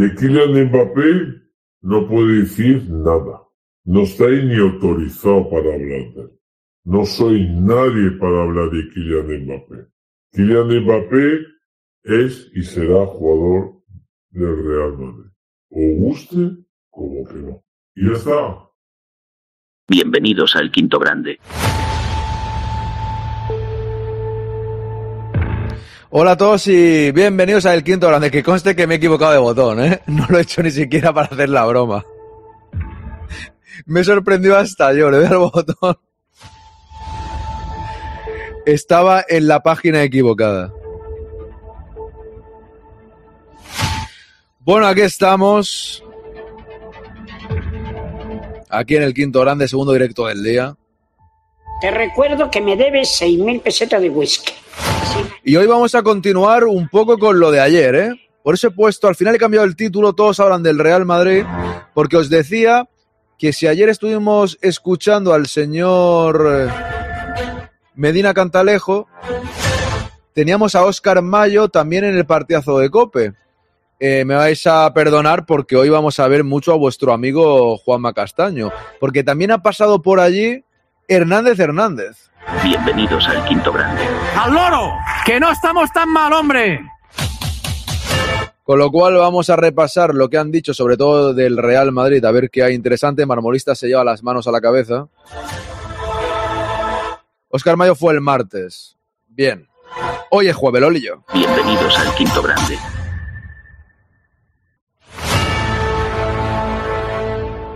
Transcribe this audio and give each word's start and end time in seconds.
De 0.00 0.14
Kylian 0.14 0.54
Mbappé 0.68 1.42
no 1.82 2.08
puede 2.08 2.40
decir 2.40 2.88
nada. 2.88 3.42
No 3.84 4.04
estoy 4.04 4.46
ni 4.46 4.56
autorizado 4.56 5.50
para 5.50 5.74
hablar 5.74 6.14
de 6.14 6.20
él. 6.22 6.30
No 6.84 7.04
soy 7.04 7.46
nadie 7.50 8.12
para 8.12 8.44
hablar 8.44 8.70
de 8.70 8.88
Kylian 8.94 9.44
Mbappé. 9.44 9.88
Kylian 10.32 10.84
Mbappé 10.84 11.40
es 12.04 12.50
y 12.54 12.62
será 12.62 13.04
jugador 13.04 13.82
del 14.30 14.64
Real 14.64 14.96
Madrid. 14.96 15.32
O 15.68 15.80
guste 15.98 16.64
como 16.88 17.22
que 17.26 17.34
no. 17.34 17.62
Y 17.94 18.06
ya 18.06 18.12
está. 18.14 18.70
Bienvenidos 19.86 20.56
al 20.56 20.70
Quinto 20.70 20.98
Grande. 20.98 21.40
Hola 26.12 26.32
a 26.32 26.36
todos 26.36 26.66
y 26.66 27.12
bienvenidos 27.12 27.66
al 27.66 27.84
Quinto 27.84 28.08
Grande. 28.08 28.32
Que 28.32 28.42
conste 28.42 28.74
que 28.74 28.88
me 28.88 28.94
he 28.94 28.96
equivocado 28.96 29.30
de 29.30 29.38
botón, 29.38 29.80
¿eh? 29.80 30.00
No 30.08 30.26
lo 30.28 30.38
he 30.38 30.42
hecho 30.42 30.60
ni 30.60 30.72
siquiera 30.72 31.12
para 31.12 31.28
hacer 31.28 31.48
la 31.48 31.64
broma. 31.66 32.04
Me 33.86 34.02
sorprendió 34.02 34.56
hasta 34.56 34.92
yo, 34.92 35.08
le 35.08 35.18
doy 35.18 35.26
al 35.26 35.38
botón. 35.38 35.96
Estaba 38.66 39.24
en 39.28 39.46
la 39.46 39.62
página 39.62 40.02
equivocada. 40.02 40.74
Bueno, 44.58 44.88
aquí 44.88 45.02
estamos. 45.02 46.02
Aquí 48.68 48.96
en 48.96 49.04
el 49.04 49.14
quinto 49.14 49.40
grande, 49.42 49.68
segundo 49.68 49.92
directo 49.92 50.26
del 50.26 50.42
día. 50.42 50.76
Te 51.80 51.92
recuerdo 51.92 52.50
que 52.50 52.60
me 52.60 52.76
debes 52.76 53.20
6.000 53.22 53.62
pesetas 53.62 54.02
de 54.02 54.10
whisky. 54.10 54.52
Y 55.44 55.56
hoy 55.56 55.66
vamos 55.66 55.94
a 55.94 56.02
continuar 56.02 56.64
un 56.64 56.88
poco 56.88 57.18
con 57.18 57.40
lo 57.40 57.50
de 57.50 57.60
ayer, 57.60 57.94
¿eh? 57.94 58.30
Por 58.42 58.54
eso 58.54 58.68
he 58.68 58.70
puesto, 58.70 59.08
al 59.08 59.16
final 59.16 59.34
he 59.34 59.38
cambiado 59.38 59.66
el 59.66 59.76
título, 59.76 60.14
todos 60.14 60.40
hablan 60.40 60.62
del 60.62 60.78
Real 60.78 61.04
Madrid, 61.04 61.44
porque 61.94 62.16
os 62.16 62.30
decía 62.30 62.88
que 63.38 63.52
si 63.52 63.66
ayer 63.66 63.88
estuvimos 63.88 64.58
escuchando 64.62 65.34
al 65.34 65.46
señor 65.46 66.46
eh, 66.50 66.68
Medina 67.94 68.32
Cantalejo, 68.32 69.08
teníamos 70.32 70.74
a 70.74 70.84
Óscar 70.84 71.20
Mayo 71.22 71.68
también 71.68 72.04
en 72.04 72.16
el 72.16 72.26
partidazo 72.26 72.78
de 72.78 72.90
Cope. 72.90 73.34
Eh, 73.98 74.24
me 74.24 74.34
vais 74.34 74.66
a 74.66 74.92
perdonar 74.94 75.44
porque 75.44 75.76
hoy 75.76 75.90
vamos 75.90 76.18
a 76.18 76.28
ver 76.28 76.42
mucho 76.42 76.72
a 76.72 76.76
vuestro 76.76 77.12
amigo 77.12 77.76
Juanma 77.76 78.14
Castaño, 78.14 78.72
porque 78.98 79.22
también 79.22 79.50
ha 79.50 79.62
pasado 79.62 80.00
por 80.00 80.20
allí 80.20 80.64
Hernández 81.06 81.58
Hernández. 81.58 82.29
Bienvenidos 82.62 83.26
al 83.28 83.44
Quinto 83.46 83.72
Grande. 83.72 84.02
¡Al 84.36 84.52
loro! 84.52 84.92
¡Que 85.24 85.38
no 85.38 85.50
estamos 85.50 85.90
tan 85.92 86.08
mal, 86.10 86.32
hombre! 86.32 86.80
Con 88.62 88.78
lo 88.78 88.90
cual 88.90 89.16
vamos 89.16 89.50
a 89.50 89.56
repasar 89.56 90.14
lo 90.14 90.28
que 90.28 90.38
han 90.38 90.50
dicho, 90.50 90.72
sobre 90.74 90.96
todo 90.96 91.34
del 91.34 91.56
Real 91.56 91.92
Madrid, 91.92 92.24
a 92.24 92.30
ver 92.30 92.50
qué 92.50 92.62
hay 92.62 92.74
interesante. 92.74 93.26
Marmolista 93.26 93.74
se 93.74 93.88
lleva 93.88 94.04
las 94.04 94.22
manos 94.22 94.46
a 94.46 94.52
la 94.52 94.60
cabeza. 94.60 95.08
Oscar 97.48 97.76
Mayo 97.76 97.94
fue 97.94 98.14
el 98.14 98.20
martes. 98.20 98.96
Bien. 99.26 99.68
Hoy 100.30 100.48
es 100.48 100.54
jueves, 100.54 100.80
Lolillo. 100.80 101.24
Bienvenidos 101.32 101.98
al 101.98 102.14
Quinto 102.14 102.42
Grande. 102.42 102.78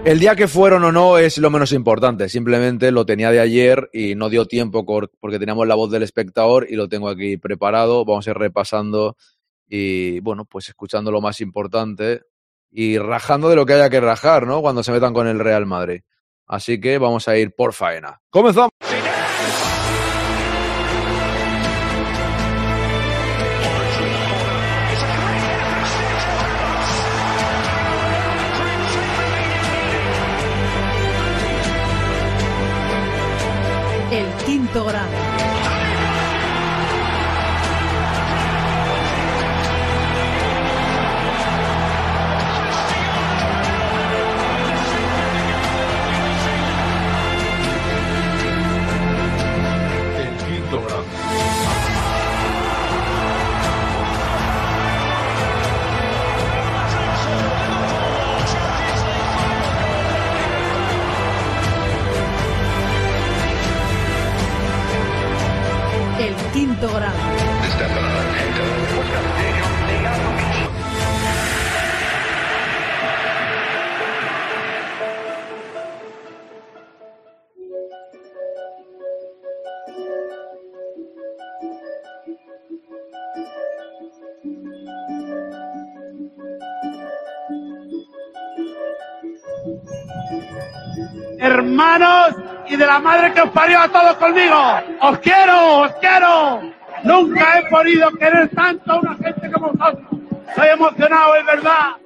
El 0.05 0.19
día 0.19 0.37
que 0.37 0.49
fueron 0.49 0.85
o 0.85 0.93
no 0.93 1.17
es 1.17 1.39
lo 1.39 1.49
menos 1.49 1.73
importante. 1.73 2.29
Simplemente 2.29 2.91
lo 2.91 3.07
tenía 3.07 3.31
de 3.31 3.41
ayer 3.41 3.89
y 3.91 4.15
no 4.15 4.29
dio 4.29 4.45
tiempo 4.45 4.85
porque 4.85 5.39
teníamos 5.39 5.67
la 5.67 5.77
voz 5.77 5.91
del 5.91 6.03
espectador 6.03 6.67
y 6.69 6.77
lo 6.77 6.91
tengo 6.91 7.09
aquí 7.09 7.39
preparado. 7.39 8.05
Vamos 8.05 8.27
a 8.27 8.33
ir 8.33 8.37
repasando 8.37 9.17
y, 9.67 10.21
bueno, 10.21 10.45
pues 10.45 10.69
escuchando 10.69 11.11
lo 11.11 11.23
más 11.23 11.41
importante 11.41 12.21
y 12.71 12.99
rajando 12.99 13.49
de 13.49 13.57
lo 13.57 13.65
que 13.65 13.73
haya 13.73 13.89
que 13.89 14.01
rajar, 14.01 14.47
¿no? 14.47 14.61
Cuando 14.61 14.83
se 14.83 14.93
metan 14.93 15.15
con 15.15 15.27
el 15.27 15.39
Real 15.39 15.65
Madrid. 15.65 16.03
Así 16.47 16.79
que 16.79 16.99
vamos 16.99 17.27
a 17.27 17.39
ir 17.39 17.55
por 17.55 17.73
faena. 17.73 18.21
¡Comenzamos! 18.29 18.73
El 34.74 35.23
Hermanos 91.39 92.44
y 92.69 92.77
de 92.77 92.86
la 92.86 92.98
madre 92.98 93.33
que 93.33 93.42
os 93.42 93.51
parió 93.51 93.80
a 93.80 93.89
todos 93.89 94.14
conmigo. 94.17 94.57
Os 95.01 95.19
quiero, 95.19 95.80
os 95.83 95.92
quiero. 95.95 96.63
Nunca 97.05 97.58
he 97.58 97.67
podido 97.69 98.11
querer 98.13 98.48
tanto 98.55 98.92
a 98.92 99.01
una 99.01 99.14
gente 99.17 99.51
como 99.52 99.73
vosotros. 99.73 100.07
Estoy 100.48 100.69
emocionado, 100.69 101.35
es 101.36 101.47
verdad. 101.47 101.97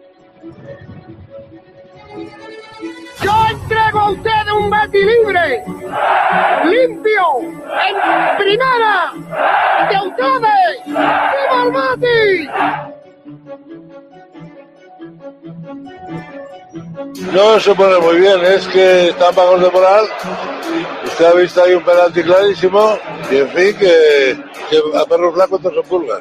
Yo 3.22 3.32
entrego 3.50 3.98
a 3.98 4.10
ustedes 4.10 4.52
un 4.52 4.70
Betty 4.70 5.04
libre, 5.04 5.64
limpio, 6.64 7.25
en 7.42 8.36
primera, 8.38 9.12
de 9.90 9.96
ustedes. 10.08 10.84
¡Viva 10.86 11.62
el 11.64 11.70
Betty! 11.98 12.48
No 17.32 17.60
se 17.60 17.74
pone 17.74 17.98
muy 17.98 18.20
bien, 18.20 18.40
es 18.44 18.66
que 18.68 19.08
están 19.08 19.34
pagos 19.34 19.60
de 19.60 19.70
moral. 19.70 20.06
Usted 21.04 21.24
ha 21.24 21.34
visto 21.34 21.62
ahí 21.62 21.74
un 21.74 21.84
penalti 21.84 22.22
clarísimo 22.22 22.98
y 23.30 23.36
en 23.36 23.48
fin 23.48 23.76
que, 23.76 24.36
que 24.70 24.98
a 24.98 25.04
perro 25.04 25.32
flaco 25.32 25.58
todos 25.58 25.74
son 25.74 25.84
pulgas. 25.84 26.20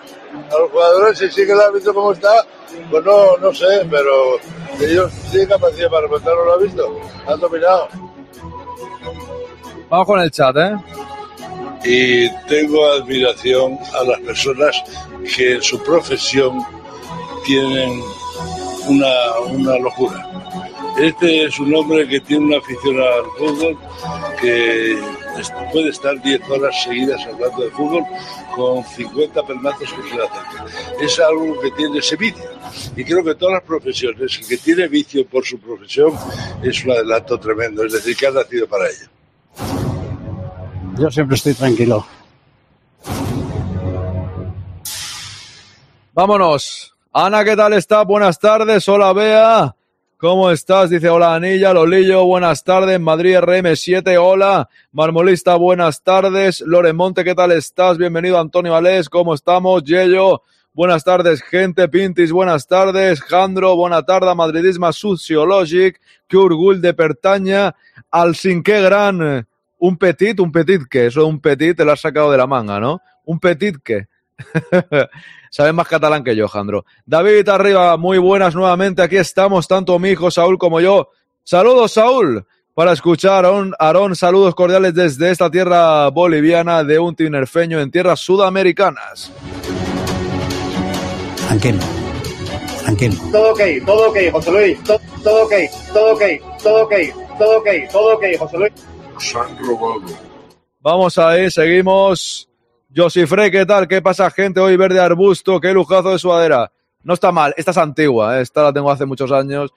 A 0.52 0.60
los 0.60 0.72
jugadores, 0.72 1.18
si 1.18 1.30
sigue 1.30 1.54
el 1.54 1.62
árbitro 1.62 1.94
como 1.94 2.14
está, 2.14 2.46
pues 2.90 3.04
no, 3.04 3.38
no 3.38 3.54
sé, 3.54 3.86
pero 3.90 4.38
ellos 4.80 5.12
tienen 5.32 5.50
capacidad 5.50 5.90
para 5.90 6.04
remontarlo, 6.04 6.46
lo 6.46 6.54
ha 6.54 6.58
visto. 6.58 7.00
Han 7.28 7.40
dominado. 7.40 7.88
Vamos 9.90 10.08
con 10.08 10.20
el 10.20 10.32
chat, 10.32 10.56
¿eh? 10.58 10.76
Y 11.84 12.30
tengo 12.48 12.86
admiración 12.92 13.78
a 13.94 14.04
las 14.04 14.20
personas 14.22 14.84
que 15.36 15.54
en 15.54 15.62
su 15.62 15.82
profesión 15.84 16.60
tienen 17.46 18.02
una, 18.88 19.40
una 19.50 19.78
locura. 19.80 20.30
Este 20.98 21.46
es 21.46 21.60
un 21.60 21.74
hombre 21.76 22.08
que 22.08 22.20
tiene 22.20 22.46
una 22.46 22.58
afición 22.58 23.00
al 23.00 23.26
fútbol 23.38 23.78
que 24.42 24.98
puede 25.72 25.90
estar 25.90 26.20
10 26.22 26.50
horas 26.50 26.84
seguidas 26.84 27.22
hablando 27.26 27.64
de 27.64 27.72
fútbol 27.72 28.04
con 28.56 28.84
50 28.84 29.44
pelmazos 29.44 29.94
que 29.94 30.10
se 30.10 30.16
le 30.16 30.24
hacen. 30.24 31.06
Es 31.06 31.20
algo 31.20 31.60
que 31.62 31.72
tiene 31.72 32.00
ese 32.00 32.16
vicio. 32.16 32.50
Y 32.96 33.04
creo 33.04 33.24
que 33.24 33.36
todas 33.36 33.56
las 33.56 33.64
profesiones, 33.64 34.40
el 34.40 34.48
que 34.48 34.58
tiene 34.58 34.88
vicio 34.88 35.28
por 35.28 35.46
su 35.46 35.60
profesión 35.60 36.14
es 36.64 36.84
un 36.84 36.92
adelanto 36.92 37.40
tremendo, 37.40 37.86
es 37.86 37.94
decir, 37.94 38.16
que 38.16 38.28
ha 38.28 38.32
nacido 38.32 38.68
para 38.68 38.86
ello. 38.88 39.08
Yo 40.98 41.12
siempre 41.12 41.36
estoy 41.36 41.54
tranquilo. 41.54 42.08
Vámonos. 46.14 46.97
Ana, 47.20 47.44
¿qué 47.44 47.56
tal 47.56 47.74
está? 47.74 48.04
Buenas 48.04 48.38
tardes. 48.38 48.88
Hola, 48.88 49.12
Bea. 49.12 49.76
¿Cómo 50.18 50.52
estás? 50.52 50.92
Dice 50.92 51.10
hola 51.10 51.34
Anilla, 51.34 51.74
Lolillo, 51.74 52.24
buenas 52.26 52.64
tardes, 52.64 53.00
Madrid 53.00 53.38
RM7, 53.38 54.18
hola, 54.22 54.70
Marmolista, 54.92 55.56
buenas 55.56 56.04
tardes, 56.04 56.62
Loremonte, 56.62 57.24
¿qué 57.24 57.34
tal 57.34 57.54
estás? 57.54 57.98
Bienvenido 57.98 58.40
Antonio 58.40 58.76
Alés, 58.76 59.10
¿cómo 59.10 59.34
estamos? 59.34 59.84
Yello, 59.84 60.44
Buenas 60.74 61.04
tardes, 61.04 61.42
gente 61.42 61.88
Pintis. 61.88 62.32
Buenas 62.32 62.68
tardes, 62.68 63.20
Jandro. 63.22 63.76
Buena 63.76 64.04
tarde, 64.04 64.36
Madridisme 64.36 64.94
Sociologic. 64.94 66.00
Que 66.28 66.38
orgull 66.38 66.82
de 66.82 66.94
pertanya 66.94 67.76
al 68.12 68.36
cinquè 68.36 68.84
gran. 68.84 69.48
Un 69.80 69.98
petit, 69.98 70.40
un 70.40 70.52
petit 70.52 70.84
que. 70.88 71.08
Eso 71.08 71.22
de 71.22 71.26
un 71.26 71.42
petit 71.42 71.76
te 71.76 71.84
lo 71.84 71.94
has 71.94 72.00
sacado 72.02 72.32
de 72.32 72.38
la 72.38 72.46
manga, 72.46 72.80
¿no? 72.80 73.02
Un 73.26 73.40
petit 73.40 73.76
que. 73.84 74.06
Sabes 75.50 75.74
más 75.74 75.88
catalán 75.88 76.24
que 76.24 76.36
yo, 76.36 76.48
Jandro. 76.48 76.86
David 77.06 77.48
arriba, 77.50 77.96
muy 77.98 78.18
buenas 78.18 78.56
nuevamente. 78.56 79.02
Aquí 79.02 79.18
estamos, 79.18 79.68
tanto 79.68 79.98
mi 80.00 80.10
hijo 80.10 80.30
Saúl 80.32 80.58
como 80.58 80.80
yo. 80.82 81.10
Saludos, 81.44 81.94
Saúl. 81.94 82.46
Para 82.74 82.92
escuchar 82.92 83.44
a 83.46 83.52
un 83.52 83.74
Aarón, 83.80 84.16
saludos 84.16 84.54
cordiales 84.54 84.94
desde 84.94 85.32
esta 85.32 85.50
tierra 85.50 86.08
boliviana 86.10 86.84
de 86.84 87.00
un 87.00 87.16
tinerfeño 87.16 87.80
en 87.80 87.90
tierras 87.90 88.20
sudamericanas. 88.20 89.32
Tranquilo. 91.48 91.80
Tranquilo. 92.84 93.16
Todo 93.32 93.52
ok, 93.52 93.62
todo 93.86 94.10
ok, 94.10 94.18
José 94.32 94.52
Luis. 94.52 94.84
To- 94.84 95.00
Todo, 95.24 95.44
ok, 95.46 95.54
todo 95.94 96.14
ok, 96.14 96.22
todo 96.64 96.84
ok, 96.84 96.94
todo 97.38 97.58
ok, 97.58 97.68
todo 97.92 98.16
ok, 98.16 98.24
José 98.40 98.58
Luis. 98.58 98.72
Nos 99.14 99.36
han 99.36 99.58
robado. 99.58 100.02
Vamos 100.80 101.18
ahí, 101.18 101.50
seguimos. 101.52 102.48
Josifre, 102.98 103.52
¿qué 103.52 103.64
tal? 103.64 103.88
¿Qué 103.88 104.02
pasa, 104.02 104.32
gente? 104.32 104.60
Hoy 104.60 104.76
verde 104.76 105.00
arbusto, 105.00 105.62
qué 105.62 105.72
lujazo 105.72 106.14
de 106.14 106.18
sudadera. 106.18 106.72
No 107.04 107.14
está 107.14 107.32
mal, 107.32 107.54
esta 107.56 107.70
es 107.70 107.78
antigua, 107.78 108.40
¿eh? 108.40 108.42
esta 108.42 108.64
la 108.64 108.74
tengo 108.74 108.90
hace 108.90 109.06
muchos 109.06 109.32
años. 109.32 109.72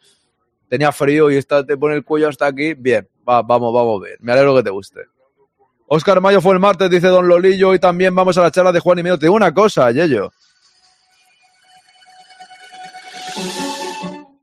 Tenía 0.71 0.91
frío 0.91 1.31
y 1.31 1.37
esta 1.37 1.65
te 1.67 1.77
pone 1.77 1.97
el 1.97 2.05
cuello 2.05 2.31
hasta 2.31 2.47
aquí. 2.47 2.73
Bien, 2.73 3.07
va, 3.29 3.43
vamos, 3.43 3.75
vamos 3.75 4.03
bien. 4.03 4.17
Me 4.21 4.33
alegro 4.33 4.57
que 4.57 4.63
te 4.63 4.71
guste. 4.71 5.01
Oscar 5.87 6.21
Mayo 6.23 6.41
fue 6.41 6.55
el 6.55 6.61
martes, 6.61 6.89
dice 6.89 7.09
Don 7.09 7.29
Lolillo. 7.29 7.71
Hoy 7.71 7.79
también 7.79 8.15
vamos 8.15 8.39
a 8.39 8.43
la 8.43 8.51
charla 8.51 8.73
de 8.73 8.81
Juan 8.81 9.01
y 9.01 9.03
Medio. 9.03 9.19
Te 9.19 9.27
digo 9.27 9.35
una 9.35 9.53
cosa, 9.53 9.91
Yello. 9.91 10.31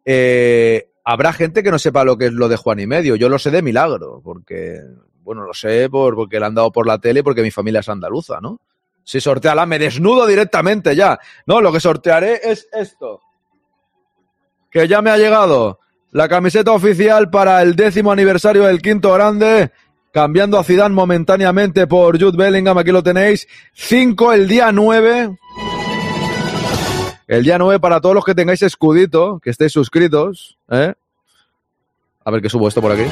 Eh, 0.06 0.92
habrá 1.04 1.34
gente 1.34 1.64
que 1.64 1.72
no 1.72 1.80
sepa 1.80 2.04
lo 2.04 2.16
que 2.16 2.28
es 2.28 2.34
lo 2.34 2.48
de 2.48 2.58
Juan 2.58 2.80
y 2.80 2.86
Medio. 2.86 3.16
Yo 3.16 3.28
lo 3.28 3.40
sé 3.40 3.50
de 3.50 3.64
milagro, 3.64 4.22
porque, 4.24 4.82
bueno, 5.28 5.44
lo 5.44 5.54
sé 5.54 5.90
por, 5.90 6.16
porque 6.16 6.40
le 6.40 6.46
han 6.46 6.56
dado 6.56 6.72
por 6.72 6.88
la 6.88 7.00
tele 7.00 7.22
porque 7.22 7.42
mi 7.42 7.52
familia 7.52 7.82
es 7.82 7.90
andaluza, 7.90 8.40
¿no? 8.40 8.62
Si 9.04 9.20
sorteala, 9.20 9.66
me 9.66 9.78
desnudo 9.78 10.26
directamente 10.26 10.96
ya. 10.96 11.20
No, 11.46 11.60
lo 11.60 11.70
que 11.74 11.82
sortearé 11.82 12.40
es 12.42 12.70
esto. 12.72 13.20
Que 14.72 14.88
ya 14.88 15.02
me 15.02 15.10
ha 15.10 15.18
llegado 15.18 15.80
la 16.12 16.30
camiseta 16.30 16.72
oficial 16.72 17.30
para 17.30 17.62
el 17.62 17.76
décimo 17.76 18.14
aniversario 18.14 18.64
del 18.64 18.82
quinto 18.82 19.12
grande. 19.12 19.74
Cambiando 20.14 20.58
a 20.58 20.64
Zidane 20.64 20.96
momentáneamente 20.96 21.88
por 21.88 22.18
Jude 22.18 22.38
Bellingham, 22.38 22.78
aquí 22.78 22.92
lo 22.92 23.04
tenéis. 23.04 23.50
5 23.74 24.32
el 24.32 24.48
día 24.48 24.72
9. 24.72 25.38
El 27.28 27.44
día 27.44 27.58
9 27.58 27.82
para 27.82 28.00
todos 28.00 28.16
los 28.16 28.24
que 28.24 28.34
tengáis 28.34 28.62
escudito, 28.62 29.42
que 29.44 29.50
estéis 29.50 29.74
suscritos. 29.74 30.58
¿eh? 30.72 30.94
A 32.24 32.32
ver 32.32 32.42
que 32.42 32.50
subo 32.50 32.70
esto 32.70 32.82
por 32.82 32.94
aquí. 32.94 33.04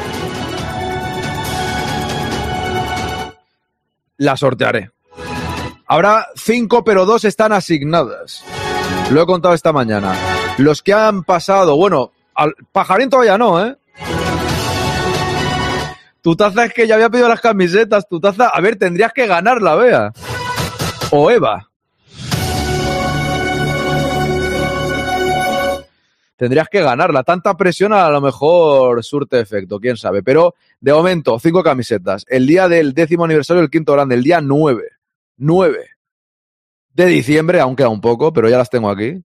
La 4.18 4.38
sortearé. 4.38 4.92
Habrá 5.88 6.28
5, 6.36 6.84
pero 6.84 7.06
dos 7.06 7.26
están 7.26 7.54
asignadas. 7.54 8.44
Lo 9.12 9.22
he 9.22 9.26
contado 9.26 9.54
esta 9.54 9.72
mañana. 9.72 10.16
Los 10.58 10.82
que 10.82 10.94
han 10.94 11.24
pasado, 11.24 11.76
bueno, 11.76 12.12
al 12.34 12.56
pajarín 12.72 13.10
todavía 13.10 13.38
no, 13.38 13.64
¿eh? 13.64 13.76
Tu 16.22 16.36
taza 16.36 16.66
es 16.66 16.74
que 16.74 16.88
ya 16.88 16.96
había 16.96 17.10
pedido 17.10 17.30
las 17.30 17.42
camisetas, 17.42 18.08
tu 18.10 18.20
taza, 18.20 18.48
a 18.48 18.60
ver, 18.62 18.78
tendrías 18.78 19.14
que 19.14 19.28
ganarla, 19.28 19.76
vea. 19.76 20.12
O 21.12 21.30
Eva. 21.30 21.70
Tendrías 26.36 26.68
que 26.70 26.82
ganarla. 26.82 27.24
Tanta 27.24 27.56
presión 27.56 27.94
a 27.94 28.10
lo 28.10 28.22
mejor 28.22 29.04
surte 29.04 29.40
efecto, 29.40 29.80
quién 29.80 29.98
sabe. 29.98 30.22
Pero 30.22 30.56
de 30.80 30.94
momento, 30.94 31.40
cinco 31.40 31.64
camisetas. 31.64 32.26
El 32.28 32.46
día 32.46 32.68
del 32.68 32.94
décimo 32.94 33.26
aniversario 33.26 33.62
del 33.62 33.70
quinto 33.70 33.94
grande, 33.94 34.16
el 34.16 34.24
día 34.24 34.42
9. 34.42 34.84
9 35.38 35.90
de 36.94 37.06
diciembre, 37.08 37.60
aún 37.60 37.76
queda 37.76 37.90
un 37.90 38.00
poco, 38.00 38.32
pero 38.32 38.50
ya 38.50 38.58
las 38.58 38.70
tengo 38.70 38.90
aquí. 38.90 39.22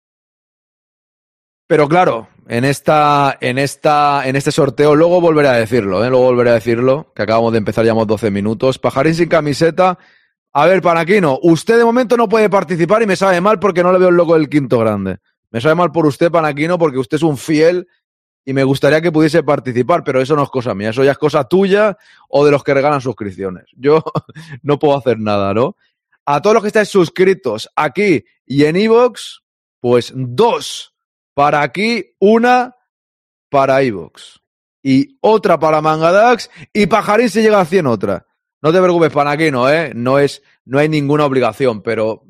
Pero 1.67 1.87
claro, 1.87 2.27
en 2.47 2.65
esta, 2.65 3.37
en 3.41 3.59
esta, 3.59 4.27
en 4.27 4.35
este 4.35 4.51
sorteo, 4.51 4.95
luego 4.95 5.21
volveré 5.21 5.49
a 5.49 5.53
decirlo, 5.53 6.03
¿eh? 6.03 6.09
luego 6.09 6.25
volveré 6.25 6.49
a 6.49 6.55
decirlo, 6.55 7.11
que 7.13 7.21
acabamos 7.21 7.51
de 7.51 7.59
empezar, 7.59 7.83
llevamos 7.83 8.07
12 8.07 8.31
minutos. 8.31 8.79
Pajarín 8.79 9.13
sin 9.13 9.29
camiseta. 9.29 9.99
A 10.51 10.65
ver, 10.65 10.81
Panaquino, 10.81 11.37
usted 11.43 11.77
de 11.77 11.85
momento 11.85 12.17
no 12.17 12.27
puede 12.27 12.49
participar 12.49 13.03
y 13.03 13.05
me 13.05 13.15
sabe 13.15 13.39
mal 13.39 13.59
porque 13.59 13.83
no 13.83 13.93
le 13.93 13.99
veo 13.99 14.09
el 14.09 14.15
loco 14.15 14.33
del 14.33 14.49
quinto 14.49 14.79
grande. 14.79 15.17
Me 15.51 15.61
sabe 15.61 15.75
mal 15.75 15.91
por 15.91 16.05
usted, 16.05 16.31
Panaquino, 16.31 16.77
porque 16.77 16.97
usted 16.97 17.17
es 17.17 17.23
un 17.23 17.37
fiel 17.37 17.87
y 18.45 18.53
me 18.53 18.63
gustaría 18.63 19.01
que 19.01 19.11
pudiese 19.11 19.43
participar, 19.43 20.03
pero 20.03 20.21
eso 20.21 20.35
no 20.35 20.43
es 20.43 20.49
cosa 20.49 20.73
mía, 20.73 20.89
eso 20.89 21.03
ya 21.03 21.11
es 21.11 21.17
cosa 21.17 21.43
tuya 21.43 21.97
o 22.29 22.45
de 22.45 22.51
los 22.51 22.63
que 22.63 22.73
regalan 22.73 23.01
suscripciones. 23.01 23.65
Yo 23.75 24.03
no 24.61 24.79
puedo 24.79 24.97
hacer 24.97 25.19
nada, 25.19 25.53
¿no? 25.53 25.75
A 26.25 26.41
todos 26.41 26.55
los 26.55 26.63
que 26.63 26.67
estáis 26.67 26.89
suscritos 26.89 27.69
aquí 27.75 28.23
y 28.45 28.65
en 28.65 28.75
iVoox, 28.75 29.41
pues 29.79 30.13
dos 30.15 30.93
para 31.33 31.61
aquí, 31.61 32.15
una 32.19 32.75
para 33.49 33.83
iVoox 33.83 34.39
y 34.83 35.17
otra 35.21 35.59
para 35.59 35.81
Mangadax 35.81 36.49
y 36.73 36.87
Pajarín 36.87 37.29
si 37.29 37.41
llega 37.41 37.59
a 37.59 37.65
100 37.65 37.87
otra. 37.87 38.25
No 38.61 38.73
te 38.73 38.81
preocupes, 38.81 39.11
Panaquino, 39.11 39.69
¿eh? 39.69 39.93
No, 39.95 40.19
es, 40.19 40.41
no 40.65 40.79
hay 40.79 40.89
ninguna 40.89 41.25
obligación, 41.25 41.81
pero 41.81 42.23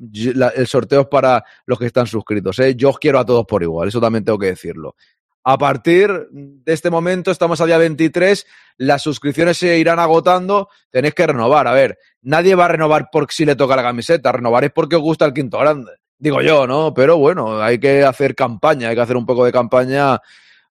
el 0.56 0.68
sorteo 0.68 1.02
es 1.02 1.08
para 1.08 1.44
los 1.66 1.80
que 1.80 1.88
están 1.88 2.06
suscritos, 2.06 2.60
¿eh? 2.60 2.76
Yo 2.76 2.90
os 2.90 3.00
quiero 3.00 3.18
a 3.20 3.26
todos 3.26 3.46
por 3.48 3.64
igual, 3.64 3.88
eso 3.88 4.00
también 4.00 4.24
tengo 4.24 4.38
que 4.38 4.48
decirlo. 4.48 4.96
A 5.44 5.58
partir 5.58 6.28
de 6.32 6.74
este 6.74 6.92
momento, 6.92 7.32
estamos 7.32 7.60
a 7.62 7.66
día 7.66 7.78
23, 7.80 8.46
las 8.78 9.02
suscripciones 9.02 9.58
se 9.58 9.80
irán 9.80 9.98
agotando, 9.98 10.70
tenéis 10.92 11.16
que 11.16 11.26
renovar. 11.26 11.68
A 11.68 11.74
ver, 11.74 11.98
nadie 12.22 12.54
va 12.54 12.66
a 12.66 12.68
renovar 12.68 13.08
porque 13.12 13.34
si 13.34 13.46
le 13.46 13.56
toca 13.56 13.76
la 13.76 13.82
camiseta, 13.82 14.32
renovaréis 14.32 14.74
porque 14.74 14.98
os 14.98 15.02
gusta 15.02 15.26
el 15.26 15.34
quinto 15.34 15.58
grande. 15.58 15.94
Digo 16.20 16.42
yo, 16.42 16.68
¿no? 16.68 16.94
Pero 16.94 17.18
bueno, 17.18 17.62
hay 17.62 17.80
que 17.80 18.04
hacer 18.04 18.36
campaña, 18.36 18.90
hay 18.90 18.96
que 18.96 19.02
hacer 19.02 19.18
un 19.18 19.26
poco 19.26 19.46
de 19.46 19.52
campaña 19.52 20.20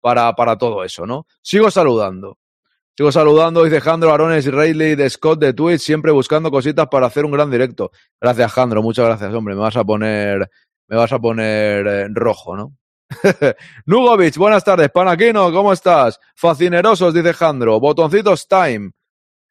para, 0.01 0.33
para 0.35 0.57
todo 0.59 0.85
eso, 0.85 1.07
¿no? 1.07 1.27
Sigo 1.43 1.71
saludando. 1.71 2.39
Sigo 3.01 3.13
saludando, 3.13 3.65
dice 3.65 3.81
Jandro 3.81 4.13
Arones 4.13 4.45
y 4.45 4.51
Rayleigh 4.51 4.95
de 4.95 5.09
Scott 5.09 5.41
de 5.41 5.55
Twitch, 5.55 5.81
siempre 5.81 6.13
buscando 6.13 6.51
cositas 6.51 6.87
para 6.89 7.07
hacer 7.07 7.25
un 7.25 7.31
gran 7.31 7.51
directo. 7.51 7.91
Gracias, 8.21 8.53
Jandro, 8.53 8.83
muchas 8.83 9.07
gracias, 9.07 9.33
hombre. 9.33 9.55
Me 9.55 9.63
vas 9.63 9.75
a 9.79 9.85
poner, 9.85 10.51
me 10.87 10.97
vas 10.99 11.11
a 11.11 11.19
poner 11.19 11.87
eh, 11.87 12.09
rojo, 12.11 12.59
¿no? 12.59 12.77
Nugovic, 13.87 14.37
buenas 14.37 14.63
tardes. 14.65 14.91
Panaquino, 14.91 15.51
¿cómo 15.51 15.73
estás? 15.73 16.21
Fascinerosos, 16.37 17.15
dice 17.15 17.33
Jandro. 17.33 17.81
Botoncitos 17.81 18.47
time. 18.47 18.91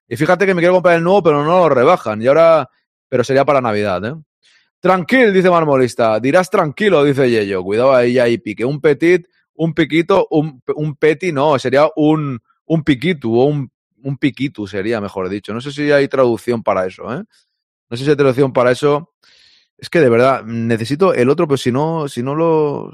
Y 0.08 0.16
fíjate 0.16 0.46
que 0.46 0.54
me 0.54 0.62
quiero 0.62 0.76
comprar 0.76 0.98
el 0.98 1.04
nuevo, 1.04 1.24
pero 1.24 1.44
no 1.44 1.58
lo 1.58 1.70
rebajan. 1.70 2.22
Y 2.22 2.28
ahora, 2.28 2.70
pero 3.10 3.24
sería 3.24 3.46
para 3.46 3.62
Navidad, 3.62 4.06
¿eh? 4.06 4.14
Tranquil, 4.80 5.34
dice 5.34 5.50
Marmolista. 5.50 6.20
Dirás 6.20 6.52
tranquilo, 6.52 7.04
dice 7.04 7.28
Yello. 7.28 7.64
Cuidado 7.64 7.96
ahí, 7.96 8.20
ahí 8.20 8.38
pique. 8.38 8.64
Un 8.64 8.80
petit, 8.80 9.26
un 9.56 9.74
piquito, 9.74 10.28
un, 10.30 10.62
un 10.76 10.96
peti, 10.98 11.32
no, 11.32 11.58
sería 11.58 11.90
un, 11.96 12.40
un 12.70 12.84
piquitu 12.84 13.38
o 13.38 13.46
un, 13.46 13.72
un 14.04 14.18
piquitu 14.18 14.68
sería, 14.68 15.02
mejor 15.02 15.28
dicho. 15.28 15.54
No 15.54 15.60
sé 15.60 15.72
si 15.72 15.92
hay 15.92 16.08
traducción 16.08 16.64
para 16.64 16.86
eso, 16.86 17.12
¿eh? 17.14 17.24
No 17.90 17.98
sé 17.98 18.04
si 18.04 18.10
hay 18.10 18.16
traducción 18.16 18.54
para 18.54 18.72
eso. 18.72 19.14
Es 19.78 19.90
que 19.90 20.00
de 20.00 20.10
verdad, 20.10 20.44
necesito 20.44 21.14
el 21.14 21.30
otro, 21.30 21.48
pero 21.48 21.58
si 21.58 21.72
no, 21.72 22.08
si 22.08 22.22
no 22.22 22.36
lo. 22.36 22.94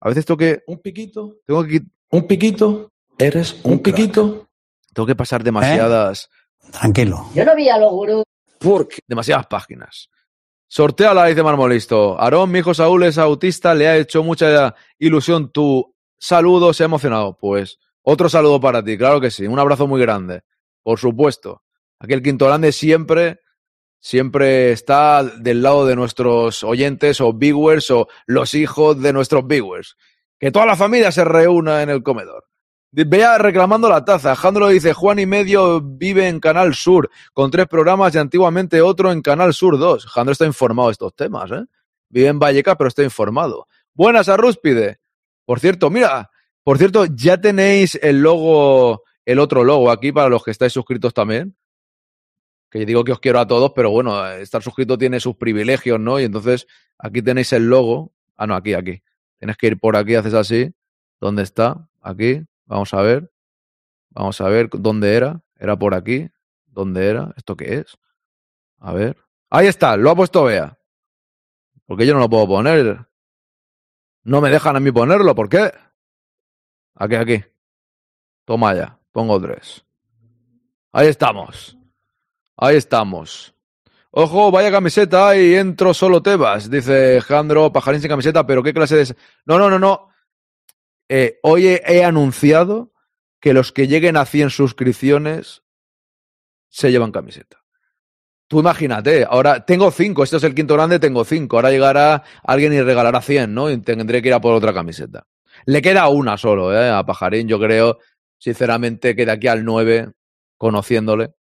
A 0.00 0.08
veces 0.08 0.24
tengo 0.24 0.38
que. 0.38 0.62
Un 0.66 0.78
piquito, 0.78 1.36
Tengo 1.44 1.64
que, 1.64 1.82
un 2.10 2.26
piquito, 2.26 2.92
eres 3.18 3.60
un, 3.64 3.72
Un 3.72 3.78
crack. 3.80 3.96
piquito. 3.96 4.48
tengo 4.94 5.06
que 5.06 5.16
pasar 5.16 5.42
demasiadas. 5.42 6.30
Tranquilo. 6.70 7.26
Yo 7.34 7.44
no 7.44 7.56
vi 7.56 7.68
a 7.68 7.78
los 7.78 7.90
gurús. 7.90 8.24
Porque 8.58 8.98
demasiadas 9.08 9.46
páginas. 9.46 10.08
Sorteala, 10.68 11.26
dice 11.26 11.42
Marmolisto. 11.42 12.20
Aarón, 12.20 12.52
mi 12.52 12.60
hijo 12.60 12.74
Saúl 12.74 13.02
es 13.02 13.18
autista, 13.18 13.74
le 13.74 13.88
ha 13.88 13.96
hecho 13.96 14.22
mucha 14.22 14.74
ilusión 14.98 15.50
tu 15.50 15.96
saludo, 16.18 16.72
se 16.72 16.84
ha 16.84 16.86
emocionado. 16.86 17.36
Pues 17.36 17.78
otro 18.02 18.28
saludo 18.28 18.60
para 18.60 18.82
ti, 18.82 18.96
claro 18.96 19.20
que 19.20 19.30
sí. 19.30 19.46
Un 19.46 19.58
abrazo 19.58 19.86
muy 19.86 20.00
grande, 20.00 20.42
por 20.82 20.98
supuesto. 20.98 21.62
Aquí 21.98 22.14
el 22.14 22.22
Quinto 22.22 22.46
Grande 22.46 22.72
siempre, 22.72 23.40
siempre 24.00 24.72
está 24.72 25.22
del 25.22 25.62
lado 25.62 25.86
de 25.86 25.96
nuestros 25.96 26.64
oyentes 26.64 27.20
o 27.20 27.34
viewers 27.34 27.90
o 27.90 28.08
los 28.26 28.54
hijos 28.54 29.00
de 29.02 29.12
nuestros 29.12 29.46
viewers. 29.46 29.96
Que 30.38 30.50
toda 30.50 30.64
la 30.64 30.76
familia 30.76 31.12
se 31.12 31.24
reúna 31.24 31.82
en 31.82 31.90
el 31.90 32.02
comedor. 32.02 32.50
Vea 32.92 33.38
reclamando 33.38 33.88
la 33.88 34.04
taza. 34.04 34.34
Jandro 34.34 34.68
dice, 34.68 34.94
Juan 34.94 35.20
y 35.20 35.26
medio 35.26 35.80
vive 35.80 36.26
en 36.26 36.40
Canal 36.40 36.74
Sur 36.74 37.10
con 37.32 37.50
tres 37.50 37.68
programas 37.68 38.14
y 38.14 38.18
antiguamente 38.18 38.80
otro 38.80 39.12
en 39.12 39.22
Canal 39.22 39.54
Sur 39.54 39.78
2. 39.78 40.06
Jandro 40.06 40.32
está 40.32 40.46
informado 40.46 40.88
de 40.88 40.92
estos 40.92 41.14
temas, 41.14 41.50
¿eh? 41.52 41.64
Vive 42.08 42.26
en 42.26 42.40
Vallecas, 42.40 42.74
pero 42.76 42.88
está 42.88 43.04
informado. 43.04 43.68
Buenas 43.94 44.28
a 44.28 44.36
Rúspide. 44.36 44.98
Por 45.44 45.60
cierto, 45.60 45.88
mira, 45.90 46.30
por 46.70 46.78
cierto, 46.78 47.04
ya 47.04 47.40
tenéis 47.40 47.98
el 48.00 48.22
logo, 48.22 49.02
el 49.24 49.40
otro 49.40 49.64
logo 49.64 49.90
aquí 49.90 50.12
para 50.12 50.28
los 50.28 50.44
que 50.44 50.52
estáis 50.52 50.72
suscritos 50.72 51.12
también. 51.12 51.56
Que 52.70 52.86
digo 52.86 53.02
que 53.02 53.10
os 53.10 53.18
quiero 53.18 53.40
a 53.40 53.46
todos, 53.48 53.72
pero 53.74 53.90
bueno, 53.90 54.24
estar 54.34 54.62
suscrito 54.62 54.96
tiene 54.96 55.18
sus 55.18 55.34
privilegios, 55.34 55.98
¿no? 55.98 56.20
Y 56.20 56.22
entonces 56.22 56.68
aquí 56.96 57.22
tenéis 57.22 57.52
el 57.54 57.68
logo. 57.68 58.12
Ah, 58.36 58.46
no, 58.46 58.54
aquí, 58.54 58.74
aquí. 58.74 59.02
Tienes 59.40 59.56
que 59.56 59.66
ir 59.66 59.80
por 59.80 59.96
aquí, 59.96 60.14
haces 60.14 60.32
así. 60.32 60.72
¿Dónde 61.18 61.42
está? 61.42 61.88
Aquí. 62.02 62.46
Vamos 62.66 62.94
a 62.94 63.02
ver. 63.02 63.32
Vamos 64.10 64.40
a 64.40 64.48
ver 64.48 64.68
dónde 64.70 65.16
era. 65.16 65.42
Era 65.58 65.76
por 65.76 65.92
aquí. 65.92 66.30
¿Dónde 66.68 67.08
era? 67.08 67.34
¿Esto 67.36 67.56
qué 67.56 67.78
es? 67.78 67.98
A 68.78 68.92
ver. 68.92 69.16
Ahí 69.50 69.66
está, 69.66 69.96
lo 69.96 70.08
ha 70.08 70.14
puesto 70.14 70.44
Bea. 70.44 70.78
Porque 71.86 72.06
yo 72.06 72.14
no 72.14 72.20
lo 72.20 72.30
puedo 72.30 72.46
poner. 72.46 73.08
No 74.22 74.40
me 74.40 74.50
dejan 74.50 74.76
a 74.76 74.78
mí 74.78 74.92
ponerlo, 74.92 75.34
¿por 75.34 75.48
qué? 75.48 75.72
Aquí, 77.00 77.14
aquí. 77.14 77.42
Toma 78.44 78.74
ya, 78.74 78.98
pongo 79.10 79.40
tres. 79.40 79.82
Ahí 80.92 81.08
estamos. 81.08 81.78
Ahí 82.58 82.76
estamos. 82.76 83.54
Ojo, 84.10 84.50
vaya 84.50 84.70
camiseta 84.70 85.34
y 85.34 85.54
entro 85.54 85.94
solo 85.94 86.20
Tebas, 86.20 86.68
dice 86.68 87.22
Jandro, 87.22 87.72
pajarín 87.72 88.02
sin 88.02 88.10
camiseta, 88.10 88.44
pero 88.44 88.62
¿qué 88.62 88.74
clase 88.74 88.96
de...? 88.96 89.16
No, 89.46 89.56
no, 89.56 89.70
no, 89.70 89.78
no. 89.78 90.08
Eh, 91.08 91.38
hoy 91.42 91.68
he, 91.68 92.04
anunciado 92.04 92.92
que 93.40 93.54
los 93.54 93.72
que 93.72 93.88
lleguen 93.88 94.18
a 94.18 94.26
100 94.26 94.50
suscripciones 94.50 95.62
se 96.68 96.90
llevan 96.90 97.12
camiseta. 97.12 97.64
Tú 98.46 98.60
imagínate, 98.60 99.24
ahora 99.24 99.64
tengo 99.64 99.90
cinco, 99.90 100.22
este 100.22 100.36
es 100.36 100.44
el 100.44 100.54
quinto 100.54 100.74
grande, 100.74 100.98
tengo 100.98 101.24
cinco. 101.24 101.56
Ahora 101.56 101.70
llegará 101.70 102.24
alguien 102.42 102.74
y 102.74 102.82
regalará 102.82 103.22
100, 103.22 103.54
¿no? 103.54 103.70
Y 103.70 103.78
tendré 103.78 104.20
que 104.20 104.28
ir 104.28 104.34
a 104.34 104.40
por 104.40 104.52
otra 104.52 104.74
camiseta. 104.74 105.26
Le 105.66 105.82
queda 105.82 106.08
una 106.08 106.36
solo, 106.36 106.74
¿eh? 106.74 106.90
A 106.90 107.04
Pajarín, 107.04 107.48
yo 107.48 107.58
creo, 107.58 107.98
sinceramente, 108.38 109.14
que 109.14 109.26
de 109.26 109.32
aquí 109.32 109.46
al 109.48 109.64
9, 109.64 110.12
conociéndole, 110.56 111.34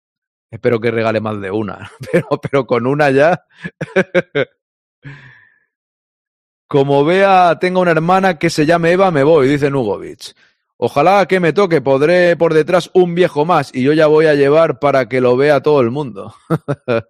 espero 0.50 0.80
que 0.80 0.92
regale 0.92 1.22
más 1.22 1.40
de 1.42 1.52
una. 1.52 1.92
Pero, 2.52 2.66
con 2.66 2.88
una 2.88 3.12
ya. 3.12 3.46
Como 6.68 7.04
vea, 7.04 7.58
tengo 7.60 7.82
una 7.82 7.92
hermana 7.92 8.38
que 8.38 8.50
se 8.50 8.66
llame 8.66 8.92
Eva, 8.92 9.10
me 9.12 9.24
voy, 9.24 9.48
dice 9.48 9.72
Nugovic. 9.72 10.36
Ojalá 10.78 11.26
que 11.26 11.40
me 11.40 11.52
toque, 11.52 11.82
podré 11.82 12.38
por 12.38 12.54
detrás 12.54 12.90
un 12.94 13.14
viejo 13.14 13.44
más 13.44 13.76
y 13.76 13.84
yo 13.84 13.92
ya 13.92 14.08
voy 14.08 14.28
a 14.28 14.36
llevar 14.36 14.80
para 14.80 15.10
que 15.10 15.20
lo 15.20 15.36
vea 15.36 15.62
todo 15.62 15.82
el 15.82 15.92
mundo. 15.92 16.34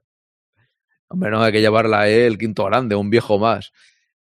Hombre, 1.09 1.29
no 1.29 1.43
hay 1.43 1.51
que 1.51 1.61
llevarla 1.61 2.01
a 2.01 2.07
él, 2.07 2.37
quinto 2.37 2.65
grande, 2.65 2.95
un 2.95 3.09
viejo 3.09 3.37
más. 3.37 3.71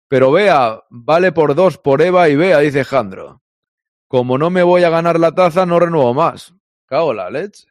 Pero 0.09 0.31
vea, 0.31 0.85
vale 0.89 1.33
por 1.33 1.55
dos 1.55 1.79
por 1.79 2.03
Eva 2.03 2.29
y 2.29 2.37
vea, 2.37 2.61
dice 2.61 2.85
Jandro. 2.85 3.43
Como 4.09 4.39
no 4.39 4.51
me 4.51 4.63
voy 4.63 4.85
a 4.85 4.91
ganar 4.91 5.19
la 5.19 5.35
taza, 5.35 5.67
no 5.67 5.81
renuevo 5.81 6.15
más. 6.15 6.55
Cago 6.87 7.13
la 7.13 7.29
leche. 7.29 7.67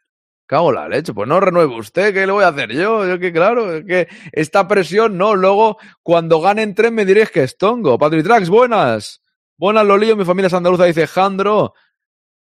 Cago 0.45 0.71
la 0.71 0.89
leche. 0.89 1.13
Pues 1.13 1.27
no 1.29 1.39
renueve 1.39 1.75
usted, 1.79 2.13
¿qué 2.13 2.25
le 2.25 2.33
voy 2.33 2.43
a 2.43 2.49
hacer 2.49 2.71
yo? 2.71 3.07
Yo 3.07 3.19
que 3.19 3.31
claro, 3.31 3.73
es 3.73 3.85
que 3.85 4.07
esta 4.33 4.67
presión, 4.67 5.17
no. 5.17 5.35
Luego, 5.35 5.77
cuando 6.03 6.41
ganen 6.41 6.75
tres, 6.75 6.91
me 6.91 7.05
diréis 7.05 7.31
que 7.31 7.43
es 7.43 7.57
tongo. 7.57 7.97
Patritrax, 7.97 8.49
buenas. 8.49 9.21
Buenas, 9.57 9.85
Lolillo, 9.85 10.17
mi 10.17 10.25
familia 10.25 10.47
es 10.47 10.53
andaluza, 10.53 10.83
dice 10.83 11.07
Jandro. 11.07 11.73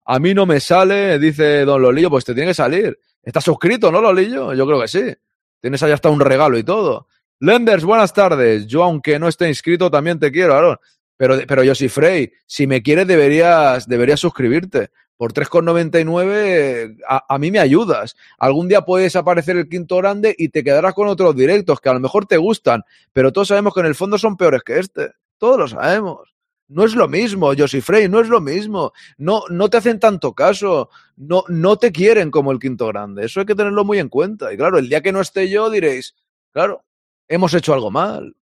A 0.04 0.18
mí 0.20 0.34
no 0.34 0.46
me 0.46 0.60
sale, 0.60 1.18
dice 1.18 1.64
Don 1.64 1.82
Lolillo, 1.82 2.10
pues 2.10 2.24
te 2.24 2.34
tiene 2.34 2.50
que 2.50 2.54
salir. 2.54 2.98
¿Estás 3.22 3.44
suscrito, 3.44 3.90
no, 3.90 4.00
Lolillo? 4.00 4.54
Yo 4.54 4.66
creo 4.66 4.80
que 4.80 4.88
sí. 4.88 5.12
Tienes 5.60 5.82
ahí 5.82 5.92
hasta 5.92 6.08
un 6.08 6.20
regalo 6.20 6.56
y 6.56 6.64
todo. 6.64 7.08
Lenders, 7.42 7.86
buenas 7.86 8.12
tardes. 8.12 8.66
Yo, 8.66 8.84
aunque 8.84 9.18
no 9.18 9.26
esté 9.26 9.48
inscrito, 9.48 9.90
también 9.90 10.18
te 10.18 10.30
quiero, 10.30 10.54
Aaron. 10.54 10.76
Pero, 11.16 11.38
pero 11.48 11.64
yo 11.64 11.74
Frey, 11.88 12.32
si 12.46 12.66
me 12.66 12.82
quieres, 12.82 13.06
deberías, 13.06 13.88
deberías 13.88 14.20
suscribirte. 14.20 14.90
Por 15.16 15.32
3,99 15.32 16.98
a, 17.08 17.34
a 17.34 17.38
mí 17.38 17.50
me 17.50 17.58
ayudas. 17.58 18.14
Algún 18.38 18.68
día 18.68 18.82
puedes 18.82 19.16
aparecer 19.16 19.56
el 19.56 19.70
quinto 19.70 19.96
grande 19.96 20.34
y 20.36 20.50
te 20.50 20.62
quedarás 20.62 20.92
con 20.92 21.08
otros 21.08 21.34
directos 21.34 21.80
que 21.80 21.88
a 21.88 21.94
lo 21.94 22.00
mejor 22.00 22.26
te 22.26 22.36
gustan, 22.36 22.84
pero 23.12 23.32
todos 23.32 23.48
sabemos 23.48 23.72
que 23.72 23.80
en 23.80 23.86
el 23.86 23.94
fondo 23.94 24.18
son 24.18 24.36
peores 24.36 24.62
que 24.62 24.78
este. 24.78 25.12
Todos 25.38 25.58
lo 25.58 25.68
sabemos. 25.68 26.34
No 26.68 26.84
es 26.84 26.94
lo 26.94 27.08
mismo, 27.08 27.52
Josie 27.56 27.80
Frey, 27.80 28.08
no 28.08 28.20
es 28.20 28.28
lo 28.28 28.40
mismo. 28.40 28.92
No, 29.16 29.44
no 29.48 29.70
te 29.70 29.78
hacen 29.78 29.98
tanto 29.98 30.34
caso. 30.34 30.90
No, 31.16 31.44
no 31.48 31.78
te 31.78 31.90
quieren 31.90 32.30
como 32.30 32.52
el 32.52 32.58
quinto 32.58 32.86
grande. 32.86 33.24
Eso 33.24 33.40
hay 33.40 33.46
que 33.46 33.54
tenerlo 33.54 33.84
muy 33.84 33.98
en 33.98 34.10
cuenta. 34.10 34.52
Y 34.52 34.58
claro, 34.58 34.78
el 34.78 34.90
día 34.90 35.00
que 35.00 35.12
no 35.12 35.20
esté 35.20 35.48
yo 35.48 35.68
diréis, 35.68 36.14
claro, 36.52 36.84
hemos 37.30 37.54
hecho 37.54 37.72
algo 37.72 37.90
mal. 37.90 38.36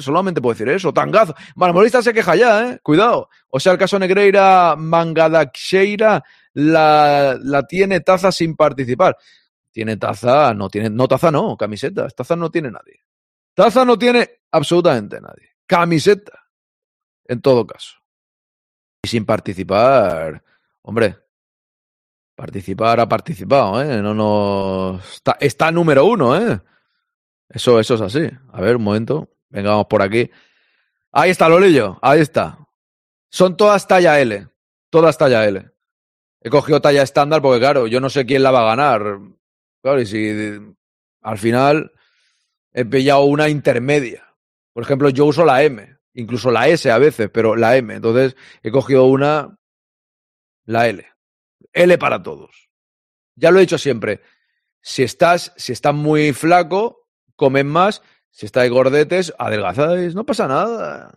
Solamente 0.00 0.40
puedo 0.40 0.54
decir 0.54 0.68
eso. 0.68 0.92
Tangazo. 0.92 1.34
Marmolista 1.56 2.02
se 2.02 2.12
queja 2.12 2.36
ya, 2.36 2.70
¿eh? 2.70 2.78
Cuidado. 2.82 3.28
O 3.48 3.58
sea, 3.58 3.72
el 3.72 3.78
caso 3.78 3.98
Negreira 3.98 4.76
Mangadaxeira 4.76 6.22
la, 6.52 7.38
la 7.40 7.66
tiene 7.66 8.00
taza 8.00 8.30
sin 8.30 8.54
participar. 8.54 9.16
Tiene 9.70 9.96
taza, 9.96 10.52
no 10.54 10.68
tiene, 10.68 10.90
no 10.90 11.08
taza 11.08 11.30
no, 11.30 11.56
camisetas. 11.56 12.14
Taza 12.14 12.36
no 12.36 12.50
tiene 12.50 12.70
nadie. 12.70 13.04
Taza 13.54 13.84
no 13.84 13.98
tiene 13.98 14.28
absolutamente 14.50 15.20
nadie. 15.20 15.56
Camiseta 15.66 16.48
en 17.24 17.40
todo 17.40 17.66
caso. 17.66 17.96
Y 19.02 19.08
sin 19.08 19.24
participar, 19.24 20.42
hombre, 20.82 21.16
participar 22.34 22.98
ha 23.00 23.08
participado, 23.08 23.80
¿eh? 23.80 24.02
No, 24.02 24.12
no, 24.12 24.98
está, 24.98 25.36
está 25.38 25.70
número 25.70 26.04
uno, 26.04 26.36
¿eh? 26.36 26.60
Eso, 27.48 27.80
eso 27.80 27.94
es 27.94 28.00
así. 28.00 28.30
A 28.52 28.60
ver, 28.60 28.76
un 28.76 28.82
momento. 28.82 29.28
Venga, 29.48 29.70
vamos 29.70 29.86
por 29.86 30.02
aquí. 30.02 30.30
Ahí 31.12 31.30
está, 31.30 31.48
Lolillo, 31.48 31.98
ahí 32.02 32.20
está. 32.20 32.58
Son 33.30 33.56
todas 33.56 33.86
talla 33.86 34.20
L, 34.20 34.48
todas 34.90 35.16
talla 35.16 35.46
L. 35.46 35.70
He 36.40 36.50
cogido 36.50 36.80
talla 36.80 37.02
estándar 37.02 37.42
porque, 37.42 37.60
claro, 37.60 37.86
yo 37.86 38.00
no 38.00 38.10
sé 38.10 38.26
quién 38.26 38.42
la 38.42 38.50
va 38.50 38.62
a 38.62 38.76
ganar. 38.76 39.18
Claro, 39.82 40.00
y 40.00 40.06
si 40.06 40.58
al 41.22 41.38
final 41.38 41.92
he 42.72 42.84
pillado 42.84 43.24
una 43.24 43.48
intermedia. 43.48 44.34
Por 44.72 44.82
ejemplo, 44.82 45.08
yo 45.08 45.24
uso 45.24 45.44
la 45.44 45.62
M 45.62 45.98
incluso 46.18 46.50
la 46.50 46.68
S 46.68 46.90
a 46.90 46.98
veces, 46.98 47.30
pero 47.32 47.56
la 47.56 47.76
M. 47.76 47.94
Entonces 47.94 48.36
he 48.62 48.70
cogido 48.70 49.04
una, 49.04 49.56
la 50.64 50.88
L. 50.88 51.06
L 51.72 51.98
para 51.98 52.22
todos. 52.22 52.68
Ya 53.36 53.50
lo 53.50 53.58
he 53.58 53.62
dicho 53.62 53.78
siempre. 53.78 54.20
Si 54.80 55.04
estás, 55.04 55.52
si 55.56 55.72
estás 55.72 55.94
muy 55.94 56.32
flaco, 56.32 57.07
comen 57.38 57.68
más. 57.68 58.02
Si 58.30 58.44
estáis 58.44 58.70
gordetes, 58.70 59.32
adelgazáis. 59.38 60.14
No 60.14 60.26
pasa 60.26 60.46
nada. 60.46 61.14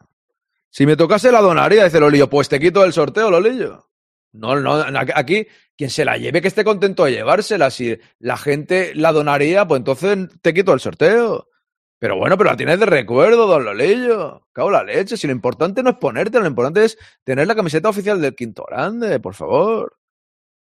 Si 0.70 0.86
me 0.86 0.96
tocase 0.96 1.32
la 1.32 1.42
donaría, 1.42 1.84
dice 1.84 2.00
Lolillo, 2.00 2.30
pues 2.30 2.48
te 2.48 2.60
quito 2.60 2.86
el 2.86 2.94
sorteo, 2.94 3.30
Lolillo. 3.30 3.90
No, 4.32 4.56
no, 4.56 4.82
aquí 5.16 5.46
quien 5.75 5.90
se 5.90 6.06
la 6.06 6.18
lleve 6.18 6.42
que 6.42 6.48
esté 6.48 6.63
contento 6.63 7.04
de 7.04 7.12
llevársela. 7.12 7.70
Si 7.70 7.98
la 8.20 8.38
gente 8.38 8.94
la 8.96 9.12
donaría, 9.12 9.68
pues 9.68 9.80
entonces 9.80 10.30
te 10.42 10.54
quito 10.54 10.72
el 10.74 10.80
sorteo. 10.80 11.50
Pero 12.00 12.18
bueno, 12.18 12.38
pero 12.38 12.51
la 12.51 12.58
tienes 12.58 12.80
de 12.80 12.86
recuerdo, 12.86 13.46
don 13.46 13.66
Lolillo. 13.66 14.48
Cago 14.54 14.72
la 14.72 14.84
leche. 14.84 15.18
Si 15.18 15.28
lo 15.28 15.34
importante 15.34 15.84
no 15.84 15.90
es 15.90 15.98
ponerte, 15.98 16.40
lo 16.40 16.48
importante 16.48 16.86
es 16.86 16.98
tener 17.24 17.46
la 17.48 17.56
camiseta 17.56 17.90
oficial 17.90 18.22
del 18.22 18.36
Quinto 18.36 18.63
Grande, 18.68 19.20
por 19.20 19.36
favor. 19.36 19.98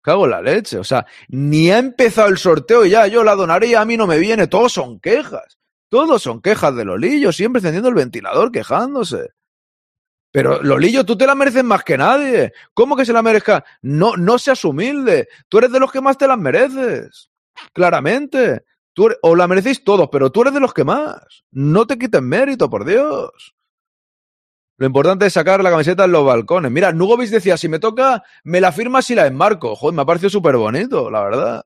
Cago 0.06 0.28
la 0.28 0.40
leche. 0.40 0.78
O 0.78 0.84
sea, 0.84 1.08
ni 1.30 1.72
ha 1.72 1.80
empezado 1.80 2.30
el 2.30 2.38
sorteo 2.38 2.86
y 2.86 2.92
ya 2.92 3.08
yo 3.08 3.24
la 3.24 3.34
donaría, 3.34 3.82
a 3.82 3.86
mí 3.86 3.98
no 3.98 4.06
me 4.06 4.20
viene. 4.20 4.46
Todos 4.46 4.72
son 4.72 5.00
quejas. 5.00 5.58
Todos 5.90 6.22
son 6.22 6.44
quejas 6.44 6.76
de 6.76 6.86
Lolillo, 6.86 7.32
siempre 7.32 7.58
encendiendo 7.58 7.90
el 7.90 7.96
ventilador, 7.96 8.52
quejándose. 8.52 9.32
Pero 10.32 10.62
Lolillo, 10.62 11.06
tú 11.06 11.18
te 11.18 11.26
la 11.26 11.34
mereces 11.34 11.64
más 11.64 11.84
que 11.84 11.98
nadie. 11.98 12.54
¿Cómo 12.76 12.96
que 12.96 13.04
se 13.04 13.14
la 13.14 13.24
merezca? 13.24 13.66
No, 13.82 14.16
no 14.16 14.38
seas 14.38 14.64
humilde. 14.64 15.28
Tú 15.50 15.58
eres 15.58 15.72
de 15.72 15.80
los 15.80 15.92
que 15.92 16.02
más 16.02 16.20
te 16.20 16.28
las 16.28 16.38
mereces. 16.38 17.32
Claramente. 17.74 18.64
Tú 18.94 19.10
o 19.24 19.36
la 19.36 19.48
merecéis 19.48 19.84
todos, 19.84 20.08
pero 20.12 20.32
tú 20.32 20.44
eres 20.44 20.54
de 20.54 20.60
los 20.60 20.72
que 20.72 20.84
más. 20.84 21.46
No 21.50 21.88
te 21.88 21.98
quiten 21.98 22.26
mérito, 22.26 22.70
por 22.70 22.86
Dios. 22.86 23.55
Lo 24.78 24.86
importante 24.86 25.26
es 25.26 25.34
sacar 25.34 25.64
la 25.64 25.70
camiseta 25.70 26.06
en 26.06 26.12
los 26.12 26.26
balcones. 26.26 26.72
Mira, 26.72 26.92
Nugovic 26.92 27.30
decía, 27.30 27.58
si 27.58 27.70
me 27.70 27.80
toca, 27.80 28.24
me 28.44 28.60
la 28.60 28.72
firmas 28.72 29.10
y 29.10 29.16
la 29.16 29.26
enmarco. 29.26 29.76
Joder, 29.76 29.96
me 29.96 30.02
ha 30.02 30.06
parecido 30.06 30.30
súper 30.30 30.58
bonito, 30.58 31.10
la 31.10 31.24
verdad. 31.24 31.66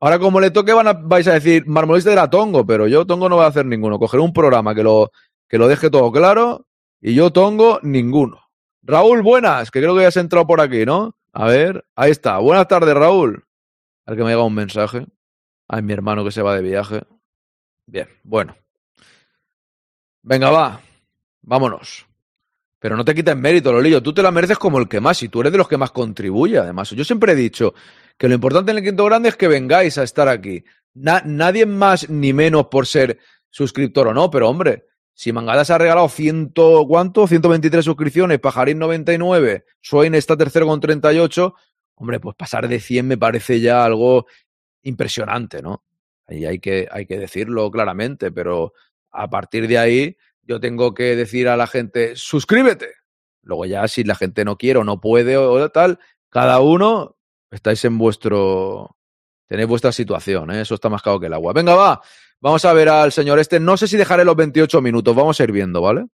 Ahora, 0.00 0.18
como 0.18 0.40
le 0.40 0.50
toque, 0.50 0.72
van 0.72 0.88
a, 0.88 0.92
vais 0.94 1.26
a 1.28 1.34
decir, 1.34 1.66
marmolista 1.66 2.10
de 2.10 2.16
la 2.16 2.28
Tongo, 2.28 2.66
pero 2.66 2.86
yo 2.86 3.06
Tongo 3.06 3.28
no 3.28 3.36
voy 3.36 3.44
a 3.44 3.48
hacer 3.48 3.64
ninguno. 3.64 3.98
Cogeré 3.98 4.22
un 4.22 4.32
programa 4.32 4.74
que 4.74 4.82
lo, 4.82 5.10
que 5.48 5.58
lo 5.58 5.68
deje 5.68 5.90
todo 5.90 6.10
claro 6.12 6.66
y 7.00 7.14
yo 7.14 7.32
Tongo 7.32 7.78
ninguno. 7.82 8.40
Raúl, 8.82 9.22
buenas, 9.22 9.70
que 9.70 9.80
creo 9.80 9.94
que 9.94 10.02
ya 10.02 10.08
has 10.08 10.16
entrado 10.16 10.46
por 10.46 10.60
aquí, 10.60 10.84
¿no? 10.84 11.14
A 11.32 11.46
ver, 11.46 11.84
ahí 11.94 12.10
está. 12.10 12.38
Buenas 12.38 12.68
tardes, 12.68 12.94
Raúl. 12.94 13.44
A 14.04 14.10
ver 14.10 14.18
que 14.18 14.24
me 14.24 14.30
llega 14.30 14.42
un 14.42 14.54
mensaje. 14.54 15.06
Ay, 15.68 15.82
mi 15.82 15.92
hermano 15.92 16.24
que 16.24 16.32
se 16.32 16.42
va 16.42 16.56
de 16.56 16.62
viaje. 16.62 17.02
Bien, 17.86 18.08
bueno. 18.24 18.56
Venga, 20.22 20.50
va. 20.50 20.80
Vámonos. 21.42 22.06
Pero 22.78 22.96
no 22.96 23.04
te 23.04 23.14
quites 23.14 23.36
mérito, 23.36 23.72
Lolillo. 23.72 24.02
Tú 24.02 24.12
te 24.12 24.22
la 24.22 24.32
mereces 24.32 24.58
como 24.58 24.78
el 24.78 24.88
que 24.88 25.00
más 25.00 25.22
y 25.22 25.28
tú 25.28 25.40
eres 25.40 25.52
de 25.52 25.58
los 25.58 25.68
que 25.68 25.76
más 25.76 25.92
contribuye, 25.92 26.58
además. 26.58 26.90
Yo 26.90 27.04
siempre 27.04 27.32
he 27.32 27.36
dicho 27.36 27.74
que 28.18 28.28
lo 28.28 28.34
importante 28.34 28.72
en 28.72 28.78
el 28.78 28.84
quinto 28.84 29.04
grande 29.04 29.28
es 29.28 29.36
que 29.36 29.46
vengáis 29.46 29.98
a 29.98 30.02
estar 30.02 30.28
aquí. 30.28 30.64
Na 30.94 31.22
nadie 31.24 31.64
más 31.64 32.10
ni 32.10 32.32
menos 32.32 32.66
por 32.66 32.86
ser 32.86 33.18
suscriptor 33.50 34.08
o 34.08 34.14
no, 34.14 34.30
pero 34.30 34.48
hombre, 34.48 34.86
si 35.14 35.32
Mangadas 35.32 35.70
ha 35.70 35.78
regalado 35.78 36.08
ciento, 36.08 36.84
¿cuánto? 36.88 37.26
123 37.26 37.84
suscripciones, 37.84 38.40
Pajarín 38.40 38.78
99, 38.78 39.64
Swain 39.80 40.14
está 40.14 40.36
tercero 40.36 40.66
con 40.66 40.80
38, 40.80 41.54
hombre, 41.94 42.18
pues 42.18 42.34
pasar 42.34 42.66
de 42.66 42.80
100 42.80 43.06
me 43.06 43.18
parece 43.18 43.60
ya 43.60 43.84
algo 43.84 44.26
impresionante, 44.82 45.62
¿no? 45.62 45.84
Y 46.28 46.46
hay 46.46 46.58
que, 46.58 46.88
hay 46.90 47.06
que 47.06 47.18
decirlo 47.18 47.70
claramente, 47.70 48.32
pero 48.32 48.72
a 49.10 49.28
partir 49.28 49.68
de 49.68 49.78
ahí 49.78 50.16
yo 50.42 50.60
tengo 50.60 50.94
que 50.94 51.16
decir 51.16 51.48
a 51.48 51.56
la 51.56 51.66
gente, 51.66 52.16
suscríbete. 52.16 52.94
Luego 53.42 53.66
ya 53.66 53.86
si 53.88 54.04
la 54.04 54.14
gente 54.14 54.44
no 54.44 54.56
quiere 54.56 54.78
o 54.78 54.84
no 54.84 55.00
puede 55.00 55.36
o 55.36 55.68
tal, 55.70 55.98
cada 56.30 56.60
uno 56.60 57.16
estáis 57.50 57.84
en 57.84 57.98
vuestro... 57.98 58.96
Tenéis 59.48 59.68
vuestra 59.68 59.92
situación, 59.92 60.50
¿eh? 60.50 60.62
eso 60.62 60.74
está 60.74 60.88
más 60.88 61.02
claro 61.02 61.20
que 61.20 61.26
el 61.26 61.34
agua. 61.34 61.52
Venga, 61.52 61.74
va. 61.74 62.00
Vamos 62.40 62.64
a 62.64 62.72
ver 62.72 62.88
al 62.88 63.12
señor 63.12 63.38
este. 63.38 63.60
No 63.60 63.76
sé 63.76 63.86
si 63.86 63.98
dejaré 63.98 64.24
los 64.24 64.34
28 64.34 64.80
minutos, 64.80 65.14
vamos 65.14 65.38
a 65.38 65.44
ir 65.44 65.52
viendo, 65.52 65.82
¿vale? 65.82 66.06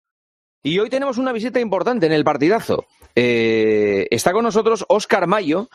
Y 0.62 0.78
hoy 0.80 0.90
tenemos 0.90 1.18
una 1.18 1.32
visita 1.32 1.60
importante 1.60 2.06
en 2.06 2.12
el 2.12 2.24
partidazo. 2.24 2.86
Eh, 3.14 4.08
está 4.10 4.32
con 4.32 4.42
nosotros 4.42 4.84
Óscar 4.88 5.26
Mayo, 5.26 5.70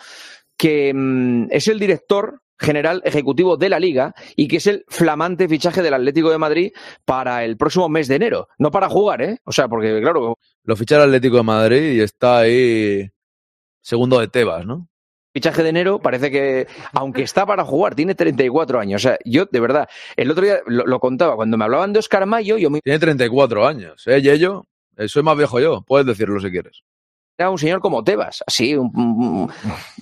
que 0.58 0.94
mm, 0.94 1.48
es 1.52 1.68
el 1.68 1.80
director 1.80 2.42
general 2.60 3.02
ejecutivo 3.06 3.58
de 3.58 3.70
la 3.70 3.80
liga 3.80 4.14
y 4.36 4.48
que 4.48 4.58
es 4.58 4.68
el 4.68 4.86
flamante 4.88 5.48
fichaje 5.48 5.82
del 5.82 5.94
Atlético 5.94 6.32
de 6.32 6.38
Madrid 6.38 6.72
para 7.06 7.44
el 7.44 7.58
próximo 7.58 7.90
mes 7.90 8.08
de 8.08 8.16
enero. 8.16 8.48
No 8.58 8.72
para 8.72 8.90
jugar, 8.90 9.22
¿eh? 9.22 9.38
O 9.44 9.52
sea, 9.52 9.68
porque 9.68 10.00
claro... 10.02 10.38
Lo 10.64 10.76
ficha 10.76 10.96
el 10.96 11.04
Atlético 11.04 11.38
de 11.38 11.44
Madrid 11.44 11.94
y 11.94 12.00
está 12.00 12.40
ahí 12.40 13.10
segundo 13.82 14.20
de 14.20 14.28
Tebas, 14.28 14.66
¿no? 14.66 14.88
Fichaje 15.34 15.64
de 15.64 15.70
enero, 15.70 16.00
parece 16.00 16.30
que, 16.30 16.68
aunque 16.94 17.24
está 17.24 17.46
para 17.46 17.66
jugar, 17.66 17.96
tiene 17.96 18.14
34 18.14 18.80
años. 18.80 19.04
O 19.04 19.10
sea, 19.10 19.18
yo, 19.26 19.46
de 19.52 19.60
verdad, 19.60 19.90
el 20.16 20.30
otro 20.30 20.44
día 20.46 20.60
lo, 20.68 20.86
lo 20.86 21.00
contaba, 21.00 21.36
cuando 21.36 21.58
me 21.58 21.64
hablaban 21.64 21.92
de 21.92 22.00
Oscar 22.00 22.28
Mayo, 22.28 22.58
yo 22.58 22.70
me... 22.70 22.82
Tiene 22.82 23.00
34 23.00 23.68
años, 23.68 24.04
¿eh, 24.06 24.22
Yello? 24.22 24.66
Eh, 24.96 25.08
Soy 25.08 25.24
más 25.24 25.36
viejo 25.36 25.60
yo, 25.60 25.82
puedes 25.82 26.06
decirlo 26.06 26.40
si 26.40 26.52
quieres. 26.52 26.84
Era 27.36 27.50
un 27.50 27.58
señor 27.58 27.80
como 27.80 28.04
Tebas, 28.04 28.44
así, 28.46 28.76
un, 28.76 29.52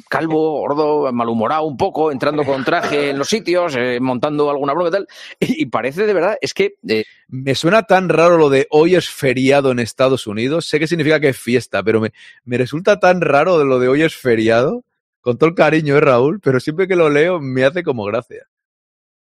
calvo, 0.10 0.60
gordo, 0.60 1.14
malhumorado 1.14 1.64
un 1.64 1.78
poco, 1.78 2.12
entrando 2.12 2.44
con 2.44 2.66
traje 2.66 3.12
en 3.12 3.18
los 3.18 3.30
sitios, 3.30 3.74
eh, 3.78 4.00
montando 4.02 4.50
alguna 4.50 4.74
broma 4.74 4.90
y 4.90 4.92
tal. 4.92 5.08
Y, 5.40 5.64
y 5.64 5.66
parece 5.68 6.06
de 6.06 6.14
verdad, 6.14 6.38
es 6.42 6.54
que 6.54 6.76
eh, 6.88 7.06
Me 7.30 7.56
suena 7.56 7.84
tan 7.84 8.10
raro 8.10 8.38
lo 8.38 8.50
de 8.50 8.68
hoy 8.70 8.96
es 8.96 9.10
feriado 9.10 9.72
en 9.72 9.80
Estados 9.80 10.28
Unidos. 10.28 10.68
Sé 10.68 10.78
que 10.78 10.88
significa 10.88 11.22
que 11.22 11.30
es 11.30 11.38
fiesta, 11.38 11.82
pero 11.84 12.02
me, 12.02 12.12
me 12.44 12.58
resulta 12.58 13.00
tan 13.00 13.22
raro 13.22 13.58
de 13.58 13.66
lo 13.66 13.80
de 13.80 13.88
hoy 13.88 14.02
es 14.02 14.16
feriado. 14.16 14.84
Con 15.22 15.38
todo 15.38 15.50
el 15.50 15.56
cariño, 15.56 15.96
¿eh, 15.96 16.02
Raúl? 16.02 16.42
Pero 16.42 16.60
siempre 16.60 16.88
que 16.88 16.96
lo 16.98 17.10
leo 17.10 17.40
me 17.40 17.64
hace 17.64 17.84
como 17.84 18.04
gracia. 18.04 18.48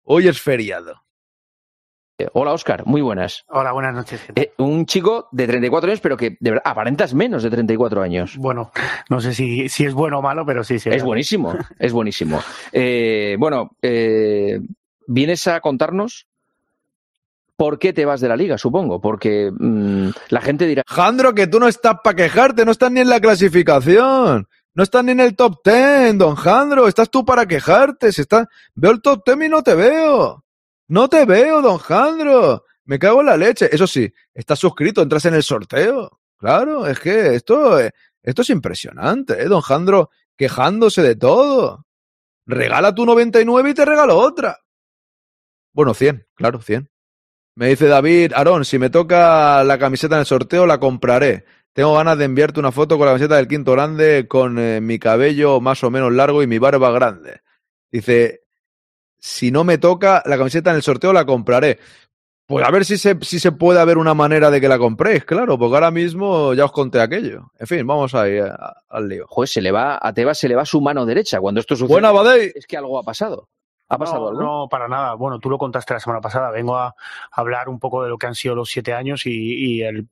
Hoy 0.04 0.28
es 0.28 0.42
feriado. 0.42 1.04
Eh, 2.22 2.30
hola 2.34 2.54
Oscar, 2.54 2.86
muy 2.86 3.02
buenas. 3.02 3.44
Hola, 3.48 3.72
buenas 3.72 3.94
noches. 3.94 4.22
Eh, 4.36 4.54
un 4.58 4.86
chico 4.86 5.28
de 5.32 5.48
34 5.48 5.90
años, 5.90 6.02
pero 6.02 6.18
que 6.18 6.38
de 6.40 6.52
verdad 6.52 6.64
aparentas 6.66 7.14
menos 7.14 7.44
de 7.44 7.50
34 7.50 8.02
años. 8.02 8.38
Bueno, 8.38 8.72
no 9.10 9.22
sé 9.22 9.34
si, 9.34 9.70
si 9.70 9.86
es 9.86 9.94
bueno 9.94 10.20
o 10.20 10.22
malo, 10.22 10.46
pero 10.46 10.64
sí, 10.64 10.80
sí. 10.80 10.90
Es 10.90 11.04
buenísimo, 11.04 11.54
es 11.80 11.92
buenísimo. 11.92 12.42
Eh, 12.72 13.36
bueno, 13.40 13.72
eh, 13.82 14.60
vienes 15.08 15.48
a 15.48 15.60
contarnos 15.60 16.28
por 17.56 17.78
qué 17.78 17.94
te 17.94 18.06
vas 18.06 18.22
de 18.22 18.28
la 18.28 18.36
liga, 18.36 18.58
supongo, 18.58 19.02
porque 19.02 19.52
mm, 19.52 20.10
la 20.30 20.42
gente 20.42 20.66
dirá, 20.66 20.84
Jandro, 20.88 21.34
que 21.34 21.48
tú 21.48 21.60
no 21.60 21.68
estás 21.68 21.98
para 22.04 22.16
quejarte, 22.16 22.66
no 22.66 22.72
estás 22.72 22.92
ni 22.92 23.02
en 23.02 23.10
la 23.10 23.20
clasificación. 23.20 24.48
No 24.74 24.84
estás 24.84 25.04
ni 25.04 25.12
en 25.12 25.20
el 25.20 25.36
top 25.36 25.60
10, 25.66 26.18
don 26.18 26.36
Jandro. 26.36 26.88
Estás 26.88 27.10
tú 27.10 27.26
para 27.26 27.46
quejarte. 27.46 28.14
Si 28.14 28.22
estás... 28.22 28.48
Veo 28.74 28.92
el 28.92 29.02
top 29.02 29.22
10 29.26 29.48
y 29.48 29.50
no 29.50 29.62
te 29.64 29.76
veo. 29.76 30.46
No 30.92 31.08
te 31.08 31.24
veo, 31.24 31.62
don 31.62 31.78
Jandro. 31.78 32.66
Me 32.84 33.00
cago 33.00 33.22
en 33.22 33.28
la 33.28 33.38
leche. 33.38 33.74
Eso 33.74 33.88
sí, 33.88 34.14
estás 34.34 34.60
suscrito, 34.60 35.02
entras 35.02 35.24
en 35.24 35.36
el 35.36 35.42
sorteo. 35.42 36.20
Claro, 36.38 36.86
es 36.86 37.00
que 37.00 37.34
esto, 37.34 37.80
eh, 37.80 37.92
esto 38.22 38.42
es 38.42 38.50
impresionante, 38.50 39.42
¿eh? 39.42 39.46
Don 39.46 39.62
Jandro 39.62 40.10
quejándose 40.36 41.02
de 41.02 41.16
todo. 41.16 41.86
Regala 42.46 42.94
tu 42.94 43.06
99 43.06 43.70
y 43.70 43.74
te 43.74 43.86
regalo 43.86 44.18
otra. 44.18 44.60
Bueno, 45.72 45.94
100, 45.94 46.28
claro, 46.36 46.60
100. 46.60 46.90
Me 47.56 47.70
dice 47.70 47.88
David, 47.88 48.34
Aarón, 48.34 48.66
si 48.66 48.78
me 48.78 48.90
toca 48.90 49.64
la 49.64 49.80
camiseta 49.80 50.16
en 50.16 50.22
el 50.22 50.26
sorteo, 50.26 50.66
la 50.66 50.82
compraré. 50.82 51.46
Tengo 51.72 51.96
ganas 51.96 52.18
de 52.18 52.26
enviarte 52.26 52.60
una 52.60 52.74
foto 52.74 52.98
con 52.98 53.06
la 53.06 53.14
camiseta 53.14 53.38
del 53.38 53.48
quinto 53.48 53.72
grande, 53.72 54.28
con 54.28 54.60
eh, 54.60 54.82
mi 54.82 55.00
cabello 55.00 55.62
más 55.62 55.86
o 55.86 55.90
menos 55.90 56.12
largo 56.12 56.44
y 56.44 56.48
mi 56.48 56.60
barba 56.60 56.92
grande. 56.92 57.40
Dice, 57.90 58.41
si 59.22 59.52
no 59.52 59.64
me 59.64 59.78
toca 59.78 60.24
la 60.26 60.38
camiseta 60.38 60.72
en 60.72 60.78
el 60.78 60.82
sorteo, 60.82 61.14
la 61.14 61.26
compraré. 61.26 61.78
Pues 62.48 62.66
a 62.68 62.72
ver 62.72 62.84
si 62.84 62.98
se, 62.98 63.18
si 63.22 63.40
se 63.40 63.54
puede 63.54 63.80
haber 63.80 63.98
una 63.98 64.14
manera 64.14 64.52
de 64.52 64.60
que 64.60 64.68
la 64.68 64.78
compréis, 64.78 65.24
claro, 65.24 65.58
porque 65.58 65.76
ahora 65.76 65.92
mismo 65.92 66.54
ya 66.54 66.66
os 66.66 66.72
conté 66.74 67.00
aquello. 67.00 67.52
En 67.58 67.68
fin, 67.68 67.88
vamos 67.88 68.14
ahí 68.14 68.40
a- 68.40 68.74
al 68.90 69.08
lío. 69.08 69.26
joder, 69.30 69.48
se 69.48 69.62
le 69.62 69.72
va, 69.72 69.98
a 70.02 70.12
Tebas 70.14 70.38
se 70.38 70.50
le 70.50 70.56
va 70.56 70.66
su 70.66 70.82
mano 70.82 71.06
derecha 71.06 71.40
cuando 71.40 71.62
esto 71.62 71.76
sucede. 71.78 71.94
Buena, 71.94 72.12
Badey. 72.12 72.52
Es 72.54 72.68
que 72.68 72.76
algo 72.76 73.00
ha 73.00 73.04
pasado. 73.04 73.48
¿Ha 73.88 73.98
pasado 73.98 74.22
no, 74.22 74.28
algo? 74.30 74.42
no, 74.42 74.68
para 74.70 74.88
nada. 74.90 75.14
Bueno, 75.14 75.40
tú 75.40 75.50
lo 75.50 75.58
contaste 75.58 75.94
la 75.94 76.00
semana 76.02 76.20
pasada. 76.20 76.50
Vengo 76.52 76.76
a 76.78 76.94
hablar 77.32 77.70
un 77.70 77.80
poco 77.80 78.04
de 78.04 78.10
lo 78.10 78.18
que 78.18 78.28
han 78.28 78.36
sido 78.36 78.56
los 78.56 78.70
siete 78.70 78.94
años 78.94 79.26
y, 79.26 79.32
y 79.32 79.82
el 79.84 80.08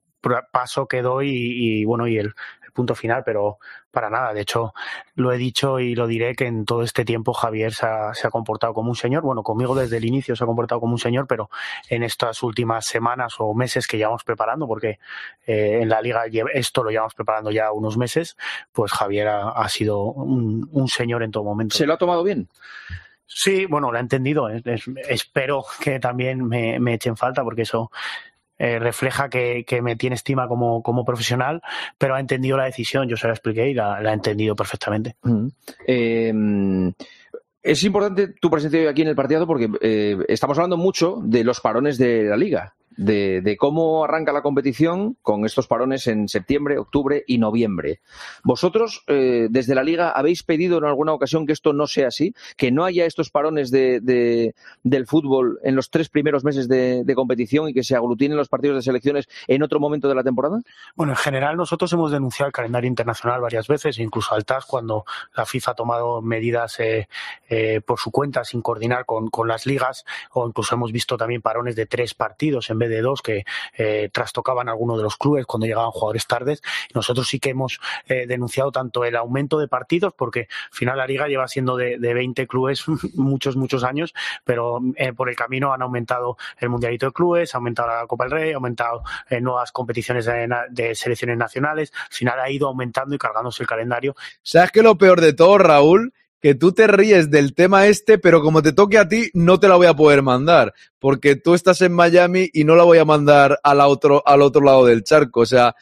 paso 0.51 0.85
que 0.87 1.01
doy 1.01 1.29
y, 1.29 1.81
y, 1.81 1.85
bueno, 1.85 2.07
y 2.07 2.17
el 2.19 2.33
punto 2.79 2.95
final, 2.95 3.23
pero 3.25 3.57
para 3.91 4.09
nada. 4.09 4.33
De 4.33 4.41
hecho, 4.41 4.73
lo 5.15 5.31
he 5.31 5.37
dicho 5.37 5.79
y 5.79 5.95
lo 5.95 6.07
diré 6.07 6.35
que 6.35 6.45
en 6.47 6.63
todo 6.65 6.83
este 6.83 7.03
tiempo 7.05 7.33
Javier 7.33 7.73
se 7.73 7.85
ha, 7.85 8.13
se 8.13 8.25
ha 8.27 8.29
comportado 8.29 8.73
como 8.73 8.89
un 8.89 8.95
señor. 8.95 9.23
Bueno, 9.23 9.43
conmigo 9.43 9.75
desde 9.75 9.97
el 9.97 10.05
inicio 10.05 10.35
se 10.35 10.43
ha 10.43 10.47
comportado 10.47 10.79
como 10.81 10.93
un 10.93 10.99
señor, 10.99 11.27
pero 11.27 11.49
en 11.89 12.03
estas 12.03 12.41
últimas 12.43 12.85
semanas 12.85 13.35
o 13.39 13.53
meses 13.53 13.87
que 13.87 13.97
llevamos 13.97 14.23
preparando, 14.23 14.67
porque 14.67 14.99
eh, 15.45 15.79
en 15.81 15.89
la 15.89 16.01
liga 16.01 16.23
esto 16.53 16.83
lo 16.83 16.89
llevamos 16.91 17.13
preparando 17.15 17.51
ya 17.51 17.71
unos 17.71 17.97
meses, 17.97 18.37
pues 18.71 18.91
Javier 18.91 19.27
ha, 19.27 19.49
ha 19.49 19.67
sido 19.69 20.01
un, 20.03 20.69
un 20.71 20.87
señor 20.87 21.23
en 21.23 21.31
todo 21.31 21.43
momento. 21.43 21.75
¿Se 21.75 21.85
lo 21.85 21.93
ha 21.93 21.97
tomado 21.97 22.23
bien? 22.23 22.47
Sí, 23.31 23.67
bueno, 23.67 23.91
lo 23.91 23.97
he 23.97 24.01
entendido. 24.01 24.49
Es- 24.49 24.65
es- 24.65 24.89
espero 25.07 25.63
que 25.79 25.99
también 25.99 26.43
me, 26.47 26.79
me 26.79 26.95
echen 26.95 27.15
falta 27.15 27.43
porque 27.43 27.61
eso 27.61 27.91
eh, 28.59 28.77
refleja 28.77 29.29
que, 29.29 29.63
que 29.65 29.81
me 29.81 29.95
tiene 29.95 30.15
estima 30.15 30.47
como, 30.47 30.83
como 30.83 31.05
profesional, 31.05 31.61
pero 31.97 32.15
ha 32.15 32.19
entendido 32.19 32.57
la 32.57 32.65
decisión. 32.65 33.07
Yo 33.07 33.17
se 33.17 33.27
la 33.27 33.33
expliqué 33.33 33.69
y 33.69 33.73
la, 33.73 33.95
ha 33.95 34.13
entendido 34.13 34.55
perfectamente. 34.55 35.15
Eh, 35.87 36.93
es 37.61 37.83
importante 37.83 38.33
tu 38.39 38.49
presencia 38.49 38.79
hoy 38.79 38.87
aquí 38.87 39.01
en 39.01 39.09
el 39.09 39.15
partido 39.15 39.45
porque 39.47 39.69
eh, 39.81 40.17
estamos 40.27 40.57
hablando 40.57 40.77
mucho 40.77 41.19
de 41.23 41.43
los 41.43 41.59
parones 41.59 41.97
de 41.97 42.23
la 42.23 42.37
liga, 42.37 42.75
de, 42.99 43.55
cómo 43.57 44.03
arranca 44.03 44.33
la 44.33 44.41
competición 44.41 45.17
con 45.21 45.45
estos 45.45 45.67
parones 45.67 46.07
en 46.07 46.27
septiembre, 46.27 46.77
octubre 46.77 47.23
y 47.25 47.38
noviembre. 47.38 48.01
Vosotros, 48.43 49.03
eh, 49.07 49.47
desde 49.49 49.73
la 49.75 49.83
liga, 49.83 50.12
habéis 50.12 50.43
pedido 50.43 50.77
en 50.77 50.83
alguna 50.85 51.13
ocasión 51.13 51.45
que 51.45 51.53
esto 51.53 51.71
no 51.73 51.88
sea 51.88 52.07
así, 52.07 52.33
que 52.57 52.71
no 52.71 52.83
haya 52.83 53.05
estos 53.05 53.29
parones 53.29 53.71
de, 53.71 54.01
de- 54.01 54.53
del 54.83 55.07
fútbol 55.07 55.59
en 55.63 55.75
los 55.75 55.89
tres 55.89 56.09
primeros 56.09 56.43
meses 56.43 56.67
de, 56.67 57.05
competición 57.15 57.67
y 57.67 57.73
que 57.73 57.83
se 57.83 57.95
aglutinen 57.95 58.38
los 58.38 58.47
partidos 58.47 58.77
de 58.77 58.81
selecciones 58.81 59.27
en 59.47 59.63
otro 59.63 59.79
momento 59.79 60.07
de 60.07 60.15
la 60.15 60.23
temporada? 60.23 60.62
Bueno, 60.95 61.13
en 61.13 61.17
general 61.17 61.57
nosotros 61.57 61.91
hemos 61.91 62.12
denunciado 62.12 62.47
el 62.47 62.53
calendario 62.53 62.88
internacional 62.88 63.41
varias 63.41 63.67
veces, 63.67 63.99
incluso 63.99 64.35
al 64.35 64.45
TAS 64.45 64.65
cuando 64.65 65.05
la 65.35 65.45
FIFA 65.45 65.71
ha 65.71 65.75
tomado 65.75 66.21
medidas 66.21 66.79
eh, 66.79 67.07
eh, 67.49 67.81
por 67.85 67.99
su 67.99 68.12
cuenta 68.12 68.43
sin 68.43 68.62
coordinar 68.62 69.05
con, 69.05 69.29
con 69.29 69.47
las 69.47 69.65
ligas, 69.65 70.05
o 70.31 70.47
incluso 70.47 70.75
hemos 70.75 70.91
visto 70.91 71.17
también 71.17 71.41
parones 71.41 71.75
de 71.75 71.85
tres 71.85 72.13
partidos 72.13 72.69
en 72.69 72.79
vez 72.79 72.88
de 72.89 73.02
dos 73.02 73.21
que 73.21 73.43
eh, 73.78 74.10
trastocaban 74.12 74.69
alguno 74.69 74.97
de 74.97 75.04
los 75.04 75.17
clubes 75.17 75.45
cuando 75.45 75.67
llegaban 75.67 75.91
jugadores 75.91 76.28
tardes. 76.28 76.62
Nosotros 76.93 77.28
sí 77.28 77.39
que 77.39 77.52
hemos 77.52 77.80
eh, 78.08 78.25
denunciado 78.28 78.71
tanto 78.71 79.06
el 79.06 79.15
aumento 79.15 79.60
de 79.60 79.67
partidos, 79.67 80.13
porque 80.13 80.41
al 80.41 80.78
final 80.78 80.97
la 80.97 81.08
liga 81.08 81.28
lleva 81.28 81.47
siendo 81.47 81.78
de, 81.78 81.97
de 81.97 82.13
20 82.13 82.47
clubes 82.47 82.84
muchos, 83.15 83.56
muchos 83.56 83.84
años, 83.84 84.13
pero 84.43 84.80
eh, 84.95 85.13
por 85.13 85.30
el 85.30 85.36
camino 85.36 85.73
han 85.73 85.82
aumentado 85.82 86.38
el 86.58 86.69
Mundialito 86.69 87.08
de 87.08 87.12
Clubes, 87.12 87.54
ha 87.54 87.58
aumentado 87.58 87.89
la 87.89 88.08
Copa 88.08 88.25
del 88.25 88.32
Rey, 88.32 88.52
ha 88.52 88.56
aumentado 88.56 89.04
eh, 89.30 89.41
nuevas 89.41 89.71
competiciones 89.71 90.25
de, 90.25 90.49
de 90.69 90.95
selecciones 90.95 91.38
nacionales. 91.38 91.91
Al 91.93 92.13
final 92.13 92.39
ha 92.39 92.49
ido 92.49 92.67
aumentando 92.67 93.15
y 93.15 93.17
cargándose 93.17 93.63
el 93.63 93.67
calendario. 93.67 94.15
¿Sabes 94.41 94.71
qué 94.71 94.82
lo 94.82 94.97
peor 94.97 95.21
de 95.21 95.34
todo, 95.34 95.58
Raúl? 95.58 96.13
Que 96.41 96.56
tú 96.56 96.71
te 96.71 96.88
ríes 96.88 97.30
del 97.30 97.54
tema 97.54 97.88
este, 97.88 98.17
pero 98.17 98.41
como 98.41 98.62
te 98.62 98.71
toque 98.71 98.97
a 98.97 99.08
ti, 99.08 99.30
no 99.34 99.60
te 99.60 99.67
la 99.67 99.75
voy 99.75 99.88
a 99.88 99.95
poder 99.95 100.21
mandar. 100.21 100.73
Porque 100.99 101.36
tú 101.36 101.54
estás 101.54 101.82
en 101.82 101.93
Miami 101.93 102.49
y 102.54 102.63
no 102.63 102.75
la 102.75 102.84
voy 102.84 102.97
a 102.97 103.06
mandar 103.06 103.60
al 103.63 103.82
otro, 103.82 104.23
al 104.25 104.41
otro 104.41 104.62
lado 104.62 104.86
del 104.86 105.04
charco. 105.04 105.41
O 105.41 105.45
sea, 105.45 105.75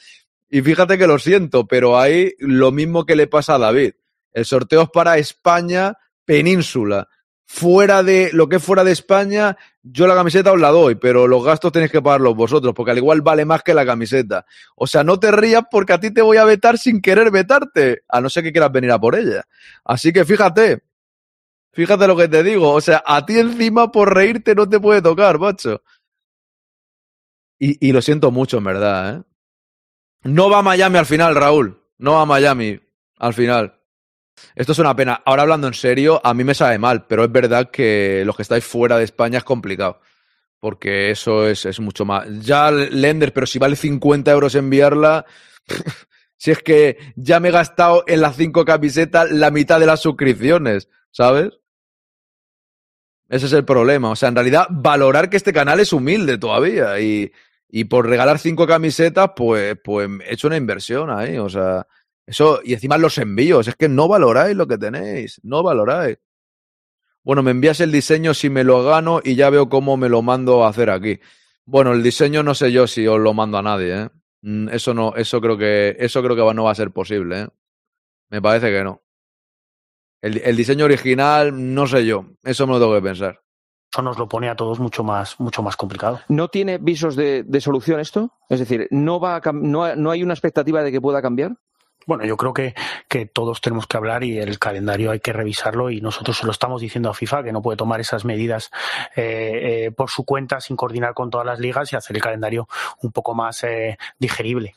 y 0.49 0.61
fíjate 0.61 0.97
que 0.97 1.07
lo 1.07 1.19
siento, 1.19 1.67
pero 1.67 1.99
hay 1.99 2.33
lo 2.39 2.71
mismo 2.71 3.05
que 3.05 3.15
le 3.15 3.27
pasa 3.27 3.55
a 3.55 3.59
David. 3.59 3.93
El 4.31 4.45
sorteo 4.45 4.83
es 4.83 4.89
para 4.89 5.17
España, 5.17 5.97
península. 6.25 7.07
Fuera 7.49 8.03
de 8.03 8.29
lo 8.33 8.49
que 8.49 8.57
es 8.57 8.63
fuera 8.63 8.83
de 8.83 8.91
España, 8.91 9.57
yo 9.81 10.05
la 10.05 10.15
camiseta 10.15 10.51
os 10.51 10.59
la 10.59 10.69
doy, 10.69 10.95
pero 10.95 11.27
los 11.27 11.43
gastos 11.45 11.71
tenéis 11.71 11.91
que 11.91 12.01
pagarlos 12.01 12.35
vosotros, 12.35 12.73
porque 12.75 12.91
al 12.91 12.97
igual 12.97 13.21
vale 13.21 13.45
más 13.45 13.63
que 13.63 13.73
la 13.73 13.85
camiseta. 13.85 14.45
O 14.75 14.85
sea, 14.85 15.05
no 15.05 15.17
te 15.17 15.31
rías 15.31 15.63
porque 15.71 15.93
a 15.93 15.99
ti 15.99 16.13
te 16.13 16.21
voy 16.21 16.37
a 16.37 16.43
vetar 16.43 16.77
sin 16.77 17.01
querer 17.01 17.31
vetarte, 17.31 18.03
a 18.09 18.19
no 18.19 18.29
ser 18.29 18.43
que 18.43 18.51
quieras 18.51 18.71
venir 18.73 18.91
a 18.91 18.99
por 18.99 19.15
ella. 19.15 19.45
Así 19.85 20.11
que 20.11 20.25
fíjate, 20.25 20.83
fíjate 21.71 22.05
lo 22.05 22.17
que 22.17 22.27
te 22.27 22.43
digo. 22.43 22.73
O 22.73 22.81
sea, 22.81 23.01
a 23.05 23.25
ti 23.25 23.39
encima 23.39 23.91
por 23.93 24.13
reírte 24.13 24.53
no 24.53 24.67
te 24.67 24.79
puede 24.81 25.01
tocar, 25.01 25.39
macho. 25.39 25.81
Y, 27.59 27.91
lo 27.91 28.01
siento 28.01 28.29
mucho, 28.29 28.57
en 28.57 28.63
verdad, 28.65 29.15
¿eh? 29.15 29.23
No 30.23 30.49
va 30.49 30.59
a 30.59 30.63
Miami 30.63 30.97
al 30.97 31.05
final, 31.05 31.33
Raúl. 31.33 31.81
No 31.97 32.13
va 32.13 32.21
a 32.21 32.25
Miami 32.25 32.79
al 33.17 33.33
final. 33.33 33.76
Esto 34.55 34.71
es 34.71 34.79
una 34.79 34.95
pena. 34.95 35.21
Ahora 35.25 35.43
hablando 35.43 35.67
en 35.67 35.73
serio, 35.73 36.21
a 36.23 36.33
mí 36.33 36.43
me 36.43 36.53
sabe 36.53 36.77
mal, 36.77 37.05
pero 37.07 37.23
es 37.23 37.31
verdad 37.31 37.69
que 37.71 38.23
los 38.25 38.35
que 38.35 38.41
estáis 38.41 38.65
fuera 38.65 38.97
de 38.97 39.03
España 39.03 39.39
es 39.39 39.43
complicado. 39.43 39.99
Porque 40.59 41.11
eso 41.11 41.47
es, 41.47 41.65
es 41.65 41.79
mucho 41.79 42.05
más. 42.05 42.27
Ya 42.41 42.71
Lender, 42.71 43.33
pero 43.33 43.45
si 43.45 43.59
vale 43.59 43.75
50 43.75 44.31
euros 44.31 44.55
enviarla, 44.55 45.25
si 46.37 46.51
es 46.51 46.63
que 46.63 46.97
ya 47.15 47.39
me 47.39 47.49
he 47.49 47.51
gastado 47.51 48.03
en 48.07 48.21
las 48.21 48.35
cinco 48.35 48.65
camisetas 48.65 49.31
la 49.31 49.51
mitad 49.51 49.79
de 49.79 49.85
las 49.85 50.01
suscripciones, 50.01 50.89
¿sabes? 51.11 51.59
Ese 53.29 53.47
es 53.47 53.53
el 53.53 53.65
problema. 53.65 54.09
O 54.09 54.15
sea, 54.15 54.29
en 54.29 54.35
realidad, 54.35 54.67
valorar 54.69 55.29
que 55.29 55.37
este 55.37 55.53
canal 55.53 55.79
es 55.79 55.93
humilde 55.93 56.37
todavía. 56.37 56.99
Y, 56.99 57.31
y 57.69 57.83
por 57.85 58.07
regalar 58.07 58.39
cinco 58.39 58.65
camisetas, 58.65 59.31
pues, 59.35 59.77
pues 59.83 60.09
he 60.25 60.33
hecho 60.33 60.47
una 60.47 60.57
inversión 60.57 61.09
ahí. 61.09 61.37
O 61.37 61.49
sea, 61.49 61.85
eso, 62.27 62.59
y 62.63 62.73
encima 62.73 62.97
los 62.97 63.17
envíos. 63.17 63.67
Es 63.69 63.75
que 63.75 63.87
no 63.87 64.07
valoráis 64.09 64.55
lo 64.55 64.67
que 64.67 64.77
tenéis. 64.77 65.39
No 65.43 65.63
valoráis. 65.63 66.17
Bueno, 67.23 67.41
me 67.41 67.51
envías 67.51 67.79
el 67.79 67.91
diseño 67.91 68.33
si 68.33 68.49
me 68.49 68.63
lo 68.63 68.83
gano 68.83 69.21
y 69.23 69.35
ya 69.35 69.49
veo 69.49 69.69
cómo 69.69 69.97
me 69.97 70.09
lo 70.09 70.21
mando 70.21 70.63
a 70.65 70.69
hacer 70.69 70.89
aquí. 70.89 71.19
Bueno, 71.65 71.93
el 71.93 72.03
diseño 72.03 72.43
no 72.43 72.53
sé 72.53 72.71
yo 72.71 72.85
si 72.85 73.07
os 73.07 73.19
lo 73.19 73.33
mando 73.33 73.57
a 73.57 73.61
nadie, 73.61 74.03
¿eh? 74.03 74.09
Mm, 74.41 74.69
Eso 74.69 74.93
no, 74.93 75.15
eso 75.15 75.41
creo 75.41 75.57
que, 75.57 75.95
eso 75.99 76.21
creo 76.21 76.35
que 76.35 76.53
no 76.53 76.65
va 76.65 76.71
a 76.71 76.75
ser 76.75 76.91
posible, 76.91 77.41
¿eh? 77.41 77.47
Me 78.29 78.41
parece 78.41 78.71
que 78.71 78.83
no. 78.83 79.01
El, 80.21 80.37
el 80.43 80.55
diseño 80.55 80.85
original, 80.85 81.73
no 81.73 81.87
sé 81.87 82.05
yo. 82.05 82.25
Eso 82.43 82.67
me 82.67 82.73
lo 82.73 82.79
tengo 82.79 82.95
que 82.95 83.01
pensar. 83.01 83.41
Eso 83.93 84.01
nos 84.01 84.17
lo 84.17 84.27
pone 84.27 84.49
a 84.49 84.55
todos 84.55 84.79
mucho 84.79 85.03
más, 85.03 85.39
mucho 85.39 85.63
más 85.63 85.77
complicado. 85.77 86.19
¿No 86.27 86.49
tiene 86.49 86.77
visos 86.77 87.15
de, 87.15 87.43
de 87.43 87.61
solución 87.61 87.99
esto? 88.01 88.33
Es 88.49 88.59
decir, 88.59 88.87
¿no, 88.91 89.19
va 89.19 89.37
a 89.37 89.51
no, 89.53 89.95
¿no 89.95 90.11
hay 90.11 90.23
una 90.23 90.33
expectativa 90.33 90.83
de 90.83 90.91
que 90.91 91.01
pueda 91.01 91.21
cambiar? 91.21 91.57
Bueno, 92.07 92.23
yo 92.25 92.37
creo 92.37 92.53
que, 92.53 92.73
que 93.09 93.25
todos 93.25 93.59
tenemos 93.59 93.85
que 93.85 93.97
hablar 93.97 94.23
y 94.23 94.39
el 94.39 94.59
calendario 94.59 95.11
hay 95.11 95.19
que 95.19 95.33
revisarlo 95.33 95.91
y 95.91 95.99
nosotros 95.99 96.37
se 96.37 96.45
lo 96.45 96.53
estamos 96.53 96.81
diciendo 96.81 97.09
a 97.09 97.13
FIFA 97.13 97.43
que 97.43 97.51
no 97.51 97.61
puede 97.61 97.75
tomar 97.75 97.99
esas 97.99 98.23
medidas 98.23 98.71
eh, 99.17 99.85
eh, 99.85 99.91
por 99.91 100.09
su 100.09 100.23
cuenta 100.23 100.61
sin 100.61 100.77
coordinar 100.77 101.13
con 101.13 101.29
todas 101.29 101.45
las 101.45 101.59
ligas 101.59 101.91
y 101.91 101.97
hacer 101.97 102.15
el 102.15 102.21
calendario 102.21 102.69
un 103.01 103.11
poco 103.11 103.35
más 103.35 103.61
eh, 103.65 103.97
digerible. 104.19 104.75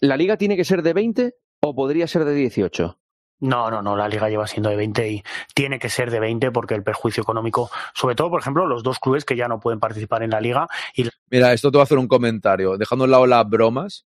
¿La 0.00 0.16
liga 0.16 0.36
tiene 0.36 0.56
que 0.56 0.64
ser 0.64 0.82
de 0.82 0.92
20 0.92 1.36
o 1.60 1.74
podría 1.74 2.08
ser 2.08 2.24
de 2.24 2.34
18? 2.34 2.98
No, 3.38 3.70
no, 3.70 3.80
no, 3.80 3.96
la 3.96 4.08
liga 4.08 4.28
lleva 4.28 4.48
siendo 4.48 4.70
de 4.70 4.76
20 4.76 5.08
y 5.08 5.22
tiene 5.54 5.78
que 5.78 5.88
ser 5.88 6.10
de 6.10 6.18
20 6.18 6.50
porque 6.50 6.74
el 6.74 6.82
perjuicio 6.82 7.22
económico, 7.22 7.70
sobre 7.94 8.16
todo, 8.16 8.30
por 8.30 8.40
ejemplo, 8.40 8.66
los 8.66 8.82
dos 8.82 8.98
clubes 8.98 9.24
que 9.24 9.36
ya 9.36 9.46
no 9.46 9.60
pueden 9.60 9.78
participar 9.78 10.24
en 10.24 10.30
la 10.30 10.40
liga 10.40 10.66
y 10.96 11.08
Mira, 11.30 11.52
esto 11.52 11.70
te 11.70 11.78
voy 11.78 11.82
a 11.82 11.84
hacer 11.84 11.98
un 11.98 12.08
comentario. 12.08 12.76
Dejando 12.76 13.04
a 13.04 13.06
un 13.06 13.10
lado 13.10 13.26
las 13.26 13.48
bromas, 13.48 14.06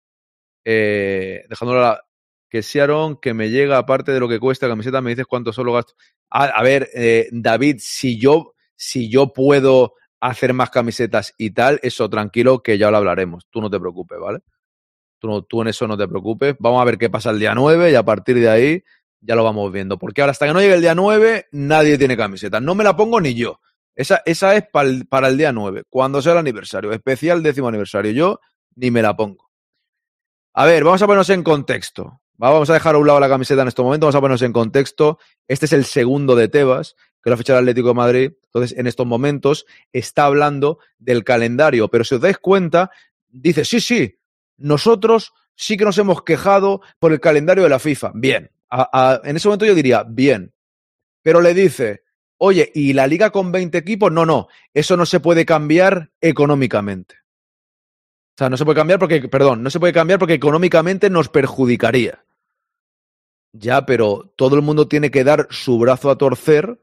eh, 0.65 1.43
dejando 1.49 1.77
a 1.77 1.81
la, 1.81 2.01
que 2.49 2.61
si 2.63 2.79
Aaron, 2.79 3.17
que 3.17 3.33
me 3.33 3.49
llega 3.49 3.77
aparte 3.77 4.11
de 4.11 4.19
lo 4.19 4.27
que 4.27 4.39
cuesta 4.39 4.67
camiseta, 4.67 5.01
me 5.01 5.11
dices 5.11 5.25
cuánto 5.27 5.53
solo 5.53 5.73
gasto. 5.73 5.93
A, 6.31 6.61
ver, 6.63 6.89
eh, 6.93 7.27
David, 7.31 7.77
si 7.79 8.19
yo, 8.19 8.53
si 8.75 9.09
yo 9.09 9.33
puedo 9.33 9.93
hacer 10.19 10.53
más 10.53 10.69
camisetas 10.69 11.33
y 11.37 11.51
tal, 11.51 11.79
eso 11.83 12.09
tranquilo 12.09 12.61
que 12.61 12.77
ya 12.77 12.91
lo 12.91 12.97
hablaremos. 12.97 13.47
Tú 13.49 13.61
no 13.61 13.69
te 13.69 13.79
preocupes, 13.79 14.19
¿vale? 14.19 14.39
Tú, 15.19 15.27
no- 15.27 15.41
tú 15.43 15.61
en 15.61 15.69
eso 15.69 15.87
no 15.87 15.97
te 15.97 16.07
preocupes. 16.07 16.55
Vamos 16.59 16.81
a 16.81 16.85
ver 16.85 16.97
qué 16.97 17.09
pasa 17.09 17.31
el 17.31 17.39
día 17.39 17.53
9 17.55 17.91
y 17.91 17.95
a 17.95 18.03
partir 18.03 18.37
de 18.39 18.49
ahí 18.49 18.83
ya 19.21 19.35
lo 19.35 19.43
vamos 19.43 19.71
viendo. 19.71 19.97
Porque 19.99 20.21
ahora, 20.21 20.31
hasta 20.31 20.47
que 20.47 20.53
no 20.53 20.61
llegue 20.61 20.75
el 20.75 20.81
día 20.81 20.95
9, 20.95 21.47
nadie 21.51 21.97
tiene 21.97 22.15
camiseta. 22.17 22.59
No 22.59 22.75
me 22.75 22.83
la 22.83 22.95
pongo 22.95 23.19
ni 23.21 23.33
yo. 23.35 23.59
Esa, 23.95 24.21
esa 24.25 24.55
es 24.55 24.63
pa'l- 24.71 25.07
para 25.09 25.27
el 25.27 25.37
día 25.37 25.51
9, 25.51 25.83
cuando 25.89 26.21
sea 26.21 26.33
el 26.33 26.39
aniversario, 26.39 26.91
especial 26.93 27.43
décimo 27.43 27.67
aniversario. 27.67 28.11
Yo 28.11 28.39
ni 28.75 28.91
me 28.91 29.01
la 29.01 29.15
pongo. 29.17 29.48
A 30.61 30.65
ver, 30.65 30.83
vamos 30.83 31.01
a 31.01 31.05
ponernos 31.07 31.29
en 31.29 31.41
contexto. 31.41 32.19
Va, 32.41 32.49
Vamos 32.51 32.69
a 32.69 32.73
dejar 32.73 32.95
a 32.95 32.97
un 32.97 33.07
lado 33.07 33.17
la 33.21 33.29
camiseta 33.29 33.61
en 33.61 33.69
este 33.69 33.81
momento, 33.81 34.07
vamos 34.07 34.15
a 34.15 34.19
ponernos 34.19 34.41
en 34.41 34.51
contexto. 34.51 35.17
Este 35.47 35.67
es 35.67 35.71
el 35.71 35.85
segundo 35.85 36.35
de 36.35 36.49
Tebas, 36.49 36.97
que 37.23 37.29
lo 37.29 37.35
ha 37.35 37.37
fichado 37.37 37.59
el 37.59 37.63
Atlético 37.63 37.87
de 37.87 37.93
Madrid. 37.93 38.31
Entonces, 38.43 38.77
en 38.77 38.85
estos 38.85 39.07
momentos 39.07 39.65
está 39.93 40.25
hablando 40.25 40.79
del 40.97 41.23
calendario, 41.23 41.87
pero 41.87 42.03
si 42.03 42.15
os 42.15 42.19
dais 42.21 42.37
cuenta, 42.39 42.91
dice, 43.29 43.63
sí, 43.63 43.79
sí, 43.79 44.19
nosotros 44.57 45.31
sí 45.55 45.77
que 45.77 45.85
nos 45.85 45.97
hemos 45.97 46.23
quejado 46.23 46.81
por 46.99 47.13
el 47.13 47.21
calendario 47.21 47.63
de 47.63 47.69
la 47.69 47.79
FIFA. 47.79 48.11
Bien, 48.15 48.51
a- 48.69 49.21
en 49.23 49.37
ese 49.37 49.47
momento 49.47 49.65
yo 49.65 49.75
diría, 49.75 50.03
bien, 50.03 50.53
pero 51.21 51.39
le 51.39 51.53
dice, 51.53 52.03
oye, 52.37 52.69
¿y 52.75 52.91
la 52.91 53.07
liga 53.07 53.29
con 53.29 53.53
20 53.53 53.77
equipos? 53.77 54.11
No, 54.11 54.25
no, 54.25 54.49
eso 54.73 54.97
no 54.97 55.05
se 55.05 55.21
puede 55.21 55.45
cambiar 55.45 56.11
económicamente. 56.19 57.15
O 58.39 58.41
sea, 58.41 58.49
no 58.49 58.55
se 58.55 58.63
puede 58.63 58.77
cambiar 58.77 58.99
porque, 58.99 59.27
perdón, 59.27 59.63
no 59.63 59.69
se 59.69 59.81
puede 59.81 59.91
cambiar 59.91 60.17
porque 60.17 60.35
económicamente 60.35 61.09
nos 61.09 61.27
perjudicaría. 61.27 62.23
Ya, 63.51 63.85
pero 63.85 64.31
todo 64.37 64.55
el 64.55 64.61
mundo 64.61 64.87
tiene 64.87 65.11
que 65.11 65.25
dar 65.25 65.47
su 65.49 65.77
brazo 65.77 66.09
a 66.09 66.17
torcer 66.17 66.79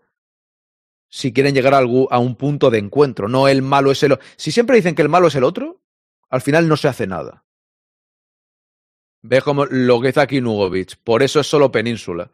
si 1.09 1.33
quieren 1.33 1.55
llegar 1.55 1.73
a, 1.73 1.81
algú- 1.81 2.09
a 2.11 2.19
un 2.19 2.37
punto 2.37 2.69
de 2.69 2.77
encuentro. 2.77 3.27
No 3.27 3.49
el 3.49 3.63
malo 3.63 3.91
es 3.91 4.03
el... 4.03 4.13
o- 4.13 4.19
Si 4.37 4.53
siempre 4.53 4.77
dicen 4.77 4.95
que 4.95 5.01
el 5.01 5.09
malo 5.09 5.29
es 5.29 5.35
el 5.35 5.45
otro, 5.45 5.81
al 6.29 6.43
final 6.43 6.69
no 6.69 6.77
se 6.77 6.89
hace 6.89 7.07
nada. 7.07 7.43
Ves 9.23 9.43
como 9.43 9.65
lo 9.65 9.99
que 10.03 10.09
dice 10.09 10.21
aquí 10.21 10.43
Nugovic. 10.43 10.97
Por 11.03 11.23
eso 11.23 11.41
es 11.41 11.47
solo 11.47 11.73
península. 11.73 12.31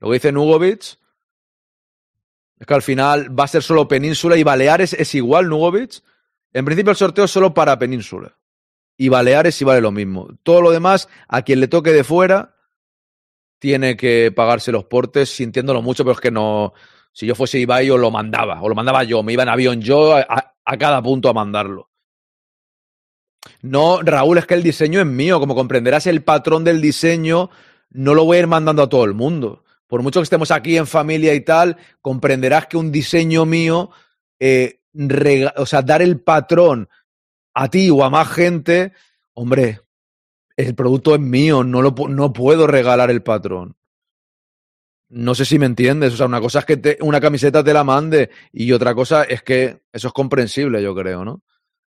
Lo 0.00 0.08
que 0.08 0.14
dice 0.14 0.32
Nugovic 0.32 0.98
es 2.58 2.66
que 2.66 2.74
al 2.74 2.82
final 2.82 3.38
va 3.38 3.44
a 3.44 3.48
ser 3.48 3.62
solo 3.62 3.86
península 3.86 4.36
y 4.36 4.42
Baleares 4.42 4.94
es 4.94 5.14
igual, 5.14 5.48
Nugovic. 5.48 6.02
En 6.52 6.64
principio 6.64 6.90
el 6.90 6.96
sorteo 6.96 7.26
es 7.26 7.30
solo 7.30 7.54
para 7.54 7.78
península. 7.78 8.36
Y 8.96 9.08
Baleares 9.08 9.54
sí 9.54 9.64
vale 9.64 9.80
lo 9.80 9.90
mismo. 9.90 10.28
Todo 10.42 10.60
lo 10.60 10.70
demás, 10.70 11.08
a 11.28 11.42
quien 11.42 11.60
le 11.60 11.68
toque 11.68 11.92
de 11.92 12.04
fuera, 12.04 12.54
tiene 13.58 13.96
que 13.96 14.32
pagarse 14.34 14.72
los 14.72 14.84
portes 14.84 15.30
sintiéndolo 15.30 15.82
mucho, 15.82 16.04
pero 16.04 16.14
es 16.14 16.20
que 16.20 16.30
no. 16.30 16.74
Si 17.12 17.26
yo 17.26 17.34
fuese 17.34 17.58
Ibai, 17.58 17.90
os 17.90 18.00
lo 18.00 18.10
mandaba. 18.10 18.60
O 18.62 18.68
lo 18.68 18.74
mandaba 18.74 19.04
yo. 19.04 19.22
Me 19.22 19.32
iba 19.32 19.42
en 19.42 19.48
avión 19.48 19.80
yo 19.80 20.16
a, 20.16 20.78
cada 20.78 21.02
punto 21.02 21.28
a 21.28 21.32
mandarlo. 21.32 21.90
No, 23.62 24.00
Raúl, 24.02 24.38
es 24.38 24.46
que 24.46 24.54
el 24.54 24.62
diseño 24.62 25.00
es 25.00 25.06
mío. 25.06 25.40
Como 25.40 25.54
comprenderás, 25.54 26.06
el 26.06 26.22
patrón 26.22 26.64
del 26.64 26.80
diseño 26.80 27.50
no 27.90 28.14
lo 28.14 28.24
voy 28.24 28.36
a 28.36 28.40
ir 28.40 28.46
mandando 28.46 28.82
a 28.82 28.88
todo 28.88 29.04
el 29.04 29.14
mundo. 29.14 29.64
Por 29.86 30.02
mucho 30.02 30.20
que 30.20 30.24
estemos 30.24 30.50
aquí 30.50 30.76
en 30.76 30.86
familia 30.86 31.34
y 31.34 31.40
tal, 31.40 31.76
comprenderás 32.00 32.66
que 32.66 32.76
un 32.76 32.90
diseño 32.90 33.44
mío, 33.46 33.90
eh, 34.40 34.80
o 35.56 35.66
sea, 35.66 35.82
dar 35.82 36.02
el 36.02 36.20
patrón 36.20 36.88
a 37.54 37.70
ti 37.70 37.88
o 37.90 38.04
a 38.04 38.10
más 38.10 38.28
gente, 38.28 38.92
hombre, 39.32 39.80
el 40.56 40.74
producto 40.74 41.14
es 41.14 41.20
mío, 41.20 41.64
no, 41.64 41.82
lo, 41.82 41.94
no 42.08 42.32
puedo 42.32 42.66
regalar 42.66 43.10
el 43.10 43.22
patrón. 43.22 43.76
No 45.08 45.34
sé 45.34 45.44
si 45.44 45.58
me 45.58 45.66
entiendes. 45.66 46.14
O 46.14 46.16
sea, 46.16 46.26
una 46.26 46.40
cosa 46.40 46.60
es 46.60 46.64
que 46.64 46.98
una 47.00 47.20
camiseta 47.20 47.62
te 47.62 47.72
la 47.72 47.84
mande 47.84 48.30
y 48.52 48.72
otra 48.72 48.94
cosa 48.94 49.24
es 49.24 49.42
que 49.42 49.82
eso 49.92 50.08
es 50.08 50.14
comprensible, 50.14 50.82
yo 50.82 50.94
creo, 50.94 51.24
¿no? 51.24 51.42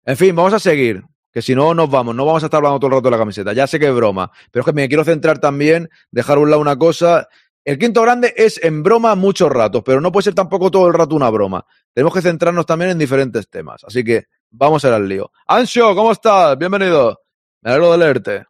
En 0.04 0.18
fin, 0.18 0.36
vamos 0.36 0.54
a 0.54 0.60
seguir. 0.60 1.04
Que 1.32 1.42
si 1.42 1.56
no, 1.56 1.74
nos 1.74 1.90
vamos. 1.90 2.16
No 2.16 2.26
vamos 2.26 2.44
a 2.44 2.48
estar 2.48 2.58
hablando 2.58 2.80
todo 2.80 2.88
el 2.88 2.94
rato 2.94 3.06
de 3.06 3.12
la 3.12 3.18
camiseta. 3.18 3.54
Ya 3.54 3.68
sé 3.68 3.80
que 3.80 3.88
es 3.88 3.94
broma. 3.94 4.32
Pero 4.52 4.62
es 4.62 4.66
que 4.66 4.74
me 4.74 4.88
quiero 4.88 5.04
centrar 5.04 5.40
también, 5.40 5.90
dejar 6.12 6.38
un 6.38 6.50
lado 6.50 6.62
una 6.62 6.78
cosa. 6.78 7.28
El 7.64 7.78
quinto 7.78 8.02
grande 8.02 8.34
es 8.38 8.62
en 8.64 8.84
broma 8.84 9.16
muchos 9.16 9.50
ratos, 9.50 9.82
pero 9.84 10.00
no 10.00 10.12
puede 10.12 10.26
ser 10.26 10.36
tampoco 10.36 10.70
todo 10.70 10.88
el 10.88 10.94
rato 10.94 11.16
una 11.16 11.30
broma. 11.30 11.66
Tenemos 11.94 12.14
que 12.14 12.22
centrarnos 12.22 12.66
también 12.66 12.92
en 12.92 13.00
diferentes 13.00 13.50
temas. 13.50 13.84
Así 13.84 14.04
que 14.04 14.26
vamos 14.58 14.84
a 14.84 14.88
ir 14.88 14.94
al 14.94 15.08
lío. 15.08 15.32
Ansio, 15.48 15.96
¿cómo 15.96 16.12
estás? 16.12 16.58
Bienvenido. 16.58 17.20
Me 17.62 17.72
alegro 17.72 17.92
de 17.92 17.98
leerte. 17.98 18.46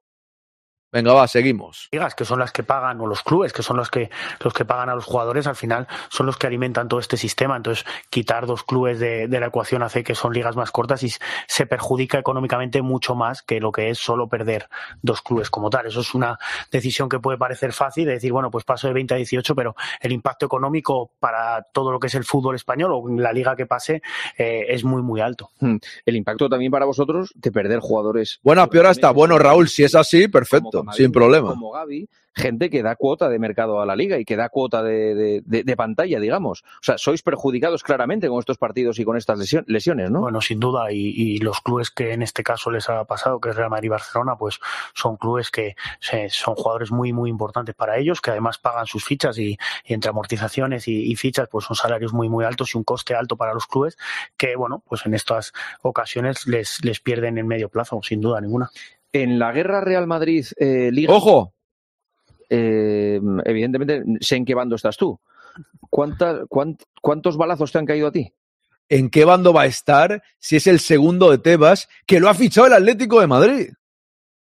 Venga, 0.95 1.13
va, 1.13 1.27
seguimos. 1.27 1.89
ligas 1.91 2.15
que 2.15 2.23
son 2.23 2.39
las 2.39 2.51
que 2.51 2.63
pagan 2.63 3.01
o 3.01 3.07
los 3.07 3.21
clubes 3.21 3.51
que 3.51 3.61
son 3.61 3.77
los 3.77 3.91
que 3.91 4.09
los 4.39 4.53
que 4.53 4.63
pagan 4.65 4.89
a 4.89 4.95
los 4.95 5.05
jugadores 5.05 5.45
al 5.47 5.55
final 5.55 5.87
son 6.09 6.25
los 6.25 6.37
que 6.37 6.47
alimentan 6.47 6.87
todo 6.87 6.99
este 6.99 7.17
sistema 7.17 7.57
entonces 7.57 7.85
quitar 8.09 8.45
dos 8.45 8.63
clubes 8.63 8.99
de, 8.99 9.27
de 9.27 9.39
la 9.39 9.47
ecuación 9.47 9.83
hace 9.83 10.03
que 10.03 10.15
son 10.15 10.33
ligas 10.33 10.55
más 10.55 10.71
cortas 10.71 11.03
y 11.03 11.11
se 11.47 11.65
perjudica 11.65 12.17
económicamente 12.17 12.81
mucho 12.81 13.13
más 13.13 13.41
que 13.41 13.59
lo 13.59 13.71
que 13.71 13.89
es 13.89 13.97
solo 13.97 14.29
perder 14.29 14.69
dos 15.01 15.21
clubes 15.21 15.49
como 15.49 15.69
tal 15.69 15.85
eso 15.87 15.99
es 15.99 16.13
una 16.13 16.39
decisión 16.71 17.09
que 17.09 17.19
puede 17.19 17.37
parecer 17.37 17.73
fácil 17.73 18.05
de 18.05 18.13
decir 18.13 18.31
bueno 18.31 18.49
pues 18.49 18.63
paso 18.63 18.87
de 18.87 18.93
20 18.93 19.13
a 19.13 19.17
18 19.17 19.53
pero 19.53 19.75
el 19.99 20.11
impacto 20.13 20.45
económico 20.45 21.11
para 21.19 21.61
todo 21.73 21.91
lo 21.91 21.99
que 21.99 22.07
es 22.07 22.15
el 22.15 22.23
fútbol 22.23 22.55
español 22.55 22.91
o 22.93 23.09
la 23.09 23.33
liga 23.33 23.55
que 23.55 23.65
pase 23.65 24.01
eh, 24.37 24.65
es 24.69 24.83
muy 24.83 25.01
muy 25.01 25.21
alto 25.21 25.51
Mm. 25.59 25.77
El 26.05 26.15
impacto 26.15 26.49
también 26.49 26.71
para 26.71 26.85
vosotros 26.85 27.31
de 27.35 27.51
perder 27.51 27.79
jugadores. 27.79 28.39
Bueno, 28.43 28.61
a 28.61 28.69
peor 28.69 28.87
está. 28.87 29.11
Bueno, 29.11 29.37
Raúl, 29.39 29.67
si 29.67 29.83
es 29.83 29.95
así, 29.95 30.27
perfecto, 30.27 30.83
sin 30.93 31.11
problema. 31.11 31.49
Como 31.49 31.71
Gaby, 31.71 32.07
gente 32.33 32.69
que 32.69 32.83
da 32.83 32.95
cuota 32.97 33.29
de 33.29 33.39
mercado 33.39 33.79
a 33.79 33.85
la 33.85 33.95
liga 33.95 34.19
y 34.19 34.25
que 34.25 34.35
da 34.35 34.49
cuota 34.49 34.83
de, 34.83 35.15
de- 35.15 35.41
de- 35.45 35.63
de 35.63 35.75
pantalla, 35.77 36.19
digamos. 36.19 36.63
O 36.63 36.83
sea, 36.83 36.97
sois 36.97 37.21
perjudicados 37.21 37.81
claramente 37.83 38.27
con 38.27 38.39
estos 38.39 38.57
partidos 38.57 38.99
y 38.99 39.05
con 39.05 39.15
estas 39.15 39.39
lesio- 39.39 39.63
lesiones, 39.67 40.11
¿no? 40.11 40.21
Bueno, 40.21 40.41
sin 40.41 40.59
duda, 40.59 40.91
y, 40.91 40.97
y 41.15 41.37
los 41.37 41.61
clubes 41.61 41.91
que 41.91 42.11
en 42.11 42.21
este 42.21 42.43
caso 42.43 42.71
les 42.71 42.89
ha 42.89 43.05
pasado, 43.05 43.39
que 43.39 43.49
es 43.51 43.55
Real 43.55 43.69
Madrid 43.69 43.85
y 43.85 43.89
Barcelona, 43.89 44.35
pues 44.37 44.59
son 44.93 45.15
clubes 45.15 45.49
que 45.49 45.75
se- 46.01 46.29
son 46.29 46.55
jugadores 46.55 46.91
muy, 46.91 47.13
muy 47.13 47.29
importantes 47.29 47.73
para 47.73 47.97
ellos, 47.97 48.19
que 48.19 48.31
además 48.31 48.57
pagan 48.57 48.85
sus 48.85 49.05
fichas 49.05 49.37
y, 49.37 49.57
y 49.85 49.93
entre 49.93 50.09
amortizaciones 50.09 50.89
y, 50.89 51.09
y 51.09 51.15
fichas, 51.15 51.47
pues 51.49 51.63
son 51.65 51.77
salarios 51.77 52.11
muy, 52.11 52.27
muy 52.27 52.43
altos 52.43 52.75
y 52.75 52.77
un 52.77 52.83
coste 52.83 53.15
alto 53.15 53.37
para 53.37 53.53
los 53.53 53.65
clubes, 53.65 53.97
que 54.35 54.57
bueno, 54.57 54.83
pues 54.85 55.05
en 55.05 55.13
estas 55.13 55.53
ocasiones 55.83 56.47
les, 56.47 56.83
les 56.83 56.99
pierden 56.99 57.37
en 57.37 57.47
medio 57.47 57.69
plazo, 57.69 57.99
sin 58.03 58.19
duda 58.19 58.41
ninguna. 58.41 58.69
En 59.23 59.39
la 59.39 59.51
guerra 59.51 59.81
Real 59.81 60.07
Madrid 60.07 60.45
eh, 60.57 60.89
Liga. 60.91 61.13
¡Ojo! 61.13 61.53
eh, 62.49 63.19
eh, 63.19 63.21
evidentemente 63.45 64.03
sé 64.19 64.35
en 64.35 64.45
qué 64.45 64.53
bando 64.53 64.75
estás 64.75 64.97
tú. 64.97 65.19
¿Cuánta- 65.89 66.43
cuánt- 66.45 66.83
¿Cuántos 67.01 67.37
balazos 67.37 67.71
te 67.71 67.77
han 67.79 67.85
caído 67.85 68.07
a 68.07 68.11
ti? 68.11 68.31
¿En 68.89 69.09
qué 69.09 69.25
bando 69.25 69.53
va 69.53 69.61
a 69.63 69.65
estar 69.67 70.21
si 70.37 70.57
es 70.57 70.67
el 70.67 70.79
segundo 70.79 71.31
de 71.31 71.37
Tebas 71.39 71.87
que 72.05 72.19
lo 72.19 72.29
ha 72.29 72.33
fichado 72.33 72.67
el 72.67 72.73
Atlético 72.73 73.19
de 73.21 73.27
Madrid? 73.27 73.69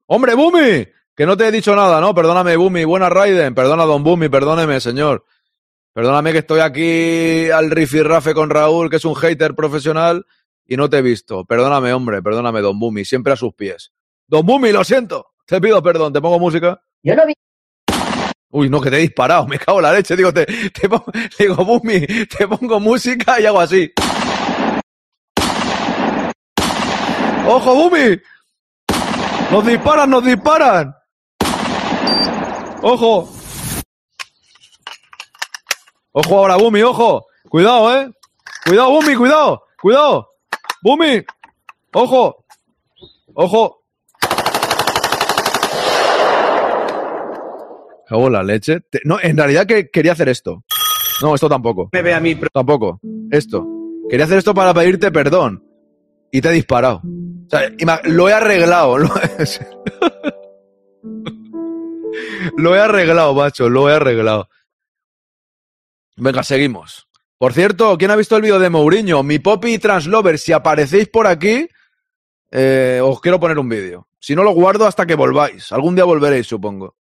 ¡Hombre, 0.08 0.34
Bumi! 0.36 0.86
Que 1.16 1.26
no 1.26 1.38
te 1.38 1.48
he 1.48 1.52
dicho 1.52 1.76
nada, 1.76 2.02
¿no? 2.02 2.14
Perdóname, 2.14 2.56
Bumi. 2.58 2.84
Buena 2.84 3.10
Raiden. 3.10 3.56
Perdona, 3.56 3.86
don 3.86 4.04
Bumi. 4.04 4.30
Perdóneme, 4.30 4.80
señor. 4.80 5.24
Perdóname 5.94 6.32
que 6.32 6.40
estoy 6.40 6.60
aquí 6.60 7.50
al 7.50 7.72
rifirrafe 7.72 8.34
con 8.34 8.50
Raúl, 8.50 8.90
que 8.90 8.98
es 8.98 9.06
un 9.06 9.16
hater 9.16 9.56
profesional, 9.56 10.26
y 10.66 10.78
no 10.78 10.90
te 10.90 10.98
he 10.98 11.02
visto. 11.02 11.46
Perdóname, 11.46 11.92
hombre. 11.94 12.22
Perdóname, 12.22 12.62
don 12.62 12.80
Bumi. 12.80 13.04
Siempre 13.06 13.34
a 13.34 13.36
sus 13.36 13.54
pies. 13.54 13.92
Don 14.28 14.46
Bumi, 14.46 14.72
lo 14.72 14.84
siento. 14.84 15.34
Te 15.46 15.62
pido 15.62 15.82
perdón. 15.82 16.12
¿Te 16.12 16.20
pongo 16.20 16.40
música? 16.40 16.82
Yo 17.02 17.16
no 17.16 17.26
vi. 17.26 17.34
Uy, 18.50 18.70
no, 18.70 18.82
que 18.82 18.90
te 18.90 18.98
he 18.98 19.02
disparado. 19.02 19.48
Me 19.48 19.58
cago 19.58 19.80
en 19.80 19.84
la 19.84 19.94
leche. 19.94 20.16
Digo, 20.16 20.34
te, 20.34 20.46
te 20.46 20.90
pongo, 20.90 21.06
digo, 21.40 21.64
Bumi, 21.64 22.06
te 22.38 22.48
pongo 22.48 22.80
música 22.80 23.40
y 23.40 23.46
hago 23.46 23.62
así. 23.62 23.92
¡Ojo, 27.48 27.76
Bumi! 27.76 28.20
¡Nos 29.52 29.66
disparan, 29.66 30.10
nos 30.10 30.26
disparan! 30.26 30.94
¡Ojo! 32.82 33.30
¡Ojo 36.12 36.38
ahora, 36.38 36.58
Bumi, 36.58 36.82
ojo! 36.82 37.26
¡Cuidado, 37.48 37.96
eh! 37.96 38.12
¡Cuidado, 38.66 38.92
Bumi, 38.92 39.16
cuidado! 39.16 39.64
¡Cuidado! 39.82 40.30
¡Bumi! 40.82 41.24
¡Ojo! 41.94 42.44
¡Ojo! 43.34 43.77
Cago 48.08 48.28
en 48.28 48.34
la 48.34 48.44
leche. 48.44 48.80
Te- 48.90 49.02
no, 49.04 49.18
en 49.22 49.38
realidad 49.38 49.66
que 49.66 49.90
quería 49.90 50.14
hacer 50.14 50.30
esto. 50.30 50.64
No, 51.22 51.36
esto 51.36 51.50
tampoco. 51.50 51.90
Me 51.92 52.02
ve 52.02 52.14
a 52.14 52.20
mí. 52.20 52.40
Tampoco. 52.54 53.00
Esto. 53.32 53.66
Quería 54.10 54.26
hacer 54.26 54.38
esto 54.38 54.54
para 54.54 54.74
pedirte 54.74 55.12
perdón. 55.12 55.64
Y 56.32 56.42
te 56.42 56.50
he 56.50 56.54
disparado. 56.54 57.02
O 57.04 57.50
sea, 57.50 57.72
lo 58.04 58.30
he 58.30 58.34
arreglado. 58.34 58.98
Lo, 58.98 59.10
lo 62.58 62.76
he 62.76 62.80
arreglado, 62.80 63.34
macho. 63.34 63.70
Lo 63.70 63.90
he 63.90 63.94
arreglado. 63.94 64.50
Venga, 66.18 66.44
seguimos. 66.44 67.08
Por 67.38 67.54
cierto, 67.54 67.98
¿quién 67.98 68.12
ha 68.12 68.16
visto 68.16 68.36
el 68.36 68.42
vídeo 68.42 68.60
de 68.60 68.70
Mourinho? 68.70 69.22
Mi 69.24 69.40
Poppy 69.40 69.76
y 69.76 69.80
Translover, 69.80 70.40
si 70.40 70.54
aparecéis 70.54 71.08
por 71.08 71.28
aquí, 71.28 71.68
eh, 72.52 73.00
os 73.04 73.22
quiero 73.22 73.40
poner 73.40 73.60
un 73.60 73.70
vídeo. 73.70 74.08
Si 74.20 74.36
no, 74.36 74.44
lo 74.44 74.52
guardo 74.52 74.88
hasta 74.88 75.06
que 75.06 75.14
volváis. 75.14 75.72
Algún 75.72 75.94
día 75.94 76.04
volveréis, 76.06 76.48
supongo. 76.48 76.96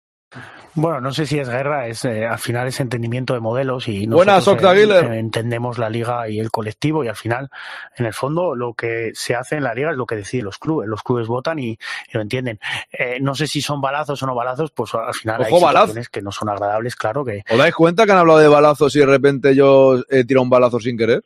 Bueno, 0.78 1.02
no 1.02 1.12
sé 1.12 1.26
si 1.26 1.40
es 1.40 1.50
guerra, 1.50 1.88
es 1.88 2.06
eh, 2.06 2.28
al 2.28 2.38
final 2.38 2.68
es 2.68 2.80
entendimiento 2.80 3.34
de 3.34 3.40
modelos 3.40 3.88
y 3.88 4.06
Buenas, 4.06 4.48
eh, 4.48 5.18
entendemos 5.18 5.80
la 5.80 5.90
liga 5.90 6.30
y 6.30 6.40
el 6.40 6.52
colectivo 6.52 7.04
y 7.04 7.08
al 7.08 7.16
final, 7.16 7.50
en 7.98 8.06
el 8.06 8.14
fondo, 8.14 8.54
lo 8.54 8.76
que 8.76 9.12
se 9.16 9.34
hace 9.34 9.56
en 9.56 9.64
la 9.64 9.74
liga 9.74 9.90
es 9.90 9.98
lo 9.98 10.06
que 10.06 10.16
deciden 10.16 10.46
los 10.46 10.60
clubes. 10.60 10.88
Los 10.88 11.02
clubes 11.02 11.28
votan 11.28 11.58
y, 11.58 11.70
y 11.72 11.78
lo 12.14 12.22
entienden. 12.22 12.60
Eh, 12.92 13.18
no 13.20 13.34
sé 13.34 13.48
si 13.48 13.60
son 13.60 13.82
balazos 13.82 14.22
o 14.22 14.28
no 14.28 14.36
balazos, 14.36 14.70
pues 14.70 14.94
al 14.94 15.16
final 15.16 15.44
hay 15.44 15.52
Ojo, 15.52 15.66
balazo. 15.66 15.88
situaciones 15.88 16.10
que 16.10 16.22
no 16.22 16.32
son 16.32 16.50
agradables, 16.50 16.96
claro 16.96 17.26
que 17.26 17.44
¿Os 17.50 17.58
dais 17.58 17.74
cuenta 17.74 18.06
que 18.06 18.12
han 18.12 18.20
hablado 18.20 18.38
de 18.38 18.48
balazos 18.48 18.96
y 18.96 19.00
de 19.00 19.08
repente 19.08 19.56
yo 19.56 20.04
he 20.12 20.26
tirado 20.26 20.44
un 20.44 20.52
balazo 20.52 20.80
sin 20.80 20.96
querer? 20.96 21.24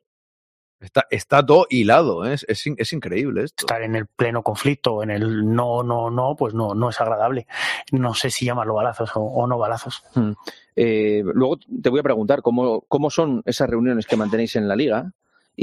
Está, 0.82 1.06
está 1.12 1.46
todo 1.46 1.68
hilado, 1.70 2.26
¿eh? 2.26 2.34
es, 2.34 2.46
es, 2.48 2.66
es 2.76 2.94
increíble 2.94 3.44
esto. 3.44 3.66
estar 3.66 3.84
en 3.84 3.96
el 3.96 4.08
pleno 4.08 4.42
conflicto, 4.42 5.04
en 5.04 5.12
el 5.12 5.54
no, 5.54 5.84
no, 5.84 6.10
no, 6.10 6.36
pues 6.36 6.54
no, 6.56 6.74
no 6.74 6.90
es 6.90 7.00
agradable. 7.00 7.46
No 7.92 8.16
sé 8.16 8.32
si 8.32 8.46
llamarlo 8.46 8.74
balazos 8.74 9.12
o, 9.16 9.22
o 9.22 9.48
no 9.48 9.58
balazos. 9.60 10.04
Mm. 10.16 10.32
Eh, 10.76 11.24
luego 11.24 11.58
te 11.82 11.90
voy 11.90 12.00
a 12.00 12.04
preguntar 12.04 12.42
cómo, 12.42 12.82
cómo 12.88 13.10
son 13.12 13.44
esas 13.46 13.70
reuniones 13.70 14.08
que 14.08 14.18
mantenéis 14.18 14.56
en 14.56 14.68
la 14.68 14.76
liga 14.76 15.14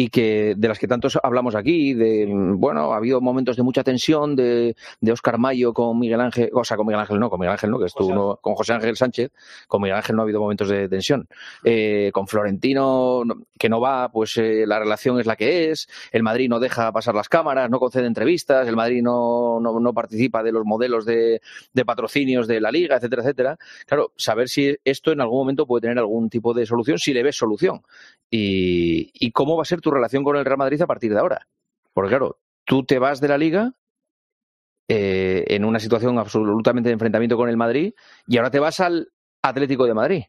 y 0.01 0.11
que 0.11 0.55
de 0.57 0.69
las 0.69 0.79
que 0.79 0.87
tantos 0.87 1.19
hablamos 1.21 1.57
aquí, 1.57 1.93
de 1.93 2.29
bueno, 2.55 2.93
ha 2.93 2.99
habido 2.99 3.21
momentos 3.21 3.57
de 3.57 3.65
mucha 3.65 3.83
tensión 3.83 4.37
de, 4.37 4.77
de 5.01 5.13
Oscar 5.13 5.39
Mayo 5.39 5.73
con 5.73 5.99
Miguel 5.99 6.21
Ángel, 6.21 6.51
o 6.55 6.63
sea, 6.63 6.77
con 6.77 6.87
Miguel 6.87 7.01
Ángel 7.01 7.19
no, 7.19 7.29
con 7.29 7.41
Miguel 7.41 7.55
Ángel 7.55 7.69
no, 7.69 7.81
que 7.81 7.87
estuvo 7.87 8.37
con 8.37 8.55
José 8.55 8.75
Ángel 8.75 8.97
Sánchez, 8.97 9.33
con 9.67 9.83
Miguel 9.83 9.97
Ángel 9.97 10.15
no 10.15 10.23
ha 10.23 10.25
habido 10.25 10.39
momentos 10.41 10.69
de 10.69 10.89
tensión. 10.89 11.27
Eh, 11.65 12.11
con 12.13 12.29
Florentino, 12.29 13.25
no- 13.25 13.43
que 13.59 13.69
no 13.69 13.81
va, 13.81 14.09
pues 14.13 14.37
eh, 14.37 14.67
la 14.69 14.79
relación 14.79 15.19
es 15.19 15.27
la 15.27 15.35
que 15.35 15.73
es, 15.73 15.89
el 16.13 16.23
Madrid 16.23 16.49
no 16.49 16.61
deja 16.61 16.93
pasar 16.93 17.17
las 17.17 17.29
cámaras, 17.29 17.69
no 17.69 17.81
concede 17.81 18.07
entrevistas, 18.07 18.69
el 18.69 18.77
Madrid 18.77 19.03
no, 19.03 19.59
no, 19.61 19.81
no 19.81 19.93
participa 19.95 20.45
de 20.45 20.53
los 20.53 20.65
modelos 20.65 21.07
de, 21.07 21.41
de 21.73 21.85
patrocinios 21.85 22.47
de 22.47 22.61
la 22.61 22.71
liga, 22.71 22.95
etcétera, 22.99 23.23
etcétera. 23.23 23.59
Claro, 23.85 24.13
saber 24.17 24.49
si 24.49 24.77
esto 24.85 25.11
en 25.11 25.21
algún 25.21 25.39
momento 25.39 25.67
puede 25.67 25.81
tener 25.83 25.99
algún 25.99 26.31
tipo 26.31 26.55
de 26.55 26.67
solución, 26.67 26.99
si 26.99 27.13
le 27.13 27.25
ves 27.25 27.37
solución. 27.37 27.83
Y, 28.31 29.11
y 29.15 29.33
cómo 29.33 29.57
va 29.57 29.63
a 29.63 29.65
ser 29.65 29.81
tu 29.81 29.88
relación 29.91 30.25
con 30.25 30.37
el 30.37 30.45
Real 30.45 30.59
Madrid 30.59 30.81
a 30.83 30.87
partir 30.87 31.13
de 31.13 31.21
ahora. 31.21 31.47
Porque 31.93 32.11
claro, 32.11 32.39
tú 32.65 32.85
te 32.85 32.99
vas 32.99 33.21
de 33.21 33.29
la 33.29 33.39
liga 33.39 33.73
eh, 34.89 35.45
en 35.49 35.65
una 35.65 35.81
situación 35.81 36.19
absolutamente 36.19 36.89
de 36.89 36.95
enfrentamiento 36.95 37.37
con 37.37 37.49
el 37.49 37.57
Madrid 37.57 37.93
y 38.27 38.37
ahora 38.37 38.51
te 38.51 38.59
vas 38.59 38.81
al 38.81 39.13
Atlético 39.43 39.87
de 39.87 39.95
Madrid. 39.95 40.23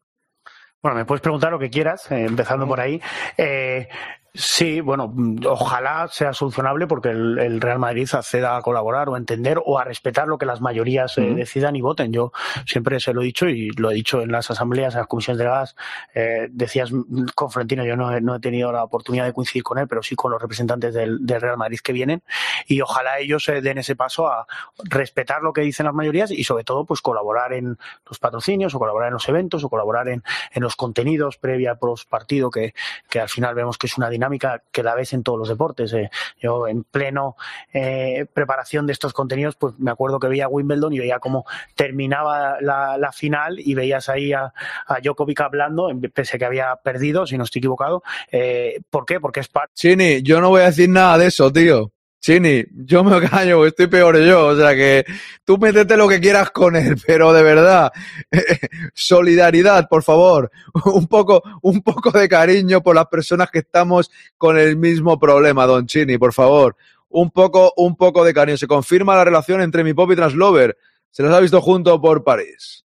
Bueno, 0.81 0.97
me 0.97 1.05
puedes 1.05 1.21
preguntar 1.21 1.51
lo 1.51 1.59
que 1.59 1.69
quieras, 1.69 2.09
eh, 2.11 2.25
empezando 2.25 2.65
por 2.65 2.79
ahí. 2.79 3.01
Eh, 3.37 3.89
sí, 4.33 4.81
bueno, 4.81 5.11
mm, 5.13 5.45
ojalá 5.45 6.07
sea 6.11 6.33
solucionable 6.33 6.87
porque 6.87 7.09
el, 7.09 7.39
el 7.39 7.61
Real 7.61 7.79
Madrid 7.79 8.07
acceda 8.11 8.57
a 8.57 8.61
colaborar 8.61 9.09
o 9.09 9.15
a 9.15 9.17
entender 9.17 9.59
o 9.63 9.79
a 9.79 9.83
respetar 9.83 10.27
lo 10.27 10.37
que 10.37 10.45
las 10.45 10.61
mayorías 10.61 11.17
eh, 11.17 11.33
decidan 11.35 11.75
y 11.75 11.81
voten. 11.81 12.11
Yo 12.11 12.31
siempre 12.65 12.99
se 12.99 13.13
lo 13.13 13.21
he 13.21 13.25
dicho 13.25 13.47
y 13.47 13.71
lo 13.71 13.91
he 13.91 13.93
dicho 13.93 14.21
en 14.21 14.31
las 14.31 14.49
asambleas, 14.51 14.93
en 14.93 14.99
las 14.99 15.07
comisiones 15.07 15.37
delegadas. 15.37 15.75
Eh, 16.13 16.47
decías 16.51 16.91
mm, 16.91 17.27
con 17.35 17.51
Florentino, 17.51 17.85
yo 17.85 17.95
no 17.95 18.15
he, 18.15 18.21
no 18.21 18.35
he 18.35 18.39
tenido 18.39 18.71
la 18.71 18.83
oportunidad 18.83 19.25
de 19.25 19.33
coincidir 19.33 19.63
con 19.63 19.77
él, 19.77 19.87
pero 19.87 20.03
sí 20.03 20.15
con 20.15 20.31
los 20.31 20.41
representantes 20.41 20.93
del, 20.93 21.25
del 21.25 21.41
Real 21.41 21.57
Madrid 21.57 21.79
que 21.83 21.93
vienen 21.93 22.23
y 22.67 22.81
ojalá 22.81 23.19
ellos 23.19 23.47
eh, 23.49 23.61
den 23.61 23.77
ese 23.77 23.95
paso 23.95 24.27
a 24.27 24.47
respetar 24.83 25.41
lo 25.41 25.53
que 25.53 25.61
dicen 25.61 25.85
las 25.85 25.95
mayorías 25.95 26.31
y 26.31 26.43
sobre 26.43 26.63
todo 26.63 26.85
pues 26.85 27.01
colaborar 27.01 27.53
en 27.53 27.77
los 28.07 28.19
patrocinios 28.19 28.73
o 28.75 28.79
colaborar 28.79 29.07
en 29.07 29.13
los 29.13 29.27
eventos 29.29 29.63
o 29.63 29.69
colaborar 29.69 30.07
en, 30.09 30.23
en 30.51 30.63
los 30.63 30.75
contenidos 30.75 31.37
previa 31.37 31.75
post 31.75 32.09
partido 32.09 32.49
que, 32.49 32.73
que 33.09 33.19
al 33.19 33.29
final 33.29 33.55
vemos 33.55 33.77
que 33.77 33.87
es 33.87 33.97
una 33.97 34.09
dinámica 34.19 34.61
que 34.71 34.83
la 34.83 34.95
ves 34.95 35.13
en 35.13 35.23
todos 35.23 35.39
los 35.39 35.47
deportes. 35.47 35.93
eh. 35.93 36.09
Yo 36.41 36.67
en 36.67 36.83
pleno 36.83 37.37
eh, 37.73 38.25
preparación 38.33 38.85
de 38.85 38.93
estos 38.93 39.13
contenidos 39.13 39.55
pues 39.55 39.73
me 39.79 39.91
acuerdo 39.91 40.19
que 40.19 40.27
veía 40.27 40.47
Wimbledon 40.47 40.93
y 40.93 40.99
veía 40.99 41.19
cómo 41.19 41.45
terminaba 41.75 42.57
la, 42.59 43.11
final 43.13 43.59
y 43.59 43.73
veías 43.73 44.07
ahí 44.07 44.33
a, 44.33 44.53
a 44.85 44.99
Djokovic 45.01 45.41
hablando 45.41 45.89
pese 46.13 46.35
a 46.35 46.39
que 46.39 46.45
había 46.45 46.75
perdido 46.75 47.25
si 47.25 47.37
no 47.37 47.43
estoy 47.43 47.59
equivocado. 47.59 48.03
Eh, 48.31 48.81
¿Por 48.89 49.05
qué? 49.05 49.19
Porque 49.19 49.39
es 49.39 49.47
parte 49.47 49.73
Chini, 49.73 50.21
yo 50.21 50.41
no 50.41 50.49
voy 50.49 50.61
a 50.61 50.65
decir 50.65 50.89
nada 50.89 51.17
de 51.17 51.27
eso, 51.27 51.51
tío. 51.51 51.91
Chini, 52.21 52.65
yo 52.73 53.03
me 53.05 53.21
callo, 53.29 53.65
estoy 53.65 53.87
peor 53.87 54.19
yo. 54.19 54.47
O 54.47 54.55
sea 54.55 54.75
que 54.75 55.05
tú 55.45 55.57
métete 55.57 55.95
lo 55.95 56.07
que 56.07 56.19
quieras 56.19 56.51
con 56.51 56.75
él, 56.75 56.97
pero 57.07 57.31
de 57.31 57.43
verdad, 57.43 57.91
solidaridad, 58.93 59.87
por 59.87 60.03
favor. 60.03 60.51
Un 60.85 61.07
poco, 61.07 61.41
un 61.61 61.81
poco 61.81 62.11
de 62.11 62.27
cariño 62.27 62.81
por 62.81 62.95
las 62.95 63.07
personas 63.07 63.49
que 63.49 63.59
estamos 63.59 64.11
con 64.37 64.57
el 64.57 64.75
mismo 64.77 65.17
problema, 65.19 65.65
don 65.65 65.87
Chini, 65.87 66.17
por 66.17 66.33
favor. 66.33 66.75
Un 67.09 67.31
poco, 67.31 67.73
un 67.77 67.95
poco 67.95 68.23
de 68.23 68.33
cariño. 68.33 68.57
Se 68.57 68.67
confirma 68.67 69.15
la 69.15 69.25
relación 69.25 69.61
entre 69.61 69.83
mi 69.83 69.93
pop 69.93 70.11
y 70.11 70.15
Translover. 70.15 70.77
Se 71.09 71.23
los 71.23 71.33
ha 71.33 71.39
visto 71.39 71.61
junto 71.61 71.99
por 71.99 72.23
París. 72.23 72.85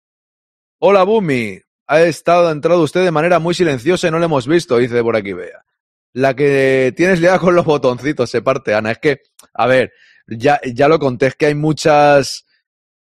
Hola, 0.78 1.04
Bumi. 1.04 1.60
Ha 1.86 2.02
estado 2.02 2.48
ha 2.48 2.52
entrado 2.52 2.82
usted 2.82 3.02
de 3.02 3.10
manera 3.10 3.38
muy 3.38 3.54
silenciosa 3.54 4.08
y 4.08 4.10
no 4.10 4.18
lo 4.18 4.24
hemos 4.26 4.46
visto, 4.46 4.76
dice 4.76 5.02
por 5.02 5.16
aquí, 5.16 5.32
vea 5.32 5.64
la 6.12 6.34
que 6.34 6.92
tienes 6.96 7.20
liada 7.20 7.38
con 7.38 7.54
los 7.54 7.64
botoncitos, 7.64 8.30
se 8.30 8.42
parte, 8.42 8.74
Ana. 8.74 8.92
Es 8.92 8.98
que, 8.98 9.22
a 9.54 9.66
ver, 9.66 9.92
ya, 10.26 10.60
ya 10.64 10.88
lo 10.88 10.98
conté, 10.98 11.28
es 11.28 11.36
que 11.36 11.46
hay 11.46 11.54
muchas, 11.54 12.46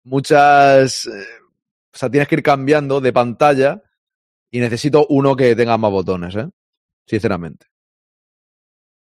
muchas, 0.05 1.07
eh, 1.07 1.27
o 1.93 1.99
sea, 1.99 2.11
tienes 2.11 2.29
que 2.29 2.37
ir 2.37 2.43
cambiando 2.43 3.01
de 3.01 3.13
pantalla 3.13 3.83
y 4.51 4.61
necesito 4.61 5.07
uno 5.09 5.37
que 5.37 5.55
tenga 5.57 5.77
más 5.79 5.91
botones, 5.91 6.35
¿eh? 6.37 6.49
Sinceramente. 7.07 7.67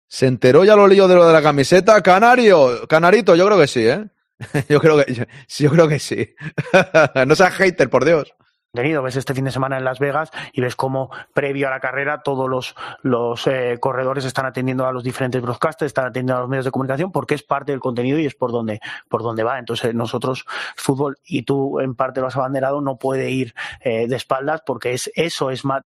¿Se 0.09 0.27
enteró 0.27 0.65
ya 0.65 0.77
lo 0.77 0.87
lío 0.87 1.09
de 1.09 1.17
lo 1.17 1.27
de 1.27 1.33
la 1.33 1.43
camiseta? 1.43 2.01
Canario, 2.01 2.87
Canarito, 2.89 3.35
yo 3.35 3.47
creo 3.47 3.59
que 3.59 3.67
sí, 3.67 3.87
¿eh? 3.87 4.07
Yo 4.69 4.81
creo 4.81 5.03
que, 5.03 5.15
yo, 5.15 5.25
yo 5.49 5.71
creo 5.71 5.89
que 5.89 5.99
sí. 5.99 6.35
no 7.27 7.35
seas 7.35 7.55
hater, 7.55 7.89
por 7.89 8.05
Dios. 8.05 8.35
Contenido. 8.77 9.03
Ves 9.03 9.17
este 9.17 9.35
fin 9.35 9.47
de 9.47 9.51
semana 9.51 9.79
en 9.79 9.85
Las 9.85 9.99
Vegas 9.99 10.31
y 10.53 10.61
ves 10.61 10.77
cómo 10.77 11.11
previo 11.33 11.69
a 11.69 11.71
la 11.71 11.81
carrera 11.81 12.23
todos 12.23 12.49
los, 12.49 12.75
los 13.03 13.47
eh, 13.47 13.79
corredores 13.81 14.25
están 14.25 14.45
atendiendo 14.45 14.87
a 14.87 14.93
los 14.93 15.03
diferentes 15.03 15.41
broadcasters, 15.41 15.89
están 15.89 16.07
atendiendo 16.07 16.37
a 16.37 16.41
los 16.41 16.49
medios 16.49 16.67
de 16.67 16.71
comunicación 16.71 17.11
porque 17.11 17.35
es 17.35 17.43
parte 17.43 17.73
del 17.73 17.81
contenido 17.81 18.19
y 18.19 18.27
es 18.27 18.35
por 18.35 18.53
donde, 18.53 18.81
por 19.09 19.23
donde 19.23 19.43
va. 19.43 19.59
Entonces 19.59 19.95
nosotros, 19.95 20.45
fútbol, 20.77 21.17
y 21.25 21.43
tú 21.43 21.81
en 21.81 21.95
parte 21.95 22.21
lo 22.21 22.27
has 22.27 22.37
abanderado, 22.37 22.83
no 22.83 22.99
puede 22.99 23.31
ir 23.31 23.55
eh, 23.81 24.07
de 24.07 24.17
espaldas 24.17 24.63
porque 24.67 24.93
es, 24.93 25.11
eso 25.15 25.51
es 25.51 25.65
más 25.65 25.83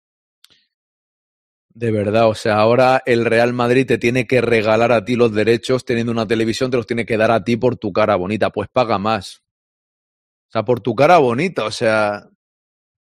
De 1.69 1.93
verdad, 1.93 2.29
o 2.29 2.35
sea, 2.35 2.57
ahora 2.57 3.03
el 3.07 3.25
Real 3.25 3.53
Madrid 3.53 3.87
te 3.87 3.99
tiene 3.99 4.27
que 4.27 4.41
regalar 4.41 4.91
a 4.91 5.05
ti 5.05 5.15
los 5.15 5.33
derechos, 5.33 5.85
teniendo 5.85 6.11
una 6.11 6.27
televisión, 6.27 6.73
te 6.73 6.77
los 6.77 6.89
tiene 6.89 7.07
que 7.07 7.17
dar 7.17 7.31
a 7.31 7.45
ti 7.45 7.57
por 7.57 7.77
tu 7.77 7.93
cara 7.93 8.17
bonita, 8.17 8.51
pues 8.51 8.69
paga 8.69 8.99
más. 8.99 9.43
O 10.49 10.53
sea, 10.53 10.65
por 10.65 10.81
tu 10.81 10.97
cara 10.97 11.19
bonita, 11.19 11.65
o 11.65 11.71
sea, 11.71 12.29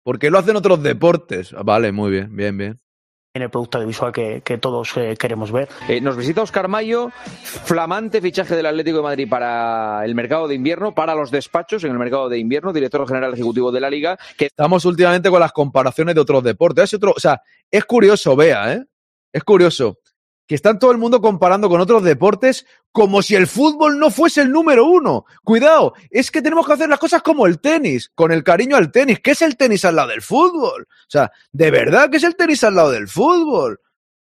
porque 0.03 0.29
lo 0.29 0.39
hacen 0.39 0.55
otros 0.55 0.81
deportes. 0.83 1.53
Ah, 1.53 1.63
Vale, 1.63 1.91
muy 1.91 2.11
bien, 2.11 2.35
bien, 2.35 2.57
bien. 2.57 2.79
en 3.33 3.41
el 3.43 3.49
producto 3.49 3.77
audiovisual 3.77 4.11
que, 4.11 4.41
que 4.43 4.57
todos 4.57 4.91
eh, 4.97 5.15
queremos 5.17 5.51
ver. 5.51 5.69
Eh, 5.87 6.01
nos 6.01 6.17
visita 6.17 6.41
Oscar 6.41 6.67
Mayo, 6.67 7.11
flamante 7.63 8.19
fichaje 8.19 8.55
del 8.55 8.65
Atlético 8.65 8.97
de 8.97 9.03
Madrid 9.03 9.29
para 9.29 10.03
el 10.03 10.15
mercado 10.15 10.47
de 10.49 10.55
invierno, 10.55 10.93
para 10.93 11.15
los 11.15 11.31
despachos 11.31 11.83
en 11.85 11.91
el 11.91 11.97
mercado 11.97 12.27
de 12.27 12.39
invierno, 12.39 12.73
director 12.73 13.07
general 13.07 13.33
ejecutivo 13.33 13.71
de 13.71 13.79
la 13.79 13.89
Liga, 13.89 14.17
que 14.37 14.47
Estamos 14.47 14.83
últimamente 14.83 15.29
con 15.29 15.39
las 15.39 15.53
comparaciones 15.53 16.13
de 16.15 16.21
otros 16.21 16.43
deportes. 16.43 16.83
Es 16.85 16.93
otro, 16.95 17.13
o 17.15 17.19
sea, 17.19 17.41
es 17.69 17.85
curioso, 17.85 18.35
vea, 18.35 18.73
¿eh? 18.73 18.85
Es 19.31 19.45
curioso 19.45 19.99
que 20.51 20.55
están 20.55 20.79
todo 20.79 20.91
el 20.91 20.97
mundo 20.97 21.21
comparando 21.21 21.69
con 21.69 21.79
otros 21.79 22.03
deportes 22.03 22.65
como 22.91 23.21
si 23.21 23.35
el 23.37 23.47
fútbol 23.47 23.97
no 23.97 24.11
fuese 24.11 24.41
el 24.41 24.51
número 24.51 24.85
uno. 24.85 25.23
Cuidado, 25.45 25.93
es 26.09 26.29
que 26.29 26.41
tenemos 26.41 26.67
que 26.67 26.73
hacer 26.73 26.89
las 26.89 26.99
cosas 26.99 27.21
como 27.21 27.47
el 27.47 27.61
tenis, 27.61 28.11
con 28.13 28.33
el 28.33 28.43
cariño 28.43 28.75
al 28.75 28.91
tenis. 28.91 29.21
¿Qué 29.21 29.31
es 29.31 29.41
el 29.43 29.55
tenis 29.55 29.85
al 29.85 29.95
lado 29.95 30.09
del 30.09 30.21
fútbol? 30.21 30.81
O 30.81 31.07
sea, 31.07 31.31
de 31.53 31.71
verdad, 31.71 32.09
¿qué 32.09 32.17
es 32.17 32.25
el 32.25 32.35
tenis 32.35 32.65
al 32.65 32.75
lado 32.75 32.91
del 32.91 33.07
fútbol? 33.07 33.79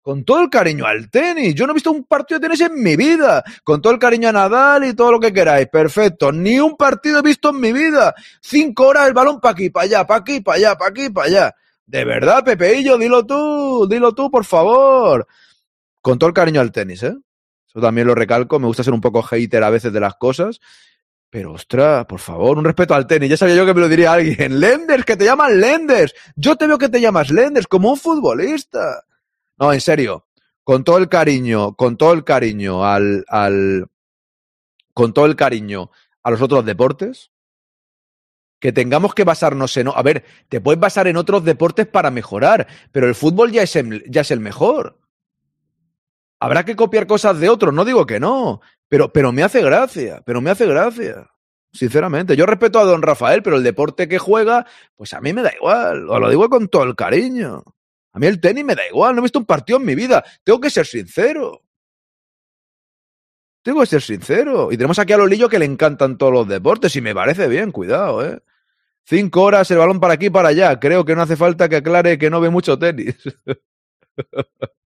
Con 0.03 0.23
todo 0.23 0.41
el 0.41 0.51
cariño 0.51 0.85
al 0.85 1.09
tenis. 1.09 1.55
Yo 1.55 1.65
no 1.65 1.71
he 1.71 1.73
visto 1.73 1.91
un 1.91 2.03
partido 2.03 2.39
de 2.39 2.49
tenis 2.49 2.61
en 2.61 2.83
mi 2.83 2.95
vida. 2.95 3.43
Con 3.63 3.81
todo 3.81 3.91
el 3.91 3.97
cariño 3.97 4.29
a 4.29 4.31
Nadal 4.31 4.85
y 4.85 4.93
todo 4.93 5.13
lo 5.13 5.19
que 5.19 5.33
queráis. 5.33 5.69
Perfecto. 5.69 6.31
Ni 6.31 6.59
un 6.59 6.77
partido 6.77 7.17
he 7.17 7.23
visto 7.23 7.49
en 7.49 7.59
mi 7.59 7.73
vida. 7.73 8.13
Cinco 8.41 8.85
horas 8.85 9.07
el 9.07 9.15
balón 9.15 9.41
para 9.41 9.53
aquí, 9.53 9.71
para 9.71 9.85
allá, 9.85 10.05
para 10.05 10.19
aquí, 10.19 10.39
para 10.39 10.57
allá, 10.57 10.77
para 10.77 10.91
aquí, 10.91 11.09
para 11.09 11.27
allá. 11.27 11.55
De 11.87 12.05
verdad, 12.05 12.43
Pepeillo, 12.43 12.99
dilo 12.99 13.25
tú, 13.25 13.87
dilo 13.89 14.13
tú, 14.13 14.29
por 14.29 14.45
favor. 14.45 15.27
Con 16.01 16.17
todo 16.17 16.27
el 16.27 16.33
cariño 16.33 16.61
al 16.61 16.71
tenis, 16.71 17.03
¿eh? 17.03 17.15
Eso 17.67 17.79
también 17.79 18.07
lo 18.07 18.15
recalco. 18.15 18.59
Me 18.59 18.67
gusta 18.67 18.83
ser 18.83 18.93
un 18.93 19.01
poco 19.01 19.21
hater 19.21 19.63
a 19.63 19.69
veces 19.69 19.93
de 19.93 19.99
las 19.99 20.15
cosas. 20.15 20.59
Pero, 21.29 21.53
ostras, 21.53 22.05
por 22.07 22.19
favor, 22.19 22.57
un 22.57 22.65
respeto 22.65 22.93
al 22.93 23.07
tenis. 23.07 23.29
Ya 23.29 23.37
sabía 23.37 23.55
yo 23.55 23.65
que 23.65 23.73
me 23.73 23.79
lo 23.79 23.87
diría 23.87 24.11
alguien. 24.11 24.59
Lenders, 24.59 25.05
que 25.05 25.15
te 25.15 25.23
llaman 25.23 25.61
Lenders. 25.61 26.13
Yo 26.35 26.57
te 26.57 26.67
veo 26.67 26.77
que 26.77 26.89
te 26.89 26.99
llamas 26.99 27.31
Lenders, 27.31 27.67
como 27.67 27.91
un 27.91 27.97
futbolista. 27.97 29.05
No, 29.57 29.71
en 29.71 29.79
serio. 29.79 30.27
Con 30.63 30.83
todo 30.83 30.97
el 30.97 31.07
cariño, 31.07 31.75
con 31.75 31.95
todo 31.97 32.13
el 32.13 32.23
cariño 32.23 32.85
al, 32.85 33.25
con 34.93 35.13
todo 35.13 35.25
el 35.25 35.35
cariño 35.35 35.89
a 36.23 36.31
los 36.31 36.41
otros 36.41 36.65
deportes, 36.65 37.31
que 38.59 38.71
tengamos 38.71 39.15
que 39.15 39.23
basarnos 39.23 39.75
en... 39.77 39.87
A 39.87 40.01
ver, 40.03 40.23
te 40.49 40.61
puedes 40.61 40.79
basar 40.79 41.07
en 41.07 41.17
otros 41.17 41.45
deportes 41.45 41.87
para 41.87 42.11
mejorar, 42.11 42.67
pero 42.91 43.07
el 43.07 43.15
fútbol 43.15 43.51
ya 43.51 43.63
es 43.63 43.75
el 44.31 44.39
mejor. 44.39 45.00
Habrá 46.41 46.65
que 46.65 46.75
copiar 46.75 47.05
cosas 47.05 47.39
de 47.39 47.49
otros, 47.49 47.71
no 47.71 47.85
digo 47.85 48.07
que 48.07 48.19
no, 48.19 48.61
pero, 48.89 49.13
pero 49.13 49.31
me 49.31 49.43
hace 49.43 49.61
gracia, 49.61 50.23
pero 50.25 50.41
me 50.41 50.49
hace 50.49 50.65
gracia. 50.65 51.29
Sinceramente, 51.71 52.35
yo 52.35 52.47
respeto 52.47 52.79
a 52.79 52.83
don 52.83 53.03
Rafael, 53.03 53.43
pero 53.43 53.57
el 53.57 53.63
deporte 53.63 54.07
que 54.07 54.17
juega, 54.17 54.65
pues 54.95 55.13
a 55.13 55.21
mí 55.21 55.33
me 55.33 55.43
da 55.43 55.53
igual, 55.53 56.09
os 56.09 56.19
lo 56.19 56.29
digo 56.31 56.49
con 56.49 56.67
todo 56.67 56.81
el 56.83 56.95
cariño. 56.95 57.63
A 58.11 58.17
mí 58.17 58.25
el 58.25 58.41
tenis 58.41 58.65
me 58.65 58.73
da 58.73 58.81
igual, 58.87 59.13
no 59.13 59.21
he 59.21 59.21
visto 59.21 59.37
un 59.37 59.45
partido 59.45 59.77
en 59.77 59.85
mi 59.85 59.93
vida, 59.93 60.25
tengo 60.43 60.59
que 60.59 60.71
ser 60.71 60.87
sincero. 60.87 61.61
Tengo 63.61 63.81
que 63.81 63.85
ser 63.85 64.01
sincero. 64.01 64.71
Y 64.71 64.77
tenemos 64.77 64.97
aquí 64.97 65.13
a 65.13 65.17
Lolillo 65.17 65.47
que 65.47 65.59
le 65.59 65.65
encantan 65.65 66.17
todos 66.17 66.33
los 66.33 66.47
deportes 66.47 66.95
y 66.95 67.01
me 67.01 67.13
parece 67.13 67.47
bien, 67.49 67.71
cuidado, 67.71 68.25
¿eh? 68.25 68.41
Cinco 69.03 69.43
horas 69.43 69.69
el 69.69 69.77
balón 69.77 69.99
para 69.99 70.15
aquí 70.15 70.25
y 70.25 70.29
para 70.31 70.49
allá. 70.49 70.79
Creo 70.79 71.05
que 71.05 71.15
no 71.15 71.21
hace 71.21 71.35
falta 71.35 71.69
que 71.69 71.75
aclare 71.75 72.17
que 72.17 72.31
no 72.31 72.41
ve 72.41 72.49
mucho 72.49 72.79
tenis. 72.79 73.15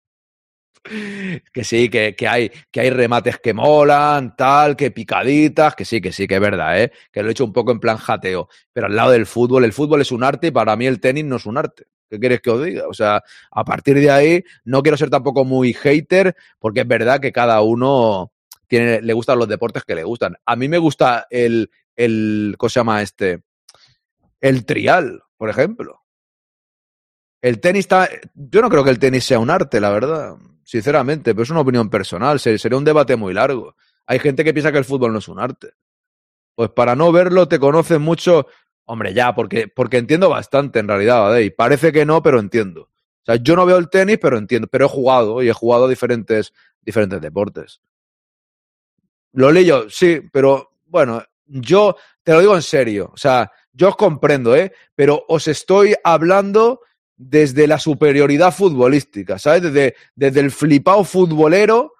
que 1.54 1.63
sí, 1.63 1.89
que, 1.89 2.15
que, 2.15 2.28
hay, 2.28 2.52
que 2.71 2.82
hay 2.82 2.89
remates 2.89 3.39
que 3.39 3.54
molan, 3.54 4.36
tal, 4.36 4.76
que 4.76 4.91
picaditas, 4.91 5.76
que 5.76 5.86
sí, 5.86 6.00
que 6.00 6.12
sí, 6.12 6.28
que 6.28 6.36
es 6.36 6.41
verdad, 6.41 6.82
¿eh? 6.82 6.91
Que 7.12 7.24
lo 7.24 7.30
he 7.30 7.32
hecho 7.32 7.45
un 7.45 7.54
poco 7.54 7.71
en 7.71 7.80
plan 7.80 7.98
jateo. 7.98 8.50
Pero 8.71 8.88
al 8.88 8.95
lado 8.95 9.12
del 9.12 9.26
fútbol, 9.26 9.65
el 9.65 9.74
fútbol 9.74 10.02
es 10.02 10.12
un 10.12 10.24
arte 10.24 10.48
y 10.48 10.52
para 10.52 10.76
mí 10.76 10.86
el 10.86 11.00
tenis 11.00 11.26
no 11.26 11.38
es 11.38 11.45
un 11.45 11.58
arte. 11.58 11.88
¿Qué 12.10 12.19
quieres 12.19 12.41
que 12.41 12.52
os 12.52 12.63
diga? 12.63 12.88
O 12.88 12.93
sea, 12.93 13.24
a 13.52 13.65
partir 13.65 14.00
de 14.00 14.12
ahí 14.12 14.43
no 14.63 14.84
quiero 14.84 14.98
ser 14.98 15.10
tampoco 15.10 15.43
muy 15.43 15.74
hater, 15.74 16.36
porque 16.60 16.82
es 16.82 16.88
verdad 16.88 17.19
que 17.19 17.32
cada 17.32 17.62
uno 17.62 18.32
tiene, 18.67 19.02
le 19.02 19.13
gustan 19.13 19.39
los 19.39 19.48
deportes 19.48 19.84
que 19.84 19.95
le 19.95 20.04
gustan. 20.04 20.36
A 20.45 20.56
mí 20.56 20.67
me 20.67 20.78
gusta 20.78 21.26
el, 21.30 21.71
el, 21.95 22.56
¿cómo 22.58 22.69
se 22.69 22.80
llama 22.80 23.02
este? 23.02 23.41
El 24.39 24.65
trial, 24.65 25.24
por 25.38 25.50
ejemplo. 25.50 26.04
El 27.41 27.60
tenis 27.60 27.82
está, 27.82 28.10
yo 28.34 28.62
no 28.62 28.69
creo 28.69 28.84
que 28.84 28.89
el 28.89 29.00
tenis 29.00 29.24
sea 29.24 29.39
un 29.39 29.50
arte, 29.50 29.80
la 29.80 29.89
verdad, 29.91 30.36
sinceramente, 30.65 31.34
pero 31.34 31.43
es 31.43 31.49
una 31.51 31.62
opinión 31.62 31.89
personal, 31.89 32.39
sería 32.39 32.78
un 32.78 32.84
debate 32.84 33.15
muy 33.15 33.34
largo. 33.34 33.75
Hay 34.08 34.19
gente 34.19 34.43
que 34.43 34.51
piensa 34.51 34.71
que 34.71 34.80
el 34.80 34.86
fútbol 34.86 35.13
no 35.13 35.19
es 35.19 35.28
un 35.28 35.39
arte. 35.39 35.73
Pues 36.56 36.71
para 36.71 36.95
no 36.95 37.12
verlo 37.12 37.47
te 37.47 37.60
conocen 37.60 38.01
mucho, 38.01 38.47
hombre, 38.86 39.13
ya, 39.13 39.36
porque, 39.36 39.67
porque 39.67 39.97
entiendo 39.97 40.28
bastante 40.28 40.80
en 40.80 40.88
realidad, 40.88 41.21
¿vale? 41.21 41.51
Parece 41.51 41.91
que 41.91 42.06
no, 42.06 42.23
pero 42.23 42.39
entiendo. 42.39 42.82
O 42.82 43.25
sea, 43.25 43.36
yo 43.36 43.56
no 43.56 43.65
veo 43.65 43.78
el 43.78 43.89
tenis, 43.89 44.17
pero 44.19 44.38
entiendo, 44.38 44.67
pero 44.67 44.86
he 44.86 44.89
jugado 44.89 45.43
y 45.43 45.49
he 45.49 45.54
jugado 45.54 45.88
diferentes, 45.88 46.51
diferentes 46.82 47.21
deportes. 47.21 47.82
Lo 49.34 49.51
yo, 49.51 49.89
sí, 49.89 50.21
pero 50.32 50.71
bueno, 50.86 51.21
yo 51.45 51.95
te 52.23 52.34
lo 52.34 52.39
digo 52.39 52.56
en 52.56 52.62
serio, 52.62 53.12
o 53.13 53.17
sea, 53.17 53.51
yo 53.71 53.89
os 53.89 53.95
comprendo, 53.97 54.56
¿eh? 54.56 54.71
Pero 54.95 55.25
os 55.28 55.47
estoy 55.47 55.93
hablando 56.04 56.82
desde 57.17 57.67
la 57.67 57.80
superioridad 57.80 58.54
futbolística, 58.54 59.39
¿sabes? 59.39 59.63
Desde, 59.63 59.95
desde 60.15 60.39
el 60.41 60.51
flipado 60.51 61.04
futbolero 61.04 61.93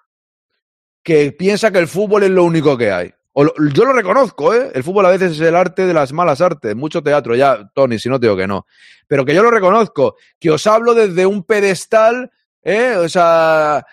que 1.02 1.32
piensa 1.32 1.70
que 1.70 1.78
el 1.78 1.88
fútbol 1.88 2.24
es 2.24 2.30
lo 2.30 2.44
único 2.44 2.76
que 2.76 2.90
hay. 2.90 3.12
O 3.32 3.44
yo 3.72 3.84
lo 3.84 3.92
reconozco, 3.92 4.54
¿eh? 4.54 4.70
El 4.74 4.82
fútbol 4.82 5.06
a 5.06 5.10
veces 5.10 5.32
es 5.32 5.40
el 5.40 5.54
arte 5.54 5.86
de 5.86 5.92
las 5.92 6.12
malas 6.12 6.40
artes, 6.40 6.74
mucho 6.74 7.02
teatro, 7.02 7.34
ya, 7.34 7.70
Tony, 7.74 7.98
si 7.98 8.08
no 8.08 8.18
te 8.18 8.26
digo 8.26 8.36
que 8.36 8.46
no. 8.46 8.66
Pero 9.06 9.24
que 9.24 9.34
yo 9.34 9.42
lo 9.42 9.50
reconozco, 9.50 10.16
que 10.40 10.50
os 10.50 10.66
hablo 10.66 10.94
desde 10.94 11.26
un 11.26 11.44
pedestal, 11.44 12.30
¿eh? 12.62 12.96
O 12.96 13.08
sea, 13.08 13.84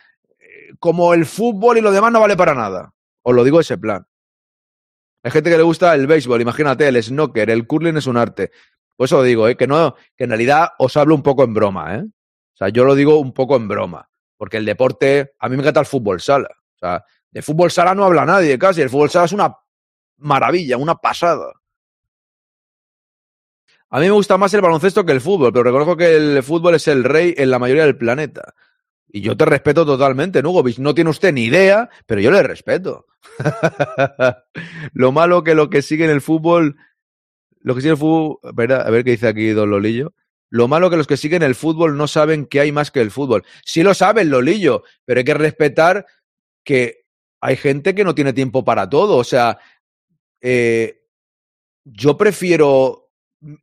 como 0.79 1.13
el 1.13 1.25
fútbol 1.25 1.77
y 1.77 1.81
lo 1.81 1.91
demás 1.91 2.11
no 2.11 2.21
vale 2.21 2.37
para 2.37 2.55
nada. 2.55 2.93
Os 3.21 3.35
lo 3.35 3.43
digo 3.43 3.59
ese 3.59 3.77
plan. 3.77 4.07
Hay 5.23 5.31
gente 5.31 5.49
que 5.49 5.57
le 5.57 5.63
gusta 5.63 5.93
el 5.93 6.07
béisbol, 6.07 6.41
imagínate, 6.41 6.87
el 6.87 7.01
snooker, 7.01 7.49
el 7.49 7.67
curling 7.67 7.97
es 7.97 8.07
un 8.07 8.17
arte. 8.17 8.51
Por 8.95 9.05
eso 9.05 9.23
digo, 9.23 9.47
¿eh? 9.47 9.55
que 9.55 9.67
no, 9.67 9.95
que 10.15 10.25
en 10.25 10.29
realidad 10.29 10.69
os 10.77 10.95
hablo 10.97 11.15
un 11.15 11.23
poco 11.23 11.43
en 11.43 11.53
broma, 11.53 11.95
¿eh? 11.95 12.03
O 12.03 12.55
sea, 12.55 12.69
yo 12.69 12.85
lo 12.85 12.95
digo 12.95 13.17
un 13.17 13.33
poco 13.33 13.55
en 13.55 13.67
broma. 13.67 14.09
Porque 14.37 14.57
el 14.57 14.65
deporte, 14.65 15.33
a 15.39 15.49
mí 15.49 15.55
me 15.55 15.63
encanta 15.63 15.79
el 15.79 15.85
fútbol 15.85 16.21
sala. 16.21 16.49
O 16.75 16.77
sea, 16.77 17.03
de 17.31 17.41
fútbol 17.41 17.71
sala 17.71 17.95
no 17.95 18.03
habla 18.03 18.25
nadie 18.25 18.59
casi. 18.59 18.81
El 18.81 18.89
fútbol 18.89 19.09
sala 19.09 19.25
es 19.25 19.31
una 19.31 19.55
maravilla, 20.17 20.77
una 20.77 20.95
pasada. 20.95 21.53
A 23.89 23.99
mí 23.99 24.05
me 24.05 24.11
gusta 24.11 24.37
más 24.37 24.53
el 24.53 24.61
baloncesto 24.61 25.05
que 25.05 25.11
el 25.11 25.21
fútbol, 25.21 25.53
pero 25.53 25.63
reconozco 25.63 25.95
que 25.95 26.15
el 26.15 26.43
fútbol 26.43 26.75
es 26.75 26.87
el 26.87 27.03
rey 27.03 27.35
en 27.37 27.51
la 27.51 27.59
mayoría 27.59 27.85
del 27.85 27.97
planeta. 27.97 28.53
Y 29.07 29.21
yo 29.21 29.37
te 29.37 29.45
respeto 29.45 29.85
totalmente, 29.85 30.41
Nugovic. 30.41 30.79
No 30.79 30.95
tiene 30.95 31.11
usted 31.11 31.31
ni 31.31 31.43
idea, 31.43 31.89
pero 32.07 32.19
yo 32.19 32.31
le 32.31 32.41
respeto. 32.41 33.05
lo 34.93 35.11
malo 35.11 35.43
que 35.43 35.53
lo 35.53 35.69
que 35.69 35.83
sigue 35.83 36.05
en 36.05 36.09
el 36.09 36.21
fútbol, 36.21 36.75
lo 37.63 37.73
que 37.73 37.81
en 37.81 37.87
el 37.87 37.97
fútbol, 37.97 38.39
a 38.43 38.89
ver 38.89 39.03
qué 39.03 39.11
dice 39.11 39.27
aquí 39.27 39.49
Don 39.51 39.69
Lolillo. 39.69 40.13
Lo 40.49 40.67
malo 40.67 40.89
que 40.89 40.97
los 40.97 41.07
que 41.07 41.17
siguen 41.17 41.41
el 41.41 41.55
fútbol 41.55 41.97
no 41.97 42.07
saben 42.07 42.45
que 42.45 42.59
hay 42.59 42.71
más 42.71 42.91
que 42.91 43.01
el 43.01 43.09
fútbol. 43.09 43.43
Sí 43.65 43.81
lo 43.81 43.93
saben, 43.93 44.29
Lolillo, 44.29 44.83
pero 45.05 45.19
hay 45.19 45.23
que 45.23 45.33
respetar 45.33 46.05
que 46.63 47.05
hay 47.41 47.55
gente 47.55 47.95
que 47.95 48.03
no 48.03 48.13
tiene 48.13 48.33
tiempo 48.33 48.63
para 48.63 48.87
todo. 48.87 49.17
O 49.17 49.23
sea, 49.23 49.57
eh, 50.41 51.07
yo 51.85 52.17
prefiero 52.17 53.11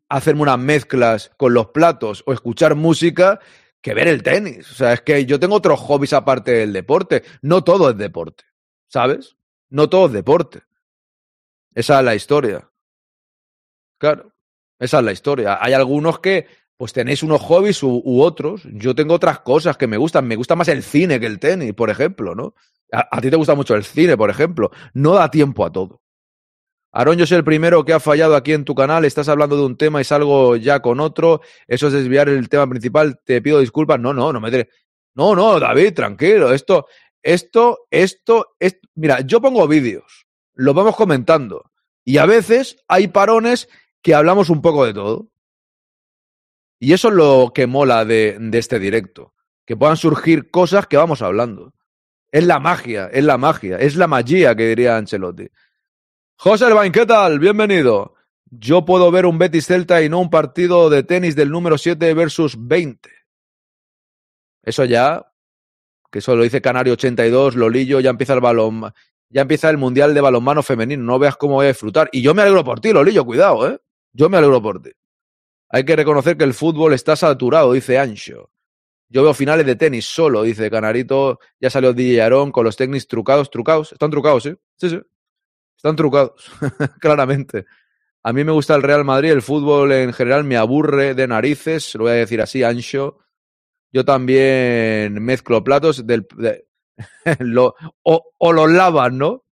hacerme 0.09 0.43
unas 0.43 0.59
mezclas 0.59 1.31
con 1.37 1.55
los 1.55 1.69
platos 1.69 2.25
o 2.27 2.33
escuchar 2.33 2.75
música 2.75 3.39
que 3.83 3.95
ver 3.95 4.09
el 4.09 4.23
tenis. 4.23 4.71
O 4.71 4.75
sea, 4.75 4.95
es 4.95 5.03
que 5.03 5.27
yo 5.27 5.39
tengo 5.39 5.55
otros 5.55 5.79
hobbies 5.79 6.13
aparte 6.13 6.53
del 6.53 6.73
deporte. 6.73 7.23
No 7.43 7.63
todo 7.63 7.91
es 7.91 7.99
deporte, 7.99 8.45
¿sabes? 8.89 9.37
No 9.69 9.89
todo 9.89 10.07
es 10.07 10.13
deporte. 10.13 10.63
Esa 11.75 12.01
es 12.01 12.05
la 12.05 12.15
historia. 12.15 12.70
Claro, 14.01 14.33
esa 14.79 14.99
es 15.01 15.05
la 15.05 15.13
historia. 15.13 15.59
Hay 15.61 15.75
algunos 15.75 16.21
que, 16.21 16.47
pues 16.79 16.95
tenéis 16.95 17.23
unos 17.23 17.43
hobbies 17.43 17.83
u, 17.83 18.23
otros. 18.23 18.63
Yo 18.73 18.95
tengo 18.95 19.13
otras 19.13 19.41
cosas 19.41 19.77
que 19.77 19.87
me 19.87 19.99
gustan. 19.99 20.27
Me 20.27 20.37
gusta 20.37 20.57
más 20.57 20.69
el 20.69 20.83
cine 20.83 21.21
que 21.21 21.27
el 21.27 21.39
tenis, 21.39 21.75
por 21.75 21.91
ejemplo, 21.91 22.35
¿no? 22.35 22.55
A, 22.91 23.21
ti 23.21 23.31
te 23.31 23.37
gusta 23.37 23.55
mucho 23.55 23.77
el 23.77 23.85
cine, 23.85 24.17
por 24.17 24.31
ejemplo. 24.31 24.71
No 24.95 25.13
da 25.13 25.31
tiempo 25.31 25.67
a 25.67 25.71
todo. 25.71 26.01
Aarón, 26.93 27.19
yo 27.19 27.27
soy 27.27 27.37
el 27.37 27.45
primero 27.45 27.85
que 27.85 27.93
ha 27.93 28.01
fallado 28.01 28.35
aquí 28.35 28.55
en 28.55 28.65
tu 28.65 28.75
canal. 28.75 29.05
Estás 29.05 29.29
hablando 29.29 29.55
de 29.57 29.65
un 29.65 29.77
tema 29.77 30.01
y 30.01 30.05
salgo 30.05 30.57
ya 30.57 30.81
con 30.81 30.99
otro. 30.99 31.43
Eso 31.69 31.89
es 31.89 31.93
desviar 31.93 32.31
el 32.31 32.49
tema 32.49 32.67
principal. 32.67 33.21
Te 33.23 33.43
pido 33.43 33.61
disculpas. 33.61 34.01
No, 34.01 34.15
no, 34.15 34.33
no 34.33 34.41
me. 34.41 34.67
No, 35.15 35.37
no, 35.37 35.61
David, 35.61 35.93
tranquilo. 35.93 36.55
Esto, 36.55 36.87
esto, 37.23 37.81
esto, 37.91 38.57
esto. 38.59 38.89
Mira, 38.95 39.21
yo 39.21 39.43
pongo 39.43 39.69
vídeos. 39.69 40.27
Lo 40.55 40.73
vamos 40.73 40.97
comentando. 40.97 41.71
Y 42.05 42.17
a 42.17 42.27
veces 42.27 42.79
hay 42.89 43.09
parones 43.09 43.69
que 44.03 44.15
hablamos 44.15 44.51
un 44.51 44.63
poco 44.63 44.85
de 44.85 44.95
todo. 44.95 45.31
Y 46.79 46.95
eso 46.95 47.09
es 47.09 47.15
lo 47.15 47.53
que 47.55 47.67
mola 47.67 48.05
de, 48.05 48.39
este 48.55 48.79
directo. 48.79 49.35
Que 49.67 49.77
puedan 49.77 49.97
surgir 49.97 50.51
cosas 50.51 50.87
que 50.87 50.97
vamos 50.97 51.23
hablando. 51.23 51.75
Es 52.33 52.45
la 52.45 52.59
magia, 52.59 53.09
es 53.13 53.25
la 53.25 53.37
magia, 53.37 53.77
es 53.79 53.97
la 53.97 54.07
magia 54.07 54.55
que 54.55 54.69
diría 54.69 54.97
Ancelotti. 54.97 55.49
José 56.37 56.67
Elvain, 56.67 56.93
¿qué 56.93 57.05
tal? 57.05 57.39
Bienvenido. 57.39 58.15
Yo 58.47 58.85
puedo 58.85 59.11
ver 59.11 59.27
un 59.27 59.39
Betis 59.39 59.67
Celta 59.67 60.03
y 60.03 60.09
no 60.09 60.21
un 60.21 60.31
partido 60.31 60.89
de 60.89 61.03
tenis 61.03 61.37
del 61.37 61.51
número 61.51 61.77
7 61.77 62.15
versus 62.15 62.57
20. 62.59 63.11
Eso 64.63 64.85
ya, 64.85 65.33
que 66.11 66.21
eso 66.21 66.35
lo 66.35 66.43
dice 66.43 66.63
Canario 66.63 66.95
82, 66.95 67.57
Lolillo, 67.57 68.01
ya 68.01 68.11
empieza 68.11 68.35
el 68.35 68.41
balón, 68.41 68.93
ya 69.29 69.43
empieza 69.43 69.71
el 69.71 69.79
Mundial 69.79 70.15
de 70.15 70.21
Balonmano 70.21 70.63
Femenino. 70.63 71.05
No 71.05 71.19
veas 71.19 71.37
cómo 71.37 71.55
voy 71.55 71.67
a 71.67 71.69
disfrutar. 71.69 72.09
Y 72.13 72.23
yo 72.23 72.35
me 72.35 72.43
alegro 72.43 72.65
por 72.65 72.81
ti, 72.81 72.93
Lolillo, 72.93 73.25
cuidado, 73.25 73.69
¿eh? 73.69 73.81
Yo 74.13 74.29
me 74.29 74.39
alegro 74.39 74.61
por 74.63 74.83
ti. 74.83 74.91
Hay 75.71 75.85
que 75.85 75.97
reconocer 75.97 76.37
que 76.37 76.45
el 76.45 76.55
fútbol 76.55 76.95
está 76.95 77.17
saturado, 77.17 77.73
dice 77.73 77.99
Ancho. 77.99 78.51
Yo 79.09 79.23
veo 79.25 79.35
finales 79.35 79.67
de 79.67 79.77
tenis 79.77 80.07
solo, 80.07 80.43
dice 80.43 80.71
Canarito. 80.71 81.41
Ya 81.61 81.71
salió 81.71 81.93
DJ 81.95 82.23
Aarón 82.23 82.53
con 82.53 82.65
los 82.65 82.77
tenis 82.77 83.09
trucados, 83.09 83.51
trucados. 83.51 83.93
Están 83.93 84.11
trucados, 84.11 84.45
¿sí? 84.45 84.55
Sí, 84.77 84.91
sí. 84.91 85.01
Están 85.77 85.97
trucados, 85.97 86.51
claramente. 87.01 87.67
A 88.23 88.33
mí 88.33 88.45
me 88.45 88.53
gusta 88.53 88.75
el 88.77 88.83
Real 88.83 89.05
Madrid, 89.05 89.31
el 89.33 89.43
fútbol 89.43 89.93
en 89.93 90.13
general 90.13 90.45
me 90.45 90.57
aburre 90.57 91.15
de 91.15 91.29
narices, 91.29 91.95
lo 91.97 92.05
voy 92.05 92.13
a 92.13 92.17
decir 92.17 92.41
así, 92.43 92.65
Ancho. 92.65 93.19
Yo 93.93 94.05
también 94.05 95.15
mezclo 95.23 95.65
platos 95.65 96.07
del, 96.07 96.27
de- 96.37 96.67
lo- 97.41 97.75
o, 98.05 98.53
los 98.53 98.71
lavan, 98.73 99.19
¿no? 99.19 99.45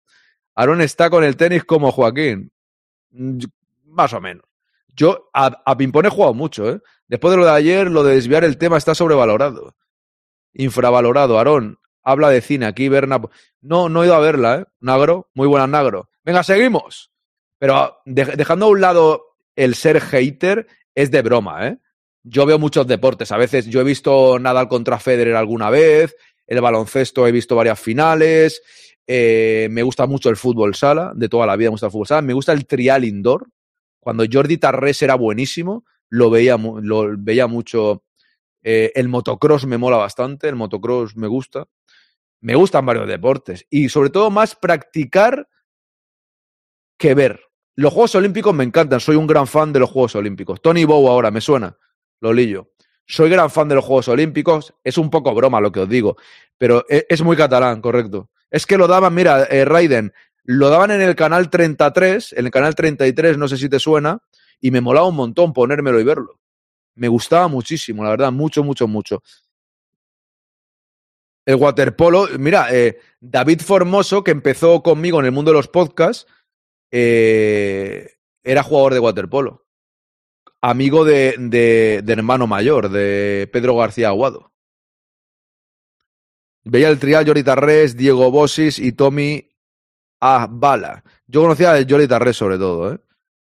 Aarón 0.57 0.83
está 0.83 1.11
con 1.11 1.25
el 1.25 1.37
tenis 1.37 1.65
como 1.65 1.93
Joaquín. 1.93 2.53
Mm, 3.13 3.41
Más 3.87 4.15
o 4.15 4.21
menos. 4.23 4.45
Yo 4.97 5.28
a, 5.34 5.62
a 5.64 5.76
ping-pong 5.76 6.07
he 6.07 6.11
jugado 6.11 6.32
mucho, 6.34 6.68
¿eh? 6.70 6.80
Después 7.07 7.30
de 7.32 7.36
lo 7.36 7.44
de 7.44 7.53
ayer, 7.53 7.90
lo 7.90 8.03
de 8.03 8.14
desviar 8.14 8.44
el 8.44 8.57
tema 8.59 8.78
está 8.78 8.94
sobrevalorado. 8.94 9.76
Infravalorado. 10.55 11.38
Aarón, 11.38 11.78
habla 12.03 12.30
de 12.30 12.40
cine. 12.40 12.66
Aquí 12.66 12.88
Berna. 12.88 13.20
No, 13.61 13.88
no 13.88 14.03
he 14.03 14.07
ido 14.07 14.14
a 14.14 14.20
verla, 14.20 14.57
¿eh? 14.61 14.64
Nagro, 14.80 15.30
muy 15.34 15.47
buena 15.47 15.66
Nagro. 15.66 16.09
Venga, 16.24 16.42
seguimos. 16.42 17.11
Pero 17.59 17.99
de- 18.05 18.24
dejando 18.36 18.66
a 18.66 18.68
un 18.70 18.80
lado 18.80 19.22
el 19.55 19.74
ser 19.74 20.01
hater, 20.01 20.66
es 20.94 21.11
de 21.11 21.22
broma, 21.22 21.68
¿eh? 21.68 21.78
Yo 22.22 22.44
veo 22.47 22.59
muchos 22.59 22.86
deportes. 22.86 23.30
A 23.32 23.36
veces 23.36 23.66
yo 23.66 23.80
he 23.80 23.84
visto 23.84 24.38
Nadal 24.38 24.68
contra 24.68 24.99
Federer 24.99 25.36
alguna 25.36 25.70
vez. 25.70 26.16
El 26.47 26.61
baloncesto 26.61 27.26
he 27.26 27.32
visto 27.32 27.55
varias 27.55 27.78
finales. 27.78 28.62
eh, 29.07 29.68
me 29.70 29.82
gusta 29.84 30.07
mucho 30.07 30.28
el 30.30 30.36
fútbol 30.36 30.74
sala. 30.74 31.12
De 31.14 31.28
toda 31.28 31.47
la 31.47 31.55
vida 31.55 31.68
me 31.68 31.72
gusta 31.72 31.86
el 31.86 31.92
fútbol 31.92 32.07
sala. 32.09 32.22
Me 32.22 32.32
gusta 32.32 32.53
el 32.53 32.66
trial 32.66 33.05
indoor. 33.05 33.47
Cuando 34.07 34.25
Jordi 34.33 34.57
Tarrés 34.57 35.03
era 35.03 35.17
buenísimo, 35.17 35.85
lo 36.11 36.31
veía, 36.31 36.57
lo 36.57 37.17
veía 37.19 37.49
mucho. 37.49 38.05
Eh, 38.63 38.93
el 38.95 39.09
motocross 39.09 39.67
me 39.67 39.79
mola 39.79 39.97
bastante. 39.97 40.49
El 40.49 40.55
motocross 40.55 41.17
me 41.17 41.27
gusta. 41.27 41.67
Me 42.41 42.55
gustan 42.55 42.87
varios 42.87 43.09
deportes. 43.09 43.67
Y 43.69 43.89
sobre 43.89 44.11
todo 44.11 44.31
más 44.31 44.55
practicar 44.55 45.49
que 46.97 47.15
ver. 47.15 47.41
Los 47.75 47.93
Juegos 47.93 48.15
Olímpicos 48.15 48.55
me 48.55 48.63
encantan. 48.63 49.01
Soy 49.01 49.17
un 49.17 49.27
gran 49.27 49.49
fan 49.49 49.73
de 49.73 49.81
los 49.81 49.91
Juegos 49.91 50.15
Olímpicos. 50.15 50.63
Tony 50.63 50.85
Bow 50.85 51.09
ahora, 51.09 51.33
me 51.33 51.41
suena. 51.41 51.77
Lolillo. 52.21 52.71
Soy 53.09 53.29
gran 53.29 53.51
fan 53.51 53.69
de 53.69 53.75
los 53.75 53.85
Juegos 53.85 54.07
Olímpicos. 54.07 54.73
Es 54.85 54.99
un 54.99 55.11
poco 55.11 55.35
broma 55.35 55.61
lo 55.61 55.73
que 55.73 55.81
os 55.81 55.89
digo. 55.89 56.17
Pero 56.57 56.85
e- 56.89 57.07
es, 57.09 57.23
muy 57.23 57.37
catalán, 57.37 57.81
correcto. 57.81 58.31
Es 58.53 58.67
que 58.67 58.79
lo 58.79 58.87
daban, 58.87 59.13
mira, 59.13 59.47
eh, 59.47 59.65
Raiden, 59.65 60.13
lo 60.47 60.70
daban 60.70 60.92
en 60.92 61.01
el 61.03 61.16
canal 61.16 61.51
33, 61.51 62.34
en 62.34 62.47
el 62.47 62.51
canal 62.53 62.74
33, 62.74 63.36
no 63.36 63.49
sé 63.49 63.57
si 63.59 63.68
te 63.68 63.80
suena, 63.80 64.22
y 64.61 64.70
me 64.70 64.80
molaba 64.80 65.09
un 65.09 65.16
montón 65.16 65.53
ponérmelo 65.53 66.01
y 66.01 66.05
verlo. 66.05 66.40
Me 66.94 67.09
gustaba 67.09 67.49
muchísimo, 67.49 68.05
la 68.05 68.11
verdad, 68.11 68.32
mucho, 68.32 68.62
mucho, 68.62 68.86
mucho. 68.86 69.22
El 71.44 71.57
waterpolo, 71.57 72.28
mira, 72.38 72.74
eh, 72.74 72.99
David 73.20 73.61
Formoso, 73.61 74.22
que 74.22 74.30
empezó 74.30 74.82
conmigo 74.82 75.18
en 75.18 75.26
el 75.26 75.32
mundo 75.32 75.51
de 75.51 75.57
los 75.57 75.68
podcasts, 75.68 76.26
eh, 76.92 78.14
era 78.44 78.62
jugador 78.62 78.94
de 78.94 79.01
waterpolo. 79.01 79.66
Amigo 80.61 81.05
de, 81.05 81.34
de, 81.38 82.12
hermano 82.12 82.47
mayor, 82.47 82.88
de 82.88 83.49
Pedro 83.53 83.76
García 83.76 84.09
Aguado. 84.09 84.53
Veía 86.64 86.88
el 86.88 86.99
trial 86.99 87.26
Jordi 87.26 87.42
Tarrés, 87.42 87.97
Diego 87.97 88.30
Bosis 88.30 88.78
y 88.78 88.92
Tommy 88.92 89.56
Bala. 90.21 91.05
Yo 91.27 91.43
conocía 91.43 91.73
a 91.73 91.85
Jordi 91.89 92.09
Tarrés 92.09 92.37
sobre 92.37 92.59
todo, 92.59 92.93
¿eh? 92.93 92.99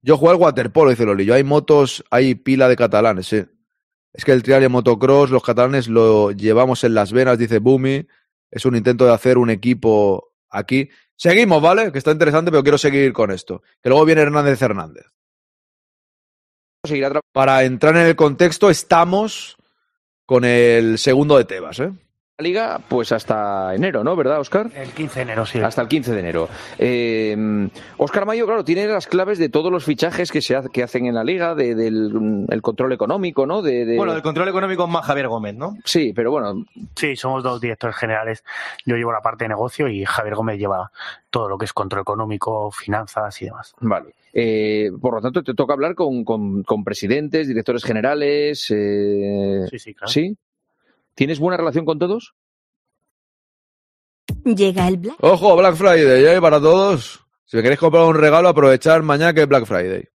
Yo 0.01 0.18
jugué 0.18 0.32
al 0.32 0.38
waterpolo, 0.38 0.89
dice 0.89 1.05
Lolillo. 1.05 1.34
Hay 1.34 1.43
motos, 1.43 2.03
hay 2.09 2.36
pila 2.36 2.68
de 2.68 2.76
catalanes, 2.76 3.28
sí. 3.28 3.45
Es 4.14 4.26
que 4.26 4.32
el 4.32 4.43
trial 4.43 4.62
y 4.62 4.66
el 4.66 4.72
motocross, 4.72 5.30
los 5.30 5.43
catalanes 5.43 5.88
lo 5.88 6.32
llevamos 6.32 6.84
en 6.84 6.93
las 6.93 7.12
venas, 7.12 7.38
dice 7.38 7.59
Bumi. 7.59 8.07
Es 8.49 8.66
un 8.66 8.76
intento 8.76 9.05
de 9.05 9.14
hacer 9.14 9.38
un 9.38 9.49
equipo 9.49 10.34
aquí. 10.49 10.89
Seguimos, 11.16 11.62
¿vale? 11.62 11.91
Que 11.91 11.99
está 11.99 12.12
interesante, 12.12 12.51
pero 12.51 12.64
quiero 12.64 12.78
seguir 12.78 13.14
con 13.14 13.32
esto. 13.32 13.62
Que 13.82 13.89
luego 13.89 14.05
viene 14.05 14.22
Hernández 14.22 14.62
Hernández. 14.62 15.05
Para 17.32 17.64
entrar 17.64 17.95
en 17.95 18.07
el 18.07 18.16
contexto, 18.16 18.70
estamos 18.70 19.55
con 20.26 20.43
el 20.45 20.97
segundo 20.97 21.38
de 21.38 21.45
Tebas, 21.45 21.80
¿eh? 21.80 21.91
Liga 22.41 22.79
pues 22.87 23.11
hasta 23.11 23.73
enero, 23.75 24.03
¿no? 24.03 24.15
¿Verdad, 24.15 24.39
Oscar? 24.39 24.69
El 24.75 24.89
15 24.91 25.15
de 25.15 25.21
enero, 25.21 25.45
sí. 25.45 25.59
Hasta 25.59 25.81
el 25.81 25.87
15 25.87 26.13
de 26.13 26.19
enero. 26.19 26.49
Eh, 26.79 27.69
Oscar 27.97 28.25
Mayo, 28.25 28.45
claro, 28.45 28.63
tiene 28.65 28.87
las 28.87 29.07
claves 29.07 29.37
de 29.37 29.49
todos 29.49 29.71
los 29.71 29.85
fichajes 29.85 30.31
que 30.31 30.41
se 30.41 30.55
ha- 30.55 30.63
que 30.63 30.83
hacen 30.83 31.05
en 31.05 31.15
la 31.15 31.23
liga, 31.23 31.55
de- 31.55 31.75
del 31.75 32.13
mm, 32.13 32.45
el 32.51 32.61
control 32.61 32.93
económico, 32.93 33.45
¿no? 33.45 33.61
De, 33.61 33.85
de- 33.85 33.97
Bueno, 33.97 34.13
el 34.13 34.21
control 34.21 34.49
económico 34.49 34.83
es 34.85 34.89
más 34.89 35.05
Javier 35.05 35.27
Gómez, 35.27 35.55
¿no? 35.55 35.75
Sí, 35.85 36.13
pero 36.15 36.31
bueno, 36.31 36.65
Sí, 36.95 37.15
somos 37.15 37.43
dos 37.43 37.61
directores 37.61 37.95
generales. 37.95 38.43
Yo 38.85 38.95
llevo 38.95 39.11
la 39.11 39.21
parte 39.21 39.45
de 39.45 39.49
negocio 39.49 39.87
y 39.87 40.03
Javier 40.05 40.35
Gómez 40.35 40.57
lleva 40.59 40.91
todo 41.29 41.47
lo 41.49 41.57
que 41.57 41.65
es 41.65 41.73
control 41.73 42.01
económico, 42.01 42.71
finanzas 42.71 43.41
y 43.41 43.45
demás. 43.45 43.73
Vale. 43.79 44.13
Eh, 44.33 44.91
por 45.01 45.15
lo 45.15 45.21
tanto, 45.21 45.43
te 45.43 45.53
toca 45.53 45.73
hablar 45.73 45.93
con, 45.95 46.23
con- 46.23 46.63
con 46.63 46.83
presidentes, 46.83 47.47
directores 47.47 47.83
generales. 47.83 48.67
eh, 48.73 49.65
Sí, 49.69 49.79
sí, 49.79 49.93
claro. 49.93 50.11
¿Sí? 50.11 50.37
¿Tienes 51.16 51.39
buena 51.39 51.57
relación 51.57 51.86
con 51.86 51.99
todos? 51.99 52.34
Llega 54.43 54.88
el 54.88 54.97
Black. 54.97 55.18
Ojo, 55.22 55.55
Black 55.55 55.76
Friday, 55.76 56.26
¿eh? 56.36 56.41
Para 56.41 56.59
todos. 56.59 57.20
Si 57.45 57.57
me 57.57 57.64
queréis 57.64 57.80
comprar 57.80 58.03
un 58.05 58.16
regalo, 58.16 58.47
aprovechar 58.49 59.03
mañana 59.03 59.34
que 59.34 59.41
es 59.41 59.47
Black 59.47 59.66
Friday. 59.66 60.07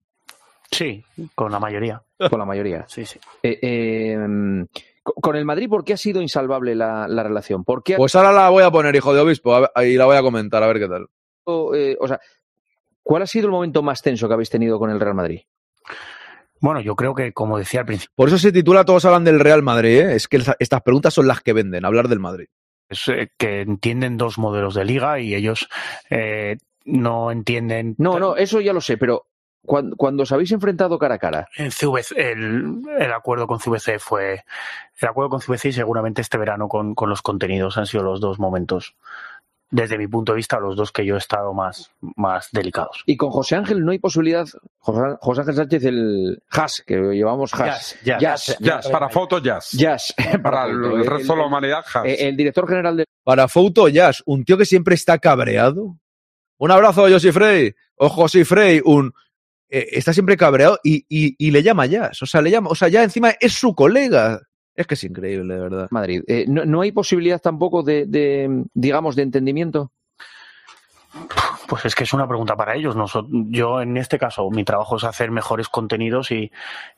Sí, 0.71 1.03
con 1.35 1.51
la 1.51 1.59
mayoría. 1.59 2.01
Con 2.29 2.39
la 2.39 2.45
mayoría. 2.45 2.85
Sí, 2.87 3.05
sí. 3.05 3.19
Eh, 3.43 3.59
eh, 3.61 4.65
con- 5.03 5.35
el 5.35 5.43
Madrid, 5.45 5.67
¿por 5.69 5.83
qué 5.83 5.93
ha 5.93 5.97
sido 5.97 6.21
insalvable 6.21 6.73
la, 6.75 7.07
la 7.09 7.23
relación? 7.23 7.63
¿Por 7.65 7.83
qué 7.83 7.95
ha 7.95 7.97
Pues 7.97 8.15
ahora 8.15 8.31
la 8.31 8.49
voy 8.49 8.63
a 8.63 8.71
poner, 8.71 8.95
hijo 8.95 9.13
de 9.13 9.19
obispo, 9.19 9.59
ver- 9.59 9.71
y 9.87 9.95
la 9.97 10.05
voy 10.05 10.15
a 10.17 10.21
comentar, 10.21 10.63
a 10.63 10.67
ver 10.67 10.79
qué 10.79 10.87
tal. 10.87 11.07
eh, 11.75 11.97
o 11.99 12.07
sea, 12.07 12.19
¿cuál 13.03 13.21
ha 13.21 13.27
sido 13.27 13.45
el 13.47 13.51
momento 13.51 13.83
más 13.83 14.01
tenso 14.01 14.27
que 14.27 14.33
habéis 14.33 14.49
tenido 14.49 14.79
con 14.79 14.89
el 14.89 14.99
Real 14.99 15.13
Madrid? 15.13 15.41
Bueno, 16.65 16.81
yo 16.81 16.95
creo 16.95 17.13
que, 17.13 17.31
como 17.31 17.59
decía 17.59 17.81
al 17.81 17.85
principio, 17.85 18.11
Por 18.15 18.27
eso 18.27 18.39
se 18.39 18.51
titula 18.51 18.85
Todos 18.85 19.05
hablan 19.05 19.23
del 19.23 19.39
Real 19.39 19.61
Madrid, 19.61 19.99
¿eh? 19.99 20.15
Es 20.15 20.27
que 20.27 20.41
estas 20.57 20.81
preguntas 20.81 21.13
son 21.13 21.27
las 21.27 21.41
que 21.41 21.53
venden, 21.53 21.85
hablar 21.85 22.07
del 22.07 22.19
Madrid. 22.19 22.47
es 22.89 23.07
eh, 23.07 23.29
que 23.37 23.61
entienden 23.61 24.17
dos 24.17 24.39
modelos 24.39 24.73
de 24.73 24.83
liga 24.83 25.19
y 25.19 25.35
ellos 25.35 25.69
eh, 26.09 26.57
no 26.83 27.29
entienden. 27.29 27.93
No, 27.99 28.17
no, 28.17 28.35
eso 28.35 28.61
ya 28.61 28.73
lo 28.73 28.81
sé, 28.81 28.97
pero 28.97 29.27
cuando, 29.63 29.95
cuando 29.95 30.23
os 30.23 30.31
habéis 30.31 30.51
enfrentado 30.53 30.97
cara 30.97 31.15
a 31.15 31.19
cara, 31.19 31.49
En 31.55 31.69
CVC, 31.69 32.15
el, 32.17 32.81
el 32.97 33.13
acuerdo 33.13 33.45
con 33.45 33.59
CVC 33.59 33.99
fue. 33.99 34.43
El 34.99 35.07
acuerdo 35.07 35.29
con 35.29 35.41
CVC 35.41 35.65
y 35.65 35.73
seguramente 35.73 36.21
este 36.21 36.39
verano 36.39 36.67
con, 36.67 36.95
con 36.95 37.09
los 37.11 37.21
contenidos 37.21 37.77
han 37.77 37.85
sido 37.85 38.03
los 38.03 38.19
dos 38.19 38.39
momentos, 38.39 38.95
desde 39.71 39.97
mi 39.97 40.07
punto 40.07 40.31
de 40.31 40.37
vista, 40.37 40.59
los 40.59 40.75
dos 40.75 40.91
que 40.91 41.05
yo 41.05 41.15
he 41.15 41.17
estado 41.17 41.53
más, 41.53 41.91
más 42.15 42.47
delicados. 42.51 43.03
y 43.05 43.17
con 43.17 43.29
José 43.31 43.55
Ángel 43.55 43.83
no 43.83 43.91
hay 43.91 43.99
posibilidad. 43.99 44.45
José, 44.77 45.01
José 45.19 45.41
Ángel 45.41 45.55
Sánchez, 45.55 45.83
el 45.85 46.43
Has, 46.51 46.83
que 46.85 46.95
llevamos 46.95 47.53
Has. 47.53 47.97
Jazz, 48.03 48.19
jazz, 48.21 48.57
jazz, 48.59 48.87
para 48.89 49.09
fotos 49.09 49.41
jazz. 49.43 49.71
Jazz. 49.71 50.13
Para 50.43 50.65
el, 50.65 50.83
el 50.83 51.05
resto 51.05 51.33
de 51.33 51.39
la 51.39 51.45
humanidad, 51.47 51.83
jazz. 51.91 52.05
Eh, 52.05 52.27
el 52.27 52.37
director 52.37 52.67
general 52.67 52.97
de 52.97 53.05
Para 53.23 53.47
Fouto 53.47 53.87
Jazz, 53.89 54.21
un 54.25 54.45
tío 54.45 54.57
que 54.57 54.65
siempre 54.65 54.95
está 54.95 55.17
cabreado. 55.17 55.97
Un 56.57 56.71
abrazo, 56.71 57.09
Josi 57.09 57.31
Frey. 57.31 57.73
O 57.97 58.07
Josi 58.09 58.43
Frey, 58.45 58.81
un. 58.85 59.11
eh, 59.69 59.87
está 59.91 60.13
siempre 60.13 60.37
cabreado 60.37 60.79
y, 60.83 61.05
y- 61.09 61.35
y 61.37 61.51
le 61.51 61.63
llama 61.63 61.85
Jazz. 61.87 62.21
O 62.21 62.25
sea, 62.25 62.41
le 62.41 62.51
llama. 62.51 62.69
O 62.69 62.75
sea, 62.75 62.87
ya 62.87 63.03
encima 63.03 63.31
es 63.39 63.53
su 63.53 63.73
colega. 63.75 64.39
Es 64.75 64.87
que 64.87 64.95
es 64.95 65.03
increíble, 65.03 65.53
de 65.53 65.59
verdad. 65.59 65.87
Madrid. 65.91 66.23
Eh, 66.27 66.45
no, 66.47 66.65
no 66.65 66.81
hay 66.81 66.91
posibilidad 66.91 67.41
tampoco 67.41 67.81
de, 67.83 68.05
de, 68.05 68.65
digamos, 68.73 69.15
de 69.15 69.23
entendimiento? 69.23 69.91
Pues 71.67 71.83
es 71.85 71.95
que 71.95 72.03
es 72.03 72.13
una 72.13 72.27
pregunta 72.27 72.55
para 72.55 72.75
ellos. 72.75 72.95
Yo, 73.49 73.81
en 73.81 73.97
este 73.97 74.19
caso, 74.19 74.49
mi 74.51 74.63
trabajo 74.63 74.97
es 74.97 75.03
hacer 75.03 75.31
mejores 75.31 75.67
contenidos 75.67 76.29
y 76.29 76.51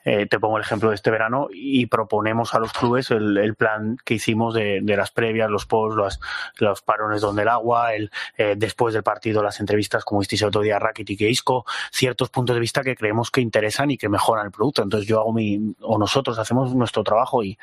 eh, 0.04 0.26
te 0.26 0.38
pongo 0.38 0.58
el 0.58 0.62
ejemplo 0.62 0.90
de 0.90 0.96
este 0.96 1.10
verano 1.10 1.48
y 1.50 1.86
proponemos 1.86 2.54
a 2.54 2.58
los 2.58 2.72
clubes 2.72 3.10
el, 3.10 3.38
el 3.38 3.54
plan 3.54 3.96
que 4.04 4.14
hicimos 4.14 4.52
de, 4.54 4.80
de 4.82 4.96
las 4.96 5.10
previas, 5.10 5.48
los 5.48 5.64
posts, 5.64 5.96
los, 5.96 6.20
los 6.58 6.82
parones 6.82 7.22
donde 7.22 7.42
el 7.42 7.48
agua, 7.48 7.94
el, 7.94 8.10
eh, 8.36 8.56
después 8.58 8.92
del 8.92 9.02
partido, 9.02 9.42
las 9.42 9.60
entrevistas, 9.60 10.04
como 10.04 10.20
visteis 10.20 10.42
el 10.42 10.48
otro 10.48 10.60
día, 10.60 10.78
Rakitic 10.78 11.22
e 11.22 11.30
Isco, 11.30 11.64
ciertos 11.90 12.28
puntos 12.28 12.54
de 12.54 12.60
vista 12.60 12.82
que 12.82 12.94
creemos 12.94 13.30
que 13.30 13.40
interesan 13.40 13.90
y 13.90 13.96
que 13.96 14.10
mejoran 14.10 14.46
el 14.46 14.52
producto. 14.52 14.82
Entonces 14.82 15.08
yo 15.08 15.20
hago 15.20 15.32
mi, 15.32 15.74
o 15.80 15.96
nosotros 15.96 16.38
hacemos 16.38 16.74
nuestro 16.74 17.02
trabajo 17.02 17.42
y, 17.42 17.58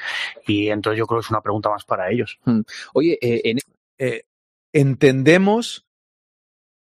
y 0.48 0.70
entonces 0.70 0.98
yo 0.98 1.06
creo 1.06 1.20
que 1.20 1.26
es 1.26 1.30
una 1.32 1.42
pregunta 1.42 1.70
más 1.70 1.86
para 1.86 2.10
ellos. 2.10 2.40
Mm. 2.46 2.62
Oye, 2.94 3.18
eh, 3.22 3.42
en 3.44 3.60
Eh, 3.98 4.24
entendemos 4.74 5.85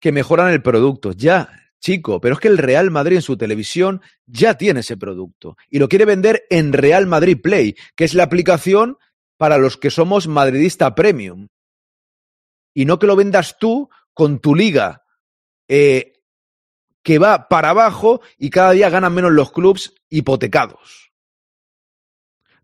que 0.04 0.12
mejoran 0.12 0.52
el 0.52 0.60
producto. 0.60 1.12
Ya, 1.12 1.48
chico, 1.80 2.20
pero 2.20 2.34
es 2.34 2.40
que 2.40 2.48
el 2.48 2.58
Real 2.58 2.90
Madrid 2.90 3.16
en 3.16 3.22
su 3.22 3.38
televisión 3.38 4.02
ya 4.26 4.58
tiene 4.58 4.80
ese 4.80 4.98
producto 4.98 5.56
y 5.70 5.78
lo 5.78 5.88
quiere 5.88 6.04
vender 6.04 6.44
en 6.50 6.74
Real 6.74 7.06
Madrid 7.06 7.40
Play, 7.42 7.74
que 7.96 8.04
es 8.04 8.12
la 8.12 8.24
aplicación 8.24 8.98
para 9.38 9.56
los 9.56 9.78
que 9.78 9.88
somos 9.88 10.28
madridista 10.28 10.94
premium. 10.94 11.48
Y 12.74 12.84
no 12.84 12.98
que 12.98 13.06
lo 13.06 13.16
vendas 13.16 13.56
tú 13.58 13.88
con 14.12 14.40
tu 14.40 14.54
liga 14.54 15.04
eh, 15.68 16.20
que 17.02 17.18
va 17.18 17.48
para 17.48 17.70
abajo 17.70 18.20
y 18.36 18.50
cada 18.50 18.72
día 18.72 18.90
ganan 18.90 19.14
menos 19.14 19.32
los 19.32 19.52
clubs 19.52 19.94
hipotecados. 20.10 21.14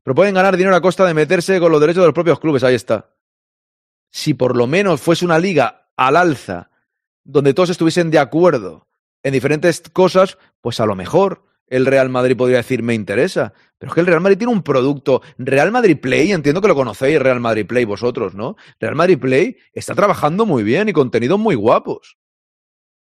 Pero 0.03 0.15
pueden 0.15 0.35
ganar 0.35 0.59
dinero 0.59 0.77
a 0.77 0.83
costa 0.83 1.07
de 1.07 1.15
meterse 1.15 1.59
con 1.59 1.73
los 1.73 1.81
derechos 1.81 2.03
de 2.03 2.09
los 2.09 2.15
propios 2.15 2.39
clubes, 2.39 2.65
ahí 2.65 2.75
está. 2.75 3.17
Si 4.11 4.35
por 4.35 4.59
lo 4.59 4.67
menos 4.67 5.01
fuese 5.01 5.25
una 5.25 5.39
liga 5.39 5.91
al 5.97 6.17
alza, 6.17 6.70
donde 7.25 7.55
todos 7.55 7.71
estuviesen 7.71 8.11
de 8.11 8.19
acuerdo 8.19 8.89
en 9.23 9.33
diferentes 9.33 9.83
cosas, 9.93 10.39
pues 10.61 10.81
a 10.81 10.87
lo 10.87 10.95
mejor 10.95 11.45
el 11.71 11.87
Real 11.87 12.09
Madrid 12.09 12.37
podría 12.37 12.59
decir 12.59 12.83
me 12.83 12.95
interesa. 12.95 13.55
Pero 13.79 13.91
es 13.91 13.95
que 13.95 14.01
el 14.01 14.07
Real 14.07 14.21
Madrid 14.21 14.39
tiene 14.39 14.53
un 14.53 14.63
producto. 14.63 15.23
Real 15.39 15.71
Madrid 15.71 15.99
Play, 15.99 16.33
entiendo 16.33 16.61
que 16.61 16.69
lo 16.69 16.75
conocéis, 16.75 17.21
Real 17.21 17.41
Madrid 17.41 17.67
Play 17.67 17.85
vosotros, 17.85 18.35
¿no? 18.35 18.57
Real 18.79 18.97
Madrid 18.97 19.19
Play 19.19 19.57
está 19.73 19.95
trabajando 19.95 20.45
muy 20.45 20.65
bien 20.65 20.89
y 20.89 20.93
contenidos 20.93 21.39
muy 21.39 21.55
guapos. 21.55 22.19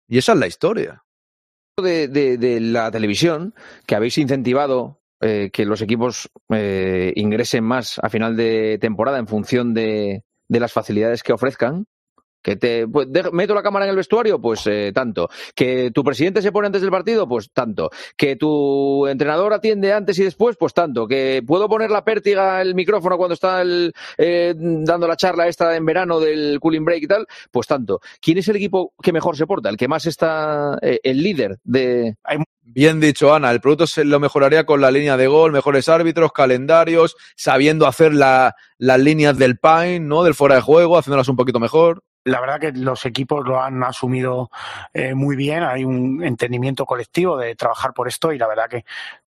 Y 0.09 0.19
esa 0.19 0.33
es 0.33 0.39
la 0.39 0.47
historia. 0.47 1.05
De, 1.77 2.59
la 2.61 2.91
televisión, 2.91 3.55
que 3.87 3.97
habéis 3.97 4.19
incentivado 4.19 5.01
eh, 5.21 5.51
que 5.53 5.65
los 5.65 5.81
equipos 5.81 6.31
eh, 6.51 7.13
ingresen 7.17 7.65
más 7.65 7.99
a 7.99 8.11
final 8.11 8.37
de 8.37 8.79
temporada 8.79 9.19
en 9.19 9.27
función 9.27 9.75
de 9.75 10.23
las 10.49 10.73
facilidades 10.73 11.23
que 11.23 11.33
ofrezcan. 11.33 11.87
Que 12.43 12.57
te 12.57 12.89
pues, 12.89 13.09
meto 13.33 13.55
la 13.55 13.63
cámara 13.63 13.85
en 13.85 13.91
el 13.91 13.97
vestuario, 13.97 14.41
pues 14.41 14.67
eh, 14.67 14.91
tanto. 14.95 15.29
Que 15.55 15.91
tu 15.93 16.03
presidente 16.03 16.43
se 16.43 16.51
pone 16.53 16.67
antes 16.67 16.83
del 16.83 16.91
partido, 16.91 17.29
pues 17.29 17.51
tanto. 17.53 17.91
Que 18.17 18.37
tu 18.37 19.07
entrenador 19.07 19.53
atiende 19.53 19.93
antes 19.93 20.19
y 20.19 20.25
después, 20.25 20.57
pues 20.57 20.75
tanto. 20.75 21.07
Que 21.07 21.43
puedo 21.47 21.69
poner 21.69 21.91
la 21.91 22.05
pértiga, 22.05 22.61
el 22.61 22.75
micrófono 22.75 23.17
cuando 23.17 23.35
está 23.35 23.63
el, 23.63 23.93
eh, 24.19 24.55
dando 24.57 25.07
la 25.07 25.17
charla 25.17 25.47
esta 25.47 25.77
en 25.77 25.87
verano 25.87 26.19
del 26.21 26.59
cooling 26.61 26.85
break 26.85 27.03
y 27.05 27.07
tal, 27.07 27.27
pues 27.51 27.67
tanto. 27.67 28.01
¿Quién 28.21 28.39
es 28.39 28.49
el 28.49 28.57
equipo 28.57 28.93
que 29.03 29.13
mejor 29.13 29.37
se 29.37 29.47
porta? 29.47 29.69
El 29.69 29.77
que 29.77 29.89
más 29.89 30.07
está, 30.07 30.79
eh, 30.83 30.99
el 31.03 31.23
líder 31.23 31.59
de. 31.63 32.17
Bien 32.65 33.01
dicho, 33.01 33.35
Ana. 33.35 33.51
El 33.51 33.61
producto 33.61 33.87
se 33.87 34.05
lo 34.05 34.19
mejoraría 34.19 34.65
con 34.65 34.81
la 34.81 34.91
línea 34.91 35.17
de 35.17 35.27
gol, 35.27 35.53
mejores 35.53 35.89
árbitros, 35.89 36.33
calendarios, 36.33 37.17
sabiendo 37.37 37.87
hacer 37.87 38.15
la- 38.15 38.55
las 38.79 38.99
líneas 38.99 39.37
del 39.37 39.59
Pine, 39.59 40.01
¿no? 40.01 40.23
Del 40.25 40.35
fuera 40.35 40.55
de 40.57 40.63
juego, 40.63 40.97
haciéndolas 40.97 41.29
un 41.29 41.37
poquito 41.37 41.61
mejor. 41.61 42.03
La 42.25 42.41
verdad 42.41 42.61
que 42.61 42.73
los 42.73 43.05
equipos 43.07 43.45
lo 43.47 43.61
han 43.63 43.83
asumido 43.83 44.51
eh, 44.95 45.15
muy 45.15 45.35
bien, 45.37 45.63
hay 45.63 45.85
un 45.85 46.23
entendimiento 46.23 46.87
colectivo 46.87 47.37
de 47.37 47.55
trabajar 47.57 47.93
por 47.95 48.07
esto 48.09 48.33
y 48.33 48.39
la 48.39 48.47
verdad 48.47 48.69
que 48.69 48.85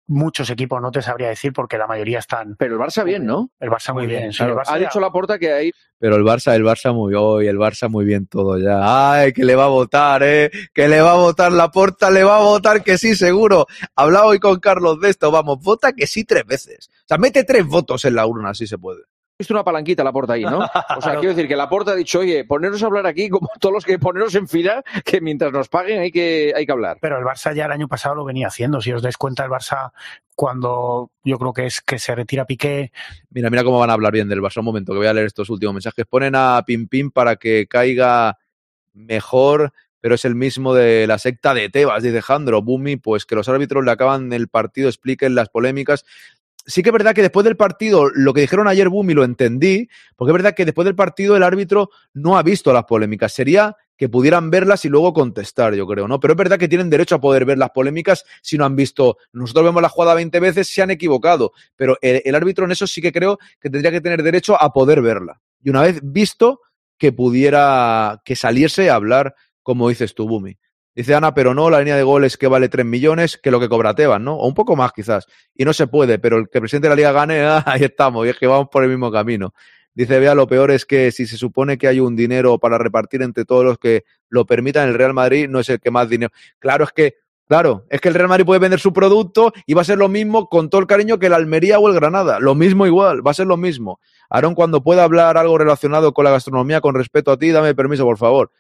muchos 0.06 0.50
equipos 0.50 0.82
no 0.82 0.92
te 0.92 1.02
sabría 1.02 1.30
decir 1.30 1.54
porque 1.54 1.78
la 1.78 1.88
mayoría 1.88 2.20
están. 2.20 2.56
Pero 2.58 2.76
el 2.76 2.80
Barça 2.82 3.04
bien, 3.06 3.26
¿no? 3.26 3.50
El 3.60 3.70
Barça 3.72 3.94
muy, 3.94 4.06
bien. 4.06 4.32
sí, 4.34 4.38
Claro, 4.40 4.54
el 4.54 4.60
Barça 4.60 4.72
ha 4.74 4.78
ya- 4.78 4.86
dicho 4.88 5.00
la 5.00 5.10
porta 5.12 5.40
que 5.40 5.54
hay 5.54 5.72
Pero 5.98 6.18
el 6.18 6.24
Barça, 6.24 6.54
el 6.56 6.64
Barça 6.64 6.94
muy 6.94 7.14
hoy, 7.16 7.48
el 7.48 7.58
Barça 7.58 7.90
muy 7.90 8.04
bien 8.06 8.28
todo 8.28 8.58
ya. 8.60 9.12
Ay, 9.14 9.32
que 9.34 9.46
le 9.46 9.56
va 9.56 9.64
a 9.64 9.70
votar, 9.70 10.22
eh. 10.24 10.52
Que 10.74 10.88
le 10.90 11.02
va 11.02 11.12
a 11.14 11.18
votar 11.18 11.52
la 11.54 11.72
porta, 11.72 12.12
le 12.12 12.24
va 12.26 12.38
a 12.38 12.42
votar 12.44 12.84
que 12.84 12.98
sí, 12.98 13.16
seguro. 13.16 13.66
Hablaba 13.96 14.26
hoy 14.28 14.40
con 14.40 14.60
Carlos 14.60 15.00
de 15.00 15.10
esto, 15.10 15.32
vamos, 15.32 15.60
vota 15.62 15.94
que 15.94 16.06
sí 16.06 16.26
tres 16.26 16.46
veces. 16.46 16.90
O 16.92 17.08
sea, 17.08 17.18
mete 17.18 17.44
tres 17.46 17.66
votos 17.66 18.04
en 18.06 18.16
la 18.16 18.28
urna, 18.28 18.54
si 18.54 18.68
se 18.68 18.78
puede. 18.78 19.04
Visto 19.38 19.54
una 19.54 19.64
palanquita 19.64 20.04
la 20.04 20.12
porta 20.12 20.34
ahí, 20.34 20.44
¿no? 20.44 20.60
O 20.60 21.02
sea, 21.02 21.14
quiero 21.20 21.36
decir 21.36 21.48
que 21.48 21.56
la 21.56 21.70
porta 21.70 21.92
ha 21.92 21.96
dicho, 21.96 22.20
oye, 22.20 22.46
poneros 22.46 22.82
a 22.84 22.86
hablar 22.86 23.06
aquí 23.08 23.30
como 23.30 23.50
todos 23.60 23.74
los 23.74 23.86
que 23.86 24.00
poneros 24.00 24.36
en 24.36 24.48
fila, 24.48 24.84
que 25.04 25.22
mientras 25.22 25.52
nos 25.52 25.70
paguen 25.70 26.00
hay 26.00 26.12
que, 26.12 26.54
hay 26.56 26.66
que 26.66 26.72
hablar. 26.72 26.98
Pero 27.02 27.18
el 27.18 27.26
Barça 27.26 27.54
ya 27.54 27.66
el 27.66 27.72
año 27.72 27.88
pasado 27.88 28.16
lo 28.16 28.26
venía 28.26 28.48
haciendo. 28.48 28.82
Si 28.82 28.92
os 28.92 29.02
dais 29.02 29.18
cuenta, 29.18 29.44
el 29.44 29.52
Barça, 29.52 29.92
cuando 30.36 31.12
yo 31.24 31.38
creo 31.38 31.54
que 31.54 31.66
es 31.66 31.82
que 31.82 32.00
se 32.00 32.16
retira 32.16 32.46
Piqué, 32.46 32.92
Mira, 33.30 33.50
mira 33.50 33.64
cómo 33.64 33.80
van 33.80 33.90
a 33.90 33.94
hablar 33.94 34.14
bien 34.14 34.30
del 34.30 34.42
Barça. 34.42 34.60
Un 34.60 34.66
momento, 34.66 34.94
que 34.94 35.00
voy 35.00 35.08
a 35.08 35.14
leer 35.14 35.28
estos 35.28 35.50
últimos 35.50 35.74
mensajes. 35.74 36.06
Ponen 36.06 36.36
a 36.36 36.64
Pim 36.66 36.88
Pim 36.88 37.12
para 37.12 37.36
que 37.36 37.68
caiga 37.68 38.38
mejor, 38.94 39.74
pero 40.00 40.16
es 40.16 40.26
el 40.26 40.36
mismo 40.36 40.74
de 40.74 41.08
la 41.08 41.18
secta 41.18 41.54
de 41.54 41.70
Tebas, 41.70 42.04
dice 42.04 42.22
Jandro. 42.22 42.62
Bumi, 42.62 42.98
pues 42.98 43.26
que 43.26 43.36
los 43.36 43.50
árbitros 43.50 43.84
le 43.84 43.92
acaban 43.92 44.32
el 44.34 44.48
partido, 44.48 44.90
expliquen 44.90 45.34
las 45.34 45.50
polémicas. 45.50 46.06
Sí 46.66 46.82
que 46.82 46.90
es 46.90 46.94
verdad 46.94 47.14
que 47.14 47.22
después 47.22 47.44
del 47.44 47.58
partido, 47.58 48.10
lo 48.10 48.34
que 48.34 48.42
dijeron 48.42 48.68
ayer 48.68 48.90
Bumi 48.90 49.14
lo 49.14 49.24
entendí, 49.24 49.90
porque 50.16 50.32
es 50.32 50.34
verdad 50.34 50.54
que 50.56 50.66
después 50.66 50.86
del 50.86 50.96
partido 50.96 51.36
el 51.36 51.44
árbitro 51.44 51.90
no 52.14 52.38
ha 52.38 52.44
visto 52.44 52.72
las 52.72 52.86
polémicas. 52.86 53.34
Sería 53.34 53.76
que 53.98 54.10
pudieran 54.10 54.50
verlas 54.50 54.86
y 54.86 54.90
luego 54.90 55.14
contestar, 55.14 55.76
yo 55.76 55.86
creo, 55.86 56.08
¿no? 56.08 56.20
Pero 56.20 56.34
es 56.34 56.38
verdad 56.38 56.58
que 56.58 56.68
tienen 56.68 56.90
derecho 56.90 57.16
a 57.16 57.22
poder 57.22 57.46
ver 57.46 57.58
las 57.58 57.70
polémicas 57.70 58.26
si 58.42 58.58
no 58.58 58.66
han 58.66 58.76
visto. 58.76 59.18
Nosotros 59.32 59.66
vemos 59.66 59.82
la 59.82 59.90
jugada 59.90 60.16
20 60.16 60.40
veces, 60.40 60.68
se 60.68 60.82
han 60.82 60.92
equivocado, 60.92 61.54
pero 61.76 61.98
el, 62.02 62.36
árbitro 62.36 62.66
en 62.66 62.72
eso 62.72 62.88
sí 62.88 63.02
que 63.02 63.12
creo 63.12 63.38
que 63.60 63.70
tendría 63.70 63.92
que 63.92 64.02
tener 64.02 64.24
derecho 64.24 64.62
a 64.62 64.74
poder 64.74 65.02
verla. 65.02 65.40
Y 65.62 65.70
una 65.70 65.82
vez 65.84 66.00
visto, 66.04 66.62
que 66.98 67.12
pudiera, 67.12 68.22
que 68.26 68.36
saliese 68.36 68.90
a 68.90 68.96
hablar, 68.96 69.36
como 69.62 69.90
dices 69.90 70.16
tú, 70.16 70.28
Bumi. 70.28 70.58
Dice 70.96 71.16
Ana, 71.16 71.34
pero 71.34 71.56
no, 71.56 71.72
la 71.72 71.80
línea 71.80 71.96
de 71.96 72.04
goles 72.04 72.38
que 72.38 72.48
vale 72.48 72.70
3 72.70 72.86
millones, 72.86 73.38
que 73.38 73.50
lo 73.50 73.60
que 73.60 73.68
cobra 73.68 73.96
Tebas, 73.96 74.22
¿no? 74.22 74.36
O 74.36 74.48
un 74.48 74.54
poco 74.54 74.76
más 74.76 74.92
quizás. 74.94 75.26
Y 75.56 75.66
no 75.66 75.74
se 75.74 75.88
puede, 75.88 76.20
pero 76.20 76.38
el 76.38 76.50
que 76.50 76.60
el 76.60 76.62
presidente 76.62 76.88
de 76.88 76.90
la 76.90 76.96
liga 76.96 77.12
gane, 77.12 77.42
ah, 77.46 77.64
ahí 77.66 77.84
estamos, 77.84 78.26
y 78.26 78.30
es 78.30 78.38
que 78.38 78.46
vamos 78.46 78.70
por 78.72 78.84
el 78.84 78.90
mismo 78.90 79.12
camino. 79.12 79.54
Dice, 79.96 80.20
vea, 80.20 80.34
lo 80.34 80.48
peor 80.48 80.72
es 80.72 80.86
que 80.86 81.12
si 81.12 81.28
se 81.28 81.38
supone 81.38 81.78
que 81.78 81.88
hay 81.88 82.00
un 82.00 82.16
dinero 82.16 82.58
para 82.58 82.78
repartir 82.78 83.22
entre 83.22 83.46
todos 83.46 83.64
los 83.64 83.78
que 83.78 84.06
lo 84.30 84.46
permitan, 84.46 84.88
el 84.90 84.96
Real 84.96 85.14
Madrid 85.14 85.48
no 85.48 85.60
es 85.60 85.70
el 85.70 85.80
que 85.80 85.92
más 85.92 86.10
dinero. 86.10 86.32
Claro, 86.58 86.84
es 86.84 86.92
que, 86.92 87.16
claro, 87.48 87.86
es 87.90 88.02
que 88.02 88.10
el 88.10 88.16
Real 88.16 88.28
Madrid 88.28 88.46
puede 88.46 88.60
vender 88.60 88.80
su 88.80 88.92
producto 88.92 89.54
y 89.68 89.76
va 89.76 89.82
a 89.82 89.86
ser 89.86 90.00
lo 90.00 90.10
mismo 90.10 90.48
con 90.50 90.70
todo 90.72 90.82
el 90.82 90.88
cariño 90.88 91.20
que 91.20 91.28
el 91.28 91.34
Almería 91.34 91.78
o 91.78 91.88
el 91.90 91.96
Granada. 91.96 92.40
Lo 92.40 92.56
mismo 92.56 92.88
igual, 92.88 93.26
va 93.26 93.32
a 93.32 93.36
ser 93.36 93.46
lo 93.46 93.58
mismo. 93.58 94.00
Aaron, 94.32 94.56
cuando 94.56 94.82
pueda 94.82 95.04
hablar 95.04 95.38
algo 95.38 95.60
relacionado 95.60 96.12
con 96.12 96.26
la 96.26 96.32
gastronomía 96.32 96.82
con 96.82 96.96
respeto 96.96 97.32
a 97.32 97.38
ti, 97.38 97.50
dame 97.52 97.76
permiso, 97.76 98.04
por 98.04 98.18
favor. 98.18 98.52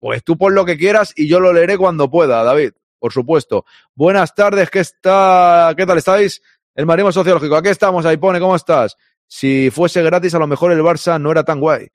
Pues 0.00 0.22
tú 0.22 0.36
pon 0.36 0.54
lo 0.54 0.64
que 0.64 0.76
quieras 0.76 1.12
y 1.16 1.28
yo 1.28 1.40
lo 1.40 1.52
leeré 1.52 1.76
cuando 1.76 2.10
pueda, 2.10 2.42
David. 2.44 2.72
Por 2.98 3.12
supuesto. 3.12 3.64
Buenas 3.94 4.34
tardes, 4.34 4.70
¿qué 4.70 4.80
está? 4.80 5.72
¿Qué 5.76 5.86
tal 5.86 5.98
estáis? 5.98 6.42
El 6.74 6.86
marismo 6.86 7.12
sociológico. 7.12 7.56
Aquí 7.56 7.68
estamos, 7.68 8.04
ahí 8.06 8.16
pone, 8.16 8.40
¿cómo 8.40 8.56
estás? 8.56 8.96
Si 9.26 9.70
fuese 9.70 10.02
gratis, 10.02 10.34
a 10.34 10.38
lo 10.38 10.46
mejor 10.46 10.72
el 10.72 10.80
Barça 10.80 11.20
no 11.20 11.30
era 11.30 11.44
tan 11.44 11.60
guay. 11.60 11.88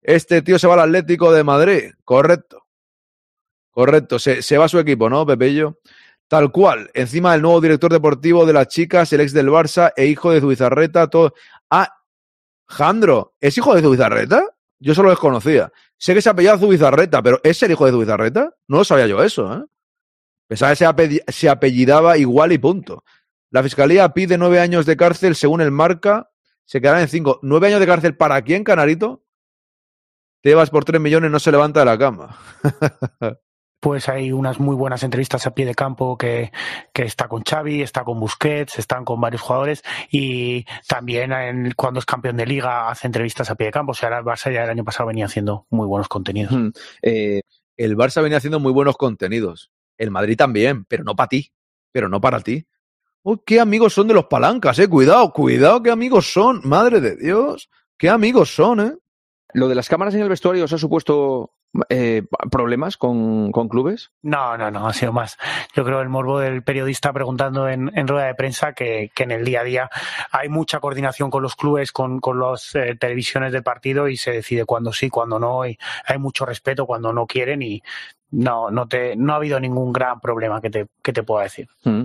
Este 0.00 0.42
tío 0.42 0.58
se 0.58 0.66
va 0.66 0.74
al 0.74 0.80
Atlético 0.80 1.32
de 1.32 1.44
Madrid. 1.44 1.90
Correcto. 2.04 2.66
Correcto. 3.70 4.18
Se, 4.18 4.42
se 4.42 4.58
va 4.58 4.66
a 4.66 4.68
su 4.68 4.78
equipo, 4.78 5.10
¿no, 5.10 5.26
Pepillo? 5.26 5.78
Tal 6.28 6.52
cual. 6.52 6.90
Encima 6.94 7.32
del 7.32 7.42
nuevo 7.42 7.60
director 7.60 7.90
deportivo 7.90 8.46
de 8.46 8.52
las 8.52 8.68
chicas, 8.68 9.12
el 9.12 9.20
ex 9.20 9.32
del 9.32 9.48
Barça 9.48 9.92
e 9.96 10.06
hijo 10.06 10.30
de 10.30 10.40
Zubizarreta. 10.40 11.08
Todo. 11.08 11.34
Ah, 11.70 11.94
Jandro, 12.66 13.34
¿es 13.40 13.56
hijo 13.56 13.74
de 13.74 13.82
Zubizarreta? 13.82 14.44
Yo 14.80 14.94
solo 14.94 15.10
desconocía. 15.10 15.72
Sé 15.96 16.14
que 16.14 16.22
se 16.22 16.30
apellida 16.30 16.56
Zubizarreta, 16.58 17.22
pero 17.22 17.40
¿es 17.42 17.62
el 17.62 17.72
hijo 17.72 17.84
de 17.86 17.92
Zubizarreta? 17.92 18.54
No 18.68 18.78
lo 18.78 18.84
sabía 18.84 19.06
yo 19.06 19.22
eso, 19.22 19.52
¿eh? 19.54 19.64
Pensaba 20.48 20.72
que 20.72 20.76
se, 20.76 20.86
apelli- 20.86 21.22
se 21.30 21.48
apellidaba 21.48 22.16
igual 22.16 22.52
y 22.52 22.58
punto. 22.58 23.04
La 23.50 23.62
fiscalía 23.62 24.08
pide 24.10 24.38
nueve 24.38 24.60
años 24.60 24.86
de 24.86 24.96
cárcel 24.96 25.34
según 25.34 25.60
el 25.60 25.70
marca. 25.70 26.30
Se 26.64 26.80
quedarán 26.80 27.02
en 27.02 27.08
cinco. 27.08 27.38
¿Nueve 27.42 27.66
años 27.68 27.80
de 27.80 27.86
cárcel 27.86 28.16
para 28.16 28.40
quién, 28.42 28.62
Canarito? 28.64 29.24
Tebas 30.42 30.70
por 30.70 30.84
tres 30.84 31.00
millones 31.00 31.30
no 31.30 31.38
se 31.40 31.50
levanta 31.50 31.80
de 31.80 31.86
la 31.86 31.98
cama. 31.98 32.38
pues 33.80 34.08
hay 34.08 34.32
unas 34.32 34.58
muy 34.58 34.74
buenas 34.74 35.02
entrevistas 35.02 35.46
a 35.46 35.54
pie 35.54 35.64
de 35.66 35.74
campo 35.74 36.16
que, 36.18 36.50
que 36.92 37.02
está 37.04 37.28
con 37.28 37.42
Xavi, 37.42 37.82
está 37.82 38.04
con 38.04 38.18
Busquets, 38.18 38.78
están 38.78 39.04
con 39.04 39.20
varios 39.20 39.40
jugadores 39.42 39.82
y 40.10 40.64
también 40.88 41.32
en- 41.32 41.72
cuando 41.76 42.00
es 42.00 42.06
campeón 42.06 42.36
de 42.36 42.46
liga 42.46 42.88
hace 42.90 43.06
entrevistas 43.06 43.50
a 43.50 43.54
pie 43.54 43.66
de 43.66 43.72
campo. 43.72 43.92
O 43.92 43.94
sea, 43.94 44.08
el 44.08 44.24
Barça 44.24 44.52
ya 44.52 44.64
el 44.64 44.70
año 44.70 44.84
pasado 44.84 45.06
venía 45.08 45.26
haciendo 45.26 45.66
muy 45.70 45.86
buenos 45.86 46.08
contenidos. 46.08 46.52
Eh, 47.02 47.42
el 47.76 47.96
Barça 47.96 48.22
venía 48.22 48.38
haciendo 48.38 48.58
muy 48.60 48.72
buenos 48.72 48.96
contenidos. 48.96 49.70
El 49.96 50.10
Madrid 50.10 50.36
también, 50.36 50.84
pero 50.84 51.04
no 51.04 51.14
para 51.14 51.28
ti. 51.28 51.52
Pero 51.92 52.08
no 52.08 52.20
para 52.20 52.40
ti. 52.40 52.66
Uy, 53.22 53.40
qué 53.46 53.60
amigos 53.60 53.92
son 53.94 54.08
de 54.08 54.14
los 54.14 54.26
palancas, 54.26 54.78
eh. 54.78 54.88
Cuidado, 54.88 55.32
cuidado, 55.32 55.82
qué 55.82 55.90
amigos 55.90 56.32
son. 56.32 56.60
Madre 56.64 57.00
de 57.00 57.16
Dios. 57.16 57.70
Qué 57.96 58.08
amigos 58.08 58.54
son, 58.54 58.80
eh. 58.80 58.92
¿Lo 59.54 59.68
de 59.68 59.74
las 59.74 59.88
cámaras 59.88 60.14
en 60.14 60.20
el 60.20 60.28
vestuario 60.28 60.64
os 60.64 60.72
ha 60.72 60.78
supuesto 60.78 61.52
eh, 61.88 62.22
problemas 62.50 62.96
con, 62.96 63.52
con 63.52 63.68
clubes? 63.68 64.10
No, 64.22 64.56
no, 64.56 64.70
no, 64.70 64.88
ha 64.88 64.92
sido 64.92 65.12
más. 65.12 65.36
Yo 65.74 65.84
creo 65.84 66.00
el 66.00 66.08
morbo 66.08 66.38
del 66.40 66.62
periodista 66.62 67.12
preguntando 67.12 67.68
en, 67.68 67.90
en 67.96 68.08
rueda 68.08 68.26
de 68.26 68.34
prensa 68.34 68.72
que, 68.72 69.10
que 69.14 69.24
en 69.24 69.30
el 69.30 69.44
día 69.44 69.60
a 69.60 69.64
día 69.64 69.90
hay 70.30 70.48
mucha 70.48 70.80
coordinación 70.80 71.30
con 71.30 71.42
los 71.42 71.56
clubes, 71.56 71.92
con, 71.92 72.20
con 72.20 72.40
las 72.40 72.74
eh, 72.74 72.96
televisiones 72.98 73.52
del 73.52 73.62
partido 73.62 74.08
y 74.08 74.16
se 74.16 74.32
decide 74.32 74.64
cuándo 74.64 74.92
sí, 74.92 75.08
cuándo 75.10 75.38
no. 75.38 75.66
Y 75.66 75.78
hay 76.06 76.18
mucho 76.18 76.46
respeto 76.46 76.86
cuando 76.86 77.12
no 77.12 77.26
quieren 77.26 77.62
y, 77.62 77.82
no, 78.30 78.70
no, 78.70 78.86
te, 78.88 79.16
no 79.16 79.32
ha 79.32 79.36
habido 79.36 79.58
ningún 79.58 79.92
gran 79.92 80.20
problema 80.20 80.60
que 80.60 80.70
te, 80.70 80.86
que 81.02 81.12
te 81.12 81.22
pueda 81.22 81.44
decir. 81.44 81.68
Mm. 81.84 82.04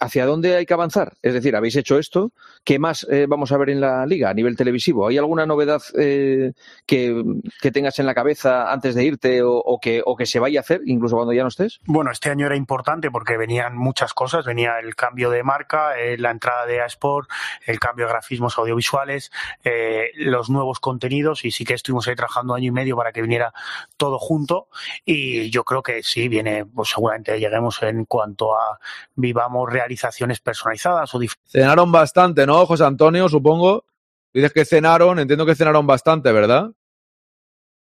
¿Hacia 0.00 0.26
dónde 0.26 0.56
hay 0.56 0.66
que 0.66 0.74
avanzar? 0.74 1.14
Es 1.22 1.34
decir, 1.34 1.56
habéis 1.56 1.76
hecho 1.76 1.98
esto. 1.98 2.32
¿Qué 2.62 2.78
más 2.78 3.06
eh, 3.10 3.26
vamos 3.28 3.52
a 3.52 3.56
ver 3.58 3.70
en 3.70 3.80
la 3.80 4.06
liga 4.06 4.30
a 4.30 4.34
nivel 4.34 4.56
televisivo? 4.56 5.08
¿Hay 5.08 5.18
alguna 5.18 5.46
novedad 5.46 5.82
eh, 5.98 6.52
que, 6.86 7.22
que, 7.60 7.72
tengas 7.72 7.98
en 7.98 8.06
la 8.06 8.14
cabeza 8.14 8.72
antes 8.72 8.94
de 8.94 9.04
irte 9.04 9.42
o, 9.42 9.54
o, 9.56 9.80
que, 9.80 10.02
o 10.04 10.16
que 10.16 10.26
se 10.26 10.38
vaya 10.38 10.60
a 10.60 10.62
hacer, 10.62 10.82
incluso 10.86 11.16
cuando 11.16 11.32
ya 11.32 11.42
no 11.42 11.48
estés? 11.48 11.80
Bueno, 11.86 12.10
este 12.10 12.30
año 12.30 12.46
era 12.46 12.56
importante 12.56 13.10
porque 13.10 13.36
venían 13.36 13.76
muchas 13.76 14.14
cosas. 14.14 14.44
Venía 14.44 14.78
el 14.78 14.94
cambio 14.94 15.30
de 15.30 15.42
marca, 15.42 15.98
eh, 15.98 16.16
la 16.18 16.30
entrada 16.30 16.66
de 16.66 16.84
Sport, 16.86 17.28
el 17.66 17.80
cambio 17.80 18.06
de 18.06 18.12
grafismos 18.12 18.58
audiovisuales, 18.58 19.32
eh, 19.64 20.10
los 20.16 20.50
nuevos 20.50 20.80
contenidos 20.80 21.44
y 21.44 21.50
sí 21.50 21.64
que 21.64 21.74
estuvimos 21.74 22.06
ahí 22.08 22.14
trabajando 22.14 22.54
año 22.54 22.68
y 22.68 22.72
medio 22.72 22.96
para 22.96 23.12
que 23.12 23.22
viniera 23.22 23.52
todo 23.96 24.18
junto 24.18 24.68
y 25.04 25.50
yo 25.50 25.63
creo 25.64 25.82
que 25.82 26.02
sí, 26.02 26.28
viene, 26.28 26.64
pues 26.64 26.90
seguramente 26.90 27.38
lleguemos 27.38 27.82
en 27.82 28.04
cuanto 28.04 28.54
a 28.54 28.78
vivamos 29.14 29.72
realizaciones 29.72 30.40
personalizadas 30.40 31.14
o 31.14 31.20
Cenaron 31.46 31.90
bastante, 31.90 32.46
¿no, 32.46 32.66
José 32.66 32.84
Antonio? 32.84 33.28
Supongo. 33.28 33.84
Dices 34.32 34.52
que 34.52 34.64
cenaron, 34.64 35.20
entiendo 35.20 35.46
que 35.46 35.54
cenaron 35.54 35.86
bastante, 35.86 36.32
¿verdad? 36.32 36.72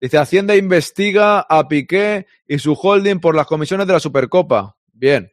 Dice, 0.02 0.18
Hacienda 0.18 0.56
investiga 0.56 1.40
a 1.40 1.68
Piqué 1.68 2.26
y 2.46 2.60
su 2.60 2.74
holding 2.74 3.20
por 3.20 3.36
las 3.36 3.48
comisiones 3.48 3.88
de 3.88 3.94
la 3.94 4.00
Supercopa. 4.00 4.76
Bien. 4.92 5.32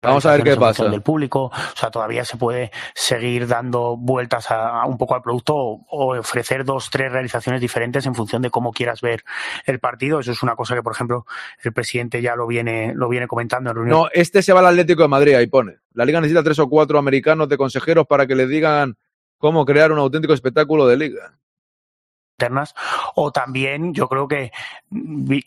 Vamos 0.00 0.24
a 0.26 0.32
ver 0.32 0.44
qué 0.44 0.56
pasa. 0.56 0.88
Del 0.88 1.02
público, 1.02 1.46
o 1.46 1.76
sea, 1.76 1.90
todavía 1.90 2.24
se 2.24 2.36
puede 2.36 2.70
seguir 2.94 3.48
dando 3.48 3.96
vueltas 3.96 4.48
a, 4.50 4.82
a 4.82 4.86
un 4.86 4.96
poco 4.96 5.16
al 5.16 5.22
producto 5.22 5.56
o, 5.56 5.86
o, 5.88 6.16
ofrecer 6.16 6.64
dos, 6.64 6.88
tres 6.90 7.10
realizaciones 7.10 7.60
diferentes 7.60 8.06
en 8.06 8.14
función 8.14 8.40
de 8.42 8.50
cómo 8.50 8.72
quieras 8.72 9.00
ver 9.00 9.24
el 9.66 9.80
partido. 9.80 10.20
Eso 10.20 10.30
es 10.30 10.42
una 10.42 10.54
cosa 10.54 10.76
que, 10.76 10.82
por 10.82 10.92
ejemplo, 10.92 11.26
el 11.64 11.72
presidente 11.72 12.22
ya 12.22 12.36
lo 12.36 12.46
viene, 12.46 12.92
lo 12.94 13.08
viene 13.08 13.26
comentando 13.26 13.70
en 13.70 13.76
reunión. 13.76 13.98
No, 13.98 14.08
este 14.12 14.42
se 14.42 14.52
va 14.52 14.60
al 14.60 14.66
Atlético 14.66 15.02
de 15.02 15.08
Madrid, 15.08 15.34
ahí 15.34 15.48
pone. 15.48 15.78
La 15.94 16.04
liga 16.04 16.20
necesita 16.20 16.44
tres 16.44 16.60
o 16.60 16.68
cuatro 16.68 16.98
americanos 16.98 17.48
de 17.48 17.56
consejeros 17.56 18.06
para 18.06 18.26
que 18.28 18.36
les 18.36 18.48
digan 18.48 18.96
cómo 19.36 19.64
crear 19.64 19.90
un 19.90 19.98
auténtico 19.98 20.32
espectáculo 20.32 20.86
de 20.86 20.96
liga 20.96 21.38
internas. 22.38 22.74
O 23.16 23.32
también 23.32 23.92
yo 23.92 24.08
creo 24.08 24.28
que 24.28 24.52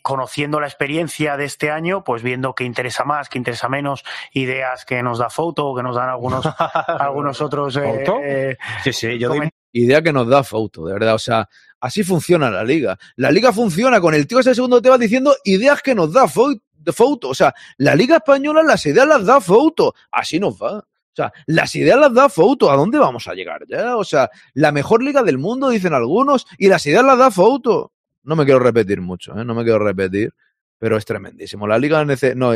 conociendo 0.02 0.60
la 0.60 0.66
experiencia 0.66 1.38
de 1.38 1.46
este 1.46 1.70
año 1.70 2.04
pues 2.04 2.22
viendo 2.22 2.54
qué 2.54 2.64
interesa 2.64 3.04
más 3.04 3.28
qué 3.28 3.38
interesa 3.38 3.68
menos 3.68 4.04
ideas 4.32 4.84
que 4.84 5.02
nos 5.02 5.18
da 5.18 5.30
foto 5.30 5.74
que 5.74 5.82
nos 5.82 5.96
dan 5.96 6.10
algunos 6.10 6.46
algunos 6.86 7.40
otros 7.40 7.76
eh, 7.76 8.04
eh, 8.22 8.56
sí 8.84 8.92
sí 8.92 9.18
yo 9.18 9.30
doy 9.30 9.50
idea 9.72 10.02
que 10.02 10.12
nos 10.12 10.28
da 10.28 10.44
foto 10.44 10.86
de 10.86 10.92
verdad. 10.92 11.14
O 11.14 11.18
sea 11.18 11.48
así 11.80 12.04
funciona 12.04 12.50
la 12.50 12.62
liga. 12.62 12.98
La 13.16 13.30
liga 13.30 13.52
funciona 13.52 14.00
con 14.00 14.14
el 14.14 14.26
tío 14.26 14.40
ese 14.40 14.54
segundo 14.54 14.82
te 14.82 14.90
va 14.90 14.98
diciendo 14.98 15.34
ideas 15.44 15.80
que 15.80 15.94
nos 15.94 16.12
da 16.12 16.28
foto 16.28 17.28
o 17.28 17.34
sea 17.34 17.54
la 17.78 17.94
liga 17.94 18.16
española 18.16 18.62
las 18.62 18.84
ideas 18.84 19.06
las 19.06 19.24
da 19.24 19.40
foto 19.40 19.94
así 20.10 20.38
nos 20.38 20.60
va 20.60 20.84
o 21.12 21.14
sea, 21.14 21.32
las 21.46 21.74
ideas 21.74 21.98
las 21.98 22.14
da 22.14 22.28
Fouto. 22.30 22.70
¿A 22.70 22.76
dónde 22.76 22.98
vamos 22.98 23.28
a 23.28 23.34
llegar 23.34 23.66
ya? 23.68 23.96
O 23.96 24.04
sea, 24.04 24.30
la 24.54 24.72
mejor 24.72 25.02
liga 25.02 25.22
del 25.22 25.36
mundo, 25.36 25.68
dicen 25.68 25.92
algunos, 25.92 26.46
y 26.56 26.68
las 26.68 26.86
ideas 26.86 27.04
las 27.04 27.18
da 27.18 27.30
Fouto. 27.30 27.92
No 28.22 28.34
me 28.34 28.44
quiero 28.44 28.60
repetir 28.60 29.00
mucho, 29.00 29.38
¿eh? 29.38 29.44
no 29.44 29.54
me 29.54 29.62
quiero 29.62 29.78
repetir, 29.80 30.32
pero 30.78 30.96
es 30.96 31.04
tremendísimo. 31.04 31.66
La 31.66 31.78
liga 31.78 32.02
no, 32.04 32.52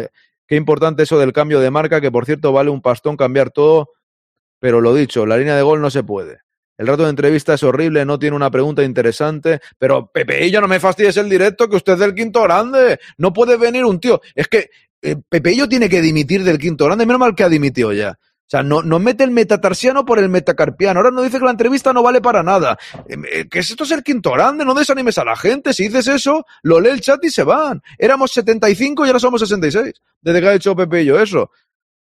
qué 0.46 0.56
importante 0.56 1.02
eso 1.02 1.18
del 1.18 1.32
cambio 1.32 1.60
de 1.60 1.70
marca, 1.70 2.00
que 2.00 2.10
por 2.10 2.24
cierto 2.24 2.52
vale 2.52 2.70
un 2.70 2.80
pastón 2.80 3.16
cambiar 3.16 3.50
todo, 3.50 3.90
pero 4.58 4.80
lo 4.80 4.94
dicho, 4.94 5.26
la 5.26 5.36
línea 5.36 5.56
de 5.56 5.62
gol 5.62 5.82
no 5.82 5.90
se 5.90 6.02
puede. 6.02 6.40
El 6.78 6.86
rato 6.86 7.04
de 7.04 7.10
entrevista 7.10 7.54
es 7.54 7.62
horrible, 7.62 8.04
no 8.04 8.18
tiene 8.18 8.36
una 8.36 8.50
pregunta 8.50 8.82
interesante, 8.82 9.60
pero 9.78 10.10
Pepe 10.10 10.46
y 10.46 10.50
yo 10.50 10.60
no 10.60 10.68
me 10.68 10.78
fastidies 10.78 11.16
el 11.16 11.28
directo, 11.28 11.68
que 11.68 11.76
usted 11.76 11.94
es 11.94 11.98
del 11.98 12.14
quinto 12.14 12.42
grande. 12.42 12.98
No 13.16 13.32
puede 13.32 13.56
venir 13.56 13.84
un 13.84 13.98
tío. 13.98 14.20
Es 14.34 14.46
que 14.46 14.68
eh, 15.00 15.16
Pepeillo 15.28 15.68
tiene 15.68 15.88
que 15.88 16.00
dimitir 16.00 16.44
del 16.44 16.58
quinto 16.58 16.84
grande, 16.84 17.06
menos 17.06 17.20
mal 17.20 17.34
que 17.34 17.44
ha 17.44 17.48
dimitido 17.48 17.92
ya. 17.92 18.18
O 18.46 18.48
sea, 18.48 18.62
no, 18.62 18.80
no 18.80 19.00
mete 19.00 19.24
el 19.24 19.32
metatarsiano 19.32 20.04
por 20.04 20.20
el 20.20 20.28
metacarpiano. 20.28 21.00
Ahora 21.00 21.10
no 21.10 21.22
dice 21.22 21.40
que 21.40 21.44
la 21.44 21.50
entrevista 21.50 21.92
no 21.92 22.00
vale 22.04 22.20
para 22.20 22.44
nada. 22.44 22.78
Eh, 23.08 23.48
que 23.48 23.58
esto 23.58 23.82
es 23.82 23.90
el 23.90 24.04
quinto 24.04 24.30
grande, 24.30 24.64
no 24.64 24.72
desanimes 24.72 25.18
a 25.18 25.24
la 25.24 25.34
gente. 25.34 25.74
Si 25.74 25.88
dices 25.88 26.06
eso, 26.06 26.46
lo 26.62 26.78
lee 26.78 26.90
el 26.90 27.00
chat 27.00 27.24
y 27.24 27.30
se 27.30 27.42
van. 27.42 27.82
Éramos 27.98 28.30
75 28.30 29.04
y 29.04 29.08
ahora 29.08 29.18
somos 29.18 29.40
66. 29.40 29.94
Desde 30.20 30.40
que 30.40 30.48
ha 30.48 30.54
hecho 30.54 30.76
Pepeillo 30.76 31.18
eso. 31.20 31.50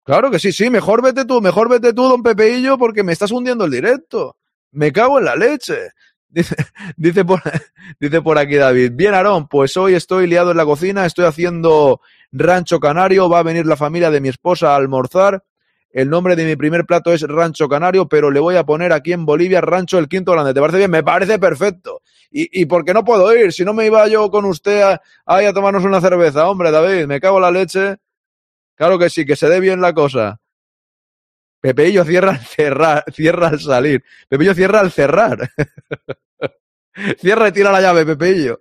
Claro 0.05 0.31
que 0.31 0.39
sí, 0.39 0.53
sí, 0.53 0.71
mejor 0.71 1.03
vete 1.03 1.25
tú, 1.25 1.41
mejor 1.41 1.69
vete 1.69 1.93
tú, 1.93 2.09
don 2.09 2.23
Pepeillo, 2.23 2.79
porque 2.79 3.03
me 3.03 3.13
estás 3.13 3.33
hundiendo 3.33 3.65
el 3.65 3.73
directo. 3.73 4.37
Me 4.71 4.93
cago 4.93 5.19
en 5.19 5.25
la 5.25 5.35
leche. 5.35 5.91
Dice, 6.33 6.55
dice, 6.97 7.25
por, 7.25 7.43
dice 7.99 8.23
por 8.23 8.39
aquí 8.39 8.55
David. 8.55 8.93
Bien, 8.95 9.15
Aarón, 9.15 9.49
pues 9.49 9.77
hoy 9.77 9.95
estoy 9.95 10.29
liado 10.29 10.53
en 10.53 10.59
la 10.59 10.65
cocina, 10.65 11.05
estoy 11.05 11.25
haciendo 11.25 12.01
rancho 12.31 12.79
canario, 12.79 13.29
va 13.29 13.41
a 13.41 13.43
venir 13.43 13.67
la 13.67 13.77
familia 13.77 14.13
de 14.13 14.21
mi 14.21 14.29
esposa 14.29 14.73
a 14.73 14.77
almorzar 14.77 15.43
el 15.93 16.09
nombre 16.09 16.37
de 16.37 16.45
mi 16.45 16.57
primer 16.57 16.85
plato 16.87 17.13
es 17.13 17.23
Rancho 17.23 17.69
Canario, 17.69 18.09
pero 18.09 18.31
le 18.31 18.39
voy 18.39 18.57
a 18.57 18.65
poner 18.65 18.93
aquí 18.93 19.13
en 19.13 19.27
Bolivia 19.27 19.61
Rancho 19.61 19.99
el 19.99 20.09
Quinto 20.09 20.33
Grande. 20.33 20.55
¿Te 20.55 20.61
parece 20.61 20.79
bien? 20.79 20.91
Me 20.91 21.03
parece 21.03 21.39
perfecto. 21.39 22.03
¿Y, 22.31 22.63
y 22.63 22.67
por 22.67 22.85
qué 22.85 22.95
no 22.95 23.05
puedo 23.05 23.35
ir? 23.35 23.53
Si 23.53 23.65
no 23.65 23.75
me 23.75 23.87
iba 23.87 24.07
yo 24.07 24.31
con 24.31 24.45
usted 24.45 24.83
a, 24.83 25.01
a, 25.27 25.37
a 25.39 25.53
tomarnos 25.53 25.85
una 25.85 26.01
cerveza. 26.01 26.49
Hombre, 26.49 26.71
David, 26.71 27.07
me 27.07 27.21
cago 27.21 27.39
en 27.39 27.43
la 27.43 27.51
leche. 27.51 27.97
Claro 28.77 28.99
que 28.99 29.11
sí, 29.11 29.27
que 29.27 29.37
se 29.37 29.49
dé 29.49 29.59
bien 29.59 29.81
la 29.81 29.93
cosa. 29.93 30.41
Pepeillo 31.61 32.05
cierra 32.05 32.31
al 32.31 32.39
cerrar, 32.41 33.05
cierra 33.13 33.49
al 33.49 33.61
salir. 33.61 34.05
Pepeillo 34.29 34.55
cierra 34.55 34.81
al 34.81 34.93
cerrar. 34.93 35.51
cierra 37.19 37.49
y 37.49 37.53
tira 37.53 37.73
la 37.73 37.81
llave, 37.81 38.07
Pepeillo. 38.07 38.61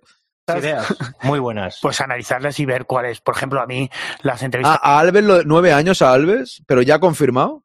Ideas 0.58 0.94
muy 1.22 1.38
buenas. 1.38 1.78
Pues 1.80 2.00
analizarlas 2.00 2.58
y 2.60 2.64
ver 2.66 2.86
cuáles. 2.86 3.20
Por 3.20 3.36
ejemplo, 3.36 3.60
a 3.60 3.66
mí 3.66 3.90
las 4.22 4.42
entrevistas. 4.42 4.78
Ah, 4.82 4.96
a 4.96 5.00
Alves, 5.00 5.24
lo, 5.24 5.42
nueve 5.44 5.72
años 5.72 6.02
a 6.02 6.12
Alves, 6.12 6.62
pero 6.66 6.82
ya 6.82 6.98
confirmado. 6.98 7.64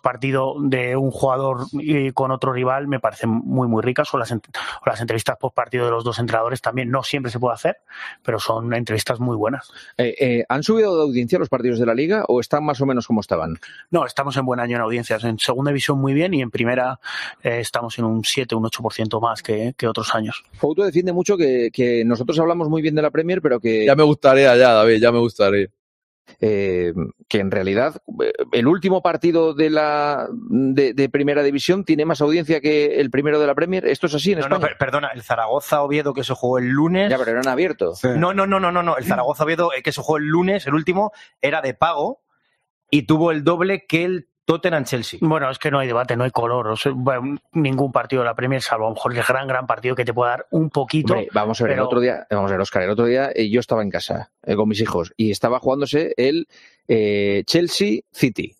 Partido 0.00 0.56
de 0.58 0.96
un 0.96 1.10
jugador 1.10 1.66
y 1.72 2.12
con 2.12 2.30
otro 2.30 2.52
rival 2.52 2.88
me 2.88 3.00
parecen 3.00 3.30
muy, 3.30 3.68
muy 3.68 3.82
ricas. 3.82 4.12
O 4.14 4.18
las, 4.18 4.32
o 4.32 4.40
las 4.86 5.00
entrevistas 5.00 5.36
post 5.38 5.54
partido 5.54 5.84
de 5.84 5.90
los 5.90 6.04
dos 6.04 6.18
entrenadores 6.18 6.60
también. 6.60 6.90
No 6.90 7.02
siempre 7.02 7.30
se 7.30 7.38
puede 7.38 7.54
hacer, 7.54 7.76
pero 8.22 8.38
son 8.38 8.72
entrevistas 8.74 9.20
muy 9.20 9.36
buenas. 9.36 9.70
Eh, 9.98 10.14
eh, 10.18 10.44
¿Han 10.48 10.62
subido 10.62 10.96
de 10.96 11.02
audiencia 11.02 11.38
los 11.38 11.48
partidos 11.48 11.78
de 11.78 11.86
la 11.86 11.94
liga 11.94 12.24
o 12.28 12.40
están 12.40 12.64
más 12.64 12.80
o 12.80 12.86
menos 12.86 13.06
como 13.06 13.20
estaban? 13.20 13.58
No, 13.90 14.06
estamos 14.06 14.36
en 14.36 14.46
buen 14.46 14.60
año 14.60 14.76
en 14.76 14.82
audiencias. 14.82 15.24
En 15.24 15.38
segunda 15.38 15.70
división 15.70 15.98
muy 15.98 16.14
bien 16.14 16.34
y 16.34 16.42
en 16.42 16.50
primera 16.50 16.98
eh, 17.42 17.60
estamos 17.60 17.98
en 17.98 18.04
un 18.04 18.24
7, 18.24 18.54
un 18.54 18.64
8% 18.64 19.20
más 19.20 19.42
que, 19.42 19.74
que, 19.76 19.86
otros 19.86 20.14
años. 20.14 20.44
Fouto 20.54 20.84
defiende 20.84 21.12
mucho 21.12 21.36
que, 21.36 21.70
que 21.72 22.04
nosotros 22.04 22.38
hablamos 22.38 22.68
muy 22.68 22.82
bien 22.82 22.94
de 22.94 23.02
la 23.02 23.10
Premier, 23.10 23.42
pero 23.42 23.60
que. 23.60 23.86
Ya 23.86 23.96
me 23.96 24.02
gustaría, 24.02 24.56
ya, 24.56 24.72
David, 24.72 25.00
ya 25.00 25.12
me 25.12 25.18
gustaría. 25.18 25.68
Eh, 26.40 26.92
que 27.28 27.38
en 27.38 27.50
realidad 27.50 28.00
el 28.52 28.66
último 28.66 29.02
partido 29.02 29.54
de 29.54 29.70
la 29.70 30.28
de, 30.32 30.94
de, 30.94 31.08
primera 31.08 31.42
división 31.42 31.84
tiene 31.84 32.04
más 32.04 32.20
audiencia 32.20 32.60
que 32.60 33.00
el 33.00 33.10
primero 33.10 33.40
de 33.40 33.46
la 33.46 33.54
Premier. 33.54 33.86
¿Esto 33.86 34.06
es 34.06 34.14
así 34.14 34.32
en 34.32 34.38
no, 34.38 34.44
España? 34.46 34.68
No, 34.70 34.78
perdona, 34.78 35.08
el 35.08 35.22
Zaragoza 35.22 35.82
Oviedo 35.82 36.14
que 36.14 36.24
se 36.24 36.34
jugó 36.34 36.58
el 36.58 36.68
lunes. 36.68 37.10
Ya, 37.10 37.18
pero 37.18 37.32
eran 37.32 37.48
abiertos. 37.48 37.98
Sí. 38.00 38.08
No, 38.16 38.34
no, 38.34 38.46
no, 38.46 38.60
no, 38.60 38.72
no, 38.72 38.82
no. 38.82 38.96
El 38.96 39.04
Zaragoza 39.04 39.44
Oviedo 39.44 39.70
que 39.82 39.92
se 39.92 40.00
jugó 40.00 40.18
el 40.18 40.26
lunes, 40.26 40.66
el 40.66 40.74
último, 40.74 41.12
era 41.40 41.60
de 41.60 41.74
pago 41.74 42.22
y 42.90 43.02
tuvo 43.02 43.30
el 43.30 43.42
doble 43.42 43.86
que 43.86 44.04
el 44.04 44.28
Tottenham 44.44 44.84
Chelsea. 44.84 45.18
Bueno, 45.22 45.50
es 45.50 45.58
que 45.58 45.70
no 45.70 45.78
hay 45.78 45.86
debate, 45.86 46.16
no 46.16 46.24
hay 46.24 46.30
color. 46.30 46.68
O 46.68 46.76
sea, 46.76 46.92
bueno, 46.94 47.38
ningún 47.52 47.92
partido 47.92 48.22
de 48.22 48.26
la 48.26 48.34
Premier, 48.34 48.60
salvo 48.60 48.86
a 48.86 48.88
lo 48.88 48.94
mejor 48.94 49.16
el 49.16 49.22
gran, 49.22 49.46
gran 49.46 49.66
partido 49.66 49.94
que 49.94 50.04
te 50.04 50.12
puede 50.12 50.30
dar 50.30 50.46
un 50.50 50.70
poquito. 50.70 51.12
Hombre, 51.12 51.28
vamos 51.32 51.60
a 51.60 51.64
ver, 51.64 51.72
pero... 51.72 51.82
el 51.82 51.86
otro 51.86 52.00
día, 52.00 52.26
vamos 52.30 52.50
a 52.50 52.54
ver, 52.54 52.60
Oscar, 52.60 52.82
el 52.82 52.90
otro 52.90 53.06
día 53.06 53.30
eh, 53.34 53.48
yo 53.48 53.60
estaba 53.60 53.82
en 53.82 53.90
casa 53.90 54.32
eh, 54.42 54.56
con 54.56 54.68
mis 54.68 54.80
hijos 54.80 55.12
y 55.16 55.30
estaba 55.30 55.60
jugándose 55.60 56.12
el 56.16 56.48
eh, 56.88 57.44
Chelsea 57.46 58.00
City. 58.10 58.56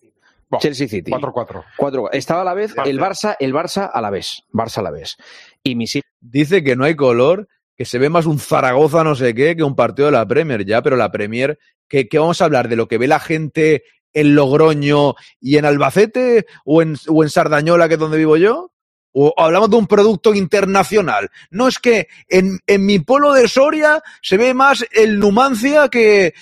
Bon, 0.49 0.61
Chelsea 0.61 0.87
City. 0.87 1.11
4-4. 1.11 2.09
Estaba 2.13 2.41
a 2.41 2.45
la 2.45 2.53
vez 2.53 2.73
el 2.85 2.99
Barça, 2.99 3.35
el 3.39 3.53
Barça 3.53 3.89
a 3.91 4.01
la 4.01 4.09
vez. 4.09 4.43
Barça 4.53 4.77
a 4.77 4.83
la 4.83 4.91
vez. 4.91 5.17
Y 5.63 5.75
mis 5.75 5.95
hijos. 5.95 6.09
Dice 6.21 6.63
que 6.63 6.75
no 6.75 6.85
hay 6.85 6.95
color, 6.95 7.49
que 7.75 7.85
se 7.85 7.97
ve 7.99 8.09
más 8.09 8.25
un 8.25 8.39
Zaragoza 8.39 9.03
no 9.03 9.15
sé 9.15 9.33
qué 9.33 9.55
que 9.57 9.63
un 9.63 9.75
partido 9.75 10.05
de 10.05 10.13
la 10.13 10.27
Premier 10.27 10.63
ya, 10.63 10.81
pero 10.81 10.95
la 10.95 11.11
Premier, 11.11 11.59
que, 11.89 12.07
que 12.07 12.19
vamos 12.19 12.41
a 12.41 12.45
hablar 12.45 12.69
de 12.69 12.75
lo 12.77 12.87
que 12.87 12.97
ve 12.97 13.07
la 13.07 13.19
gente 13.19 13.83
en 14.13 14.35
Logroño 14.35 15.15
y 15.39 15.57
en 15.57 15.65
Albacete 15.65 16.45
o 16.65 16.81
en, 16.81 16.95
o 17.07 17.23
en 17.23 17.29
Sardañola, 17.29 17.87
que 17.87 17.95
es 17.95 17.99
donde 17.99 18.17
vivo 18.17 18.37
yo? 18.37 18.73
¿O 19.13 19.33
hablamos 19.37 19.69
de 19.69 19.75
un 19.75 19.87
producto 19.87 20.33
internacional? 20.33 21.29
No 21.51 21.67
es 21.67 21.77
que 21.77 22.07
en, 22.27 22.59
mi 22.79 22.97
polo 22.97 23.33
de 23.33 23.47
Soria 23.47 24.01
se 24.23 24.37
ve 24.37 24.55
más 24.55 24.85
el 24.91 25.19
Numancia 25.19 25.87
que, 25.89 26.33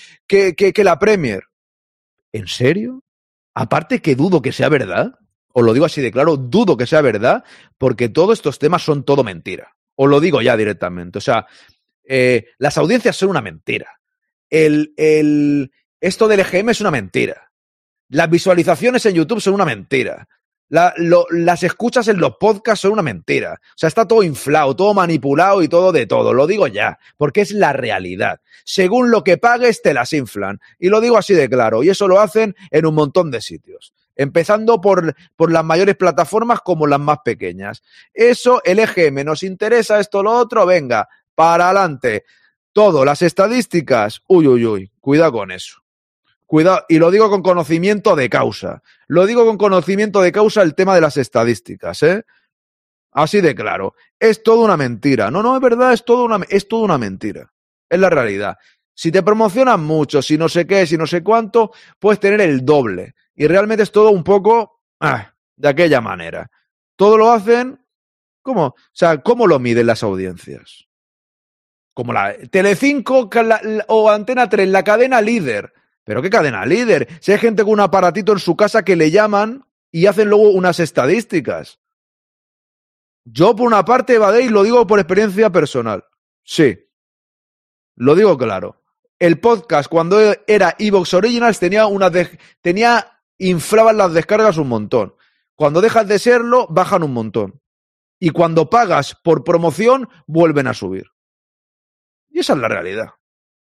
la 0.77 0.97
Premier. 0.97 1.43
¿En 2.31 2.47
serio? 2.47 3.03
Aparte 3.53 4.01
que 4.01 4.15
dudo 4.15 4.41
que 4.41 4.53
sea 4.53 4.69
verdad, 4.69 5.19
os 5.53 5.65
lo 5.65 5.73
digo 5.73 5.85
así 5.85 6.01
de 6.01 6.13
claro, 6.13 6.37
dudo 6.37 6.77
que 6.77 6.87
sea 6.87 7.01
verdad, 7.01 7.43
porque 7.77 8.07
todos 8.07 8.39
estos 8.39 8.57
temas 8.57 8.83
son 8.83 9.03
todo 9.03 9.25
mentira. 9.25 9.75
Os 9.95 10.09
lo 10.09 10.21
digo 10.21 10.41
ya 10.41 10.55
directamente. 10.55 11.17
O 11.17 11.21
sea, 11.21 11.45
eh, 12.05 12.45
las 12.57 12.77
audiencias 12.77 13.17
son 13.17 13.31
una 13.31 13.41
mentira. 13.41 13.99
El, 14.49 14.93
esto 15.99 16.27
del 16.29 16.39
EGM 16.39 16.69
es 16.69 16.79
una 16.79 16.91
mentira. 16.91 17.50
Las 18.11 18.29
visualizaciones 18.29 19.05
en 19.05 19.15
YouTube 19.15 19.39
son 19.39 19.53
una 19.53 19.63
mentira. 19.63 20.27
Las 20.67 21.63
escuchas 21.63 22.09
en 22.09 22.19
los 22.19 22.35
podcasts 22.35 22.81
son 22.81 22.91
una 22.91 23.01
mentira. 23.01 23.53
O 23.53 23.77
sea, 23.77 23.87
está 23.87 24.05
todo 24.05 24.21
inflado, 24.21 24.75
todo 24.75 24.93
manipulado 24.93 25.63
y 25.63 25.69
todo 25.69 25.93
de 25.93 26.07
todo. 26.07 26.33
Lo 26.33 26.45
digo 26.45 26.67
ya, 26.67 26.99
porque 27.15 27.39
es 27.39 27.51
la 27.51 27.71
realidad. 27.71 28.41
Según 28.65 29.11
lo 29.11 29.23
que 29.23 29.37
pagues, 29.37 29.81
te 29.81 29.93
las 29.93 30.11
inflan. 30.11 30.59
Y 30.77 30.89
lo 30.89 30.99
digo 30.99 31.17
así 31.17 31.33
de 31.33 31.49
claro. 31.49 31.83
Y 31.83 31.89
eso 31.89 32.05
lo 32.09 32.19
hacen 32.19 32.53
en 32.69 32.85
un 32.85 32.95
montón 32.95 33.31
de 33.31 33.39
sitios. 33.39 33.93
Empezando 34.17 34.81
por, 34.81 35.15
por 35.37 35.49
las 35.49 35.63
mayores 35.63 35.95
plataformas 35.95 36.59
como 36.59 36.87
las 36.87 36.99
más 36.99 37.19
pequeñas. 37.23 37.81
Eso, 38.13 38.61
el 38.65 38.79
EGM, 38.79 39.23
nos 39.23 39.41
interesa 39.41 40.01
esto, 40.01 40.21
lo 40.21 40.31
otro, 40.31 40.65
venga, 40.65 41.07
para 41.33 41.69
adelante. 41.69 42.25
Todo, 42.73 43.05
las 43.05 43.21
estadísticas, 43.21 44.21
uy, 44.27 44.47
uy, 44.47 44.65
uy, 44.65 44.91
cuidado 44.99 45.31
con 45.31 45.51
eso. 45.51 45.80
Cuidado, 46.51 46.83
y 46.89 46.97
lo 46.97 47.11
digo 47.11 47.29
con 47.29 47.41
conocimiento 47.41 48.13
de 48.13 48.29
causa. 48.29 48.83
Lo 49.07 49.25
digo 49.25 49.45
con 49.45 49.57
conocimiento 49.57 50.19
de 50.19 50.33
causa 50.33 50.61
el 50.63 50.75
tema 50.75 50.93
de 50.93 50.99
las 50.99 51.15
estadísticas, 51.15 52.03
¿eh? 52.03 52.25
Así 53.13 53.39
de 53.39 53.55
claro. 53.55 53.95
Es 54.19 54.43
todo 54.43 54.65
una 54.65 54.75
mentira. 54.75 55.31
No, 55.31 55.41
no, 55.41 55.55
es 55.55 55.61
verdad, 55.61 55.93
es 55.93 56.03
todo 56.03 56.25
una, 56.25 56.45
es 56.49 56.67
todo 56.67 56.81
una 56.81 56.97
mentira. 56.97 57.53
Es 57.89 57.97
la 57.97 58.09
realidad. 58.09 58.57
Si 58.93 59.13
te 59.13 59.23
promocionan 59.23 59.81
mucho, 59.81 60.21
si 60.21 60.37
no 60.37 60.49
sé 60.49 60.67
qué, 60.67 60.85
si 60.85 60.97
no 60.97 61.07
sé 61.07 61.23
cuánto, 61.23 61.71
puedes 61.97 62.19
tener 62.19 62.41
el 62.41 62.65
doble. 62.65 63.15
Y 63.33 63.47
realmente 63.47 63.83
es 63.83 63.91
todo 63.93 64.09
un 64.09 64.25
poco 64.25 64.81
ah, 64.99 65.33
de 65.55 65.69
aquella 65.69 66.01
manera. 66.01 66.51
Todo 66.97 67.17
lo 67.17 67.31
hacen. 67.31 67.79
¿Cómo? 68.41 68.65
O 68.65 68.75
sea, 68.91 69.21
¿cómo 69.21 69.47
lo 69.47 69.57
miden 69.57 69.87
las 69.87 70.03
audiencias? 70.03 70.85
Como 71.93 72.11
la 72.11 72.35
Telecinco 72.51 73.29
o 73.87 74.11
Antena 74.11 74.49
3, 74.49 74.67
la 74.67 74.83
cadena 74.83 75.21
líder. 75.21 75.71
¿Pero 76.03 76.21
qué 76.21 76.29
cadena 76.29 76.65
líder? 76.65 77.07
Si 77.21 77.31
hay 77.31 77.37
gente 77.37 77.63
con 77.63 77.73
un 77.73 77.79
aparatito 77.79 78.31
en 78.31 78.39
su 78.39 78.55
casa 78.55 78.83
que 78.83 78.95
le 78.95 79.11
llaman 79.11 79.65
y 79.91 80.07
hacen 80.07 80.29
luego 80.29 80.49
unas 80.49 80.79
estadísticas. 80.79 81.79
Yo, 83.23 83.55
por 83.55 83.67
una 83.67 83.85
parte, 83.85 84.17
Badei, 84.17 84.49
lo 84.49 84.63
digo 84.63 84.87
por 84.87 84.99
experiencia 84.99 85.49
personal. 85.51 86.05
Sí. 86.43 86.79
Lo 87.95 88.15
digo 88.15 88.37
claro. 88.37 88.81
El 89.19 89.39
podcast, 89.39 89.87
cuando 89.89 90.17
era 90.47 90.75
Evox 90.79 91.13
Originals, 91.13 91.59
tenía 91.59 91.85
una 91.85 92.09
de- 92.09 92.39
tenía, 92.61 93.21
inflaban 93.37 93.97
las 93.97 94.13
descargas 94.13 94.57
un 94.57 94.69
montón. 94.69 95.15
Cuando 95.55 95.81
dejas 95.81 96.07
de 96.07 96.17
serlo, 96.17 96.65
bajan 96.69 97.03
un 97.03 97.13
montón. 97.13 97.61
Y 98.19 98.31
cuando 98.31 98.69
pagas 98.71 99.15
por 99.23 99.43
promoción, 99.43 100.09
vuelven 100.25 100.65
a 100.65 100.73
subir. 100.73 101.05
Y 102.29 102.39
esa 102.39 102.53
es 102.53 102.59
la 102.59 102.67
realidad. 102.67 103.09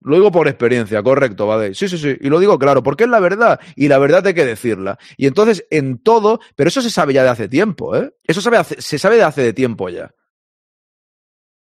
Lo 0.01 0.15
digo 0.15 0.31
por 0.31 0.47
experiencia, 0.47 1.03
correcto, 1.03 1.47
Badei. 1.47 1.75
Sí, 1.75 1.89
sí, 1.89 1.99
sí. 1.99 2.17
Y 2.21 2.29
lo 2.29 2.39
digo 2.39 2.59
claro, 2.59 2.83
porque 2.83 3.05
es 3.05 3.11
la 3.11 3.21
verdad. 3.21 3.61
Y 3.75 3.89
la 3.89 3.99
verdad 3.99 4.27
hay 4.27 4.35
que 4.35 4.45
decirla. 4.45 4.99
Y 5.17 5.27
entonces, 5.27 5.67
en 5.71 5.99
todo, 5.99 6.41
pero 6.55 6.69
eso 6.69 6.81
se 6.81 6.91
sabe 6.91 7.15
ya 7.15 7.25
de 7.25 7.31
hace 7.31 7.49
tiempo, 7.49 7.97
¿eh? 7.97 8.15
Eso 8.25 8.41
sabe 8.41 8.63
se 8.65 8.99
sabe 8.99 9.17
de 9.17 9.25
hace 9.25 9.43
de 9.43 9.53
tiempo 9.53 9.89
ya. 9.89 10.15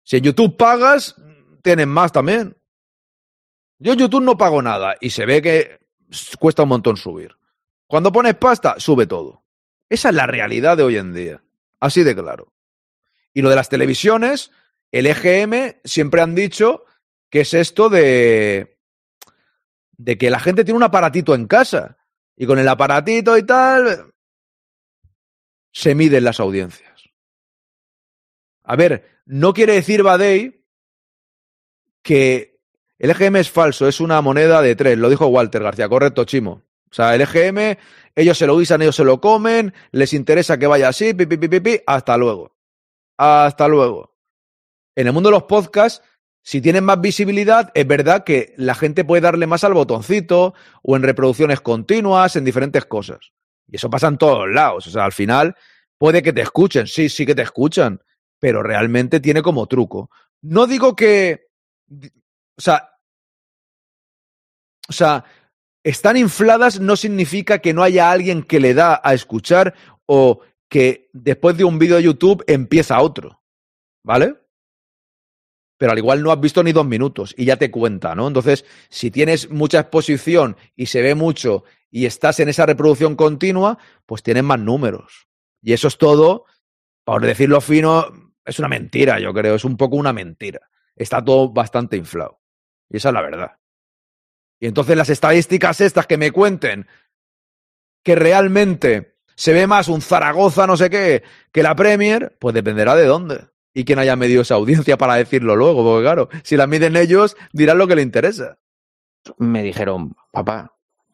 Si 0.04 0.16
en 0.16 0.24
YouTube 0.24 0.56
pagas, 0.56 1.16
tienes 1.62 1.86
más 1.86 2.12
también. 2.12 2.56
Yo 3.78 3.92
en 3.92 3.98
YouTube 3.98 4.22
no 4.22 4.38
pago 4.38 4.62
nada 4.62 4.96
y 5.00 5.10
se 5.10 5.26
ve 5.26 5.42
que 5.42 5.80
cuesta 6.38 6.62
un 6.62 6.70
montón 6.70 6.96
subir. 6.96 7.36
Cuando 7.86 8.12
pones 8.12 8.34
pasta, 8.34 8.76
sube 8.78 9.06
todo. 9.06 9.44
Esa 9.88 10.08
es 10.08 10.14
la 10.14 10.26
realidad 10.26 10.76
de 10.76 10.82
hoy 10.82 10.96
en 10.96 11.12
día. 11.12 11.42
Así 11.80 12.02
de 12.02 12.14
claro. 12.14 12.52
Y 13.32 13.42
lo 13.42 13.50
de 13.50 13.56
las 13.56 13.68
televisiones, 13.68 14.50
el 14.92 15.06
EGM 15.06 15.76
siempre 15.84 16.22
han 16.22 16.34
dicho 16.34 16.84
que 17.30 17.40
es 17.40 17.54
esto 17.54 17.88
de, 17.88 18.78
de 19.96 20.18
que 20.18 20.30
la 20.30 20.40
gente 20.40 20.64
tiene 20.64 20.76
un 20.76 20.84
aparatito 20.84 21.34
en 21.34 21.46
casa. 21.46 21.98
Y 22.36 22.46
con 22.46 22.58
el 22.58 22.68
aparatito 22.68 23.38
y 23.38 23.44
tal, 23.44 24.12
se 25.72 25.94
miden 25.94 26.24
las 26.24 26.40
audiencias. 26.40 27.02
A 28.64 28.76
ver, 28.76 29.22
no 29.26 29.52
quiere 29.52 29.74
decir 29.74 30.02
Badei 30.02 30.64
que 32.02 32.60
el 32.98 33.10
EGM 33.10 33.36
es 33.36 33.50
falso, 33.50 33.88
es 33.88 34.00
una 34.00 34.20
moneda 34.20 34.62
de 34.62 34.76
tres, 34.76 34.96
lo 34.98 35.10
dijo 35.10 35.26
Walter 35.26 35.62
García, 35.62 35.88
correcto, 35.88 36.24
Chimo. 36.24 36.62
O 36.90 36.94
sea, 36.94 37.14
el 37.14 37.22
EGM, 37.22 37.78
ellos 38.14 38.38
se 38.38 38.46
lo 38.46 38.56
guisan, 38.56 38.82
ellos 38.82 38.96
se 38.96 39.04
lo 39.04 39.20
comen, 39.20 39.74
les 39.90 40.12
interesa 40.12 40.58
que 40.58 40.66
vaya 40.66 40.88
así, 40.88 41.12
pi, 41.12 41.26
pi, 41.26 41.36
pi, 41.36 41.60
pi, 41.60 41.80
hasta 41.86 42.16
luego. 42.16 42.56
Hasta 43.16 43.68
luego. 43.68 44.16
En 44.94 45.08
el 45.08 45.12
mundo 45.12 45.28
de 45.28 45.32
los 45.34 45.42
podcasts, 45.44 46.06
si 46.46 46.60
tienen 46.60 46.84
más 46.84 47.00
visibilidad, 47.00 47.70
es 47.72 47.86
verdad 47.86 48.22
que 48.22 48.52
la 48.58 48.74
gente 48.74 49.02
puede 49.02 49.22
darle 49.22 49.46
más 49.46 49.64
al 49.64 49.72
botoncito 49.72 50.52
o 50.82 50.94
en 50.94 51.02
reproducciones 51.02 51.62
continuas, 51.62 52.36
en 52.36 52.44
diferentes 52.44 52.84
cosas. 52.84 53.32
Y 53.66 53.76
eso 53.76 53.88
pasa 53.88 54.08
en 54.08 54.18
todos 54.18 54.46
lados. 54.50 54.86
O 54.86 54.90
sea, 54.90 55.06
al 55.06 55.12
final 55.12 55.56
puede 55.96 56.22
que 56.22 56.34
te 56.34 56.42
escuchen, 56.42 56.86
sí, 56.86 57.08
sí 57.08 57.24
que 57.24 57.34
te 57.34 57.40
escuchan, 57.40 57.98
pero 58.38 58.62
realmente 58.62 59.20
tiene 59.20 59.40
como 59.40 59.66
truco. 59.66 60.10
No 60.42 60.66
digo 60.66 60.94
que. 60.94 61.48
O 61.90 62.60
sea. 62.60 62.90
O 64.86 64.92
sea, 64.92 65.24
están 65.82 66.18
infladas 66.18 66.78
no 66.78 66.94
significa 66.94 67.60
que 67.60 67.72
no 67.72 67.82
haya 67.82 68.10
alguien 68.10 68.42
que 68.42 68.60
le 68.60 68.74
da 68.74 69.00
a 69.02 69.14
escuchar 69.14 69.74
o 70.04 70.42
que 70.68 71.08
después 71.14 71.56
de 71.56 71.64
un 71.64 71.78
vídeo 71.78 71.96
de 71.96 72.02
YouTube 72.02 72.44
empieza 72.46 73.00
otro. 73.00 73.40
¿Vale? 74.02 74.43
Pero 75.76 75.92
al 75.92 75.98
igual 75.98 76.22
no 76.22 76.30
has 76.30 76.40
visto 76.40 76.62
ni 76.62 76.72
dos 76.72 76.86
minutos 76.86 77.34
y 77.36 77.46
ya 77.46 77.56
te 77.56 77.70
cuenta, 77.70 78.14
¿no? 78.14 78.28
Entonces, 78.28 78.64
si 78.88 79.10
tienes 79.10 79.50
mucha 79.50 79.80
exposición 79.80 80.56
y 80.76 80.86
se 80.86 81.02
ve 81.02 81.14
mucho 81.14 81.64
y 81.90 82.06
estás 82.06 82.40
en 82.40 82.48
esa 82.48 82.66
reproducción 82.66 83.16
continua, 83.16 83.78
pues 84.06 84.22
tienes 84.22 84.44
más 84.44 84.60
números. 84.60 85.28
Y 85.62 85.72
eso 85.72 85.88
es 85.88 85.98
todo, 85.98 86.44
por 87.04 87.24
decirlo 87.24 87.60
fino, 87.60 88.06
es 88.44 88.58
una 88.58 88.68
mentira, 88.68 89.18
yo 89.18 89.32
creo, 89.32 89.54
es 89.54 89.64
un 89.64 89.76
poco 89.76 89.96
una 89.96 90.12
mentira. 90.12 90.60
Está 90.94 91.24
todo 91.24 91.50
bastante 91.50 91.96
inflado. 91.96 92.40
Y 92.88 92.98
esa 92.98 93.08
es 93.08 93.14
la 93.14 93.22
verdad. 93.22 93.52
Y 94.60 94.66
entonces 94.66 94.96
las 94.96 95.10
estadísticas 95.10 95.80
estas 95.80 96.06
que 96.06 96.18
me 96.18 96.30
cuenten 96.30 96.86
que 98.02 98.14
realmente 98.14 99.18
se 99.34 99.52
ve 99.52 99.66
más 99.66 99.88
un 99.88 100.00
Zaragoza 100.00 100.66
no 100.66 100.76
sé 100.76 100.90
qué 100.90 101.22
que 101.52 101.62
la 101.62 101.74
Premier, 101.74 102.36
pues 102.38 102.54
dependerá 102.54 102.94
de 102.94 103.06
dónde. 103.06 103.48
Y 103.74 103.84
quién 103.84 103.98
haya 103.98 104.14
medido 104.16 104.42
esa 104.42 104.54
audiencia 104.54 104.96
para 104.96 105.14
decirlo 105.16 105.56
luego, 105.56 105.82
porque 105.84 106.04
claro, 106.04 106.28
si 106.44 106.56
la 106.56 106.66
miden 106.68 106.96
ellos, 106.96 107.36
dirán 107.52 107.76
lo 107.78 107.86
que 107.88 107.96
le 107.96 108.02
interesa. 108.02 108.56
Me 109.38 109.62
dijeron, 109.62 110.14
papá, 110.30 110.72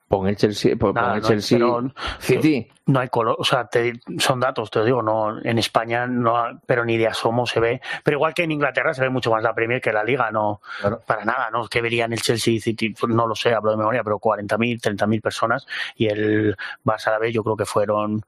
pon 0.08 0.26
el 0.28 0.36
Chelsea, 0.36 0.76
pon 0.76 0.92
Nada, 0.94 1.14
el 1.16 1.22
no, 1.22 1.28
Chelsea 1.28 1.56
pero- 1.58 1.92
City. 2.18 2.68
No 2.86 2.98
hay 2.98 3.08
color, 3.08 3.36
o 3.38 3.44
sea, 3.44 3.68
te- 3.68 4.00
son 4.18 4.40
datos, 4.40 4.68
te 4.68 4.80
lo 4.80 4.84
digo, 4.84 5.00
no, 5.00 5.40
en 5.42 5.58
España 5.58 6.08
no, 6.08 6.60
pero 6.66 6.84
ni 6.84 6.98
de 6.98 7.06
asomo 7.06 7.46
se 7.46 7.60
ve. 7.60 7.80
Pero 8.02 8.16
igual 8.16 8.34
que 8.34 8.42
en 8.42 8.50
Inglaterra 8.50 8.92
se 8.92 9.00
ve 9.02 9.10
mucho 9.10 9.30
más 9.30 9.42
la 9.44 9.54
Premier 9.54 9.80
que 9.80 9.92
la 9.92 10.02
Liga, 10.02 10.30
no, 10.32 10.60
para 11.06 11.24
nada, 11.24 11.50
¿no? 11.52 11.68
Que 11.68 11.80
verían 11.80 12.12
el 12.12 12.20
Chelsea 12.20 12.60
City, 12.60 12.90
pues 12.90 13.14
no 13.14 13.28
lo 13.28 13.36
sé, 13.36 13.54
hablo 13.54 13.70
de 13.70 13.76
memoria, 13.76 14.02
pero 14.02 14.18
40.000, 14.18 14.80
30.000 14.80 15.20
personas 15.22 15.66
y 15.94 16.08
el 16.08 16.56
Barça 16.84 17.10
la 17.12 17.18
vez 17.20 17.32
yo 17.32 17.44
creo 17.44 17.56
que 17.56 17.64
fueron 17.64 18.22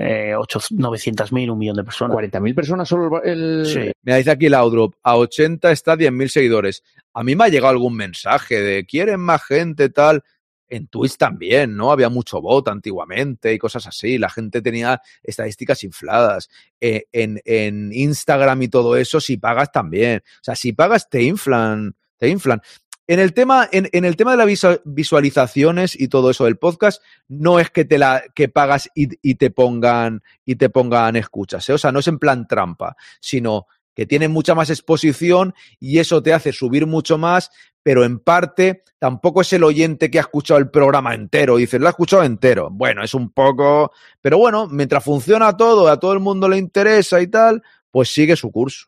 eh, 0.00 0.34
8 0.34 0.60
900.000, 0.70 1.52
un 1.52 1.58
millón 1.58 1.76
de 1.76 1.84
personas. 1.84 2.16
40.000 2.16 2.54
personas 2.54 2.88
solo 2.88 3.22
el... 3.22 3.66
Sí. 3.66 3.92
Me 4.02 4.16
dice 4.16 4.30
aquí 4.30 4.48
Laudrop, 4.48 4.94
a 5.02 5.16
80 5.16 5.70
está 5.70 5.94
10.000 5.94 6.28
seguidores. 6.28 6.82
A 7.12 7.22
mí 7.22 7.36
me 7.36 7.44
ha 7.44 7.48
llegado 7.48 7.72
algún 7.72 7.94
mensaje 7.96 8.60
de 8.60 8.86
quieren 8.86 9.20
más 9.20 9.44
gente, 9.44 9.90
tal. 9.90 10.22
En 10.68 10.86
Twitch 10.86 11.16
también, 11.16 11.76
¿no? 11.76 11.90
Había 11.90 12.08
mucho 12.08 12.40
bot 12.40 12.68
antiguamente 12.68 13.52
y 13.52 13.58
cosas 13.58 13.86
así. 13.88 14.18
La 14.18 14.30
gente 14.30 14.62
tenía 14.62 15.02
estadísticas 15.22 15.82
infladas. 15.82 16.48
Eh, 16.80 17.06
en, 17.12 17.42
en 17.44 17.92
Instagram 17.92 18.62
y 18.62 18.68
todo 18.68 18.96
eso, 18.96 19.20
si 19.20 19.36
pagas 19.36 19.70
también. 19.72 20.22
O 20.24 20.44
sea, 20.44 20.54
si 20.54 20.72
pagas, 20.72 21.10
te 21.10 21.24
inflan, 21.24 21.94
te 22.16 22.28
inflan. 22.28 22.62
En 23.10 23.18
el 23.18 23.34
tema, 23.34 23.68
en, 23.72 24.04
el 24.04 24.14
tema 24.14 24.36
de 24.36 24.36
las 24.36 24.80
visualizaciones 24.84 25.98
y 25.98 26.06
todo 26.06 26.30
eso 26.30 26.44
del 26.44 26.58
podcast, 26.58 27.02
no 27.26 27.58
es 27.58 27.68
que 27.68 27.84
te 27.84 27.98
la, 27.98 28.22
que 28.36 28.48
pagas 28.48 28.88
y, 28.94 29.34
te 29.34 29.50
pongan, 29.50 30.22
y 30.44 30.54
te 30.54 30.70
pongan 30.70 31.16
escuchas, 31.16 31.68
¿eh? 31.68 31.72
O 31.72 31.78
sea, 31.78 31.90
no 31.90 31.98
es 31.98 32.06
en 32.06 32.20
plan 32.20 32.46
trampa, 32.46 32.94
sino 33.18 33.66
que 33.96 34.06
tiene 34.06 34.28
mucha 34.28 34.54
más 34.54 34.70
exposición 34.70 35.54
y 35.80 35.98
eso 35.98 36.22
te 36.22 36.32
hace 36.32 36.52
subir 36.52 36.86
mucho 36.86 37.18
más, 37.18 37.50
pero 37.82 38.04
en 38.04 38.20
parte 38.20 38.84
tampoco 39.00 39.40
es 39.40 39.52
el 39.54 39.64
oyente 39.64 40.08
que 40.08 40.18
ha 40.18 40.22
escuchado 40.22 40.60
el 40.60 40.70
programa 40.70 41.12
entero. 41.12 41.56
Dices, 41.56 41.80
lo 41.80 41.88
ha 41.88 41.90
escuchado 41.90 42.22
entero. 42.22 42.70
Bueno, 42.70 43.02
es 43.02 43.14
un 43.14 43.32
poco. 43.32 43.90
Pero 44.20 44.38
bueno, 44.38 44.68
mientras 44.68 45.02
funciona 45.02 45.56
todo, 45.56 45.88
a 45.88 45.98
todo 45.98 46.12
el 46.12 46.20
mundo 46.20 46.48
le 46.48 46.58
interesa 46.58 47.20
y 47.20 47.26
tal, 47.26 47.60
pues 47.90 48.08
sigue 48.14 48.36
su 48.36 48.52
curso. 48.52 48.86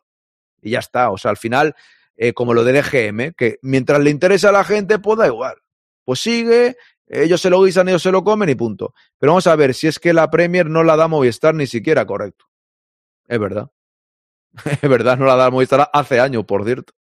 Y 0.61 0.69
ya 0.69 0.79
está. 0.79 1.11
O 1.11 1.17
sea, 1.17 1.31
al 1.31 1.37
final, 1.37 1.75
eh, 2.15 2.33
como 2.33 2.53
lo 2.53 2.63
del 2.63 2.77
EGM, 2.77 3.33
que 3.35 3.57
mientras 3.61 3.99
le 4.01 4.09
interesa 4.09 4.49
a 4.49 4.53
la 4.53 4.63
gente, 4.63 4.99
pues 4.99 5.17
da 5.17 5.27
igual. 5.27 5.55
Pues 6.05 6.19
sigue, 6.19 6.75
ellos 7.07 7.41
se 7.41 7.49
lo 7.49 7.63
guisan, 7.63 7.87
ellos 7.89 8.01
se 8.01 8.11
lo 8.11 8.23
comen 8.23 8.49
y 8.49 8.55
punto. 8.55 8.93
Pero 9.17 9.33
vamos 9.33 9.47
a 9.47 9.55
ver 9.55 9.73
si 9.73 9.87
es 9.87 9.99
que 9.99 10.13
la 10.13 10.29
Premier 10.29 10.69
no 10.69 10.83
la 10.83 10.95
da 10.95 11.07
Movistar 11.07 11.55
ni 11.55 11.67
siquiera 11.67 12.05
correcto. 12.05 12.45
Es 13.27 13.39
verdad. 13.39 13.69
Es 14.81 14.89
verdad, 14.89 15.17
no 15.17 15.25
la 15.25 15.35
da 15.35 15.49
Movistar 15.49 15.89
hace 15.93 16.19
años, 16.19 16.45
por 16.45 16.63
cierto. 16.63 16.93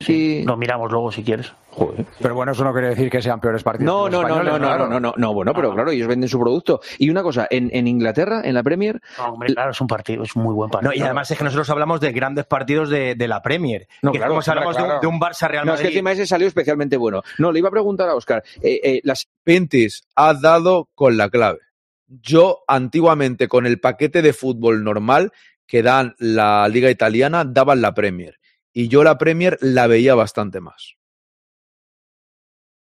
Sí. 0.00 0.44
Lo 0.44 0.56
miramos 0.56 0.92
luego 0.92 1.10
si 1.10 1.24
quieres. 1.24 1.52
Joder. 1.70 2.06
Pero 2.20 2.34
bueno, 2.36 2.52
eso 2.52 2.62
no 2.62 2.72
quiere 2.72 2.90
decir 2.90 3.10
que 3.10 3.20
sean 3.20 3.40
peores 3.40 3.64
partidos. 3.64 3.92
No, 3.92 4.04
que 4.04 4.10
no, 4.12 4.22
los 4.22 4.28
no, 4.30 4.36
no, 4.36 4.42
españoles, 4.42 4.60
no, 4.60 4.66
claro. 4.68 4.88
no, 4.88 5.00
no, 5.00 5.14
no, 5.16 5.34
bueno, 5.34 5.52
pero 5.52 5.74
claro, 5.74 5.90
ellos 5.90 6.06
venden 6.06 6.28
su 6.28 6.38
producto. 6.38 6.80
Y 6.98 7.10
una 7.10 7.22
cosa, 7.22 7.48
en, 7.50 7.68
en 7.72 7.88
Inglaterra, 7.88 8.40
en 8.44 8.54
la 8.54 8.62
Premier, 8.62 9.00
No, 9.18 9.30
hombre, 9.32 9.52
claro, 9.52 9.72
es 9.72 9.80
un 9.80 9.88
partido, 9.88 10.22
es 10.22 10.36
un 10.36 10.44
muy 10.44 10.54
buen 10.54 10.70
partido. 10.70 10.92
No, 10.92 10.96
y 10.96 11.02
además 11.02 11.30
es 11.32 11.36
que 11.38 11.42
nosotros 11.44 11.68
hablamos 11.70 12.00
de 12.00 12.12
grandes 12.12 12.46
partidos 12.46 12.90
de, 12.90 13.16
de 13.16 13.28
la 13.28 13.42
Premier. 13.42 13.88
No, 14.02 14.12
que 14.12 14.18
claro, 14.18 14.30
como 14.32 14.42
si 14.42 14.50
hablamos 14.50 14.76
de 14.76 14.82
un- 14.82 14.86
claro. 14.88 15.00
de, 15.00 15.06
un, 15.08 15.20
Barça 15.20 15.48
Real 15.48 15.66
no, 15.66 15.74
es 15.74 15.80
que 15.80 15.84
Madrid. 15.86 15.96
encima 15.96 16.12
ese 16.12 16.26
salió 16.26 16.46
especialmente 16.46 16.96
bueno. 16.96 17.22
No, 17.38 17.50
le 17.50 17.58
iba 17.58 17.68
a 17.68 17.72
preguntar 17.72 18.08
a 18.08 18.14
Oscar, 18.14 18.44
eh, 18.62 18.80
eh, 18.82 19.00
las 19.02 19.28
Pintis, 19.42 20.04
has 20.14 20.40
dado 20.40 20.88
con 20.94 21.16
la 21.16 21.28
clave. 21.28 21.58
Yo 22.06 22.60
antiguamente 22.68 23.48
con 23.48 23.66
el 23.66 23.80
paquete 23.80 24.22
de 24.22 24.32
fútbol 24.32 24.84
normal 24.84 25.32
que 25.66 25.82
dan 25.82 26.14
la 26.18 26.68
liga 26.68 26.88
italiana, 26.88 27.44
daban 27.44 27.80
la 27.82 27.94
Premier. 27.94 28.38
Y 28.78 28.86
yo 28.86 29.02
la 29.02 29.18
Premier 29.18 29.58
la 29.60 29.88
veía 29.88 30.14
bastante 30.14 30.60
más. 30.60 30.94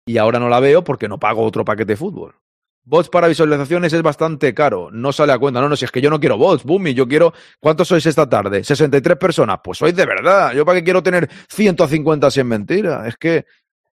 Y 0.06 0.18
ahora 0.18 0.38
no 0.38 0.50
la 0.50 0.60
veo 0.60 0.84
porque 0.84 1.08
no 1.08 1.22
pago 1.22 1.42
otro 1.42 1.64
paquete 1.64 1.94
de 1.94 1.96
fútbol. 1.96 2.36
Bots 2.84 3.08
para 3.08 3.30
visualizaciones 3.30 3.94
es 3.94 4.02
bastante 4.02 4.54
caro. 4.54 4.90
No 4.92 5.14
sale 5.14 5.32
a 5.32 5.40
cuenta. 5.40 5.62
No, 5.62 5.70
no, 5.70 5.78
si 5.78 5.86
es 5.86 5.92
que 5.92 6.02
yo 6.02 6.10
no 6.10 6.20
quiero 6.20 6.38
bots, 6.38 6.66
Boomy. 6.66 6.94
Yo 6.94 7.08
quiero. 7.08 7.34
¿Cuántos 7.62 7.88
sois 7.88 8.06
esta 8.06 8.28
tarde? 8.28 8.62
63 8.62 9.18
personas. 9.18 9.60
Pues 9.64 9.78
sois 9.78 9.96
de 9.96 10.06
verdad. 10.06 10.52
¿Yo 10.52 10.66
para 10.66 10.80
qué 10.80 10.84
quiero 10.84 11.02
tener 11.02 11.30
150 11.48 12.30
si 12.30 12.42
es 12.42 12.46
mentira? 12.46 13.08
Es 13.08 13.16
que. 13.16 13.46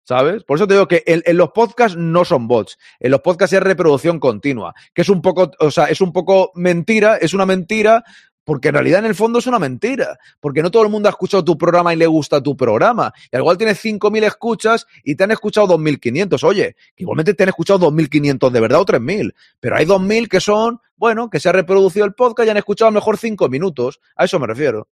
¿Sabes? 0.02 0.44
Por 0.44 0.58
eso 0.58 0.66
te 0.66 0.74
digo 0.74 0.86
que 0.86 1.02
en, 1.06 1.22
en 1.24 1.36
los 1.38 1.52
podcasts 1.52 1.96
no 1.96 2.26
son 2.26 2.46
bots. 2.46 2.76
En 2.98 3.10
los 3.12 3.20
podcasts 3.20 3.54
es 3.54 3.62
reproducción 3.62 4.20
continua. 4.20 4.74
Que 4.92 5.00
es 5.00 5.08
un 5.08 5.22
poco. 5.22 5.50
O 5.60 5.70
sea, 5.70 5.86
es 5.86 6.02
un 6.02 6.12
poco 6.12 6.52
mentira. 6.56 7.16
Es 7.16 7.32
una 7.32 7.46
mentira. 7.46 8.04
Porque 8.44 8.68
en 8.68 8.74
realidad 8.74 9.00
en 9.00 9.06
el 9.06 9.14
fondo 9.14 9.38
es 9.38 9.46
una 9.46 9.58
mentira. 9.58 10.18
Porque 10.40 10.62
no 10.62 10.70
todo 10.70 10.82
el 10.82 10.88
mundo 10.88 11.08
ha 11.08 11.10
escuchado 11.10 11.44
tu 11.44 11.56
programa 11.56 11.92
y 11.92 11.96
le 11.96 12.06
gusta 12.06 12.42
tu 12.42 12.56
programa. 12.56 13.12
Y 13.30 13.36
al 13.36 13.42
igual 13.42 13.58
tienes 13.58 13.84
5.000 13.84 14.24
escuchas 14.24 14.86
y 15.04 15.14
te 15.14 15.24
han 15.24 15.30
escuchado 15.30 15.78
2.500. 15.78 16.42
Oye, 16.44 16.76
que 16.96 17.04
igualmente 17.04 17.34
te 17.34 17.42
han 17.42 17.50
escuchado 17.50 17.90
2.500 17.90 18.50
de 18.50 18.60
verdad 18.60 18.80
o 18.80 18.86
3.000. 18.86 19.34
Pero 19.60 19.76
hay 19.76 19.86
2.000 19.86 20.28
que 20.28 20.40
son, 20.40 20.80
bueno, 20.96 21.30
que 21.30 21.40
se 21.40 21.48
ha 21.48 21.52
reproducido 21.52 22.06
el 22.06 22.14
podcast 22.14 22.46
y 22.46 22.50
han 22.50 22.56
escuchado 22.56 22.88
a 22.88 22.92
lo 22.92 22.96
mejor 22.96 23.18
5 23.18 23.48
minutos. 23.48 24.00
A 24.16 24.24
eso 24.24 24.38
me 24.38 24.46
refiero. 24.46 24.88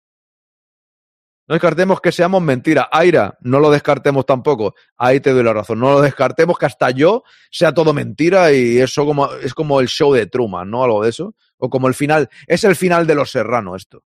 No 1.49 1.55
descartemos 1.55 2.01
que 2.01 2.11
seamos 2.11 2.43
mentira. 2.43 2.89
Aira, 2.91 3.39
no 3.41 3.61
lo 3.61 3.71
descartemos 3.71 4.27
tampoco. 4.27 4.75
Ahí 4.97 5.21
te 5.21 5.33
doy 5.33 5.45
la 5.45 5.53
razón. 5.53 5.79
No 5.79 5.93
lo 5.93 6.01
descartemos 6.01 6.59
que 6.59 6.67
hasta 6.67 6.91
yo 6.91 7.23
sea 7.51 7.73
todo 7.73 7.93
mentira 7.93 8.53
y 8.53 8.79
eso 8.79 9.07
como, 9.07 9.33
es 9.35 9.55
como 9.55 9.81
el 9.81 9.87
show 9.87 10.13
de 10.13 10.27
Truman, 10.27 10.69
¿no? 10.69 10.83
Algo 10.83 11.05
de 11.05 11.11
eso. 11.11 11.35
O 11.59 11.71
como 11.71 11.87
el 11.87 11.95
final. 11.95 12.29
Es 12.47 12.65
el 12.65 12.75
final 12.75 13.07
de 13.07 13.15
los 13.15 13.31
serranos 13.31 13.83
esto. 13.83 14.03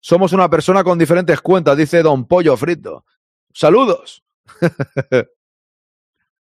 Somos 0.00 0.32
una 0.32 0.48
persona 0.48 0.82
con 0.84 0.98
diferentes 0.98 1.40
cuentas, 1.40 1.76
dice 1.76 2.02
Don 2.02 2.26
Pollo 2.26 2.56
Frito. 2.56 3.04
Saludos. 3.52 4.22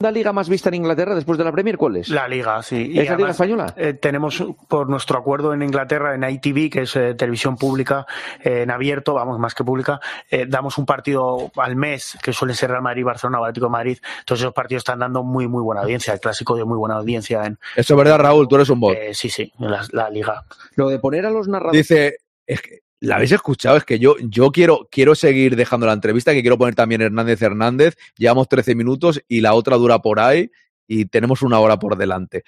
¿La 0.00 0.10
liga 0.10 0.32
más 0.32 0.48
vista 0.48 0.68
en 0.70 0.74
Inglaterra 0.74 1.14
después 1.14 1.38
de 1.38 1.44
la 1.44 1.52
Premier 1.52 1.78
cuál 1.78 1.96
es? 1.96 2.08
La 2.08 2.26
Liga, 2.26 2.60
sí. 2.64 2.92
¿Es 2.98 3.08
la 3.08 3.16
Liga 3.16 3.30
Española? 3.30 3.72
eh, 3.76 3.94
tenemos 3.94 4.42
por 4.68 4.88
nuestro 4.90 5.16
acuerdo 5.18 5.54
en 5.54 5.62
Inglaterra, 5.62 6.14
en 6.16 6.24
ITV, 6.24 6.68
que 6.68 6.80
es 6.82 6.96
eh, 6.96 7.14
televisión 7.14 7.56
pública, 7.56 8.04
eh, 8.42 8.62
en 8.62 8.72
abierto, 8.72 9.14
vamos, 9.14 9.38
más 9.38 9.54
que 9.54 9.62
pública, 9.62 10.00
eh, 10.28 10.46
damos 10.48 10.78
un 10.78 10.84
partido 10.84 11.52
al 11.56 11.76
mes, 11.76 12.18
que 12.22 12.32
suele 12.32 12.54
ser 12.54 12.70
Real 12.70 12.82
Madrid, 12.82 13.04
Barcelona, 13.04 13.40
o 13.40 13.44
Atlético 13.44 13.66
de 13.66 13.70
Madrid. 13.70 13.98
Entonces 14.18 14.42
esos 14.42 14.52
partidos 14.52 14.80
están 14.80 14.98
dando 14.98 15.22
muy, 15.22 15.46
muy 15.46 15.62
buena 15.62 15.82
audiencia. 15.82 16.12
El 16.12 16.20
clásico 16.20 16.56
de 16.56 16.64
muy 16.64 16.76
buena 16.76 16.96
audiencia 16.96 17.44
en... 17.46 17.58
Eso 17.76 17.94
es 17.94 17.96
verdad, 17.96 18.18
Raúl, 18.18 18.48
tú 18.48 18.56
eres 18.56 18.68
un 18.70 18.80
bot. 18.80 18.96
eh, 18.96 19.14
sí, 19.14 19.28
sí, 19.30 19.52
la, 19.58 19.86
la 19.92 20.10
Liga. 20.10 20.44
Lo 20.74 20.88
de 20.88 20.98
poner 20.98 21.24
a 21.24 21.30
los 21.30 21.46
narradores... 21.46 21.86
Dice, 21.88 22.16
es 22.46 22.60
que, 22.60 22.80
¿la 23.04 23.16
habéis 23.16 23.32
escuchado? 23.32 23.76
Es 23.76 23.84
que 23.84 23.98
yo, 23.98 24.16
yo 24.20 24.50
quiero, 24.50 24.88
quiero 24.90 25.14
seguir 25.14 25.56
dejando 25.56 25.86
la 25.86 25.92
entrevista, 25.92 26.32
que 26.32 26.40
quiero 26.40 26.58
poner 26.58 26.74
también 26.74 27.02
Hernández 27.02 27.40
Hernández. 27.42 27.96
Llevamos 28.16 28.48
13 28.48 28.74
minutos 28.74 29.22
y 29.28 29.40
la 29.40 29.54
otra 29.54 29.76
dura 29.76 30.00
por 30.00 30.20
ahí 30.20 30.50
y 30.86 31.06
tenemos 31.06 31.42
una 31.42 31.58
hora 31.60 31.78
por 31.78 31.96
delante. 31.96 32.44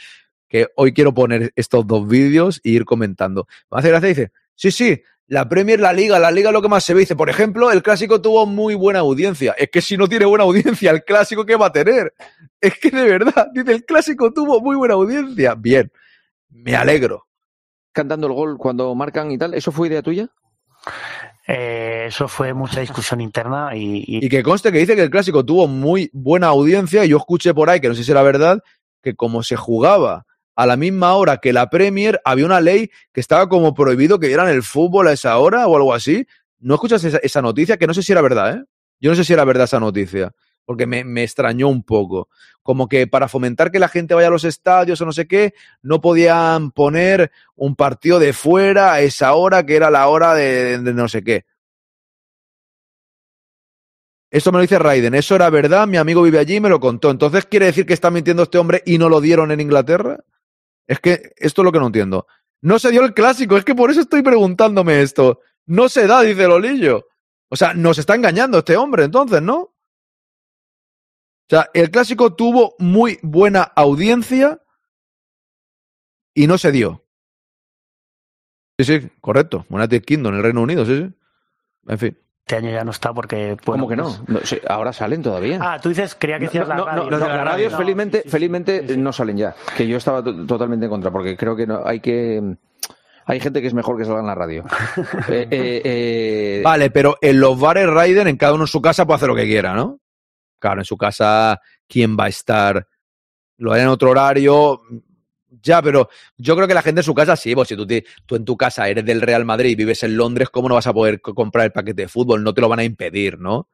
Que 0.49 0.69
hoy 0.77 0.93
quiero 0.93 1.13
poner 1.13 1.53
estos 1.57 1.87
dos 1.87 2.09
vídeos 2.09 2.61
e 2.65 2.71
ir 2.71 2.85
comentando. 2.85 3.47
Me 3.71 3.79
hace 3.79 3.89
gracia, 3.89 4.09
dice, 4.09 4.33
sí, 4.55 4.71
sí, 4.71 5.03
la 5.29 5.49
Premier, 5.49 5.81
la 5.81 5.93
Liga, 5.93 6.19
la 6.19 6.31
Liga 6.31 6.53
lo 6.53 6.63
que 6.63 6.69
más 6.69 6.85
se 6.85 6.95
ve. 6.95 7.01
Dice, 7.01 7.17
por 7.17 7.29
ejemplo, 7.29 7.73
el 7.73 7.83
clásico 7.83 8.23
tuvo 8.23 8.47
muy 8.47 8.75
buena 8.75 9.01
audiencia. 9.01 9.55
Es 9.59 9.71
que 9.71 9.81
si 9.81 9.97
no 9.97 10.09
tiene 10.09 10.25
buena 10.25 10.45
audiencia, 10.45 10.91
el 10.91 11.05
clásico, 11.05 11.45
¿qué 11.45 11.57
va 11.57 11.67
a 11.67 11.73
tener? 11.73 12.15
Es 12.61 12.79
que 12.79 12.91
de 12.91 13.05
verdad, 13.05 13.49
dice, 13.53 13.73
el 13.73 13.85
clásico 13.85 14.33
tuvo 14.33 14.61
muy 14.61 14.77
buena 14.77 14.95
audiencia. 14.95 15.55
Bien, 15.55 15.91
me 16.49 16.77
alegro. 16.77 17.27
Cantando 17.93 18.27
el 18.27 18.35
gol 18.35 18.57
cuando 18.59 18.95
marcan 18.95 19.31
y 19.31 19.39
tal, 19.39 19.55
¿eso 19.55 19.73
fue 19.73 19.89
idea 19.89 20.03
tuya? 20.03 20.31
Eh, 21.49 22.07
eso 22.09 22.27
fue 22.29 22.53
mucha 22.55 22.81
discusión 22.81 23.21
interna 23.21 23.71
y, 23.75 24.05
y- 24.07 24.29
que 24.29 24.43
conste 24.43 24.73
que 24.73 24.79
dice 24.79 24.97
que 24.97 25.03
el 25.03 25.11
clásico 25.11 25.45
tuvo 25.45 25.69
muy 25.69 26.11
buena 26.13 26.49
audiencia 26.49 27.05
y 27.05 27.09
yo 27.11 27.19
escuché 27.19 27.55
por 27.55 27.71
ahí, 27.71 27.81
que 27.81 27.89
no 27.89 27.95
sé 27.95 28.03
si 28.03 28.11
era 28.11 28.23
verdad, 28.23 28.61
que 29.03 29.15
como 29.15 29.43
se 29.45 29.55
jugaba 29.57 30.27
a 30.57 30.67
la 30.67 30.77
misma 30.77 31.15
hora 31.15 31.37
que 31.37 31.53
la 31.53 31.71
Premier, 31.71 32.21
había 32.25 32.47
una 32.47 32.61
ley 32.61 32.91
que 33.13 33.21
estaba 33.21 33.49
como 33.49 33.75
prohibido 33.75 34.19
que 34.19 34.27
dieran 34.27 34.49
el 34.49 34.63
fútbol 34.63 35.07
a 35.09 35.13
esa 35.13 35.39
hora 35.39 35.67
o 35.69 35.77
algo 35.77 35.95
así. 35.95 36.27
¿No 36.59 36.75
escuchas 36.75 37.05
esa, 37.05 37.19
esa 37.19 37.43
noticia? 37.43 37.77
Que 37.77 37.87
no 37.87 37.95
sé 37.95 38.03
si 38.03 38.11
era 38.13 38.23
verdad, 38.23 38.57
¿eh? 38.57 38.65
Yo 38.99 39.11
no 39.11 39.17
sé 39.17 39.23
si 39.25 39.35
era 39.35 39.45
verdad 39.45 39.65
esa 39.65 39.79
noticia, 39.79 40.33
porque 40.65 40.87
me, 40.87 41.05
me 41.05 41.23
extrañó 41.23 41.69
un 41.69 41.83
poco. 41.85 42.29
Como 42.67 42.89
que 42.89 43.07
para 43.07 43.29
fomentar 43.29 43.71
que 43.71 43.79
la 43.79 43.87
gente 43.87 44.13
vaya 44.13 44.27
a 44.27 44.33
los 44.33 44.43
estadios 44.43 45.01
o 45.01 45.07
no 45.07 45.13
sé 45.13 45.29
qué, 45.29 45.55
no 45.83 46.01
podían 46.01 46.73
poner 46.73 47.31
un 47.55 47.77
partido 47.77 48.19
de 48.19 48.33
fuera 48.33 48.93
a 48.93 49.01
esa 49.03 49.35
hora 49.35 49.65
que 49.65 49.77
era 49.77 49.89
la 49.89 50.09
hora 50.09 50.35
de, 50.35 50.81
no 50.81 51.07
sé 51.07 51.23
qué. 51.23 51.47
Eso 54.33 54.51
me 54.51 54.59
lo 54.59 54.63
dice 54.63 54.81
Raiden. 54.81 55.15
Eso 55.15 55.37
era 55.37 55.49
verdad, 55.49 55.87
mi 55.87 55.97
amigo 55.97 56.23
vive 56.23 56.41
allí 56.41 56.57
y 56.57 56.61
me 56.61 56.69
lo 56.69 56.81
contó. 56.81 57.13
Entonces, 57.13 57.47
¿quiere 57.47 57.67
decir 57.67 57.87
que 57.87 57.95
está 57.95 58.11
mintiendo 58.11 58.43
este 58.43 58.59
hombre 58.59 58.83
y 58.85 58.99
no 58.99 59.09
lo 59.09 59.21
dieron 59.21 59.53
en 59.53 59.61
Inglaterra? 59.61 60.19
Es 60.89 60.99
que 60.99 61.31
esto 61.37 61.63
es 61.63 61.65
lo 61.65 61.71
que 61.71 61.79
no 61.79 61.87
entiendo. 61.87 62.27
No 62.63 62.81
se 62.81 62.91
dio 62.91 63.05
el 63.05 63.15
clásico, 63.15 63.57
es 63.57 63.65
que 63.65 63.77
por 63.77 63.93
eso 63.93 64.01
estoy 64.01 64.23
preguntándome 64.23 65.03
esto. 65.03 65.39
No 65.67 65.89
se 65.89 66.09
da, 66.09 66.23
dice 66.23 66.49
Lolillo. 66.49 67.07
O 67.49 67.55
sea, 67.55 67.75
nos 67.75 67.99
está 67.99 68.17
engañando 68.17 68.59
este 68.59 68.77
hombre, 68.77 69.05
entonces, 69.05 69.41
¿no? 69.41 69.76
O 71.47 71.49
sea, 71.49 71.71
el 71.75 71.91
clásico 71.91 72.35
tuvo 72.35 72.75
muy 72.79 73.19
buena 73.23 73.63
audiencia 73.63 74.61
y 76.35 76.47
no 76.47 76.59
se 76.59 76.73
dio. 76.73 77.05
Sí, 78.79 78.85
sí, 78.85 79.09
correcto. 79.21 79.65
United 79.71 80.03
Kingdom, 80.05 80.33
en 80.35 80.39
el 80.39 80.45
Reino 80.45 80.61
Unido, 80.63 80.85
sí, 80.85 80.97
sí. 80.99 81.15
En 81.89 81.99
fin. 81.99 82.19
este 82.45 82.57
año 82.57 82.71
ya 82.73 82.85
no 82.85 82.91
está 82.91 83.15
porque... 83.15 83.57
¿Cómo 83.65 83.87
bueno, 83.87 83.89
que 83.89 83.97
no? 83.97 84.25
pues- 84.27 84.29
No, 84.29 84.41
sí, 84.47 84.59
ahora 84.69 84.93
salen 84.93 85.23
todavía. 85.23 85.59
Ah, 85.63 85.81
tú 85.81 85.89
dices, 85.89 86.17
creía 86.19 86.39
que 86.39 86.47
No, 86.47 86.51
decías 86.51 86.69
la 86.69 86.75
no, 86.77 86.85
radio. 86.85 87.05
no, 87.05 87.11
los 87.11 87.21
de 87.21 87.29
las 87.29 87.45
radios 87.45 87.73
No, 87.73 87.79
felizmente, 87.79 88.19
sí, 88.19 88.23
sí, 88.25 88.29
sí. 88.29 88.33
felizmente 88.33 88.81
Sí, 88.89 88.95
sí. 88.95 88.97
no 89.01 89.13
salen 89.13 89.37
ya. 89.37 89.55
Que 89.77 89.87
yo 89.87 89.97
estaba 89.97 90.23
to- 90.23 90.47
totalmente 90.47 90.87
en 90.87 90.91
contra, 90.91 91.11
porque 91.13 91.37
creo 91.37 91.55
que 91.57 91.67
no, 91.67 91.81
hay 91.87 92.01
que 92.01 92.43
hay 93.29 93.41
gente 93.41 93.61
que 93.61 93.67
es 93.69 93.75
mejor 93.75 93.97
que 93.97 94.05
salga 94.05 94.21
en 94.21 94.27
la 94.27 94.35
radio. 94.35 94.65
Eh, 95.29 95.49
eh, 95.51 95.83
eh, 95.85 96.61
Vale, 96.65 96.91
pero 96.91 97.17
en 97.23 97.41
los 97.41 97.59
bares 97.59 97.89
Raiden, 97.89 98.27
en 98.29 98.37
cada 98.37 98.55
uno 98.55 98.65
en 98.65 98.69
su 98.69 98.83
casa 98.83 99.07
puede 99.07 99.17
hacer 99.17 99.29
lo 99.29 99.35
que 99.37 99.45
quiera, 99.47 99.75
¿no? 99.75 100.01
Claro, 100.59 100.81
en 100.81 100.85
su 100.85 100.97
casa, 100.97 101.61
¿quién 101.89 102.17
va 102.19 102.25
a 102.25 102.29
estar? 102.29 102.87
Lo 103.59 103.73
hará 103.73 103.83
en 103.83 103.89
otro 103.89 104.11
horario. 104.11 104.83
Ya, 105.63 105.83
pero 105.83 106.09
yo 106.37 106.57
creo 106.57 106.69
que 106.69 106.75
la 106.75 106.83
gente 106.83 107.01
en 107.01 107.05
su 107.05 107.15
casa 107.15 107.37
sí, 107.37 107.55
pues 107.55 107.69
si 107.69 107.77
tú, 107.77 107.87
tú 108.27 108.37
en 108.37 108.45
tu 108.45 108.57
casa 108.57 108.89
eres 108.89 109.05
del 109.05 109.21
Real 109.23 109.45
Madrid 109.45 109.71
y 109.71 109.75
vives 109.77 110.03
en 110.03 110.17
Londres, 110.17 110.51
¿cómo 110.51 110.69
no 110.69 110.75
vas 110.77 110.87
a 110.87 110.93
poder 110.95 111.21
co- 111.21 111.35
comprar 111.35 111.67
el 111.67 111.73
paquete 111.73 112.03
de 112.03 112.09
fútbol? 112.09 112.43
No 112.45 112.55
te 112.55 112.61
lo 112.61 112.69
van 112.69 112.81
a 112.81 112.85
impedir, 112.85 113.39
¿no? 113.39 113.69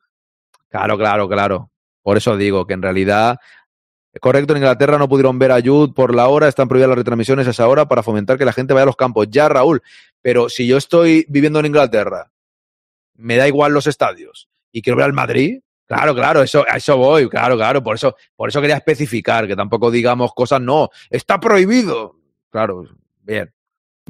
Claro, 0.70 0.98
claro, 0.98 1.28
claro. 1.28 1.70
Por 2.02 2.16
eso 2.18 2.36
digo 2.36 2.66
que 2.66 2.74
en 2.74 2.82
realidad, 2.82 3.38
correcto, 4.20 4.52
en 4.54 4.58
Inglaterra 4.58 4.98
no 4.98 5.08
pudieron 5.08 5.38
ver 5.38 5.52
a 5.52 5.60
Jude 5.62 5.92
por 5.94 6.14
la 6.14 6.28
hora, 6.28 6.48
están 6.48 6.68
prohibidas 6.68 6.90
las 6.90 6.98
retransmisiones 6.98 7.46
a 7.46 7.50
esa 7.50 7.68
hora 7.68 7.88
para 7.88 8.02
fomentar 8.02 8.38
que 8.38 8.44
la 8.44 8.52
gente 8.52 8.74
vaya 8.74 8.84
a 8.84 8.86
los 8.86 8.96
campos. 8.96 9.28
Ya, 9.30 9.48
Raúl, 9.48 9.82
pero 10.22 10.48
si 10.48 10.66
yo 10.66 10.76
estoy 10.76 11.26
viviendo 11.28 11.60
en 11.60 11.66
Inglaterra, 11.66 12.30
me 13.14 13.36
da 13.36 13.48
igual 13.48 13.72
los 13.72 13.86
estadios 13.86 14.48
y 14.72 14.82
quiero 14.82 14.96
ver 14.98 15.06
al 15.06 15.12
Madrid, 15.12 15.60
claro, 15.96 16.14
claro, 16.14 16.42
eso, 16.42 16.64
a 16.68 16.76
eso 16.76 16.96
voy, 16.96 17.28
claro, 17.28 17.56
claro, 17.56 17.82
por 17.82 17.96
eso, 17.96 18.16
por 18.36 18.48
eso 18.48 18.60
quería 18.60 18.76
especificar, 18.76 19.46
que 19.46 19.56
tampoco 19.56 19.90
digamos 19.90 20.32
cosas, 20.34 20.60
no, 20.60 20.90
está 21.10 21.38
prohibido. 21.40 22.16
Claro, 22.50 22.84
bien. 23.22 23.52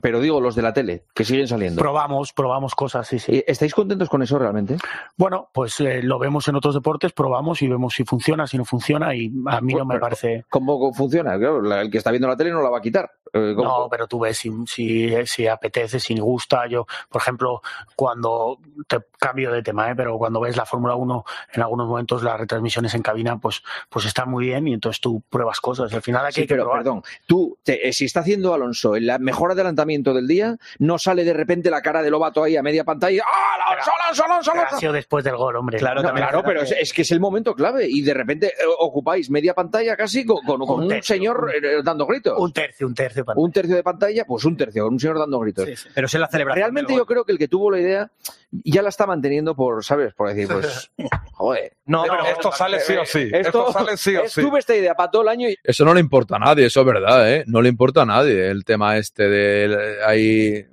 pero 0.01 0.21
digo, 0.21 0.41
los 0.41 0.55
de 0.55 0.63
la 0.63 0.73
tele, 0.73 1.05
que 1.15 1.25
siguen 1.25 1.47
saliendo. 1.47 1.81
Probamos, 1.81 2.33
probamos 2.33 2.75
cosas, 2.75 3.07
sí, 3.07 3.19
sí. 3.19 3.45
¿Estáis 3.47 3.75
contentos 3.75 4.09
con 4.09 4.23
eso 4.23 4.39
realmente? 4.39 4.77
Bueno, 5.17 5.51
pues 5.53 5.79
eh, 5.81 6.03
lo 6.03 6.19
vemos 6.19 6.49
en 6.49 6.57
otros 6.57 6.75
deportes, 6.75 7.13
probamos 7.13 7.63
y 7.63 7.69
vemos 7.69 7.95
si 7.95 8.05
funciona, 8.05 8.47
si 8.47 8.59
no 8.59 8.65
funciona 8.65 9.15
y 9.15 9.31
a 9.47 9.61
mí 9.61 9.75
no 9.75 9.85
me 9.85 9.95
Pero, 9.95 10.01
parece... 10.01 10.45
¿Cómo 10.51 10.93
funciona? 10.93 11.39
Claro, 11.39 11.81
el 11.81 11.91
que 11.91 11.99
está 11.99 12.11
viendo 12.11 12.29
la 12.29 12.37
tele 12.37 12.51
no 12.51 12.63
la 12.63 12.71
va 12.71 12.79
a 12.79 12.83
quitar. 12.83 13.11
Eh, 13.33 13.53
¿cómo? 13.57 13.69
No, 13.69 13.89
pero 13.91 14.07
tú 14.07 14.21
ves 14.21 14.39
si, 14.39 14.51
si, 14.67 15.15
si 15.27 15.47
apetece, 15.47 15.99
si 16.01 16.19
gusta. 16.19 16.67
Yo, 16.67 16.87
por 17.09 17.21
ejemplo, 17.23 17.63
cuando 17.97 18.59
te 18.87 18.99
cambio 19.19 19.53
de 19.53 19.63
tema, 19.63 19.91
¿eh? 19.91 19.95
pero 19.97 20.19
cuando 20.19 20.41
ves 20.41 20.57
la 20.57 20.67
Fórmula 20.67 20.95
1, 20.95 21.25
en 21.55 21.63
algunos 21.63 21.87
momentos 21.89 22.23
las 22.23 22.39
retransmisiones 22.39 22.95
en 22.95 23.03
cabina, 23.03 23.39
pues, 23.39 23.63
pues 23.89 24.05
están 24.07 24.29
muy 24.31 24.47
bien 24.47 24.67
y 24.69 24.75
entonces 24.75 25.01
tú 25.01 25.23
pruebas 25.31 25.61
cosas. 25.61 25.93
Al 25.93 26.03
final 26.03 26.25
aquí 26.27 26.35
Sí, 26.35 26.41
hay 26.43 26.47
que 26.47 26.55
pero 26.55 26.65
probar. 26.65 26.83
perdón, 26.83 27.03
tú, 27.27 27.59
te- 27.63 27.89
eh, 27.89 27.93
si 27.93 28.05
está 28.05 28.21
haciendo 28.21 28.53
Alonso 28.55 28.97
el 28.97 29.11
mejor 29.21 29.51
adelantado 29.53 29.73
enfrentamiento 29.83 30.13
del 30.13 30.29
día, 30.29 30.57
no 30.79 30.99
sale 30.99 31.25
de 31.25 31.33
repente 31.33 31.71
la 31.71 31.81
cara 31.81 32.03
de 32.03 32.11
Lobato 32.11 32.43
ahí 32.43 32.57
a 32.57 32.63
media 32.63 32.85
pantalla. 32.85 33.23
¡Ah, 33.27 33.73
Alonso, 33.73 33.91
Alonso, 34.03 34.25
Alonso, 34.25 34.53
Alonso! 34.53 34.77
ha 34.77 34.79
sido 34.79 34.93
después 34.93 35.25
del 35.25 35.37
gol, 35.37 35.57
hombre. 35.57 35.81
No, 35.81 36.03
claro, 36.13 36.43
pero 36.45 36.63
es, 36.63 36.73
es 36.73 36.93
que 36.93 37.03
es 37.03 37.11
el 37.11 37.21
momento 37.21 37.55
clave 37.55 37.87
y 37.89 38.03
de 38.03 38.13
repente 38.13 38.49
eh, 38.49 38.65
ocupáis 38.81 39.31
media 39.31 39.55
pantalla 39.55 39.97
casi 39.97 40.27
con, 40.27 40.45
con- 40.45 40.61
con 40.61 40.83
un, 40.83 40.89
tercio, 40.89 41.15
señor 41.17 41.51
eh, 41.55 41.81
dando 41.83 42.07
gritos. 42.07 42.39
Un 42.39 42.53
tercio, 42.53 42.87
un 42.87 42.95
tercio. 42.95 43.22
Un 43.37 43.53
tercio 43.53 43.77
de 43.77 43.83
pantalla, 43.83 44.25
pues 44.25 44.45
un 44.45 44.57
tercio, 44.57 44.85
con 44.85 44.95
un 44.95 45.01
señor 45.01 45.19
dando 45.19 45.39
gritos. 45.41 45.67
Sí, 45.67 45.77
sí. 45.77 45.89
Pero 45.95 46.07
es 46.07 46.15
en 46.15 46.21
la 46.21 46.29
celebración. 46.29 46.61
Realmente 46.61 46.95
yo 46.95 47.07
creo 47.07 47.25
que 47.25 47.33
el 47.33 47.39
que 47.39 47.49
tuvo 47.49 47.71
la 47.71 47.81
idea 47.81 48.11
ya 48.51 48.83
la 48.83 48.89
está 48.89 49.07
manteniendo 49.07 49.55
por, 49.55 49.85
¿sabes? 49.85 50.15
Por 50.15 50.29
decir, 50.29 50.49
pues, 50.49 50.91
joder. 51.33 51.77
No, 51.87 52.03
Pero 52.03 52.15
pero 52.23 52.27
esto 52.35 52.53
sale 52.53 52.81
sí 52.81 52.95
o 52.95 53.05
sí. 53.05 53.31
Esto, 53.33 53.69
Esto 53.69 53.73
sale 53.73 53.97
sí 53.97 54.17
o 54.17 54.29
sí. 54.29 54.43
Tuve 54.43 54.59
esta 54.59 54.77
idea 54.77 54.95
para 54.95 55.11
todo 55.11 55.23
el 55.23 55.29
año 55.29 55.49
y 55.49 55.57
Eso 55.63 55.85
no 55.85 55.95
le 55.95 56.01
importa 56.01 56.37
a 56.37 56.39
nadie, 56.39 56.67
eso 56.67 56.81
es 56.81 56.87
verdad, 56.87 57.33
¿eh? 57.33 57.45
No 57.47 57.63
le 57.63 57.69
importa 57.69 58.03
a 58.03 58.07
nadie 58.07 58.49
el 58.49 58.65
tema 58.65 58.97
este 58.97 59.29
de 59.29 60.05
ahí 60.05 60.67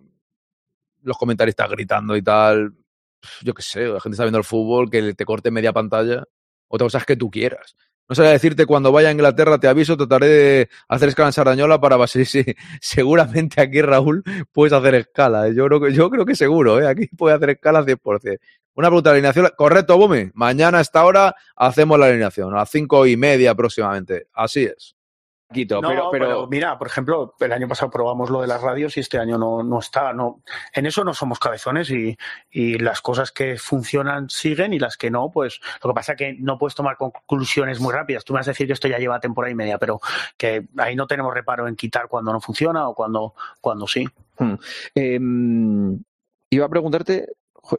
los 1.02 1.18
comentaristas 1.18 1.70
gritando 1.70 2.16
y 2.16 2.22
tal. 2.22 2.74
Yo 3.41 3.54
qué 3.54 3.62
sé, 3.62 3.82
la 3.88 4.00
gente 4.00 4.16
está 4.16 4.24
viendo 4.24 4.38
el 4.38 4.43
fútbol, 4.43 4.89
que 4.89 5.14
te 5.14 5.26
corte 5.26 5.52
media 5.52 5.74
pantalla. 5.74 6.24
Otra 6.68 6.86
cosa 6.86 7.00
es 7.00 7.06
que 7.06 7.16
tú 7.16 7.30
quieras. 7.30 7.76
No 8.10 8.16
sé 8.16 8.24
decirte 8.24 8.66
cuando 8.66 8.91
vaya 8.91 9.10
a 9.10 9.12
Inglaterra, 9.12 9.60
te 9.60 9.68
aviso, 9.68 9.95
trataré 9.95 10.28
de 10.28 10.70
hacer 10.88 11.10
escala 11.10 11.30
en 11.30 11.34
Sardañola 11.34 11.80
para 11.80 12.07
sí, 12.07 12.26
sí, 12.26 12.43
seguramente 12.82 13.62
aquí 13.62 13.84
Raúl 13.84 14.24
puedes 14.51 14.74
hacer 14.74 14.95
escala. 14.95 15.49
Yo 15.49 15.68
creo 15.68 15.80
que, 15.80 15.93
yo 15.93 16.10
creo 16.10 16.26
que 16.26 16.36
seguro, 16.36 16.82
¿eh? 16.82 16.88
aquí 16.88 17.07
puedes 17.16 17.38
hacer 17.38 17.51
escala 17.51 17.84
100%. 17.86 18.39
Una 18.74 18.88
pregunta 18.88 19.12
de 19.12 19.16
alineación. 19.16 19.49
Correcto, 19.55 19.97
Bumi. 19.97 20.32
Mañana 20.34 20.80
a 20.80 20.82
esta 20.82 21.05
hora 21.05 21.36
hacemos 21.55 21.99
la 21.99 22.07
alineación, 22.07 22.51
a 22.53 22.57
las 22.57 22.70
cinco 22.72 23.05
y 23.05 23.16
media 23.16 23.51
aproximadamente. 23.51 24.28
Así 24.34 24.64
es. 24.64 24.95
Quito, 25.52 25.82
No, 25.82 25.89
pero, 25.89 26.10
pero, 26.12 26.47
mira, 26.47 26.78
por 26.78 26.88
ejemplo, 26.88 27.34
el 27.39 27.52
año 27.52 27.68
pasado 27.68 27.89
probamos 27.89 28.30
lo 28.30 28.41
de 28.41 28.47
las 28.47 28.62
radios 28.62 28.95
y 28.97 29.00
este 29.00 29.18
año 29.18 29.38
no, 29.39 29.64
no 29.64 29.80
está. 29.80 30.14
No, 30.14 30.43
en 30.74 30.86
eso 30.86 31.04
no 31.04 31.16
somos 31.16 31.39
cabezones 31.39 31.89
y, 31.89 32.16
y 32.52 32.78
las 32.78 33.02
cosas 33.02 33.32
que 33.32 33.58
funcionan 33.58 34.30
siguen 34.30 34.74
y 34.74 34.80
las 34.80 34.95
que 34.95 35.10
no, 35.10 35.32
pues 35.32 35.60
lo 35.84 35.89
que 35.89 35.95
pasa 35.95 36.12
es 36.12 36.18
que 36.20 36.34
no 36.39 36.60
puedes 36.60 36.76
tomar 36.76 36.97
conclusiones 36.97 37.80
muy 37.80 37.91
rápidas. 37.91 38.24
Tú 38.24 38.34
me 38.34 38.39
vas 38.39 38.47
a 38.47 38.52
decir 38.52 38.68
que 38.68 38.74
esto 38.74 38.88
ya 38.88 39.00
lleva 39.00 39.20
temporada 39.20 39.52
y 39.52 39.56
media, 39.56 39.80
pero 39.80 40.00
que 40.38 40.68
ahí 40.78 40.95
no 40.95 41.08
tenemos 41.08 41.34
reparo 41.34 41.68
en 41.68 41.76
quitar 41.76 42.08
cuando 42.08 42.32
no 42.32 42.39
funciona 42.39 42.88
o 42.88 42.93
cuando, 42.93 43.34
cuando 43.60 43.88
sí. 43.88 44.08
Hmm. 44.38 44.54
Em, 44.93 46.00
iba 46.52 46.66
a 46.66 46.70
preguntarte, 46.70 47.28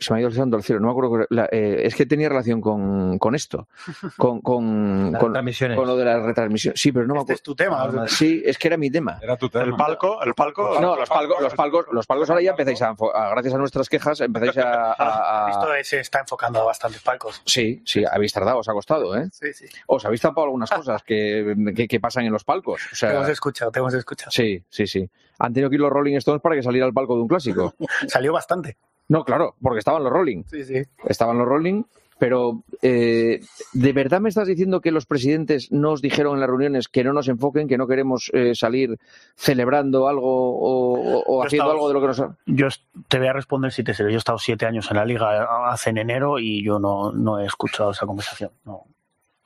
se 0.00 0.12
me 0.12 0.18
ha 0.18 0.20
ido 0.20 0.28
el 0.28 0.34
santo 0.34 0.56
al 0.56 0.62
cielo, 0.62 0.80
no 0.80 0.86
me 0.88 0.92
acuerdo, 0.92 1.26
la- 1.30 1.48
eh, 1.50 1.82
es 1.84 1.94
que 1.94 2.06
tenía 2.06 2.28
relación 2.28 2.60
con, 2.60 3.18
con 3.18 3.34
esto, 3.34 3.68
con, 4.16 4.40
con, 4.40 5.12
con, 5.18 5.28
retransmisiones. 5.28 5.76
con 5.76 5.86
lo 5.86 5.96
de 5.96 6.04
la 6.04 6.20
retransmisión. 6.20 6.74
Sí, 6.76 6.92
pero 6.92 7.06
no 7.06 7.14
me 7.14 7.20
Este 7.20 7.32
acuerdo. 7.32 7.34
es 7.34 7.42
tu 7.42 7.54
tema. 7.54 8.08
Sí, 8.08 8.42
es 8.44 8.58
que 8.58 8.68
era 8.68 8.76
mi 8.76 8.90
tema. 8.90 9.18
Era 9.22 9.36
tu 9.36 9.46
El 9.46 9.52
tema. 9.52 9.76
palco, 9.76 10.22
el 10.22 10.34
palco. 10.34 10.80
No, 10.80 10.96
los 10.96 11.08
palcos, 11.08 11.40
los 11.40 11.54
palcos, 11.54 11.86
los 11.92 12.06
palcos 12.06 12.30
ahora 12.30 12.42
ya 12.42 12.50
empezáis 12.50 12.82
a, 12.82 12.94
gracias 13.30 13.54
a 13.54 13.58
nuestras 13.58 13.88
quejas, 13.88 14.20
empezáis 14.20 14.56
a, 14.58 14.92
a- 14.92 15.46
a- 15.46 15.50
Esto 15.50 15.66
se 15.82 16.00
está 16.00 16.20
enfocando 16.20 16.60
a 16.60 16.64
bastantes 16.64 17.02
palcos. 17.02 17.42
Sí, 17.44 17.82
sí, 17.84 18.04
habéis 18.10 18.32
tardado, 18.32 18.58
os 18.58 18.68
ha 18.68 18.72
costado, 18.72 19.16
¿eh? 19.16 19.28
Sí, 19.32 19.52
sí. 19.52 19.66
Os 19.86 20.04
habéis 20.04 20.20
tapado 20.20 20.44
algunas 20.44 20.70
cosas 20.70 21.02
que, 21.02 21.54
que, 21.74 21.88
que 21.88 22.00
pasan 22.00 22.24
en 22.24 22.32
los 22.32 22.44
palcos. 22.44 22.82
O 22.92 22.96
Te 23.06 23.12
hemos 23.12 23.28
escuchado, 23.28 23.70
te 23.70 23.78
hemos 23.78 23.94
escuchado. 23.94 24.30
sí, 24.30 24.62
sí, 24.68 24.86
sí. 24.86 25.08
Han 25.38 25.54
tenido 25.54 25.70
que 25.70 25.76
ir 25.76 25.80
los 25.80 25.90
Rolling 25.90 26.16
Stones 26.16 26.42
para 26.42 26.54
que 26.54 26.62
saliera 26.62 26.86
al 26.86 26.92
palco 26.92 27.14
de 27.14 27.22
un 27.22 27.28
clásico. 27.28 27.74
Salió 28.08 28.32
bastante. 28.34 28.76
No, 29.10 29.24
claro, 29.24 29.56
porque 29.60 29.80
estaban 29.80 30.02
los 30.04 30.12
Rolling. 30.12 30.44
Sí, 30.46 30.64
sí. 30.64 30.82
Estaban 31.04 31.36
los 31.36 31.46
Rolling, 31.48 31.82
pero 32.18 32.62
eh, 32.80 33.40
¿de 33.72 33.92
verdad 33.92 34.20
me 34.20 34.28
estás 34.28 34.46
diciendo 34.46 34.80
que 34.80 34.92
los 34.92 35.04
presidentes 35.04 35.72
nos 35.72 36.00
dijeron 36.00 36.34
en 36.34 36.40
las 36.40 36.48
reuniones 36.48 36.86
que 36.88 37.02
no 37.02 37.12
nos 37.12 37.26
enfoquen, 37.28 37.66
que 37.66 37.76
no 37.76 37.88
queremos 37.88 38.30
eh, 38.34 38.54
salir 38.54 38.98
celebrando 39.34 40.06
algo 40.06 40.28
o, 40.28 41.42
haciendo 41.42 41.72
algo 41.72 41.88
de 41.88 41.94
lo 41.94 42.00
que 42.00 42.06
nos... 42.06 42.20
ha- 42.20 42.36
Yo 42.46 42.68
te 43.08 43.18
voy 43.18 43.26
a 43.28 43.32
responder 43.32 43.72
si 43.72 43.82
te 43.82 43.94
sé. 43.94 44.04
Yo 44.04 44.10
he 44.10 44.14
estado 44.16 44.38
siete 44.38 44.64
años 44.66 44.88
en 44.92 44.96
la 44.98 45.04
liga 45.04 45.44
hace 45.70 45.90
en 45.90 45.98
enero 45.98 46.38
y 46.38 46.62
yo 46.64 46.78
no, 46.78 47.10
no 47.10 47.40
he 47.40 47.46
escuchado 47.46 47.90
esa 47.90 48.06
conversación. 48.06 48.52
No. 48.64 48.84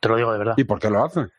Te 0.00 0.08
lo 0.10 0.16
digo 0.16 0.30
de 0.32 0.38
verdad. 0.38 0.54
¿Y 0.58 0.64
por 0.64 0.78
qué 0.78 0.90
lo 0.90 1.02
hacen? 1.02 1.30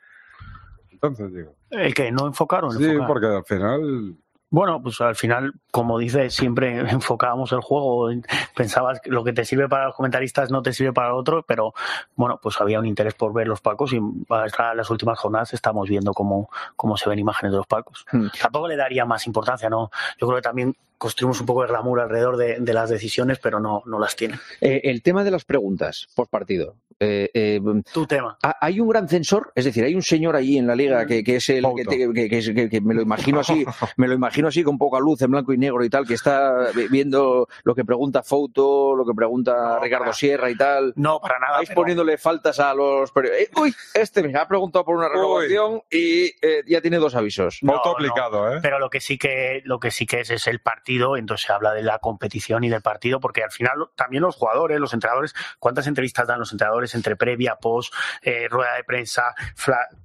Entonces 0.91 1.31
digo. 1.31 1.53
¿El 1.69 1.93
que 1.93 2.11
¿No 2.11 2.25
enfocaron? 2.25 2.71
Sí, 2.71 2.87
porque 3.05 3.27
al 3.27 3.43
final. 3.45 4.15
Bueno, 4.49 4.81
pues 4.81 5.01
al 5.01 5.15
final, 5.15 5.53
como 5.71 5.97
dices, 5.97 6.33
siempre 6.33 6.79
enfocábamos 6.89 7.51
el 7.51 7.61
juego. 7.61 8.09
Pensabas 8.55 9.01
que 9.01 9.09
lo 9.09 9.23
que 9.23 9.33
te 9.33 9.45
sirve 9.45 9.67
para 9.67 9.85
los 9.85 9.95
comentaristas 9.95 10.51
no 10.51 10.61
te 10.61 10.73
sirve 10.73 10.93
para 10.93 11.13
otro, 11.13 11.43
pero 11.47 11.73
bueno, 12.15 12.39
pues 12.41 12.59
había 12.61 12.79
un 12.79 12.85
interés 12.85 13.15
por 13.15 13.33
ver 13.33 13.47
los 13.47 13.61
palcos 13.61 13.93
y 13.93 13.99
para 14.27 14.75
las 14.75 14.89
últimas 14.89 15.19
jornadas 15.19 15.53
estamos 15.53 15.89
viendo 15.89 16.13
cómo, 16.13 16.49
cómo 16.75 16.97
se 16.97 17.09
ven 17.09 17.19
imágenes 17.19 17.51
de 17.51 17.57
los 17.57 17.67
palcos. 17.67 18.05
Hmm. 18.11 18.27
Tampoco 18.39 18.67
le 18.67 18.77
daría 18.77 19.05
más 19.05 19.25
importancia, 19.27 19.69
¿no? 19.69 19.89
Yo 20.19 20.27
creo 20.27 20.37
que 20.37 20.43
también 20.43 20.75
construimos 20.97 21.39
un 21.39 21.45
poco 21.45 21.61
de 21.61 21.67
glamour 21.69 21.99
alrededor 21.99 22.37
de, 22.37 22.59
de 22.59 22.73
las 22.73 22.89
decisiones, 22.89 23.39
pero 23.39 23.59
no, 23.59 23.83
no 23.85 23.99
las 23.99 24.15
tiene. 24.15 24.39
Eh, 24.61 24.81
el 24.85 25.01
tema 25.01 25.23
de 25.23 25.31
las 25.31 25.45
preguntas 25.45 26.07
post 26.15 26.31
partido. 26.31 26.75
Eh, 26.97 27.29
eh, 27.33 27.59
Tu 27.91 28.07
tema. 28.07 28.37
¿ha- 28.41 28.55
¿Hay 28.61 28.79
un 28.79 28.87
gran 28.87 29.09
censor? 29.09 29.51
Es 29.53 29.65
decir, 29.65 29.83
hay 29.83 29.95
un 29.95 30.01
señor 30.01 30.33
allí 30.37 30.57
en 30.57 30.65
la 30.65 30.77
liga 30.77 31.05
que, 31.05 31.25
que 31.25 31.35
es 31.35 31.49
el 31.49 31.65
que, 31.75 31.83
te- 31.83 32.13
que- 32.13 32.29
que 32.29 32.37
es- 32.37 32.49
que- 32.51 32.69
que 32.69 32.79
me 32.79 32.93
lo 32.93 33.01
imagino 33.01 33.41
así, 33.41 33.65
me 33.97 34.07
lo 34.07 34.13
imagino 34.13 34.47
así 34.47 34.63
con 34.63 34.77
poca 34.77 34.97
luz 34.99 35.21
en 35.21 35.31
blanco 35.31 35.51
y 35.51 35.57
negro 35.57 35.83
y 35.83 35.89
tal, 35.89 36.07
que 36.07 36.13
está 36.13 36.71
vi- 36.73 36.87
viendo 36.87 37.49
lo 37.65 37.75
que 37.75 37.83
pregunta 37.83 38.23
Fouto, 38.23 38.95
lo 38.95 39.05
que 39.05 39.13
pregunta 39.13 39.77
Ricardo 39.79 40.13
Sierra 40.13 40.49
y 40.49 40.55
tal. 40.55 40.93
No, 40.95 41.19
para 41.19 41.37
nada. 41.39 41.57
Vais 41.57 41.67
pero- 41.67 41.81
poniéndole 41.81 42.17
faltas 42.17 42.61
a 42.61 42.73
los 42.73 43.11
periodistas. 43.11 43.61
uy, 43.61 43.75
este 43.93 44.23
me 44.23 44.33
ha 44.39 44.47
preguntado 44.47 44.85
por 44.85 44.95
una 44.95 45.09
renovación 45.09 45.81
y 45.91 46.27
eh, 46.41 46.63
ya 46.65 46.79
tiene 46.79 46.95
dos 46.95 47.13
avisos. 47.15 47.59
No, 47.61 47.73
Auto 47.73 47.89
no. 47.89 47.95
aplicado, 47.95 48.53
¿eh? 48.55 48.59
Pero 48.61 48.79
lo 48.79 48.89
que 48.89 49.01
sí 49.01 49.17
que 49.17 49.61
lo 49.65 49.81
que 49.81 49.91
sí 49.91 50.05
que 50.05 50.21
es 50.21 50.29
es 50.29 50.47
el 50.47 50.59
partido, 50.61 50.84
entonces 50.87 51.47
se 51.47 51.53
habla 51.53 51.73
de 51.73 51.83
la 51.83 51.99
competición 51.99 52.63
y 52.63 52.69
del 52.69 52.81
partido, 52.81 53.19
porque 53.19 53.43
al 53.43 53.51
final 53.51 53.89
también 53.95 54.23
los 54.23 54.35
jugadores, 54.35 54.79
los 54.79 54.93
entrenadores, 54.93 55.33
¿cuántas 55.59 55.87
entrevistas 55.87 56.27
dan 56.27 56.39
los 56.39 56.51
entrenadores 56.51 56.95
entre 56.95 57.15
previa, 57.15 57.55
post, 57.55 57.93
eh, 58.21 58.47
rueda 58.49 58.75
de 58.75 58.83
prensa, 58.83 59.35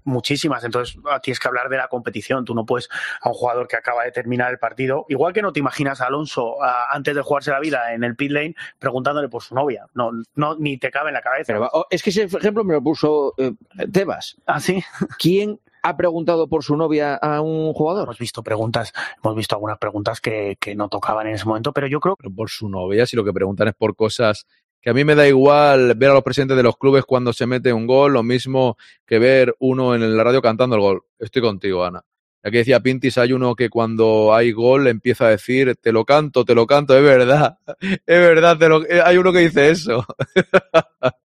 muchísimas? 0.05 0.65
Entonces 0.65 0.97
ah, 1.11 1.21
tienes 1.21 1.39
que 1.39 1.49
hablar 1.49 1.69
de 1.69 1.77
la 1.77 1.89
competición. 1.89 2.45
Tú 2.45 2.55
no 2.55 2.65
puedes 2.65 2.89
a 3.21 3.29
un 3.29 3.35
jugador 3.35 3.69
que 3.69 3.77
acaba 3.77 4.05
de 4.05 4.13
terminar 4.13 4.51
el 4.51 4.59
partido, 4.59 5.07
igual 5.09 5.33
que 5.33 5.43
no 5.43 5.53
te 5.53 5.61
imaginas 5.61 6.01
a 6.01 6.07
Alonso 6.07 6.63
ah, 6.63 6.87
antes 6.91 7.15
de 7.15 7.23
jugarse 7.23 7.51
la 7.51 7.61
vida 7.61 7.93
en 7.95 8.05
el 8.05 8.17
pit 8.17 8.31
lane 8.31 8.55
preguntándole 8.79 9.29
por 9.29 9.43
su 9.43 9.55
novia. 9.55 9.87
No, 9.95 10.11
no 10.35 10.57
ni 10.57 10.79
te 10.79 10.91
cabe 10.91 11.09
en 11.09 11.15
la 11.15 11.23
cabeza. 11.23 11.53
Pero 11.53 11.69
oh, 11.73 11.87
es 11.91 12.03
que 12.03 12.11
ese 12.11 12.25
ejemplo 12.25 12.65
me 12.65 12.75
lo 12.75 12.83
puso 12.83 13.35
eh, 13.39 13.53
Tebas. 13.93 14.37
¿Ah, 14.47 14.61
sí? 14.61 14.83
¿Quién 15.19 15.61
ha 15.83 15.97
preguntado 15.97 16.49
por 16.49 16.63
su 16.65 16.77
novia 16.77 17.15
a 17.17 17.41
un 17.41 17.73
jugador? 17.73 18.05
Hemos 18.05 18.19
visto 18.19 18.43
preguntas, 18.43 18.93
hemos 19.23 19.37
visto 19.37 19.55
algunas 19.55 19.79
preguntas 19.79 20.21
que, 20.21 20.57
que 20.61 20.75
no 20.75 20.89
tocaban 20.89 21.27
en 21.27 21.35
ese 21.35 21.45
momento, 21.47 21.73
pero 21.73 21.87
yo 21.87 22.01
creo 22.01 22.17
Pero 22.17 22.31
por 22.35 22.51
su 22.51 22.69
novia, 22.69 23.07
si 23.07 23.17
lo 23.17 23.25
que 23.25 23.33
preguntan 23.33 23.69
es 23.69 23.75
por 23.75 23.97
cosas 23.97 24.47
que 24.81 24.91
a 24.91 24.95
mí 24.95 25.05
me 25.05 25.15
da 25.15 25.29
igual 25.29 25.95
ver 25.95 26.11
a 26.11 26.15
los 26.15 26.23
presidentes 26.23 26.57
de 26.57 26.63
los 26.63 26.77
clubes 26.77 27.05
cuando 27.05 27.33
se 27.33 27.47
mete 27.47 27.73
un 27.73 27.87
gol, 27.87 28.13
lo 28.15 28.23
mismo 28.23 28.77
que 29.07 29.19
ver 29.19 29.55
uno 29.59 29.95
en 29.95 30.17
la 30.17 30.25
radio 30.25 30.41
cantando 30.41 30.77
el 30.77 30.83
gol. 30.83 31.03
Estoy 31.19 31.43
contigo, 31.43 31.85
Ana. 31.85 32.03
Aquí 32.43 32.57
decía 32.57 32.81
Pintis, 32.81 33.19
hay 33.19 33.35
uno 33.35 33.55
que 33.55 33.69
cuando 33.69 34.33
hay 34.35 34.53
gol 34.53 34.87
empieza 34.87 35.27
a 35.27 35.31
decir, 35.31 35.77
te 35.79 35.93
lo 35.93 36.07
canto, 36.07 36.47
te 36.47 36.55
lo 36.55 36.67
canto, 36.67 36.97
es 36.97 37.03
verdad, 37.05 37.59
es 37.83 38.01
verdad, 38.07 38.57
te 38.57 38.69
lo- 38.69 38.83
eh, 38.87 39.03
hay 39.05 39.19
uno 39.19 39.33
que 39.33 39.41
dice 39.41 39.69
eso. 39.71 40.07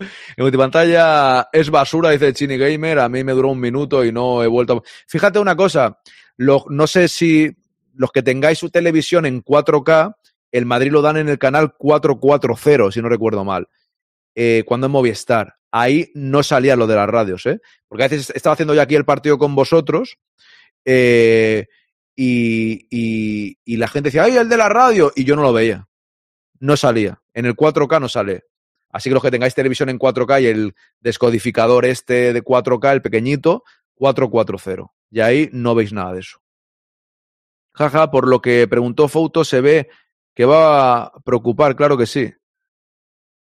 En 0.00 0.44
multipantalla 0.44 1.48
es 1.52 1.70
basura, 1.70 2.10
dice 2.10 2.32
Chini 2.32 2.56
Gamer. 2.56 3.00
A 3.00 3.08
mí 3.08 3.24
me 3.24 3.32
duró 3.32 3.48
un 3.50 3.60
minuto 3.60 4.04
y 4.04 4.12
no 4.12 4.42
he 4.42 4.46
vuelto. 4.46 4.82
Fíjate 5.06 5.38
una 5.38 5.56
cosa, 5.56 5.98
lo- 6.36 6.64
no 6.68 6.86
sé 6.86 7.08
si 7.08 7.50
los 7.94 8.12
que 8.12 8.22
tengáis 8.22 8.58
su 8.58 8.70
televisión 8.70 9.26
en 9.26 9.42
4K, 9.42 10.14
el 10.52 10.66
Madrid 10.66 10.92
lo 10.92 11.02
dan 11.02 11.16
en 11.16 11.28
el 11.28 11.38
canal 11.38 11.74
440, 11.76 12.92
si 12.92 13.02
no 13.02 13.08
recuerdo 13.08 13.44
mal, 13.44 13.68
eh, 14.34 14.62
cuando 14.66 14.86
en 14.86 14.92
Movistar. 14.92 15.56
Ahí 15.70 16.10
no 16.14 16.42
salía 16.42 16.76
lo 16.76 16.86
de 16.86 16.94
las 16.94 17.08
radios, 17.10 17.44
¿eh? 17.44 17.60
Porque 17.88 18.04
a 18.04 18.08
veces 18.08 18.30
estaba 18.34 18.54
haciendo 18.54 18.74
yo 18.74 18.80
aquí 18.80 18.94
el 18.94 19.04
partido 19.04 19.36
con 19.36 19.54
vosotros 19.54 20.16
eh, 20.84 21.66
y, 22.16 22.86
y- 22.90 23.58
y 23.64 23.76
la 23.76 23.88
gente 23.88 24.08
decía, 24.08 24.24
¡ay, 24.24 24.36
el 24.36 24.48
de 24.48 24.56
la 24.56 24.68
radio! 24.70 25.12
Y 25.14 25.24
yo 25.24 25.36
no 25.36 25.42
lo 25.42 25.52
veía. 25.52 25.86
No 26.60 26.76
salía. 26.76 27.20
En 27.34 27.44
el 27.46 27.54
4K 27.54 28.00
no 28.00 28.08
sale. 28.08 28.44
Así 28.90 29.10
que 29.10 29.14
los 29.14 29.22
que 29.22 29.30
tengáis 29.30 29.54
televisión 29.54 29.88
en 29.90 29.98
4K 29.98 30.42
y 30.42 30.46
el 30.46 30.74
descodificador 31.00 31.84
este 31.84 32.32
de 32.32 32.42
4K, 32.42 32.92
el 32.92 33.02
pequeñito, 33.02 33.64
440. 33.94 34.90
Y 35.10 35.20
ahí 35.20 35.48
no 35.52 35.74
veis 35.74 35.92
nada 35.92 36.12
de 36.14 36.20
eso. 36.20 36.38
Jaja, 37.72 38.10
por 38.10 38.26
lo 38.26 38.40
que 38.40 38.66
preguntó 38.66 39.08
Fouto, 39.08 39.44
se 39.44 39.60
ve 39.60 39.88
que 40.34 40.44
va 40.44 41.02
a 41.04 41.12
preocupar, 41.24 41.76
claro 41.76 41.96
que 41.96 42.06
sí. 42.06 42.32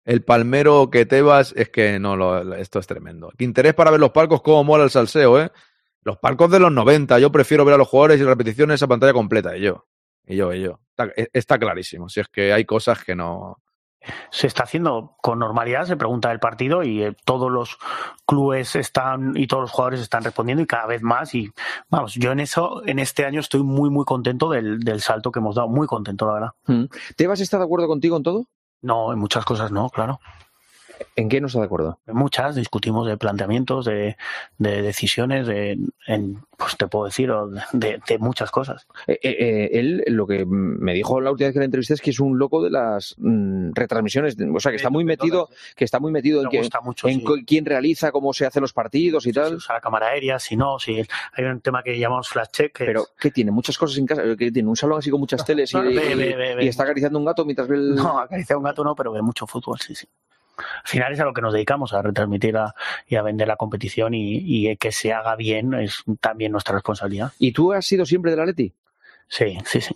El 0.03 0.23
palmero 0.23 0.89
que 0.89 1.05
Tebas, 1.05 1.53
es 1.55 1.69
que 1.69 1.99
no, 1.99 2.15
lo- 2.15 2.55
esto 2.55 2.79
es 2.79 2.87
tremendo. 2.87 3.31
Qué 3.37 3.43
interés 3.45 3.73
para 3.73 3.91
ver 3.91 3.99
los 3.99 4.11
palcos, 4.11 4.41
cómo 4.41 4.63
mola 4.63 4.83
el 4.83 4.89
salseo, 4.89 5.39
¿eh? 5.39 5.51
Los 6.03 6.17
palcos 6.17 6.49
de 6.49 6.59
los 6.59 6.71
90, 6.71 7.19
yo 7.19 7.31
prefiero 7.31 7.63
ver 7.65 7.75
a 7.75 7.77
los 7.77 7.87
jugadores 7.87 8.19
y 8.19 8.23
repeticiones 8.23 8.75
esa 8.75 8.87
pantalla 8.87 9.13
completa, 9.13 9.55
y 9.55 9.61
yo. 9.61 9.87
Y 10.25 10.35
yo, 10.37 10.53
y 10.53 10.61
yo. 10.61 10.79
Está, 10.89 11.11
e- 11.15 11.29
está 11.33 11.59
clarísimo. 11.59 12.09
Si 12.09 12.19
es 12.19 12.27
que 12.27 12.51
hay 12.51 12.65
cosas 12.65 13.03
que 13.03 13.15
no, 13.15 13.61
se 14.29 14.47
está 14.47 14.63
haciendo 14.63 15.15
con 15.21 15.39
normalidad, 15.39 15.85
se 15.85 15.97
pregunta 15.97 16.31
el 16.31 16.39
partido 16.39 16.83
y 16.83 17.03
eh, 17.03 17.15
todos 17.25 17.51
los 17.51 17.77
clubes 18.25 18.75
están 18.75 19.33
y 19.35 19.47
todos 19.47 19.61
los 19.61 19.71
jugadores 19.71 20.01
están 20.01 20.23
respondiendo 20.23 20.63
y 20.63 20.67
cada 20.67 20.87
vez 20.87 21.01
más 21.01 21.33
y 21.35 21.51
vamos, 21.89 22.15
yo 22.15 22.31
en 22.31 22.39
eso 22.39 22.81
en 22.85 22.99
este 22.99 23.25
año 23.25 23.39
estoy 23.39 23.63
muy 23.63 23.89
muy 23.89 24.05
contento 24.05 24.49
del, 24.49 24.79
del 24.79 25.01
salto 25.01 25.31
que 25.31 25.39
hemos 25.39 25.55
dado, 25.55 25.67
muy 25.67 25.87
contento 25.87 26.25
la 26.25 26.33
verdad. 26.33 26.51
Mm. 26.65 26.85
¿Tebas 27.15 27.39
está 27.39 27.57
de 27.57 27.63
acuerdo 27.63 27.87
contigo 27.87 28.17
en 28.17 28.23
todo? 28.23 28.45
No, 28.81 29.13
en 29.13 29.19
muchas 29.19 29.45
cosas 29.45 29.71
no, 29.71 29.89
claro. 29.89 30.19
¿En 31.15 31.29
qué 31.29 31.39
no 31.41 31.47
está 31.47 31.59
de 31.59 31.65
acuerdo? 31.65 31.99
En 32.07 32.15
muchas, 32.15 32.55
discutimos 32.55 33.07
de 33.07 33.17
planteamientos, 33.17 33.85
de, 33.85 34.17
de 34.57 34.81
decisiones, 34.81 35.47
de, 35.47 35.77
en, 36.07 36.43
pues 36.57 36.77
te 36.77 36.87
puedo 36.87 37.05
decir, 37.05 37.31
de, 37.73 37.99
de 38.07 38.17
muchas 38.17 38.51
cosas. 38.51 38.87
Eh, 39.07 39.19
eh, 39.23 39.35
eh, 39.39 39.69
él 39.79 40.03
lo 40.07 40.27
que 40.27 40.45
me 40.45 40.93
dijo 40.93 41.19
la 41.21 41.31
última 41.31 41.47
vez 41.47 41.53
que 41.53 41.59
la 41.59 41.65
entrevisté 41.65 41.93
es 41.95 42.01
que 42.01 42.09
es 42.11 42.19
un 42.19 42.37
loco 42.39 42.61
de 42.63 42.69
las 42.69 43.15
mm, 43.17 43.71
retransmisiones, 43.73 44.35
o 44.53 44.59
sea 44.59 44.71
que 44.71 44.77
está 44.77 44.89
muy 44.89 45.03
metido, 45.03 45.49
que 45.75 45.85
está 45.85 45.99
muy 45.99 46.11
metido 46.11 46.41
en, 46.43 46.49
que- 46.49 46.69
mucho, 46.83 47.07
en 47.07 47.19
sí. 47.19 47.25
quién 47.45 47.65
realiza, 47.65 48.11
cómo 48.11 48.33
se 48.33 48.45
hacen 48.45 48.61
los 48.61 48.73
partidos 48.73 49.25
y 49.27 49.31
tal. 49.33 49.49
Si 49.49 49.55
usa 49.55 49.75
la 49.75 49.81
cámara 49.81 50.07
aérea, 50.07 50.39
si 50.39 50.55
no, 50.55 50.79
si 50.79 51.01
hay 51.33 51.45
un 51.45 51.61
tema 51.61 51.83
que 51.83 51.97
llamamos 51.97 52.27
flash 52.29 52.47
check. 52.51 52.75
que 52.77 52.85
Pero, 52.85 53.05
¿qué 53.19 53.31
tiene? 53.31 53.51
¿Muchas 53.51 53.77
cosas 53.77 53.97
en 53.97 54.05
casa? 54.05 54.23
¿Qué 54.37 54.51
tiene? 54.51 54.69
¿Un 54.69 54.75
salón 54.75 54.99
así 54.99 55.09
con 55.09 55.19
muchas 55.19 55.45
teles 55.45 55.73
y- 55.73 55.77
ve, 55.79 56.15
ve, 56.15 56.55
ve. 56.55 56.65
y 56.65 56.67
está 56.67 56.83
acariciando 56.83 57.19
un 57.19 57.25
gato 57.25 57.45
mientras 57.45 57.67
ve 57.67 57.75
el... 57.75 57.95
No, 57.95 58.19
acariciar 58.19 58.57
un 58.57 58.63
gato 58.63 58.83
no, 58.83 58.95
pero 58.95 59.11
ve 59.11 59.21
mucho 59.21 59.45
fútbol, 59.47 59.79
sí, 59.79 59.95
sí. 59.95 60.07
Al 60.83 60.87
final 60.89 61.13
es 61.13 61.19
a 61.19 61.25
lo 61.25 61.33
que 61.33 61.41
nos 61.41 61.53
dedicamos, 61.53 61.93
a 61.93 62.01
retransmitir 62.01 62.57
a- 62.57 62.73
y 63.07 63.15
a 63.15 63.21
vender 63.21 63.47
la 63.47 63.55
competición 63.55 64.13
y, 64.13 64.37
y 64.69 64.77
que 64.77 64.91
se 64.91 65.13
haga 65.13 65.35
bien 65.35 65.73
es 65.73 66.03
también 66.19 66.51
nuestra 66.51 66.73
responsabilidad. 66.75 67.31
¿Y 67.39 67.51
tú 67.51 67.73
has 67.73 67.85
sido 67.85 68.05
siempre 68.05 68.31
del 68.31 68.39
Atleti? 68.41 68.73
Sí, 69.27 69.57
sí, 69.65 69.81
sí. 69.81 69.95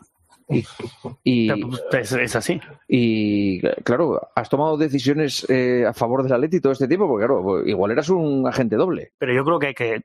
Y, 1.23 1.49
Es, 1.91 2.11
es 2.11 2.35
así. 2.35 2.61
y 2.87 3.61
claro, 3.83 4.29
has 4.35 4.49
tomado 4.49 4.77
decisiones 4.77 5.45
eh, 5.49 5.85
a 5.87 5.93
favor 5.93 6.23
del 6.23 6.33
Atleti 6.33 6.59
todo 6.59 6.73
este 6.73 6.87
tiempo, 6.87 7.07
porque 7.07 7.25
claro, 7.25 7.65
igual 7.65 7.91
eras 7.91 8.09
un 8.09 8.47
agente 8.47 8.75
doble. 8.75 9.13
Pero 9.17 9.33
yo 9.33 9.43
creo 9.43 9.59
que 9.59 9.67
hay 9.67 9.73
que 9.73 10.01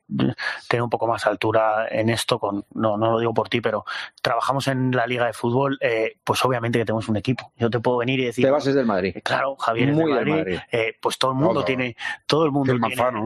tener 0.69 0.83
un 0.83 0.91
poco 0.91 1.07
más 1.07 1.27
altura 1.27 1.89
en 1.91 2.09
esto. 2.09 2.39
Con, 2.39 2.65
no, 2.75 2.97
no 2.97 3.13
lo 3.13 3.19
digo 3.19 3.35
por 3.35 3.49
ti, 3.49 3.61
pero 3.61 3.85
trabajamos 4.23 4.69
en 4.69 4.93
la 4.93 5.07
liga 5.07 5.27
de 5.27 5.33
fútbol, 5.33 5.77
eh, 5.81 6.17
pues 6.25 6.45
obviamente 6.45 6.79
que 6.79 6.85
tenemos 6.85 7.09
un 7.09 7.17
equipo. 7.17 7.53
Yo 7.57 7.69
te 7.69 7.81
puedo 7.81 7.99
venir 7.99 8.21
y 8.21 8.25
decir. 8.27 8.45
Te 8.45 8.51
bases 8.51 8.75
del 8.75 8.87
Madrid. 8.87 9.17
Claro, 9.23 9.57
Javier 9.57 9.91
es 9.91 9.95
Muy 9.95 10.13
del 10.13 10.25
del 10.25 10.29
Madrid. 10.29 10.55
Madrid. 10.55 10.59
eh, 10.73 10.95
pues 11.01 11.19
todo 11.19 11.33
el 11.33 11.39
mundo 11.39 11.65
tiene, 11.65 11.97
todo 12.27 12.45
el 12.47 12.53
mundo 12.53 12.75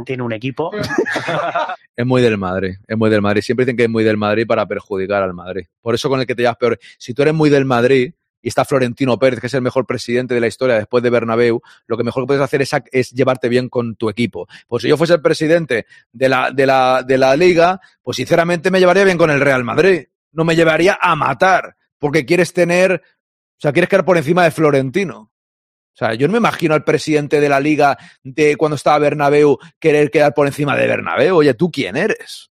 tiene 0.05 0.23
un 0.23 0.33
equipo. 0.33 0.71
Es 1.97 2.05
muy 2.05 2.21
del 2.23 2.37
Madrid, 2.39 2.75
es 2.89 2.99
muy 2.99 3.09
del 3.09 3.23
Madrid. 3.23 3.41
Siempre 3.41 3.65
dicen 3.65 3.77
que 3.77 3.85
es 3.85 3.89
muy 3.89 4.03
del 4.03 4.17
Madrid 4.17 4.45
para 4.49 4.67
perjudicar 4.67 5.23
al 5.23 5.33
Madrid. 5.33 5.67
Por 5.81 5.95
eso 5.95 6.09
con 6.09 6.19
el 6.19 6.27
que 6.27 6.35
te 6.35 6.43
llevas 6.43 6.57
peor. 6.57 6.77
Si 7.05 7.13
tú 7.13 7.21
eres 7.21 7.35
muy 7.35 7.51
del 7.51 7.67
Madrid 7.67 8.15
y 8.41 8.49
está 8.49 8.65
Florentino 8.65 9.19
Pérez, 9.19 9.39
que 9.39 9.49
es 9.49 9.53
el 9.53 9.61
mejor 9.61 9.85
presidente 9.85 10.33
de 10.33 10.41
la 10.41 10.47
historia 10.47 10.77
después 10.77 11.03
de 11.03 11.11
Bernabéu, 11.11 11.61
lo 11.87 11.99
que 11.99 12.03
mejor 12.03 12.23
que 12.23 12.29
puedes 12.29 12.43
hacer 12.43 12.63
es, 12.63 13.11
llevarte 13.11 13.51
bien 13.51 13.69
con 13.69 13.95
tu 13.97 14.09
equipo. 14.09 14.49
Pues 14.67 14.85
si 14.85 14.89
yo 14.89 14.97
fuese 14.97 15.13
el 15.13 15.21
presidente 15.21 15.85
de 16.13 16.29
la, 16.31 16.51
de, 16.51 16.65
la, 16.65 17.03
de 17.07 17.19
la 17.19 17.37
liga, 17.37 17.79
pues 18.03 18.17
sinceramente 18.17 18.71
me 18.71 18.81
llevaría 18.81 19.05
bien 19.05 19.19
con 19.19 19.31
el 19.31 19.43
Real 19.43 19.65
Madrid. 19.65 20.07
No 20.33 20.47
me 20.47 20.57
llevaría 20.57 20.99
a 20.99 21.15
matar, 21.15 21.77
porque 21.99 22.25
quieres 22.25 22.55
tener, 22.55 22.95
o 22.95 23.61
sea, 23.61 23.75
quieres 23.75 23.91
quedar 23.91 24.07
por 24.07 24.17
encima 24.17 24.43
de 24.45 24.51
Florentino. 24.51 25.19
O 25.19 25.97
sea, 25.97 26.15
yo 26.15 26.27
no 26.27 26.33
me 26.33 26.39
imagino 26.39 26.73
al 26.73 26.85
presidente 26.85 27.39
de 27.39 27.51
la 27.51 27.61
liga 27.61 27.99
de 28.23 28.57
cuando 28.57 28.77
estaba 28.77 28.99
Bernabéu 28.99 29.59
querer 29.79 30.11
quedar 30.11 30.33
por 30.33 30.47
encima 30.47 30.75
de 30.75 30.87
Bernabéu. 30.87 31.37
Oye, 31.37 31.53
¿tú 31.53 31.71
quién 31.71 31.99
eres? 31.99 32.51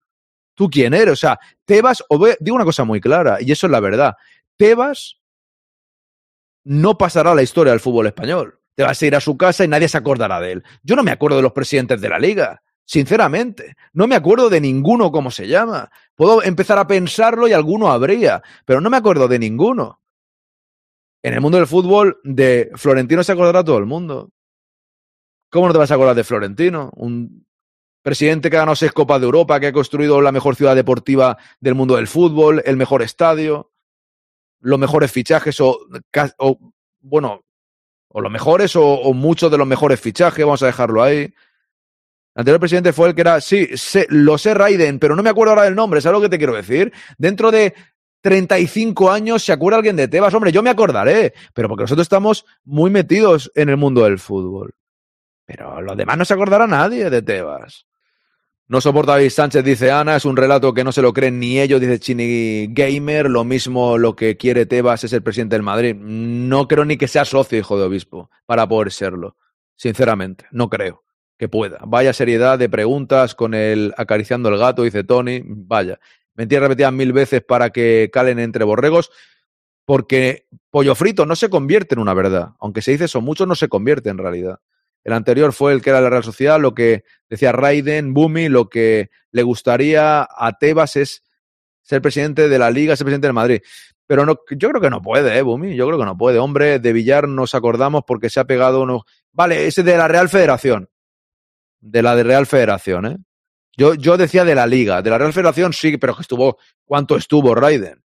¿Tú 0.59 0.69
quién 0.69 0.93
eres? 0.93 1.13
O 1.13 1.15
sea, 1.15 1.39
Tebas, 1.63 2.03
o 2.09 2.17
digo 2.39 2.55
una 2.55 2.65
cosa 2.65 2.83
muy 2.83 2.99
clara, 2.99 3.37
y 3.39 3.51
eso 3.53 3.67
es 3.67 3.71
la 3.71 3.79
verdad. 3.79 4.15
Tebas 4.59 5.21
no 6.65 6.97
pasará 6.97 7.31
a 7.31 7.35
la 7.35 7.43
historia 7.43 7.71
del 7.71 7.79
fútbol 7.79 8.07
español. 8.07 8.59
Te 8.75 8.83
vas 8.83 9.01
a 9.01 9.05
ir 9.05 9.15
a 9.15 9.21
su 9.21 9.37
casa 9.37 9.63
y 9.63 9.69
nadie 9.69 9.87
se 9.87 9.97
acordará 9.97 10.41
de 10.41 10.51
él. 10.51 10.63
Yo 10.83 10.97
no 10.97 11.03
me 11.03 11.11
acuerdo 11.11 11.37
de 11.37 11.43
los 11.43 11.53
presidentes 11.53 12.01
de 12.01 12.09
la 12.09 12.19
liga, 12.19 12.61
sinceramente. 12.83 13.77
No 13.93 14.05
me 14.05 14.15
acuerdo 14.15 14.49
de 14.49 14.59
ninguno 14.59 15.13
cómo 15.13 15.31
se 15.31 15.47
llama. 15.47 15.89
Puedo 16.13 16.43
empezar 16.43 16.77
a 16.77 16.87
pensarlo 16.87 17.47
y 17.47 17.53
alguno 17.53 17.89
habría, 17.89 18.43
pero 18.65 18.81
no 18.81 18.89
me 18.89 18.97
acuerdo 18.97 19.29
de 19.29 19.39
ninguno. 19.39 20.01
En 21.23 21.33
el 21.33 21.41
mundo 21.41 21.57
del 21.57 21.67
fútbol, 21.67 22.19
de 22.25 22.69
Florentino 22.75 23.23
se 23.23 23.31
acordará 23.31 23.63
todo 23.63 23.77
el 23.77 23.85
mundo. 23.85 24.29
¿Cómo 25.49 25.67
no 25.67 25.73
te 25.73 25.79
vas 25.79 25.91
a 25.91 25.93
acordar 25.93 26.15
de 26.15 26.25
Florentino? 26.25 26.91
Un 26.97 27.47
presidente 28.03 28.49
que 28.49 28.57
ha 28.57 28.59
ganado 28.59 28.75
seis 28.75 28.91
Copas 28.91 29.21
de 29.21 29.25
Europa, 29.25 29.59
que 29.61 29.67
ha 29.67 29.73
construido 29.73 30.19
la 30.19 30.33
mejor 30.33 30.57
ciudad 30.57 30.75
deportiva 30.75 31.37
del 31.61 31.75
mundo 31.75 31.95
del 31.95 32.07
fútbol, 32.07 32.61
el 32.65 32.75
mejor 32.75 33.01
estadio, 33.01 33.71
los 34.61 34.79
mejores 34.79 35.11
fichajes 35.11 35.59
o, 35.59 35.79
bueno, 37.01 37.41
o 38.09 38.21
los 38.21 38.31
mejores 38.31 38.75
o, 38.75 38.83
o 38.85 39.13
muchos 39.13 39.51
de 39.51 39.57
los 39.57 39.67
mejores 39.67 39.99
fichajes, 39.99 40.43
vamos 40.45 40.63
a 40.63 40.67
dejarlo 40.67 41.01
ahí. 41.03 41.33
El 42.35 42.41
anterior 42.41 42.59
presidente 42.59 42.93
fue 42.93 43.09
el 43.09 43.15
que 43.15 43.21
era, 43.21 43.41
sí, 43.41 43.67
sé- 43.75 44.07
lo 44.09 44.37
sé 44.37 44.53
Raiden, 44.53 44.99
pero 44.99 45.15
no 45.15 45.23
me 45.23 45.29
acuerdo 45.29 45.51
ahora 45.51 45.63
del 45.63 45.75
nombre, 45.75 46.01
¿sabes 46.01 46.17
lo 46.17 46.21
que 46.21 46.29
te 46.29 46.37
quiero 46.37 46.53
decir? 46.55 46.91
Dentro 47.17 47.51
de 47.51 47.73
35 48.21 49.11
años 49.11 49.43
se 49.43 49.51
acuerda 49.51 49.77
alguien 49.77 49.95
de 49.95 50.07
Tebas, 50.07 50.33
hombre, 50.33 50.51
yo 50.51 50.61
me 50.63 50.69
acordaré, 50.69 51.33
pero 51.53 51.67
porque 51.69 51.83
nosotros 51.83 52.05
estamos 52.05 52.45
muy 52.63 52.89
metidos 52.91 53.51
en 53.55 53.69
el 53.69 53.77
mundo 53.77 54.03
del 54.03 54.19
fútbol. 54.19 54.73
Pero 55.45 55.81
los 55.81 55.97
demás 55.97 56.17
no 56.17 56.25
se 56.25 56.33
acordará 56.33 56.67
nadie 56.67 57.09
de 57.09 57.21
Tebas. 57.21 57.85
No 58.69 58.81
soporta 58.81 59.13
David 59.13 59.31
Sánchez, 59.31 59.63
dice 59.63 59.89
Ana, 59.89 60.15
es 60.15 60.25
un 60.25 60.37
relato 60.37 60.75
que 60.75 60.83
no 60.83 60.91
se 60.91 61.01
lo 61.01 61.11
creen 61.11 61.39
ni 61.39 61.59
ellos, 61.59 61.81
dice 61.81 61.99
Chini 61.99 62.67
Gamer. 62.67 63.27
Lo 63.27 63.43
mismo 63.43 63.97
lo 63.97 64.15
que 64.15 64.37
quiere 64.37 64.67
Tebas 64.67 65.03
es 65.03 65.11
el 65.11 65.23
presidente 65.23 65.55
del 65.55 65.63
Madrid. 65.63 65.95
No 65.95 66.67
creo 66.67 66.85
ni 66.85 66.95
que 66.95 67.07
sea 67.07 67.25
socio, 67.25 67.57
hijo 67.57 67.79
de 67.79 67.85
obispo, 67.85 68.29
para 68.45 68.69
poder 68.69 68.91
serlo. 68.91 69.37
Sinceramente, 69.75 70.45
no 70.51 70.69
creo 70.69 71.03
que 71.35 71.49
pueda. 71.49 71.79
Vaya 71.87 72.13
seriedad 72.13 72.59
de 72.59 72.69
preguntas 72.69 73.33
con 73.33 73.55
el 73.55 73.91
acariciando 73.97 74.49
el 74.49 74.59
gato, 74.59 74.83
dice 74.83 75.03
Tony. 75.03 75.41
Vaya. 75.43 75.99
Mentiras 76.35 76.61
repetidas 76.61 76.93
mil 76.93 77.11
veces 77.11 77.41
para 77.41 77.71
que 77.71 78.11
calen 78.13 78.37
entre 78.37 78.65
borregos, 78.65 79.09
porque 79.83 80.45
pollo 80.69 80.93
frito 80.93 81.25
no 81.25 81.35
se 81.35 81.49
convierte 81.49 81.95
en 81.95 82.01
una 82.01 82.13
verdad. 82.13 82.49
Aunque 82.59 82.83
se 82.83 82.91
dice 82.91 83.05
eso 83.05 83.19
mucho, 83.19 83.47
no 83.47 83.55
se 83.55 83.67
convierte 83.67 84.11
en 84.11 84.19
realidad. 84.19 84.59
El 85.03 85.13
anterior 85.13 85.53
fue 85.53 85.73
el 85.73 85.81
que 85.81 85.89
era 85.89 86.01
la 86.01 86.09
Real 86.09 86.23
Sociedad, 86.23 86.59
lo 86.59 86.73
que 86.73 87.03
decía 87.29 87.51
Raiden, 87.51 88.13
Bumi, 88.13 88.49
lo 88.49 88.69
que 88.69 89.09
le 89.31 89.43
gustaría 89.43 90.27
a 90.29 90.57
Tebas 90.59 90.95
es 90.95 91.23
ser 91.81 92.01
presidente 92.01 92.49
de 92.49 92.59
la 92.59 92.69
Liga, 92.69 92.95
ser 92.95 93.05
presidente 93.05 93.27
del 93.27 93.33
Madrid. 93.33 93.61
Pero 94.05 94.25
no, 94.25 94.39
yo 94.49 94.69
creo 94.69 94.81
que 94.81 94.89
no 94.89 95.01
puede, 95.01 95.37
¿eh, 95.37 95.41
Bumi? 95.41 95.75
Yo 95.75 95.87
creo 95.87 95.99
que 95.99 96.05
no 96.05 96.17
puede. 96.17 96.39
Hombre, 96.39 96.79
de 96.79 96.93
Villar 96.93 97.27
nos 97.27 97.53
acordamos 97.53 98.03
porque 98.05 98.29
se 98.29 98.39
ha 98.39 98.45
pegado 98.45 98.81
uno. 98.81 99.03
Vale, 99.31 99.67
ese 99.67 99.83
de 99.83 99.97
la 99.97 100.07
Real 100.07 100.29
Federación. 100.29 100.89
De 101.79 102.01
la 102.01 102.15
de 102.15 102.23
Real 102.23 102.45
Federación, 102.45 103.05
¿eh? 103.05 103.17
Yo, 103.77 103.93
yo 103.93 104.17
decía 104.17 104.43
de 104.43 104.55
la 104.55 104.67
Liga. 104.67 105.01
De 105.01 105.09
la 105.09 105.17
Real 105.17 105.31
Federación 105.31 105.73
sí, 105.73 105.97
pero 105.97 106.15
que 106.15 106.23
estuvo. 106.23 106.57
¿Cuánto 106.83 107.15
estuvo 107.15 107.55
Raiden? 107.55 108.03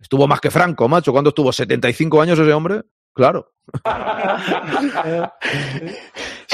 Estuvo 0.00 0.26
más 0.26 0.40
que 0.40 0.50
Franco, 0.50 0.88
macho. 0.88 1.12
¿Cuánto 1.12 1.28
estuvo? 1.30 1.50
¿75 1.52 2.22
años 2.22 2.38
ese 2.38 2.52
hombre? 2.52 2.82
Claro. 3.14 3.52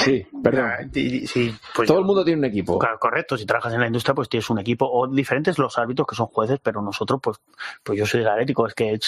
Sí, 0.07 0.25
perdón. 0.43 0.91
Sí, 0.93 1.53
pues 1.75 1.89
Todo 1.89 1.99
el 1.99 2.05
mundo 2.05 2.25
tiene 2.25 2.39
un 2.39 2.45
equipo. 2.45 2.79
Correcto, 3.01 3.37
si 3.37 3.45
trabajas 3.45 3.73
en 3.73 3.81
la 3.81 3.87
industria, 3.87 4.15
pues 4.15 4.29
tienes 4.29 4.49
un 4.51 4.59
equipo, 4.59 4.87
o 4.89 5.09
diferentes 5.09 5.59
los 5.59 5.77
árbitros 5.79 6.07
que 6.07 6.15
son 6.15 6.27
jueces, 6.27 6.61
pero 6.63 6.81
nosotros, 6.83 7.19
pues, 7.21 7.39
pues 7.83 7.99
yo 7.99 8.07
soy 8.07 8.21
del 8.21 8.29
Atlético, 8.29 8.67
es 8.67 8.75
que 8.75 8.99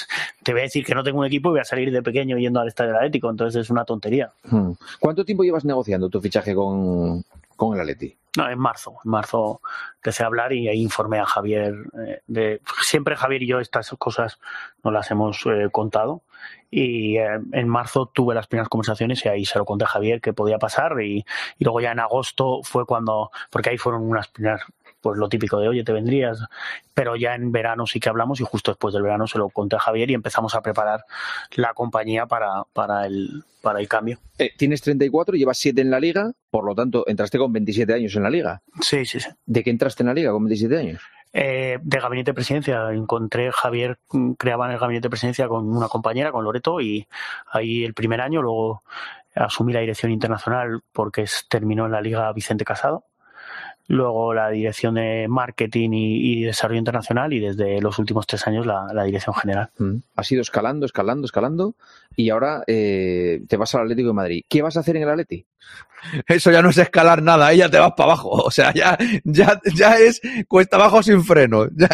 te 0.42 0.52
voy 0.52 0.62
a 0.62 0.64
decir 0.64 0.84
que 0.84 0.94
no 0.94 1.04
tengo 1.04 1.20
un 1.20 1.26
equipo 1.26 1.50
y 1.50 1.52
voy 1.52 1.60
a 1.60 1.64
salir 1.64 1.92
de 1.92 2.02
pequeño 2.02 2.36
yendo 2.38 2.58
al 2.58 2.68
estadio 2.68 2.90
del 2.90 2.96
Atlético, 2.96 3.30
entonces 3.30 3.62
es 3.62 3.70
una 3.70 3.84
tontería. 3.84 4.32
Hmm. 4.44 4.72
¿Cuánto 4.98 5.24
tiempo 5.24 5.44
llevas 5.44 5.64
negociando 5.64 6.08
tu 6.08 6.20
fichaje 6.20 6.54
con, 6.54 7.22
con 7.54 7.74
el 7.74 7.80
Atleti? 7.80 8.16
No, 8.36 8.48
en 8.48 8.58
marzo, 8.58 8.96
en 9.04 9.10
marzo 9.10 9.60
empecé 9.96 10.22
a 10.22 10.26
hablar 10.26 10.52
y 10.52 10.68
ahí 10.68 10.82
informé 10.82 11.18
a 11.18 11.26
Javier 11.26 11.74
eh, 11.98 12.22
de 12.26 12.60
siempre 12.82 13.14
Javier 13.14 13.42
y 13.42 13.48
yo 13.48 13.60
estas 13.60 13.90
cosas 13.98 14.38
no 14.82 14.90
las 14.90 15.10
hemos 15.10 15.44
eh, 15.46 15.68
contado 15.70 16.22
y 16.70 17.16
eh, 17.16 17.40
en 17.52 17.68
marzo 17.68 18.10
tuve 18.12 18.34
las 18.34 18.46
primeras 18.46 18.68
conversaciones 18.68 19.24
y 19.24 19.28
ahí 19.28 19.44
se 19.44 19.58
lo 19.58 19.64
conté 19.64 19.84
a 19.84 19.88
Javier 19.88 20.20
que 20.20 20.32
podía 20.32 20.58
pasar 20.58 21.00
y, 21.00 21.24
y 21.58 21.64
luego 21.64 21.80
ya 21.80 21.92
en 21.92 22.00
agosto 22.00 22.60
fue 22.62 22.84
cuando 22.84 23.30
porque 23.50 23.70
ahí 23.70 23.78
fueron 23.78 24.02
unas 24.02 24.28
primeras 24.28 24.62
pues 25.00 25.16
lo 25.16 25.28
típico 25.28 25.60
de 25.60 25.68
oye 25.68 25.84
te 25.84 25.92
vendrías 25.92 26.40
pero 26.92 27.16
ya 27.16 27.34
en 27.34 27.52
verano 27.52 27.86
sí 27.86 28.00
que 28.00 28.08
hablamos 28.08 28.40
y 28.40 28.44
justo 28.44 28.72
después 28.72 28.92
del 28.92 29.02
verano 29.02 29.26
se 29.26 29.38
lo 29.38 29.48
conté 29.48 29.76
a 29.76 29.78
Javier 29.78 30.10
y 30.10 30.14
empezamos 30.14 30.54
a 30.54 30.60
preparar 30.60 31.04
la 31.54 31.72
compañía 31.72 32.26
para, 32.26 32.64
para 32.72 33.06
el 33.06 33.44
para 33.62 33.80
el 33.80 33.88
cambio 33.88 34.18
Eh, 34.38 34.52
tienes 34.56 34.82
34, 34.82 35.36
llevas 35.36 35.58
7 35.58 35.80
en 35.80 35.90
la 35.90 35.98
liga, 36.00 36.32
por 36.50 36.64
lo 36.64 36.74
tanto, 36.74 37.04
entraste 37.08 37.38
con 37.38 37.52
27 37.52 37.92
años 37.92 38.14
en 38.14 38.22
la 38.22 38.30
liga. 38.30 38.62
sí 38.80 39.04
sí 39.04 39.20
sí 39.20 39.28
¿De 39.46 39.62
qué 39.64 39.70
entraste 39.70 40.02
en 40.02 40.08
la 40.08 40.14
liga 40.14 40.32
con 40.32 40.44
27 40.44 40.76
años? 40.78 41.02
Eh, 41.32 41.78
de 41.82 42.00
gabinete 42.00 42.30
de 42.30 42.34
presidencia. 42.34 42.90
Encontré 42.92 43.52
Javier 43.52 43.98
mm, 44.12 44.32
creaba 44.32 44.66
en 44.66 44.72
el 44.72 44.78
gabinete 44.78 45.06
de 45.06 45.10
presidencia 45.10 45.48
con 45.48 45.68
una 45.76 45.88
compañera, 45.88 46.32
con 46.32 46.44
Loreto, 46.44 46.80
y 46.80 47.06
ahí 47.52 47.84
el 47.84 47.94
primer 47.94 48.20
año, 48.20 48.42
luego 48.42 48.82
asumí 49.34 49.72
la 49.72 49.80
dirección 49.80 50.10
internacional 50.10 50.80
porque 50.92 51.26
terminó 51.48 51.86
en 51.86 51.92
la 51.92 52.00
Liga 52.00 52.32
Vicente 52.32 52.64
Casado. 52.64 53.04
luego 53.90 54.34
la 54.34 54.50
dirección 54.50 54.96
de 54.96 55.26
marketing 55.28 55.90
y, 55.92 56.44
desarrollo 56.44 56.78
internacional 56.78 57.32
y 57.32 57.40
desde 57.40 57.80
los 57.80 57.98
últimos 57.98 58.26
tres 58.26 58.46
años 58.46 58.66
la, 58.66 59.04
dirección 59.04 59.34
general. 59.34 59.70
Mm. 59.78 59.96
Has 60.16 60.30
ido 60.32 60.42
escalando, 60.42 60.84
escalando, 60.86 61.24
escalando 61.24 61.74
y 62.14 62.30
ahora 62.30 62.64
eh, 62.66 63.42
te 63.48 63.56
vas 63.56 63.74
al 63.74 63.82
Atlético 63.82 64.08
de 64.08 64.14
Madrid. 64.14 64.44
¿Qué 64.48 64.60
vas 64.60 64.76
a 64.76 64.80
hacer 64.80 64.96
en 64.96 65.04
el 65.04 65.10
Atleti? 65.10 65.46
Eso 66.28 66.52
ya 66.52 66.62
no 66.62 66.70
es 66.70 66.78
escalar 66.78 67.20
nada, 67.22 67.48
ahí 67.48 67.58
ya 67.58 67.68
te 67.68 67.78
vas 67.78 67.92
para 67.96 68.12
abajo. 68.12 68.30
O 68.30 68.50
sea, 68.52 68.72
ya, 68.72 68.96
ya, 69.24 69.60
ya 69.74 69.96
es 69.98 70.20
cuesta 70.46 70.76
abajo 70.76 71.02
sin 71.02 71.24
freno. 71.24 71.66
Ya- 71.76 71.88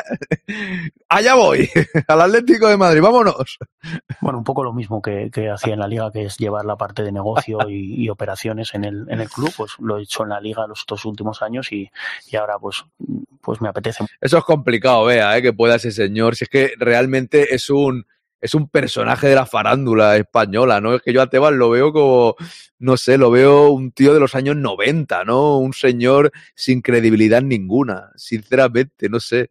allá 1.08 1.34
voy, 1.34 1.68
al 2.08 2.20
Atlético 2.20 2.68
de 2.68 2.76
Madrid, 2.76 3.00
vámonos. 3.00 3.58
Bueno, 4.20 4.38
un 4.38 4.44
poco 4.44 4.62
lo 4.62 4.72
mismo 4.72 5.00
que, 5.00 5.30
que 5.32 5.48
hacía 5.50 5.72
en 5.74 5.80
la 5.80 5.88
liga, 5.88 6.12
que 6.12 6.24
es 6.26 6.36
llevar 6.36 6.64
la 6.66 6.76
parte 6.76 7.02
de 7.02 7.12
negocio 7.12 7.58
y, 7.68 8.04
y 8.04 8.08
operaciones 8.10 8.74
en 8.74 8.84
el, 8.84 9.06
en 9.08 9.20
el 9.20 9.28
club. 9.30 9.52
Pues 9.56 9.72
lo 9.78 9.96
he 9.98 10.02
hecho 10.02 10.22
en 10.24 10.28
la 10.30 10.40
liga 10.40 10.66
los 10.66 10.84
dos 10.86 11.04
últimos 11.06 11.40
años 11.42 11.72
y, 11.72 11.90
y 12.30 12.36
ahora 12.36 12.58
pues, 12.58 12.84
pues 13.40 13.60
me 13.62 13.68
apetece. 13.70 14.04
Eso 14.20 14.38
es 14.38 14.44
complicado, 14.44 15.06
vea, 15.06 15.36
¿eh? 15.36 15.42
que 15.42 15.52
pueda 15.54 15.76
ese 15.76 15.90
señor. 15.92 16.36
Si 16.36 16.44
es 16.44 16.50
que 16.50 16.72
realmente 16.78 17.54
es 17.54 17.70
un, 17.70 18.06
es 18.44 18.54
un 18.54 18.68
personaje 18.68 19.28
de 19.28 19.36
la 19.36 19.46
farándula 19.46 20.18
española, 20.18 20.78
¿no? 20.78 20.94
Es 20.94 21.00
que 21.00 21.14
yo 21.14 21.22
a 21.22 21.30
Tebas 21.30 21.54
lo 21.54 21.70
veo 21.70 21.94
como, 21.94 22.36
no 22.78 22.98
sé, 22.98 23.16
lo 23.16 23.30
veo 23.30 23.70
un 23.70 23.90
tío 23.90 24.12
de 24.12 24.20
los 24.20 24.34
años 24.34 24.54
90, 24.54 25.24
¿no? 25.24 25.56
Un 25.56 25.72
señor 25.72 26.30
sin 26.54 26.82
credibilidad 26.82 27.40
ninguna, 27.40 28.10
sinceramente, 28.16 29.08
no 29.08 29.18
sé. 29.18 29.50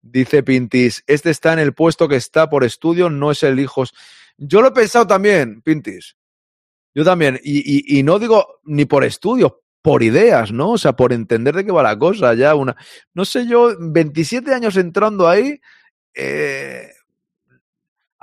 Dice 0.00 0.42
Pintis, 0.42 1.04
este 1.06 1.28
está 1.28 1.52
en 1.52 1.58
el 1.58 1.74
puesto 1.74 2.08
que 2.08 2.16
está 2.16 2.48
por 2.48 2.64
estudio, 2.64 3.10
no 3.10 3.30
es 3.30 3.42
el 3.42 3.60
hijo. 3.60 3.84
Yo 4.38 4.62
lo 4.62 4.68
he 4.68 4.72
pensado 4.72 5.06
también, 5.06 5.60
Pintis. 5.60 6.16
Yo 6.94 7.04
también. 7.04 7.38
Y, 7.44 7.58
y, 7.58 7.98
y 7.98 8.02
no 8.04 8.18
digo 8.18 8.60
ni 8.64 8.86
por 8.86 9.04
estudios, 9.04 9.52
por 9.82 10.02
ideas, 10.02 10.50
¿no? 10.50 10.70
O 10.70 10.78
sea, 10.78 10.94
por 10.96 11.12
entender 11.12 11.54
de 11.54 11.66
qué 11.66 11.72
va 11.72 11.82
la 11.82 11.98
cosa. 11.98 12.32
Ya 12.32 12.54
una. 12.54 12.74
No 13.12 13.26
sé 13.26 13.46
yo, 13.46 13.76
27 13.78 14.54
años 14.54 14.78
entrando 14.78 15.28
ahí. 15.28 15.60
Eh, 16.14 16.88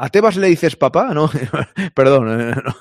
a 0.04 0.10
Tebas 0.10 0.36
le 0.36 0.48
dices 0.48 0.76
papá, 0.76 1.14
¿no? 1.14 1.30
Perdón. 1.94 2.42
eh, 2.42 2.56
no. 2.66 2.76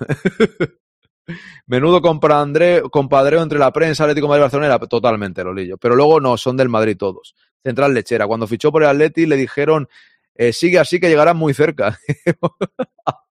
Menudo 1.67 2.01
compadre, 2.01 2.81
compadreo 2.91 3.43
entre 3.43 3.59
la 3.59 3.71
prensa, 3.73 4.05
Atlético 4.05 4.27
Madrid 4.27 4.45
Barcelona, 4.45 4.79
totalmente, 4.79 5.45
Lolillo. 5.45 5.77
Pero 5.77 5.97
luego 5.97 6.19
no, 6.19 6.39
son 6.39 6.57
del 6.57 6.71
Madrid 6.71 6.97
todos. 6.97 7.35
Central 7.63 7.93
Lechera. 7.93 8.27
Cuando 8.27 8.47
fichó 8.47 8.73
por 8.73 8.83
el 8.85 8.89
Atleti 8.89 9.27
le 9.27 9.37
dijeron, 9.37 9.87
eh, 10.35 10.55
sigue 10.55 10.79
así 10.79 10.99
que 10.99 11.11
llegará 11.11 11.35
muy 11.35 11.53
cerca. 11.53 11.99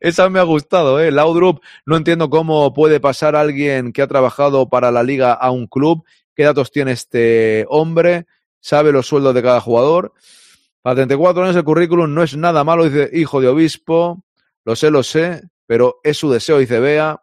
Esa 0.00 0.28
me 0.28 0.40
ha 0.40 0.42
gustado, 0.42 0.98
¿eh? 0.98 1.12
Laudrup, 1.12 1.62
no 1.86 1.96
entiendo 1.96 2.28
cómo 2.28 2.74
puede 2.74 2.98
pasar 2.98 3.36
alguien 3.36 3.92
que 3.92 4.02
ha 4.02 4.08
trabajado 4.08 4.68
para 4.68 4.90
la 4.90 5.04
liga 5.04 5.34
a 5.34 5.52
un 5.52 5.68
club. 5.68 6.04
¿Qué 6.34 6.42
datos 6.42 6.72
tiene 6.72 6.92
este 6.92 7.64
hombre? 7.68 8.26
¿Sabe 8.58 8.90
los 8.90 9.06
sueldos 9.06 9.34
de 9.36 9.42
cada 9.42 9.60
jugador? 9.60 10.14
Para 10.88 10.94
34 11.06 11.42
años 11.42 11.56
el 11.56 11.64
currículum 11.64 12.14
no 12.14 12.22
es 12.22 12.34
nada 12.34 12.64
malo, 12.64 12.84
dice 12.84 13.10
hijo 13.12 13.42
de 13.42 13.48
obispo. 13.48 14.24
Lo 14.64 14.74
sé, 14.74 14.90
lo 14.90 15.02
sé, 15.02 15.42
pero 15.66 16.00
es 16.02 16.16
su 16.16 16.30
deseo, 16.30 16.56
dice 16.56 16.80
Bea. 16.80 17.22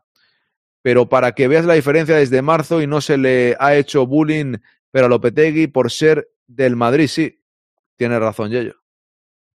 Pero 0.84 1.10
para 1.10 1.32
que 1.32 1.48
veas 1.48 1.66
la 1.66 1.74
diferencia 1.74 2.16
desde 2.16 2.44
marzo 2.44 2.80
y 2.80 2.86
no 2.86 3.02
se 3.02 3.18
le 3.18 3.58
ha 3.60 3.76
hecho 3.76 4.06
bullying, 4.06 4.58
pero 4.92 5.08
a 5.08 5.10
Lopetegui 5.10 5.66
por 5.66 5.90
ser 5.90 6.30
del 6.46 6.76
Madrid, 6.76 7.08
sí. 7.08 7.42
Tiene 7.96 8.20
razón, 8.20 8.52
Yello. 8.52 8.76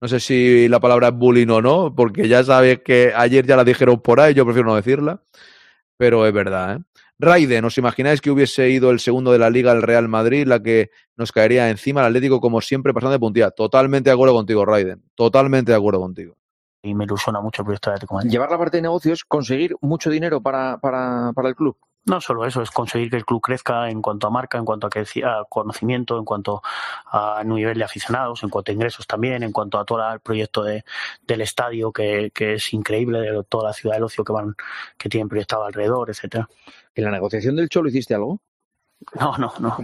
No 0.01 0.07
sé 0.07 0.19
si 0.19 0.67
la 0.67 0.79
palabra 0.79 1.09
es 1.09 1.13
bullying 1.13 1.49
o 1.49 1.61
no, 1.61 1.93
porque 1.95 2.27
ya 2.27 2.43
sabes 2.43 2.79
que 2.79 3.13
ayer 3.15 3.45
ya 3.45 3.57
la 3.57 3.63
dijeron 3.63 4.01
por 4.01 4.19
ahí, 4.21 4.33
yo 4.33 4.43
prefiero 4.43 4.69
no 4.69 4.75
decirla, 4.75 5.21
pero 5.97 6.25
es 6.25 6.33
verdad. 6.33 6.77
¿eh? 6.77 6.83
Raiden, 7.19 7.65
¿os 7.65 7.77
imagináis 7.77 8.21
que 8.21 8.31
hubiese 8.31 8.69
ido 8.69 8.91
el 8.91 9.01
segundo 9.01 9.33
de 9.33 9.39
la 9.39 9.49
liga 9.49 9.73
el 9.73 9.81
Real 9.81 10.07
Madrid, 10.07 10.47
la 10.47 10.63
que 10.63 10.89
nos 11.17 11.33
caería 11.33 11.69
encima 11.69 11.99
el 11.99 12.07
Atlético 12.07 12.39
como 12.39 12.61
siempre 12.61 12.93
pasando 12.93 13.11
de 13.11 13.19
puntilla? 13.19 13.51
Totalmente 13.51 14.09
de 14.09 14.13
acuerdo 14.13 14.33
contigo, 14.33 14.65
Raiden. 14.65 15.03
Totalmente 15.15 15.73
de 15.73 15.77
acuerdo 15.77 15.99
contigo. 15.99 16.37
Y 16.81 16.95
me 16.95 17.03
ilusiona 17.03 17.41
mucho 17.41 17.61
el 17.61 17.65
proyecto 17.65 17.89
de 17.89 17.95
Atlético 17.95 18.15
Madrid. 18.15 18.31
Llevar 18.31 18.49
la 18.49 18.57
parte 18.57 18.77
de 18.77 18.83
negocios, 18.83 19.25
conseguir 19.25 19.75
mucho 19.81 20.09
dinero 20.09 20.41
para, 20.41 20.77
para, 20.77 21.33
para 21.33 21.49
el 21.49 21.55
club. 21.55 21.75
No 22.05 22.19
solo 22.21 22.45
eso, 22.45 22.61
es 22.61 22.71
conseguir 22.71 23.09
que 23.11 23.17
el 23.17 23.25
club 23.25 23.41
crezca 23.41 23.89
en 23.89 24.01
cuanto 24.01 24.25
a 24.25 24.29
marca, 24.29 24.57
en 24.57 24.65
cuanto 24.65 24.87
a, 24.87 24.89
creci- 24.89 25.23
a 25.23 25.45
conocimiento, 25.47 26.17
en 26.17 26.25
cuanto 26.25 26.61
a 27.11 27.43
nivel 27.45 27.77
de 27.77 27.83
aficionados, 27.83 28.41
en 28.41 28.49
cuanto 28.49 28.71
a 28.71 28.73
ingresos 28.73 29.05
también, 29.05 29.43
en 29.43 29.51
cuanto 29.51 29.77
a 29.77 29.85
todo 29.85 30.11
el 30.11 30.19
proyecto 30.21 30.63
de, 30.63 30.83
del 31.27 31.41
estadio 31.41 31.91
que, 31.91 32.31
que 32.33 32.53
es 32.53 32.73
increíble, 32.73 33.19
de 33.19 33.43
toda 33.43 33.65
la 33.69 33.73
ciudad 33.73 33.95
del 33.95 34.03
ocio 34.05 34.23
que 34.23 34.31
van, 34.33 34.55
que 34.97 35.09
tienen 35.09 35.27
proyectado 35.29 35.65
alrededor, 35.65 36.09
etcétera. 36.09 36.47
¿En 36.95 37.03
la 37.03 37.11
negociación 37.11 37.55
del 37.55 37.69
Cholo 37.69 37.89
hiciste 37.89 38.15
algo? 38.15 38.39
No, 39.19 39.37
no, 39.37 39.53
no. 39.59 39.77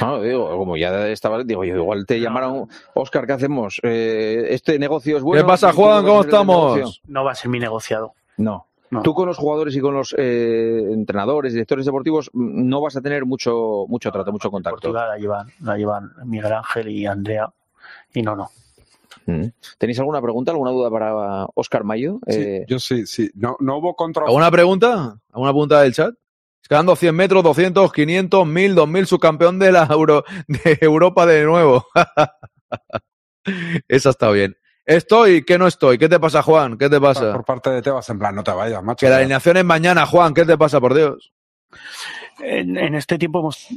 No, 0.00 0.20
digo, 0.22 0.56
como 0.58 0.76
ya 0.76 1.08
estaba, 1.08 1.42
digo, 1.44 1.64
yo 1.64 1.76
igual 1.76 2.04
te 2.04 2.20
llamaron, 2.20 2.68
Oscar, 2.94 3.26
¿qué 3.26 3.32
hacemos? 3.32 3.80
Eh, 3.82 4.48
este 4.50 4.78
negocio 4.78 5.16
es 5.16 5.22
bueno. 5.22 5.42
¿Qué 5.44 5.48
pasa, 5.48 5.70
¿tú 5.72 5.78
no 5.78 5.82
Juan? 5.88 6.04
¿Cómo 6.04 6.20
estamos? 6.20 7.00
No 7.06 7.24
va 7.24 7.32
a 7.32 7.34
ser 7.34 7.50
mi 7.50 7.58
negociado. 7.58 8.12
No. 8.36 8.66
No. 8.90 9.02
Tú 9.02 9.14
con 9.14 9.28
los 9.28 9.38
jugadores 9.38 9.76
y 9.76 9.80
con 9.80 9.94
los 9.94 10.14
eh, 10.18 10.82
entrenadores, 10.90 11.52
directores 11.52 11.86
deportivos, 11.86 12.28
mm, 12.32 12.68
no 12.68 12.80
vas 12.80 12.96
a 12.96 13.00
tener 13.00 13.24
mucho, 13.24 13.84
mucho 13.88 14.10
trato, 14.10 14.32
mucho 14.32 14.50
contacto. 14.50 14.80
Portugal 14.80 15.10
la 15.10 15.18
llevan, 15.18 15.48
la 15.60 15.76
llevan 15.76 16.10
Miguel 16.24 16.52
Ángel 16.52 16.88
y 16.88 17.06
Andrea, 17.06 17.52
y 18.12 18.22
no, 18.22 18.34
no. 18.34 18.50
Mm. 19.26 19.46
¿Tenéis 19.78 19.98
alguna 20.00 20.20
pregunta, 20.20 20.50
alguna 20.50 20.70
duda 20.70 20.90
para 20.90 21.46
Oscar 21.54 21.84
Mayo? 21.84 22.18
Sí, 22.26 22.40
Eh, 22.40 22.64
yo 22.68 22.78
sí, 22.78 23.06
sí. 23.06 23.30
No, 23.34 23.56
no 23.60 23.78
hubo 23.78 23.94
contra. 23.94 24.24
¿Alguna 24.24 24.50
pregunta? 24.50 25.18
¿Alguna 25.32 25.52
pregunta 25.52 25.82
del 25.82 25.94
chat? 25.94 26.14
Quedando 26.68 26.94
100 26.94 27.14
metros, 27.14 27.42
200, 27.42 27.92
500, 27.92 28.46
1000, 28.46 28.74
2000, 28.74 29.06
subcampeón 29.06 29.58
de 29.58 29.72
la 29.72 29.86
Euro, 29.90 30.24
de 30.46 30.78
Europa 30.80 31.26
de 31.26 31.44
nuevo. 31.44 31.86
Esa 33.88 34.10
está 34.10 34.30
bien. 34.30 34.56
Estoy, 34.90 35.44
que 35.44 35.56
no 35.56 35.68
estoy. 35.68 35.98
¿Qué 35.98 36.08
te 36.08 36.18
pasa, 36.18 36.42
Juan? 36.42 36.76
¿Qué 36.76 36.90
te 36.90 37.00
pasa? 37.00 37.32
Por 37.32 37.44
parte 37.44 37.70
de 37.70 37.80
Tebas, 37.80 38.08
en 38.10 38.18
plan, 38.18 38.34
no 38.34 38.42
te 38.42 38.50
vayas, 38.50 38.82
macho. 38.82 39.06
Que 39.06 39.10
la 39.10 39.18
alineación 39.18 39.56
es 39.56 39.64
mañana, 39.64 40.04
Juan. 40.04 40.34
¿Qué 40.34 40.44
te 40.44 40.58
pasa, 40.58 40.80
por 40.80 40.94
Dios? 40.94 41.32
En, 42.42 42.94
este 42.94 43.18
tiempo 43.18 43.40
hemos, 43.40 43.68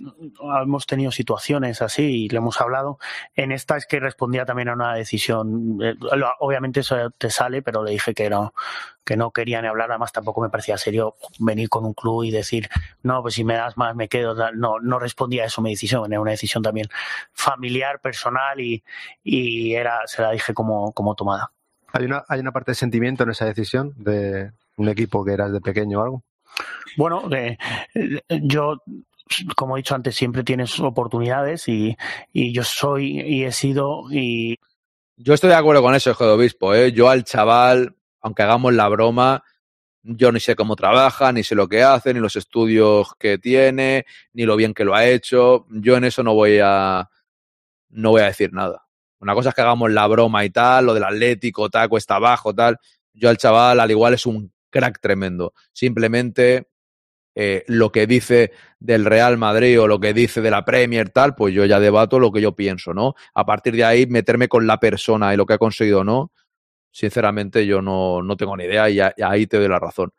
hemos 0.62 0.86
tenido 0.86 1.12
situaciones 1.12 1.82
así 1.82 2.26
y 2.26 2.30
lo 2.30 2.40
hemos 2.40 2.60
hablado. 2.62 2.98
En 3.36 3.52
esta 3.52 3.78
es 3.78 3.86
que 3.86 4.00
respondía 4.00 4.46
también 4.46 4.70
a 4.70 4.74
una 4.74 4.96
decisión. 4.96 5.80
eh, 5.82 5.96
Obviamente 6.40 6.82
eso 6.82 7.10
te 7.12 7.30
sale, 7.30 7.62
pero 7.62 7.84
le 7.84 7.92
dije 7.92 8.14
que 8.14 8.30
no, 8.30 8.54
que 9.04 9.18
no 9.18 9.32
quería 9.32 9.62
ni 9.62 9.68
hablar. 9.68 9.92
Además, 9.92 10.12
tampoco 10.12 10.42
me 10.42 10.50
parecía 10.50 10.78
serio 10.78 11.16
venir 11.40 11.70
con 11.70 11.86
un 11.86 11.94
club 11.94 12.24
y 12.24 12.32
decir, 12.32 12.70
no, 13.02 13.22
pues 13.22 13.36
si 13.36 13.44
me 13.44 13.56
das 13.56 13.78
más 13.78 13.96
me 13.96 14.08
quedo. 14.08 14.36
No, 14.54 14.80
no 14.80 15.00
respondía 15.00 15.44
a 15.44 15.46
eso 15.48 15.62
mi 15.62 15.72
decisión. 15.72 16.12
Era 16.12 16.22
una 16.22 16.32
decisión 16.32 16.64
también 16.64 16.88
familiar, 17.32 18.00
personal 18.00 18.60
y, 18.60 18.84
y 19.24 19.74
era, 19.74 20.02
se 20.06 20.22
la 20.22 20.32
dije 20.32 20.54
como, 20.54 20.92
como 20.94 21.16
tomada. 21.16 21.52
¿Hay 21.92 22.06
una, 22.06 22.24
¿Hay 22.28 22.40
una 22.40 22.52
parte 22.52 22.72
de 22.72 22.76
sentimiento 22.76 23.24
en 23.24 23.30
esa 23.30 23.46
decisión 23.46 23.94
de 23.98 24.52
un 24.78 24.90
equipo 24.90 25.24
que 25.24 25.34
eras 25.34 25.52
de 25.52 25.62
pequeño 25.62 26.00
o 26.00 26.04
algo? 26.04 26.24
Bueno, 26.98 27.30
eh, 27.34 27.58
eh, 27.96 28.22
yo, 28.44 28.78
como 29.56 29.76
he 29.76 29.80
dicho 29.80 29.96
antes, 29.96 30.16
siempre 30.16 30.44
tienes 30.44 30.80
oportunidades 30.80 31.68
y, 31.68 31.96
yo 32.34 32.64
soy 32.64 33.20
y 33.22 33.46
he 33.46 33.52
sido 33.52 34.04
y 34.12 34.60
Yo 35.18 35.34
estoy 35.34 35.50
de 35.50 35.56
acuerdo 35.56 35.82
con 35.82 35.96
eso, 35.96 36.12
hijo 36.12 36.26
de 36.26 36.34
obispo. 36.34 36.74
¿eh? 36.74 36.92
Yo 36.92 37.10
al 37.10 37.24
chaval, 37.24 37.96
aunque 38.22 38.44
hagamos 38.44 38.74
la 38.74 38.88
broma, 38.90 39.44
yo 40.04 40.32
ni 40.32 40.40
sé 40.40 40.56
cómo 40.56 40.76
trabaja, 40.76 41.32
ni 41.32 41.44
sé 41.44 41.56
lo 41.56 41.68
que 41.68 41.84
hace, 41.84 42.14
ni 42.14 42.20
los 42.20 42.36
estudios 42.36 43.14
que 43.18 43.38
tiene, 43.38 44.06
ni 44.34 44.44
lo 44.44 44.56
bien 44.56 44.74
que 44.74 44.86
lo 44.86 44.96
ha 44.96 45.06
hecho. 45.06 45.66
Yo 45.70 45.98
en 45.98 46.04
eso 46.04 46.24
no 46.24 46.34
voy 46.34 46.60
a, 46.62 47.10
no 47.90 48.12
voy 48.12 48.22
a 48.22 48.26
decir 48.26 48.52
nada. 48.54 48.86
Una 49.20 49.34
cosa 49.34 49.50
es 49.50 49.56
que 49.56 49.62
hagamos 49.62 49.92
la 49.92 50.06
broma 50.08 50.44
y 50.44 50.50
tal, 50.50 50.86
lo 50.86 50.94
del 50.94 51.06
Atlético, 51.06 51.70
tal, 51.70 51.88
cuesta 51.90 52.16
abajo, 52.16 52.54
tal. 52.54 52.78
Yo 53.14 53.30
al 53.30 53.38
chaval, 53.38 53.80
al 53.80 53.90
igual, 53.90 54.14
es 54.16 54.26
un 54.26 54.53
crack 54.74 55.00
tremendo. 55.00 55.54
Simplemente 55.72 56.68
eh, 57.36 57.64
lo 57.68 57.92
que 57.92 58.06
dice 58.08 58.52
del 58.80 59.06
Real 59.06 59.38
Madrid 59.38 59.80
o 59.80 59.88
lo 59.88 60.00
que 60.00 60.14
dice 60.14 60.42
de 60.42 60.52
la 60.52 60.66
Premier, 60.66 61.10
tal, 61.10 61.36
pues 61.36 61.54
yo 61.54 61.66
ya 61.66 61.80
debato 61.80 62.20
lo 62.20 62.32
que 62.32 62.42
yo 62.42 62.56
pienso, 62.56 62.94
¿no? 62.94 63.16
A 63.34 63.46
partir 63.46 63.76
de 63.76 63.86
ahí, 63.86 64.08
meterme 64.08 64.48
con 64.48 64.68
la 64.68 64.80
persona 64.80 65.34
y 65.34 65.38
lo 65.38 65.46
que 65.46 65.54
ha 65.54 65.58
conseguido 65.58 66.02
o 66.02 66.04
no, 66.04 66.32
sinceramente 66.92 67.66
yo 67.66 67.82
no, 67.82 68.22
no 68.22 68.36
tengo 68.36 68.58
ni 68.58 68.66
idea 68.66 68.90
y, 68.90 69.00
ahí 69.00 69.48
te 69.48 69.58
doy 69.58 69.68
la 69.68 69.80
razón. 69.80 70.12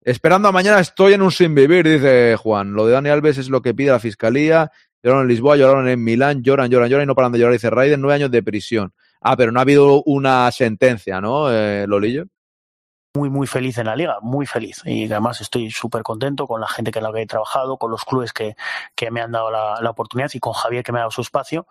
Esperando 0.00 0.48
a 0.48 0.52
mañana 0.52 0.80
estoy 0.80 1.14
en 1.14 1.22
un 1.22 1.32
sin 1.32 1.54
vivir, 1.54 1.88
dice 1.88 2.36
Juan. 2.36 2.74
Lo 2.74 2.86
de 2.86 2.92
Dani 2.92 3.08
Alves 3.08 3.38
es 3.38 3.48
lo 3.48 3.62
que 3.62 3.74
pide 3.74 3.90
la 3.90 4.00
fiscalía. 4.00 4.70
Lloraron 5.02 5.24
en 5.24 5.28
Lisboa, 5.28 5.56
lloraron 5.56 5.88
en 5.88 6.02
Milán, 6.02 6.42
lloran, 6.42 6.70
lloran, 6.70 6.90
lloran 6.90 7.04
y 7.04 7.06
no 7.06 7.14
paran 7.14 7.32
de 7.32 7.38
llorar. 7.38 7.54
Dice 7.54 7.70
Raiden, 7.70 8.00
nueve 8.00 8.14
años 8.16 8.30
de 8.30 8.42
prisión. 8.42 8.92
Ah, 9.20 9.36
pero 9.36 9.52
no 9.52 9.60
ha 9.60 9.62
habido 9.62 10.02
una 10.04 10.50
sentencia, 10.50 11.20
¿no, 11.20 11.50
eh, 11.50 11.86
Lolillo? 11.86 12.26
Muy, 13.14 13.30
muy 13.30 13.46
feliz 13.46 13.78
en 13.78 13.86
la 13.86 13.94
liga, 13.94 14.18
muy 14.22 14.44
feliz. 14.44 14.82
Y 14.84 15.04
además 15.04 15.40
estoy 15.40 15.70
súper 15.70 16.02
contento 16.02 16.48
con 16.48 16.60
la 16.60 16.66
gente 16.66 16.90
con 16.90 17.04
la 17.04 17.12
que 17.12 17.22
he 17.22 17.26
trabajado, 17.26 17.76
con 17.76 17.92
los 17.92 18.04
clubes 18.04 18.32
que, 18.32 18.56
que 18.96 19.12
me 19.12 19.20
han 19.20 19.30
dado 19.30 19.52
la, 19.52 19.76
la 19.80 19.90
oportunidad 19.90 20.30
y 20.34 20.40
con 20.40 20.52
Javier 20.52 20.82
que 20.82 20.90
me 20.90 20.98
ha 20.98 21.02
dado 21.02 21.12
su 21.12 21.20
espacio. 21.20 21.68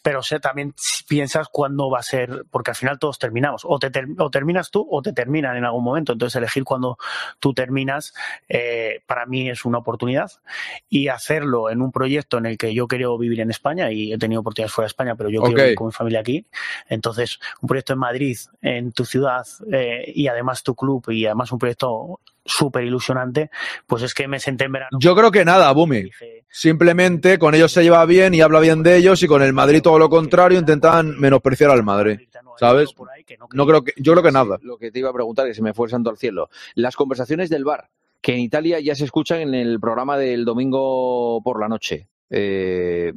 Pero 0.00 0.22
sé 0.22 0.40
también 0.40 0.72
si 0.76 1.04
piensas 1.04 1.48
cuándo 1.50 1.90
va 1.90 1.98
a 1.98 2.02
ser, 2.02 2.46
porque 2.50 2.70
al 2.70 2.76
final 2.76 2.98
todos 2.98 3.18
terminamos. 3.18 3.62
O, 3.66 3.78
te 3.78 3.90
ter- 3.90 4.06
o 4.18 4.30
terminas 4.30 4.70
tú 4.70 4.86
o 4.90 5.02
te 5.02 5.12
terminan 5.12 5.56
en 5.58 5.66
algún 5.66 5.84
momento. 5.84 6.14
Entonces 6.14 6.36
elegir 6.36 6.64
cuando 6.64 6.96
tú 7.40 7.52
terminas 7.52 8.14
eh, 8.48 9.02
para 9.06 9.26
mí 9.26 9.50
es 9.50 9.66
una 9.66 9.78
oportunidad. 9.78 10.32
Y 10.88 11.08
hacerlo 11.08 11.68
en 11.68 11.82
un 11.82 11.92
proyecto 11.92 12.38
en 12.38 12.46
el 12.46 12.56
que 12.56 12.72
yo 12.72 12.88
quiero 12.88 13.18
vivir 13.18 13.40
en 13.40 13.50
España 13.50 13.90
y 13.92 14.14
he 14.14 14.18
tenido 14.18 14.40
oportunidades 14.40 14.72
fuera 14.72 14.86
de 14.86 14.92
España, 14.92 15.14
pero 15.14 15.28
yo 15.28 15.40
Ok. 15.40 15.48
quiero 15.48 15.62
vivir 15.62 15.76
con 15.76 15.88
mi 15.88 15.92
familia 15.92 16.20
aquí. 16.20 16.46
Entonces, 16.88 17.38
un 17.60 17.68
proyecto 17.68 17.92
en 17.92 17.98
Madrid, 17.98 18.38
en 18.62 18.92
tu 18.92 19.04
ciudad 19.04 19.46
eh, 19.70 20.10
y 20.14 20.28
además 20.28 20.62
tu 20.62 20.74
club 20.74 20.85
y 21.08 21.26
además 21.26 21.52
un 21.52 21.58
proyecto 21.58 22.20
súper 22.44 22.84
ilusionante, 22.84 23.50
pues 23.86 24.02
es 24.02 24.14
que 24.14 24.28
me 24.28 24.38
senté 24.38 24.64
en 24.64 24.72
verano. 24.72 24.98
Yo 25.00 25.14
creo 25.14 25.30
que 25.30 25.44
nada, 25.44 25.70
Bumi. 25.72 26.10
Simplemente 26.48 27.38
con 27.38 27.54
ellos 27.54 27.72
se 27.72 27.82
lleva 27.82 28.04
bien 28.06 28.34
y 28.34 28.40
habla 28.40 28.60
bien 28.60 28.82
de 28.82 28.96
ellos 28.96 29.22
y 29.22 29.26
con 29.26 29.42
el 29.42 29.52
Madrid 29.52 29.82
todo 29.82 29.98
lo 29.98 30.08
contrario 30.08 30.58
intentan 30.58 31.18
menospreciar 31.18 31.70
al 31.70 31.82
Madrid. 31.82 32.20
¿Sabes? 32.58 32.94
No 33.52 33.66
creo 33.66 33.84
que, 33.84 33.92
yo 33.96 34.12
creo 34.12 34.22
que 34.22 34.32
nada. 34.32 34.58
Lo 34.62 34.78
que 34.78 34.90
te 34.90 35.00
iba 35.00 35.10
a 35.10 35.12
preguntar, 35.12 35.46
que 35.46 35.54
se 35.54 35.62
me 35.62 35.74
fue 35.74 35.86
el 35.86 35.90
santo 35.90 36.08
al 36.08 36.16
cielo. 36.16 36.48
Las 36.74 36.96
conversaciones 36.96 37.50
del 37.50 37.64
bar, 37.64 37.90
que 38.22 38.32
en 38.32 38.40
Italia 38.40 38.80
ya 38.80 38.94
se 38.94 39.04
escuchan 39.04 39.40
en 39.40 39.54
el 39.54 39.78
programa 39.78 40.16
del 40.16 40.44
domingo 40.44 41.42
por 41.42 41.60
la 41.60 41.68
noche. 41.68 42.08
Eh, 42.30 43.12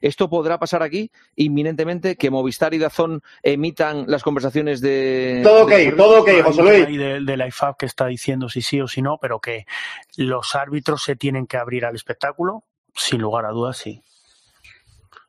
¿Esto 0.00 0.28
podrá 0.28 0.58
pasar 0.58 0.82
aquí 0.82 1.10
inminentemente? 1.36 2.16
¿Que 2.16 2.30
Movistar 2.30 2.74
y 2.74 2.78
Dazón 2.78 3.22
emitan 3.42 4.04
las 4.06 4.22
conversaciones 4.22 4.80
de... 4.80 5.40
Todo 5.42 5.64
ok, 5.64 5.70
de- 5.70 5.92
todo 5.92 6.20
ok, 6.22 6.30
José 6.44 6.62
Luis. 6.62 6.86
Ahí 6.86 6.96
de, 6.96 7.20
de 7.20 7.36
la 7.36 7.46
IFAB 7.48 7.76
que 7.78 7.86
está 7.86 8.06
diciendo 8.06 8.48
si 8.48 8.60
sí 8.62 8.80
o 8.80 8.88
si 8.88 9.00
no, 9.02 9.18
pero 9.20 9.40
que 9.40 9.64
los 10.16 10.54
árbitros 10.54 11.02
se 11.02 11.16
tienen 11.16 11.46
que 11.46 11.56
abrir 11.56 11.84
al 11.84 11.94
espectáculo, 11.94 12.64
sin 12.94 13.20
lugar 13.22 13.46
a 13.46 13.50
dudas, 13.50 13.76
sí. 13.78 14.02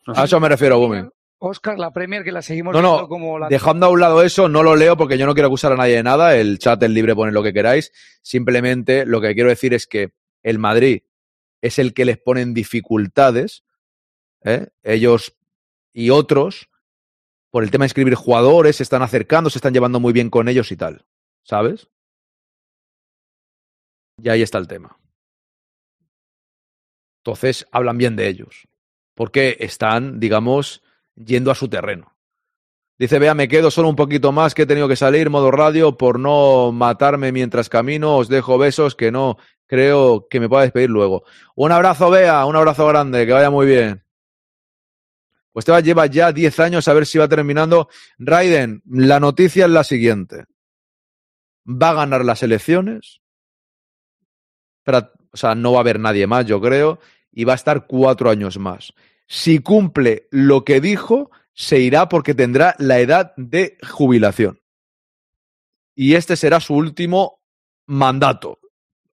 No 0.06 0.16
sé. 0.16 0.22
A 0.22 0.24
eso 0.26 0.40
me 0.40 0.50
refiero, 0.50 0.78
Bumi. 0.80 1.04
Oscar, 1.40 1.78
la 1.78 1.92
Premier 1.92 2.24
que 2.24 2.32
la 2.32 2.42
seguimos 2.42 2.74
No, 2.74 2.80
viendo 2.82 3.02
no, 3.02 3.08
como 3.10 3.38
la 3.40 3.50
dejando 3.50 3.86
a 3.86 3.90
un 3.90 4.00
lado 4.00 4.22
eso, 4.24 4.48
no 4.48 4.64
lo 4.64 4.76
leo 4.78 4.96
porque 4.96 5.18
yo 5.18 5.26
no 5.26 5.34
quiero 5.34 5.48
acusar 5.48 5.74
a 5.74 5.76
nadie 5.76 5.96
de 5.98 6.04
nada. 6.04 6.36
El 6.38 6.58
chat 6.60 6.82
es 6.84 6.90
libre, 6.90 7.16
poner 7.16 7.34
lo 7.34 7.44
que 7.44 7.52
queráis. 7.54 7.92
Simplemente 8.22 9.06
lo 9.06 9.20
que 9.20 9.34
quiero 9.34 9.50
decir 9.50 9.74
es 9.74 9.86
que 9.88 10.12
el 10.42 10.58
Madrid 10.60 11.04
es 11.64 11.80
el 11.80 11.94
que 11.94 12.04
les 12.04 12.18
pone 12.18 12.42
en 12.42 12.54
dificultades, 12.54 13.64
¿eh? 14.42 14.68
ellos 14.84 15.38
y 15.94 16.10
otros, 16.10 16.70
por 17.52 17.64
el 17.64 17.72
tema 17.72 17.84
de 17.84 17.88
inscribir 17.88 18.16
jugadores, 18.16 18.76
se 18.76 18.84
están 18.84 19.02
acercando, 19.02 19.50
se 19.50 19.60
están 19.60 19.74
llevando 19.74 20.02
muy 20.02 20.12
bien 20.12 20.30
con 20.30 20.50
ellos 20.50 20.74
y 20.74 20.76
tal. 20.76 21.06
¿Sabes? 21.44 21.90
Y 24.22 24.28
ahí 24.28 24.42
está 24.42 24.58
el 24.58 24.68
tema. 24.68 25.00
Entonces, 27.20 27.66
hablan 27.72 27.98
bien 27.98 28.18
de 28.18 28.28
ellos. 28.28 28.68
Porque 29.16 29.56
están, 29.62 30.20
digamos, 30.20 30.84
yendo 31.16 31.50
a 31.50 31.56
su 31.56 31.70
terreno. 31.70 32.13
Dice, 32.98 33.18
vea, 33.20 33.34
me 33.34 33.48
quedo 33.48 33.72
solo 33.72 33.90
un 33.90 33.96
poquito 33.96 34.32
más 34.32 34.54
que 34.54 34.64
he 34.64 34.66
tenido 34.68 34.88
que 34.88 34.96
salir, 34.96 35.30
modo 35.30 35.50
radio, 35.50 35.98
por 35.98 36.20
no 36.20 36.72
matarme 36.72 37.32
mientras 37.32 37.68
camino. 37.68 38.18
Os 38.18 38.30
dejo 38.30 38.58
besos 38.58 38.96
que 38.96 39.12
no 39.12 39.38
creo 39.66 40.28
que 40.30 40.40
me 40.40 40.48
pueda 40.48 40.64
despedir 40.64 40.90
luego. 40.90 41.24
Un 41.56 41.72
abrazo, 41.72 42.10
Bea, 42.10 42.46
un 42.46 42.56
abrazo 42.56 42.86
grande, 42.88 43.26
que 43.26 43.34
vaya 43.34 43.50
muy 43.50 43.66
bien. 43.66 44.04
Pues 45.52 45.66
Tebas 45.66 45.84
lleva 45.84 46.08
ya 46.08 46.32
10 46.32 46.60
años 46.60 46.88
a 46.88 46.94
ver 46.94 47.06
si 47.06 47.18
va 47.18 47.28
terminando. 47.28 47.88
Raiden, 48.18 48.82
la 48.90 49.20
noticia 49.20 49.66
es 49.66 49.72
la 49.72 49.84
siguiente. 49.84 50.46
Va 51.68 51.92
a 51.92 51.94
ganar 51.94 52.26
las 52.26 52.42
elecciones. 52.44 53.22
O 54.86 55.38
sea, 55.38 55.56
no 55.56 55.72
va 55.72 55.78
a 55.80 55.82
haber 55.82 56.00
nadie 56.00 56.28
más, 56.28 56.46
yo 56.46 56.60
creo. 56.60 57.00
Y 57.32 57.44
va 57.44 57.54
a 57.54 57.56
estar 57.56 57.86
cuatro 57.86 58.30
años 58.30 58.58
más. 58.58 58.94
Si 59.28 59.60
cumple 59.60 60.28
lo 60.32 60.66
que 60.66 60.82
dijo, 60.82 61.32
se 61.54 61.80
irá 61.80 62.10
porque 62.10 62.34
tendrá 62.34 62.76
la 62.80 63.00
edad 63.00 63.34
de 63.38 63.78
jubilación. 63.88 64.60
Y 65.96 66.16
este 66.16 66.36
será 66.36 66.60
su 66.60 66.74
último 66.76 67.40
mandato. 67.86 68.60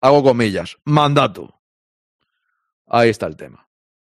Hago 0.00 0.22
comillas. 0.22 0.76
Mandato. 0.84 1.60
Ahí 2.86 3.10
está 3.10 3.26
el 3.26 3.36
tema. 3.36 3.68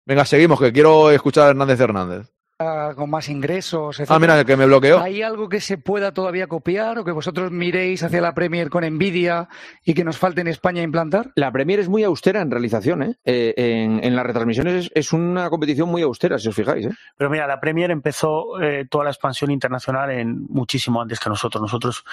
Venga, 0.07 0.25
seguimos, 0.25 0.59
que 0.59 0.73
quiero 0.73 1.11
escuchar 1.11 1.47
a 1.47 1.51
Hernández 1.51 1.81
Hernández. 1.81 2.34
Con 2.59 3.11
más 3.11 3.29
ingresos, 3.29 3.99
Ah, 3.99 4.03
etcétera. 4.05 4.19
mira, 4.21 4.41
el 4.41 4.47
que 4.47 4.57
me 4.57 4.67
bloqueó. 4.67 5.01
¿Hay 5.01 5.23
algo 5.23 5.49
que 5.49 5.61
se 5.61 5.77
pueda 5.77 6.13
todavía 6.13 6.47
copiar 6.47 6.99
o 6.99 7.05
que 7.05 7.11
vosotros 7.11 7.51
miréis 7.51 8.03
hacia 8.05 8.21
la 8.21 8.33
Premier 8.33 8.71
con 8.71 8.85
envidia 8.85 9.49
y 9.85 9.93
que 9.93 10.05
nos 10.05 10.19
falte 10.19 10.41
en 10.41 10.47
España 10.49 10.81
implantar? 10.83 11.33
La 11.35 11.51
Premier 11.51 11.81
es 11.81 11.89
muy 11.89 12.05
austera 12.05 12.41
en 12.43 12.51
realización, 12.53 13.03
¿eh? 13.03 13.17
Eh, 13.25 13.55
en, 13.57 14.03
en 14.05 14.15
las 14.15 14.25
retransmisiones 14.25 14.87
es, 14.87 14.91
es 14.95 15.13
una 15.13 15.51
competición 15.51 15.89
muy 15.89 16.03
austera, 16.03 16.39
si 16.39 16.49
os 16.49 16.55
fijáis, 16.55 16.87
¿eh? 16.87 16.91
Pero 17.17 17.29
mira, 17.29 17.47
la 17.49 17.59
Premier 17.61 17.91
empezó 17.91 18.61
eh, 18.63 18.87
toda 18.89 19.05
la 19.05 19.11
expansión 19.11 19.51
internacional 19.51 20.11
en 20.13 20.47
muchísimo 20.49 21.03
antes 21.03 21.19
que 21.19 21.29
nosotros. 21.29 21.61
Nosotros 21.61 22.05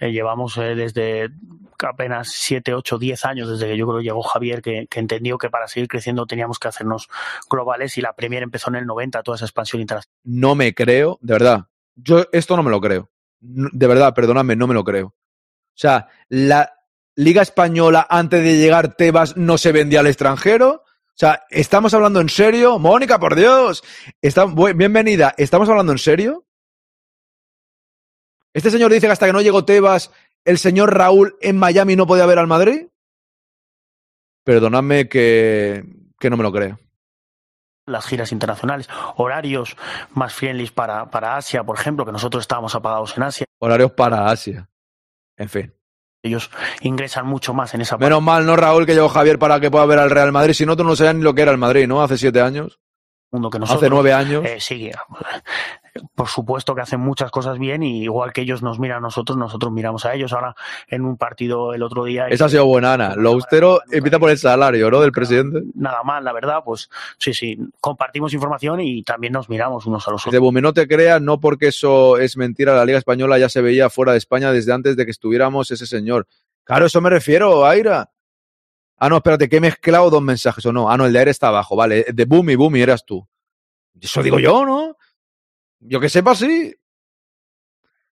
eh, 0.00 0.10
llevamos 0.12 0.56
eh, 0.56 0.74
desde 0.74 1.28
apenas 1.78 2.28
7, 2.32 2.74
8, 2.74 2.98
10 2.98 3.24
años 3.26 3.48
desde 3.50 3.66
que 3.66 3.76
yo 3.76 3.86
creo 3.86 4.00
llegó 4.00 4.22
Javier, 4.22 4.62
que, 4.62 4.86
que 4.88 4.98
entendió 5.00 5.36
que 5.38 5.50
para 5.50 5.68
seguir 5.68 5.88
creciendo 5.88 6.26
teníamos 6.26 6.58
que 6.58 6.68
hacernos 6.68 7.08
globales 7.50 7.96
y 7.98 8.00
la 8.00 8.14
Premier 8.14 8.42
empezó 8.42 8.70
en 8.70 8.76
el 8.76 8.86
90, 8.86 9.22
toda 9.22 9.36
esa 9.36 9.44
expansión 9.44 9.80
internacional. 9.80 9.99
No 10.24 10.54
me 10.54 10.74
creo, 10.74 11.18
de 11.20 11.32
verdad. 11.34 11.66
Yo 11.94 12.26
esto 12.32 12.56
no 12.56 12.62
me 12.62 12.70
lo 12.70 12.80
creo. 12.80 13.10
De 13.40 13.86
verdad, 13.86 14.14
perdonadme, 14.14 14.56
no 14.56 14.66
me 14.66 14.74
lo 14.74 14.84
creo. 14.84 15.06
O 15.06 15.14
sea, 15.74 16.08
la 16.28 16.72
Liga 17.16 17.42
Española 17.42 18.06
antes 18.08 18.42
de 18.42 18.56
llegar 18.56 18.94
Tebas 18.96 19.36
no 19.36 19.58
se 19.58 19.72
vendía 19.72 20.00
al 20.00 20.06
extranjero. 20.06 20.84
O 20.84 21.12
sea, 21.20 21.44
¿estamos 21.50 21.92
hablando 21.92 22.20
en 22.20 22.28
serio? 22.28 22.78
Mónica, 22.78 23.18
por 23.18 23.34
Dios. 23.34 23.82
Está, 24.22 24.46
bienvenida. 24.46 25.34
¿Estamos 25.36 25.68
hablando 25.68 25.92
en 25.92 25.98
serio? 25.98 26.46
Este 28.52 28.70
señor 28.70 28.92
dice 28.92 29.06
que 29.06 29.12
hasta 29.12 29.26
que 29.26 29.32
no 29.32 29.42
llegó 29.42 29.64
Tebas, 29.64 30.10
el 30.44 30.58
señor 30.58 30.96
Raúl 30.96 31.36
en 31.40 31.58
Miami 31.58 31.94
no 31.94 32.06
podía 32.06 32.26
ver 32.26 32.38
al 32.38 32.46
Madrid. 32.46 32.86
Perdonadme 34.44 35.08
que, 35.08 35.84
que 36.18 36.30
no 36.30 36.36
me 36.36 36.42
lo 36.42 36.52
creo. 36.52 36.78
Las 37.90 38.06
giras 38.06 38.32
internacionales, 38.32 38.88
horarios 39.16 39.76
más 40.14 40.32
friendly 40.32 40.68
para, 40.70 41.10
para 41.10 41.36
Asia, 41.36 41.64
por 41.64 41.78
ejemplo, 41.78 42.04
que 42.06 42.12
nosotros 42.12 42.42
estábamos 42.42 42.74
apagados 42.74 43.16
en 43.16 43.22
Asia. 43.24 43.46
Horarios 43.58 43.92
para 43.92 44.30
Asia. 44.30 44.68
En 45.36 45.48
fin. 45.48 45.74
Ellos 46.22 46.50
ingresan 46.82 47.26
mucho 47.26 47.54
más 47.54 47.72
en 47.74 47.80
esa 47.80 47.96
parte. 47.96 48.04
Menos 48.04 48.22
mal, 48.22 48.44
¿no, 48.44 48.54
Raúl, 48.54 48.84
que 48.84 48.94
llegó 48.94 49.08
Javier 49.08 49.38
para 49.38 49.58
que 49.58 49.70
pueda 49.70 49.86
ver 49.86 49.98
al 49.98 50.10
Real 50.10 50.32
Madrid? 50.32 50.52
Si 50.52 50.66
no, 50.66 50.76
tú 50.76 50.84
no 50.84 50.94
sabías 50.94 51.14
ni 51.14 51.22
lo 51.22 51.34
que 51.34 51.42
era 51.42 51.50
el 51.50 51.58
Madrid, 51.58 51.86
¿no? 51.86 52.02
Hace 52.02 52.18
siete 52.18 52.40
años. 52.40 52.78
mundo 53.30 53.48
que 53.48 53.58
nosotros. 53.58 53.82
Hace 53.82 53.90
nueve 53.90 54.12
años. 54.12 54.44
Eh, 54.44 54.58
sí, 54.60 54.90
por 56.14 56.28
supuesto 56.28 56.74
que 56.74 56.80
hacen 56.80 57.00
muchas 57.00 57.30
cosas 57.30 57.58
bien 57.58 57.82
y 57.82 58.02
igual 58.02 58.32
que 58.32 58.42
ellos 58.42 58.62
nos 58.62 58.78
miran 58.78 58.98
a 58.98 59.00
nosotros, 59.00 59.36
nosotros 59.36 59.72
miramos 59.72 60.04
a 60.06 60.14
ellos. 60.14 60.32
Ahora, 60.32 60.54
en 60.88 61.04
un 61.04 61.16
partido 61.16 61.74
el 61.74 61.82
otro 61.82 62.04
día... 62.04 62.28
Esa 62.28 62.46
ha 62.46 62.48
sido 62.48 62.66
buena, 62.66 62.94
Ana. 62.94 63.14
Lo 63.16 63.30
austero 63.30 63.80
empieza 63.90 64.18
por 64.18 64.30
el 64.30 64.38
salario, 64.38 64.90
¿no? 64.90 65.00
Del 65.00 65.12
presidente. 65.12 65.62
Nada 65.74 66.02
mal, 66.02 66.24
la 66.24 66.32
verdad, 66.32 66.62
pues 66.64 66.88
sí, 67.18 67.34
sí, 67.34 67.58
compartimos 67.80 68.32
información 68.34 68.80
y 68.80 69.02
también 69.02 69.32
nos 69.32 69.48
miramos 69.48 69.86
unos 69.86 70.06
a 70.06 70.10
los 70.10 70.24
De 70.24 70.30
otros. 70.30 70.40
Bumi, 70.40 70.60
no 70.60 70.72
te 70.72 70.86
creas, 70.86 71.20
no 71.20 71.40
porque 71.40 71.68
eso 71.68 72.18
es 72.18 72.36
mentira, 72.36 72.74
la 72.74 72.84
Liga 72.84 72.98
Española 72.98 73.38
ya 73.38 73.48
se 73.48 73.60
veía 73.60 73.90
fuera 73.90 74.12
de 74.12 74.18
España 74.18 74.52
desde 74.52 74.72
antes 74.72 74.96
de 74.96 75.04
que 75.04 75.10
estuviéramos 75.10 75.70
ese 75.70 75.86
señor. 75.86 76.26
Claro, 76.64 76.86
eso 76.86 77.00
me 77.00 77.10
refiero, 77.10 77.66
Aira. 77.66 78.10
Ah, 78.96 79.08
no, 79.08 79.16
espérate, 79.16 79.48
que 79.48 79.56
he 79.56 79.60
mezclado 79.60 80.10
dos 80.10 80.22
mensajes 80.22 80.64
o 80.66 80.72
no. 80.72 80.90
Ah, 80.90 80.96
no, 80.96 81.06
el 81.06 81.12
de 81.12 81.18
Aira 81.18 81.30
está 81.30 81.48
abajo, 81.48 81.74
vale. 81.74 82.04
De 82.12 82.24
Bumi, 82.26 82.54
Bumi, 82.54 82.82
eras 82.82 83.04
tú. 83.04 83.26
Eso 83.98 84.22
digo 84.22 84.38
yo, 84.38 84.64
¿no? 84.64 84.96
Yo 85.80 85.98
que 86.00 86.08
sepa, 86.08 86.34
sí. 86.34 86.74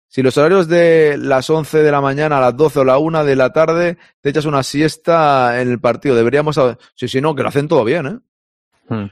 Si 0.08 0.22
los 0.22 0.38
horarios 0.38 0.68
de 0.68 1.18
las 1.18 1.50
11 1.50 1.82
de 1.82 1.92
la 1.92 2.00
mañana 2.02 2.38
a 2.38 2.42
las 2.42 2.56
12 2.56 2.80
o 2.82 2.84
la 2.84 3.00
1 3.00 3.26
de 3.26 3.36
la 3.36 3.52
tarde 3.52 3.98
te 4.22 4.30
echas 4.30 4.46
una 4.46 4.62
siesta 4.62 5.60
en 5.60 5.72
el 5.72 5.80
partido, 5.80 6.16
deberíamos... 6.16 6.56
saber- 6.56 6.78
Sí, 6.94 7.08
sí, 7.08 7.20
no, 7.20 7.34
que 7.34 7.42
lo 7.42 7.50
hacen 7.50 7.68
todo 7.68 7.84
bien, 7.84 8.06
¿eh? 8.06 8.20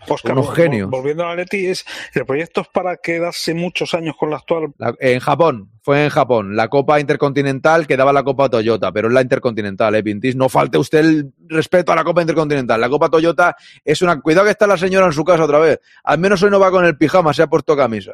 Oscar, 0.07 0.33
Unos 0.33 0.49
vol- 0.49 0.53
genios. 0.55 0.89
Volviendo 0.91 1.25
a 1.25 1.33
Leti, 1.33 1.65
es, 1.65 1.85
el 2.13 2.25
proyecto 2.25 2.61
es 2.61 2.67
para 2.67 2.97
quedarse 2.97 3.55
muchos 3.55 3.93
años 3.95 4.15
con 4.19 4.29
la 4.29 4.35
actual. 4.35 4.73
La- 4.77 4.93
en 4.99 5.19
Japón, 5.21 5.71
fue 5.81 6.03
en 6.03 6.09
Japón. 6.11 6.55
La 6.55 6.67
Copa 6.67 6.99
Intercontinental 6.99 7.87
que 7.87 7.97
daba 7.97 8.13
la 8.13 8.21
Copa 8.23 8.49
Toyota, 8.49 8.91
pero 8.91 9.07
es 9.07 9.13
la 9.13 9.21
Intercontinental, 9.21 9.95
¿eh, 9.95 10.03
Pintis? 10.03 10.35
No 10.35 10.49
falte 10.49 10.77
usted 10.77 10.99
el 10.99 11.33
respeto 11.47 11.93
a 11.93 11.95
la 11.95 12.03
Copa 12.03 12.21
Intercontinental. 12.21 12.79
La 12.79 12.89
Copa 12.89 13.09
Toyota 13.09 13.55
es 13.83 14.01
una... 14.03 14.19
Cuidado 14.21 14.45
que 14.45 14.51
está 14.51 14.67
la 14.67 14.77
señora 14.77 15.07
en 15.07 15.13
su 15.13 15.23
casa 15.23 15.45
otra 15.45 15.57
vez. 15.57 15.79
Al 16.03 16.19
menos 16.19 16.43
hoy 16.43 16.51
no 16.51 16.59
va 16.59 16.69
con 16.69 16.85
el 16.85 16.95
pijama, 16.97 17.33
se 17.33 17.41
ha 17.41 17.47
puesto 17.47 17.75
camisa. 17.75 18.13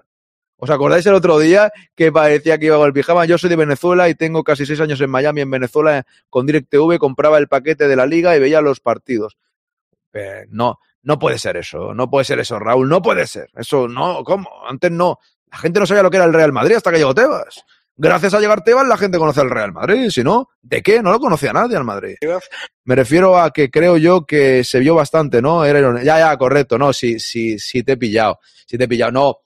¿Os 0.59 0.69
acordáis 0.71 1.05
el 1.05 1.13
otro 1.13 1.37
día 1.37 1.71
que 1.95 2.11
parecía 2.11 2.57
que 2.57 2.65
iba 2.65 2.77
con 2.77 2.87
el 2.87 2.93
pijama? 2.93 3.25
Yo 3.25 3.37
soy 3.37 3.49
de 3.49 3.55
Venezuela 3.55 4.09
y 4.09 4.15
tengo 4.15 4.43
casi 4.43 4.65
seis 4.65 4.79
años 4.79 4.99
en 5.01 5.09
Miami, 5.09 5.41
en 5.41 5.51
Venezuela, 5.51 6.03
con 6.29 6.47
DirecTV, 6.47 6.97
compraba 6.97 7.37
el 7.37 7.47
paquete 7.47 7.87
de 7.87 7.95
la 7.95 8.07
liga 8.07 8.35
y 8.35 8.39
veía 8.39 8.59
los 8.61 8.79
partidos. 8.79 9.37
Eh, 10.13 10.45
no, 10.49 10.79
no 11.03 11.19
puede 11.19 11.37
ser 11.37 11.57
eso, 11.57 11.93
no 11.93 12.09
puede 12.09 12.25
ser 12.25 12.39
eso, 12.39 12.57
Raúl, 12.57 12.89
no 12.89 13.03
puede 13.03 13.27
ser. 13.27 13.49
Eso 13.55 13.87
no, 13.87 14.23
¿cómo? 14.23 14.49
Antes 14.67 14.91
no. 14.91 15.19
La 15.51 15.59
gente 15.59 15.79
no 15.79 15.85
sabía 15.85 16.03
lo 16.03 16.09
que 16.09 16.17
era 16.17 16.25
el 16.25 16.33
Real 16.33 16.51
Madrid 16.51 16.75
hasta 16.75 16.91
que 16.91 16.97
llegó 16.97 17.13
Tebas. 17.13 17.63
Gracias 17.95 18.33
a 18.33 18.39
llegar 18.39 18.63
Tebas 18.63 18.87
la 18.87 18.97
gente 18.97 19.17
conoce 19.19 19.41
al 19.41 19.49
Real 19.49 19.73
Madrid, 19.73 20.09
si 20.09 20.23
no, 20.23 20.49
¿de 20.61 20.81
qué? 20.81 21.01
No 21.03 21.11
lo 21.11 21.19
conocía 21.19 21.53
nadie 21.53 21.77
al 21.77 21.83
Madrid. 21.83 22.15
Me 22.83 22.95
refiero 22.95 23.39
a 23.39 23.51
que 23.51 23.69
creo 23.69 23.97
yo 23.97 24.25
que 24.25 24.63
se 24.63 24.79
vio 24.79 24.95
bastante, 24.95 25.41
¿no? 25.41 25.65
Era. 25.65 26.03
Ya, 26.03 26.19
ya, 26.19 26.37
correcto, 26.37 26.77
no, 26.77 26.93
sí, 26.93 27.19
sí, 27.19 27.59
sí 27.59 27.83
te 27.83 27.93
he 27.93 27.97
pillado, 27.97 28.39
sí 28.65 28.77
te 28.77 28.83
he 28.83 28.87
pillado, 28.87 29.11
no, 29.11 29.37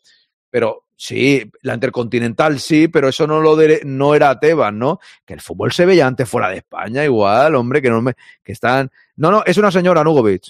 pero 0.50 0.86
sí, 1.04 1.50
la 1.64 1.74
Intercontinental 1.74 2.60
sí, 2.60 2.88
pero 2.88 3.10
eso 3.10 3.26
no 3.26 3.42
lo 3.42 3.56
de- 3.56 3.82
no 3.84 4.14
era 4.14 4.40
Tebas, 4.40 4.72
¿no? 4.72 5.00
Que 5.26 5.34
el 5.34 5.42
fútbol 5.42 5.72
se 5.72 5.88
veía 5.88 6.06
antes 6.06 6.30
fuera 6.30 6.50
de 6.50 6.58
España, 6.58 7.04
igual, 7.04 7.56
hombre, 7.56 7.82
que 7.82 7.90
no 7.90 8.04
me, 8.04 8.14
que 8.44 8.52
están, 8.52 8.92
no, 9.16 9.32
no, 9.32 9.42
es 9.46 9.58
una 9.58 9.72
señora 9.72 10.04
Nugovic. 10.04 10.44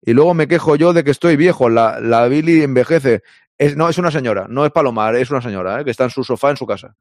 Y 0.00 0.14
luego 0.14 0.32
me 0.32 0.48
quejo 0.48 0.76
yo 0.76 0.94
de 0.94 1.04
que 1.04 1.10
estoy 1.10 1.36
viejo, 1.36 1.68
la, 1.68 2.00
la 2.00 2.26
Billy 2.26 2.62
envejece. 2.62 3.22
Es, 3.58 3.76
no, 3.76 3.88
es 3.90 3.98
una 3.98 4.10
señora, 4.10 4.46
no 4.48 4.64
es 4.64 4.72
Palomar, 4.72 5.14
es 5.16 5.30
una 5.30 5.42
señora, 5.42 5.80
¿eh? 5.80 5.84
que 5.84 5.90
está 5.90 6.04
en 6.04 6.10
su 6.10 6.24
sofá 6.24 6.50
en 6.50 6.56
su 6.56 6.66
casa. 6.66 6.96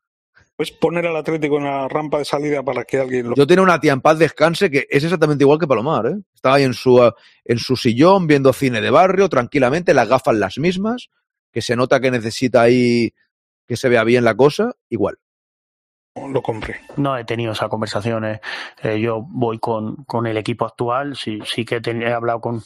Puedes 0.58 0.72
poner 0.74 1.06
al 1.06 1.16
Atlético 1.16 1.58
en 1.58 1.66
la 1.66 1.88
rampa 1.88 2.18
de 2.18 2.26
salida 2.26 2.62
para 2.64 2.84
que 2.84 2.98
alguien 3.00 3.30
lo... 3.30 3.36
Yo 3.36 3.48
tenía 3.48 3.62
una 3.64 3.80
tía 3.80 3.94
en 3.94 4.02
paz 4.02 4.20
descanse 4.20 4.70
que 4.70 4.86
es 4.90 5.04
exactamente 5.04 5.44
igual 5.46 5.60
que 5.60 5.68
Palomar, 5.68 6.08
¿eh? 6.08 6.16
Estaba 6.34 6.56
ahí 6.56 6.64
en 6.64 6.74
su, 6.74 7.00
en 7.46 7.58
su 7.58 7.76
sillón 7.78 8.28
viendo 8.28 8.52
cine 8.54 8.82
de 8.82 8.90
barrio 8.90 9.30
tranquilamente, 9.30 9.94
las 9.94 10.10
gafas 10.10 10.36
las 10.36 10.58
mismas, 10.58 11.10
que 11.56 11.61
se 11.61 11.77
nota 11.77 12.02
que 12.02 12.11
necesita 12.11 12.64
ahí 12.64 13.14
que 13.65 13.77
se 13.77 13.88
vea 13.88 14.03
bien 14.03 14.26
la 14.26 14.36
cosa, 14.36 14.76
igual. 14.90 15.18
lo 16.18 16.41
compré. 16.41 16.82
No 16.98 17.18
he 17.18 17.23
tenido 17.23 17.53
esa 17.53 17.69
conversación. 17.69 18.26
eh. 18.26 18.41
Yo 18.99 19.22
voy 19.22 19.57
con, 19.60 20.03
con 20.03 20.27
el 20.27 20.36
equipo 20.36 20.65
actual. 20.65 21.15
Sí, 21.15 21.40
sí 21.45 21.64
que 21.64 21.80
ten- 21.80 22.02
he 22.03 22.11
hablado 22.11 22.41
con, 22.41 22.61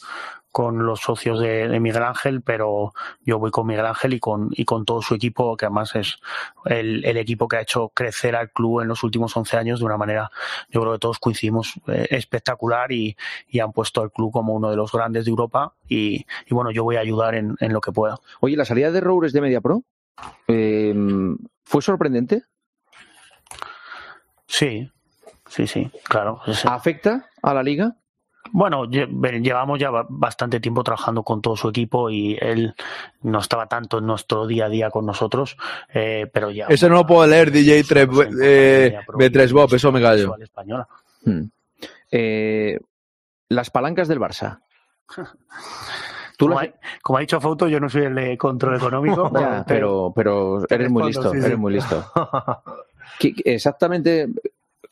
con 0.59 0.85
los 0.85 0.99
socios 0.99 1.39
de, 1.39 1.69
de 1.69 1.79
Miguel 1.79 2.03
Ángel, 2.03 2.41
pero 2.41 2.91
yo 3.23 3.39
voy 3.39 3.49
con 3.49 3.65
Miguel 3.65 3.85
Ángel 3.85 4.13
y 4.13 4.19
con, 4.19 4.49
y 4.51 4.65
con 4.65 4.83
todo 4.83 5.01
su 5.01 5.15
equipo, 5.15 5.55
que 5.55 5.63
además 5.63 5.95
es 5.95 6.19
el, 6.65 7.05
el 7.05 7.15
equipo 7.15 7.47
que 7.47 7.55
ha 7.55 7.61
hecho 7.61 7.93
crecer 7.95 8.35
al 8.35 8.51
club 8.51 8.81
en 8.81 8.89
los 8.89 9.01
últimos 9.05 9.37
11 9.37 9.55
años 9.55 9.79
de 9.79 9.85
una 9.85 9.95
manera, 9.95 10.29
yo 10.69 10.81
creo 10.81 10.91
que 10.91 10.99
todos 10.99 11.17
coincidimos, 11.19 11.79
eh, 11.87 12.07
espectacular 12.09 12.91
y, 12.91 13.15
y 13.47 13.61
han 13.61 13.71
puesto 13.71 14.01
al 14.01 14.11
club 14.11 14.33
como 14.33 14.53
uno 14.53 14.69
de 14.69 14.75
los 14.75 14.91
grandes 14.91 15.23
de 15.23 15.29
Europa. 15.29 15.75
Y, 15.87 16.25
y 16.45 16.53
bueno, 16.53 16.71
yo 16.71 16.83
voy 16.83 16.97
a 16.97 16.99
ayudar 16.99 17.35
en, 17.35 17.55
en 17.61 17.71
lo 17.71 17.79
que 17.79 17.93
pueda. 17.93 18.17
Oye, 18.41 18.57
la 18.57 18.65
salida 18.65 18.91
de 18.91 18.99
Roures 18.99 19.31
de 19.31 19.39
Media 19.39 19.61
Pro 19.61 19.83
eh, 20.49 20.93
fue 21.63 21.81
sorprendente. 21.81 22.43
Sí, 24.45 24.91
sí, 25.47 25.67
sí, 25.67 25.89
claro. 26.03 26.41
¿Afecta 26.65 27.29
a 27.41 27.53
la 27.53 27.63
liga? 27.63 27.95
Bueno, 28.51 28.85
llevamos 28.85 29.79
ya 29.79 29.89
ba- 29.89 30.05
bastante 30.09 30.59
tiempo 30.59 30.83
trabajando 30.83 31.23
con 31.23 31.41
todo 31.41 31.55
su 31.55 31.69
equipo 31.69 32.09
y 32.09 32.37
él 32.41 32.73
no 33.21 33.39
estaba 33.39 33.67
tanto 33.67 33.99
en 33.99 34.05
nuestro 34.07 34.47
día 34.47 34.65
a 34.65 34.69
día 34.69 34.89
con 34.89 35.05
nosotros, 35.05 35.57
eh, 35.93 36.29
pero 36.33 36.51
ya. 36.51 36.65
Eso 36.67 36.89
no 36.89 36.95
lo 36.95 37.05
puedo 37.07 37.25
leer, 37.27 37.51
DJ 37.51 37.83
tres, 37.83 38.07
eh, 38.41 38.97
B3 39.07 39.51
Bob, 39.53 39.73
eso 39.73 39.91
me 39.91 40.01
callo. 40.01 40.35
española. 40.41 40.87
Hmm. 41.23 41.43
Eh, 42.11 42.79
las 43.49 43.69
palancas 43.69 44.07
del 44.07 44.19
Barça. 44.19 44.59
Tú 46.37 46.47
como, 46.47 46.61
las- 46.61 46.69
ha, 46.69 46.73
como 47.01 47.17
ha 47.17 47.21
dicho 47.21 47.41
Fauto, 47.41 47.67
yo 47.67 47.79
no 47.79 47.89
soy 47.89 48.03
el 48.03 48.15
de 48.15 48.37
control 48.37 48.77
económico, 48.77 49.29
Ya, 49.39 49.65
pero, 49.67 50.13
pero 50.15 50.65
eres 50.69 50.89
muy 50.89 51.03
listo, 51.07 51.31
sí, 51.31 51.39
sí. 51.39 51.45
eres 51.45 51.57
muy 51.57 51.73
listo. 51.73 52.05
¿Qué- 53.19 53.33
qué- 53.35 53.53
exactamente, 53.55 54.27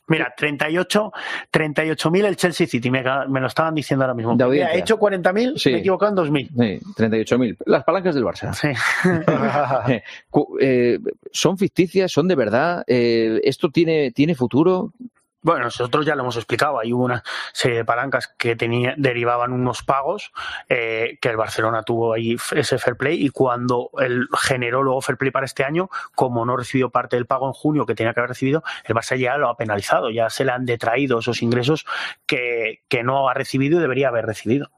Mira, 0.08 0.32
38 0.36 1.12
38.000 1.52 2.24
el 2.24 2.36
Chelsea 2.36 2.66
City, 2.66 2.90
me, 2.90 3.02
me 3.28 3.40
lo 3.40 3.46
estaban 3.46 3.74
diciendo 3.74 4.04
ahora 4.04 4.14
mismo. 4.14 4.34
Mira, 4.34 4.72
he 4.74 4.78
hecho 4.80 4.98
40.000, 4.98 5.56
Sí. 5.58 5.70
me 5.70 5.76
he 5.76 5.80
equivocado 5.80 6.22
en 6.24 6.30
2.000. 6.32 6.48
Sí, 6.48 6.84
38.000. 6.96 7.56
Las 7.66 7.84
palancas 7.84 8.14
del 8.14 8.24
Barça. 8.24 8.52
Eh, 9.88 10.02
cu- 10.30 10.56
eh, 10.60 10.98
¿Son 11.32 11.56
ficticias? 11.58 12.10
¿Son 12.10 12.26
de 12.28 12.34
verdad? 12.34 12.84
Eh, 12.86 13.40
¿Esto 13.44 13.70
tiene, 13.70 14.10
tiene 14.12 14.34
futuro? 14.34 14.92
Bueno, 15.40 15.64
nosotros 15.64 16.04
ya 16.04 16.16
lo 16.16 16.22
hemos 16.22 16.36
explicado. 16.36 16.80
Hay 16.80 16.92
una 16.92 17.22
serie 17.52 17.78
de 17.78 17.84
palancas 17.84 18.26
que 18.36 18.56
tenía, 18.56 18.94
derivaban 18.96 19.52
unos 19.52 19.84
pagos 19.84 20.32
eh, 20.68 21.16
que 21.20 21.28
el 21.28 21.36
Barcelona 21.36 21.84
tuvo 21.84 22.12
ahí 22.12 22.36
ese 22.52 22.78
fair 22.78 22.96
play 22.96 23.24
y 23.24 23.28
cuando 23.30 23.90
él 24.00 24.26
generó 24.40 24.82
luego 24.82 25.00
fair 25.00 25.16
play 25.16 25.30
para 25.30 25.46
este 25.46 25.62
año, 25.62 25.90
como 26.16 26.44
no 26.44 26.56
recibió 26.56 26.90
parte 26.90 27.16
del 27.16 27.26
pago 27.26 27.46
en 27.46 27.52
junio 27.52 27.86
que 27.86 27.94
tenía 27.94 28.14
que 28.14 28.20
haber 28.20 28.30
recibido, 28.30 28.64
el 28.84 28.96
Barça 28.96 29.16
ya 29.16 29.36
lo 29.36 29.48
ha 29.48 29.56
penalizado, 29.56 30.10
ya 30.10 30.28
se 30.28 30.44
le 30.44 30.50
han 30.50 30.66
detraído 30.66 31.20
esos 31.20 31.40
ingresos 31.40 31.86
que, 32.26 32.82
que 32.88 33.04
no 33.04 33.28
ha 33.28 33.34
recibido 33.34 33.78
y 33.78 33.80
debería 33.80 34.08
haber 34.08 34.26
recibido. 34.26 34.70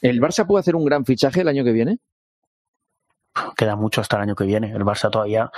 ¿El 0.00 0.20
Barça 0.20 0.46
puede 0.46 0.60
hacer 0.60 0.76
un 0.76 0.84
gran 0.84 1.04
fichaje 1.04 1.42
el 1.42 1.48
año 1.48 1.62
que 1.62 1.72
viene? 1.72 1.98
Queda 3.56 3.76
mucho 3.76 4.00
hasta 4.00 4.16
el 4.16 4.22
año 4.22 4.34
que 4.34 4.44
viene. 4.44 4.72
El 4.72 4.84
Barça 4.84 5.10
todavía 5.10 5.50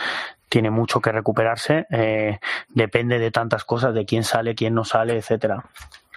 tiene 0.54 0.70
mucho 0.70 1.00
que 1.00 1.10
recuperarse. 1.10 1.84
eh, 1.90 2.38
depende 2.68 3.18
de 3.18 3.32
tantas 3.32 3.64
cosas, 3.64 3.92
de 3.92 4.04
quién 4.04 4.22
sale, 4.22 4.54
quién 4.54 4.72
no 4.72 4.84
sale, 4.84 5.16
etcétera. 5.16 5.64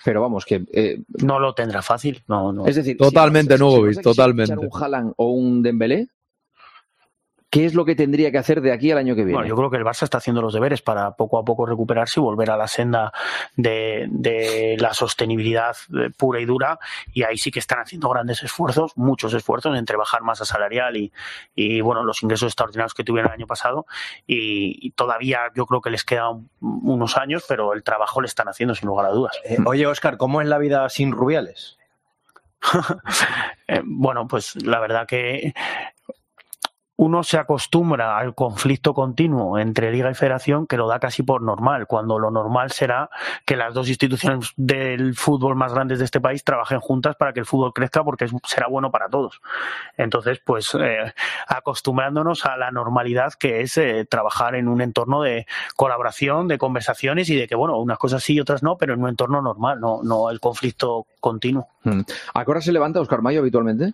Pero 0.05 0.21
vamos, 0.21 0.45
que 0.45 0.63
eh, 0.73 0.99
no 1.23 1.39
lo 1.39 1.55
tendrá 1.55 1.81
fácil. 1.81 2.23
No, 2.27 2.53
no. 2.53 2.67
Es 2.67 2.75
decir, 2.75 2.97
Totalmente, 2.97 3.57
si, 3.57 3.93
si, 3.95 4.01
totalmente. 4.03 4.55
un 4.55 4.69
Haaland 4.71 5.13
o 5.17 5.31
un 5.31 5.63
Dembélé, 5.63 6.09
¿qué 7.57 7.65
es 7.65 7.73
lo 7.73 7.85
que 7.85 7.95
tendría 7.95 8.29
que 8.29 8.37
hacer 8.37 8.61
de 8.61 8.71
aquí 8.71 8.91
al 8.91 8.99
año 8.99 9.15
que 9.15 9.23
viene? 9.23 9.33
Bueno, 9.33 9.49
yo 9.49 9.55
creo 9.55 9.71
que 9.71 9.77
el 9.77 9.83
Barça 9.83 10.03
está 10.03 10.19
haciendo 10.19 10.43
los 10.43 10.53
deberes 10.53 10.83
para 10.83 11.15
poco 11.15 11.39
a 11.39 11.43
poco 11.43 11.65
recuperarse 11.65 12.19
y 12.19 12.21
volver 12.21 12.51
a 12.51 12.57
la 12.57 12.67
senda 12.67 13.11
de, 13.55 14.05
de 14.11 14.77
la 14.79 14.93
sostenibilidad 14.93 15.75
eh, 15.91 16.11
pura 16.15 16.39
y 16.39 16.45
dura. 16.45 16.77
Y 17.13 17.23
ahí 17.23 17.35
sí 17.35 17.49
que 17.49 17.57
están 17.57 17.79
haciendo 17.79 18.09
grandes 18.09 18.43
esfuerzos, 18.43 18.95
muchos 18.95 19.33
esfuerzos 19.33 19.75
entre 19.75 19.97
bajar 19.97 20.21
masa 20.21 20.45
salarial 20.45 20.97
y, 20.97 21.11
y 21.55 21.81
bueno, 21.81 22.03
los 22.03 22.21
ingresos 22.21 22.49
extraordinarios 22.49 22.93
que 22.93 23.03
tuvieron 23.03 23.31
el 23.31 23.39
año 23.39 23.47
pasado. 23.47 23.87
Y, 24.27 24.77
y 24.79 24.91
todavía 24.91 25.51
yo 25.55 25.65
creo 25.65 25.81
que 25.81 25.89
les 25.89 26.03
quedan 26.03 26.49
unos 26.61 27.17
años, 27.17 27.43
pero 27.47 27.73
el 27.73 27.81
trabajo 27.81 28.21
le 28.21 28.27
están 28.27 28.47
haciendo 28.49 28.75
sin 28.75 28.87
lugar 28.87 29.07
a 29.07 29.09
dudas. 29.09 29.35
Eh, 29.43 29.57
oye, 29.65 29.87
Oscar, 29.87 30.17
¿cómo 30.17 30.41
es 30.41 30.47
la 30.47 30.59
vida 30.59 30.87
sin 30.89 31.11
Rubiales? 31.11 31.79
Eh, 33.69 33.81
bueno, 33.83 34.29
pues 34.29 34.55
la 34.65 34.79
verdad 34.79 35.05
que 35.05 35.53
uno 36.97 37.23
se 37.23 37.37
acostumbra 37.37 38.17
al 38.17 38.33
conflicto 38.33 38.93
continuo 38.93 39.59
entre 39.59 39.91
liga 39.91 40.09
y 40.09 40.15
federación 40.15 40.65
que 40.65 40.77
lo 40.77 40.87
da 40.87 40.99
casi 40.99 41.21
por 41.21 41.43
normal, 41.43 41.85
cuando 41.85 42.17
lo 42.17 42.31
normal 42.31 42.71
será 42.71 43.09
que 43.45 43.55
las 43.55 43.73
dos 43.73 43.87
instituciones 43.87 44.51
del 44.57 45.15
fútbol 45.15 45.55
más 45.55 45.73
grandes 45.73 45.99
de 45.99 46.05
este 46.05 46.19
país 46.19 46.43
trabajen 46.43 46.79
juntas 46.79 47.15
para 47.15 47.33
que 47.33 47.39
el 47.39 47.45
fútbol 47.45 47.71
crezca 47.71 48.03
porque 48.03 48.27
será 48.43 48.67
bueno 48.67 48.91
para 48.91 49.09
todos. 49.09 49.41
Entonces, 49.95 50.41
pues 50.43 50.73
eh, 50.73 51.13
acostumbrándonos 51.47 52.45
a 52.45 52.57
la 52.57 52.71
normalidad 52.71 53.33
que 53.33 53.61
es 53.61 53.77
eh, 53.77 54.05
trabajar 54.09 54.55
en 54.55 54.67
un 54.67 54.81
entorno 54.81 55.21
de 55.21 55.45
colaboración, 55.75 56.47
de 56.47 56.57
conversaciones 56.57 57.29
y 57.29 57.35
de 57.35 57.47
que, 57.47 57.55
bueno, 57.55 57.77
unas 57.79 57.99
cosas 57.99 58.23
sí 58.23 58.33
y 58.33 58.39
otras 58.39 58.63
no, 58.63 58.77
pero 58.77 58.95
en 58.95 59.03
un 59.03 59.09
entorno 59.09 59.41
normal, 59.41 59.79
no, 59.79 60.01
no 60.03 60.31
el 60.31 60.39
conflicto 60.39 61.05
continuo. 61.19 61.67
Mm. 61.83 62.01
¿A 62.33 62.43
qué 62.43 62.51
hora 62.51 62.61
se 62.61 62.71
levanta 62.71 62.99
Oscar 62.99 63.21
Mayo 63.21 63.41
habitualmente? 63.41 63.93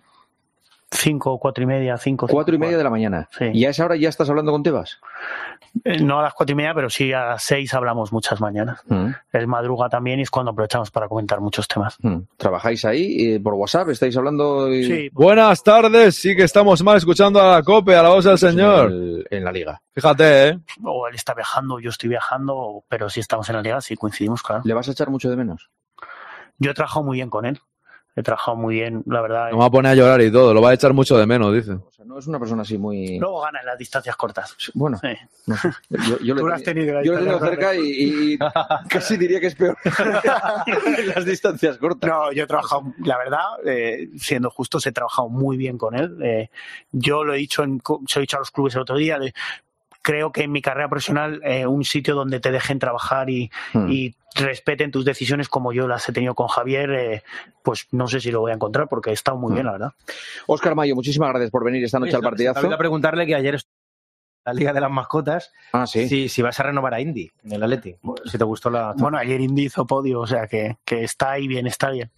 Cinco, 0.96 1.38
cuatro 1.38 1.64
y 1.64 1.66
media, 1.66 1.98
cinco. 1.98 2.26
Cuatro 2.28 2.54
y 2.54 2.58
media 2.58 2.78
de 2.78 2.84
la 2.84 2.90
mañana. 2.90 3.28
¿Y 3.52 3.64
a 3.64 3.70
esa 3.70 3.84
hora 3.84 3.96
ya 3.96 4.08
estás 4.08 4.30
hablando 4.30 4.52
con 4.52 4.62
Tebas? 4.62 5.00
Eh, 5.82 5.98
No 6.00 6.20
a 6.20 6.22
las 6.22 6.34
cuatro 6.34 6.52
y 6.52 6.56
media, 6.56 6.72
pero 6.72 6.88
sí 6.88 7.12
a 7.12 7.26
las 7.30 7.42
seis 7.42 7.74
hablamos 7.74 8.12
muchas 8.12 8.40
mañanas. 8.40 8.80
Mm. 8.86 9.08
El 9.32 9.46
madruga 9.48 9.88
también 9.88 10.20
y 10.20 10.22
es 10.22 10.30
cuando 10.30 10.52
aprovechamos 10.52 10.92
para 10.92 11.08
comentar 11.08 11.40
muchos 11.40 11.66
temas. 11.66 11.96
Mm. 12.00 12.18
¿Trabajáis 12.36 12.84
ahí 12.84 13.32
eh, 13.34 13.40
por 13.40 13.54
WhatsApp? 13.54 13.88
¿Estáis 13.88 14.16
hablando? 14.16 14.72
y- 14.72 14.84
Sí. 14.84 15.08
Buenas 15.12 15.62
tardes, 15.64 16.14
sí 16.14 16.36
que 16.36 16.44
estamos 16.44 16.82
mal 16.84 16.96
escuchando 16.96 17.40
a 17.42 17.56
la 17.56 17.62
COPE, 17.64 17.96
a 17.96 18.02
la 18.04 18.10
voz 18.10 18.24
del 18.24 18.38
señor. 18.38 18.92
En, 18.92 19.24
en 19.30 19.44
la 19.44 19.50
liga. 19.50 19.82
Fíjate, 19.92 20.48
¿eh? 20.48 20.58
O 20.84 21.08
él 21.08 21.14
está 21.16 21.34
viajando, 21.34 21.80
yo 21.80 21.90
estoy 21.90 22.08
viajando, 22.10 22.84
pero 22.88 23.10
si 23.10 23.18
estamos 23.20 23.48
en 23.50 23.56
la 23.56 23.62
liga, 23.62 23.80
sí 23.80 23.96
coincidimos, 23.96 24.42
claro. 24.42 24.62
¿Le 24.64 24.74
vas 24.74 24.88
a 24.88 24.92
echar 24.92 25.10
mucho 25.10 25.28
de 25.28 25.36
menos? 25.36 25.70
Yo 26.58 26.70
he 26.70 26.74
trabajado 26.74 27.04
muy 27.04 27.16
bien 27.16 27.30
con 27.30 27.46
él. 27.46 27.58
He 28.16 28.22
trabajado 28.22 28.56
muy 28.56 28.74
bien, 28.76 29.02
la 29.06 29.20
verdad. 29.22 29.50
Me 29.50 29.58
va 29.58 29.64
a 29.64 29.70
poner 29.70 29.90
a 29.92 29.94
llorar 29.96 30.20
y 30.22 30.30
todo, 30.30 30.54
lo 30.54 30.62
va 30.62 30.70
a 30.70 30.74
echar 30.74 30.92
mucho 30.92 31.16
de 31.18 31.26
menos, 31.26 31.52
dice. 31.52 31.72
O 31.72 31.90
sea, 31.90 32.04
no 32.04 32.16
es 32.18 32.26
una 32.28 32.38
persona 32.38 32.62
así 32.62 32.78
muy... 32.78 33.18
Luego 33.18 33.40
gana 33.40 33.58
en 33.58 33.66
las 33.66 33.76
distancias 33.76 34.14
cortas. 34.14 34.56
Bueno, 34.74 34.98
Sí. 35.02 35.08
no 35.46 35.56
sé. 35.56 35.70
Yo, 36.22 36.34
lo 36.36 36.54
has 36.54 36.62
tenido 36.62 37.02
yo 37.02 37.12
lo 37.12 37.18
he 37.18 37.22
tenido 37.22 37.40
cerca 37.40 37.74
y, 37.74 37.80
y 38.34 38.38
casi 38.88 39.16
diría 39.16 39.40
que 39.40 39.48
es 39.48 39.56
peor 39.56 39.76
en 40.66 41.08
las 41.08 41.24
distancias 41.24 41.76
cortas. 41.78 42.08
No, 42.08 42.30
yo 42.32 42.44
he 42.44 42.46
trabajado, 42.46 42.84
la 42.98 43.18
verdad, 43.18 43.40
eh, 43.66 44.08
siendo 44.16 44.48
justos, 44.50 44.86
he 44.86 44.92
trabajado 44.92 45.28
muy 45.28 45.56
bien 45.56 45.76
con 45.76 45.94
él. 45.96 46.16
Eh, 46.22 46.50
yo 46.92 47.24
lo 47.24 47.34
he 47.34 47.38
dicho, 47.38 47.62
en, 47.64 47.78
co- 47.80 48.00
se 48.06 48.18
lo 48.18 48.20
he 48.20 48.24
dicho 48.24 48.36
a 48.36 48.40
los 48.40 48.50
clubes 48.50 48.74
el 48.76 48.82
otro 48.82 48.96
día, 48.96 49.18
de- 49.18 49.34
creo 50.02 50.30
que 50.32 50.42
en 50.42 50.52
mi 50.52 50.60
carrera 50.62 50.88
profesional, 50.88 51.40
eh, 51.44 51.66
un 51.66 51.82
sitio 51.82 52.14
donde 52.14 52.38
te 52.38 52.50
dejen 52.52 52.78
trabajar 52.78 53.30
y, 53.30 53.50
Hmm. 53.72 53.90
y 53.90 54.14
respeten 54.34 54.90
tus 54.90 55.04
decisiones 55.04 55.48
como 55.48 55.72
yo 55.72 55.86
las 55.86 56.08
he 56.08 56.12
tenido 56.12 56.34
con 56.34 56.48
Javier, 56.48 56.90
eh, 56.90 57.22
pues 57.62 57.86
no 57.92 58.08
sé 58.08 58.20
si 58.20 58.30
lo 58.30 58.40
voy 58.40 58.50
a 58.50 58.54
encontrar 58.54 58.88
porque 58.88 59.10
he 59.10 59.12
estado 59.12 59.38
muy 59.38 59.52
bien, 59.52 59.66
la 59.66 59.72
verdad. 59.72 59.92
Oscar 60.46 60.74
Mayo, 60.74 60.94
muchísimas 60.94 61.30
gracias 61.30 61.50
por 61.50 61.64
venir 61.64 61.84
esta 61.84 61.98
noche 61.98 62.16
al 62.16 62.22
partidazo. 62.22 62.60
olvidó 62.60 62.78
preguntarle 62.78 63.26
que 63.26 63.34
ayer 63.34 63.60
la 64.44 64.52
Liga 64.52 64.72
de 64.72 64.80
las 64.80 64.90
Mascotas. 64.90 65.52
Ah, 65.72 65.86
sí. 65.86 66.08
Si, 66.08 66.28
si 66.28 66.42
vas 66.42 66.58
a 66.60 66.64
renovar 66.64 66.94
a 66.94 67.00
Indy 67.00 67.30
en 67.44 67.52
el 67.52 67.62
Atleti. 67.62 67.96
Si 68.26 68.36
te 68.36 68.44
gustó 68.44 68.70
la. 68.70 68.92
Bueno, 68.96 69.16
ayer 69.16 69.40
Indy 69.40 69.64
hizo 69.64 69.86
podio, 69.86 70.20
o 70.20 70.26
sea 70.26 70.46
que, 70.46 70.76
que 70.84 71.02
está 71.02 71.32
ahí 71.32 71.48
bien, 71.48 71.66
está 71.66 71.90
bien. 71.90 72.10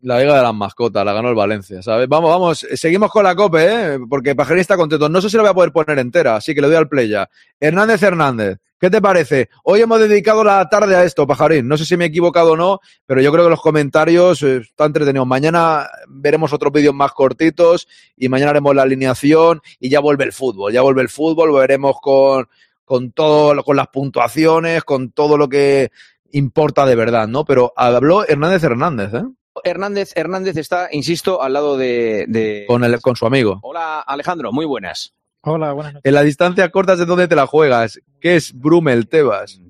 La 0.00 0.18
Liga 0.20 0.36
de 0.36 0.42
las 0.42 0.54
Mascotas, 0.54 1.04
la 1.04 1.12
ganó 1.12 1.28
el 1.28 1.34
Valencia, 1.34 1.82
¿sabes? 1.82 2.08
Vamos, 2.08 2.30
vamos, 2.30 2.66
seguimos 2.74 3.10
con 3.10 3.24
la 3.24 3.34
COPE, 3.34 3.64
¿eh? 3.94 3.98
Porque 4.08 4.34
Pajarín 4.34 4.60
está 4.60 4.76
contento. 4.76 5.08
No 5.08 5.20
sé 5.20 5.30
si 5.30 5.36
la 5.36 5.42
voy 5.42 5.50
a 5.50 5.54
poder 5.54 5.72
poner 5.72 5.98
entera, 5.98 6.36
así 6.36 6.54
que 6.54 6.60
le 6.60 6.66
doy 6.68 6.76
al 6.76 6.88
play 6.88 7.08
ya. 7.08 7.28
Hernández 7.60 8.02
Hernández, 8.02 8.58
¿qué 8.80 8.90
te 8.90 9.00
parece? 9.00 9.48
Hoy 9.64 9.80
hemos 9.80 10.00
dedicado 10.00 10.42
la 10.42 10.68
tarde 10.68 10.96
a 10.96 11.04
esto, 11.04 11.26
Pajarín. 11.26 11.68
No 11.68 11.76
sé 11.76 11.84
si 11.84 11.96
me 11.96 12.04
he 12.04 12.08
equivocado 12.08 12.52
o 12.52 12.56
no, 12.56 12.80
pero 13.06 13.20
yo 13.20 13.30
creo 13.32 13.44
que 13.44 13.50
los 13.50 13.60
comentarios 13.62 14.42
eh, 14.42 14.56
están 14.58 14.88
entretenidos. 14.88 15.26
Mañana 15.26 15.88
veremos 16.08 16.52
otros 16.52 16.72
vídeos 16.72 16.94
más 16.94 17.12
cortitos 17.12 17.86
y 18.16 18.28
mañana 18.28 18.50
haremos 18.50 18.74
la 18.74 18.82
alineación 18.82 19.60
y 19.78 19.88
ya 19.90 20.00
vuelve 20.00 20.24
el 20.24 20.32
fútbol. 20.32 20.72
Ya 20.72 20.82
vuelve 20.82 21.02
el 21.02 21.08
fútbol, 21.08 21.52
veremos 21.52 21.96
con, 22.00 22.48
con 22.84 23.12
todo, 23.12 23.54
lo- 23.54 23.62
con 23.64 23.76
las 23.76 23.88
puntuaciones, 23.88 24.82
con 24.84 25.12
todo 25.12 25.36
lo 25.38 25.48
que 25.48 25.90
importa 26.32 26.84
de 26.86 26.94
verdad, 26.96 27.28
¿no? 27.28 27.44
Pero 27.44 27.72
habló 27.76 28.26
Hernández 28.26 28.64
Hernández, 28.64 29.14
¿eh? 29.14 29.22
Hernández, 29.64 30.12
Hernández 30.16 30.56
está, 30.56 30.88
insisto, 30.92 31.42
al 31.42 31.52
lado 31.52 31.76
de, 31.76 32.24
de- 32.28 32.64
Con, 32.66 32.84
el, 32.84 33.00
con 33.00 33.16
su 33.16 33.26
amigo. 33.26 33.58
Hola, 33.62 34.00
Alejandro, 34.00 34.52
muy 34.52 34.64
buenas. 34.66 35.14
Hola, 35.42 35.72
buenas 35.72 35.94
noches. 35.94 36.08
En 36.08 36.14
la 36.14 36.22
distancia 36.22 36.70
corta 36.70 36.92
es 36.94 37.00
de 37.00 37.06
dónde 37.06 37.28
te 37.28 37.36
la 37.36 37.46
juegas. 37.46 38.00
¿Qué 38.20 38.36
es 38.36 38.52
Brumel 38.58 39.08
Tebas? 39.08 39.60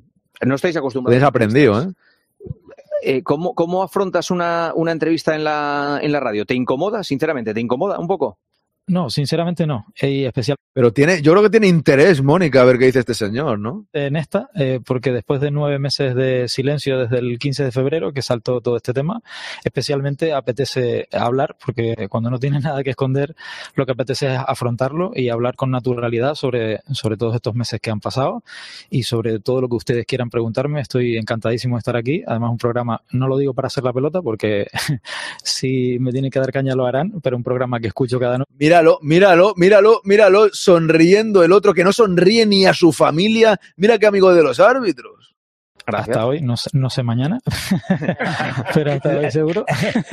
No 0.45 0.55
estáis 0.55 0.77
acostumbrados. 0.77 1.15
Tienes 1.15 1.27
aprendido, 1.29 1.81
¿eh? 1.83 1.87
Eh, 3.05 3.23
¿cómo, 3.25 3.55
cómo 3.55 3.83
afrontas 3.83 4.31
una, 4.31 4.73
una 4.77 4.93
entrevista 4.93 5.35
en 5.35 5.43
la, 5.45 5.99
en 6.03 6.13
la 6.13 6.21
radio? 6.21 6.45
¿Te 6.47 6.55
incomoda, 6.55 7.03
sinceramente? 7.03 7.53
¿Te 7.53 7.61
incomoda 7.61 7.99
un 7.99 8.07
poco? 8.07 8.39
No, 8.93 9.09
sinceramente 9.09 9.67
no. 9.67 9.87
Y 10.03 10.25
especialmente 10.25 10.69
Pero 10.75 10.93
tiene, 10.93 11.23
yo 11.23 11.33
creo 11.33 11.43
que 11.43 11.49
tiene 11.49 11.67
interés, 11.67 12.23
Mónica, 12.23 12.61
a 12.61 12.65
ver 12.65 12.79
qué 12.79 12.85
dice 12.85 12.99
este 12.99 13.15
señor, 13.15 13.59
¿no? 13.59 13.87
en 13.95 14.17
esta, 14.17 14.51
eh, 14.55 14.81
porque 14.85 15.13
después 15.13 15.41
de 15.41 15.51
nueve 15.51 15.79
meses 15.79 16.15
de 16.15 16.47
silencio 16.47 16.99
desde 16.99 17.19
el 17.19 17.39
15 17.39 17.65
de 17.65 17.73
febrero 17.73 18.13
que 18.13 18.21
saltó 18.21 18.61
todo 18.61 18.77
este 18.77 18.93
tema, 18.93 19.23
especialmente 19.65 20.35
apetece 20.35 21.09
hablar, 21.11 21.57
porque 21.65 22.07
cuando 22.11 22.29
no 22.29 22.39
tienes 22.39 22.63
nada 22.65 22.83
que 22.83 22.91
esconder, 22.91 23.35
lo 23.77 23.87
que 23.87 23.93
apetece 23.93 24.27
es 24.27 24.39
afrontarlo 24.47 25.13
y 25.15 25.31
hablar 25.31 25.57
con 25.57 25.71
naturalidad 25.71 26.35
sobre, 26.35 26.81
sobre 26.93 27.17
todos 27.17 27.35
estos 27.35 27.55
meses 27.55 27.81
que 27.81 27.91
han 27.91 28.01
pasado 28.01 28.45
y 28.91 29.05
sobre 29.05 29.41
todo 29.41 29.63
lo 29.63 29.71
que 29.71 29.77
ustedes 29.77 30.05
quieran 30.05 30.29
preguntarme. 30.29 30.83
Estoy 30.83 31.17
encantadísimo 31.17 31.77
de 31.77 31.79
estar 31.79 31.97
aquí. 31.97 32.25
Además, 32.27 32.51
un 32.51 32.59
programa, 32.59 33.01
no 33.11 33.27
lo 33.27 33.39
digo 33.39 33.55
para 33.55 33.69
hacer 33.69 33.85
la 33.85 33.95
pelota, 33.95 34.21
porque 34.21 34.67
si 35.43 35.99
me 35.99 36.13
tienen 36.13 36.31
que 36.31 36.41
dar 36.41 36.53
caña 36.53 36.75
lo 36.75 36.85
harán, 36.85 37.23
pero 37.23 37.39
un 37.39 37.43
programa 37.43 37.81
que 37.81 37.87
escucho 37.87 38.21
cada 38.21 38.37
noche. 38.37 38.53
Míralo, 38.83 38.99
míralo, 39.03 39.55
míralo, 39.57 40.01
míralo, 40.05 40.49
sonriendo 40.53 41.45
el 41.45 41.53
otro 41.53 41.73
que 41.73 41.85
no 41.85 41.93
sonríe 41.93 42.45
ni 42.47 42.67
a 42.67 42.75
su 42.75 42.93
familia. 42.93 43.61
Mira 43.77 43.97
qué 43.99 44.07
amigo 44.07 44.35
de 44.35 44.43
los 44.43 44.59
árbitros. 44.59 45.35
Hasta 45.85 46.27
hoy, 46.27 46.41
no 46.41 46.57
sé, 46.57 46.71
no 46.75 46.91
sé 46.91 47.03
mañana, 47.03 47.41
pero 48.75 48.93
hasta 48.93 49.19
hoy 49.19 49.31
seguro. 49.33 49.65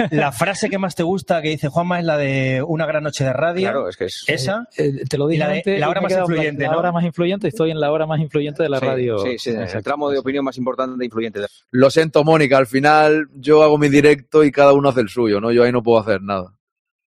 La 0.10 0.32
frase 0.32 0.68
que 0.70 0.78
más 0.80 0.96
te 0.96 1.04
gusta 1.04 1.42
que 1.44 1.50
dice 1.50 1.68
Juanma 1.68 2.00
es 2.00 2.06
la 2.06 2.18
de 2.18 2.64
una 2.68 2.88
gran 2.88 3.04
noche 3.04 3.24
de 3.24 3.34
radio. 3.34 3.62
Claro, 3.70 3.88
es 3.90 3.96
que 3.96 4.06
es. 4.06 4.24
Esa. 4.28 4.68
Eh, 4.78 5.04
te 5.08 5.18
lo 5.20 5.28
dije 5.28 5.40
la 5.40 5.50
de- 5.50 5.58
antes, 5.58 5.80
la 5.80 5.90
hora 5.90 6.02
más 6.02 6.12
influyente, 6.12 6.64
La 6.64 6.72
¿no? 6.72 6.80
hora 6.80 6.92
más 6.92 7.04
influyente, 7.04 7.48
estoy 7.48 7.70
en 7.72 7.80
la 7.80 7.92
hora 7.92 8.08
más 8.08 8.20
influyente 8.20 8.64
de 8.64 8.70
la 8.70 8.80
Sí, 8.80 8.86
radio. 8.86 9.20
Sí, 9.20 9.38
sí, 9.38 9.52
el 9.52 9.84
tramo 9.84 10.10
de 10.10 10.18
opinión 10.18 10.44
más 10.44 10.58
importante 10.58 11.04
e 11.04 11.06
influyente. 11.06 11.42
Lo 11.72 11.90
siento, 11.92 12.24
Mónica, 12.24 12.58
al 12.58 12.68
final 12.68 13.28
yo 13.36 13.62
hago 13.64 13.78
mi 13.78 13.90
directo 13.90 14.44
y 14.44 14.52
cada 14.52 14.74
uno 14.74 14.90
hace 14.90 15.02
el 15.02 15.10
suyo, 15.10 15.40
¿no? 15.40 15.52
Yo 15.52 15.64
ahí 15.64 15.72
no 15.72 15.84
puedo 15.84 16.00
hacer 16.00 16.22
nada. 16.24 16.56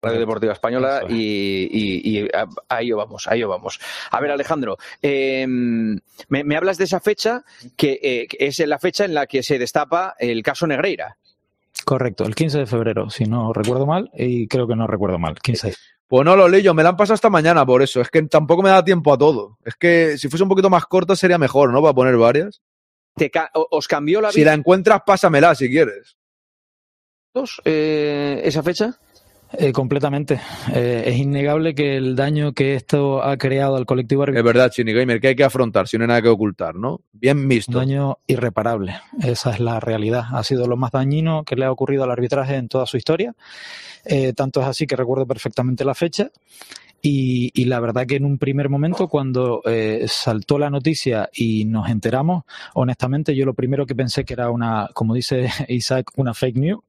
Radio 0.01 0.19
Deportiva 0.19 0.53
Española 0.53 1.03
y, 1.09 1.67
y- 1.71 2.19
y 2.21 2.27
a, 2.33 2.47
a 2.69 2.81
ello 2.81 2.97
vamos, 2.97 3.27
a 3.27 3.35
ello 3.35 3.49
vamos. 3.49 3.79
A 4.09 4.19
ver, 4.19 4.31
Alejandro, 4.31 4.77
eh, 5.01 5.45
me, 5.47 6.43
me 6.43 6.55
hablas 6.55 6.77
de 6.79 6.85
esa 6.85 6.99
fecha 6.99 7.43
que, 7.77 7.99
eh, 8.01 8.27
que 8.27 8.47
es 8.47 8.57
la 8.67 8.79
fecha 8.79 9.05
en 9.05 9.13
la 9.13 9.27
que 9.27 9.43
se 9.43 9.59
destapa 9.59 10.15
el 10.17 10.41
caso 10.41 10.65
Negreira. 10.65 11.17
Correcto, 11.85 12.23
el 12.25 12.33
15 12.35 12.59
de 12.59 12.65
febrero, 12.65 13.09
si 13.09 13.25
no 13.25 13.53
recuerdo 13.53 13.85
mal, 13.85 14.09
y 14.15 14.47
creo 14.47 14.67
que 14.67 14.75
no 14.75 14.87
recuerdo 14.87 15.19
mal. 15.19 15.35
15 15.39 15.73
Pues 16.07 16.25
no 16.25 16.35
lo 16.35 16.47
leí 16.49 16.61
yo, 16.63 16.73
me 16.73 16.83
la 16.83 16.89
han 16.89 16.97
pasado 16.97 17.15
esta 17.15 17.29
mañana 17.29 17.63
por 17.65 17.81
eso. 17.83 18.01
Es 18.01 18.09
que 18.09 18.21
tampoco 18.23 18.63
me 18.63 18.69
da 18.69 18.83
tiempo 18.83 19.13
a 19.13 19.17
todo. 19.17 19.57
Es 19.63 19.75
que 19.75 20.17
si 20.17 20.29
fuese 20.29 20.43
un 20.43 20.49
poquito 20.49 20.69
más 20.69 20.85
corta 20.85 21.15
sería 21.15 21.37
mejor, 21.37 21.71
¿no? 21.71 21.81
Para 21.81 21.93
poner 21.93 22.17
varias. 22.17 22.61
Te 23.15 23.29
ca- 23.29 23.51
o- 23.53 23.67
¿Os 23.71 23.87
cambió 23.87 24.19
la 24.21 24.31
Si 24.31 24.39
vida 24.41 24.51
la 24.51 24.55
encuentras, 24.57 25.01
pásamela 25.05 25.53
si 25.55 25.69
quieres. 25.69 26.17
eh, 27.65 28.41
esa 28.43 28.63
fecha? 28.63 28.97
Eh, 29.53 29.73
completamente. 29.73 30.39
Eh, 30.73 31.03
es 31.07 31.17
innegable 31.17 31.75
que 31.75 31.97
el 31.97 32.15
daño 32.15 32.53
que 32.53 32.75
esto 32.75 33.21
ha 33.21 33.37
creado 33.37 33.75
al 33.75 33.85
colectivo 33.85 34.23
Es 34.23 34.29
arbitral 34.29 34.45
verdad, 34.45 34.71
Chini 34.71 34.93
Gamer, 34.93 35.19
que 35.19 35.29
hay 35.29 35.35
que 35.35 35.43
afrontar, 35.43 35.87
si 35.87 35.97
no 35.97 36.05
hay 36.05 36.07
nada 36.07 36.21
que 36.21 36.29
ocultar, 36.29 36.75
¿no? 36.75 37.01
Bien 37.11 37.37
es 37.37 37.43
un 37.43 37.49
visto. 37.49 37.77
daño 37.77 38.17
irreparable. 38.27 38.95
Esa 39.21 39.51
es 39.51 39.59
la 39.59 39.79
realidad. 39.79 40.23
Ha 40.31 40.43
sido 40.43 40.67
lo 40.67 40.77
más 40.77 40.91
dañino 40.91 41.43
que 41.43 41.55
le 41.55 41.65
ha 41.65 41.71
ocurrido 41.71 42.03
al 42.03 42.11
arbitraje 42.11 42.55
en 42.55 42.69
toda 42.69 42.85
su 42.85 42.97
historia. 42.97 43.33
Eh, 44.05 44.33
tanto 44.33 44.61
es 44.61 44.67
así 44.67 44.87
que 44.87 44.95
recuerdo 44.95 45.27
perfectamente 45.27 45.83
la 45.83 45.95
fecha. 45.95 46.31
Y, 47.01 47.51
y 47.59 47.65
la 47.65 47.79
verdad 47.79 48.05
que 48.05 48.15
en 48.17 48.25
un 48.25 48.37
primer 48.37 48.69
momento, 48.69 49.07
cuando 49.07 49.61
eh, 49.65 50.05
saltó 50.07 50.59
la 50.59 50.69
noticia 50.69 51.29
y 51.33 51.65
nos 51.65 51.89
enteramos, 51.89 52.43
honestamente 52.75 53.35
yo 53.35 53.45
lo 53.45 53.53
primero 53.53 53.85
que 53.85 53.95
pensé 53.95 54.23
que 54.23 54.33
era 54.33 54.49
una, 54.51 54.89
como 54.93 55.13
dice 55.13 55.49
Isaac, 55.67 56.11
una 56.15 56.33
fake 56.33 56.57
news. 56.57 56.81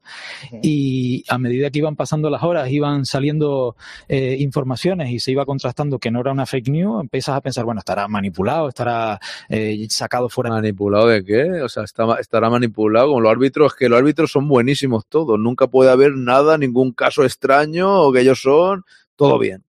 Y 0.62 1.24
a 1.28 1.38
medida 1.38 1.70
que 1.70 1.78
iban 1.78 1.96
pasando 1.96 2.28
las 2.30 2.42
horas, 2.42 2.70
iban 2.70 3.06
saliendo 3.06 3.76
eh, 4.08 4.36
informaciones 4.38 5.10
y 5.10 5.18
se 5.18 5.32
iba 5.32 5.46
contrastando 5.46 5.98
que 5.98 6.10
no 6.10 6.20
era 6.20 6.32
una 6.32 6.46
fake 6.46 6.68
news, 6.68 7.00
empiezas 7.02 7.36
a 7.36 7.40
pensar, 7.40 7.64
bueno, 7.64 7.78
estará 7.78 8.06
manipulado, 8.08 8.68
estará 8.68 9.18
eh, 9.48 9.86
sacado 9.90 10.28
fuera. 10.28 10.50
¿Manipulado 10.50 11.06
de 11.06 11.24
qué? 11.24 11.62
O 11.62 11.68
sea, 11.68 11.84
está- 11.84 12.16
estará 12.20 12.50
manipulado 12.50 13.12
con 13.12 13.22
los 13.22 13.32
árbitros. 13.32 13.72
Es 13.72 13.78
que 13.78 13.88
los 13.88 13.98
árbitros 13.98 14.30
son 14.30 14.46
buenísimos 14.48 15.06
todos. 15.06 15.38
Nunca 15.38 15.68
puede 15.68 15.90
haber 15.90 16.12
nada, 16.16 16.58
ningún 16.58 16.92
caso 16.92 17.24
extraño 17.24 18.02
o 18.02 18.12
que 18.12 18.20
ellos 18.20 18.40
son. 18.42 18.84
Todo 19.16 19.38
bien. 19.38 19.62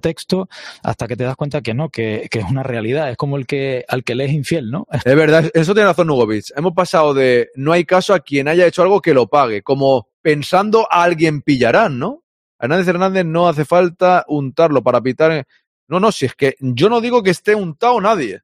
Texto 0.00 0.48
hasta 0.82 1.06
que 1.06 1.16
te 1.16 1.24
das 1.24 1.36
cuenta 1.36 1.60
que 1.60 1.74
no, 1.74 1.88
que, 1.88 2.28
que 2.30 2.40
es 2.40 2.44
una 2.44 2.62
realidad. 2.62 3.10
Es 3.10 3.16
como 3.16 3.36
el 3.36 3.46
que 3.46 3.84
al 3.88 4.04
que 4.04 4.14
le 4.14 4.24
es 4.24 4.32
infiel, 4.32 4.70
¿no? 4.70 4.86
Es 5.04 5.16
verdad, 5.16 5.50
eso 5.54 5.74
tiene 5.74 5.88
razón 5.88 6.08
Nugovic. 6.08 6.46
Hemos 6.56 6.72
pasado 6.72 7.14
de 7.14 7.50
no 7.54 7.72
hay 7.72 7.84
caso 7.84 8.14
a 8.14 8.20
quien 8.20 8.48
haya 8.48 8.66
hecho 8.66 8.82
algo 8.82 9.00
que 9.00 9.14
lo 9.14 9.28
pague, 9.28 9.62
como 9.62 10.08
pensando 10.22 10.86
a 10.90 11.02
alguien 11.02 11.42
pillarán, 11.42 11.98
¿no? 11.98 12.24
Hernández 12.58 12.88
Hernández 12.88 13.24
no 13.24 13.48
hace 13.48 13.64
falta 13.64 14.24
untarlo 14.28 14.82
para 14.82 15.00
pitar. 15.00 15.46
No, 15.88 15.98
no, 15.98 16.12
si 16.12 16.26
es 16.26 16.34
que 16.34 16.56
yo 16.60 16.88
no 16.88 17.00
digo 17.00 17.22
que 17.22 17.30
esté 17.30 17.54
untado 17.54 18.00
nadie. 18.00 18.42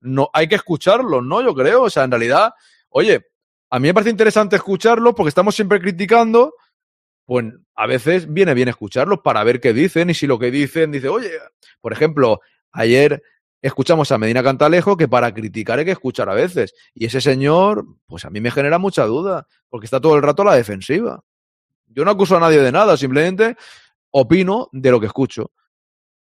No, 0.00 0.30
hay 0.32 0.48
que 0.48 0.54
escucharlo, 0.54 1.20
¿no? 1.20 1.42
Yo 1.42 1.54
creo. 1.54 1.82
O 1.82 1.90
sea, 1.90 2.04
en 2.04 2.12
realidad, 2.12 2.52
oye, 2.90 3.26
a 3.70 3.78
mí 3.80 3.88
me 3.88 3.94
parece 3.94 4.10
interesante 4.10 4.56
escucharlo 4.56 5.14
porque 5.14 5.30
estamos 5.30 5.54
siempre 5.54 5.80
criticando. 5.80 6.54
Pues 7.26 7.44
a 7.74 7.86
veces 7.86 8.32
viene 8.32 8.54
bien 8.54 8.68
escucharlos 8.68 9.20
para 9.20 9.44
ver 9.44 9.60
qué 9.60 9.72
dicen 9.72 10.10
y 10.10 10.14
si 10.14 10.26
lo 10.26 10.38
que 10.38 10.50
dicen 10.50 10.92
dice, 10.92 11.08
oye, 11.08 11.30
por 11.80 11.92
ejemplo, 11.92 12.40
ayer 12.72 13.22
escuchamos 13.60 14.12
a 14.12 14.18
Medina 14.18 14.42
Cantalejo 14.42 14.96
que 14.96 15.08
para 15.08 15.34
criticar 15.34 15.78
hay 15.78 15.84
que 15.84 15.90
escuchar 15.90 16.28
a 16.28 16.34
veces. 16.34 16.74
Y 16.94 17.06
ese 17.06 17.20
señor, 17.20 17.84
pues 18.06 18.24
a 18.24 18.30
mí 18.30 18.40
me 18.40 18.50
genera 18.50 18.78
mucha 18.78 19.04
duda, 19.04 19.46
porque 19.68 19.86
está 19.86 20.00
todo 20.00 20.16
el 20.16 20.22
rato 20.22 20.42
a 20.42 20.46
la 20.46 20.54
defensiva. 20.54 21.22
Yo 21.86 22.04
no 22.04 22.10
acuso 22.12 22.36
a 22.36 22.40
nadie 22.40 22.60
de 22.60 22.72
nada, 22.72 22.96
simplemente 22.96 23.56
opino 24.10 24.68
de 24.72 24.90
lo 24.90 25.00
que 25.00 25.06
escucho. 25.06 25.52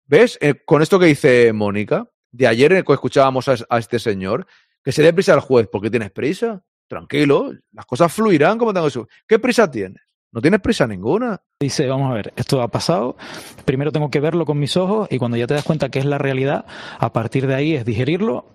¿Ves? 0.05 0.37
Eh, 0.41 0.55
con 0.65 0.81
esto 0.81 0.99
que 0.99 1.05
dice 1.05 1.53
Mónica, 1.53 2.05
de 2.31 2.47
ayer 2.47 2.83
que 2.83 2.93
escuchábamos 2.93 3.47
a, 3.47 3.77
este 3.77 3.99
señor, 3.99 4.45
que 4.83 4.91
se 4.91 5.03
dé 5.03 5.13
prisa 5.13 5.33
al 5.33 5.39
juez, 5.39 5.67
porque 5.71 5.89
tienes 5.89 6.11
prisa. 6.11 6.63
Tranquilo, 6.87 7.53
las 7.71 7.85
cosas 7.85 8.11
fluirán 8.11 8.57
como 8.57 8.73
tengo 8.73 8.87
eso. 8.87 9.07
¿Qué 9.25 9.39
prisa 9.39 9.71
tienes? 9.71 10.01
No 10.31 10.41
tienes 10.41 10.61
prisa 10.61 10.87
ninguna. 10.87 11.41
Dice, 11.59 11.87
vamos 11.87 12.09
a 12.09 12.13
ver, 12.13 12.33
esto 12.37 12.61
ha 12.61 12.69
pasado, 12.69 13.17
primero 13.65 13.91
tengo 13.91 14.09
que 14.09 14.19
verlo 14.19 14.45
con 14.45 14.57
mis 14.59 14.77
ojos 14.77 15.07
y 15.11 15.17
cuando 15.17 15.37
ya 15.37 15.45
te 15.47 15.53
das 15.53 15.63
cuenta 15.63 15.89
que 15.89 15.99
es 15.99 16.05
la 16.05 16.17
realidad, 16.17 16.65
a 16.99 17.11
partir 17.13 17.47
de 17.47 17.53
ahí 17.55 17.75
es 17.75 17.85
digerirlo, 17.85 18.45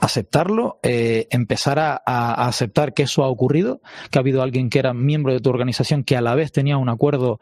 aceptarlo, 0.00 0.78
eh, 0.82 1.26
empezar 1.30 1.78
a, 1.78 2.00
a- 2.04 2.46
aceptar 2.46 2.94
que 2.94 3.04
eso 3.04 3.24
ha 3.24 3.28
ocurrido, 3.28 3.80
que 4.10 4.18
ha 4.18 4.20
habido 4.20 4.42
alguien 4.42 4.70
que 4.70 4.78
era 4.78 4.92
miembro 4.94 5.32
de 5.32 5.40
tu 5.40 5.50
organización 5.50 6.04
que 6.04 6.16
a 6.16 6.20
la 6.20 6.34
vez 6.34 6.52
tenía 6.52 6.76
un 6.76 6.88
acuerdo, 6.88 7.40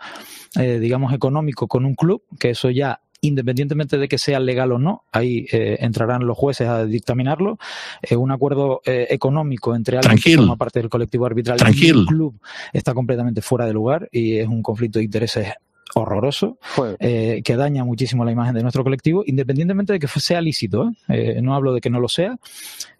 eh, 0.58 0.78
digamos, 0.78 1.12
económico 1.12 1.66
con 1.68 1.84
un 1.84 1.94
club, 1.94 2.22
que 2.38 2.50
eso 2.50 2.70
ya 2.70 3.00
independientemente 3.20 3.98
de 3.98 4.08
que 4.08 4.18
sea 4.18 4.40
legal 4.40 4.72
o 4.72 4.78
no, 4.78 5.04
ahí 5.12 5.46
eh, 5.52 5.78
entrarán 5.80 6.26
los 6.26 6.36
jueces 6.36 6.68
a 6.68 6.84
dictaminarlo, 6.84 7.58
eh, 8.02 8.16
un 8.16 8.30
acuerdo 8.30 8.82
eh, 8.84 9.06
económico 9.10 9.74
entre 9.74 9.98
alguien 9.98 10.18
que 10.18 10.36
forma 10.36 10.56
parte 10.56 10.80
del 10.80 10.88
colectivo 10.88 11.26
arbitral 11.26 11.56
y 11.56 11.60
Tranquil. 11.60 12.06
club 12.06 12.40
está 12.72 12.94
completamente 12.94 13.42
fuera 13.42 13.66
de 13.66 13.72
lugar 13.72 14.08
y 14.12 14.36
es 14.36 14.48
un 14.48 14.62
conflicto 14.62 14.98
de 14.98 15.04
intereses 15.04 15.48
horroroso, 15.94 16.58
eh, 16.98 17.42
que 17.44 17.56
daña 17.56 17.84
muchísimo 17.84 18.24
la 18.24 18.32
imagen 18.32 18.54
de 18.54 18.62
nuestro 18.62 18.82
colectivo, 18.84 19.22
independientemente 19.26 19.92
de 19.92 19.98
que 19.98 20.08
sea 20.08 20.40
lícito. 20.40 20.90
¿eh? 21.08 21.36
Eh, 21.36 21.42
no 21.42 21.54
hablo 21.54 21.72
de 21.72 21.80
que 21.80 21.90
no 21.90 22.00
lo 22.00 22.08
sea. 22.08 22.36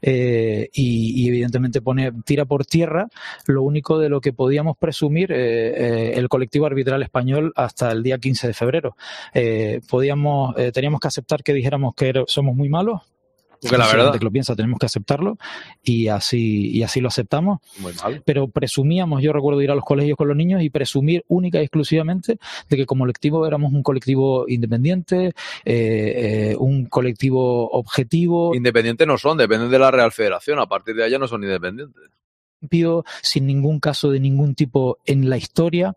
eh, 0.02 0.68
y, 0.72 1.22
y 1.24 1.28
evidentemente 1.28 1.80
pone, 1.80 2.12
tira 2.24 2.44
por 2.44 2.64
tierra 2.64 3.08
lo 3.46 3.62
único 3.62 3.98
de 3.98 4.08
lo 4.08 4.20
que 4.20 4.32
podíamos 4.32 4.76
presumir 4.76 5.32
el 5.32 6.28
colectivo 6.28 6.66
arbitral 6.66 7.02
español 7.02 7.52
hasta 7.56 7.90
el 7.90 8.02
día 8.02 8.18
15 8.18 8.46
de 8.48 8.54
febrero. 8.54 8.96
Podíamos, 9.88 10.54
teníamos 10.72 11.00
que 11.00 11.08
aceptar 11.08 11.42
que 11.42 11.52
dijéramos 11.52 11.94
que 11.94 12.24
somos 12.26 12.54
muy 12.54 12.68
malos. 12.68 13.00
Porque 13.68 13.78
la 13.78 13.86
verdad- 13.86 14.18
que 14.18 14.24
lo 14.24 14.30
piensa, 14.30 14.54
tenemos 14.56 14.78
que 14.78 14.86
aceptarlo 14.86 15.38
y 15.82 16.08
así, 16.08 16.70
y 16.70 16.82
así 16.82 17.00
lo 17.00 17.08
aceptamos 17.08 17.58
Muy 17.78 17.92
mal. 17.94 18.22
pero 18.24 18.48
presumíamos, 18.48 19.22
yo 19.22 19.32
recuerdo 19.32 19.60
ir 19.62 19.70
a 19.70 19.74
los 19.74 19.84
colegios 19.84 20.16
con 20.16 20.28
los 20.28 20.36
niños 20.36 20.62
y 20.62 20.70
presumir 20.70 21.24
única 21.28 21.58
y 21.60 21.62
exclusivamente 21.62 22.38
de 22.68 22.76
que 22.76 22.86
como 22.86 23.04
colectivo 23.04 23.46
éramos 23.46 23.72
un 23.72 23.82
colectivo 23.82 24.46
independiente, 24.48 25.26
eh, 25.26 25.32
eh, 26.52 26.56
un 26.58 26.86
colectivo 26.86 27.70
objetivo, 27.70 28.54
Independientes 28.54 29.06
no 29.06 29.18
son, 29.18 29.38
dependen 29.38 29.70
de 29.70 29.78
la 29.78 29.90
Real 29.90 30.12
Federación. 30.12 30.58
A 30.58 30.66
partir 30.66 30.94
de 30.94 31.04
allá 31.04 31.18
no 31.18 31.28
son 31.28 31.42
independientes. 31.44 32.02
sin 33.22 33.46
ningún 33.46 33.78
caso 33.80 34.10
de 34.10 34.18
ningún 34.18 34.54
tipo 34.54 34.98
en 35.04 35.28
la 35.30 35.36
historia. 35.36 35.94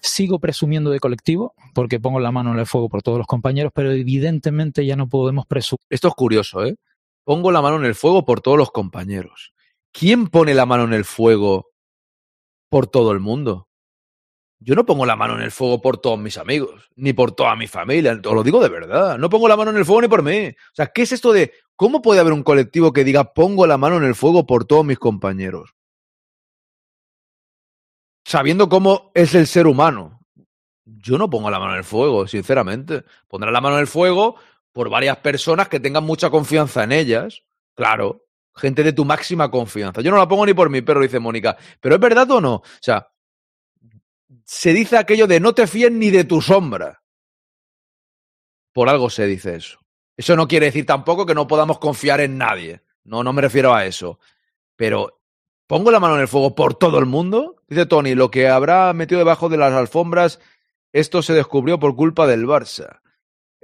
Sigo 0.00 0.38
presumiendo 0.38 0.90
de 0.90 1.00
colectivo 1.00 1.54
porque 1.74 1.98
pongo 1.98 2.20
la 2.20 2.30
mano 2.30 2.52
en 2.52 2.58
el 2.58 2.66
fuego 2.66 2.88
por 2.88 3.02
todos 3.02 3.18
los 3.18 3.26
compañeros, 3.26 3.72
pero 3.74 3.90
evidentemente 3.90 4.86
ya 4.86 4.96
no 4.96 5.08
podemos 5.08 5.46
presumir. 5.46 5.80
Esto 5.90 6.08
es 6.08 6.14
curioso, 6.14 6.64
¿eh? 6.64 6.76
Pongo 7.24 7.50
la 7.50 7.62
mano 7.62 7.76
en 7.76 7.86
el 7.86 7.94
fuego 7.94 8.24
por 8.24 8.40
todos 8.40 8.58
los 8.58 8.70
compañeros. 8.70 9.54
¿Quién 9.92 10.28
pone 10.28 10.54
la 10.54 10.66
mano 10.66 10.84
en 10.84 10.92
el 10.92 11.04
fuego 11.04 11.70
por 12.68 12.86
todo 12.86 13.12
el 13.12 13.20
mundo? 13.20 13.68
Yo 14.60 14.74
no 14.74 14.86
pongo 14.86 15.04
la 15.04 15.16
mano 15.16 15.36
en 15.36 15.42
el 15.42 15.50
fuego 15.50 15.80
por 15.80 15.98
todos 15.98 16.18
mis 16.18 16.38
amigos, 16.38 16.88
ni 16.96 17.12
por 17.12 17.32
toda 17.32 17.54
mi 17.54 17.66
familia, 17.66 18.12
os 18.12 18.34
lo 18.34 18.42
digo 18.42 18.62
de 18.62 18.68
verdad. 18.68 19.18
No 19.18 19.28
pongo 19.28 19.48
la 19.48 19.56
mano 19.56 19.70
en 19.70 19.76
el 19.76 19.84
fuego 19.84 20.02
ni 20.02 20.08
por 20.08 20.22
mí. 20.22 20.48
O 20.48 20.74
sea, 20.74 20.86
¿qué 20.86 21.02
es 21.02 21.12
esto 21.12 21.32
de 21.32 21.52
cómo 21.76 22.00
puede 22.00 22.20
haber 22.20 22.32
un 22.32 22.42
colectivo 22.42 22.92
que 22.92 23.04
diga 23.04 23.34
pongo 23.34 23.66
la 23.66 23.76
mano 23.78 23.96
en 23.98 24.04
el 24.04 24.14
fuego 24.14 24.46
por 24.46 24.64
todos 24.64 24.84
mis 24.84 24.98
compañeros? 24.98 25.74
Sabiendo 28.24 28.68
cómo 28.68 29.12
es 29.14 29.34
el 29.34 29.46
ser 29.46 29.66
humano. 29.66 30.20
Yo 30.86 31.18
no 31.18 31.28
pongo 31.28 31.50
la 31.50 31.58
mano 31.58 31.72
en 31.72 31.78
el 31.78 31.84
fuego, 31.84 32.26
sinceramente. 32.26 33.04
Pondré 33.28 33.52
la 33.52 33.60
mano 33.60 33.76
en 33.76 33.82
el 33.82 33.86
fuego 33.86 34.36
por 34.74 34.90
varias 34.90 35.16
personas 35.18 35.68
que 35.68 35.80
tengan 35.80 36.04
mucha 36.04 36.28
confianza 36.28 36.82
en 36.82 36.92
ellas. 36.92 37.44
Claro, 37.74 38.26
gente 38.54 38.82
de 38.82 38.92
tu 38.92 39.04
máxima 39.04 39.50
confianza. 39.50 40.02
Yo 40.02 40.10
no 40.10 40.18
la 40.18 40.28
pongo 40.28 40.44
ni 40.44 40.52
por 40.52 40.68
mi 40.68 40.82
perro, 40.82 41.00
dice 41.00 41.20
Mónica. 41.20 41.56
Pero 41.80 41.94
¿es 41.94 42.00
verdad 42.00 42.28
o 42.32 42.40
no? 42.40 42.54
O 42.56 42.64
sea, 42.80 43.08
se 44.44 44.72
dice 44.72 44.98
aquello 44.98 45.28
de 45.28 45.38
no 45.38 45.54
te 45.54 45.68
fíes 45.68 45.92
ni 45.92 46.10
de 46.10 46.24
tu 46.24 46.42
sombra. 46.42 47.02
Por 48.72 48.88
algo 48.88 49.08
se 49.08 49.26
dice 49.26 49.54
eso. 49.54 49.78
Eso 50.16 50.34
no 50.34 50.48
quiere 50.48 50.66
decir 50.66 50.84
tampoco 50.84 51.24
que 51.24 51.36
no 51.36 51.46
podamos 51.46 51.78
confiar 51.78 52.20
en 52.20 52.36
nadie. 52.36 52.82
No, 53.04 53.22
no 53.22 53.32
me 53.32 53.42
refiero 53.42 53.74
a 53.74 53.86
eso. 53.86 54.18
Pero 54.74 55.20
pongo 55.68 55.92
la 55.92 56.00
mano 56.00 56.16
en 56.16 56.22
el 56.22 56.28
fuego 56.28 56.56
por 56.56 56.74
todo 56.74 56.98
el 56.98 57.06
mundo. 57.06 57.62
Dice 57.68 57.86
Tony, 57.86 58.16
lo 58.16 58.32
que 58.32 58.48
habrá 58.48 58.92
metido 58.92 59.20
debajo 59.20 59.48
de 59.48 59.56
las 59.56 59.72
alfombras, 59.72 60.40
esto 60.92 61.22
se 61.22 61.32
descubrió 61.32 61.78
por 61.78 61.94
culpa 61.94 62.26
del 62.26 62.44
Barça. 62.44 63.03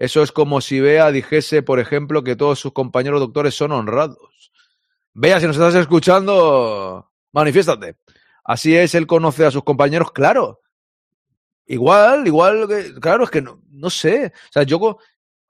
Eso 0.01 0.23
es 0.23 0.33
como 0.33 0.63
si 0.63 0.81
Bea 0.81 1.13
dijese, 1.13 1.63
por 1.63 1.79
ejemplo, 1.79 2.25
que 2.25 2.35
todos 2.35 2.59
sus 2.59 2.73
compañeros 2.73 3.21
doctores 3.21 3.55
son 3.55 3.71
honrados. 3.71 4.51
Bea, 5.13 5.39
si 5.39 5.47
nos 5.47 5.57
estás 5.57 5.75
escuchando, 5.75 7.13
manifiéstate. 7.33 7.97
Así 8.43 8.75
es, 8.75 8.95
él 8.95 9.07
conoce 9.07 9.45
a 9.45 9.51
sus 9.51 9.63
compañeros, 9.63 10.11
claro. 10.11 10.63
Igual, 11.67 12.27
igual, 12.27 12.67
claro, 12.99 13.25
es 13.25 13.31
que 13.31 13.43
no, 13.43 13.61
no 13.69 13.91
sé. 13.91 14.33
O 14.35 14.53
sea, 14.53 14.63
yo 14.63 14.97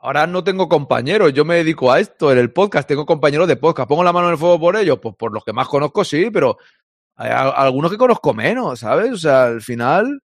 ahora 0.01 0.27
no 0.27 0.43
tengo 0.43 0.69
compañeros, 0.69 1.33
yo 1.33 1.45
me 1.45 1.55
dedico 1.55 1.93
a 1.93 2.01
esto, 2.01 2.33
en 2.33 2.39
el 2.39 2.53
podcast 2.53 2.89
tengo 2.89 3.07
compañeros 3.07 3.47
de 3.47 3.55
podcast. 3.55 3.89
¿Pongo 3.89 4.03
la 4.03 4.13
mano 4.13 4.27
en 4.27 4.33
el 4.33 4.39
fuego 4.39 4.59
por 4.59 4.75
ellos? 4.75 4.99
Pues 5.01 5.15
por 5.15 5.33
los 5.33 5.45
que 5.45 5.53
más 5.53 5.69
conozco, 5.69 6.03
sí, 6.03 6.29
pero 6.29 6.59
hay 7.15 7.31
algunos 7.31 7.89
que 7.89 7.99
conozco 7.99 8.35
menos, 8.35 8.81
¿sabes? 8.81 9.13
O 9.13 9.17
sea, 9.17 9.45
al 9.45 9.63
final, 9.63 10.21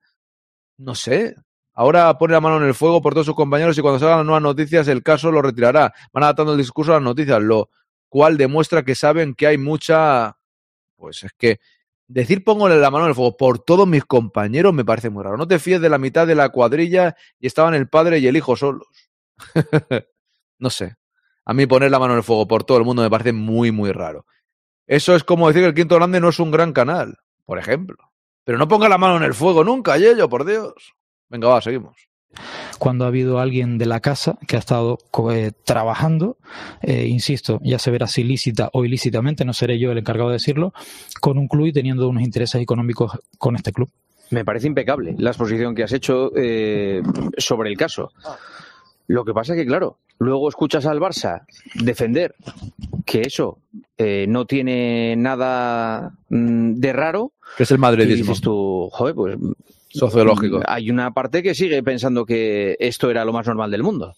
no 0.78 0.96
sé. 0.96 1.36
Ahora 1.78 2.16
pone 2.16 2.32
la 2.32 2.40
mano 2.40 2.56
en 2.56 2.64
el 2.64 2.74
fuego 2.74 3.02
por 3.02 3.12
todos 3.12 3.26
sus 3.26 3.34
compañeros 3.34 3.76
y 3.76 3.82
cuando 3.82 3.98
salgan 3.98 4.18
las 4.18 4.26
nuevas 4.26 4.42
noticias 4.42 4.88
el 4.88 5.02
caso 5.02 5.30
lo 5.30 5.42
retirará. 5.42 5.92
Van 6.10 6.24
adaptando 6.24 6.52
el 6.52 6.58
discurso 6.58 6.92
a 6.92 6.94
las 6.94 7.04
noticias, 7.04 7.40
lo 7.42 7.68
cual 8.08 8.38
demuestra 8.38 8.82
que 8.82 8.94
saben 8.94 9.34
que 9.34 9.46
hay 9.46 9.58
mucha... 9.58 10.38
Pues 10.96 11.22
es 11.22 11.32
que 11.36 11.60
decir 12.08 12.44
póngole 12.44 12.76
la 12.78 12.90
mano 12.90 13.04
en 13.04 13.10
el 13.10 13.14
fuego 13.14 13.36
por 13.36 13.58
todos 13.58 13.86
mis 13.86 14.06
compañeros 14.06 14.72
me 14.72 14.86
parece 14.86 15.10
muy 15.10 15.22
raro. 15.22 15.36
No 15.36 15.46
te 15.46 15.58
fíes 15.58 15.82
de 15.82 15.90
la 15.90 15.98
mitad 15.98 16.26
de 16.26 16.34
la 16.34 16.48
cuadrilla 16.48 17.14
y 17.38 17.46
estaban 17.46 17.74
el 17.74 17.90
padre 17.90 18.20
y 18.20 18.26
el 18.26 18.38
hijo 18.38 18.56
solos. 18.56 18.88
no 20.58 20.70
sé. 20.70 20.96
A 21.44 21.52
mí 21.52 21.66
poner 21.66 21.90
la 21.90 21.98
mano 21.98 22.14
en 22.14 22.18
el 22.18 22.24
fuego 22.24 22.48
por 22.48 22.64
todo 22.64 22.78
el 22.78 22.84
mundo 22.84 23.02
me 23.02 23.10
parece 23.10 23.34
muy, 23.34 23.70
muy 23.70 23.92
raro. 23.92 24.24
Eso 24.86 25.14
es 25.14 25.24
como 25.24 25.48
decir 25.48 25.62
que 25.62 25.68
el 25.68 25.74
Quinto 25.74 25.96
Grande 25.96 26.20
no 26.20 26.30
es 26.30 26.38
un 26.40 26.50
gran 26.50 26.72
canal, 26.72 27.18
por 27.44 27.58
ejemplo. 27.58 27.98
Pero 28.44 28.56
no 28.56 28.66
ponga 28.66 28.88
la 28.88 28.96
mano 28.96 29.18
en 29.18 29.24
el 29.24 29.34
fuego 29.34 29.62
nunca, 29.62 29.98
Yello, 29.98 30.30
por 30.30 30.46
Dios. 30.46 30.95
Venga, 31.28 31.48
va, 31.48 31.60
seguimos. 31.60 31.96
cuando 32.78 33.04
ha 33.04 33.08
habido 33.08 33.38
alguien 33.38 33.78
de 33.78 33.86
la 33.86 34.00
casa 34.00 34.38
que 34.46 34.56
ha 34.56 34.58
estado 34.58 34.98
eh, 35.32 35.52
trabajando, 35.64 36.36
eh, 36.82 37.06
insisto, 37.06 37.60
ya 37.62 37.78
se 37.78 37.90
verá 37.90 38.06
si 38.06 38.24
lícita 38.24 38.70
o 38.72 38.84
ilícitamente, 38.84 39.44
no 39.44 39.52
seré 39.52 39.78
yo 39.78 39.92
el 39.92 39.98
encargado 39.98 40.30
de 40.30 40.34
decirlo, 40.34 40.72
con 41.20 41.38
un 41.38 41.48
club 41.48 41.66
y 41.66 41.72
teniendo 41.72 42.08
unos 42.08 42.22
intereses 42.22 42.60
económicos 42.60 43.12
con 43.38 43.56
este 43.56 43.72
club. 43.72 43.90
Me 44.30 44.44
parece 44.44 44.66
impecable 44.66 45.14
la 45.18 45.30
exposición 45.30 45.74
que 45.74 45.84
has 45.84 45.92
hecho 45.92 46.32
eh, 46.36 47.00
sobre 47.38 47.70
el 47.70 47.76
caso. 47.76 48.10
Lo 49.08 49.24
que 49.24 49.32
pasa 49.32 49.54
es 49.54 49.60
que, 49.60 49.66
claro, 49.66 49.98
luego 50.18 50.48
escuchas 50.48 50.86
al 50.86 51.00
Barça 51.00 51.44
defender 51.74 52.34
que 53.04 53.22
eso 53.22 53.58
eh, 53.98 54.26
no 54.28 54.46
tiene 54.46 55.14
nada 55.16 56.12
mm, 56.28 56.74
de 56.74 56.92
raro. 56.92 57.32
Que 57.56 57.62
es 57.62 57.70
el 57.70 57.76
Y 57.76 57.80
madridismo. 57.80 58.26
dices 58.26 58.40
tú, 58.40 58.88
joder, 58.92 59.14
pues. 59.14 59.36
Sociológico. 59.88 60.60
Hay 60.66 60.90
una 60.90 61.12
parte 61.12 61.42
que 61.42 61.54
sigue 61.54 61.82
pensando 61.82 62.26
que 62.26 62.76
esto 62.80 63.10
era 63.10 63.24
lo 63.24 63.32
más 63.32 63.46
normal 63.46 63.70
del 63.70 63.82
mundo. 63.82 64.14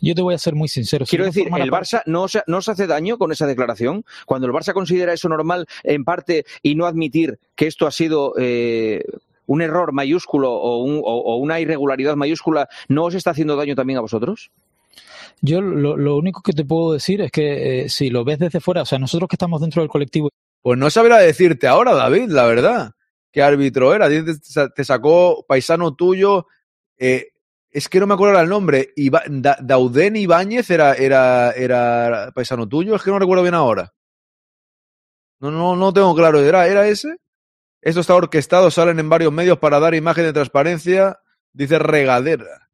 Yo 0.00 0.14
te 0.14 0.22
voy 0.22 0.34
a 0.34 0.38
ser 0.38 0.54
muy 0.54 0.68
sincero. 0.68 1.04
si 1.06 1.10
Quiero 1.10 1.24
decir, 1.24 1.48
el 1.56 1.70
Barça 1.70 2.02
no 2.06 2.28
se, 2.28 2.42
no 2.46 2.62
se 2.62 2.70
hace 2.70 2.86
daño 2.86 3.18
con 3.18 3.32
esa 3.32 3.46
declaración. 3.46 4.04
Cuando 4.26 4.46
el 4.46 4.52
Barça 4.52 4.72
considera 4.72 5.12
eso 5.12 5.28
normal, 5.28 5.66
en 5.82 6.04
parte, 6.04 6.44
y 6.62 6.74
no 6.76 6.86
admitir 6.86 7.38
que 7.56 7.66
esto 7.66 7.86
ha 7.86 7.90
sido 7.90 8.34
eh, 8.38 9.02
un 9.48 9.60
error 9.62 9.92
mayúsculo 9.92 10.52
o, 10.52 10.82
un- 10.84 11.02
o- 11.04 11.20
o 11.34 11.36
una 11.36 11.58
irregularidad 11.60 12.14
mayúscula, 12.16 12.68
¿no 12.88 13.04
os 13.06 13.14
está 13.14 13.32
haciendo 13.32 13.56
daño 13.56 13.74
también 13.74 13.98
a 13.98 14.02
vosotros? 14.02 14.50
Yo 15.40 15.60
lo, 15.60 15.96
lo 15.96 16.16
único 16.16 16.40
que 16.42 16.52
te 16.52 16.64
puedo 16.64 16.92
decir 16.92 17.20
es 17.20 17.30
que 17.32 17.82
eh, 17.84 17.88
si 17.88 18.10
lo 18.10 18.24
ves 18.24 18.38
desde 18.38 18.60
fuera, 18.60 18.82
o 18.82 18.86
sea, 18.86 18.98
nosotros 18.98 19.28
que 19.28 19.34
estamos 19.36 19.60
dentro 19.60 19.82
del 19.82 19.88
colectivo 19.90 20.30
Pues 20.62 20.78
no 20.78 20.88
sabrá 20.90 21.18
decirte 21.18 21.66
ahora, 21.66 21.94
David, 21.94 22.28
la 22.30 22.44
verdad. 22.44 22.92
¿Qué 23.30 23.42
árbitro 23.42 23.94
era? 23.94 24.08
Te, 24.08 24.22
te 24.74 24.84
sacó 24.84 25.44
paisano 25.46 25.94
tuyo. 25.94 26.46
eh, 26.96 27.28
es 27.70 27.88
que 27.88 28.00
no 28.00 28.06
me 28.06 28.14
acuerdo 28.14 28.40
el 28.40 28.48
nombre. 28.48 28.88
Iba, 28.96 29.22
Da- 29.28 29.58
Dauden 29.60 30.16
Ibáñez 30.16 30.70
era, 30.70 30.94
era, 30.94 31.50
era 31.52 32.32
paisano 32.34 32.66
tuyo. 32.66 32.94
Es 32.96 33.02
que 33.02 33.10
no 33.10 33.18
recuerdo 33.18 33.42
bien 33.42 33.54
ahora. 33.54 33.92
No, 35.40 35.50
no, 35.50 35.76
no 35.76 35.92
tengo 35.92 36.14
claro. 36.14 36.40
¿Era, 36.40 36.66
¿Era 36.66 36.88
ese? 36.88 37.16
Esto 37.80 38.00
está 38.00 38.14
orquestado, 38.14 38.70
salen 38.70 38.98
en 38.98 39.08
varios 39.08 39.32
medios 39.32 39.58
para 39.58 39.80
dar 39.80 39.94
imagen 39.94 40.24
de 40.24 40.32
transparencia. 40.32 41.20
Dice 41.52 41.78
regadera. 41.78 42.68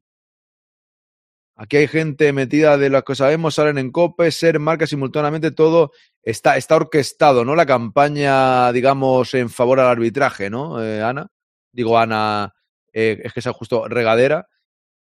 Aquí 1.57 1.77
hay 1.77 1.87
gente 1.87 2.33
metida 2.33 2.77
de 2.77 2.89
las 2.89 3.03
que 3.03 3.15
sabemos, 3.15 3.55
salen 3.55 3.77
en 3.77 3.91
COPE, 3.91 4.29
ser 4.31 4.59
marca 4.59 4.85
simultáneamente, 4.85 5.51
todo 5.51 5.91
está, 6.21 6.57
está 6.57 6.75
orquestado, 6.75 7.45
¿no? 7.45 7.55
La 7.55 7.65
campaña, 7.65 8.73
digamos, 8.73 9.33
en 9.35 9.49
favor 9.49 9.79
al 9.79 9.87
arbitraje, 9.87 10.49
¿no, 10.49 10.83
eh, 10.83 11.01
Ana? 11.01 11.31
Digo, 11.71 11.97
Ana, 11.97 12.53
eh, 12.91 13.21
es 13.23 13.31
que 13.31 13.39
es 13.39 13.47
justo 13.47 13.87
regadera. 13.87 14.49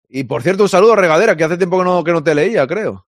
Y 0.09 0.25
por 0.25 0.43
cierto, 0.43 0.63
un 0.63 0.69
saludo 0.69 0.93
a 0.93 0.97
regadera, 0.97 1.37
que 1.37 1.45
hace 1.45 1.57
tiempo 1.57 1.77
que 1.77 1.85
no, 1.85 2.03
que 2.03 2.11
no 2.11 2.21
te 2.21 2.35
leía, 2.35 2.67
creo. 2.67 3.07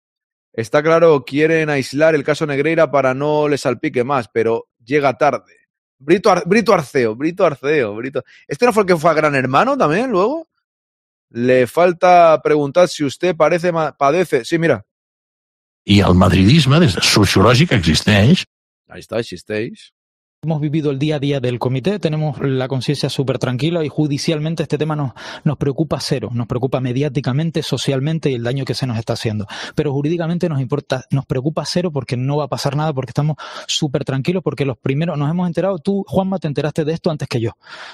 Está 0.52 0.80
claro, 0.80 1.24
quieren 1.24 1.68
aislar 1.68 2.14
el 2.14 2.22
caso 2.22 2.46
Negreira 2.46 2.92
para 2.92 3.12
no 3.12 3.48
le 3.48 3.58
salpique 3.58 4.04
más, 4.04 4.28
pero 4.28 4.68
llega 4.84 5.18
tarde. 5.18 5.61
Brito, 6.04 6.30
Ar- 6.30 6.42
Brito 6.46 6.72
Arceo, 6.74 7.14
Brito 7.14 7.44
Arceo, 7.46 7.94
Brito. 7.94 8.24
¿Este 8.46 8.66
no 8.66 8.72
fue 8.72 8.82
el 8.82 8.86
que 8.88 8.96
fue 8.96 9.10
a 9.10 9.14
Gran 9.14 9.34
Hermano 9.34 9.76
también 9.76 10.10
luego? 10.10 10.48
Le 11.30 11.66
falta 11.66 12.40
preguntar 12.42 12.88
si 12.88 13.04
usted 13.04 13.34
parece 13.36 13.72
padece. 13.96 14.44
Sí, 14.44 14.58
mira. 14.58 14.84
I 15.84 16.00
el 16.00 16.14
madridisme, 16.14 16.78
des 16.78 16.94
de 16.94 17.00
sociològic, 17.02 17.72
existeix. 17.72 18.44
Ahí 18.88 19.00
está, 19.00 19.18
existéis. 19.18 19.92
Hemos 20.44 20.60
vivido 20.60 20.90
el 20.90 20.98
día 20.98 21.14
a 21.14 21.18
día 21.20 21.38
del 21.38 21.60
comité, 21.60 22.00
tenemos 22.00 22.40
la 22.40 22.66
conciencia 22.66 23.08
súper 23.08 23.38
tranquila 23.38 23.84
y 23.84 23.88
judicialmente 23.88 24.64
este 24.64 24.76
tema 24.76 24.96
nos, 24.96 25.12
nos 25.44 25.56
preocupa 25.56 26.00
cero, 26.00 26.30
nos 26.32 26.48
preocupa 26.48 26.80
mediáticamente, 26.80 27.62
socialmente 27.62 28.28
y 28.28 28.34
el 28.34 28.42
daño 28.42 28.64
que 28.64 28.74
se 28.74 28.84
nos 28.88 28.98
está 28.98 29.12
haciendo. 29.12 29.46
Pero 29.76 29.92
jurídicamente 29.92 30.48
nos 30.48 30.60
importa, 30.60 31.04
nos 31.12 31.26
preocupa 31.26 31.64
cero 31.64 31.92
porque 31.92 32.16
no 32.16 32.38
va 32.38 32.46
a 32.46 32.48
pasar 32.48 32.74
nada, 32.74 32.92
porque 32.92 33.10
estamos 33.10 33.36
súper 33.68 34.04
tranquilos, 34.04 34.42
porque 34.42 34.64
los 34.64 34.76
primeros 34.76 35.16
nos 35.16 35.30
hemos 35.30 35.46
enterado, 35.46 35.78
tú, 35.78 36.04
Juanma, 36.08 36.40
te 36.40 36.48
enteraste 36.48 36.84
de 36.84 36.92
esto 36.92 37.12
antes 37.12 37.28
que 37.28 37.38
yo, 37.38 37.52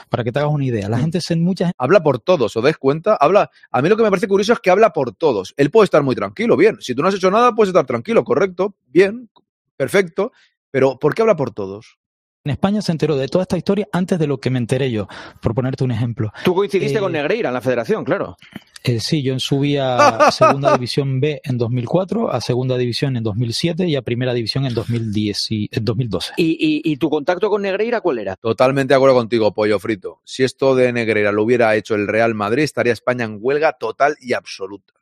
para 0.09 0.25
que 0.25 0.33
te 0.33 0.39
hagas 0.39 0.51
una 0.51 0.65
idea. 0.65 0.89
La 0.89 1.01
gente 1.01 1.21
se 1.21 1.37
mucha 1.37 1.73
Habla 1.77 2.03
por 2.03 2.19
todos, 2.19 2.57
¿os 2.57 2.65
dais 2.65 2.79
cuenta? 2.79 3.15
Habla. 3.21 3.51
A 3.71 3.83
mí 3.83 3.91
lo 3.91 3.97
que 3.99 4.05
me 4.05 4.09
parece 4.09 4.27
curioso 4.27 4.55
es 4.55 4.61
que 4.61 4.71
habla 4.71 4.95
por 4.95 5.13
todos. 5.13 5.53
Él 5.59 5.71
puede 5.71 5.85
estar 5.85 6.03
muy 6.03 6.15
tranquilo, 6.15 6.57
bien. 6.57 6.79
Si 6.81 6.95
tú 6.95 7.03
no 7.03 7.09
has 7.09 7.15
hecho 7.15 7.31
nada, 7.31 7.55
puedes 7.55 7.69
estar 7.69 7.85
tranquilo, 7.85 8.25
correcto, 8.25 8.75
bien, 8.87 9.29
perfecto. 9.77 10.33
Pero 10.71 10.99
¿por 10.99 11.15
qué 11.15 11.21
habla 11.21 11.37
por 11.37 11.51
todos? 11.51 11.99
En 12.45 12.53
España 12.53 12.81
se 12.81 12.93
enteró 12.93 13.17
de 13.17 13.29
toda 13.29 13.43
esta 13.43 13.57
historia 13.57 13.89
antes 13.93 14.19
de 14.19 14.27
lo 14.27 14.39
que 14.39 14.49
me 14.49 14.59
enteré 14.59 14.91
yo, 14.91 15.09
por 15.43 15.55
ponerte 15.55 15.85
un 15.85 15.91
ejemplo. 15.91 16.33
Tú 16.45 16.55
coincidiste 16.55 16.99
Eh, 16.99 17.01
con 17.01 17.13
Negreira 17.13 17.49
en 17.49 17.55
la 17.55 17.61
federación, 17.61 18.05
claro. 18.05 18.37
Eh, 18.85 19.01
sí, 19.01 19.23
yo 19.23 19.39
subí 19.39 19.77
a 19.77 20.31
Segunda 20.31 20.73
División 20.73 21.21
B 21.21 21.41
en 21.43 21.59
2004, 21.59 22.33
a 22.33 22.41
Segunda 22.41 22.79
División 22.79 23.17
en 23.17 23.25
2007 23.25 23.87
y 23.87 23.97
a 23.97 24.03
Primera 24.03 24.33
División 24.33 24.67
en 24.67 24.73
2010 24.73 25.51
y, 25.51 25.69
en 25.73 25.85
2012. 25.85 26.35
¿Y, 26.37 26.45
y, 26.53 26.93
y 26.93 26.97
tu 26.97 27.11
contacto 27.11 27.51
con 27.51 27.63
Negreira 27.63 28.01
cuál 28.01 28.21
era? 28.21 28.37
Totalmente 28.37 28.93
de 28.93 28.97
acuerdo 28.97 29.17
contigo, 29.17 29.53
Pollo 29.53 29.79
Frito. 29.79 30.23
Si 30.25 30.45
esto 30.45 30.75
de 30.75 30.93
Negreira 30.93 31.33
lo 31.33 31.43
hubiera 31.43 31.75
hecho 31.75 31.97
el 31.97 32.07
Real 32.07 32.35
Madrid, 32.35 32.63
estaría 32.63 32.93
España 32.93 33.25
en 33.25 33.39
huelga 33.41 33.73
total 33.73 34.17
y 34.21 34.33
absoluta. 34.33 34.95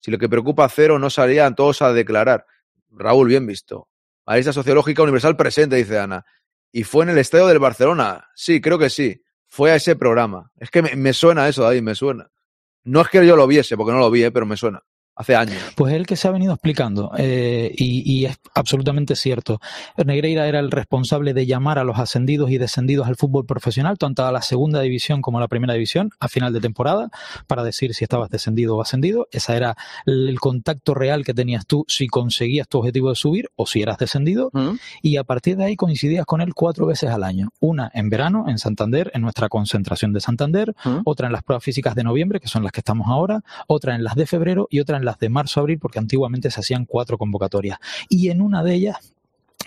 Si 0.00 0.10
lo 0.10 0.18
que 0.18 0.28
preocupa 0.28 0.66
a 0.66 0.68
cero, 0.68 0.98
no 0.98 1.10
salían 1.10 1.56
todos 1.56 1.82
a 1.82 1.92
declarar. 1.92 2.46
Raúl, 2.90 3.28
bien 3.28 3.46
visto. 3.46 3.88
Analista 4.26 4.52
sociológica 4.52 5.02
universal 5.02 5.36
presente, 5.36 5.76
dice 5.76 5.98
Ana. 5.98 6.24
Y 6.72 6.84
fue 6.84 7.04
en 7.04 7.10
el 7.10 7.18
estadio 7.18 7.46
del 7.46 7.58
Barcelona. 7.58 8.28
Sí, 8.34 8.60
creo 8.60 8.78
que 8.78 8.90
sí. 8.90 9.22
Fue 9.48 9.70
a 9.70 9.76
ese 9.76 9.96
programa. 9.96 10.50
Es 10.58 10.70
que 10.70 10.82
me, 10.82 11.12
suena 11.12 11.48
eso, 11.48 11.62
David, 11.62 11.82
me 11.82 11.94
suena. 11.94 12.30
No 12.84 13.00
es 13.00 13.08
que 13.08 13.26
yo 13.26 13.36
lo 13.36 13.46
viese, 13.46 13.76
porque 13.76 13.92
no 13.92 13.98
lo 13.98 14.10
vi, 14.10 14.24
eh, 14.24 14.30
pero 14.30 14.46
me 14.46 14.56
suena. 14.56 14.82
Hace 15.18 15.34
años. 15.34 15.56
Pues 15.74 15.94
es 15.94 15.98
el 15.98 16.06
que 16.06 16.14
se 16.14 16.28
ha 16.28 16.30
venido 16.30 16.52
explicando 16.52 17.10
eh, 17.16 17.72
y, 17.74 18.02
y 18.10 18.26
es 18.26 18.36
absolutamente 18.54 19.16
cierto. 19.16 19.60
Negreira 20.04 20.46
era 20.46 20.60
el 20.60 20.70
responsable 20.70 21.32
de 21.32 21.46
llamar 21.46 21.78
a 21.78 21.84
los 21.84 21.98
ascendidos 21.98 22.50
y 22.50 22.58
descendidos 22.58 23.06
al 23.06 23.16
fútbol 23.16 23.46
profesional, 23.46 23.96
tanto 23.96 24.26
a 24.26 24.32
la 24.32 24.42
segunda 24.42 24.80
división 24.82 25.22
como 25.22 25.38
a 25.38 25.40
la 25.40 25.48
primera 25.48 25.72
división, 25.72 26.10
a 26.20 26.28
final 26.28 26.52
de 26.52 26.60
temporada, 26.60 27.08
para 27.46 27.64
decir 27.64 27.94
si 27.94 28.04
estabas 28.04 28.28
descendido 28.28 28.76
o 28.76 28.82
ascendido. 28.82 29.26
Ese 29.30 29.56
era 29.56 29.74
el 30.04 30.38
contacto 30.38 30.92
real 30.92 31.24
que 31.24 31.32
tenías 31.32 31.66
tú 31.66 31.86
si 31.88 32.08
conseguías 32.08 32.68
tu 32.68 32.78
objetivo 32.78 33.08
de 33.08 33.14
subir 33.14 33.48
o 33.56 33.66
si 33.66 33.80
eras 33.80 33.96
descendido. 33.96 34.50
Y 35.00 35.16
a 35.16 35.24
partir 35.24 35.56
de 35.56 35.64
ahí 35.64 35.76
coincidías 35.76 36.26
con 36.26 36.42
él 36.42 36.52
cuatro 36.52 36.84
veces 36.84 37.08
al 37.08 37.24
año. 37.24 37.48
Una 37.58 37.90
en 37.94 38.10
verano, 38.10 38.44
en 38.48 38.58
Santander, 38.58 39.10
en 39.14 39.22
nuestra 39.22 39.48
concentración 39.48 40.12
de 40.12 40.20
Santander, 40.20 40.74
otra 41.04 41.26
en 41.26 41.32
las 41.32 41.42
pruebas 41.42 41.64
físicas 41.64 41.94
de 41.94 42.04
noviembre, 42.04 42.38
que 42.38 42.48
son 42.48 42.62
las 42.62 42.72
que 42.72 42.80
estamos 42.80 43.08
ahora, 43.08 43.42
otra 43.66 43.94
en 43.94 44.04
las 44.04 44.14
de 44.14 44.26
febrero 44.26 44.68
y 44.70 44.80
otra 44.80 44.98
en 44.98 45.05
las 45.06 45.18
de 45.18 45.30
marzo-abril, 45.30 45.78
porque 45.78 45.98
antiguamente 45.98 46.50
se 46.50 46.60
hacían 46.60 46.84
cuatro 46.84 47.16
convocatorias. 47.16 47.78
Y 48.10 48.28
en 48.28 48.42
una 48.42 48.62
de 48.62 48.74
ellas, 48.74 49.14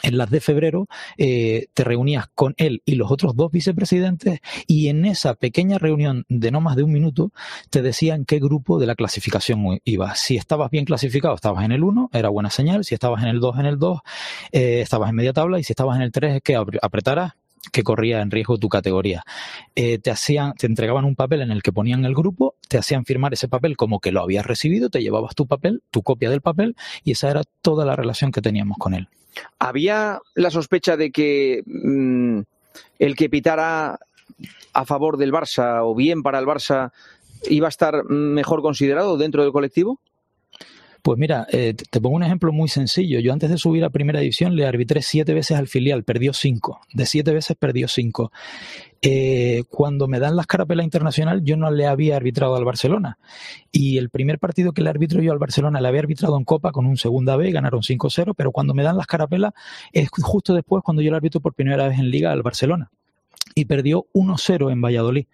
en 0.03 0.17
las 0.17 0.29
de 0.29 0.39
febrero, 0.39 0.87
eh, 1.17 1.65
te 1.73 1.83
reunías 1.83 2.27
con 2.33 2.53
él 2.57 2.81
y 2.85 2.95
los 2.95 3.11
otros 3.11 3.35
dos 3.35 3.51
vicepresidentes 3.51 4.39
y 4.65 4.87
en 4.87 5.03
esa 5.03 5.33
pequeña 5.33 5.77
reunión 5.77 6.25
de 6.29 6.51
no 6.51 6.61
más 6.61 6.77
de 6.77 6.83
un 6.83 6.91
minuto 6.93 7.31
te 7.69 7.81
decían 7.81 8.23
qué 8.23 8.39
grupo 8.39 8.79
de 8.79 8.85
la 8.85 8.95
clasificación 8.95 9.79
ibas. 9.83 10.19
Si 10.19 10.37
estabas 10.37 10.69
bien 10.71 10.85
clasificado, 10.85 11.35
estabas 11.35 11.65
en 11.65 11.73
el 11.73 11.83
1, 11.83 12.11
era 12.13 12.29
buena 12.29 12.49
señal. 12.49 12.85
Si 12.85 12.93
estabas 12.93 13.23
en 13.23 13.29
el 13.29 13.39
2, 13.41 13.59
en 13.59 13.65
el 13.65 13.77
2, 13.77 13.99
eh, 14.53 14.79
estabas 14.81 15.09
en 15.09 15.15
media 15.15 15.33
tabla. 15.33 15.59
Y 15.59 15.63
si 15.63 15.73
estabas 15.73 15.97
en 15.97 16.03
el 16.03 16.11
3, 16.13 16.35
es 16.35 16.41
que 16.43 16.57
apre- 16.57 16.79
apretaras 16.81 17.33
que 17.71 17.83
corría 17.83 18.21
en 18.21 18.31
riesgo 18.31 18.57
tu 18.57 18.69
categoría. 18.69 19.23
Eh, 19.75 19.99
te 19.99 20.11
hacían, 20.11 20.53
te 20.53 20.67
entregaban 20.67 21.05
un 21.05 21.15
papel 21.15 21.41
en 21.41 21.51
el 21.51 21.61
que 21.61 21.71
ponían 21.71 22.05
el 22.05 22.15
grupo, 22.15 22.55
te 22.67 22.77
hacían 22.77 23.05
firmar 23.05 23.33
ese 23.33 23.47
papel 23.47 23.77
como 23.77 23.99
que 23.99 24.11
lo 24.11 24.21
habías 24.21 24.45
recibido, 24.45 24.89
te 24.89 25.01
llevabas 25.01 25.35
tu 25.35 25.47
papel, 25.47 25.83
tu 25.91 26.03
copia 26.03 26.29
del 26.29 26.41
papel, 26.41 26.75
y 27.03 27.11
esa 27.11 27.29
era 27.29 27.43
toda 27.61 27.85
la 27.85 27.95
relación 27.95 28.31
que 28.31 28.41
teníamos 28.41 28.77
con 28.77 28.93
él. 28.93 29.07
¿Había 29.59 30.19
la 30.35 30.49
sospecha 30.49 30.97
de 30.97 31.11
que 31.11 31.63
mm, 31.65 32.39
el 32.99 33.15
que 33.15 33.29
pitara 33.29 33.99
a 34.73 34.85
favor 34.85 35.17
del 35.17 35.33
Barça 35.33 35.81
o 35.83 35.95
bien 35.95 36.23
para 36.23 36.39
el 36.39 36.45
Barça 36.45 36.91
iba 37.49 37.67
a 37.67 37.69
estar 37.69 38.03
mejor 38.05 38.61
considerado 38.61 39.17
dentro 39.17 39.43
del 39.43 39.51
colectivo? 39.51 39.99
Pues 41.01 41.17
mira, 41.17 41.47
eh, 41.51 41.73
te 41.73 42.01
pongo 42.01 42.15
un 42.15 42.23
ejemplo 42.23 42.51
muy 42.51 42.67
sencillo. 42.67 43.19
Yo 43.19 43.31
antes 43.31 43.49
de 43.49 43.57
subir 43.57 43.83
a 43.83 43.89
primera 43.89 44.19
división 44.19 44.55
le 44.55 44.65
arbitré 44.65 45.01
siete 45.01 45.33
veces 45.33 45.57
al 45.57 45.67
filial, 45.67 46.03
perdió 46.03 46.33
cinco. 46.33 46.81
De 46.93 47.05
siete 47.05 47.33
veces 47.33 47.55
perdió 47.57 47.87
cinco. 47.87 48.31
Eh, 49.01 49.63
cuando 49.69 50.07
me 50.07 50.19
dan 50.19 50.35
la 50.35 50.41
escarapela 50.41 50.83
internacional, 50.83 51.43
yo 51.43 51.55
no 51.55 51.71
le 51.71 51.87
había 51.87 52.17
arbitrado 52.17 52.55
al 52.55 52.65
Barcelona. 52.65 53.17
Y 53.71 53.97
el 53.97 54.09
primer 54.09 54.39
partido 54.39 54.73
que 54.73 54.81
le 54.81 54.89
arbitro 54.89 55.21
yo 55.21 55.31
al 55.31 55.39
Barcelona 55.39 55.79
le 55.79 55.87
había 55.87 56.01
arbitrado 56.01 56.37
en 56.37 56.43
Copa 56.43 56.71
con 56.71 56.85
un 56.85 56.97
segunda 56.97 57.37
B, 57.37 57.51
ganaron 57.51 57.81
5-0, 57.81 58.33
pero 58.35 58.51
cuando 58.51 58.73
me 58.73 58.83
dan 58.83 58.97
la 58.97 59.03
escarapela 59.03 59.53
es 59.93 60.09
justo 60.09 60.53
después 60.53 60.83
cuando 60.83 61.01
yo 61.01 61.11
le 61.11 61.17
arbitro 61.17 61.39
por 61.39 61.53
primera 61.53 61.87
vez 61.87 61.99
en 61.99 62.09
Liga 62.09 62.31
al 62.31 62.41
Barcelona 62.41 62.91
y 63.55 63.65
perdió 63.65 64.07
1-0 64.13 64.71
en 64.71 64.81
Valladolid. 64.81 65.25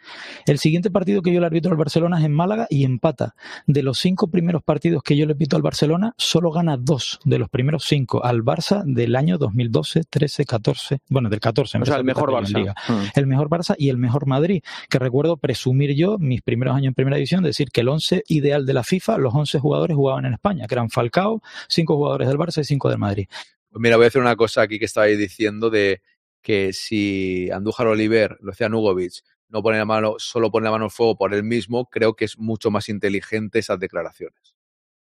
El 0.46 0.60
siguiente 0.60 0.92
partido 0.92 1.22
que 1.22 1.34
yo 1.34 1.40
le 1.40 1.46
arbitro 1.46 1.72
al 1.72 1.78
Barcelona 1.78 2.20
es 2.20 2.26
en 2.26 2.34
Málaga 2.34 2.68
y 2.70 2.84
empata. 2.84 3.36
De 3.68 3.84
los 3.84 4.00
cinco 4.00 4.30
primeros 4.30 4.64
partidos 4.64 5.04
que 5.04 5.18
yo 5.18 5.26
le 5.26 5.36
pito 5.36 5.56
al 5.56 5.62
Barcelona, 5.62 6.14
solo 6.18 6.52
gana 6.52 6.78
dos 6.78 7.20
de 7.26 7.40
los 7.40 7.50
primeros 7.50 7.86
cinco 7.86 8.24
al 8.24 8.44
Barça 8.44 8.84
del 8.86 9.16
año 9.16 9.38
2012, 9.38 10.04
13, 10.10 10.46
14, 10.46 11.00
bueno, 11.10 11.30
del 11.30 11.40
14. 11.40 11.78
O 11.80 11.86
sea, 11.86 11.98
el 11.98 12.04
mejor 12.04 12.32
Barça. 12.32 12.58
Liga. 12.58 12.76
Mm. 12.88 13.04
El 13.16 13.28
mejor 13.28 13.50
Barça 13.50 13.76
y 13.78 13.90
el 13.90 13.98
mejor 13.98 14.28
Madrid, 14.28 14.62
que 14.90 15.00
recuerdo 15.00 15.38
presumir 15.38 15.96
yo, 15.96 16.18
mis 16.20 16.42
primeros 16.42 16.76
años 16.76 16.90
en 16.90 16.94
primera 16.94 17.18
división, 17.18 17.44
decir 17.44 17.70
que 17.72 17.82
el 17.82 17.90
11 17.90 18.24
ideal 18.28 18.66
de 18.66 18.74
la 18.74 18.84
FIFA, 18.84 19.18
los 19.18 19.34
11 19.34 19.60
jugadores 19.60 19.96
jugaban 19.96 20.26
en 20.26 20.34
España, 20.34 20.68
que 20.68 20.76
eran 20.76 20.90
Falcao, 20.90 21.42
cinco 21.68 21.96
jugadores 21.96 22.28
del 22.28 22.38
Barça 22.38 22.62
y 22.62 22.64
cinco 22.64 22.90
del 22.90 22.98
Madrid. 22.98 23.28
Pues 23.70 23.82
mira, 23.82 23.98
voy 23.98 24.06
a 24.06 24.08
hacer 24.08 24.22
una 24.22 24.36
cosa 24.36 24.62
aquí 24.62 24.80
que 24.80 24.86
estabais 24.86 25.18
diciendo 25.18 25.70
de 25.70 26.02
que 26.46 26.74
si 26.74 27.50
Andújar 27.50 27.88
Oliver, 27.88 28.38
Lucian 28.40 28.72
Nugovic, 28.72 29.24
no 29.50 29.64
pone 29.64 29.80
la 29.80 29.86
mano, 29.86 30.14
solo 30.20 30.52
pone 30.52 30.66
la 30.66 30.72
mano 30.72 30.86
al 30.86 30.92
fuego 30.92 31.18
por 31.18 31.34
él 31.34 31.44
mismo, 31.44 31.90
creo 31.90 32.16
que 32.16 32.26
es 32.26 32.38
mucho 32.38 32.70
más 32.70 32.88
inteligente 32.88 33.58
esas 33.58 33.80
declaraciones. 33.80 34.56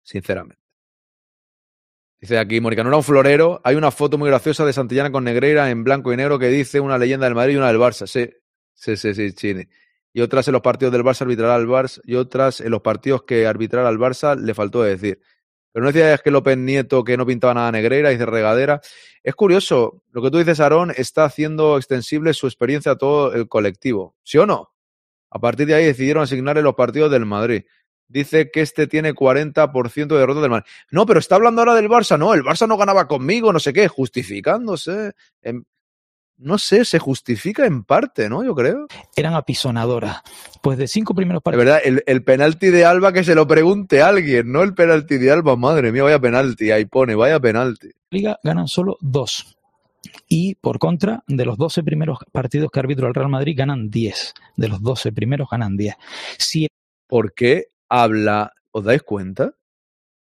Sinceramente. 0.03 0.61
Dice 2.21 2.37
aquí, 2.37 2.61
Mónica, 2.61 2.83
no 2.83 2.89
era 2.89 2.97
un 2.97 3.03
florero. 3.03 3.61
Hay 3.63 3.75
una 3.75 3.89
foto 3.89 4.19
muy 4.19 4.29
graciosa 4.29 4.63
de 4.63 4.73
Santillana 4.73 5.11
con 5.11 5.23
Negreira 5.23 5.71
en 5.71 5.83
blanco 5.83 6.13
y 6.13 6.17
negro 6.17 6.37
que 6.37 6.49
dice 6.49 6.79
una 6.79 6.99
leyenda 6.99 7.25
del 7.25 7.33
Madrid 7.33 7.55
y 7.55 7.57
una 7.57 7.67
del 7.67 7.79
Barça. 7.79 8.05
Sí, 8.05 8.29
sí, 8.75 8.95
sí, 8.95 9.15
sí, 9.15 9.33
Chini. 9.33 9.67
Y 10.13 10.21
otras 10.21 10.47
en 10.47 10.51
los 10.51 10.61
partidos 10.61 10.91
del 10.91 11.03
Barça 11.03 11.21
arbitrará 11.21 11.55
al 11.55 11.65
Barça 11.65 11.99
y 12.03 12.13
otras 12.13 12.61
en 12.61 12.69
los 12.69 12.81
partidos 12.81 13.23
que 13.23 13.47
arbitrará 13.47 13.89
al 13.89 13.97
Barça 13.97 14.39
le 14.39 14.53
faltó 14.53 14.83
decir. 14.83 15.19
Pero 15.73 15.83
no 15.83 15.91
decías 15.91 16.21
que 16.21 16.31
López 16.31 16.57
Nieto 16.57 17.03
que 17.03 17.17
no 17.17 17.25
pintaba 17.25 17.55
nada 17.55 17.71
Negreira, 17.71 18.09
dice 18.09 18.25
regadera. 18.27 18.79
Es 19.23 19.33
curioso, 19.33 20.03
lo 20.11 20.21
que 20.21 20.29
tú 20.29 20.37
dices, 20.37 20.59
Aarón, 20.59 20.93
está 20.95 21.25
haciendo 21.25 21.77
extensible 21.77 22.33
su 22.33 22.45
experiencia 22.45 22.93
a 22.93 22.97
todo 22.97 23.33
el 23.33 23.47
colectivo. 23.47 24.15
¿Sí 24.23 24.37
o 24.37 24.45
no? 24.45 24.71
A 25.31 25.39
partir 25.39 25.65
de 25.65 25.73
ahí 25.73 25.85
decidieron 25.85 26.23
asignarle 26.23 26.61
los 26.61 26.75
partidos 26.75 27.11
del 27.11 27.25
Madrid. 27.25 27.63
Dice 28.07 28.51
que 28.51 28.61
este 28.61 28.85
tiene 28.85 29.15
40% 29.15 30.07
de 30.07 30.19
derrotas 30.19 30.43
del 30.43 30.51
Madrid. 30.51 30.69
No, 30.91 31.07
pero 31.07 31.19
está 31.19 31.35
hablando 31.35 31.61
ahora 31.61 31.73
del 31.73 31.89
Barça. 31.89 32.19
No, 32.19 32.35
el 32.35 32.43
Barça 32.43 32.67
no 32.67 32.77
ganaba 32.77 33.07
conmigo, 33.07 33.51
no 33.51 33.59
sé 33.59 33.73
qué, 33.73 33.87
justificándose. 33.87 35.13
No 36.37 36.57
sé, 36.57 36.83
se 36.85 36.99
justifica 36.99 37.65
en 37.65 37.83
parte, 37.83 38.29
¿no? 38.29 38.43
Yo 38.43 38.53
creo. 38.55 38.87
Eran 39.15 39.33
apisonadoras. 39.33 40.21
Pues 40.61 40.77
de 40.77 40.87
cinco 40.87 41.13
primeros 41.13 41.41
De 41.41 41.43
partidos. 41.43 41.65
verdad, 41.65 41.81
el, 41.85 42.03
el 42.05 42.23
penalti 42.23 42.67
de 42.67 42.85
Alba 42.85 43.13
que 43.13 43.23
se 43.23 43.35
lo 43.35 43.47
pregunte 43.47 44.01
alguien, 44.01 44.51
no 44.51 44.63
el 44.63 44.73
penalti 44.73 45.17
de 45.17 45.31
Alba. 45.31 45.55
Madre 45.55 45.91
mía, 45.91 46.03
vaya 46.03 46.19
penalti. 46.19 46.71
Ahí 46.71 46.85
pone, 46.85 47.15
vaya 47.15 47.39
penalti. 47.39 47.89
Liga 48.09 48.39
ganan 48.43 48.67
solo 48.67 48.97
dos. 48.99 49.57
Y 50.27 50.55
por 50.55 50.79
contra, 50.79 51.23
de 51.27 51.45
los 51.45 51.57
12 51.57 51.83
primeros 51.83 52.19
partidos 52.31 52.69
que 52.71 52.79
arbitro 52.79 53.07
el 53.07 53.13
Real 53.13 53.29
Madrid, 53.29 53.55
ganan 53.57 53.89
10. 53.89 54.33
De 54.57 54.67
los 54.67 54.81
12 54.81 55.11
primeros 55.13 55.47
ganan 55.49 55.77
10. 55.77 55.95
Si 56.37 56.67
¿Por 57.07 57.33
qué 57.33 57.67
habla, 57.89 58.53
os 58.71 58.83
dais 58.83 59.03
cuenta? 59.03 59.53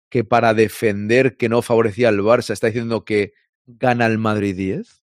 Que 0.09 0.23
para 0.23 0.53
defender 0.53 1.37
que 1.37 1.49
no 1.49 1.61
favorecía 1.61 2.09
al 2.09 2.19
Barça 2.19 2.51
está 2.51 2.67
diciendo 2.67 3.05
que 3.05 3.33
gana 3.67 4.05
el 4.07 4.17
Madrid 4.17 4.55
10. 4.55 4.98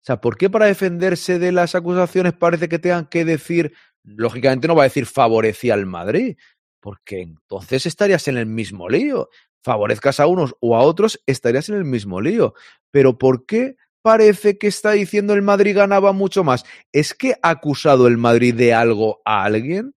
O 0.00 0.04
sea, 0.04 0.20
¿por 0.20 0.36
qué 0.36 0.48
para 0.48 0.66
defenderse 0.66 1.38
de 1.38 1.52
las 1.52 1.74
acusaciones 1.74 2.32
parece 2.32 2.68
que 2.68 2.78
tengan 2.78 3.06
que 3.06 3.24
decir, 3.24 3.74
lógicamente 4.02 4.68
no 4.68 4.74
va 4.74 4.84
a 4.84 4.90
decir 4.90 5.06
favorecía 5.06 5.74
al 5.74 5.86
Madrid, 5.86 6.36
porque 6.80 7.20
entonces 7.20 7.86
estarías 7.86 8.28
en 8.28 8.36
el 8.36 8.46
mismo 8.46 8.88
lío. 8.88 9.28
Favorezcas 9.62 10.20
a 10.20 10.26
unos 10.26 10.54
o 10.60 10.76
a 10.76 10.80
otros, 10.80 11.20
estarías 11.26 11.68
en 11.68 11.74
el 11.76 11.84
mismo 11.84 12.20
lío. 12.20 12.54
Pero 12.90 13.18
¿por 13.18 13.44
qué 13.44 13.76
parece 14.02 14.56
que 14.56 14.68
está 14.68 14.92
diciendo 14.92 15.34
el 15.34 15.42
Madrid 15.42 15.76
ganaba 15.76 16.12
mucho 16.12 16.44
más? 16.44 16.64
¿Es 16.92 17.12
que 17.14 17.34
ha 17.42 17.50
acusado 17.50 18.06
el 18.06 18.16
Madrid 18.16 18.54
de 18.54 18.72
algo 18.72 19.20
a 19.24 19.44
alguien? 19.44 19.94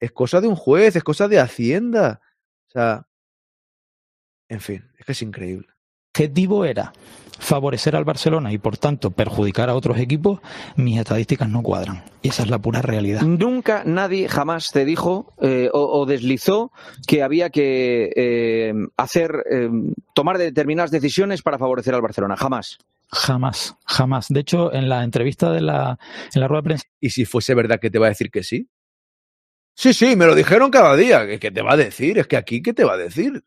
Es 0.00 0.12
cosa 0.12 0.40
de 0.40 0.48
un 0.48 0.56
juez, 0.56 0.94
es 0.94 1.02
cosa 1.02 1.26
de 1.26 1.40
Hacienda. 1.40 2.20
O 2.68 2.70
sea, 2.70 3.08
en 4.48 4.60
fin, 4.60 4.90
es 4.98 5.04
que 5.04 5.12
es 5.12 5.22
increíble. 5.22 5.77
Objetivo 6.18 6.64
era 6.64 6.92
favorecer 7.38 7.94
al 7.94 8.04
Barcelona 8.04 8.52
y 8.52 8.58
por 8.58 8.76
tanto 8.76 9.12
perjudicar 9.12 9.70
a 9.70 9.76
otros 9.76 9.98
equipos, 9.98 10.40
mis 10.74 10.98
estadísticas 10.98 11.48
no 11.48 11.62
cuadran. 11.62 12.02
Y 12.22 12.30
esa 12.30 12.42
es 12.42 12.50
la 12.50 12.58
pura 12.58 12.82
realidad. 12.82 13.22
Nunca 13.22 13.84
nadie 13.84 14.28
jamás 14.28 14.72
te 14.72 14.84
dijo 14.84 15.32
eh, 15.40 15.70
o, 15.72 16.00
o 16.00 16.06
deslizó 16.06 16.72
que 17.06 17.22
había 17.22 17.50
que 17.50 18.10
eh, 18.16 18.74
hacer, 18.96 19.44
eh, 19.48 19.70
tomar 20.12 20.38
determinadas 20.38 20.90
decisiones 20.90 21.42
para 21.42 21.58
favorecer 21.58 21.94
al 21.94 22.02
Barcelona. 22.02 22.36
Jamás. 22.36 22.78
Jamás, 23.12 23.76
jamás. 23.86 24.26
De 24.28 24.40
hecho, 24.40 24.74
en 24.74 24.88
la 24.88 25.04
entrevista 25.04 25.52
de 25.52 25.60
la, 25.60 26.00
en 26.34 26.40
la 26.40 26.48
rueda 26.48 26.62
de 26.62 26.66
prensa. 26.66 26.84
¿Y 27.00 27.10
si 27.10 27.24
fuese 27.26 27.54
verdad 27.54 27.78
que 27.80 27.90
te 27.90 28.00
va 28.00 28.06
a 28.06 28.10
decir 28.10 28.32
que 28.32 28.42
sí? 28.42 28.68
Sí, 29.74 29.94
sí, 29.94 30.16
me 30.16 30.26
lo 30.26 30.34
dijeron 30.34 30.72
cada 30.72 30.96
día. 30.96 31.24
¿Qué 31.24 31.38
qué 31.38 31.52
te 31.52 31.62
va 31.62 31.74
a 31.74 31.76
decir? 31.76 32.18
Es 32.18 32.26
que 32.26 32.36
aquí, 32.36 32.60
¿qué 32.60 32.74
te 32.74 32.82
va 32.82 32.94
a 32.94 32.96
decir? 32.96 33.44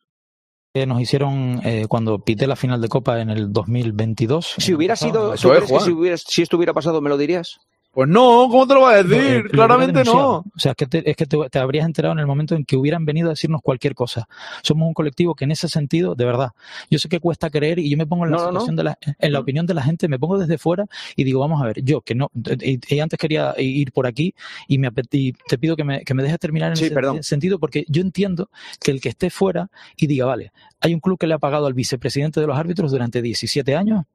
Que 0.73 0.85
nos 0.85 1.01
hicieron 1.01 1.59
eh, 1.65 1.85
cuando 1.89 2.19
pité 2.19 2.47
la 2.47 2.55
final 2.55 2.79
de 2.81 2.87
Copa 2.87 3.19
en 3.19 3.29
el 3.29 3.51
2022. 3.51 4.55
Si 4.57 4.73
hubiera 4.73 4.93
pasado, 4.93 5.11
sido, 5.11 5.33
eso 5.33 5.47
¿tú 5.49 5.53
es, 5.53 5.57
crees 5.57 5.69
que 5.69 5.75
Juan. 5.75 5.85
si, 5.85 5.91
hubiera- 5.91 6.17
si 6.17 6.41
esto 6.41 6.57
hubiera 6.57 6.73
pasado 6.73 7.01
me 7.01 7.09
lo 7.09 7.17
dirías? 7.17 7.59
Pues 7.93 8.07
no, 8.07 8.47
¿cómo 8.49 8.65
te 8.65 8.73
lo 8.73 8.81
va 8.81 8.91
a 8.91 8.99
Eh, 8.99 9.03
decir? 9.03 9.43
lo 9.43 9.49
Claramente 9.49 10.03
no. 10.05 10.37
O 10.37 10.59
sea, 10.59 10.71
es 10.71 10.75
que, 10.77 10.85
te, 10.87 11.09
es 11.09 11.15
que 11.17 11.25
te, 11.25 11.37
te 11.49 11.59
habrías 11.59 11.85
enterado 11.85 12.13
en 12.13 12.19
el 12.19 12.25
momento 12.25 12.55
en 12.55 12.63
que 12.63 12.77
hubieran 12.77 13.03
venido 13.05 13.27
a 13.27 13.31
decirnos 13.31 13.61
cualquier 13.61 13.95
cosa. 13.95 14.29
Somos 14.63 14.87
un 14.87 14.93
colectivo 14.93 15.35
que 15.35 15.43
en 15.43 15.51
ese 15.51 15.67
sentido, 15.67 16.15
de 16.15 16.23
verdad, 16.23 16.51
yo 16.89 16.99
sé 16.99 17.09
que 17.09 17.19
cuesta 17.19 17.49
creer 17.49 17.79
y 17.79 17.89
yo 17.89 17.97
me 17.97 18.07
pongo 18.07 18.23
en 18.25 18.31
la 18.31 18.37
No, 18.37 18.45
no, 18.45 18.51
no. 18.53 18.59
situación 18.59 18.75
de 18.77 18.83
la, 18.85 18.97
en 19.19 19.33
la 19.33 19.39
opinión 19.39 19.65
de 19.65 19.73
la 19.73 19.83
gente, 19.83 20.07
me 20.07 20.17
pongo 20.17 20.37
desde 20.37 20.57
fuera 20.57 20.85
y 21.17 21.25
digo, 21.25 21.41
vamos 21.41 21.61
a 21.61 21.65
ver, 21.65 21.83
yo 21.83 21.99
que 21.99 22.15
no, 22.15 22.29
y, 22.61 22.79
y 22.95 22.99
antes 23.01 23.19
quería 23.19 23.53
ir 23.57 23.91
por 23.91 24.07
aquí 24.07 24.33
y, 24.69 24.77
me, 24.77 24.89
y 25.11 25.33
te 25.33 25.57
pido 25.57 25.75
que 25.75 25.83
me, 25.83 26.01
que 26.05 26.13
me 26.13 26.23
dejes 26.23 26.39
terminar 26.39 26.69
en 26.71 26.77
Sí, 26.77 26.85
ese 26.85 26.95
perdón. 26.95 27.23
sentido 27.23 27.59
porque 27.59 27.83
yo 27.89 28.01
entiendo 28.01 28.49
que 28.79 28.91
el 28.91 29.01
que 29.01 29.09
esté 29.09 29.29
fuera 29.29 29.69
y 29.97 30.07
diga, 30.07 30.25
vale, 30.27 30.53
hay 30.79 30.93
un 30.93 31.01
club 31.01 31.17
que 31.19 31.27
le 31.27 31.33
ha 31.33 31.39
pagado 31.39 31.65
al 31.65 31.73
vicepresidente 31.73 32.39
de 32.39 32.47
los 32.47 32.57
árbitros 32.57 32.91
durante 32.91 33.21
17 33.21 33.75
años, 33.75 34.05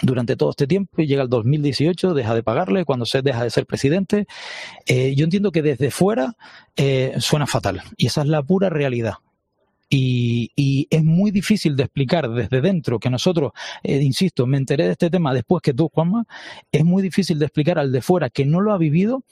durante 0.00 0.36
todo 0.36 0.50
este 0.50 0.66
tiempo 0.66 1.02
y 1.02 1.06
llega 1.06 1.22
el 1.22 1.28
2018, 1.28 2.14
deja 2.14 2.34
de 2.34 2.42
pagarle 2.42 2.84
cuando 2.84 3.04
se 3.04 3.22
deja 3.22 3.44
de 3.44 3.50
ser 3.50 3.66
presidente. 3.66 4.26
Eh, 4.86 5.14
yo 5.14 5.24
entiendo 5.24 5.52
que 5.52 5.62
desde 5.62 5.90
fuera 5.90 6.34
eh, 6.76 7.14
suena 7.18 7.46
fatal 7.46 7.82
y 7.96 8.06
esa 8.06 8.22
es 8.22 8.28
la 8.28 8.42
pura 8.42 8.70
realidad. 8.70 9.14
Y, 9.94 10.50
y 10.56 10.86
es 10.88 11.04
muy 11.04 11.30
difícil 11.30 11.76
de 11.76 11.82
explicar 11.82 12.30
desde 12.30 12.62
dentro 12.62 12.98
que 12.98 13.10
nosotros, 13.10 13.52
eh, 13.82 14.00
insisto, 14.00 14.46
me 14.46 14.56
enteré 14.56 14.86
de 14.86 14.92
este 14.92 15.10
tema 15.10 15.34
después 15.34 15.60
que 15.60 15.74
tú, 15.74 15.90
Juanma, 15.92 16.24
es 16.70 16.82
muy 16.82 17.02
difícil 17.02 17.38
de 17.38 17.44
explicar 17.44 17.78
al 17.78 17.92
de 17.92 18.00
fuera 18.00 18.30
que 18.30 18.46
no 18.46 18.62
lo 18.62 18.72
ha 18.72 18.78
vivido, 18.78 19.22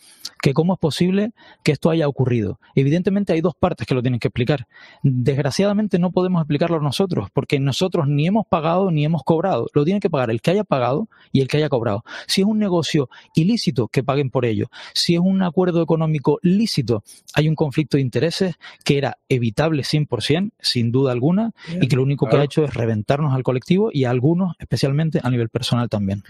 que 0.40 0.54
cómo 0.54 0.74
es 0.74 0.78
posible 0.78 1.32
que 1.62 1.72
esto 1.72 1.90
haya 1.90 2.08
ocurrido. 2.08 2.60
Evidentemente 2.74 3.32
hay 3.32 3.40
dos 3.40 3.54
partes 3.54 3.86
que 3.86 3.94
lo 3.94 4.02
tienen 4.02 4.20
que 4.20 4.28
explicar. 4.28 4.66
Desgraciadamente 5.02 5.98
no 5.98 6.10
podemos 6.10 6.40
explicarlo 6.40 6.80
nosotros, 6.80 7.28
porque 7.32 7.60
nosotros 7.60 8.08
ni 8.08 8.26
hemos 8.26 8.46
pagado 8.46 8.90
ni 8.90 9.04
hemos 9.04 9.22
cobrado. 9.22 9.68
Lo 9.74 9.84
tiene 9.84 10.00
que 10.00 10.10
pagar 10.10 10.30
el 10.30 10.40
que 10.40 10.50
haya 10.52 10.64
pagado 10.64 11.08
y 11.32 11.40
el 11.40 11.48
que 11.48 11.58
haya 11.58 11.68
cobrado. 11.68 12.04
Si 12.26 12.40
es 12.40 12.46
un 12.46 12.58
negocio 12.58 13.08
ilícito, 13.34 13.88
que 13.88 14.02
paguen 14.02 14.30
por 14.30 14.44
ello. 14.44 14.70
Si 14.94 15.14
es 15.14 15.20
un 15.20 15.42
acuerdo 15.42 15.82
económico 15.82 16.38
lícito, 16.42 17.02
hay 17.34 17.48
un 17.48 17.54
conflicto 17.54 17.96
de 17.96 18.02
intereses 18.02 18.56
que 18.84 18.98
era 18.98 19.18
evitable 19.28 19.82
100%, 19.82 20.52
sin 20.60 20.92
duda 20.92 21.12
alguna, 21.12 21.52
y 21.80 21.88
que 21.88 21.96
lo 21.96 22.02
único 22.02 22.28
que 22.28 22.36
ha 22.36 22.44
hecho 22.44 22.64
es 22.64 22.74
reventarnos 22.74 23.34
al 23.34 23.42
colectivo 23.42 23.90
y 23.92 24.04
a 24.04 24.10
algunos, 24.10 24.54
especialmente 24.58 25.20
a 25.22 25.30
nivel 25.30 25.48
personal 25.48 25.88
también. 25.88 26.22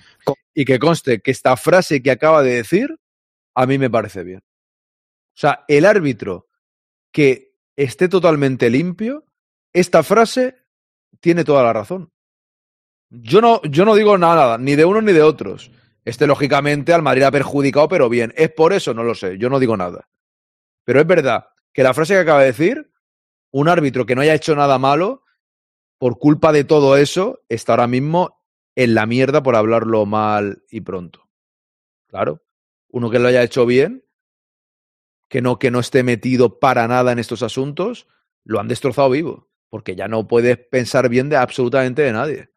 Y 0.54 0.64
que 0.64 0.78
conste 0.78 1.20
que 1.20 1.30
esta 1.30 1.56
frase 1.56 2.02
que 2.02 2.10
acaba 2.10 2.42
de 2.42 2.54
decir, 2.54 2.98
a 3.54 3.66
mí 3.66 3.78
me 3.78 3.90
parece 3.90 4.24
bien. 4.24 4.40
O 4.40 5.38
sea, 5.40 5.64
el 5.68 5.84
árbitro 5.84 6.48
que 7.12 7.54
esté 7.76 8.08
totalmente 8.08 8.70
limpio, 8.70 9.24
esta 9.72 10.02
frase 10.02 10.56
tiene 11.20 11.44
toda 11.44 11.62
la 11.62 11.72
razón. 11.72 12.12
Yo 13.10 13.40
no, 13.40 13.60
yo 13.62 13.84
no 13.84 13.94
digo 13.94 14.16
nada, 14.18 14.58
ni 14.58 14.76
de 14.76 14.84
unos 14.84 15.02
ni 15.02 15.12
de 15.12 15.22
otros. 15.22 15.70
Este, 16.04 16.26
lógicamente, 16.26 16.92
al 16.92 17.02
Madrid 17.02 17.24
ha 17.24 17.30
perjudicado, 17.30 17.88
pero 17.88 18.08
bien. 18.08 18.32
¿Es 18.36 18.50
por 18.52 18.72
eso? 18.72 18.94
No 18.94 19.02
lo 19.02 19.14
sé. 19.14 19.38
Yo 19.38 19.50
no 19.50 19.58
digo 19.58 19.76
nada. 19.76 20.08
Pero 20.84 21.00
es 21.00 21.06
verdad 21.06 21.48
que 21.72 21.82
la 21.82 21.94
frase 21.94 22.14
que 22.14 22.20
acaba 22.20 22.40
de 22.40 22.46
decir, 22.46 22.90
un 23.52 23.68
árbitro 23.68 24.06
que 24.06 24.14
no 24.14 24.22
haya 24.22 24.34
hecho 24.34 24.54
nada 24.54 24.78
malo, 24.78 25.24
por 25.98 26.18
culpa 26.18 26.52
de 26.52 26.64
todo 26.64 26.96
eso, 26.96 27.42
está 27.48 27.74
ahora 27.74 27.86
mismo 27.86 28.40
en 28.74 28.94
la 28.94 29.06
mierda 29.06 29.42
por 29.42 29.56
hablarlo 29.56 30.06
mal 30.06 30.64
y 30.70 30.80
pronto. 30.80 31.28
Claro. 32.08 32.42
Uno 32.92 33.10
que 33.10 33.18
lo 33.18 33.28
haya 33.28 33.42
hecho 33.42 33.66
bien, 33.66 34.04
que 35.28 35.42
no, 35.42 35.58
que 35.58 35.70
no 35.70 35.80
esté 35.80 36.02
metido 36.02 36.58
para 36.58 36.88
nada 36.88 37.12
en 37.12 37.18
estos 37.18 37.42
asuntos, 37.42 38.08
lo 38.44 38.60
han 38.60 38.68
destrozado 38.68 39.10
vivo. 39.10 39.48
Porque 39.68 39.94
ya 39.94 40.08
no 40.08 40.26
puedes 40.26 40.58
pensar 40.58 41.08
bien 41.08 41.28
de 41.28 41.36
absolutamente 41.36 42.02
de 42.02 42.12
nadie. 42.12 42.50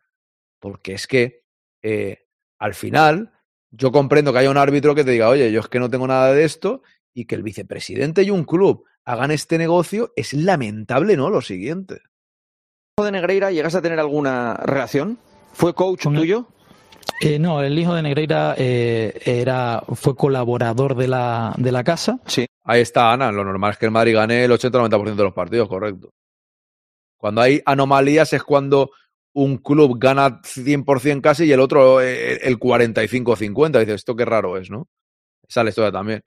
Porque 0.59 0.93
es 0.93 1.05
que 1.05 1.45
eh, 1.83 2.27
al 2.57 2.73
final 2.73 3.31
yo 3.69 3.91
comprendo 3.91 4.31
que 4.31 4.39
haya 4.39 4.51
un 4.51 4.57
árbitro 4.57 4.95
que 4.95 5.03
te 5.03 5.11
diga, 5.11 5.29
oye, 5.29 5.51
yo 5.51 5.59
es 5.59 5.67
que 5.67 5.79
no 5.79 5.89
tengo 5.89 6.07
nada 6.07 6.31
de 6.33 6.43
esto, 6.43 6.83
y 7.13 7.25
que 7.25 7.35
el 7.35 7.43
vicepresidente 7.43 8.23
y 8.23 8.29
un 8.29 8.43
club 8.43 8.85
hagan 9.05 9.31
este 9.31 9.57
negocio, 9.57 10.13
es 10.15 10.33
lamentable, 10.33 11.17
¿no? 11.17 11.29
Lo 11.29 11.41
siguiente. 11.41 12.01
¿Hijo 12.97 13.05
de 13.05 13.11
Negreira 13.11 13.51
llegaste 13.51 13.79
a 13.79 13.81
tener 13.81 13.99
alguna 13.99 14.55
relación? 14.55 15.17
¿Fue 15.53 15.73
coach 15.73 16.03
tuyo? 16.03 16.47
Eh, 17.21 17.39
no, 17.39 17.61
el 17.61 17.77
hijo 17.77 17.93
de 17.93 18.01
Negreira 18.01 18.55
eh, 18.57 19.21
era, 19.25 19.83
fue 19.93 20.15
colaborador 20.15 20.95
de 20.95 21.07
la, 21.07 21.53
de 21.57 21.71
la 21.71 21.83
casa. 21.83 22.19
Sí. 22.25 22.45
Ahí 22.63 22.81
está 22.81 23.11
Ana, 23.11 23.31
lo 23.31 23.43
normal 23.43 23.71
es 23.71 23.77
que 23.77 23.85
el 23.85 23.91
Madrid 23.91 24.15
gane 24.15 24.43
el 24.43 24.51
80-90% 24.51 25.15
de 25.15 25.23
los 25.23 25.33
partidos, 25.33 25.67
correcto. 25.67 26.09
Cuando 27.17 27.41
hay 27.41 27.61
anomalías 27.65 28.33
es 28.33 28.43
cuando 28.43 28.91
un 29.33 29.57
club 29.57 29.97
gana 29.97 30.41
100% 30.41 31.21
casi 31.21 31.45
y 31.45 31.51
el 31.51 31.59
otro 31.59 32.01
eh, 32.01 32.39
el 32.43 32.59
45-50. 32.59 33.79
Dices, 33.79 33.95
esto 33.95 34.15
qué 34.15 34.25
raro 34.25 34.57
es, 34.57 34.69
¿no? 34.69 34.87
Esa 35.47 35.61
es 35.61 35.63
la 35.63 35.69
historia 35.69 35.91
también. 35.91 36.21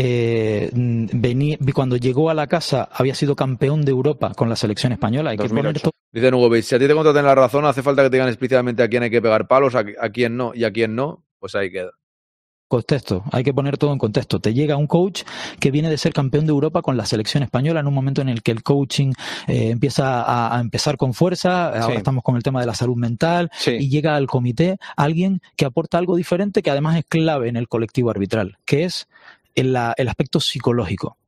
Eh, 0.00 0.70
venía, 0.72 1.58
cuando 1.74 1.96
llegó 1.96 2.30
a 2.30 2.34
la 2.34 2.46
casa 2.46 2.88
había 2.92 3.16
sido 3.16 3.34
campeón 3.34 3.84
de 3.84 3.90
Europa 3.90 4.32
con 4.34 4.48
la 4.48 4.54
selección 4.54 4.92
española. 4.92 5.30
Hay 5.30 5.38
que 5.38 5.48
poner 5.48 5.80
todo 5.80 5.90
Dice 6.12 6.28
Hugo 6.32 6.48
Beach, 6.48 6.64
si 6.64 6.74
a 6.74 6.78
ti 6.78 6.86
te 6.86 6.94
contratan 6.94 7.24
la 7.24 7.34
razón, 7.34 7.64
hace 7.66 7.82
falta 7.82 8.02
que 8.02 8.10
te 8.10 8.16
digan 8.16 8.28
explícitamente 8.28 8.82
a 8.82 8.88
quién 8.88 9.02
hay 9.02 9.10
que 9.10 9.20
pegar 9.20 9.46
palos, 9.48 9.74
a, 9.74 9.84
a 10.00 10.08
quién 10.10 10.36
no, 10.36 10.52
y 10.54 10.64
a 10.64 10.72
quién 10.72 10.94
no, 10.94 11.24
pues 11.38 11.54
ahí 11.54 11.70
queda. 11.70 11.90
contexto, 12.68 13.24
hay 13.32 13.42
que 13.44 13.52
poner 13.52 13.76
todo 13.76 13.92
en 13.92 13.98
contexto. 13.98 14.40
Te 14.40 14.54
llega 14.54 14.76
un 14.76 14.86
coach 14.86 15.22
que 15.58 15.70
viene 15.70 15.90
de 15.90 15.98
ser 15.98 16.12
campeón 16.12 16.46
de 16.46 16.50
Europa 16.50 16.80
con 16.80 16.96
la 16.96 17.04
selección 17.04 17.42
española 17.42 17.80
en 17.80 17.86
un 17.88 17.94
momento 17.94 18.22
en 18.22 18.28
el 18.28 18.42
que 18.42 18.52
el 18.52 18.62
coaching 18.62 19.12
eh, 19.48 19.70
empieza 19.70 20.22
a, 20.22 20.56
a 20.56 20.60
empezar 20.60 20.96
con 20.96 21.12
fuerza, 21.12 21.66
ahora 21.68 21.86
Sí. 21.86 21.92
estamos 21.96 22.22
con 22.22 22.36
el 22.36 22.42
tema 22.42 22.60
de 22.60 22.66
la 22.66 22.74
salud 22.74 22.96
mental, 22.96 23.50
y 23.66 23.88
llega 23.90 24.14
al 24.16 24.28
comité 24.28 24.78
alguien 24.96 25.40
que 25.56 25.64
aporta 25.66 25.98
algo 25.98 26.14
diferente 26.16 26.62
que 26.62 26.70
además 26.70 26.96
es 26.98 27.04
clave 27.06 27.48
en 27.48 27.56
el 27.56 27.68
colectivo 27.68 28.10
arbitral, 28.10 28.58
que 28.64 28.84
es 28.84 29.08
el, 29.60 29.76
el 29.96 30.08
aspecto 30.08 30.40
psicológico. 30.40 31.18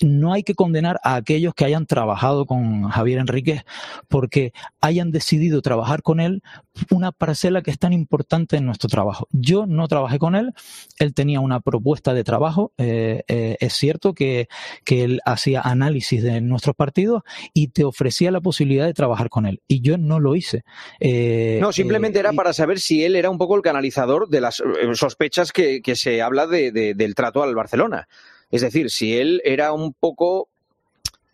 No 0.00 0.32
hay 0.32 0.42
que 0.42 0.54
condenar 0.54 0.98
a 1.04 1.14
aquellos 1.14 1.54
que 1.54 1.64
hayan 1.64 1.86
trabajado 1.86 2.46
con 2.46 2.88
Javier 2.88 3.20
Enríquez 3.20 3.62
porque 4.08 4.52
hayan 4.80 5.10
decidido 5.12 5.62
trabajar 5.62 6.02
con 6.02 6.18
él 6.20 6.42
una 6.90 7.12
parcela 7.12 7.62
que 7.62 7.70
es 7.70 7.78
tan 7.78 7.92
importante 7.92 8.56
en 8.56 8.66
nuestro 8.66 8.88
trabajo. 8.88 9.28
Yo 9.30 9.66
no 9.66 9.86
trabajé 9.86 10.18
con 10.18 10.34
él, 10.34 10.52
él 10.98 11.14
tenía 11.14 11.38
una 11.40 11.60
propuesta 11.60 12.12
de 12.12 12.24
trabajo, 12.24 12.72
eh, 12.76 13.22
eh, 13.28 13.56
es 13.60 13.74
cierto 13.74 14.14
que, 14.14 14.48
que 14.84 15.04
él 15.04 15.20
hacía 15.24 15.60
análisis 15.60 16.22
de 16.22 16.40
nuestros 16.40 16.74
partidos 16.74 17.22
y 17.52 17.68
te 17.68 17.84
ofrecía 17.84 18.32
la 18.32 18.40
posibilidad 18.40 18.86
de 18.86 18.94
trabajar 18.94 19.28
con 19.28 19.46
él 19.46 19.62
y 19.68 19.80
yo 19.80 19.96
no 19.96 20.18
lo 20.18 20.34
hice. 20.34 20.64
Eh, 20.98 21.58
No, 21.60 21.72
simplemente 21.72 22.18
eh, 22.18 22.20
era 22.20 22.32
para 22.32 22.52
saber 22.52 22.80
si 22.80 23.04
él 23.04 23.14
era 23.14 23.30
un 23.30 23.38
poco 23.38 23.54
el 23.54 23.62
canalizador 23.62 24.28
de 24.28 24.40
las 24.40 24.60
sospechas 24.94 25.52
que, 25.52 25.80
que 25.82 25.94
se 25.94 26.20
habla 26.20 26.46
de- 26.48 26.72
de- 26.72 26.94
del 26.94 27.14
trato 27.14 27.42
al 27.42 27.54
Barcelona. 27.54 28.08
Es 28.54 28.60
decir, 28.60 28.88
si 28.88 29.18
él 29.18 29.42
era 29.44 29.72
un 29.72 29.94
poco 29.94 30.48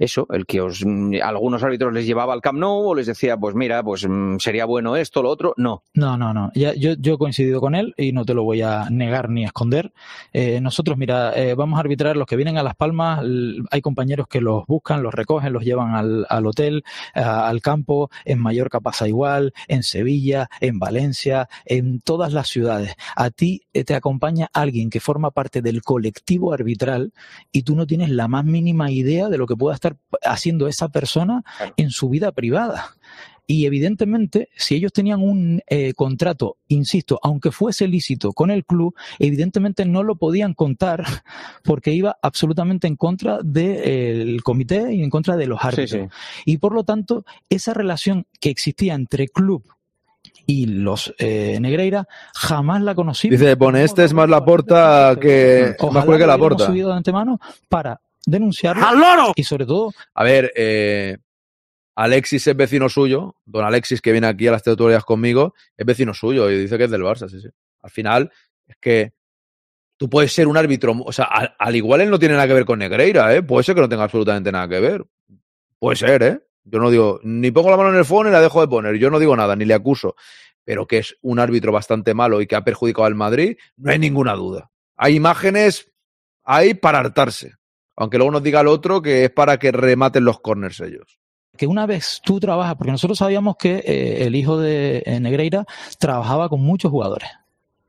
eso, 0.00 0.26
el 0.30 0.46
que 0.46 0.60
os, 0.60 0.84
mm, 0.84 1.16
algunos 1.22 1.62
árbitros 1.62 1.92
les 1.92 2.06
llevaba 2.06 2.32
al 2.32 2.40
Camp 2.40 2.58
Nou 2.58 2.88
o 2.88 2.94
les 2.94 3.06
decía, 3.06 3.36
pues 3.36 3.54
mira, 3.54 3.82
pues 3.82 4.06
mm, 4.08 4.38
sería 4.38 4.64
bueno 4.64 4.96
esto, 4.96 5.22
lo 5.22 5.30
otro. 5.30 5.54
No. 5.56 5.84
No, 5.94 6.16
no, 6.16 6.34
no. 6.34 6.50
Ya, 6.54 6.74
yo, 6.74 6.94
yo 6.98 7.14
he 7.14 7.18
coincidido 7.18 7.60
con 7.60 7.74
él 7.74 7.94
y 7.96 8.12
no 8.12 8.24
te 8.24 8.34
lo 8.34 8.42
voy 8.42 8.62
a 8.62 8.88
negar 8.90 9.28
ni 9.30 9.44
a 9.44 9.48
esconder. 9.48 9.92
Eh, 10.32 10.60
nosotros, 10.60 10.96
mira, 10.96 11.32
eh, 11.36 11.54
vamos 11.54 11.76
a 11.76 11.80
arbitrar 11.80 12.16
los 12.16 12.26
que 12.26 12.36
vienen 12.36 12.58
a 12.58 12.62
Las 12.62 12.74
Palmas. 12.74 13.22
Hay 13.70 13.80
compañeros 13.82 14.26
que 14.26 14.40
los 14.40 14.66
buscan, 14.66 15.02
los 15.02 15.14
recogen, 15.14 15.52
los 15.52 15.62
llevan 15.62 15.94
al, 15.94 16.26
al 16.28 16.46
hotel, 16.46 16.82
al 17.14 17.60
campo. 17.60 18.10
En 18.24 18.40
Mallorca 18.40 18.80
pasa 18.80 19.06
igual, 19.06 19.52
en 19.68 19.82
Sevilla, 19.82 20.48
en 20.60 20.78
Valencia, 20.78 21.48
en 21.66 22.00
todas 22.00 22.32
las 22.32 22.48
ciudades. 22.48 22.94
A 23.16 23.30
ti 23.30 23.62
eh, 23.72 23.84
te 23.84 23.94
acompaña 23.94 24.48
alguien 24.52 24.90
que 24.90 25.00
forma 25.00 25.30
parte 25.30 25.62
del 25.62 25.82
colectivo 25.82 26.52
arbitral 26.52 27.12
y 27.52 27.62
tú 27.62 27.76
no 27.76 27.86
tienes 27.86 28.10
la 28.10 28.28
más 28.28 28.44
mínima 28.44 28.90
idea 28.90 29.28
de 29.28 29.38
lo 29.38 29.46
que 29.46 29.56
pueda 29.56 29.74
estar 29.74 29.89
haciendo 30.22 30.68
esa 30.68 30.88
persona 30.88 31.42
en 31.76 31.90
su 31.90 32.08
vida 32.08 32.32
privada. 32.32 32.94
Y 33.50 33.66
evidentemente, 33.66 34.48
si 34.56 34.76
ellos 34.76 34.92
tenían 34.92 35.20
un 35.20 35.60
eh, 35.66 35.92
contrato, 35.94 36.58
insisto, 36.68 37.18
aunque 37.20 37.50
fuese 37.50 37.88
lícito 37.88 38.32
con 38.32 38.52
el 38.52 38.64
club, 38.64 38.94
evidentemente 39.18 39.84
no 39.84 40.04
lo 40.04 40.14
podían 40.14 40.54
contar 40.54 41.04
porque 41.64 41.92
iba 41.92 42.16
absolutamente 42.22 42.86
en 42.86 42.94
contra 42.94 43.40
del 43.42 44.40
comité 44.44 44.94
y 44.94 45.02
en 45.02 45.10
contra 45.10 45.36
de 45.36 45.48
los 45.48 45.58
árbitros. 45.64 46.10
Y 46.44 46.58
por 46.58 46.72
lo 46.72 46.84
tanto, 46.84 47.24
esa 47.48 47.74
relación 47.74 48.24
que 48.38 48.50
existía 48.50 48.94
entre 48.94 49.26
club 49.26 49.64
y 50.46 50.66
los 50.66 51.12
eh, 51.18 51.58
Negreira 51.60 52.06
jamás 52.34 52.82
la 52.82 52.94
conocí. 52.94 53.30
Dice, 53.30 53.56
pone, 53.56 53.82
este 53.82 54.04
es 54.04 54.12
más 54.12 54.28
la 54.28 54.44
porta 54.44 55.16
que 55.20 55.74
más 55.76 55.88
Ojalá 55.88 56.02
juega 56.02 56.24
que 56.24 56.26
la 56.28 56.38
porta. 56.38 56.66
subido 56.66 56.90
de 56.90 56.96
antemano 56.96 57.40
para 57.68 58.00
denunciarlo 58.26 58.86
¡Al 58.86 58.98
loro! 58.98 59.32
y 59.36 59.44
sobre 59.44 59.66
todo 59.66 59.92
A 60.14 60.24
ver, 60.24 60.52
eh, 60.56 61.16
Alexis 62.00 62.46
es 62.46 62.56
vecino 62.56 62.88
suyo, 62.88 63.36
don 63.44 63.64
Alexis 63.64 64.00
que 64.00 64.12
viene 64.12 64.26
aquí 64.26 64.46
a 64.46 64.52
las 64.52 64.62
tertulias 64.62 65.04
conmigo, 65.04 65.54
es 65.76 65.84
vecino 65.84 66.14
suyo 66.14 66.50
y 66.50 66.58
dice 66.58 66.78
que 66.78 66.84
es 66.84 66.90
del 66.90 67.02
Barça, 67.02 67.28
sí, 67.28 67.40
sí. 67.40 67.48
Al 67.82 67.90
final, 67.90 68.32
es 68.66 68.76
que 68.80 69.12
tú 69.98 70.08
puedes 70.08 70.32
ser 70.32 70.48
un 70.48 70.56
árbitro, 70.56 70.96
o 71.04 71.12
sea, 71.12 71.26
al, 71.26 71.54
al 71.58 71.76
igual 71.76 72.00
él 72.00 72.08
no 72.08 72.18
tiene 72.18 72.34
nada 72.34 72.46
que 72.46 72.54
ver 72.54 72.64
con 72.64 72.78
Negreira, 72.78 73.34
¿eh? 73.34 73.42
Puede 73.42 73.64
ser 73.64 73.74
que 73.74 73.82
no 73.82 73.88
tenga 73.90 74.04
absolutamente 74.04 74.50
nada 74.50 74.66
que 74.66 74.80
ver. 74.80 75.04
Puede 75.78 75.96
ser, 75.96 76.22
¿eh? 76.22 76.40
Yo 76.64 76.78
no 76.78 76.90
digo, 76.90 77.20
ni 77.22 77.50
pongo 77.50 77.70
la 77.70 77.76
mano 77.76 77.90
en 77.90 77.96
el 77.96 78.04
phone 78.06 78.28
ni 78.28 78.32
la 78.32 78.40
dejo 78.40 78.62
de 78.62 78.68
poner, 78.68 78.96
yo 78.96 79.10
no 79.10 79.18
digo 79.18 79.36
nada, 79.36 79.54
ni 79.54 79.66
le 79.66 79.74
acuso, 79.74 80.14
pero 80.64 80.86
que 80.86 80.98
es 80.98 81.16
un 81.20 81.38
árbitro 81.38 81.70
bastante 81.70 82.14
malo 82.14 82.40
y 82.40 82.46
que 82.46 82.56
ha 82.56 82.64
perjudicado 82.64 83.04
al 83.04 83.14
Madrid, 83.14 83.56
no 83.76 83.90
hay 83.90 83.98
ninguna 83.98 84.34
duda. 84.34 84.70
Hay 84.96 85.16
imágenes 85.16 85.92
ahí 86.44 86.72
para 86.74 86.98
hartarse. 87.00 87.56
Aunque 88.00 88.16
luego 88.16 88.32
nos 88.32 88.42
diga 88.42 88.62
el 88.62 88.66
otro 88.66 89.02
que 89.02 89.26
es 89.26 89.30
para 89.30 89.58
que 89.58 89.70
rematen 89.72 90.24
los 90.24 90.40
corners 90.40 90.80
ellos. 90.80 91.18
que 91.58 91.66
una 91.66 91.84
vez 91.84 92.22
tú 92.24 92.40
trabajas, 92.40 92.74
porque 92.76 92.92
nosotros 92.92 93.18
sabíamos 93.18 93.56
que 93.58 93.82
eh, 93.84 94.24
el 94.24 94.34
hijo 94.34 94.58
de 94.58 95.02
eh, 95.04 95.20
Negreira 95.20 95.66
trabajaba 95.98 96.48
con 96.48 96.62
muchos 96.62 96.90
jugadores. 96.90 97.28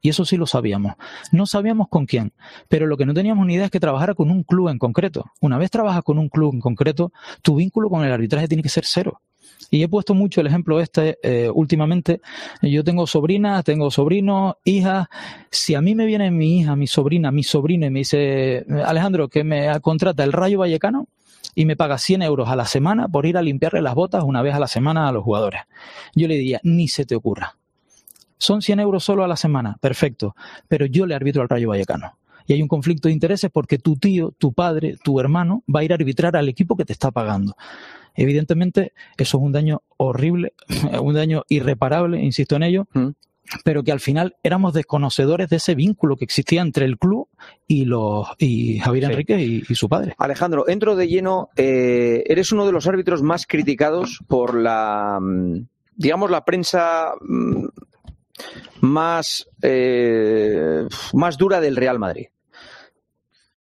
Y 0.01 0.09
eso 0.09 0.25
sí 0.25 0.35
lo 0.35 0.45
sabíamos. 0.45 0.95
No 1.31 1.45
sabíamos 1.45 1.87
con 1.87 2.05
quién, 2.07 2.33
pero 2.67 2.87
lo 2.87 2.97
que 2.97 3.05
no 3.05 3.13
teníamos 3.13 3.47
ni 3.47 3.53
idea 3.53 3.65
es 3.65 3.71
que 3.71 3.79
trabajara 3.79 4.13
con 4.13 4.29
un 4.31 4.43
club 4.43 4.67
en 4.67 4.79
concreto. 4.79 5.31
Una 5.39 5.57
vez 5.57 5.71
trabajas 5.71 6.03
con 6.03 6.17
un 6.17 6.27
club 6.27 6.55
en 6.55 6.59
concreto, 6.59 7.13
tu 7.41 7.55
vínculo 7.55 7.89
con 7.89 8.03
el 8.03 8.11
arbitraje 8.11 8.49
tiene 8.49 8.63
que 8.63 8.69
ser 8.69 8.83
cero. 8.85 9.21
Y 9.71 9.81
he 9.81 9.87
puesto 9.87 10.13
mucho 10.13 10.41
el 10.41 10.47
ejemplo 10.47 10.81
este 10.81 11.17
eh, 11.23 11.49
últimamente. 11.49 12.21
Yo 12.61 12.83
tengo 12.83 13.07
sobrinas, 13.07 13.63
tengo 13.63 13.89
sobrinos, 13.89 14.55
hijas. 14.65 15.07
Si 15.49 15.75
a 15.75 15.81
mí 15.81 15.95
me 15.95 16.05
viene 16.05 16.29
mi 16.29 16.59
hija, 16.59 16.75
mi 16.75 16.87
sobrina, 16.87 17.31
mi 17.31 17.41
sobrino 17.41 17.85
y 17.85 17.89
me 17.89 17.99
dice, 17.99 18.65
Alejandro, 18.85 19.29
que 19.29 19.45
me 19.45 19.79
contrata 19.79 20.25
el 20.25 20.33
Rayo 20.33 20.59
Vallecano 20.59 21.07
y 21.55 21.65
me 21.65 21.77
paga 21.77 21.97
100 21.97 22.21
euros 22.21 22.49
a 22.49 22.57
la 22.57 22.65
semana 22.65 23.07
por 23.07 23.25
ir 23.25 23.37
a 23.37 23.41
limpiarle 23.41 23.81
las 23.81 23.95
botas 23.95 24.23
una 24.23 24.41
vez 24.41 24.53
a 24.53 24.59
la 24.59 24.67
semana 24.67 25.07
a 25.07 25.11
los 25.13 25.23
jugadores. 25.23 25.61
Yo 26.15 26.27
le 26.27 26.35
diría, 26.35 26.59
ni 26.63 26.89
se 26.89 27.05
te 27.05 27.15
ocurra. 27.15 27.55
Son 28.37 28.61
100 28.61 28.81
euros 28.81 29.03
solo 29.03 29.23
a 29.23 29.27
la 29.27 29.37
semana, 29.37 29.77
perfecto, 29.79 30.35
pero 30.67 30.85
yo 30.85 31.05
le 31.05 31.15
arbitro 31.15 31.43
al 31.43 31.49
Rayo 31.49 31.69
Vallecano. 31.69 32.17
Y 32.51 32.55
hay 32.55 32.61
un 32.61 32.67
conflicto 32.67 33.07
de 33.07 33.13
intereses 33.13 33.49
porque 33.49 33.77
tu 33.77 33.95
tío, 33.95 34.33
tu 34.37 34.51
padre, 34.51 34.97
tu 35.01 35.21
hermano 35.21 35.63
va 35.73 35.79
a 35.79 35.83
ir 35.85 35.93
a 35.93 35.95
arbitrar 35.95 36.35
al 36.35 36.49
equipo 36.49 36.75
que 36.75 36.83
te 36.83 36.91
está 36.91 37.09
pagando. 37.09 37.55
Evidentemente, 38.13 38.91
eso 39.17 39.37
es 39.37 39.41
un 39.41 39.53
daño 39.53 39.83
horrible, 39.95 40.53
un 41.01 41.13
daño 41.13 41.43
irreparable, 41.47 42.21
insisto 42.21 42.57
en 42.57 42.63
ello, 42.63 42.87
pero 43.63 43.83
que 43.83 43.93
al 43.93 44.01
final 44.01 44.35
éramos 44.43 44.73
desconocedores 44.73 45.47
de 45.47 45.55
ese 45.55 45.75
vínculo 45.75 46.17
que 46.17 46.25
existía 46.25 46.61
entre 46.61 46.83
el 46.83 46.97
club 46.97 47.29
y 47.67 47.85
los 47.85 48.27
y 48.37 48.79
Javier 48.79 49.05
Sí. 49.05 49.11
Enrique 49.11 49.39
y, 49.41 49.63
y 49.69 49.75
su 49.75 49.87
padre. 49.87 50.13
Alejandro, 50.17 50.67
entro 50.67 50.97
de 50.97 51.07
lleno. 51.07 51.51
eh, 51.55 52.23
eres 52.27 52.51
uno 52.51 52.65
de 52.65 52.73
los 52.73 52.85
árbitros 52.85 53.23
más 53.23 53.47
criticados 53.47 54.19
por 54.27 54.55
la, 54.59 55.19
mm, 55.21 55.67
digamos, 55.95 56.29
la 56.29 56.43
prensa 56.43 57.13
mm, 57.21 57.65
más, 58.81 59.47
eh, 59.61 60.85
más 61.13 61.37
dura 61.37 61.61
del 61.61 61.77
Real 61.77 61.97
Madrid. 61.97 62.27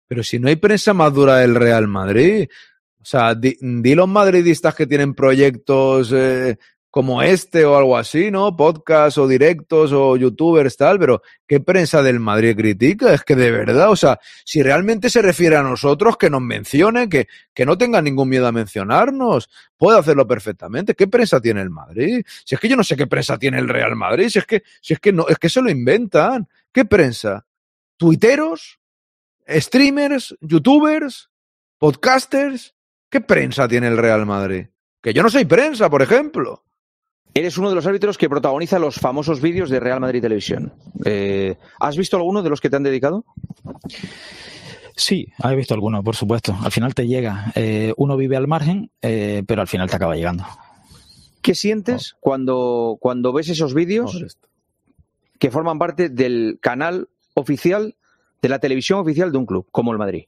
Pero 0.06 0.22
si 0.22 0.38
no 0.38 0.48
hay 0.48 0.56
prensa 0.56 0.94
más 0.94 1.12
dura 1.12 1.38
del 1.38 1.54
Real 1.54 1.88
Madrid, 1.88 2.48
o 3.00 3.04
sea, 3.04 3.34
di, 3.34 3.56
los 3.60 4.08
madridistas 4.08 4.74
que 4.74 4.86
tienen 4.86 5.14
proyectos 5.14 6.12
eh, 6.12 6.56
como 6.96 7.20
este 7.20 7.64
o 7.66 7.76
algo 7.76 7.96
así, 7.96 8.30
¿no? 8.30 8.56
Podcast 8.56 9.18
o 9.18 9.28
directos 9.28 9.92
o 9.92 10.16
youtubers, 10.16 10.78
tal, 10.78 10.98
pero 10.98 11.20
¿qué 11.46 11.60
prensa 11.60 12.02
del 12.02 12.20
Madrid 12.20 12.56
critica? 12.56 13.12
Es 13.12 13.22
que 13.22 13.36
de 13.36 13.50
verdad, 13.50 13.90
o 13.90 13.96
sea, 13.96 14.18
si 14.46 14.62
realmente 14.62 15.10
se 15.10 15.20
refiere 15.20 15.56
a 15.56 15.62
nosotros, 15.62 16.16
que 16.16 16.30
nos 16.30 16.40
mencione, 16.40 17.08
que, 17.08 17.28
que 17.52 17.66
no 17.66 17.76
tenga 17.76 18.00
ningún 18.00 18.30
miedo 18.30 18.46
a 18.46 18.52
mencionarnos, 18.52 19.50
puede 19.76 19.98
hacerlo 19.98 20.26
perfectamente. 20.26 20.94
¿Qué 20.94 21.06
prensa 21.06 21.38
tiene 21.38 21.60
el 21.60 21.68
Madrid? 21.68 22.24
Si 22.46 22.54
es 22.54 22.60
que 22.60 22.68
yo 22.68 22.76
no 22.76 22.82
sé 22.82 22.96
qué 22.96 23.06
prensa 23.06 23.38
tiene 23.38 23.58
el 23.58 23.68
Real 23.68 23.94
Madrid, 23.94 24.30
si 24.30 24.38
es 24.38 24.46
que, 24.46 24.62
si 24.80 24.94
es 24.94 24.98
que 24.98 25.12
no, 25.12 25.28
es 25.28 25.36
que 25.36 25.50
se 25.50 25.60
lo 25.60 25.68
inventan. 25.68 26.48
¿Qué 26.72 26.86
prensa? 26.86 27.44
¿Tuiteros? 27.98 28.80
Streamers, 29.48 30.36
youtubers, 30.40 31.31
podcasters. 31.78 32.74
¿Qué 33.09 33.20
prensa 33.20 33.68
tiene 33.68 33.89
el 33.89 33.98
Real 33.98 34.27
Madrid? 34.27 34.66
Que 35.01 35.14
yo 35.14 35.23
no 35.23 35.31
soy 35.31 35.44
prensa, 35.44 35.89
por 35.89 36.02
ejemplo. 36.02 36.64
Eres 37.35 37.59
uno 37.59 37.68
de 37.68 37.74
los 37.74 37.86
árbitros 37.86 38.16
que 38.16 38.31
protagoniza 38.31 38.78
los 38.78 38.97
famosos 38.97 39.40
vídeos 39.40 39.68
de 39.68 39.78
Real 39.78 40.01
Madrid 40.01 40.23
Televisión. 40.23 40.73
Eh, 41.05 41.56
¿Has 41.78 41.97
visto 41.97 42.16
alguno 42.16 42.43
de 42.43 42.48
los 42.48 42.60
que 42.60 42.70
te 42.70 42.77
han 42.77 42.82
dedicado? 42.82 43.27
Sí, 44.97 45.27
he 45.44 45.55
visto 45.55 45.74
alguno, 45.74 46.02
por 46.02 46.16
supuesto. 46.16 46.56
Al 46.62 46.73
final 46.73 46.94
te 46.94 47.06
llega. 47.06 47.52
Eh, 47.55 47.93
uno 47.98 48.16
vive 48.16 48.36
al 48.36 48.48
margen, 48.48 48.90
eh, 49.02 49.43
pero 49.47 49.60
al 49.60 49.68
final 49.68 49.90
te 49.90 49.97
acaba 49.97 50.16
llegando. 50.16 50.47
¿Qué 51.43 51.55
sientes 51.55 52.16
cuando, 52.20 52.97
cuando 53.01 53.35
ves 53.35 53.51
esos 53.51 53.74
vídeos 53.74 54.39
que 55.39 55.51
forman 55.51 55.78
parte 55.78 56.09
del 56.09 56.59
canal 56.62 57.10
oficial 57.35 57.97
de 58.47 58.51
la 58.51 58.59
televisión 58.59 59.01
oficial 59.01 59.32
de 59.32 59.39
un 59.39 59.47
club 59.47 59.66
como 59.70 59.93
el 59.93 59.98
Madrid? 59.98 60.24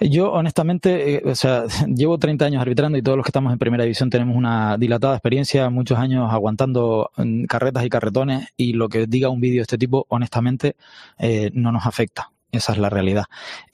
Yo, 0.00 0.30
honestamente, 0.30 1.16
eh, 1.16 1.22
o 1.24 1.34
sea, 1.34 1.64
llevo 1.86 2.18
30 2.18 2.44
años 2.44 2.62
arbitrando 2.62 2.98
y 2.98 3.02
todos 3.02 3.16
los 3.16 3.24
que 3.24 3.30
estamos 3.30 3.52
en 3.52 3.58
primera 3.58 3.84
división 3.84 4.10
tenemos 4.10 4.36
una 4.36 4.76
dilatada 4.78 5.14
experiencia, 5.14 5.70
muchos 5.70 5.98
años 5.98 6.32
aguantando 6.32 7.10
mm, 7.16 7.44
carretas 7.44 7.84
y 7.84 7.88
carretones 7.88 8.48
y 8.56 8.74
lo 8.74 8.88
que 8.88 9.06
diga 9.06 9.28
un 9.28 9.40
vídeo 9.40 9.56
de 9.56 9.62
este 9.62 9.78
tipo, 9.78 10.06
honestamente, 10.08 10.76
eh, 11.18 11.50
no 11.54 11.72
nos 11.72 11.86
afecta. 11.86 12.30
Esa 12.50 12.72
es 12.72 12.78
la 12.78 12.88
realidad. 12.88 13.24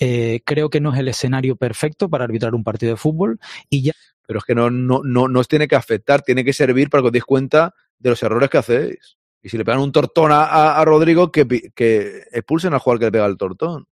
Eh, 0.01 0.41
creo 0.45 0.69
que 0.69 0.81
no 0.81 0.93
es 0.93 0.99
el 0.99 1.09
escenario 1.09 1.57
perfecto 1.57 2.09
para 2.09 2.25
arbitrar 2.25 2.55
un 2.55 2.65
partido 2.65 2.93
de 2.93 2.97
fútbol 2.97 3.39
y 3.71 3.83
ya. 3.83 3.93
Pero 4.27 4.39
es 4.39 4.45
que 4.45 4.55
no, 4.55 4.71
no, 4.71 5.03
no, 5.05 5.29
no 5.29 5.41
os 5.41 5.49
tiene 5.49 5.69
que 5.69 5.77
afectar, 5.77 6.23
tiene 6.23 6.45
que 6.45 6.55
servir 6.55 6.89
para 6.89 7.03
que 7.03 7.07
os 7.09 7.13
deis 7.13 7.25
cuenta 7.25 7.75
de 7.99 8.11
los 8.11 8.23
errores 8.23 8.49
que 8.51 8.59
hacéis. 8.59 9.17
Y 9.45 9.51
si 9.51 9.59
le 9.59 9.65
pegan 9.65 9.81
un 9.83 9.93
tortón 9.93 10.33
a, 10.33 10.75
a- 10.81 10.85
Rodrigo, 10.87 11.31
que, 11.31 11.47
que 11.75 12.23
expulsen 12.33 12.73
al 12.73 12.81
jugador 12.81 12.99
que 12.99 13.05
le 13.07 13.13
pega 13.13 13.27
el 13.27 13.37
tortón. 13.37 13.87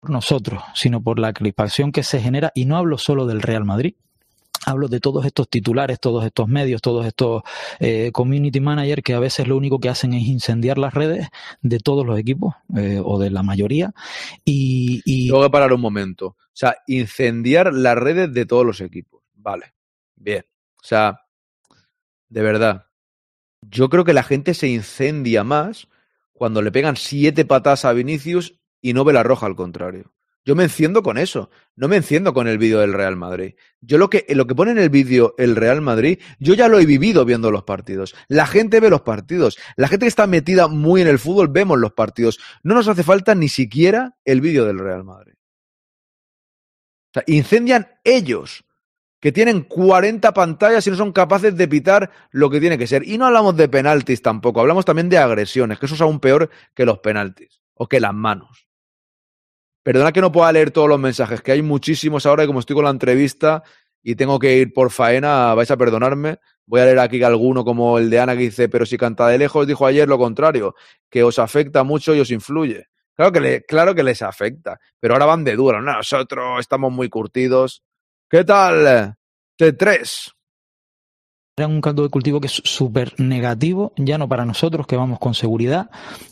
por 0.00 0.10
nosotros, 0.10 0.62
sino 0.74 1.02
por 1.02 1.18
la 1.18 1.32
crispación 1.32 1.92
que 1.92 2.02
se 2.02 2.20
genera, 2.20 2.52
y 2.54 2.66
no 2.66 2.76
hablo 2.76 2.98
solo 2.98 3.26
del 3.26 3.40
Real 3.40 3.64
Madrid, 3.64 3.94
hablo 4.66 4.86
de 4.88 5.00
todos 5.00 5.24
estos 5.24 5.48
titulares, 5.48 5.98
todos 5.98 6.26
estos 6.26 6.46
medios, 6.46 6.82
todos 6.82 7.06
estos 7.06 7.42
eh, 7.80 8.10
community 8.12 8.60
managers 8.60 9.02
que 9.02 9.14
a 9.14 9.18
veces 9.18 9.48
lo 9.48 9.56
único 9.56 9.80
que 9.80 9.88
hacen 9.88 10.12
es 10.12 10.24
incendiar 10.24 10.76
las 10.76 10.92
redes 10.92 11.28
de 11.62 11.78
todos 11.78 12.04
los 12.04 12.18
equipos 12.18 12.54
eh, 12.76 13.00
o 13.02 13.18
de 13.18 13.30
la 13.30 13.42
mayoría. 13.42 13.94
Y, 14.44 15.00
y 15.06 15.28
Tengo 15.28 15.42
que 15.44 15.50
parar 15.50 15.72
un 15.72 15.80
momento. 15.80 16.26
O 16.26 16.36
sea, 16.52 16.76
incendiar 16.86 17.72
las 17.72 17.96
redes 17.96 18.30
de 18.34 18.44
todos 18.44 18.66
los 18.66 18.80
equipos. 18.82 19.22
Vale. 19.36 19.72
Bien. 20.16 20.44
O 20.82 20.84
sea, 20.86 21.18
de 22.28 22.42
verdad. 22.42 22.84
Yo 23.62 23.88
creo 23.88 24.04
que 24.04 24.12
la 24.12 24.22
gente 24.22 24.54
se 24.54 24.68
incendia 24.68 25.44
más 25.44 25.88
cuando 26.32 26.62
le 26.62 26.72
pegan 26.72 26.96
siete 26.96 27.44
patadas 27.44 27.84
a 27.84 27.92
Vinicius 27.92 28.58
y 28.80 28.92
no 28.92 29.04
ve 29.04 29.12
la 29.12 29.22
roja 29.22 29.46
al 29.46 29.56
contrario. 29.56 30.12
Yo 30.48 30.56
me 30.56 30.62
enciendo 30.62 31.02
con 31.02 31.18
eso, 31.18 31.50
no 31.76 31.88
me 31.88 31.96
enciendo 31.96 32.32
con 32.32 32.48
el 32.48 32.56
vídeo 32.56 32.78
del 32.80 32.94
Real 32.94 33.16
Madrid. 33.16 33.54
Yo 33.82 33.98
lo 33.98 34.08
que, 34.08 34.24
lo 34.30 34.46
que 34.46 34.54
pone 34.54 34.70
en 34.70 34.78
el 34.78 34.88
vídeo 34.88 35.34
el 35.36 35.56
Real 35.56 35.82
Madrid, 35.82 36.20
yo 36.38 36.54
ya 36.54 36.68
lo 36.68 36.78
he 36.78 36.86
vivido 36.86 37.26
viendo 37.26 37.50
los 37.50 37.64
partidos. 37.64 38.14
La 38.28 38.46
gente 38.46 38.80
ve 38.80 38.88
los 38.88 39.02
partidos. 39.02 39.58
La 39.76 39.88
gente 39.88 40.04
que 40.04 40.08
está 40.08 40.26
metida 40.26 40.66
muy 40.66 41.02
en 41.02 41.08
el 41.08 41.18
fútbol 41.18 41.48
vemos 41.48 41.78
los 41.78 41.92
partidos. 41.92 42.38
No 42.62 42.74
nos 42.74 42.88
hace 42.88 43.02
falta 43.02 43.34
ni 43.34 43.50
siquiera 43.50 44.16
el 44.24 44.40
vídeo 44.40 44.64
del 44.64 44.78
Real 44.78 45.04
Madrid. 45.04 45.34
O 47.10 47.12
sea, 47.12 47.24
incendian 47.26 47.88
ellos, 48.04 48.64
que 49.20 49.32
tienen 49.32 49.62
40 49.62 50.32
pantallas 50.32 50.86
y 50.86 50.90
no 50.90 50.96
son 50.96 51.12
capaces 51.12 51.56
de 51.56 51.66
pitar 51.68 52.10
lo 52.30 52.50
que 52.50 52.60
tiene 52.60 52.78
que 52.78 52.86
ser. 52.86 53.06
Y 53.08 53.18
no 53.18 53.26
hablamos 53.26 53.56
de 53.56 53.68
penaltis 53.68 54.22
tampoco, 54.22 54.60
hablamos 54.60 54.84
también 54.84 55.08
de 55.08 55.18
agresiones, 55.18 55.78
que 55.78 55.86
eso 55.86 55.94
es 55.96 56.00
aún 56.00 56.20
peor 56.20 56.50
que 56.74 56.84
los 56.84 56.98
penaltis 57.00 57.60
o 57.74 57.88
que 57.88 58.00
las 58.00 58.14
manos. 58.14 58.68
Perdona 59.82 60.12
que 60.12 60.20
no 60.20 60.30
pueda 60.32 60.52
leer 60.52 60.70
todos 60.70 60.88
los 60.88 61.00
mensajes, 61.00 61.40
que 61.40 61.52
hay 61.52 61.62
muchísimos 61.62 62.26
ahora 62.26 62.44
y 62.44 62.46
como 62.46 62.60
estoy 62.60 62.74
con 62.76 62.84
la 62.84 62.90
entrevista 62.90 63.62
y 64.02 64.14
tengo 64.16 64.38
que 64.38 64.56
ir 64.56 64.72
por 64.72 64.90
faena, 64.90 65.54
vais 65.54 65.70
a 65.70 65.76
perdonarme. 65.76 66.38
Voy 66.66 66.80
a 66.80 66.84
leer 66.84 66.98
aquí 66.98 67.22
alguno 67.22 67.64
como 67.64 67.98
el 67.98 68.10
de 68.10 68.20
Ana 68.20 68.34
que 68.36 68.42
dice, 68.42 68.68
pero 68.68 68.84
si 68.84 68.98
canta 68.98 69.26
de 69.28 69.38
lejos 69.38 69.66
dijo 69.66 69.86
ayer 69.86 70.06
lo 70.08 70.18
contrario, 70.18 70.74
que 71.10 71.22
os 71.22 71.38
afecta 71.38 71.82
mucho 71.84 72.14
y 72.14 72.20
os 72.20 72.30
influye. 72.30 72.86
Claro 73.14 73.32
que, 73.32 73.40
le- 73.40 73.62
claro 73.64 73.94
que 73.94 74.02
les 74.02 74.20
afecta, 74.22 74.78
pero 75.00 75.14
ahora 75.14 75.24
van 75.26 75.42
de 75.44 75.56
duro. 75.56 75.80
¿no? 75.80 75.92
Nosotros 75.94 76.60
estamos 76.60 76.92
muy 76.92 77.08
curtidos. 77.08 77.82
¿Qué 78.30 78.44
tal? 78.44 79.16
T3. 79.58 80.37
Un 81.66 81.80
caldo 81.80 82.02
de 82.02 82.08
cultivo 82.08 82.40
que 82.40 82.46
es 82.46 82.62
súper 82.64 83.14
negativo, 83.18 83.92
ya 83.96 84.18
no 84.18 84.28
para 84.28 84.44
nosotros 84.44 84.86
que 84.86 84.96
vamos 84.96 85.18
con 85.18 85.34
seguridad 85.34 85.90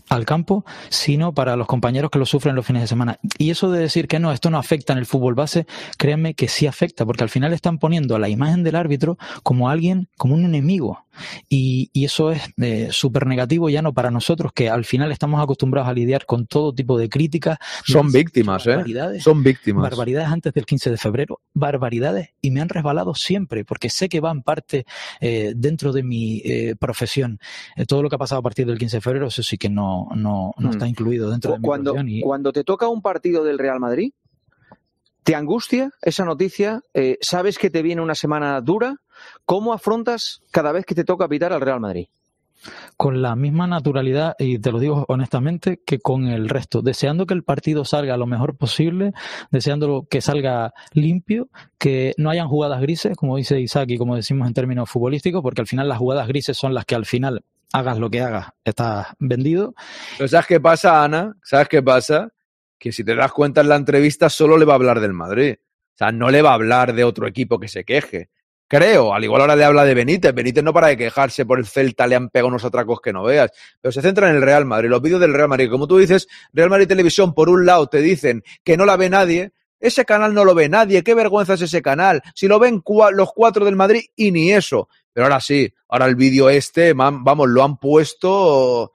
al 0.09 0.25
campo, 0.25 0.65
sino 0.89 1.33
para 1.33 1.57
los 1.57 1.67
compañeros 1.67 2.11
que 2.11 2.19
lo 2.19 2.27
sufren 2.27 2.55
los 2.55 2.67
fines 2.67 2.83
de 2.83 2.89
semana. 2.89 3.19
Y 3.39 3.51
eso 3.51 3.71
de 3.71 3.81
decir 3.81 4.09
que 4.09 4.21
no, 4.21 4.33
esto 4.33 4.51
no 4.51 4.59
afecta 4.59 4.93
en 4.93 4.99
el 4.99 5.07
fútbol 5.07 5.35
base, 5.35 5.67
créanme 5.99 6.35
que 6.35 6.49
sí 6.49 6.67
afecta, 6.67 7.05
porque 7.05 7.25
al 7.25 7.31
final 7.31 7.53
están 7.53 7.79
poniendo 7.79 8.15
a 8.15 8.19
la 8.19 8.29
imagen 8.29 8.63
del 8.63 8.77
árbitro 8.77 9.19
como 9.43 9.69
alguien, 9.69 10.09
como 10.17 10.35
un 10.35 10.45
enemigo. 10.45 11.07
Y, 11.49 11.91
y 11.93 12.05
eso 12.05 12.31
es 12.31 12.43
eh, 12.59 12.89
súper 12.91 13.27
negativo 13.27 13.71
ya 13.71 13.83
no 13.83 13.93
para 13.95 14.11
nosotros, 14.11 14.53
que 14.53 14.69
al 14.69 14.85
final 14.85 15.11
estamos 15.13 15.43
acostumbrados 15.43 15.89
a 15.89 15.93
lidiar 15.93 16.27
con 16.27 16.47
todo 16.47 16.75
tipo 16.75 16.99
de 16.99 17.09
críticas. 17.09 17.59
Son 17.85 18.13
víctimas, 18.13 18.67
¿eh? 18.67 18.85
Son 19.21 19.43
víctimas. 19.43 19.83
Barbaridades 19.83 20.29
antes 20.29 20.53
del 20.53 20.67
15 20.67 20.91
de 20.91 20.97
febrero, 20.97 21.41
barbaridades, 21.55 22.31
y 22.41 22.51
me 22.51 22.61
han 22.61 22.69
resbalado 22.69 23.15
siempre, 23.15 23.65
porque 23.65 23.91
sé 23.91 24.09
que 24.09 24.21
van 24.21 24.43
parte 24.43 24.85
eh, 25.21 25.53
dentro 25.57 25.93
de 25.93 26.03
mi 26.03 26.39
eh, 26.45 26.75
profesión. 26.79 27.39
Eh, 27.77 27.87
todo 27.87 28.03
lo 28.03 28.09
que 28.09 28.17
ha 28.17 28.19
pasado 28.19 28.39
a 28.41 28.43
partir 28.43 28.67
del 28.67 28.79
15 28.79 28.97
de 28.99 29.01
febrero, 29.01 29.27
eso 29.29 29.43
sí 29.43 29.57
que 29.59 29.69
no, 29.69 30.09
no, 30.15 30.53
no 30.59 30.69
Mm. 30.69 30.71
está 30.73 30.89
incluido 30.89 31.31
dentro 31.31 31.53
de 31.53 31.59
mi 31.59 31.65
cuando, 31.67 31.93
profesión. 31.93 32.09
y- 32.19 32.21
cuando 32.23 32.53
te 32.53 32.65
toca 32.65 32.89
un 32.89 33.03
partido 33.03 33.45
del 33.45 33.59
Real 33.59 33.81
Madrid, 33.81 34.13
¿te 35.23 35.35
angustia 35.35 35.91
esa 36.03 36.25
noticia? 36.25 36.81
¿Sabes 37.21 37.59
que 37.59 37.71
te 37.71 37.83
viene 37.83 38.03
una 38.03 38.15
semana 38.15 38.61
dura? 38.61 38.97
¿Cómo 39.45 39.73
afrontas 39.73 40.41
cada 40.53 40.73
vez 40.73 40.85
que 40.85 40.95
te 40.95 41.05
toca 41.05 41.27
pitar 41.29 41.53
al 41.53 41.61
Real 41.61 41.81
Madrid? 41.81 42.07
Con 42.97 43.23
la 43.23 43.37
misma 43.37 43.67
naturalidad, 43.67 44.35
y 44.39 44.59
te 44.59 44.73
lo 44.73 44.79
digo 44.79 45.05
honestamente, 45.09 45.81
que 45.85 45.99
con 45.99 46.27
el 46.29 46.49
resto, 46.49 46.83
deseando 46.83 47.27
que 47.27 47.35
el 47.35 47.45
partido 47.45 47.85
salga 47.85 48.17
lo 48.17 48.27
mejor 48.27 48.57
posible, 48.57 49.13
deseando 49.51 50.07
que 50.11 50.21
salga 50.21 50.73
limpio, 50.93 51.49
que 51.79 52.15
no 52.17 52.31
hayan 52.31 52.49
jugadas 52.49 52.81
grises, 52.81 53.17
como 53.17 53.37
dice 53.37 53.61
Isaac 53.61 53.91
y 53.91 53.99
como 53.99 54.17
decimos 54.17 54.49
en 54.49 54.55
términos 54.55 54.91
futbolísticos, 54.91 55.43
porque 55.43 55.61
al 55.61 55.67
final 55.67 55.89
las 55.89 55.99
jugadas 55.99 56.29
grises 56.29 56.57
son 56.57 56.75
las 56.75 56.85
que 56.85 56.95
al 56.95 57.07
final 57.07 57.45
hagas 57.73 57.99
lo 57.99 58.11
que 58.11 58.21
hagas, 58.21 58.49
estás 58.65 59.09
vendido. 59.19 59.75
Pero 60.17 60.29
¿sabes 60.29 60.47
qué 60.47 60.61
pasa, 60.61 61.05
Ana? 61.05 61.37
¿Sabes 61.43 61.69
qué 61.69 61.83
pasa? 61.83 62.33
Que 62.79 62.93
si 62.93 63.05
te 63.05 63.15
das 63.15 63.33
cuenta 63.33 63.61
en 63.61 63.69
la 63.69 63.77
entrevista 63.77 64.29
solo 64.29 64.57
le 64.57 64.65
va 64.65 64.75
a 64.75 64.77
hablar 64.77 65.01
del 65.01 65.13
Madrid. 65.13 65.57
O 65.95 65.99
sea, 65.99 66.13
no 66.13 66.31
le 66.31 66.43
va 66.43 66.51
a 66.51 66.55
hablar 66.55 66.95
de 66.95 67.05
otro 67.05 67.27
equipo 67.27 67.59
que 67.59 67.69
se 67.69 67.85
queje. 67.85 68.29
Creo, 68.69 69.15
al 69.15 69.23
igual 69.23 69.43
ahora 69.43 69.55
le 69.57 69.65
habla 69.65 69.85
de 69.85 69.95
Benítez. 69.95 70.35
Benítez 70.35 70.65
no 70.65 70.73
para 70.73 70.89
de 70.89 70.97
quejarse 70.97 71.47
por 71.47 71.59
el 71.59 71.67
Celta, 71.67 72.07
le 72.07 72.17
han 72.17 72.31
pegado 72.31 72.49
unos 72.49 72.65
atracos 72.65 73.01
que 73.01 73.13
no 73.13 73.23
veas. 73.23 73.51
Pero 73.81 73.93
se 73.93 74.03
centra 74.03 74.29
en 74.29 74.37
el 74.37 74.43
Real 74.43 74.65
Madrid, 74.65 74.89
los 74.89 75.01
vídeos 75.03 75.21
del 75.21 75.35
Real 75.35 75.49
Madrid. 75.49 75.71
Como 75.71 75.87
tú 75.87 75.99
dices, 75.99 76.27
Real 76.53 76.71
Madrid 76.71 76.89
Televisión, 76.89 77.33
por 77.33 77.49
un 77.49 77.65
lado, 77.65 77.87
te 77.87 78.01
dicen 78.01 78.43
que 78.65 78.77
no 78.77 78.85
la 78.85 78.97
ve 78.97 79.09
nadie. 79.09 79.53
Ese 79.79 80.05
canal 80.05 80.35
no 80.35 80.45
lo 80.45 80.55
ve 80.55 80.69
nadie. 80.69 81.05
Qué 81.05 81.15
vergüenza 81.15 81.55
es 81.55 81.61
ese 81.63 81.81
canal. 81.83 82.23
Si 82.35 82.49
lo 82.49 82.59
ven 82.59 82.83
los 83.13 83.33
cuatro 83.33 83.65
del 83.65 83.77
Madrid 83.77 84.03
y 84.17 84.33
ni 84.33 84.53
eso. 84.53 84.89
Pero 85.13 85.27
ahora 85.27 85.41
sí, 85.41 85.73
ahora 85.89 86.07
el 86.07 86.17
vídeo 86.17 86.51
este, 86.51 86.93
vamos, 86.93 87.49
lo 87.49 87.63
han 87.63 87.77
puesto 87.79 88.93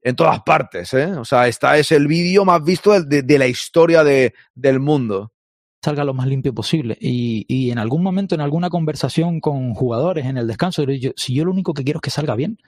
en 0.00 0.14
todas 0.14 0.40
partes, 0.42 0.94
¿eh? 0.94 1.06
O 1.14 1.24
sea, 1.24 1.48
esta 1.48 1.76
es 1.78 1.90
el 1.90 2.06
vídeo 2.06 2.44
más 2.44 2.62
visto 2.62 2.92
de, 2.92 3.02
de- 3.02 3.22
de 3.22 3.38
la 3.38 3.46
historia 3.46 4.04
de, 4.04 4.34
del 4.54 4.78
mundo. 4.78 5.32
Salga 5.82 6.04
lo 6.04 6.14
más 6.14 6.26
limpio 6.26 6.54
posible. 6.54 6.96
Y, 7.00 7.44
y 7.48 7.70
en 7.70 7.78
algún 7.78 8.02
momento, 8.02 8.34
en 8.34 8.40
alguna 8.40 8.70
conversación 8.70 9.40
con 9.40 9.74
jugadores 9.74 10.26
en 10.26 10.36
el 10.36 10.46
descanso, 10.46 10.84
yo, 10.84 11.10
si 11.16 11.34
yo 11.34 11.44
lo 11.44 11.50
único 11.52 11.74
que 11.74 11.84
quiero 11.84 11.98
es 11.98 12.02
que 12.02 12.10
salga 12.10 12.34
bien. 12.34 12.58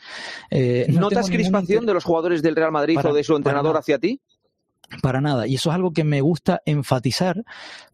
Eh, 0.50 0.86
no 0.88 1.00
¿Notas 1.02 1.28
ningún 1.28 1.42
crispación 1.42 1.86
de 1.86 1.94
los 1.94 2.04
jugadores 2.04 2.42
del 2.42 2.56
Real 2.56 2.72
Madrid 2.72 2.94
Para- 2.94 3.10
o 3.10 3.14
de 3.14 3.24
su 3.24 3.36
entrenador 3.36 3.76
hacia 3.76 3.98
ti? 3.98 4.20
Para 5.02 5.20
nada. 5.20 5.46
Y 5.46 5.54
eso 5.54 5.70
es 5.70 5.76
algo 5.76 5.92
que 5.92 6.02
me 6.02 6.20
gusta 6.20 6.62
enfatizar 6.66 7.44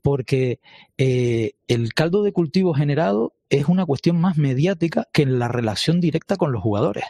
porque 0.01 0.61
eh, 0.97 1.53
el 1.69 1.93
caldo 1.93 2.23
de 2.23 2.33
cultivo 2.33 2.73
generado 2.73 3.35
es 3.51 3.67
una 3.69 3.85
cuestión 3.85 4.19
más 4.19 4.39
mediática 4.39 5.07
que 5.13 5.27
la 5.27 5.49
relación 5.49 6.01
directa 6.01 6.37
con 6.37 6.53
los 6.53 6.63
jugadores. 6.63 7.05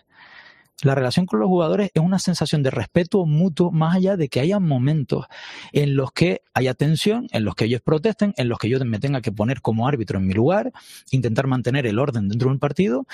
La 0.83 0.95
relación 0.95 1.25
con 1.25 1.41
los 1.41 1.49
jugadores 1.49 1.91
es 1.95 2.03
una 2.03 2.19
sensación 2.19 2.63
de 2.63 2.71
respeto 2.71 3.25
mutuo 3.25 3.71
más 3.71 3.97
allá 3.97 4.17
de 4.17 4.29
que 4.29 4.41
haya 4.41 4.61
momentos 4.61 5.27
en 5.73 5.97
los 5.97 6.13
que 6.13 6.43
haya 6.53 6.75
tensión, 6.75 7.29
en 7.33 7.45
los 7.45 7.55
que 7.55 7.65
ellos 7.65 7.81
protesten, 7.81 8.35
en 8.37 8.49
los 8.49 8.59
que 8.59 8.69
yo 8.69 8.79
me 8.85 8.99
tenga 8.99 9.23
que 9.23 9.33
poner 9.33 9.63
como 9.63 9.89
árbitro 9.89 10.19
en 10.19 10.27
mi 10.27 10.35
lugar, 10.35 10.73
intentar 11.11 11.47
mantener 11.47 11.87
el 11.87 11.99
orden 11.99 12.29
dentro 12.29 12.51
del 12.51 12.59
partido 12.59 13.07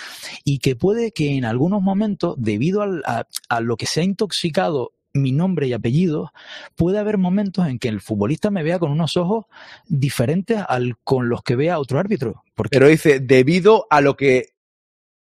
y 0.45 0.59
que 0.59 0.75
puede 0.75 1.13
que 1.13 1.37
en 1.37 1.45
algunos 1.45 1.83
momentos, 1.83 2.35
debido 2.37 2.83
al- 2.83 3.03
a, 3.07 3.61
lo 3.61 3.77
que 3.77 3.87
se 3.87 4.01
ha 4.01 4.05
intoxicado 4.05 4.93
mi 5.15 5.31
nombre 5.31 5.69
y 5.69 5.73
apellido, 5.73 6.33
puede 6.75 6.99
haber 6.99 7.19
momentos 7.19 7.69
en 7.69 7.79
que 7.79 7.89
el 7.89 8.01
futbolista 8.01 8.51
me 8.51 8.63
vea 8.63 8.79
con 8.79 8.91
unos 8.91 9.17
ojos 9.17 9.45
diferentes 9.87 10.61
al 10.69 10.97
con 11.05 11.29
los 11.29 11.43
que 11.43 11.55
vea 11.55 11.79
otro 11.79 11.99
árbitro. 11.99 12.43
Porque 12.55 12.71
Pero 12.77 12.89
dice, 12.89 13.21
debido 13.21 13.87
a 13.91 14.01
lo 14.01 14.17
que 14.17 14.55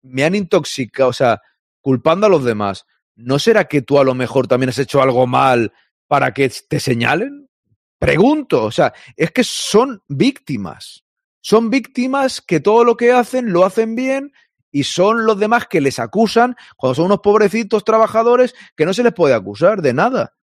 me 0.02 0.24
han 0.24 0.34
intoxicado, 0.34 1.10
o 1.10 1.12
sea, 1.12 1.40
culpando 1.88 2.26
a 2.26 2.28
los 2.28 2.44
demás, 2.44 2.84
¿no 3.16 3.38
será 3.38 3.64
que 3.64 3.80
tú 3.80 3.98
a 3.98 4.04
lo 4.04 4.14
mejor 4.14 4.46
también 4.46 4.68
has 4.68 4.78
hecho 4.78 5.00
algo 5.00 5.26
mal 5.26 5.72
para 6.06 6.34
que 6.34 6.52
te 6.68 6.80
señalen? 6.80 7.48
Pregunto, 7.98 8.62
o 8.64 8.70
sea, 8.70 8.92
es 9.16 9.30
que 9.30 9.42
son 9.42 10.02
víctimas. 10.06 11.06
Son 11.40 11.70
víctimas 11.70 12.42
que 12.42 12.60
todo 12.60 12.84
lo 12.84 12.98
que 12.98 13.10
hacen 13.10 13.54
lo 13.54 13.64
hacen 13.64 13.94
bien 13.94 14.34
y 14.70 14.82
son 14.82 15.24
los 15.24 15.38
demás 15.38 15.66
que 15.66 15.80
les 15.80 15.98
acusan 15.98 16.56
cuando 16.76 16.96
son 16.96 17.06
unos 17.06 17.20
pobrecitos 17.20 17.84
trabajadores 17.84 18.54
que 18.76 18.84
no 18.84 18.92
se 18.92 19.02
les 19.02 19.14
puede 19.14 19.32
acusar 19.32 19.80
de 19.80 19.94
nada. 19.94 20.36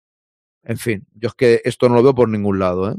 En 0.63 0.77
fin, 0.77 1.05
yo 1.13 1.27
es 1.27 1.35
que 1.35 1.61
esto 1.65 1.89
no 1.89 1.95
lo 1.95 2.03
veo 2.03 2.15
por 2.15 2.29
ningún 2.29 2.57
lado, 2.57 2.89
¿eh? 2.89 2.95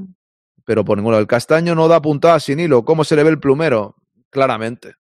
Pero 0.67 0.85
por 0.85 0.99
ningún 0.99 1.13
lado. 1.13 1.23
El 1.23 1.29
castaño 1.29 1.75
no 1.75 1.89
da 1.89 2.03
puntada 2.03 2.39
sin 2.41 2.61
hilo. 2.61 2.85
¿Cómo 2.85 3.05
se 3.05 3.17
le 3.17 3.23
ve 3.23 3.31
el 3.31 3.41
plumero? 3.41 3.97
Claramente. 4.29 4.97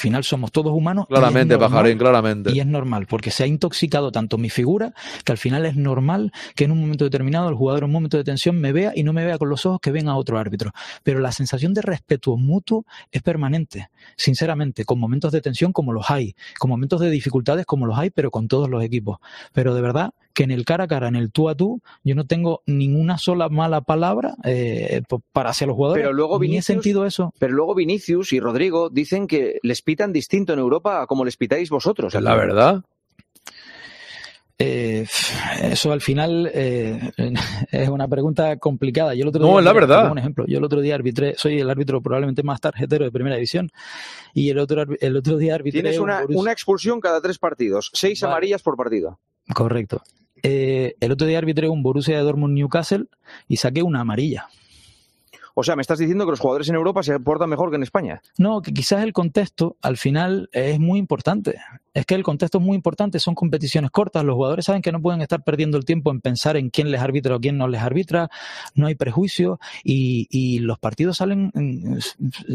Al 0.00 0.02
final 0.02 0.24
somos 0.24 0.50
todos 0.50 0.72
humanos. 0.72 1.06
Claramente, 1.08 1.54
normal- 1.54 1.70
pajarín, 1.70 1.98
claramente. 1.98 2.52
Y 2.52 2.60
es 2.60 2.66
normal, 2.66 3.06
porque 3.06 3.30
se 3.30 3.44
ha 3.44 3.46
intoxicado 3.46 4.10
tanto 4.10 4.38
mi 4.38 4.48
figura 4.48 4.94
que 5.24 5.32
al 5.32 5.36
final 5.36 5.66
es 5.66 5.76
normal 5.76 6.32
que 6.54 6.64
en 6.64 6.70
un 6.72 6.80
momento 6.80 7.04
determinado 7.04 7.50
el 7.50 7.54
jugador 7.54 7.82
en 7.82 7.86
un 7.86 7.92
momento 7.92 8.16
de 8.16 8.24
tensión 8.24 8.58
me 8.58 8.72
vea 8.72 8.92
y 8.96 9.02
no 9.02 9.12
me 9.12 9.24
vea 9.26 9.36
con 9.36 9.50
los 9.50 9.66
ojos 9.66 9.78
que 9.82 9.90
ven 9.92 10.08
a 10.08 10.16
otro 10.16 10.38
árbitro. 10.38 10.72
Pero 11.02 11.20
la 11.20 11.32
sensación 11.32 11.74
de 11.74 11.82
respeto 11.82 12.34
mutuo 12.38 12.86
es 13.12 13.20
permanente, 13.22 13.90
sinceramente, 14.16 14.84
con 14.86 14.98
momentos 14.98 15.32
de 15.32 15.42
tensión 15.42 15.72
como 15.72 15.92
los 15.92 16.10
hay, 16.10 16.34
con 16.58 16.70
momentos 16.70 17.00
de 17.00 17.10
dificultades 17.10 17.66
como 17.66 17.84
los 17.86 17.98
hay, 17.98 18.08
pero 18.08 18.30
con 18.30 18.48
todos 18.48 18.70
los 18.70 18.82
equipos. 18.82 19.18
Pero 19.52 19.74
de 19.74 19.82
verdad 19.82 20.12
que 20.32 20.44
en 20.44 20.50
el 20.50 20.64
cara 20.64 20.84
a 20.84 20.88
cara, 20.88 21.08
en 21.08 21.16
el 21.16 21.30
tú 21.32 21.48
a 21.48 21.54
tú, 21.54 21.80
yo 22.04 22.14
no 22.14 22.26
tengo 22.26 22.62
ninguna 22.66 23.18
sola 23.18 23.48
mala 23.48 23.80
palabra 23.80 24.34
eh, 24.44 25.02
para 25.32 25.50
hacia 25.50 25.66
los 25.66 25.76
jugadores. 25.76 26.02
Pero 26.02 26.12
luego 26.12 26.38
Ni 26.38 26.46
he 26.46 26.48
Vinicius, 26.48 26.64
sentido 26.66 27.06
eso. 27.06 27.32
Pero 27.38 27.52
luego 27.52 27.74
Vinicius 27.74 28.32
y 28.32 28.40
Rodrigo 28.40 28.90
dicen 28.90 29.26
que 29.26 29.58
les 29.62 29.82
pitan 29.82 30.12
distinto 30.12 30.52
en 30.52 30.58
Europa 30.58 31.02
a 31.02 31.06
como 31.06 31.24
les 31.24 31.36
pitáis 31.36 31.70
vosotros. 31.70 32.14
Es 32.14 32.22
la 32.22 32.36
verdad. 32.36 32.82
Eh, 34.62 35.06
eso 35.62 35.90
al 35.90 36.02
final 36.02 36.50
eh, 36.52 37.10
es 37.72 37.88
una 37.88 38.06
pregunta 38.08 38.58
complicada. 38.58 39.14
Yo 39.14 39.22
el 39.22 39.28
otro 39.28 39.40
No, 39.40 39.48
día, 39.52 39.58
es 39.60 39.64
la 39.64 39.72
verdad. 39.72 40.12
Un 40.12 40.18
ejemplo. 40.18 40.44
Yo 40.46 40.58
el 40.58 40.64
otro 40.64 40.82
día 40.82 40.94
arbitré, 40.94 41.34
soy 41.38 41.60
el 41.60 41.70
árbitro 41.70 42.02
probablemente 42.02 42.42
más 42.42 42.60
tarjetero 42.60 43.06
de 43.06 43.10
primera 43.10 43.36
división. 43.36 43.70
Y 44.34 44.50
el 44.50 44.58
otro, 44.58 44.84
el 45.00 45.16
otro 45.16 45.38
día 45.38 45.54
arbitré. 45.54 45.80
Tienes 45.80 45.98
un 45.98 46.04
una, 46.04 46.24
una 46.28 46.52
expulsión 46.52 47.00
cada 47.00 47.22
tres 47.22 47.38
partidos, 47.38 47.90
seis 47.94 48.20
Vale. 48.20 48.32
amarillas 48.32 48.62
por 48.62 48.76
partido. 48.76 49.18
Correcto. 49.54 50.02
Eh, 50.42 50.94
el 51.00 51.12
otro 51.12 51.26
día 51.26 51.38
arbitré 51.38 51.68
un 51.68 51.82
Borussia 51.82 52.16
de 52.16 52.22
Dortmund 52.22 52.54
Newcastle 52.54 53.06
y 53.48 53.56
saqué 53.56 53.82
una 53.82 54.00
amarilla. 54.00 54.48
O 55.54 55.62
sea, 55.62 55.76
me 55.76 55.82
estás 55.82 55.98
diciendo 55.98 56.24
que 56.24 56.30
los 56.30 56.40
jugadores 56.40 56.68
en 56.68 56.76
Europa 56.76 57.02
se 57.02 57.18
portan 57.20 57.50
mejor 57.50 57.70
que 57.70 57.76
en 57.76 57.82
España. 57.82 58.22
No, 58.38 58.62
que 58.62 58.72
quizás 58.72 59.02
el 59.02 59.12
contexto 59.12 59.76
al 59.82 59.96
final 59.96 60.48
es 60.52 60.78
muy 60.78 60.98
importante. 60.98 61.58
Es 61.92 62.06
que 62.06 62.14
el 62.14 62.22
contexto 62.22 62.58
es 62.58 62.64
muy 62.64 62.76
importante, 62.76 63.18
son 63.18 63.34
competiciones 63.34 63.90
cortas, 63.90 64.24
los 64.24 64.36
jugadores 64.36 64.64
saben 64.64 64.80
que 64.82 64.92
no 64.92 65.00
pueden 65.02 65.22
estar 65.22 65.42
perdiendo 65.42 65.76
el 65.76 65.84
tiempo 65.84 66.10
en 66.12 66.20
pensar 66.20 66.56
en 66.56 66.70
quién 66.70 66.90
les 66.90 67.00
arbitra 67.00 67.34
o 67.36 67.40
quién 67.40 67.58
no 67.58 67.66
les 67.66 67.80
arbitra, 67.80 68.30
no 68.74 68.86
hay 68.86 68.94
prejuicio 68.94 69.58
y, 69.82 70.26
y 70.30 70.60
los 70.60 70.78
partidos 70.78 71.16
salen, 71.16 71.50
en- 71.54 71.98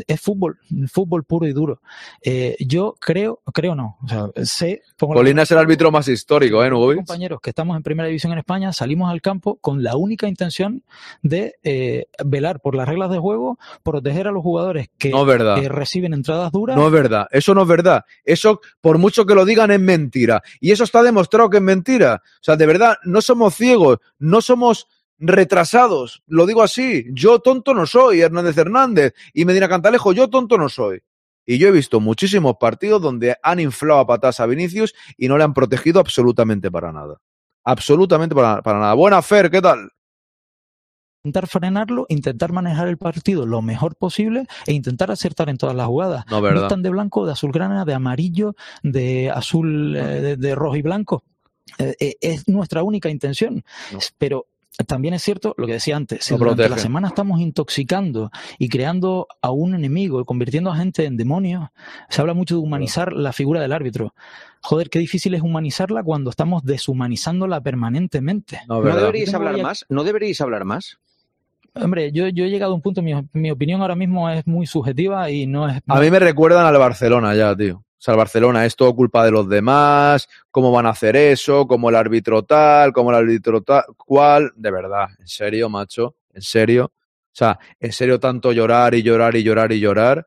es 0.07 0.21
fútbol, 0.21 0.57
fútbol 0.91 1.23
puro 1.25 1.47
y 1.47 1.53
duro. 1.53 1.81
Eh, 2.21 2.55
yo 2.59 2.95
creo, 2.99 3.41
creo 3.53 3.75
no, 3.75 3.97
o 4.03 4.07
sea, 4.07 4.27
sé, 4.45 4.81
Colina 4.97 5.41
es 5.43 5.51
el 5.51 5.57
árbitro 5.57 5.91
más 5.91 6.07
histórico, 6.07 6.63
¿eh, 6.63 6.69
Nugovic? 6.69 6.97
compañeros 6.97 7.41
que 7.41 7.49
estamos 7.49 7.75
en 7.75 7.83
primera 7.83 8.07
división 8.07 8.31
en 8.31 8.39
España 8.39 8.71
salimos 8.71 9.11
al 9.11 9.21
campo 9.21 9.57
con 9.57 9.83
la 9.83 9.97
única 9.97 10.27
intención 10.27 10.83
de 11.21 11.55
eh, 11.63 12.05
velar 12.25 12.61
por 12.61 12.75
las 12.75 12.87
reglas 12.87 13.11
de 13.11 13.17
juego, 13.19 13.59
proteger 13.83 14.27
a 14.27 14.31
los 14.31 14.43
jugadores 14.43 14.89
que 14.97 15.09
No 15.09 15.29
eh, 15.29 15.67
reciben 15.69 16.13
entradas 16.13 16.51
duras. 16.51 16.75
No 16.77 16.85
es 16.85 16.91
verdad, 16.93 17.27
eso 17.31 17.53
no 17.53 17.63
es 17.63 17.67
verdad. 17.67 18.05
Eso, 18.23 18.61
por 18.81 18.97
mucho 18.97 19.24
que 19.25 19.35
lo 19.35 19.45
digan, 19.45 19.71
es 19.71 19.79
mentira. 19.79 20.41
Y 20.59 20.71
eso 20.71 20.83
está 20.83 21.03
demostrado 21.03 21.49
que 21.49 21.57
es 21.57 21.63
mentira. 21.63 22.21
O 22.23 22.43
sea, 22.43 22.55
de 22.55 22.65
verdad, 22.65 22.97
no 23.03 23.21
somos 23.21 23.55
ciegos, 23.55 23.99
no 24.19 24.41
somos 24.41 24.87
retrasados. 25.17 26.23
Lo 26.27 26.45
digo 26.45 26.63
así. 26.63 27.05
Yo 27.11 27.39
tonto 27.39 27.73
no 27.73 27.85
soy, 27.85 28.21
Hernández 28.21 28.57
Hernández. 28.57 29.13
Y 29.33 29.45
Medina 29.45 29.69
Cantalejo, 29.69 30.13
yo 30.13 30.29
tonto 30.29 30.57
no 30.57 30.69
soy. 30.69 31.01
Y 31.45 31.57
yo 31.57 31.67
he 31.67 31.71
visto 31.71 31.99
muchísimos 31.99 32.55
partidos 32.59 33.01
donde 33.01 33.35
han 33.43 33.59
inflado 33.59 33.99
a 33.99 34.07
patas 34.07 34.39
a 34.39 34.45
Vinicius 34.45 34.95
y 35.15 35.27
no 35.27 35.37
le 35.37 35.43
han 35.43 35.53
protegido 35.53 35.99
absolutamente 35.99 36.71
para 36.71 36.91
nada. 36.91 37.21
Absolutamente 37.63 38.33
para, 38.33 38.61
para 38.61 38.79
nada. 38.79 38.93
Buena 38.93 39.21
Fer, 39.21 39.51
¿qué 39.51 39.61
tal? 39.61 39.91
Intentar 41.25 41.47
frenarlo, 41.47 42.05
intentar 42.09 42.51
manejar 42.51 42.87
el 42.87 42.97
partido 42.97 43.45
lo 43.45 43.61
mejor 43.61 43.95
posible 43.95 44.45
e 44.67 44.73
intentar 44.73 45.09
acertar 45.09 45.49
en 45.49 45.57
todas 45.57 45.75
las 45.75 45.87
jugadas. 45.87 46.25
No, 46.29 46.39
verdad. 46.39 46.63
están 46.63 46.83
de 46.83 46.89
blanco, 46.89 47.25
de 47.25 47.31
azulgrana, 47.31 47.83
de 47.83 47.93
amarillo, 47.93 48.55
de 48.83 49.31
azul, 49.31 49.95
eh, 49.95 50.21
de, 50.21 50.37
de 50.37 50.55
rojo 50.55 50.75
y 50.75 50.81
blanco. 50.83 51.23
Eh, 51.79 51.95
eh, 51.99 52.15
es 52.21 52.47
nuestra 52.47 52.83
única 52.83 53.09
intención. 53.09 53.63
Pero 54.17 54.45
también 54.87 55.13
es 55.13 55.23
cierto 55.23 55.55
lo 55.57 55.67
que 55.67 55.73
decía 55.73 55.95
antes, 55.95 56.25
si 56.25 56.33
No 56.33 56.39
durante 56.39 56.67
la 56.67 56.77
semana 56.77 57.07
estamos 57.07 57.39
intoxicando 57.39 58.29
y 58.59 58.67
creando 58.67 59.27
a 59.41 59.51
un 59.51 59.73
enemigo 59.73 60.19
y 60.19 60.25
convirtiendo 60.25 60.69
a 60.69 60.75
gente 60.75 61.05
en 61.05 61.15
demonios, 61.15 61.69
se 62.09 62.21
habla 62.21 62.33
mucho 62.33 62.55
de 62.55 62.61
humanizar 62.61 63.13
la 63.13 63.31
figura 63.31 63.61
del 63.61 63.71
árbitro. 63.71 64.13
Joder, 64.61 64.89
qué 64.89 64.99
difícil 64.99 65.33
es 65.33 65.41
humanizarla 65.41 66.03
cuando 66.03 66.29
estamos 66.29 66.63
deshumanizándola 66.63 67.61
permanentemente. 67.61 68.61
¿No 68.67 68.81
deberíais 68.81 69.33
hablar 69.33 69.57
más? 69.61 69.85
¿No 69.89 70.03
deberíais 70.03 70.41
hablar 70.41 70.65
más? 70.65 70.97
Hombre, 71.75 72.11
yo, 72.11 72.27
yo 72.29 72.45
he 72.45 72.49
llegado 72.49 72.71
a 72.71 72.75
un 72.75 72.81
punto, 72.81 73.01
mi, 73.01 73.13
mi 73.33 73.51
opinión 73.51 73.81
ahora 73.81 73.95
mismo 73.95 74.29
es 74.29 74.47
muy 74.47 74.65
subjetiva 74.65 75.29
y 75.29 75.45
no 75.45 75.67
es... 75.67 75.81
A 75.87 75.99
mí 75.99 76.09
me 76.09 76.19
recuerdan 76.19 76.65
al 76.65 76.77
Barcelona 76.77 77.35
ya, 77.35 77.55
tío. 77.55 77.77
O 77.77 78.01
sea, 78.05 78.13
el 78.13 78.17
Barcelona 78.17 78.65
es 78.65 78.75
todo 78.75 78.95
culpa 78.95 79.25
de 79.25 79.31
los 79.31 79.49
demás, 79.49 80.27
cómo 80.51 80.71
van 80.71 80.85
a 80.85 80.89
hacer 80.89 81.15
eso, 81.15 81.67
cómo 81.67 81.89
el 81.89 81.95
árbitro 81.95 82.43
tal, 82.43 82.93
cómo 82.93 83.09
el 83.09 83.17
árbitro 83.17 83.61
tal, 83.61 83.83
cual. 83.97 84.53
De 84.55 84.71
verdad, 84.71 85.07
en 85.19 85.27
serio, 85.27 85.69
macho, 85.69 86.15
en 86.33 86.41
serio. 86.41 86.85
O 86.93 87.37
sea, 87.37 87.59
en 87.79 87.91
serio, 87.91 88.19
tanto 88.19 88.53
llorar 88.53 88.95
y 88.95 89.03
llorar 89.03 89.35
y 89.35 89.43
llorar 89.43 89.71
y 89.71 89.79
llorar. 89.79 90.25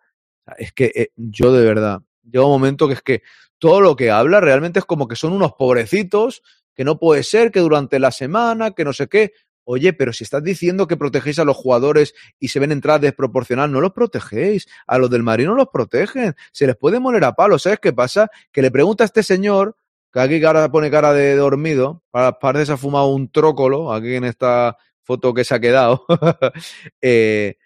Es 0.58 0.72
que 0.72 0.92
eh, 0.94 1.10
yo 1.16 1.52
de 1.52 1.64
verdad, 1.64 2.00
llega 2.22 2.44
un 2.44 2.50
momento 2.50 2.88
que 2.88 2.94
es 2.94 3.02
que 3.02 3.22
todo 3.58 3.80
lo 3.80 3.96
que 3.96 4.10
habla 4.10 4.40
realmente 4.40 4.80
es 4.80 4.84
como 4.84 5.08
que 5.08 5.16
son 5.16 5.32
unos 5.32 5.52
pobrecitos, 5.52 6.42
que 6.74 6.84
no 6.84 6.98
puede 6.98 7.22
ser 7.22 7.50
que 7.50 7.60
durante 7.60 7.98
la 7.98 8.10
semana, 8.10 8.72
que 8.72 8.84
no 8.84 8.92
sé 8.92 9.08
qué. 9.08 9.32
Oye, 9.70 9.92
pero 9.92 10.14
si 10.14 10.24
estás 10.24 10.42
diciendo 10.42 10.86
que 10.86 10.96
protegéis 10.96 11.38
a 11.40 11.44
los 11.44 11.54
jugadores 11.54 12.14
y 12.40 12.48
se 12.48 12.58
ven 12.58 12.72
entradas 12.72 13.02
desproporcionadas, 13.02 13.70
no 13.70 13.82
los 13.82 13.92
protegéis. 13.92 14.66
A 14.86 14.96
los 14.96 15.10
del 15.10 15.22
Madrid 15.22 15.44
no 15.44 15.54
los 15.54 15.68
protegen. 15.70 16.34
Se 16.52 16.66
les 16.66 16.74
puede 16.74 16.98
moler 17.00 17.22
a 17.24 17.34
palo. 17.34 17.58
¿Sabes 17.58 17.78
qué 17.78 17.92
pasa? 17.92 18.30
Que 18.50 18.62
le 18.62 18.70
pregunta 18.70 19.04
a 19.04 19.06
este 19.06 19.22
señor, 19.22 19.76
que 20.10 20.20
aquí 20.20 20.42
ahora 20.42 20.70
pone 20.70 20.90
cara 20.90 21.12
de 21.12 21.36
dormido, 21.36 22.02
para- 22.10 22.38
que 22.54 22.64
se 22.64 22.72
ha 22.72 22.76
fumado 22.78 23.08
un 23.08 23.30
trócolo, 23.30 23.92
aquí 23.92 24.14
en 24.14 24.24
esta 24.24 24.78
foto 25.02 25.34
que 25.34 25.44
se 25.44 25.54
ha 25.54 25.60
quedado. 25.60 26.06
eh, 27.02 27.58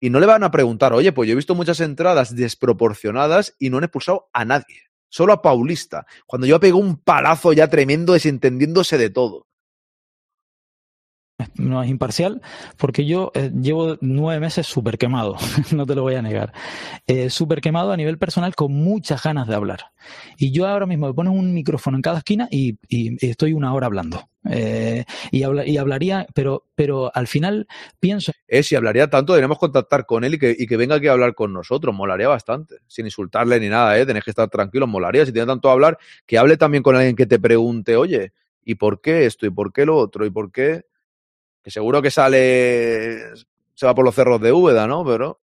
y 0.00 0.10
no 0.10 0.20
le 0.20 0.26
van 0.26 0.44
a 0.44 0.50
preguntar, 0.50 0.92
oye, 0.92 1.12
pues 1.12 1.26
yo 1.26 1.32
he 1.32 1.36
visto 1.36 1.54
muchas 1.54 1.80
entradas 1.80 2.36
desproporcionadas 2.36 3.56
y 3.58 3.70
no 3.70 3.78
han 3.78 3.84
expulsado 3.84 4.28
a 4.34 4.44
nadie. 4.44 4.82
Solo 5.08 5.32
a 5.32 5.40
Paulista. 5.40 6.04
Cuando 6.26 6.46
yo 6.46 6.60
pegó 6.60 6.76
un 6.76 6.98
palazo 6.98 7.54
ya 7.54 7.68
tremendo 7.68 8.12
desentendiéndose 8.12 8.98
de 8.98 9.08
todo. 9.08 9.47
No 11.54 11.82
es 11.82 11.88
imparcial, 11.90 12.40
porque 12.76 13.04
yo 13.06 13.30
eh, 13.34 13.50
llevo 13.60 13.96
nueve 14.00 14.40
meses 14.40 14.66
súper 14.66 14.98
quemado, 14.98 15.36
no 15.72 15.86
te 15.86 15.94
lo 15.94 16.02
voy 16.02 16.14
a 16.16 16.22
negar. 16.22 16.52
Eh, 17.06 17.30
súper 17.30 17.60
quemado 17.60 17.92
a 17.92 17.96
nivel 17.96 18.18
personal 18.18 18.54
con 18.54 18.72
muchas 18.72 19.22
ganas 19.22 19.46
de 19.46 19.54
hablar. 19.54 19.80
Y 20.36 20.52
yo 20.52 20.66
ahora 20.66 20.86
mismo 20.86 21.06
me 21.08 21.14
ponen 21.14 21.32
un 21.32 21.52
micrófono 21.54 21.96
en 21.96 22.02
cada 22.02 22.18
esquina 22.18 22.48
y, 22.50 22.78
estoy 23.24 23.52
una 23.52 23.72
hora 23.74 23.86
hablando. 23.86 24.28
Eh, 24.50 25.04
y, 25.30 25.42
habla- 25.42 25.66
y 25.66 25.76
hablaría, 25.76 26.26
pero, 26.34 26.64
pero 26.74 27.10
al 27.14 27.26
final 27.26 27.66
pienso 28.00 28.32
Eh, 28.46 28.62
si 28.62 28.74
hablaría 28.76 29.10
tanto, 29.10 29.32
deberíamos 29.32 29.58
contactar 29.58 30.06
con 30.06 30.24
él 30.24 30.34
y 30.34 30.38
que, 30.38 30.56
y 30.58 30.66
que 30.66 30.76
venga 30.76 30.94
aquí 30.96 31.06
a 31.08 31.12
hablar 31.12 31.34
con 31.34 31.52
nosotros. 31.52 31.94
Molaría 31.94 32.28
bastante. 32.28 32.76
Sin 32.86 33.04
insultarle 33.06 33.60
ni 33.60 33.68
nada, 33.68 33.98
¿eh? 33.98 34.06
Tenéis 34.06 34.24
que 34.24 34.30
estar 34.30 34.48
tranquilos. 34.48 34.88
Molaría. 34.88 35.26
Si 35.26 35.32
tiene 35.32 35.46
tanto 35.46 35.68
a 35.68 35.72
hablar, 35.72 35.98
que 36.26 36.38
hable 36.38 36.56
también 36.56 36.82
con 36.82 36.96
alguien 36.96 37.16
que 37.16 37.26
te 37.26 37.38
pregunte, 37.38 37.96
oye, 37.96 38.32
¿y 38.64 38.76
por 38.76 39.00
qué 39.00 39.26
esto? 39.26 39.44
¿Y 39.46 39.50
por 39.50 39.72
qué 39.72 39.84
lo 39.84 39.96
otro? 39.96 40.24
¿Y 40.24 40.30
por 40.30 40.50
qué? 40.52 40.84
Que 41.62 41.70
seguro 41.70 42.00
que 42.02 42.10
sale. 42.10 43.34
Se 43.74 43.86
va 43.86 43.94
por 43.94 44.04
los 44.04 44.14
cerros 44.14 44.40
de 44.40 44.52
Úbeda, 44.52 44.86
¿no? 44.86 45.04
Pero. 45.04 45.40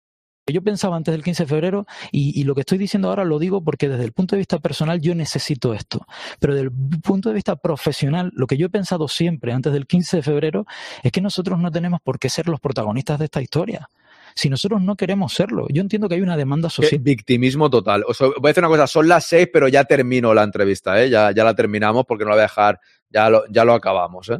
yo 0.46 0.62
pensaba 0.62 0.96
antes 0.96 1.12
del 1.12 1.22
15 1.22 1.44
de 1.44 1.48
febrero 1.48 1.86
y, 2.10 2.38
y 2.38 2.44
lo 2.44 2.54
que 2.54 2.60
estoy 2.60 2.78
diciendo 2.78 3.08
ahora 3.08 3.24
lo 3.24 3.38
digo 3.38 3.62
porque 3.62 3.88
desde 3.88 4.04
el 4.04 4.12
punto 4.12 4.34
de 4.34 4.40
vista 4.40 4.58
personal 4.58 5.00
yo 5.00 5.14
necesito 5.14 5.74
esto, 5.74 6.06
pero 6.40 6.54
desde 6.54 6.66
el 6.68 6.72
punto 7.00 7.28
de 7.28 7.36
vista 7.36 7.56
profesional 7.56 8.32
lo 8.34 8.46
que 8.46 8.56
yo 8.56 8.66
he 8.66 8.70
pensado 8.70 9.06
siempre 9.08 9.52
antes 9.52 9.72
del 9.72 9.86
15 9.86 10.18
de 10.18 10.22
febrero 10.22 10.66
es 11.02 11.12
que 11.12 11.20
nosotros 11.20 11.58
no 11.58 11.70
tenemos 11.70 12.00
por 12.00 12.18
qué 12.18 12.28
ser 12.28 12.48
los 12.48 12.60
protagonistas 12.60 13.18
de 13.18 13.26
esta 13.26 13.40
historia. 13.40 13.88
Si 14.34 14.48
nosotros 14.48 14.80
no 14.82 14.96
queremos 14.96 15.34
serlo, 15.34 15.66
yo 15.70 15.80
entiendo 15.82 16.08
que 16.08 16.14
hay 16.14 16.20
una 16.20 16.36
demanda 16.36 16.70
social. 16.70 17.00
victimismo 17.00 17.68
total. 17.68 18.04
O 18.06 18.14
sea, 18.14 18.28
voy 18.28 18.36
a 18.44 18.48
decir 18.48 18.62
una 18.62 18.68
cosa, 18.68 18.86
son 18.86 19.08
las 19.08 19.24
seis, 19.24 19.48
pero 19.52 19.68
ya 19.68 19.84
termino 19.84 20.32
la 20.34 20.42
entrevista, 20.42 21.02
¿eh? 21.02 21.10
Ya, 21.10 21.32
ya 21.32 21.44
la 21.44 21.54
terminamos 21.54 22.04
porque 22.06 22.24
no 22.24 22.30
la 22.30 22.36
voy 22.36 22.40
a 22.40 22.44
dejar, 22.44 22.80
ya 23.08 23.30
lo, 23.30 23.44
ya 23.50 23.64
lo 23.64 23.74
acabamos, 23.74 24.30
¿eh? 24.30 24.38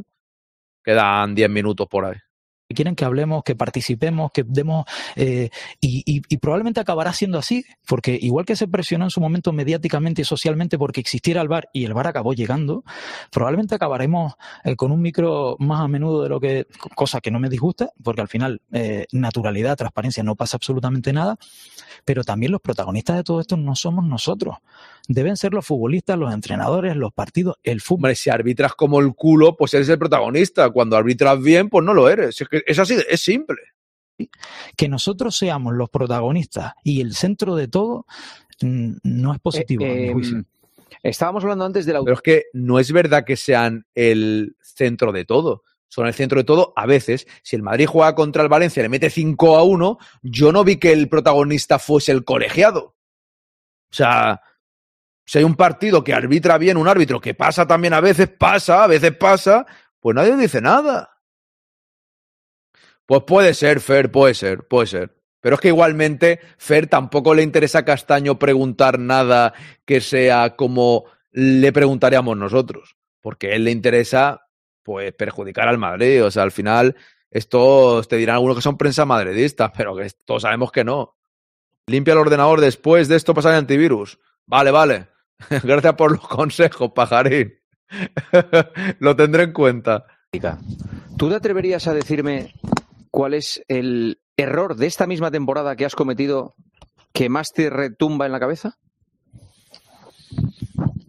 Quedan 0.83 1.35
diez 1.35 1.49
minutos 1.49 1.87
por 1.89 2.05
ahí. 2.05 2.15
quieren 2.73 2.95
que 2.95 3.03
hablemos, 3.03 3.43
que 3.43 3.53
participemos, 3.53 4.31
que 4.31 4.45
demos 4.47 4.85
eh, 5.17 5.49
y, 5.81 6.03
y- 6.05 6.21
y 6.29 6.37
probablemente 6.37 6.79
acabará 6.79 7.11
siendo 7.11 7.37
así, 7.37 7.65
porque 7.85 8.17
igual 8.21 8.45
que 8.45 8.55
se 8.55 8.65
presionó 8.65 9.03
en 9.03 9.09
su 9.11 9.19
momento 9.19 9.51
mediáticamente 9.51 10.21
y 10.21 10.25
socialmente 10.25 10.77
porque 10.77 11.01
existiera 11.01 11.41
el 11.41 11.49
bar 11.49 11.67
y 11.73 11.83
el 11.83 11.93
bar 11.93 12.07
acabó 12.07 12.31
llegando, 12.33 12.85
probablemente 13.29 13.75
acabaremos 13.75 14.35
eh, 14.63 14.77
con 14.77 14.93
un 14.93 15.01
micro 15.01 15.57
más 15.59 15.81
a 15.81 15.89
menudo 15.89 16.23
de 16.23 16.29
lo 16.29 16.39
que 16.39 16.65
cosa 16.95 17.19
que 17.19 17.29
no 17.29 17.39
me 17.41 17.49
disgusta, 17.49 17.89
porque 18.01 18.21
al 18.21 18.29
final 18.29 18.61
eh, 18.71 19.05
naturalidad, 19.11 19.75
transparencia 19.75 20.23
no 20.23 20.37
pasa 20.37 20.55
absolutamente 20.55 21.11
nada, 21.11 21.35
pero 22.05 22.23
también 22.23 22.51
los 22.51 22.61
protagonistas 22.61 23.17
de 23.17 23.23
todo 23.23 23.41
esto 23.41 23.57
no 23.57 23.75
somos 23.75 24.05
nosotros, 24.05 24.57
deben 25.13 25.37
ser 25.37 25.53
los 25.53 25.65
futbolistas, 25.65 26.17
los 26.17 26.33
entrenadores, 26.33 26.95
los 26.95 27.11
partidos, 27.13 27.55
el 27.63 27.81
fútbol. 27.81 27.99
Hombre, 27.99 28.15
si 28.15 28.29
arbitras 28.29 28.73
como 28.75 28.99
el 28.99 29.13
culo, 29.13 29.55
pues 29.57 29.73
eres 29.73 29.89
el 29.89 29.99
protagonista. 29.99 30.69
Cuando 30.69 30.97
arbitras 30.97 31.41
bien, 31.41 31.69
pues 31.69 31.85
no 31.85 31.93
lo 31.93 32.09
eres. 32.09 32.39
Es, 32.41 32.47
que 32.47 32.61
es 32.65 32.79
así, 32.79 32.97
es 33.09 33.21
simple. 33.21 33.57
que 34.77 34.87
nosotros 34.89 35.35
seamos 35.35 35.73
los 35.73 35.89
protagonistas 35.89 36.73
y 36.83 37.01
el 37.01 37.15
centro 37.15 37.55
de 37.55 37.67
todo 37.67 38.05
no 38.61 39.33
es 39.33 39.39
positivo. 39.39 39.83
mi 39.85 39.91
Eh, 39.91 40.13
juicio. 40.13 40.43
estábamos 41.03 41.43
hablando 41.43 41.65
antes 41.65 41.85
de 41.85 41.93
la 41.93 42.03
Pero 42.03 42.15
es 42.15 42.21
que 42.21 42.43
no 42.53 42.79
es 42.79 42.91
verdad 42.91 43.23
que 43.25 43.35
sean 43.37 43.85
el 43.95 44.55
centro 44.61 45.11
de 45.11 45.25
todo. 45.25 45.63
Son 45.87 46.07
el 46.07 46.13
centro 46.13 46.39
de 46.39 46.45
todo 46.45 46.71
a 46.77 46.85
veces. 46.85 47.27
Si 47.43 47.55
el 47.55 47.63
Madrid 47.63 47.85
juega 47.85 48.15
contra 48.15 48.43
el 48.43 48.49
Valencia 48.49 48.79
y 48.79 48.83
le 48.83 48.89
mete 48.89 49.09
5 49.09 49.57
a 49.57 49.63
1, 49.63 49.97
yo 50.21 50.51
no 50.53 50.63
vi 50.63 50.77
que 50.77 50.93
el 50.93 51.09
protagonista 51.09 51.79
fuese 51.79 52.11
el 52.13 52.23
colegiado. 52.23 52.95
O 53.91 53.93
sea, 53.93 54.41
si 55.31 55.37
hay 55.37 55.45
un 55.45 55.55
partido 55.55 56.03
que 56.03 56.13
arbitra 56.13 56.57
bien 56.57 56.75
un 56.75 56.89
árbitro, 56.89 57.21
que 57.21 57.33
pasa 57.33 57.65
también 57.65 57.93
a 57.93 58.01
veces, 58.01 58.27
pasa, 58.27 58.83
a 58.83 58.87
veces 58.87 59.15
pasa, 59.15 59.65
pues 60.01 60.13
nadie 60.13 60.35
dice 60.35 60.59
nada. 60.59 61.21
Pues 63.05 63.23
puede 63.25 63.53
ser, 63.53 63.79
Fer, 63.79 64.11
puede 64.11 64.33
ser, 64.33 64.67
puede 64.67 64.87
ser. 64.87 65.15
Pero 65.39 65.55
es 65.55 65.61
que 65.61 65.69
igualmente, 65.69 66.41
Fer 66.57 66.87
tampoco 66.87 67.33
le 67.33 67.43
interesa 67.43 67.79
a 67.79 67.85
Castaño 67.85 68.37
preguntar 68.39 68.99
nada 68.99 69.53
que 69.85 70.01
sea 70.01 70.57
como 70.57 71.05
le 71.31 71.71
preguntaríamos 71.71 72.35
nosotros. 72.35 72.97
Porque 73.21 73.53
a 73.53 73.55
él 73.55 73.63
le 73.63 73.71
interesa, 73.71 74.49
pues, 74.83 75.13
perjudicar 75.13 75.69
al 75.69 75.77
Madrid. 75.77 76.25
O 76.25 76.29
sea, 76.29 76.43
al 76.43 76.51
final, 76.51 76.97
estos 77.29 78.09
te 78.09 78.17
dirán 78.17 78.35
algunos 78.35 78.57
que 78.57 78.63
son 78.63 78.77
prensa 78.77 79.05
madridistas, 79.05 79.71
pero 79.77 79.95
que 79.95 80.09
todos 80.25 80.41
sabemos 80.41 80.73
que 80.73 80.83
no. 80.83 81.15
Limpia 81.87 82.11
el 82.11 82.19
ordenador 82.19 82.59
después 82.59 83.07
de 83.07 83.15
esto 83.15 83.33
pasar 83.33 83.53
el 83.53 83.59
antivirus. 83.59 84.19
Vale, 84.45 84.71
vale. 84.71 85.07
Gracias 85.63 85.93
por 85.95 86.11
los 86.11 86.27
consejos, 86.27 86.91
pajarín. 86.93 87.53
Lo 88.99 89.15
tendré 89.15 89.43
en 89.43 89.53
cuenta. 89.53 90.05
¿Tú 91.17 91.29
te 91.29 91.35
atreverías 91.35 91.87
a 91.87 91.93
decirme 91.93 92.53
cuál 93.09 93.33
es 93.33 93.61
el 93.67 94.21
error 94.37 94.75
de 94.75 94.87
esta 94.87 95.07
misma 95.07 95.29
temporada 95.29 95.75
que 95.75 95.85
has 95.85 95.95
cometido 95.95 96.55
que 97.13 97.29
más 97.29 97.49
te 97.53 97.69
retumba 97.69 98.25
en 98.25 98.31
la 98.31 98.39
cabeza? 98.39 98.77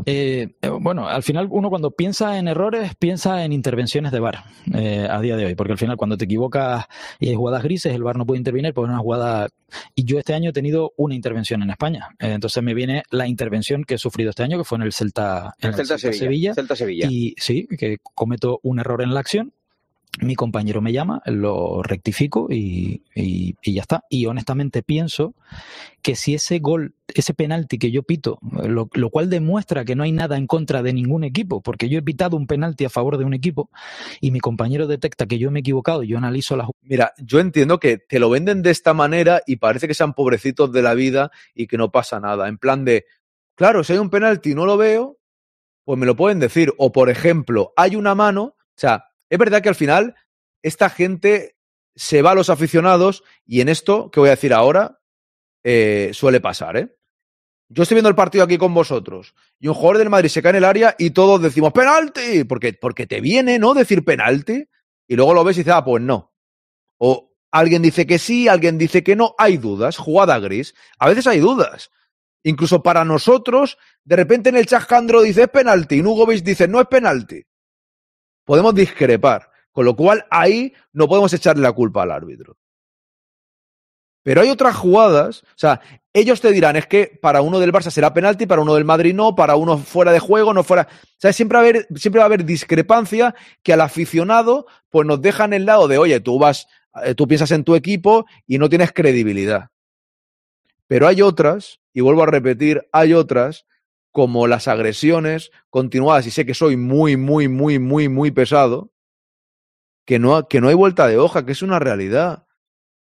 Eh, 0.07 0.55
eh, 0.61 0.69
bueno, 0.69 1.09
al 1.09 1.23
final 1.23 1.49
uno 1.51 1.71
cuando 1.71 1.91
piensa 1.91 2.39
en 2.39 2.49
errores 2.49 2.95
piensa 2.97 3.45
en 3.45 3.53
intervenciones 3.53 4.13
de 4.13 4.21
VAR 4.21 4.45
eh, 4.75 5.07
a 5.09 5.21
día 5.21 5.37
de 5.37 5.47
hoy, 5.47 5.55
porque 5.55 5.73
al 5.73 5.79
final 5.79 5.97
cuando 5.97 6.17
te 6.17 6.25
equivocas 6.25 6.87
y 7.19 7.29
hay 7.29 7.35
jugadas 7.35 7.63
grises, 7.63 7.95
el 7.95 8.03
VAR 8.03 8.17
no 8.17 8.27
puede 8.27 8.39
intervenir 8.39 8.75
porque 8.75 8.89
es 8.91 8.95
una 8.95 9.03
jugada... 9.03 9.49
Y 9.95 10.05
yo 10.05 10.19
este 10.19 10.35
año 10.35 10.51
he 10.51 10.53
tenido 10.53 10.93
una 10.97 11.15
intervención 11.15 11.63
en 11.63 11.71
España, 11.71 12.09
Eh, 12.19 12.33
entonces 12.33 12.63
me 12.63 12.75
viene 12.75 13.03
la 13.11 13.27
intervención 13.27 13.85
que 13.85 13.95
he 13.95 13.99
sufrido 13.99 14.31
este 14.31 14.43
año, 14.43 14.59
que 14.59 14.65
fue 14.65 14.77
en 14.77 14.83
el 14.83 14.93
Celta, 14.93 15.55
en 15.61 15.71
El 15.71 15.75
Celta 15.75 15.99
Sevilla, 15.99 16.55
Celta 16.55 16.77
Sevilla. 16.77 17.09
Y 17.11 17.35
sí, 17.39 17.67
que 17.79 17.99
cometo 18.15 18.61
un 18.63 18.81
error 18.81 19.03
en 19.03 19.15
la 19.15 19.21
acción. 19.21 19.53
Mi 20.21 20.35
compañero 20.35 20.83
me 20.83 20.93
llama, 20.93 21.23
lo 21.25 21.83
rectifico 21.83 22.47
y, 22.51 23.03
y- 23.15 23.55
y 23.63 23.73
ya 23.73 23.81
está. 23.81 24.05
Y 24.11 24.27
honestamente 24.27 24.83
pienso 24.83 25.35
que 26.03 26.17
si 26.17 26.35
ese 26.35 26.59
gol, 26.59 26.95
ese 27.15 27.33
penalti 27.33 27.79
que 27.79 27.91
yo 27.91 28.03
pito, 28.03 28.39
lo, 28.63 28.91
lo 28.93 29.11
cual 29.11 29.31
demuestra 29.31 29.87
que 29.87 29.97
no 29.97 30.03
hay 30.03 30.13
nada 30.13 30.37
en 30.37 30.47
contra 30.47 30.83
de 30.83 30.93
ningún 30.93 31.25
equipo, 31.25 31.63
porque 31.63 31.89
yo 31.89 31.99
he 31.99 32.03
pitado 32.03 32.37
un 32.37 32.47
penalti 32.47 32.85
a 32.85 32.91
favor 32.91 33.17
de 33.17 33.25
un 33.25 33.33
equipo 33.33 33.71
y 34.21 34.33
mi 34.33 34.41
compañero 34.41 34.87
detecta 34.87 35.25
que 35.27 35.39
yo 35.39 35.51
me 35.51 35.61
he 35.61 35.63
equivocado, 35.63 36.03
yo 36.03 36.19
analizo 36.19 36.57
la 36.57 36.69
Mira, 36.83 37.15
yo 37.19 37.41
entiendo 37.41 37.81
que 37.81 37.97
te 37.97 38.19
lo 38.19 38.29
venden 38.29 38.61
de 38.61 38.71
esta 38.71 38.93
manera 38.93 39.41
y 39.47 39.57
parece 39.57 39.89
que 39.89 39.95
sean 39.95 40.13
pobrecitos 40.13 40.73
de 40.73 40.83
la 40.83 40.93
vida 40.93 41.31
y 41.55 41.67
que 41.67 41.79
no 41.79 41.91
pasa 41.91 42.21
nada. 42.21 42.49
En 42.49 42.59
plan 42.59 42.85
de, 42.85 43.07
claro, 43.55 43.83
si 43.83 43.95
hay 43.95 43.99
un 43.99 44.11
penalti 44.11 44.51
y 44.51 44.55
no 44.55 44.67
lo 44.67 44.77
veo, 44.77 45.17
pues 45.85 45.99
me 45.99 46.05
lo 46.07 46.17
pueden 46.17 46.39
decir. 46.39 46.73
O, 46.77 46.93
por 46.93 47.09
ejemplo, 47.09 47.73
hay 47.77 47.97
una 47.97 48.15
mano, 48.15 48.43
o 48.43 48.57
sea, 48.77 49.07
es 49.33 49.39
verdad 49.39 49.63
que 49.63 49.71
al 49.71 49.75
final 49.75 50.15
esta 50.63 50.91
gente 50.91 51.57
se 51.95 52.21
va 52.21 52.33
a 52.33 52.35
los 52.35 52.51
aficionados 52.51 53.25
y 53.47 53.63
en 53.63 53.71
esto 53.71 54.11
que 54.11 54.21
voy 54.21 54.29
a 54.29 54.33
decir 54.33 54.53
ahora 54.53 55.01
eh, 55.65 56.11
suele 56.13 56.39
pasar, 56.39 56.77
¿eh? 56.77 56.95
Yo 57.71 57.83
estoy 57.83 57.95
viendo 57.95 58.11
el 58.11 58.15
partido 58.15 58.45
aquí 58.45 58.59
con 58.59 58.75
vosotros 58.75 59.35
y 59.59 59.69
un 59.69 59.75
jugador 59.75 59.97
del 59.97 60.11
Madrid 60.11 60.29
se 60.29 60.43
cae 60.43 60.51
en 60.51 60.57
el 60.57 60.65
área 60.67 60.95
y 60.99 61.13
todos 61.13 61.41
decimos 61.41 61.73
penalti, 61.73 62.45
porque, 62.45 62.75
porque 62.75 63.07
te 63.07 63.23
viene, 63.23 63.59
¿no? 63.59 63.73
Decir 63.73 64.05
penalti 64.05 64.69
y 65.09 65.17
luego 65.17 65.33
lo 65.33 65.45
ves 65.45 65.57
y 65.57 65.61
dices, 65.61 65.73
ah, 65.77 65.83
pues 65.83 66.03
no. 66.03 66.35
O 66.99 67.33
alguien 67.51 67.81
dice 67.81 68.07
que 68.07 68.19
sí, 68.19 68.49
alguien 68.49 68.77
dice 68.77 69.03
que 69.03 69.17
no, 69.17 69.35
hay 69.39 69.57
dudas, 69.57 69.97
jugada 69.97 70.39
gris. 70.41 70.75
A 70.99 71.09
veces 71.09 71.27
hay 71.27 71.41
dudas. 71.41 71.91
Incluso 72.43 72.83
para 72.83 73.07
nosotros, 73.07 73.79
de 74.05 74.17
repente 74.17 74.51
en 74.51 74.59
el 74.59 74.67
chascandro 74.67 75.23
dice 75.23 75.45
es 75.45 75.49
penalti 75.49 75.97
y 75.97 76.03
Nugovic 76.03 76.43
dice 76.45 76.69
no 76.69 76.83
es 76.83 76.87
penalti. 76.89 77.43
Podemos 78.45 78.75
discrepar, 78.75 79.51
con 79.71 79.85
lo 79.85 79.97
cual 79.97 80.25
ahí 80.31 80.73
no 80.93 81.09
podemos 81.09 81.33
echarle 81.33 81.63
la 81.63 81.73
culpa 81.73 82.03
al 82.03 82.11
árbitro. 82.11 82.57
Pero 84.23 84.41
hay 84.41 84.51
otras 84.51 84.77
jugadas, 84.77 85.43
o 85.43 85.57
sea, 85.59 85.81
ellos 86.13 86.41
te 86.41 86.53
dirán, 86.53 86.77
es 86.77 86.87
que 86.87 87.19
para 87.21 87.43
uno 87.43 87.59
del 87.59 87.73
Barça 87.73 87.91
será 87.91 88.15
penalti, 88.15 88.47
para 88.47 88.63
uno 88.63 88.75
del 88.75 88.85
Madrid 88.85 89.15
no, 89.15 89.35
para 89.35 89.57
uno 89.57 89.79
fuera 89.79 90.13
de 90.13 90.21
juego, 90.21 90.55
no 90.55 90.63
fuera. 90.63 90.87
O 90.93 91.17
sea, 91.19 91.33
siempre 91.33 91.57
va 91.57 91.65
a 91.65 91.69
haber, 91.69 91.87
siempre 91.97 92.19
va 92.19 92.25
a 92.25 92.27
haber 92.27 92.45
discrepancia 92.45 93.35
que 93.63 93.73
al 93.73 93.81
aficionado, 93.81 94.67
pues 94.91 95.07
nos 95.07 95.21
dejan 95.21 95.53
el 95.53 95.67
lado 95.67 95.89
de, 95.89 95.99
oye, 95.99 96.21
tú 96.21 96.39
vas, 96.39 96.69
eh, 97.03 97.15
tú 97.17 97.27
piensas 97.27 97.51
en 97.51 97.65
tu 97.65 97.75
equipo 97.75 98.27
y 98.47 98.59
no 98.59 98.69
tienes 98.69 98.93
credibilidad. 98.93 99.71
Pero 100.87 101.09
hay 101.09 101.23
otras, 101.23 101.81
y 101.93 102.01
vuelvo 102.01 102.23
a 102.23 102.27
repetir, 102.27 102.87
hay 102.93 103.15
otras, 103.15 103.67
como 104.13 104.47
las 104.47 104.69
agresiones 104.69 105.51
continuadas, 105.71 106.27
y 106.27 106.31
sé 106.31 106.47
que 106.47 106.55
soy 106.55 106.77
muy, 106.77 107.17
muy, 107.17 107.49
muy, 107.49 107.79
muy, 107.79 108.09
muy 108.09 108.31
pesado, 108.31 108.93
que 110.05 110.19
no, 110.19 110.47
que 110.49 110.61
no 110.61 110.69
hay 110.69 110.75
vuelta 110.75 111.07
de 111.09 111.19
hoja, 111.19 111.45
que 111.47 111.53
es 111.53 111.63
una 111.63 111.79
realidad. 111.79 112.47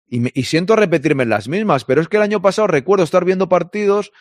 Y, 0.07 0.43
siento 0.45 0.77
repetirme 0.77 1.25
las 1.25 1.49
mismas, 1.49 1.85
pero 1.85 2.03
es 2.03 2.09
que 2.09 2.19
el 2.19 2.23
año 2.23 2.43
pasado 2.43 2.69
recuerdo 2.69 3.03
estar 3.03 3.25
viendo 3.25 3.49
partidos, 3.49 4.13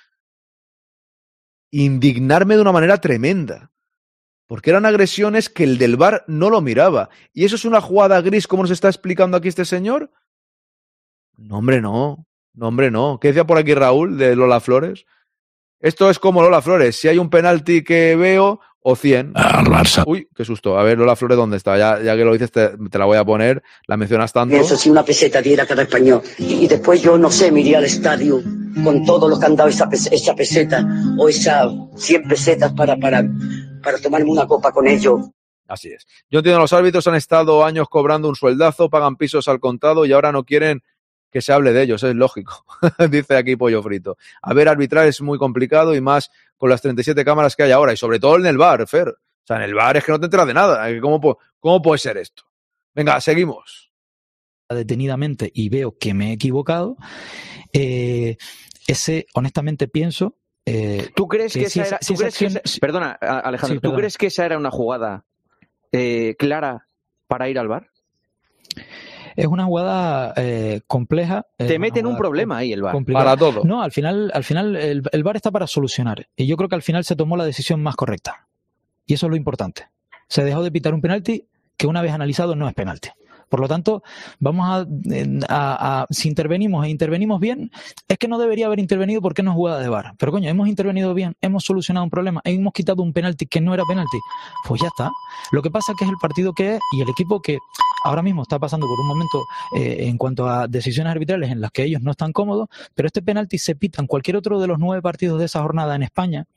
indignarme 1.70 2.56
de 2.56 2.62
una 2.62 2.72
manera 2.72 3.00
tremenda. 3.00 3.72
Porque 4.48 4.70
eran 4.70 4.86
agresiones 4.86 5.50
que 5.50 5.64
el 5.64 5.78
del 5.78 5.98
bar 5.98 6.24
no 6.28 6.50
lo 6.50 6.62
miraba. 6.62 7.10
¿Y 7.34 7.46
eso 7.46 7.56
es 7.56 7.66
una 7.66 7.82
jugada 7.82 8.22
gris 8.22 8.48
como 8.48 8.64
nos 8.64 8.72
está 8.72 8.88
explicando 8.88 9.38
aquí 9.38 9.50
este 9.50 9.66
señor? 9.66 10.12
No, 11.38 11.58
hombre, 11.58 11.82
no. 11.82 12.26
No, 12.54 12.68
hombre, 12.68 12.90
no. 12.90 13.20
¿Qué 13.20 13.30
decía 13.30 13.46
por 13.46 13.58
aquí 13.58 13.74
Raúl 13.74 14.18
de 14.18 14.36
Lola 14.36 14.60
Flores? 14.60 15.06
Esto 15.82 16.10
es 16.10 16.20
como 16.20 16.42
Lola 16.42 16.62
Flores. 16.62 16.96
Si 16.96 17.08
hay 17.08 17.18
un 17.18 17.30
penalti 17.30 17.84
que 17.84 18.16
veo, 18.16 18.60
o 18.84 18.96
100. 18.96 19.34
Uy, 20.06 20.28
qué 20.36 20.44
susto. 20.44 20.78
A 20.78 20.84
ver, 20.84 20.98
Lola 20.98 21.16
Flores, 21.16 21.38
¿dónde 21.38 21.58
está? 21.58 21.78
Ya, 21.78 22.02
ya 22.02 22.16
que 22.16 22.26
lo 22.26 22.34
dices, 22.34 22.52
te, 22.52 22.70
te 22.90 22.98
la 22.98 23.06
voy 23.06 23.18
a 23.18 23.24
poner. 23.24 23.62
La 23.88 23.98
mencionas 23.98 24.34
tanto. 24.34 24.54
Pienso 24.54 24.76
si 24.76 24.90
una 24.90 25.04
peseta 25.04 25.42
diera 25.42 25.66
cada 25.66 25.84
español. 25.84 26.22
Y 26.38 26.68
después 26.68 27.02
yo, 27.02 27.18
no 27.18 27.30
sé, 27.30 27.52
me 27.52 27.62
iría 27.62 27.78
al 27.78 27.86
estadio 27.86 28.42
con 28.84 29.06
todo 29.06 29.28
lo 29.28 29.40
que 29.40 29.46
han 29.46 29.56
dado 29.56 29.70
esa 29.70 29.90
peseta 30.36 30.86
o 31.18 31.30
esas 31.30 31.72
100 31.96 32.24
pesetas 32.28 32.74
para, 32.74 32.98
para, 32.98 33.24
para 33.84 33.98
tomarme 34.00 34.30
una 34.30 34.48
copa 34.48 34.72
con 34.72 34.88
ellos. 34.88 35.22
Así 35.68 35.90
es. 35.90 36.06
Yo 36.30 36.40
entiendo, 36.40 36.60
los 36.60 36.74
árbitros 36.74 37.08
han 37.08 37.16
estado 37.16 37.64
años 37.64 37.88
cobrando 37.90 38.28
un 38.28 38.36
sueldazo, 38.36 38.90
pagan 38.90 39.16
pisos 39.16 39.48
al 39.48 39.60
contado 39.60 40.06
y 40.06 40.12
ahora 40.12 40.32
no 40.32 40.44
quieren 40.44 40.82
que 41.32 41.42
se 41.42 41.54
hable 41.54 41.72
de 41.74 41.84
ellos, 41.84 42.04
es 42.04 42.14
lógico. 42.16 42.66
Dice 43.10 43.38
aquí 43.38 43.56
Pollo 43.56 43.82
Frito. 43.82 44.18
A 44.42 44.54
ver, 44.54 44.68
arbitrar 44.68 45.08
es 45.08 45.22
muy 45.22 45.38
complicado 45.38 45.96
y 45.96 46.02
más 46.02 46.30
con 46.58 46.70
las 46.70 46.82
37 46.82 47.24
cámaras 47.26 47.56
que 47.56 47.64
hay 47.64 47.72
ahora 47.72 47.94
y 47.94 47.98
sobre 47.98 48.20
todo 48.20 48.36
en 48.38 48.46
el 48.46 48.58
bar, 48.58 48.86
Fer. 48.88 49.08
O 49.10 49.48
sea, 49.48 49.58
en 49.58 49.64
el 49.64 49.74
bar 49.74 49.98
es 49.98 50.04
que 50.04 50.12
no 50.12 50.20
te 50.20 50.26
enteras 50.26 50.46
de 50.48 50.54
nada. 50.54 50.90
¿eh? 50.90 51.00
¿Cómo, 51.00 51.38
cómo 51.60 51.82
puede 51.82 51.98
ser 52.00 52.18
esto? 52.18 52.44
Venga, 52.94 53.20
seguimos. 53.22 53.92
detenidamente 54.70 55.50
y 55.54 55.70
veo 55.70 55.98
que 55.98 56.14
me 56.14 56.30
he 56.30 56.34
equivocado, 56.34 56.98
eh, 57.74 58.38
ese, 58.88 59.26
honestamente 59.34 59.88
pienso. 59.88 60.38
eh, 60.66 61.10
¿Tú 61.16 61.28
crees 61.28 61.54
que, 61.54 61.64
esa 61.64 61.86
era, 61.88 61.98
si 62.02 62.08
tú 62.08 62.14
esa 62.14 62.24
crees 62.24 62.38
que 62.38 62.46
acción- 62.48 62.62
esa- 62.66 62.80
perdona, 62.80 63.12
Alejandro, 63.12 63.68
Sí, 63.68 63.80
¿tú 63.80 63.82
perdona. 63.82 63.98
crees 64.00 64.18
que 64.18 64.28
esa 64.28 64.46
era 64.46 64.58
una 64.58 64.72
jugada 64.72 65.26
eh, 65.94 66.36
clara 66.38 66.88
para 67.28 67.50
ir 67.50 67.58
al 67.58 67.68
bar? 67.70 67.88
Es 69.36 69.48
una 69.48 69.66
jugada 69.66 70.34
eh, 70.38 70.82
compleja. 70.88 71.46
Te 71.58 71.66
una 71.66 71.80
mete 71.80 72.00
en 72.00 72.08
un 72.08 72.18
problema 72.18 72.58
ahí 72.58 72.74
el 72.74 72.82
bar. 72.82 72.94
complicada. 72.94 73.26
Para 73.26 73.38
todo. 73.38 73.64
No, 73.64 73.82
al 73.82 73.92
final, 73.92 74.32
al 74.34 74.44
final 74.44 74.76
el, 74.76 75.04
el 75.12 75.24
VAR 75.24 75.36
está 75.36 75.52
para 75.52 75.68
solucionar. 75.68 76.28
Y 76.36 76.48
yo 76.48 76.58
creo 76.58 76.70
que 76.70 76.76
al 76.76 76.82
final 76.82 77.04
se 77.04 77.16
tomó 77.16 77.38
la 77.38 77.46
decisión 77.46 77.82
más 77.82 77.96
correcta. 77.96 78.48
Y 79.06 79.14
eso 79.16 79.26
es 79.28 79.30
lo 79.30 79.36
importante. 79.36 79.90
Se 80.28 80.44
dejó 80.44 80.64
de 80.64 80.72
pitar 80.72 80.94
un 80.94 81.02
penalti 81.02 81.46
que 81.78 81.88
una 81.88 82.02
vez 82.02 82.12
analizado 82.12 82.56
no 82.56 82.68
es 82.68 82.74
penalti. 82.74 83.10
Por 83.52 83.60
lo 83.60 83.68
tanto, 83.68 84.02
vamos 84.40 84.88
a, 85.50 86.08
si 86.10 86.30
intervenimos 86.30 86.86
e 86.86 86.90
intervenimos 86.90 87.42
bien, 87.42 87.70
es 88.08 88.18
que 88.18 88.30
no 88.30 88.40
debería 88.40 88.68
haber 88.68 88.80
intervenido 88.80 89.20
porque 89.20 89.44
no 89.44 89.52
es 89.52 89.56
jugada 89.56 89.80
de 89.82 89.90
VAR. 89.90 90.14
Pero 90.18 90.32
coño, 90.32 90.50
hemos 90.50 90.70
intervenido 90.70 91.14
bien, 91.14 91.36
hemos 91.42 91.66
solucionado 91.66 92.06
un 92.06 92.10
problema, 92.10 92.40
hemos 92.46 92.72
quitado 92.72 93.04
un 93.04 93.12
penalti 93.12 93.48
que 93.48 93.60
no 93.60 93.74
era 93.74 93.84
penalti. 93.84 94.18
Pues 94.66 94.82
ya 94.82 94.88
está. 94.88 95.12
Lo 95.52 95.62
que 95.62 95.70
pasa 95.70 95.92
es 95.92 95.98
que 95.98 96.06
es 96.06 96.10
el 96.10 96.16
partido 96.16 96.54
que 96.54 96.76
es 96.76 96.80
y 96.94 97.02
el 97.02 97.10
equipo 97.10 97.42
que 97.42 97.58
ahora 98.06 98.22
mismo 98.22 98.44
está 98.44 98.58
pasando 98.58 98.88
por 98.88 98.98
un 99.02 99.08
momento 99.08 99.44
eh, 99.76 100.08
en 100.08 100.18
cuanto 100.18 100.48
a 100.48 100.70
decisiones 100.70 101.12
arbitrales 101.12 101.52
en 101.52 101.60
las 101.60 101.72
que 101.72 101.84
ellos 101.84 102.02
no 102.02 102.12
están 102.12 102.32
cómodos, 102.32 102.70
pero 102.96 103.08
este 103.08 103.22
penalti 103.22 103.58
se 103.58 103.76
pita 103.76 104.02
en 104.02 104.08
cualquier 104.08 104.38
otro 104.38 104.62
de 104.62 104.68
los 104.68 104.80
nueve 104.80 105.02
partidos 105.02 105.38
de 105.40 105.46
esa 105.48 105.62
jornada 105.62 105.94
en 105.94 106.04
España 106.04 106.48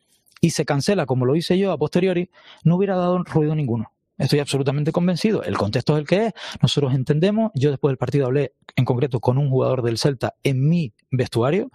y 0.41 0.51
se 0.51 0.65
cancela, 0.65 1.07
como 1.07 1.27
lo 1.27 1.35
hice 1.35 1.59
yo 1.59 1.73
a 1.73 1.77
posteriori, 1.77 2.31
no 2.63 2.77
hubiera 2.77 2.95
dado 2.95 3.19
ruido 3.25 3.57
ninguno. 3.57 3.94
Estoy 4.17 4.39
absolutamente 4.39 4.93
convencido. 4.93 5.43
El 5.43 5.57
contexto 5.57 5.95
es 5.95 6.01
el 6.01 6.07
que 6.07 6.27
es. 6.27 6.33
Nosotros 6.63 6.95
entendemos. 6.95 7.51
Yo 7.55 7.71
después 7.71 7.91
del 7.91 7.99
partido 7.99 8.27
hablé 8.27 8.55
en 8.77 8.85
concreto 8.85 9.21
con 9.21 9.39
un 9.39 9.51
jugador 9.51 9.83
del 9.83 9.99
Celta 9.99 10.35
en 10.43 10.69
mi 10.69 10.93
vestuario 11.11 11.71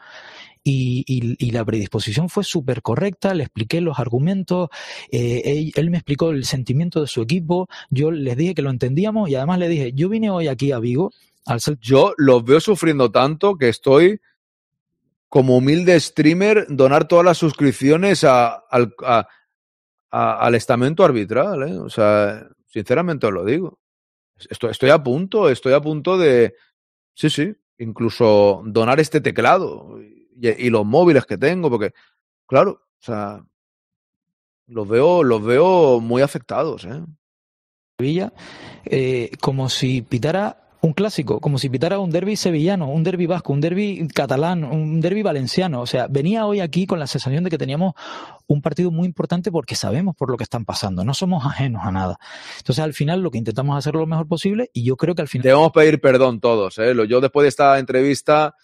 y, 0.64 1.52
la 1.52 1.66
predisposición 1.66 2.30
fue 2.30 2.44
súper 2.44 2.82
correcta. 2.82 3.34
Le 3.34 3.44
expliqué 3.44 3.82
los 3.82 4.00
argumentos. 4.00 4.70
eh, 5.12 5.72
él, 5.76 5.90
me 5.90 5.98
explicó 5.98 6.30
el 6.30 6.46
sentimiento 6.46 7.02
de 7.02 7.08
su 7.08 7.22
equipo. 7.22 7.68
Yo 7.90 8.12
les 8.12 8.38
dije 8.38 8.56
que 8.56 8.62
lo 8.62 8.70
entendíamos 8.70 9.30
y 9.30 9.36
además 9.36 9.60
le 9.60 9.68
dije, 9.68 9.92
yo 9.94 10.08
vine 10.10 10.30
hoy 10.30 10.48
aquí 10.48 10.72
a 10.72 10.80
Vigo 10.80 11.12
al 11.46 11.60
Celta. 11.60 11.82
Yo 11.84 12.14
los 12.18 12.44
veo 12.46 12.60
sufriendo 12.62 13.12
tanto 13.12 13.56
que 13.56 13.70
estoy 13.70 14.22
como 15.28 15.58
humilde 15.58 16.00
streamer 16.00 16.66
donar 16.70 17.08
todas 17.08 17.26
las 17.26 17.38
suscripciones 17.38 18.24
a- 18.24 18.64
al 20.12 20.56
estamento 20.56 21.04
arbitral. 21.04 21.64
¿eh? 21.64 21.78
O 21.78 21.90
sea, 21.90 22.48
sinceramente 22.68 23.28
os 23.28 23.34
lo 23.34 23.46
digo. 23.46 23.80
Estoy, 24.50 24.72
estoy 24.72 24.90
a 24.90 25.04
punto, 25.04 25.50
estoy 25.50 25.74
a 25.74 25.82
punto 25.82 26.18
de, 26.18 26.56
sí, 27.14 27.30
sí, 27.30 27.54
incluso 27.78 28.62
donar 28.66 29.00
este 29.00 29.20
teclado 29.20 30.00
y, 30.02 30.70
los 30.70 30.86
móviles 30.86 31.26
que 31.26 31.38
tengo, 31.38 31.70
porque, 31.70 31.94
claro, 32.46 32.72
o 32.72 33.04
sea, 33.04 33.44
los 34.68 34.88
veo, 34.88 35.24
los 35.24 35.44
veo 35.44 36.00
muy 36.00 36.22
afectados. 36.22 36.86
¿eh? 36.86 37.04
Sevilla 37.98 38.32
eh, 38.86 39.32
como 39.42 39.68
si 39.68 40.02
pitara 40.02 40.69
un 40.82 40.94
clásico, 40.94 41.42
como 41.42 41.58
si 41.58 41.70
pitara 41.70 42.00
un 42.00 42.10
derby 42.10 42.38
sevillano, 42.38 42.90
un 42.90 43.04
derby 43.04 43.26
vasco, 43.26 43.52
un 43.52 43.60
derby 43.60 44.08
catalán, 44.14 44.64
un 44.64 45.02
derby 45.02 45.22
valenciano. 45.24 45.82
O 45.82 45.86
sea, 45.86 46.08
venía 46.08 46.46
hoy 46.46 46.62
aquí 46.62 46.88
con 46.88 47.00
la 47.00 47.08
sensación 47.08 47.44
de 47.44 47.50
que 47.50 47.58
teníamos 47.58 47.94
un 48.48 48.62
partido 48.62 48.90
muy 48.90 49.06
importante 49.06 49.52
porque 49.52 49.76
sabemos 49.76 50.16
por 50.16 50.32
lo 50.32 50.38
que 50.38 50.44
están 50.44 50.64
pasando, 50.64 51.04
no 51.04 51.14
somos 51.14 51.46
ajenos 51.46 51.82
a 51.84 51.92
nada. 51.92 52.18
Entonces, 52.60 52.82
al 52.84 52.94
final, 52.94 53.22
lo 53.22 53.30
que 53.30 53.38
intentamos 53.38 53.78
hacer 53.78 53.94
lo 53.94 54.06
mejor 54.08 54.28
posible 54.28 54.70
y 54.74 54.84
yo 54.86 54.96
creo 54.96 55.16
que 55.16 55.22
al 55.22 55.28
final. 55.28 55.44
Debemos 55.44 55.72
pedir 55.74 56.00
perdón 56.00 56.40
todos. 56.40 56.78
¿eh? 56.80 56.94
Yo 57.10 57.20
después 57.20 57.44
de 57.44 57.50
esta 57.50 57.78
entrevista, 57.78 58.56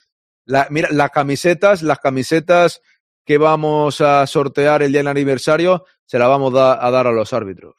la- 0.45 0.67
mira, 0.69 0.87
las 0.91 1.09
camisetas, 1.11 1.81
las 1.83 1.99
camisetas 1.99 2.81
que 3.25 3.37
vamos 3.37 3.99
a 3.99 4.25
sortear 4.27 4.83
el 4.83 4.91
día 4.93 4.99
del 4.99 5.07
aniversario, 5.07 5.83
se 6.05 6.17
las 6.17 6.29
vamos 6.29 6.53
a 6.55 6.89
dar 6.91 7.07
a 7.07 7.11
los 7.11 7.33
árbitros. 7.33 7.75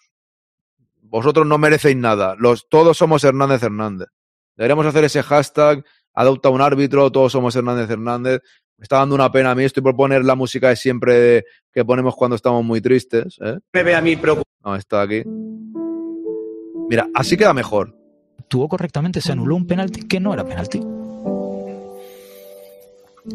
Vosotros 1.01 1.47
no 1.47 1.57
merecéis 1.57 1.97
nada. 1.97 2.35
Los, 2.37 2.69
todos 2.69 2.99
somos 2.99 3.23
Hernández 3.25 3.63
Hernández. 3.63 4.09
Deberíamos 4.57 4.87
hacer 4.87 5.05
ese 5.05 5.23
hashtag, 5.23 5.85
adopta 6.15 6.49
un 6.49 6.61
árbitro, 6.61 7.11
todos 7.13 7.33
somos 7.33 7.55
Hernández 7.55 7.91
Hernández. 7.91 8.41
Me 8.79 8.83
está 8.83 8.99
dando 8.99 9.15
una 9.15 9.31
pena 9.31 9.53
a 9.53 9.55
mí, 9.55 9.65
estoy 9.65 9.83
por 9.83 9.97
poner 9.97 10.25
la 10.25 10.35
música 10.35 10.69
de 10.69 10.77
siempre 10.77 11.45
que 11.73 11.85
ponemos 11.85 12.15
cuando 12.15 12.37
estamos 12.37 12.65
muy 12.65 12.81
tristes. 12.81 13.39
¿eh? 13.41 13.59
Me 13.73 13.83
ve 13.83 13.95
a 13.95 14.01
mí 14.01 14.17
preocupado. 14.17 14.45
No, 14.65 14.77
está 14.77 15.03
aquí. 15.03 15.23
Mira, 16.89 17.09
así 17.15 17.37
queda 17.37 17.55
mejor. 17.55 17.97
Actuó 18.39 18.69
correctamente, 18.69 19.21
se 19.21 19.33
anuló 19.33 19.57
un 19.57 19.67
penalti 19.67 20.07
que 20.07 20.21
no 20.21 20.33
era 20.35 20.45
penalti. 20.45 20.81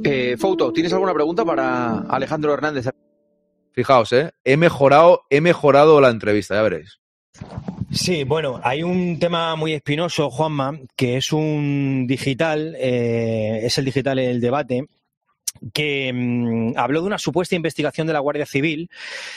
Eh, 0.03 0.38
Fouto, 0.38 0.72
¿tienes 0.72 0.93
alguna 0.93 1.14
pregunta 1.14 1.43
para 1.43 2.02
Alejandro 2.02 2.53
Hernández? 2.53 2.89
Fijaos, 3.73 4.14
¿eh? 4.14 4.31
he 4.43 4.57
mejorado, 4.57 5.23
he 5.30 5.41
mejorado 5.41 5.99
la 6.02 6.10
entrevista, 6.10 6.56
ya 6.56 6.61
veréis. 6.61 7.01
Sí, 7.92 8.24
bueno, 8.24 8.60
hay 8.64 8.84
un 8.84 9.20
tema 9.20 9.56
muy 9.56 9.74
espinoso, 9.74 10.30
Juanma, 10.30 10.80
que 10.96 11.18
es 11.18 11.34
un 11.34 12.06
digital, 12.08 12.76
eh, 12.80 13.62
es 13.64 13.78
el 13.78 13.86
digital 13.86 14.18
el 14.18 14.40
debate, 14.40 14.86
que 15.73 16.11
mm, 16.14 16.78
habló 16.78 17.02
de 17.02 17.07
una 17.07 17.18
supuesta 17.18 17.56
investigación 17.56 18.07
de 18.07 18.14
la 18.14 18.19
Guardia 18.19 18.45
Civil 18.45 18.90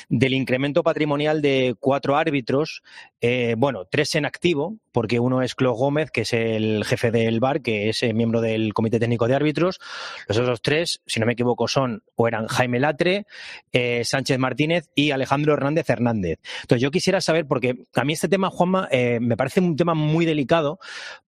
del 0.09 0.35
incremento 0.35 0.83
patrimonial 0.83 1.43
de 1.43 1.75
cuatro 1.79 2.17
árbitros, 2.17 2.83
eh, 3.21 3.55
bueno, 3.59 3.85
tres 3.91 4.15
en 4.15 4.25
activo, 4.25 4.77
porque 4.93 5.19
uno 5.19 5.43
es 5.43 5.55
Clo 5.55 5.73
Gómez, 5.73 6.11
que 6.11 6.23
es 6.23 6.33
el 6.33 6.85
jefe 6.85 7.11
del 7.11 7.41
VAR, 7.41 7.63
que 7.63 7.89
es 7.89 8.03
eh, 8.03 8.13
miembro 8.13 8.41
del 8.41 8.73
Comité 8.75 9.01
Técnico 9.01 9.27
de 9.27 9.35
Árbitros. 9.35 9.81
Los 10.29 10.39
otros 10.39 10.63
tres, 10.63 11.03
si 11.07 11.21
no 11.21 11.27
me 11.27 11.33
equivoco, 11.33 11.67
son 11.69 12.03
o 12.15 12.29
eran 12.29 12.47
Jaime 12.47 12.79
Latre, 12.79 13.27
eh, 13.73 14.05
Sánchez 14.05 14.39
Martínez 14.39 14.89
y 14.95 15.11
Alejandro 15.11 15.53
Hernández 15.55 15.91
Hernández. 15.91 16.39
Entonces, 16.63 16.83
yo 16.83 16.91
quisiera 16.91 17.21
saber, 17.21 17.47
porque 17.47 17.75
a 17.95 18.05
mí 18.05 18.13
este 18.13 18.29
tema, 18.29 18.51
Juanma, 18.51 18.89
eh, 18.91 19.19
me 19.21 19.37
parece 19.37 19.61
un 19.61 19.77
tema 19.77 19.95
muy 19.95 20.27
delicado, 20.27 20.79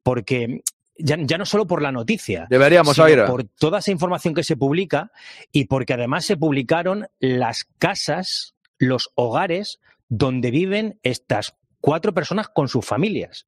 porque 0.03 0.61
ya, 0.99 1.17
ya 1.21 1.39
no 1.39 1.47
solo 1.47 1.67
por 1.67 1.83
la 1.83 1.93
noticia. 1.93 2.47
Deberíamos 2.51 2.95
sino 2.95 3.07
oír. 3.07 3.25
Por 3.27 3.45
toda 3.45 3.79
esa 3.79 3.91
información 3.91 4.35
que 4.35 4.45
se 4.45 4.57
publica 4.57 5.11
y 5.53 5.67
porque 5.67 5.95
además 5.95 6.25
se 6.25 6.37
publicaron 6.37 7.09
las 7.19 7.67
casas, 7.79 8.55
los 8.79 9.11
hogares 9.15 9.81
donde 10.09 10.51
viven 10.51 10.99
estas 11.03 11.55
cuatro 11.81 12.15
personas 12.15 12.49
con 12.49 12.69
sus 12.69 12.85
familias. 12.85 13.47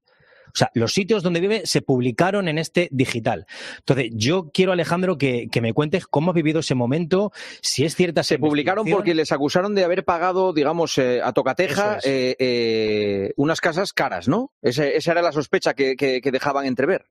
O 0.56 0.58
sea, 0.58 0.70
los 0.72 0.94
sitios 0.94 1.22
donde 1.22 1.40
vive 1.40 1.62
se 1.66 1.82
publicaron 1.82 2.48
en 2.48 2.56
este 2.56 2.88
digital. 2.90 3.44
Entonces, 3.80 4.06
yo 4.14 4.50
quiero, 4.54 4.72
Alejandro, 4.72 5.18
que, 5.18 5.48
que 5.52 5.60
me 5.60 5.74
cuentes 5.74 6.06
cómo 6.06 6.30
has 6.30 6.34
vivido 6.34 6.60
ese 6.60 6.74
momento, 6.74 7.30
si 7.60 7.84
es 7.84 7.94
cierta 7.94 8.22
Se 8.22 8.38
publicaron 8.38 8.86
porque 8.96 9.14
les 9.14 9.32
acusaron 9.32 9.74
de 9.74 9.84
haber 9.84 10.04
pagado, 10.06 10.54
digamos, 10.54 10.96
eh, 10.96 11.20
a 11.22 11.34
tocateja 11.34 11.98
es. 11.98 12.06
eh, 12.06 12.36
eh, 12.38 13.32
unas 13.36 13.60
casas 13.60 13.92
caras, 13.92 14.28
¿no? 14.28 14.50
Ese- 14.62 14.96
esa 14.96 15.12
era 15.12 15.20
la 15.20 15.32
sospecha 15.32 15.74
que, 15.74 15.94
que- 15.94 16.22
que 16.22 16.30
dejaban 16.32 16.64
entrever. 16.64 17.04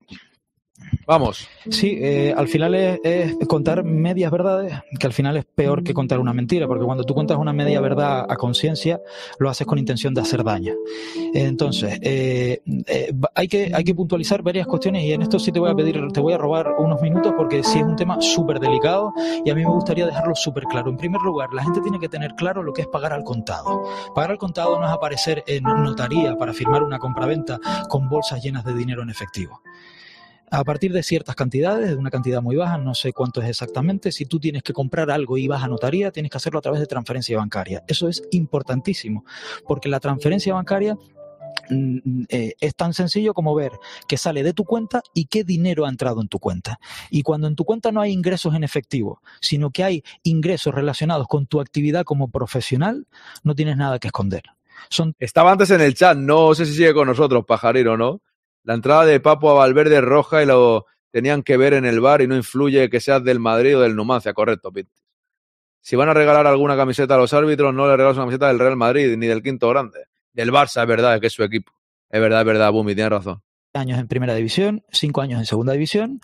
Vamos. 1.07 1.47
Sí, 1.69 1.97
eh, 2.01 2.33
al 2.35 2.47
final 2.47 2.73
es, 2.73 3.35
contar 3.47 3.83
medias 3.83 4.31
verdades, 4.31 4.73
que 4.99 5.07
al 5.07 5.13
final 5.13 5.37
es 5.37 5.45
peor 5.45 5.83
que 5.83 5.93
contar 5.93 6.19
una 6.19 6.33
mentira, 6.33 6.67
porque 6.67 6.83
cuando 6.83 7.03
tú 7.03 7.13
cuentas 7.13 7.37
una 7.37 7.53
media 7.53 7.79
verdad 7.79 8.25
a 8.27 8.35
conciencia, 8.37 8.99
lo 9.39 9.49
haces 9.49 9.67
con 9.67 9.77
intención 9.77 10.13
de 10.13 10.21
hacer 10.21 10.43
daño. 10.43 10.73
Entonces, 11.33 11.99
eh, 12.01 12.61
eh, 12.87 13.13
hay, 13.35 13.47
que, 13.47 13.71
hay 13.73 13.83
que 13.83 13.93
puntualizar 13.93 14.41
varias 14.41 14.67
cuestiones 14.67 15.03
y 15.03 15.13
en 15.13 15.21
esto 15.21 15.37
sí 15.37 15.51
te 15.51 15.59
voy 15.59 15.69
a 15.69 15.75
pedir, 15.75 16.11
te 16.11 16.19
voy 16.19 16.33
a 16.33 16.37
robar 16.37 16.75
unos 16.79 17.01
minutos 17.01 17.33
porque 17.37 17.63
sí 17.63 17.79
es 17.79 17.85
un 17.85 17.95
tema 17.95 18.19
súper 18.19 18.59
delicado 18.59 19.13
y 19.43 19.49
a 19.49 19.55
mí 19.55 19.63
me 19.63 19.71
gustaría 19.71 20.05
dejarlo 20.05 20.33
súper 20.33 20.63
claro. 20.63 20.89
En 20.89 20.97
primer 20.97 21.21
lugar, 21.21 21.53
la 21.53 21.63
gente 21.63 21.81
tiene 21.81 21.99
que 21.99 22.09
tener 22.09 22.33
claro 22.35 22.63
lo 22.63 22.73
que 22.73 22.81
es 22.81 22.87
pagar 22.87 23.13
al 23.13 23.23
contado. 23.23 23.83
Pagar 24.15 24.31
al 24.31 24.37
contado 24.37 24.79
no 24.79 24.85
es 24.85 24.91
aparecer 24.91 25.43
en 25.47 25.63
notaría 25.63 26.35
para 26.35 26.53
firmar 26.53 26.83
una 26.83 26.97
compraventa 26.97 27.59
con 27.89 28.09
bolsas 28.09 28.41
llenas 28.41 28.63
de 28.65 28.73
dinero 28.73 29.03
en 29.03 29.09
efectivo 29.09 29.61
a 30.55 30.63
partir 30.63 30.93
de 30.93 31.03
ciertas 31.03 31.35
cantidades, 31.35 31.89
de 31.89 31.95
una 31.95 32.09
cantidad 32.09 32.41
muy 32.41 32.55
baja, 32.55 32.77
no 32.77 32.95
sé 32.95 33.11
cuánto 33.11 33.41
es 33.41 33.49
exactamente, 33.49 34.11
si 34.11 34.25
tú 34.25 34.39
tienes 34.39 34.63
que 34.63 34.71
comprar 34.71 35.11
algo 35.11 35.37
y 35.37 35.47
vas 35.47 35.63
a 35.63 35.67
notaría, 35.67 36.11
tienes 36.11 36.31
que 36.31 36.37
hacerlo 36.37 36.59
a 36.59 36.61
través 36.61 36.79
de 36.79 36.87
transferencia 36.87 37.37
bancaria. 37.37 37.83
Eso 37.87 38.07
es 38.07 38.23
importantísimo, 38.31 39.25
porque 39.67 39.89
la 39.89 39.99
transferencia 39.99 40.53
bancaria 40.53 40.95
mm, 41.69 42.23
eh, 42.29 42.53
es 42.59 42.75
tan 42.75 42.93
sencillo 42.93 43.33
como 43.33 43.53
ver 43.53 43.73
que 44.07 44.15
sale 44.15 44.43
de 44.43 44.53
tu 44.53 44.63
cuenta 44.63 45.01
y 45.13 45.25
qué 45.25 45.43
dinero 45.43 45.85
ha 45.85 45.89
entrado 45.89 46.21
en 46.21 46.29
tu 46.29 46.39
cuenta. 46.39 46.79
Y 47.09 47.23
cuando 47.23 47.47
en 47.47 47.55
tu 47.55 47.65
cuenta 47.65 47.91
no 47.91 47.99
hay 47.99 48.13
ingresos 48.13 48.55
en 48.55 48.63
efectivo, 48.63 49.21
sino 49.41 49.71
que 49.71 49.83
hay 49.83 50.03
ingresos 50.23 50.73
relacionados 50.73 51.27
con 51.27 51.47
tu 51.47 51.59
actividad 51.59 52.05
como 52.05 52.29
profesional, 52.29 53.07
no 53.43 53.55
tienes 53.55 53.75
nada 53.75 53.99
que 53.99 54.07
esconder. 54.07 54.43
Estaba 55.19 55.51
antes 55.51 55.69
en 55.71 55.81
el 55.81 55.95
chat, 55.95 56.17
no 56.17 56.53
sé 56.53 56.65
si 56.65 56.73
sigue 56.73 56.93
con 56.93 57.07
nosotros, 57.07 57.43
pajarero, 57.45 57.97
¿no? 57.97 58.21
La 58.65 58.73
entrada 58.73 59.05
de 59.05 59.19
Papo 59.19 59.51
a 59.51 59.53
Valverde 59.53 59.97
es 59.97 60.03
roja 60.03 60.41
y 60.41 60.47
lo 60.47 60.87
tenían 61.11 61.43
que 61.43 61.55
ver 61.55 61.73
en 61.73 61.85
el 61.85 62.01
bar 62.01 62.23
y 62.23 62.27
no 62.27 62.35
influye 62.35 62.89
que 62.89 62.99
seas 62.99 63.23
del 63.23 63.39
Madrid 63.39 63.77
o 63.77 63.81
del 63.81 63.95
Numancia, 63.95 64.33
correcto, 64.33 64.71
Pit. 64.73 64.89
Si 65.81 65.95
van 65.95 66.09
a 66.09 66.15
regalar 66.15 66.47
alguna 66.47 66.75
camiseta 66.75 67.13
a 67.13 67.17
los 67.19 67.31
árbitros, 67.31 67.75
no 67.75 67.87
le 67.87 67.95
regalas 67.95 68.17
una 68.17 68.25
camiseta 68.25 68.47
del 68.47 68.57
Real 68.57 68.75
Madrid 68.75 69.15
ni 69.17 69.27
del 69.27 69.43
quinto 69.43 69.69
grande. 69.69 70.07
Del 70.33 70.51
Barça, 70.51 70.81
es 70.81 70.87
verdad, 70.87 71.21
que 71.21 71.27
es 71.27 71.33
su 71.33 71.43
equipo. 71.43 71.71
Es 72.09 72.19
verdad, 72.19 72.39
es 72.39 72.45
verdad, 72.47 72.71
Bumi, 72.71 72.95
tienes 72.95 73.11
razón. 73.11 73.43
años 73.73 73.99
en 73.99 74.07
primera 74.07 74.33
división, 74.33 74.83
cinco 74.91 75.21
años 75.21 75.39
en 75.39 75.45
segunda 75.45 75.73
división 75.73 76.21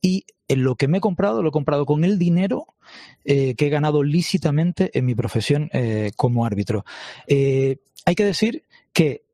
y 0.00 0.24
en 0.48 0.64
lo 0.64 0.76
que 0.76 0.88
me 0.88 0.98
he 0.98 1.00
comprado 1.00 1.42
lo 1.42 1.50
he 1.50 1.52
comprado 1.52 1.84
con 1.84 2.04
el 2.04 2.18
dinero 2.18 2.66
eh, 3.24 3.54
que 3.54 3.66
he 3.66 3.70
ganado 3.70 4.02
lícitamente 4.02 4.90
en 4.98 5.04
mi 5.04 5.14
profesión 5.14 5.68
eh, 5.74 6.12
como 6.16 6.46
árbitro. 6.46 6.84
Eh, 7.26 7.76
hay 8.06 8.14
que 8.14 8.24
decir 8.24 8.64
que 8.94 9.24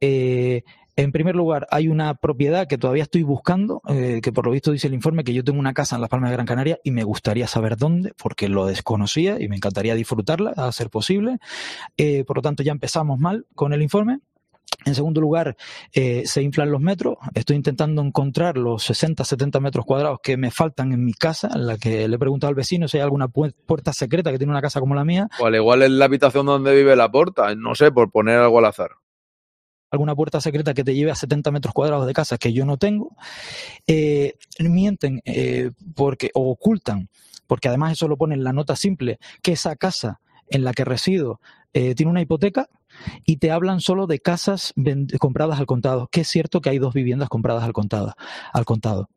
en 0.98 1.12
primer 1.12 1.36
lugar, 1.36 1.66
hay 1.70 1.86
una 1.88 2.14
propiedad 2.14 2.66
que 2.66 2.76
todavía 2.76 3.04
estoy 3.04 3.22
buscando, 3.22 3.80
eh, 3.88 4.20
que 4.22 4.32
por 4.32 4.44
lo 4.46 4.50
visto 4.52 4.72
dice 4.72 4.88
el 4.88 4.94
informe 4.94 5.22
que 5.22 5.32
yo 5.32 5.44
tengo 5.44 5.60
una 5.60 5.72
casa 5.72 5.94
en 5.94 6.00
Las 6.00 6.10
Palmas 6.10 6.30
de 6.30 6.34
Gran 6.36 6.46
Canaria 6.46 6.78
y 6.82 6.90
me 6.90 7.04
gustaría 7.04 7.46
saber 7.46 7.76
dónde, 7.76 8.12
porque 8.20 8.48
lo 8.48 8.66
desconocía 8.66 9.40
y 9.40 9.48
me 9.48 9.54
encantaría 9.56 9.94
disfrutarla, 9.94 10.50
a 10.56 10.72
ser 10.72 10.90
posible. 10.90 11.38
Eh, 11.96 12.24
por 12.24 12.36
lo 12.38 12.42
tanto, 12.42 12.62
ya 12.64 12.72
empezamos 12.72 13.18
mal 13.18 13.46
con 13.54 13.72
el 13.72 13.80
informe. 13.80 14.18
En 14.84 14.94
segundo 14.94 15.20
lugar, 15.20 15.56
eh, 15.92 16.22
se 16.26 16.42
inflan 16.42 16.70
los 16.70 16.80
metros. 16.80 17.16
Estoy 17.34 17.56
intentando 17.56 18.02
encontrar 18.02 18.56
los 18.58 18.82
60, 18.82 19.24
70 19.24 19.60
metros 19.60 19.84
cuadrados 19.86 20.18
que 20.22 20.36
me 20.36 20.50
faltan 20.50 20.92
en 20.92 21.04
mi 21.04 21.14
casa, 21.14 21.48
en 21.54 21.66
la 21.66 21.78
que 21.78 22.08
le 22.08 22.16
he 22.16 22.18
preguntado 22.18 22.48
al 22.48 22.54
vecino 22.54 22.86
si 22.88 22.96
hay 22.98 23.02
alguna 23.04 23.28
pu- 23.28 23.54
puerta 23.66 23.92
secreta 23.92 24.30
que 24.30 24.38
tiene 24.38 24.50
una 24.52 24.60
casa 24.62 24.80
como 24.80 24.94
la 24.94 25.04
mía. 25.04 25.28
O 25.40 25.46
al 25.46 25.54
igual 25.54 25.82
es 25.82 25.90
la 25.90 26.04
habitación 26.06 26.46
donde 26.46 26.74
vive 26.74 26.96
la 26.96 27.10
porta, 27.10 27.54
no 27.54 27.74
sé, 27.74 27.90
por 27.92 28.10
poner 28.10 28.38
algo 28.38 28.58
al 28.58 28.66
azar. 28.66 28.90
Alguna 29.90 30.14
puerta 30.14 30.40
secreta 30.40 30.74
que 30.74 30.84
te 30.84 30.94
lleve 30.94 31.10
a 31.10 31.14
70 31.14 31.50
metros 31.50 31.74
cuadrados 31.74 32.06
de 32.06 32.12
casa 32.12 32.38
que 32.38 32.52
yo 32.52 32.64
no 32.64 32.76
tengo, 32.76 33.16
eh, 33.86 34.34
mienten 34.58 35.20
eh, 35.24 35.70
porque, 35.94 36.30
o 36.34 36.50
ocultan, 36.50 37.08
porque 37.46 37.68
además 37.68 37.92
eso 37.92 38.08
lo 38.08 38.16
pone 38.16 38.34
en 38.34 38.44
la 38.44 38.52
nota 38.52 38.76
simple, 38.76 39.18
que 39.42 39.52
esa 39.52 39.76
casa 39.76 40.20
en 40.50 40.64
la 40.64 40.72
que 40.72 40.84
resido 40.84 41.40
eh, 41.72 41.94
tiene 41.94 42.10
una 42.10 42.22
hipoteca 42.22 42.68
y 43.24 43.36
te 43.36 43.50
hablan 43.50 43.80
solo 43.80 44.06
de 44.06 44.18
casas 44.18 44.72
compradas 45.20 45.58
al 45.58 45.66
contado, 45.66 46.08
que 46.10 46.22
es 46.22 46.28
cierto 46.28 46.60
que 46.60 46.70
hay 46.70 46.78
dos 46.78 46.94
viviendas 46.94 47.28
compradas 47.28 47.64
al 47.64 47.72
contado. 47.72 48.14
Al 48.52 48.64
contado. 48.64 49.08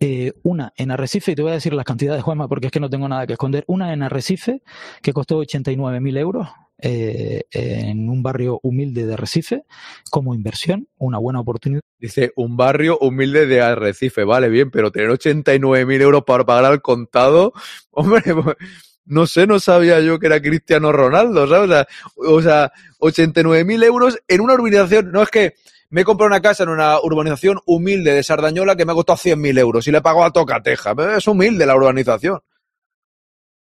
Eh, 0.00 0.32
una 0.42 0.72
en 0.76 0.90
Arrecife, 0.90 1.32
y 1.32 1.34
te 1.34 1.42
voy 1.42 1.50
a 1.50 1.54
decir 1.54 1.72
las 1.72 1.84
cantidades, 1.84 2.22
Juanma, 2.22 2.46
porque 2.46 2.66
es 2.66 2.72
que 2.72 2.80
no 2.80 2.90
tengo 2.90 3.08
nada 3.08 3.26
que 3.26 3.32
esconder. 3.32 3.64
Una 3.66 3.92
en 3.92 4.02
Arrecife, 4.02 4.62
que 5.02 5.12
costó 5.12 5.42
89.000 5.42 6.18
euros 6.18 6.48
eh, 6.80 7.42
en 7.50 8.08
un 8.08 8.22
barrio 8.22 8.60
humilde 8.62 9.06
de 9.06 9.14
Arrecife, 9.14 9.64
como 10.10 10.34
inversión, 10.34 10.88
una 10.96 11.18
buena 11.18 11.40
oportunidad. 11.40 11.82
Dice, 11.98 12.32
un 12.36 12.56
barrio 12.56 12.98
humilde 12.98 13.46
de 13.46 13.60
Arrecife, 13.60 14.24
vale, 14.24 14.48
bien, 14.48 14.70
pero 14.70 14.92
tener 14.92 15.10
89.000 15.10 16.00
euros 16.00 16.24
para 16.24 16.44
pagar 16.44 16.66
al 16.66 16.82
contado, 16.82 17.52
hombre, 17.90 18.22
pues, 18.34 18.56
no 19.04 19.26
sé, 19.26 19.46
no 19.46 19.58
sabía 19.58 20.00
yo 20.00 20.18
que 20.18 20.26
era 20.26 20.40
Cristiano 20.40 20.92
Ronaldo, 20.92 21.48
¿sabes? 21.48 21.70
O 21.70 21.72
sea, 21.72 21.86
o 22.16 22.42
sea 22.42 22.72
89.000 23.00 23.84
euros 23.84 24.18
en 24.28 24.40
una 24.40 24.54
urbanización, 24.54 25.10
no 25.10 25.22
es 25.22 25.30
que 25.30 25.54
me 25.90 26.02
he 26.02 26.04
comprado 26.04 26.28
una 26.28 26.42
casa 26.42 26.64
en 26.64 26.68
una 26.68 27.00
urbanización 27.00 27.58
humilde 27.64 28.12
de 28.12 28.22
Sardañola 28.22 28.76
que 28.76 28.84
me 28.84 28.92
ha 28.92 28.94
costado 28.94 29.18
100.000 29.18 29.58
euros 29.58 29.86
y 29.86 29.90
le 29.90 29.98
he 29.98 30.02
pagado 30.02 30.24
a 30.24 30.32
tocateja, 30.32 30.94
es 31.16 31.26
humilde 31.26 31.64
la 31.64 31.74
urbanización. 31.74 32.40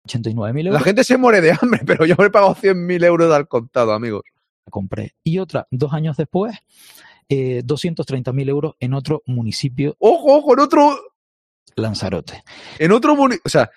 89.000 0.08 0.66
euros. 0.66 0.74
La 0.74 0.80
gente 0.80 1.04
se 1.04 1.16
muere 1.16 1.40
de 1.40 1.52
hambre, 1.60 1.82
pero 1.86 2.06
yo 2.06 2.14
me 2.18 2.26
he 2.26 2.30
pagado 2.30 2.54
100.000 2.54 3.04
euros 3.04 3.32
al 3.32 3.46
contado, 3.46 3.92
amigos. 3.92 4.22
la 4.64 4.70
compré. 4.70 5.14
Y 5.22 5.38
otra, 5.38 5.66
dos 5.70 5.92
años 5.92 6.16
después, 6.16 6.56
eh, 7.28 7.62
230.000 7.64 8.48
euros 8.48 8.74
en 8.80 8.94
otro 8.94 9.22
municipio. 9.26 9.96
Ojo, 9.98 10.38
ojo, 10.38 10.54
en 10.54 10.60
otro, 10.60 10.98
Lanzarote. 11.76 12.42
en 12.78 12.92
otro 12.92 13.14
municipio, 13.14 13.42
o 13.46 13.50
sea, 13.50 13.70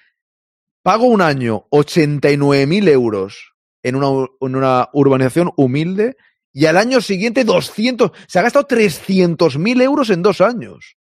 pago 0.82 1.06
un 1.06 1.22
año 1.22 1.68
89.000 1.70 2.90
euros 2.90 3.54
en 3.84 3.96
una, 3.96 4.28
en 4.42 4.56
una 4.56 4.90
urbanización 4.94 5.52
humilde 5.58 6.16
y 6.54 6.66
al 6.66 6.78
año 6.78 7.02
siguiente 7.02 7.44
200, 7.44 8.12
se 8.28 8.40
ha 8.40 8.42
gastado 8.42 8.68
300.000 8.68 9.82
euros 9.82 10.10
en 10.10 10.22
dos 10.22 10.42
años. 10.42 10.98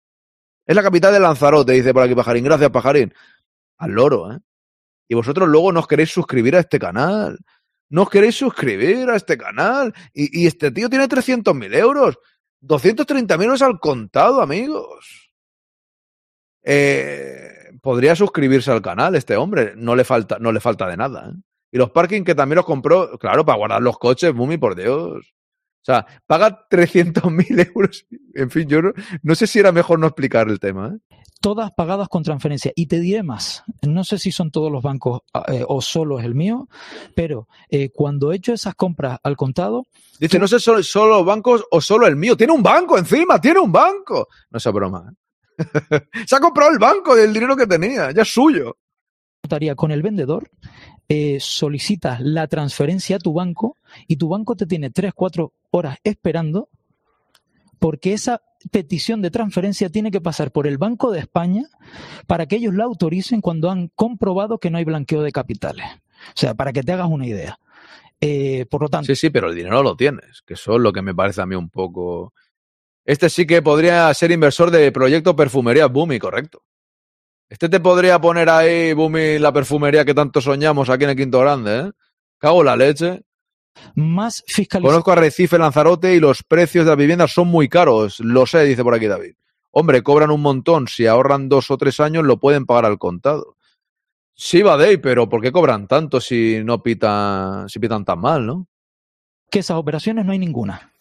Es 0.67 0.75
la 0.75 0.83
capital 0.83 1.13
de 1.13 1.21
Lanzarote, 1.21 1.73
dice 1.73 1.93
por 1.93 2.03
aquí 2.03 2.15
Pajarín. 2.15 2.45
Gracias, 2.45 2.71
Pajarín. 2.71 3.15
Al 3.79 3.93
loro, 3.93 4.33
¿eh? 4.33 4.39
Y 5.09 5.15
vosotros 5.15 5.49
luego 5.49 5.73
no 5.73 5.81
os 5.81 5.87
queréis 5.87 6.11
suscribir 6.11 6.57
a 6.57 6.61
este 6.61 6.79
canal. 6.79 7.39
No 7.89 8.03
os 8.03 8.11
queréis 8.11 8.37
suscribir 8.37 9.09
a 9.09 9.17
este 9.17 9.39
canal. 9.39 9.95
Y, 10.13 10.47
este 10.47 10.71
tío 10.71 10.91
tiene 10.91 11.09
300.000 11.09 11.75
euros. 11.77 12.19
230.000 12.63 13.43
euros 13.45 13.63
al 13.63 13.79
contado, 13.79 14.41
amigos. 14.41 15.31
Eh, 16.65 17.71
podría 17.81 18.17
suscribirse 18.17 18.73
al 18.73 18.83
canal 18.83 19.15
este 19.15 19.37
hombre. 19.37 19.75
No 19.77 19.95
le 19.95 20.05
falta, 20.05 20.39
no 20.41 20.51
le 20.51 20.61
falta 20.61 20.89
de 20.89 20.97
nada. 20.97 21.31
¿eh? 21.31 21.41
Y 21.71 21.79
los 21.79 21.91
parking 21.91 22.25
que 22.25 22.35
también 22.35 22.57
los 22.57 22.67
compró, 22.67 23.17
claro, 23.19 23.45
para 23.45 23.59
guardar 23.59 23.83
los 23.83 23.99
coches, 23.99 24.33
Bumi, 24.33 24.59
por 24.59 24.75
Dios. 24.75 25.25
O 25.25 25.85
sea, 25.87 26.05
paga 26.27 26.67
300.000 26.69 27.71
euros. 27.75 28.07
En 28.35 28.51
fin, 28.51 28.69
yo 28.69 28.83
no, 28.83 28.93
no 29.23 29.35
sé 29.37 29.47
si 29.47 29.61
era 29.61 29.71
mejor 29.71 30.01
no 30.01 30.09
explicar 30.09 30.49
el 30.49 30.59
tema. 30.59 30.97
¿eh? 30.97 31.17
Todas 31.47 31.71
pagadas 31.71 32.09
con 32.09 32.25
transferencia. 32.25 32.73
Y 32.75 32.87
te 32.87 32.99
diré 32.99 33.23
más, 33.23 33.63
no 33.83 34.03
sé 34.03 34.19
si 34.19 34.33
son 34.33 34.51
todos 34.51 34.69
los 34.69 34.83
bancos 34.83 35.21
eh, 35.47 35.65
o 35.69 35.81
solo 35.81 36.19
es 36.19 36.25
el 36.25 36.35
mío, 36.35 36.69
pero 37.15 37.47
eh, 37.71 37.91
cuando 37.91 38.33
he 38.33 38.35
hecho 38.35 38.53
esas 38.53 38.75
compras 38.75 39.21
al 39.23 39.37
contado, 39.37 39.87
Dice, 40.19 40.41
no 40.41 40.49
sé 40.49 40.59
solo, 40.59 40.83
solo 40.83 41.19
los 41.19 41.25
bancos 41.25 41.65
o 41.71 41.81
solo 41.81 42.09
el 42.09 42.17
mío. 42.17 42.37
Tiene 42.37 42.53
un 42.53 42.65
banco 42.65 42.99
encima, 42.99 43.41
tiene 43.41 43.61
un 43.61 43.71
banco. 43.71 44.27
No 44.51 44.59
es 44.59 44.65
broma. 44.73 45.13
¿eh? 45.61 46.01
Se 46.27 46.35
ha 46.35 46.41
comprado 46.41 46.73
el 46.73 46.81
banco 46.81 47.15
del 47.15 47.33
dinero 47.33 47.55
que 47.55 47.69
tenía, 47.69 48.11
ya 48.11 48.23
es 48.23 48.33
suyo. 48.35 48.77
con 49.77 49.93
el 49.93 50.03
vendedor, 50.03 50.51
eh, 51.09 51.39
solicitas 51.39 52.21
la 52.23 52.49
transferencia 52.49 53.15
a 53.15 53.21
tu 53.21 53.33
banco 53.33 53.77
y 54.09 54.17
tu 54.17 54.29
banco 54.29 54.57
te 54.57 54.67
tiene 54.67 54.91
3, 54.91 55.13
4 55.15 55.53
horas 55.71 55.99
esperando 56.03 56.71
porque 57.79 58.15
esa 58.15 58.43
petición 58.71 59.23
de 59.23 59.31
transferencia 59.31 59.89
tiene 59.89 60.11
que 60.11 60.21
pasar 60.21 60.53
por 60.53 60.67
el 60.67 60.79
Banco 60.79 61.11
de 61.11 61.21
España 61.21 61.65
para 62.27 62.47
que 62.47 62.57
ellos 62.57 62.75
la 62.75 62.85
autoricen 62.85 63.41
cuando 63.41 63.71
han 63.71 63.89
comprobado 63.95 64.59
que 64.59 64.71
no 64.71 64.79
hay 64.79 64.85
blanqueo 64.85 65.23
de 65.23 65.33
capitales. 65.33 65.87
O 66.29 66.33
sea, 66.35 66.55
para 66.55 66.73
que 66.73 66.83
te 66.83 66.93
hagas 66.93 67.09
una 67.09 67.27
idea. 67.27 67.59
Eh, 68.21 68.67
por 68.71 68.83
lo 68.83 68.89
tanto, 68.89 69.07
Sí, 69.07 69.17
sí, 69.17 69.31
pero 69.31 69.49
el 69.49 69.55
dinero 69.55 69.83
lo 69.83 69.97
tienes, 69.97 70.43
que 70.47 70.55
eso 70.55 70.77
es 70.77 70.81
lo 70.81 70.93
que 70.93 71.03
me 71.03 71.15
parece 71.15 71.43
a 71.43 71.47
mí 71.47 71.55
un 71.55 71.69
poco. 71.69 72.33
Este 73.05 73.29
sí 73.29 73.47
que 73.47 73.63
podría 73.63 74.13
ser 74.15 74.31
inversor 74.31 74.71
de 74.71 74.91
proyecto 74.91 75.37
perfumería 75.37 75.87
Bumi, 75.87 76.19
correcto. 76.19 76.63
Este 77.49 77.69
te 77.69 77.79
podría 77.79 78.19
poner 78.21 78.49
ahí, 78.49 78.93
Bumi, 78.93 79.39
la 79.39 79.53
perfumería 79.53 80.05
que 80.05 80.15
tanto 80.15 80.41
soñamos 80.41 80.91
aquí 80.91 81.05
en 81.05 81.11
el 81.11 81.17
Quinto 81.17 81.41
Grande, 81.41 81.79
¿eh? 81.79 81.93
Cago 82.39 82.65
la 82.65 82.77
leche. 82.77 83.23
Más 83.95 84.43
fiscalización. 84.47 84.93
Conozco 84.93 85.13
a 85.13 85.17
Recife, 85.17 85.59
Lanzarote 85.59 86.15
y 86.15 86.21
los 86.21 86.43
precios 86.43 86.85
de 86.85 86.91
las 86.91 86.99
viviendas 86.99 87.33
son 87.33 87.49
muy 87.49 87.69
caros. 87.69 88.21
Lo 88.21 88.47
sé, 88.47 88.65
dice 88.65 88.83
por 88.83 88.95
aquí 88.95 89.07
David. 89.07 89.35
Hombre, 89.71 90.03
cobran 90.03 90.31
un 90.31 90.43
montón. 90.43 90.89
Si 90.89 91.07
ahorran 91.07 91.49
dos 91.49 91.71
o 91.71 91.77
tres 91.77 92.01
años, 92.01 92.25
lo 92.25 92.39
pueden 92.39 92.67
pagar 92.67 92.87
al 92.87 92.99
contado. 92.99 93.57
Sí, 94.35 94.63
Badey, 94.63 94.99
pero 94.99 95.29
¿por 95.29 95.41
qué 95.41 95.53
cobran 95.53 95.87
tanto 95.87 96.21
si 96.21 96.63
no 96.65 96.83
pitan, 96.83 97.69
si 97.69 97.79
pitan 97.79 98.05
tan 98.05 98.21
mal, 98.21 98.47
no? 98.47 98.69
que 99.51 99.61
esas 99.61 99.77
operaciones 99.77 100.25
no 100.25 100.33
hay 100.33 100.39
ninguna. 100.39 100.93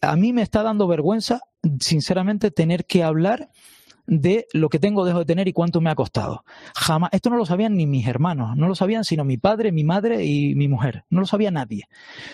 A 0.00 0.16
mí 0.16 0.32
me 0.32 0.42
está 0.42 0.62
dando 0.62 0.86
vergüenza, 0.86 1.40
sinceramente, 1.80 2.50
tener 2.50 2.86
que 2.86 3.02
hablar 3.02 3.50
de 4.06 4.46
lo 4.52 4.68
que 4.68 4.78
tengo, 4.78 5.04
dejo 5.04 5.20
de 5.20 5.24
tener 5.24 5.48
y 5.48 5.52
cuánto 5.52 5.80
me 5.80 5.90
ha 5.90 5.94
costado. 5.94 6.44
Jamás, 6.74 7.10
esto 7.12 7.30
no 7.30 7.36
lo 7.36 7.46
sabían 7.46 7.76
ni 7.76 7.86
mis 7.86 8.06
hermanos, 8.06 8.56
no 8.56 8.68
lo 8.68 8.74
sabían 8.74 9.04
sino 9.04 9.24
mi 9.24 9.36
padre, 9.36 9.72
mi 9.72 9.84
madre 9.84 10.24
y 10.24 10.54
mi 10.54 10.68
mujer, 10.68 11.04
no 11.10 11.20
lo 11.20 11.26
sabía 11.26 11.50
nadie. 11.50 11.88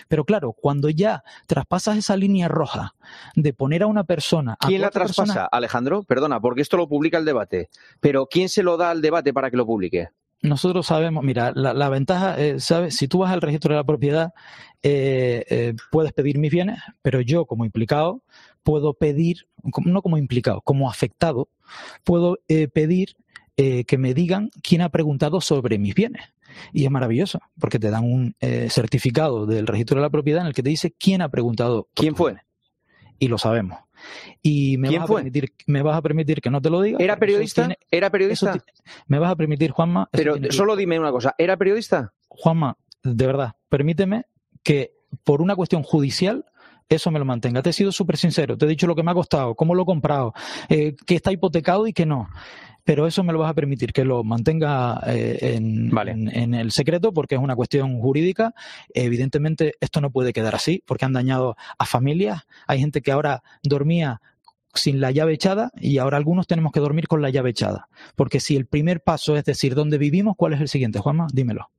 Pero 0.07 0.25
claro, 0.25 0.53
cuando 0.53 0.89
ya 0.89 1.23
traspasas 1.47 1.97
esa 1.97 2.15
línea 2.17 2.47
roja 2.47 2.95
de 3.35 3.53
poner 3.53 3.83
a 3.83 3.87
una 3.87 4.03
persona... 4.03 4.55
a 4.59 4.67
¿Quién 4.67 4.81
la 4.81 4.89
traspasa, 4.91 5.23
personas- 5.23 5.49
Alejandro? 5.51 6.03
Perdona, 6.03 6.39
porque 6.39 6.61
esto 6.61 6.77
lo 6.77 6.87
publica 6.87 7.17
el 7.17 7.25
debate. 7.25 7.69
Pero 7.99 8.27
¿quién 8.27 8.49
se 8.49 8.63
lo 8.63 8.77
da 8.77 8.91
al 8.91 9.01
debate 9.01 9.33
para 9.33 9.49
que 9.49 9.57
lo 9.57 9.65
publique? 9.65 10.09
Nosotros 10.41 10.87
sabemos, 10.87 11.23
mira, 11.23 11.53
la, 11.55 11.73
la 11.73 11.87
ventaja, 11.87 12.37
eh, 12.37 12.59
¿sabes? 12.59 12.97
Si 12.97 13.07
tú 13.07 13.19
vas 13.19 13.31
al 13.31 13.39
registro 13.39 13.73
de 13.73 13.77
la 13.79 13.85
propiedad, 13.85 14.33
eh, 14.81 15.45
eh, 15.49 15.73
puedes 15.89 16.11
pedir 16.11 16.37
mis 16.37 16.51
bienes, 16.51 16.79
pero 17.01 17.21
yo 17.21 17.45
como 17.45 17.63
implicado 17.63 18.23
puedo 18.63 18.93
pedir, 18.93 19.47
no 19.85 20.01
como 20.01 20.17
implicado, 20.17 20.61
como 20.61 20.89
afectado, 20.89 21.49
puedo 22.03 22.37
eh, 22.47 22.67
pedir 22.67 23.15
eh, 23.57 23.83
que 23.85 23.97
me 23.97 24.13
digan 24.13 24.49
quién 24.61 24.81
ha 24.81 24.89
preguntado 24.89 25.41
sobre 25.41 25.77
mis 25.77 25.93
bienes. 25.95 26.33
Y 26.71 26.85
es 26.85 26.91
maravilloso, 26.91 27.39
porque 27.59 27.79
te 27.79 27.89
dan 27.89 28.03
un 28.03 28.35
eh, 28.39 28.67
certificado 28.69 29.45
del 29.45 29.65
registro 29.67 29.95
de 29.97 30.01
la 30.03 30.09
propiedad 30.09 30.41
en 30.41 30.47
el 30.47 30.53
que 30.53 30.61
te 30.63 30.69
dice 30.69 30.91
quién 30.97 31.21
ha 31.21 31.29
preguntado. 31.29 31.87
¿Quién 31.95 32.15
fue? 32.15 32.35
Y 33.19 33.27
lo 33.27 33.37
sabemos. 33.37 33.79
Y 34.41 34.77
me 34.77 34.89
¿Quién 34.89 35.01
vas, 35.01 35.07
fue? 35.07 35.21
A 35.21 35.23
permitir, 35.23 35.53
me 35.65 35.81
vas 35.81 35.97
a 35.97 36.01
permitir 36.01 36.41
que 36.41 36.49
no 36.49 36.61
te 36.61 36.69
lo 36.69 36.81
diga. 36.81 36.97
¿Era 36.99 37.17
periodista? 37.17 37.63
tiene- 37.63 37.77
¿Era 37.89 38.09
periodista? 38.09 38.61
me 39.07 39.17
vas 39.19 39.31
a 39.31 39.35
permitir, 39.35 39.71
Juanma. 39.71 40.09
Pero 40.11 40.39
que- 40.39 40.51
solo 40.51 40.75
dime 40.75 40.99
una 40.99 41.11
cosa, 41.11 41.33
¿era 41.37 41.57
periodista? 41.57 42.13
Juanma, 42.27 42.77
de 43.03 43.25
verdad, 43.27 43.53
permíteme 43.69 44.25
que 44.61 44.93
por 45.23 45.41
una 45.41 45.55
cuestión 45.55 45.83
judicial 45.83 46.45
eso 46.95 47.11
me 47.11 47.19
lo 47.19 47.25
mantenga. 47.25 47.61
Te 47.61 47.69
he 47.71 47.73
sido 47.73 47.91
súper 47.91 48.17
sincero, 48.17 48.57
te 48.57 48.65
he 48.65 48.67
dicho 48.69 48.87
lo 48.87 48.95
que 48.95 49.03
me 49.03 49.11
ha 49.11 49.13
costado, 49.13 49.55
cómo 49.55 49.75
lo 49.75 49.83
he 49.83 49.85
comprado, 49.85 50.33
eh, 50.69 50.95
que 51.05 51.15
está 51.15 51.31
hipotecado 51.31 51.87
y 51.87 51.93
que 51.93 52.05
no. 52.05 52.29
Pero 52.85 53.07
eso 53.07 53.23
me 53.23 53.31
lo 53.31 53.39
vas 53.39 53.49
a 53.49 53.53
permitir 53.53 53.93
que 53.93 54.03
lo 54.03 54.25
mantenga 54.25 54.99
eh, 55.07 55.55
en, 55.55 55.89
en- 56.11 56.27
en 56.35 56.53
el 56.53 56.71
secreto 56.71 57.13
porque 57.13 57.35
es 57.35 57.41
una 57.41 57.55
cuestión 57.55 57.97
jurídica. 58.01 58.53
Evidentemente, 58.93 59.73
esto 59.79 60.01
no 60.01 60.11
puede 60.11 60.33
quedar 60.33 60.53
así 60.55 60.83
porque 60.85 61.05
han 61.05 61.13
dañado 61.13 61.55
a 61.77 61.85
familias. 61.85 62.41
Hay 62.67 62.79
gente 62.79 63.01
que 63.01 63.11
ahora 63.13 63.41
dormía 63.63 64.21
sin 64.73 64.99
la 64.99 65.11
llave 65.11 65.33
echada 65.33 65.71
y 65.79 65.97
ahora 65.99 66.17
algunos 66.17 66.47
tenemos 66.47 66.71
que 66.71 66.79
dormir 66.81 67.07
con 67.07 67.21
la 67.21 67.29
llave 67.29 67.51
echada. 67.51 67.87
Porque 68.15 68.39
si 68.39 68.55
el 68.57 68.65
primer 68.65 69.01
paso 69.01 69.37
es 69.37 69.45
decir 69.45 69.75
dónde 69.75 69.97
vivimos, 69.97 70.35
¿cuál 70.35 70.53
es 70.53 70.61
el 70.61 70.67
siguiente, 70.67 70.99
Juanma? 70.99 71.27
Dímelo. 71.31 71.69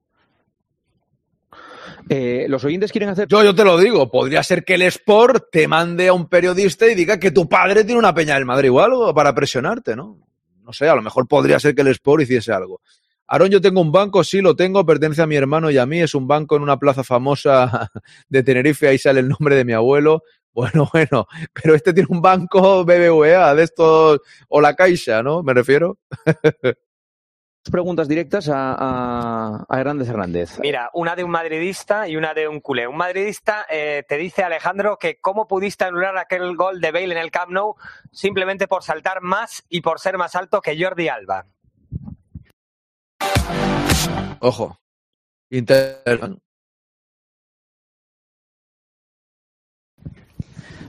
Eh, 2.08 2.46
los 2.48 2.64
oyentes 2.64 2.92
quieren 2.92 3.08
hacer. 3.08 3.28
Yo, 3.28 3.42
yo 3.42 3.54
te 3.54 3.64
lo 3.64 3.78
digo, 3.78 4.10
podría 4.10 4.42
ser 4.42 4.64
que 4.64 4.74
el 4.74 4.82
Sport 4.82 5.46
te 5.50 5.66
mande 5.66 6.08
a 6.08 6.12
un 6.12 6.28
periodista 6.28 6.86
y 6.86 6.94
diga 6.94 7.18
que 7.18 7.30
tu 7.30 7.48
padre 7.48 7.84
tiene 7.84 7.98
una 7.98 8.14
peña 8.14 8.34
del 8.34 8.44
Madrid 8.44 8.70
o 8.70 8.80
algo 8.80 9.14
para 9.14 9.34
presionarte, 9.34 9.96
¿no? 9.96 10.18
No 10.62 10.72
sé, 10.72 10.88
a 10.88 10.94
lo 10.94 11.02
mejor 11.02 11.26
podría 11.28 11.58
ser 11.58 11.74
que 11.74 11.82
el 11.82 11.88
Sport 11.88 12.22
hiciese 12.22 12.52
algo. 12.52 12.80
Aarón, 13.26 13.50
yo 13.50 13.60
tengo 13.60 13.80
un 13.80 13.90
banco, 13.90 14.22
sí 14.22 14.42
lo 14.42 14.54
tengo, 14.54 14.84
pertenece 14.84 15.22
a 15.22 15.26
mi 15.26 15.36
hermano 15.36 15.70
y 15.70 15.78
a 15.78 15.86
mí, 15.86 16.00
es 16.00 16.14
un 16.14 16.28
banco 16.28 16.56
en 16.56 16.62
una 16.62 16.78
plaza 16.78 17.02
famosa 17.04 17.90
de 18.28 18.42
Tenerife, 18.42 18.88
ahí 18.88 18.98
sale 18.98 19.20
el 19.20 19.28
nombre 19.28 19.56
de 19.56 19.64
mi 19.64 19.72
abuelo. 19.72 20.22
Bueno, 20.52 20.88
bueno, 20.92 21.26
pero 21.52 21.74
este 21.74 21.92
tiene 21.92 22.08
un 22.10 22.20
banco 22.20 22.84
BBVA 22.84 23.54
de 23.54 23.62
estos, 23.62 24.20
o 24.48 24.60
la 24.60 24.74
Caixa, 24.74 25.22
¿no? 25.22 25.42
Me 25.42 25.54
refiero. 25.54 25.98
preguntas 27.70 28.08
directas 28.08 28.48
a, 28.48 28.74
a- 28.78 29.64
a 29.68 29.80
Hernández 29.80 30.08
Hernández. 30.08 30.58
Mira, 30.60 30.90
una 30.94 31.16
de 31.16 31.24
un 31.24 31.30
madridista 31.30 32.06
y 32.08 32.16
una 32.16 32.34
de 32.34 32.46
un 32.48 32.60
culé. 32.60 32.86
Un 32.86 32.96
madridista 32.96 33.66
eh, 33.70 34.04
te 34.08 34.16
dice, 34.16 34.42
Alejandro, 34.44 34.98
que 34.98 35.18
cómo 35.20 35.48
pudiste 35.48 35.84
anular 35.84 36.16
aquel 36.18 36.56
gol 36.56 36.80
de 36.80 36.92
Bale 36.92 37.12
en 37.12 37.18
el 37.18 37.30
Camp 37.30 37.50
Nou 37.50 37.74
simplemente 38.12 38.68
por 38.68 38.82
saltar 38.82 39.20
más 39.22 39.64
y 39.68 39.80
por 39.80 39.98
ser 40.00 40.18
más 40.18 40.34
alto 40.34 40.60
que 40.60 40.76
Jordi 40.82 41.08
Alba. 41.08 41.46
Ojo. 44.40 44.78
Inter. 45.50 46.02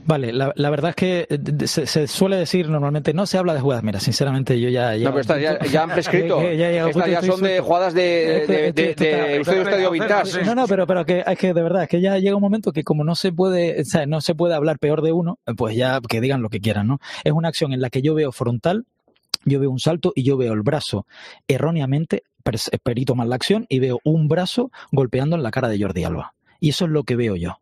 Vale, 0.06 0.32
la, 0.32 0.52
la 0.54 0.70
verdad 0.70 0.90
es 0.90 0.96
que 0.96 1.26
eh, 1.28 1.66
se, 1.66 1.84
se 1.86 2.06
suele 2.06 2.36
decir 2.36 2.68
normalmente, 2.70 3.12
no 3.12 3.26
se 3.26 3.38
habla 3.38 3.54
de 3.54 3.60
jugadas. 3.60 3.82
Mira, 3.82 3.98
sinceramente 3.98 4.58
yo 4.60 4.68
ya... 4.68 4.96
No, 4.96 5.10
pero 5.10 5.20
estas 5.20 5.40
ya, 5.40 5.58
ya 5.70 5.82
han 5.82 5.90
prescrito. 5.90 6.40
Eh, 6.40 6.54
eh, 6.54 6.56
ya, 6.56 6.70
ya, 6.70 6.88
estas 6.88 7.10
ya 7.10 7.22
son 7.22 7.40
de 7.40 7.48
suelto. 7.48 7.64
jugadas 7.64 7.94
de, 7.94 8.72
de, 8.72 8.94
de, 8.94 9.36
Eusebio 9.36 9.62
Estadio 9.62 9.90
Vintage. 9.90 10.44
No, 10.44 10.54
no, 10.54 10.68
pero, 10.68 10.86
pero 10.86 11.04
que 11.04 11.24
es 11.26 11.38
que 11.38 11.52
de 11.52 11.62
verdad, 11.62 11.82
es 11.82 11.88
que 11.88 12.00
ya 12.00 12.18
llega 12.18 12.36
un 12.36 12.42
momento 12.42 12.70
que 12.70 12.84
como 12.84 13.02
no 13.02 13.16
se 13.16 13.32
puede, 13.32 13.80
o 13.80 13.84
sea, 13.84 14.06
no 14.06 14.20
se 14.20 14.36
puede 14.36 14.54
hablar 14.54 14.78
peor 14.78 15.02
de 15.02 15.10
uno, 15.10 15.40
pues 15.56 15.74
ya 15.74 16.00
que 16.08 16.20
digan 16.20 16.40
lo 16.40 16.50
que 16.50 16.60
quieran, 16.60 16.86
¿no? 16.86 17.00
Es 17.24 17.32
una 17.32 17.48
acción 17.48 17.72
en 17.72 17.80
la 17.80 17.90
que 17.90 18.00
yo 18.00 18.14
veo 18.14 18.30
frontal, 18.30 18.86
yo 19.44 19.58
veo 19.58 19.70
un 19.70 19.80
salto 19.80 20.12
y 20.14 20.22
yo 20.22 20.36
veo 20.36 20.52
el 20.52 20.62
brazo 20.62 21.04
erróneamente, 21.48 22.22
perito 22.84 23.16
mal 23.16 23.28
la 23.28 23.36
acción, 23.36 23.66
y 23.68 23.80
veo 23.80 23.98
un 24.04 24.28
brazo 24.28 24.70
golpeando 24.92 25.34
en 25.34 25.42
la 25.42 25.50
cara 25.50 25.68
de 25.68 25.80
Jordi 25.80 26.04
Alba. 26.04 26.34
Y 26.60 26.68
eso 26.68 26.84
es 26.84 26.92
lo 26.92 27.02
que 27.02 27.16
veo 27.16 27.34
yo. 27.34 27.58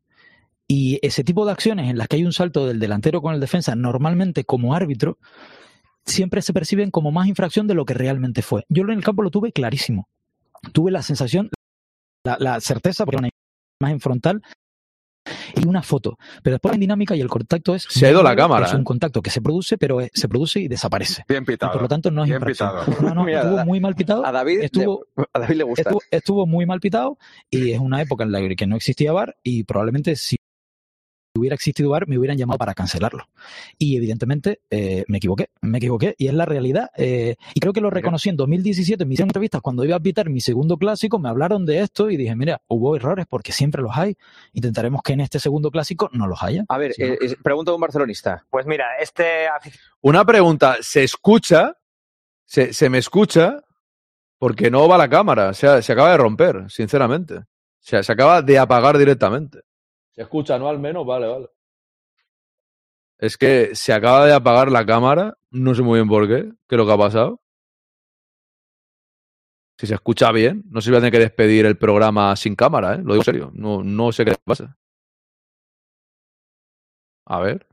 Y 0.68 0.98
ese 1.02 1.24
tipo 1.24 1.44
de 1.44 1.52
acciones 1.52 1.90
en 1.90 1.98
las 1.98 2.08
que 2.08 2.16
hay 2.16 2.24
un 2.24 2.32
salto 2.32 2.66
del 2.66 2.80
delantero 2.80 3.20
con 3.20 3.34
el 3.34 3.40
defensa, 3.40 3.74
normalmente 3.76 4.44
como 4.44 4.74
árbitro, 4.74 5.18
siempre 6.06 6.40
se 6.42 6.52
perciben 6.52 6.90
como 6.90 7.10
más 7.12 7.26
infracción 7.28 7.66
de 7.66 7.74
lo 7.74 7.84
que 7.84 7.94
realmente 7.94 8.42
fue. 8.42 8.64
Yo 8.68 8.82
en 8.84 8.90
el 8.90 9.04
campo 9.04 9.22
lo 9.22 9.30
tuve 9.30 9.52
clarísimo. 9.52 10.08
Tuve 10.72 10.90
la 10.90 11.02
sensación, 11.02 11.50
la, 12.24 12.36
la 12.40 12.60
certeza, 12.60 13.04
porque 13.04 13.18
una 13.18 13.28
imagen 13.80 14.00
frontal 14.00 14.42
y 15.56 15.66
una 15.66 15.82
foto. 15.82 16.16
Pero 16.42 16.54
después 16.54 16.74
en 16.74 16.80
dinámica 16.80 17.14
y 17.14 17.20
el 17.20 17.28
contacto 17.28 17.74
es. 17.74 17.86
Se 17.88 18.06
ha 18.06 18.10
ido 18.10 18.22
la 18.22 18.34
cámara, 18.34 18.66
Es 18.66 18.72
¿eh? 18.72 18.76
un 18.76 18.84
contacto 18.84 19.20
que 19.22 19.28
se 19.30 19.42
produce, 19.42 19.76
pero 19.78 20.00
es- 20.00 20.10
se 20.14 20.28
produce 20.28 20.60
y 20.60 20.68
desaparece. 20.68 21.24
Bien 21.28 21.42
Y 21.42 21.46
pitado. 21.46 21.72
por 21.72 21.82
lo 21.82 21.88
tanto 21.88 22.10
no 22.10 22.22
es 22.24 22.28
Bien 22.30 22.36
infracción. 22.40 22.70
pitado. 22.86 23.02
No, 23.08 23.14
no, 23.14 23.24
Mira, 23.26 23.40
estuvo 23.42 23.58
a- 23.58 23.64
muy 23.66 23.80
mal 23.80 23.94
pitado. 23.94 24.24
A 24.24 24.32
David, 24.32 24.58
le- 24.60 24.64
estuvo, 24.66 25.04
a 25.32 25.38
David 25.38 25.56
le 25.56 25.64
gusta. 25.64 25.82
estuvo, 25.82 26.00
estuvo 26.10 26.46
muy 26.46 26.64
mal 26.64 26.80
pitado 26.80 27.18
y 27.50 27.72
es 27.72 27.78
una 27.78 28.00
época 28.00 28.24
en 28.24 28.32
la 28.32 28.40
que 28.56 28.66
no 28.66 28.76
existía 28.76 29.12
VAR 29.12 29.36
y 29.42 29.64
probablemente 29.64 30.16
si 30.16 30.36
hubiera 31.36 31.54
existido 31.54 31.90
VAR 31.90 32.06
me 32.06 32.18
hubieran 32.18 32.36
llamado 32.38 32.58
para 32.58 32.74
cancelarlo. 32.74 33.24
Y 33.78 33.96
evidentemente 33.96 34.60
eh, 34.70 35.04
me 35.08 35.18
equivoqué, 35.18 35.50
me 35.60 35.78
equivoqué 35.78 36.14
y 36.16 36.28
es 36.28 36.34
la 36.34 36.44
realidad. 36.44 36.90
eh, 36.96 37.36
y 37.54 37.60
creo 37.60 37.72
que 37.72 37.80
lo 37.80 37.90
reconocí 37.90 38.28
en 38.28 38.36
2017, 38.36 39.02
en 39.02 39.08
mis 39.08 39.20
entrevistas, 39.20 39.60
cuando 39.60 39.84
iba 39.84 39.96
a 39.96 40.00
pitar 40.00 40.30
mi 40.30 40.40
segundo 40.40 40.76
clásico, 40.76 41.18
me 41.18 41.28
hablaron 41.28 41.66
de 41.66 41.80
esto 41.80 42.10
y 42.10 42.16
dije, 42.16 42.34
mira, 42.36 42.60
hubo 42.68 42.96
errores 42.96 43.26
porque 43.28 43.52
siempre 43.52 43.82
los 43.82 43.96
hay. 43.96 44.16
Intentaremos 44.52 45.02
que 45.02 45.14
en 45.14 45.20
este 45.20 45.38
segundo 45.38 45.70
clásico 45.70 46.08
no 46.12 46.26
los 46.26 46.42
haya. 46.42 46.64
A 46.68 46.78
ver, 46.78 46.92
eh, 46.98 47.18
eh, 47.20 47.36
pregunta 47.42 47.72
de 47.72 47.74
un 47.76 47.80
barcelonista. 47.80 48.44
Pues 48.50 48.66
mira, 48.66 48.96
este 49.00 49.46
Una 50.00 50.24
pregunta, 50.24 50.76
¿se 50.80 51.02
escucha? 51.04 51.76
¿Se, 52.44 52.72
se 52.72 52.88
me 52.88 52.98
escucha? 52.98 53.60
Porque 54.38 54.70
no 54.70 54.86
va 54.88 54.98
la 54.98 55.08
cámara, 55.08 55.48
o 55.48 55.54
sea, 55.54 55.80
se 55.80 55.92
acaba 55.92 56.10
de 56.10 56.18
romper, 56.18 56.70
sinceramente. 56.70 57.36
O 57.36 57.86
sea, 57.86 58.02
se 58.02 58.12
acaba 58.12 58.42
de 58.42 58.58
apagar 58.58 58.98
directamente. 58.98 59.60
¿Se 60.16 60.22
escucha, 60.22 60.58
no? 60.58 60.68
Al 60.68 60.78
menos, 60.78 61.06
vale, 61.06 61.26
vale. 61.28 61.48
Es 63.18 63.36
que 63.36 63.74
se 63.74 63.92
acaba 63.92 64.26
de 64.26 64.32
apagar 64.34 64.70
la 64.70 64.86
cámara, 64.86 65.36
no 65.50 65.74
sé 65.74 65.82
muy 65.82 65.98
bien 65.98 66.08
por 66.08 66.28
qué, 66.28 66.52
qué 66.68 66.74
es 66.74 66.78
lo 66.78 66.86
que 66.86 66.92
ha 66.92 66.98
pasado. 66.98 67.40
Si 69.78 69.86
se 69.86 69.94
escucha 69.94 70.30
bien, 70.32 70.64
no 70.70 70.80
sé 70.80 70.90
si 70.90 70.94
a 70.96 70.98
tener 70.98 71.12
que 71.12 71.18
despedir 71.18 71.66
el 71.66 71.76
programa 71.76 72.34
sin 72.36 72.54
cámara, 72.54 72.94
¿eh? 72.94 72.98
Lo 72.98 73.14
digo 73.14 73.16
en 73.16 73.24
serio, 73.24 73.50
no, 73.54 73.82
no 73.82 74.12
sé 74.12 74.24
qué 74.24 74.34
pasa. 74.44 74.76
A 77.26 77.38
ver. 77.40 77.66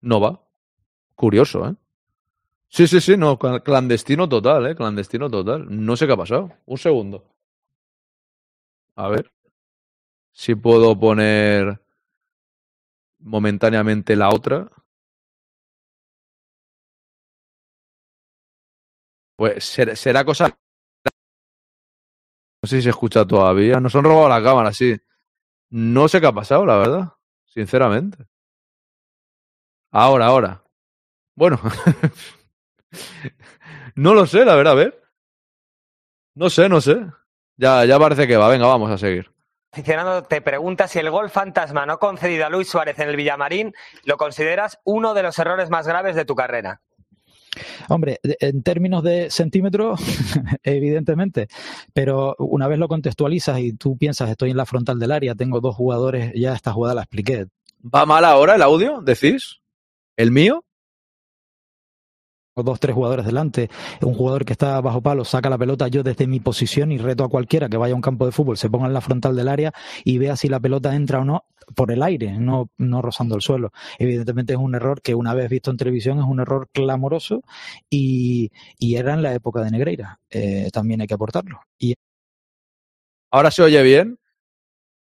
No 0.00 0.20
va. 0.20 0.40
Curioso, 1.16 1.68
¿eh? 1.68 1.74
Sí, 2.68 2.86
sí, 2.88 3.00
sí, 3.00 3.16
no, 3.16 3.38
cla- 3.38 3.62
clandestino 3.62 4.28
total, 4.28 4.66
¿eh? 4.68 4.76
Clandestino 4.76 5.30
total. 5.30 5.66
No 5.70 5.96
sé 5.96 6.06
qué 6.06 6.14
ha 6.14 6.16
pasado. 6.16 6.50
Un 6.66 6.78
segundo. 6.78 7.24
A 8.98 9.08
ver. 9.08 9.30
Si 10.32 10.54
puedo 10.54 10.98
poner 10.98 11.82
momentáneamente 13.20 14.16
la 14.16 14.28
otra. 14.30 14.68
Pues 19.36 19.64
ser- 19.64 19.96
será 19.96 20.24
cosa. 20.24 20.58
No 22.62 22.68
sé 22.68 22.76
si 22.76 22.82
se 22.82 22.90
escucha 22.90 23.24
todavía. 23.26 23.80
Nos 23.80 23.94
han 23.94 24.04
robado 24.04 24.28
la 24.28 24.42
cámara, 24.42 24.72
sí. 24.72 24.96
No 25.70 26.08
sé 26.08 26.20
qué 26.20 26.28
ha 26.28 26.32
pasado, 26.32 26.66
la 26.66 26.78
verdad. 26.78 27.12
Sinceramente. 27.46 28.26
Ahora, 29.90 30.26
ahora. 30.26 30.62
Bueno. 31.36 31.60
no 33.96 34.14
lo 34.14 34.26
sé, 34.26 34.44
la 34.44 34.54
verdad, 34.54 34.72
a 34.72 34.76
ver. 34.76 35.02
No 36.42 36.48
sé, 36.54 36.68
no 36.68 36.80
sé. 36.80 36.96
Ya, 37.58 37.84
ya 37.84 37.98
parece 37.98 38.26
que 38.26 38.36
va. 38.36 38.48
Venga, 38.48 38.66
vamos 38.66 38.90
a 38.90 38.96
seguir. 38.96 39.30
Aficionado 39.70 40.22
te 40.22 40.40
pregunta 40.40 40.88
si 40.88 40.98
el 40.98 41.10
gol 41.10 41.28
fantasma 41.28 41.84
no 41.84 41.98
concedido 41.98 42.46
a 42.46 42.50
Luis 42.50 42.68
Suárez 42.68 42.98
en 43.00 43.10
el 43.10 43.16
Villamarín 43.16 43.74
lo 44.04 44.16
consideras 44.16 44.78
uno 44.84 45.12
de 45.12 45.22
los 45.22 45.38
errores 45.38 45.68
más 45.68 45.86
graves 45.86 46.16
de 46.16 46.24
tu 46.24 46.34
carrera. 46.34 46.80
Hombre, 47.88 48.20
en 48.22 48.62
términos 48.62 49.02
de 49.02 49.30
centímetros, 49.30 50.00
evidentemente, 50.62 51.48
pero 51.92 52.36
una 52.38 52.68
vez 52.68 52.78
lo 52.78 52.88
contextualizas 52.88 53.58
y 53.58 53.72
tú 53.72 53.98
piensas, 53.98 54.30
estoy 54.30 54.50
en 54.50 54.56
la 54.56 54.66
frontal 54.66 54.98
del 54.98 55.12
área, 55.12 55.34
tengo 55.34 55.60
dos 55.60 55.74
jugadores, 55.74 56.32
ya 56.34 56.54
esta 56.54 56.72
jugada 56.72 56.94
la 56.94 57.02
expliqué. 57.02 57.46
¿Va 57.82 58.06
mal 58.06 58.24
ahora 58.24 58.54
el 58.54 58.62
audio? 58.62 59.00
¿Decís? 59.02 59.60
¿El 60.16 60.30
mío? 60.30 60.64
Dos, 62.62 62.80
tres 62.80 62.94
jugadores 62.94 63.26
delante, 63.26 63.70
un 64.02 64.14
jugador 64.14 64.44
que 64.44 64.52
está 64.52 64.80
bajo 64.80 65.00
palo 65.00 65.24
saca 65.24 65.50
la 65.50 65.58
pelota, 65.58 65.88
yo 65.88 66.02
desde 66.02 66.26
mi 66.26 66.40
posición 66.40 66.92
y 66.92 66.98
reto 66.98 67.24
a 67.24 67.28
cualquiera 67.28 67.68
que 67.68 67.76
vaya 67.76 67.92
a 67.92 67.96
un 67.96 68.02
campo 68.02 68.26
de 68.26 68.32
fútbol, 68.32 68.56
se 68.56 68.70
ponga 68.70 68.86
en 68.86 68.94
la 68.94 69.00
frontal 69.00 69.36
del 69.36 69.48
área 69.48 69.72
y 70.04 70.18
vea 70.18 70.36
si 70.36 70.48
la 70.48 70.60
pelota 70.60 70.94
entra 70.94 71.20
o 71.20 71.24
no 71.24 71.44
por 71.74 71.92
el 71.92 72.02
aire, 72.02 72.38
no, 72.38 72.70
no 72.78 73.02
rozando 73.02 73.34
el 73.34 73.42
suelo. 73.42 73.72
Evidentemente 73.98 74.54
es 74.54 74.58
un 74.58 74.74
error 74.74 75.02
que 75.02 75.14
una 75.14 75.34
vez 75.34 75.50
visto 75.50 75.70
en 75.70 75.76
televisión 75.76 76.18
es 76.18 76.24
un 76.24 76.40
error 76.40 76.68
clamoroso 76.72 77.42
y, 77.90 78.50
y 78.78 78.96
era 78.96 79.14
en 79.14 79.22
la 79.22 79.34
época 79.34 79.62
de 79.62 79.70
Negreira, 79.70 80.18
eh, 80.30 80.70
también 80.72 81.00
hay 81.00 81.06
que 81.06 81.14
aportarlo. 81.14 81.60
Y 81.78 81.94
¿Ahora 83.30 83.50
se 83.50 83.62
oye 83.62 83.82
bien? 83.82 84.18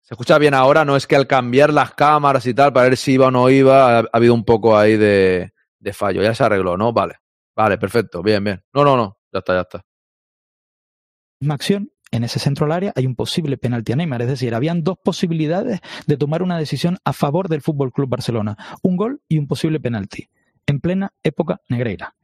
¿Se 0.02 0.14
escucha 0.14 0.38
bien 0.38 0.54
ahora? 0.54 0.86
No 0.86 0.96
es 0.96 1.08
que 1.08 1.16
al 1.16 1.28
cambiar 1.28 1.74
las 1.74 1.94
cámaras 1.94 2.46
y 2.46 2.54
tal, 2.54 2.74
para 2.74 2.90
ver 2.90 2.98
si 2.98 3.14
iba 3.14 3.28
o 3.28 3.32
no 3.32 3.50
iba, 3.50 4.00
ha 4.00 4.10
habido 4.14 4.34
un 4.34 4.46
poco 4.46 4.78
ahí 4.78 4.98
de, 4.98 5.52
de 5.80 5.94
fallo. 5.94 6.22
Ya 6.22 6.36
se 6.36 6.44
arregló, 6.44 6.78
¿no? 6.78 6.94
Vale. 6.94 7.16
Vale, 7.56 7.78
perfecto. 7.78 8.22
Bien, 8.22 8.44
bien. 8.44 8.64
No, 8.74 8.84
no, 8.84 8.98
no. 8.98 9.18
Ya 9.32 9.40
está, 9.40 9.54
ya 9.54 9.62
está. 9.62 9.86
misma 11.40 11.56
acción, 11.56 11.92
en 12.12 12.24
ese 12.24 12.40
centro 12.40 12.66
del 12.66 12.74
área 12.74 12.94
hay 12.96 13.06
un 13.06 13.16
posible 13.16 13.58
penalti 13.58 13.92
a 13.92 13.96
Neymar. 13.96 14.22
Es 14.22 14.28
decir, 14.28 14.54
habían 14.56 14.84
dos 14.84 14.98
posibilidades 15.04 15.82
de 16.06 16.18
tomar 16.18 16.44
una 16.44 16.58
decisión 16.58 16.98
a 17.04 17.14
favor 17.14 17.50
del 17.50 17.62
Fútbol 17.62 17.92
Club 17.92 18.10
Barcelona: 18.10 18.58
un 18.82 18.98
gol 18.98 19.22
y 19.28 19.38
un 19.38 19.48
posible 19.48 19.80
penalti, 19.80 20.30
en 20.66 20.80
plena 20.80 21.14
época 21.24 21.62
negreira. 21.70 22.16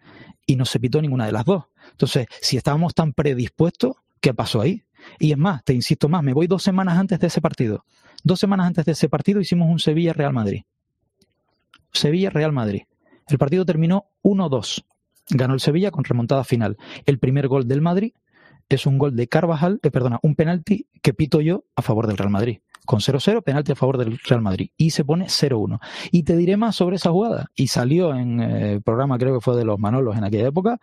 Y 0.45 0.55
no 0.55 0.65
se 0.65 0.79
pitó 0.79 1.01
ninguna 1.01 1.25
de 1.25 1.31
las 1.31 1.45
dos. 1.45 1.65
Entonces, 1.91 2.27
si 2.41 2.57
estábamos 2.57 2.93
tan 2.93 3.13
predispuestos, 3.13 3.95
¿qué 4.19 4.33
pasó 4.33 4.61
ahí? 4.61 4.83
Y 5.19 5.31
es 5.31 5.37
más, 5.37 5.63
te 5.63 5.73
insisto 5.73 6.09
más, 6.09 6.23
me 6.23 6.33
voy 6.33 6.47
dos 6.47 6.63
semanas 6.63 6.97
antes 6.97 7.19
de 7.19 7.27
ese 7.27 7.41
partido. 7.41 7.85
Dos 8.23 8.39
semanas 8.39 8.67
antes 8.67 8.85
de 8.85 8.91
ese 8.91 9.09
partido 9.09 9.39
hicimos 9.39 9.69
un 9.69 9.79
Sevilla-Real 9.79 10.33
Madrid. 10.33 10.63
Sevilla-Real 11.91 12.51
Madrid. 12.51 12.83
El 13.27 13.37
partido 13.37 13.65
terminó 13.65 14.05
1-2. 14.23 14.83
Ganó 15.31 15.53
el 15.53 15.59
Sevilla 15.59 15.91
con 15.91 16.03
remontada 16.03 16.43
final. 16.43 16.77
El 17.05 17.19
primer 17.19 17.47
gol 17.47 17.67
del 17.67 17.81
Madrid 17.81 18.13
es 18.75 18.85
un 18.85 18.97
gol 18.97 19.15
de 19.15 19.27
Carvajal, 19.27 19.79
eh, 19.83 19.91
perdona, 19.91 20.19
un 20.23 20.35
penalti 20.35 20.87
que 21.01 21.13
pito 21.13 21.41
yo 21.41 21.65
a 21.75 21.81
favor 21.81 22.07
del 22.07 22.17
Real 22.17 22.29
Madrid. 22.29 22.59
Con 22.85 22.99
0-0, 22.99 23.43
penalti 23.43 23.71
a 23.71 23.75
favor 23.75 23.97
del 23.97 24.17
Real 24.19 24.41
Madrid. 24.41 24.71
Y 24.75 24.89
se 24.89 25.05
pone 25.05 25.27
0-1. 25.27 25.79
Y 26.11 26.23
te 26.23 26.35
diré 26.35 26.57
más 26.57 26.75
sobre 26.75 26.95
esa 26.95 27.11
jugada. 27.11 27.47
Y 27.55 27.67
salió 27.67 28.15
en 28.15 28.39
eh, 28.39 28.73
el 28.73 28.81
programa, 28.81 29.17
creo 29.17 29.35
que 29.35 29.41
fue 29.41 29.55
de 29.55 29.65
los 29.65 29.79
Manolos 29.79 30.17
en 30.17 30.23
aquella 30.23 30.47
época. 30.47 30.79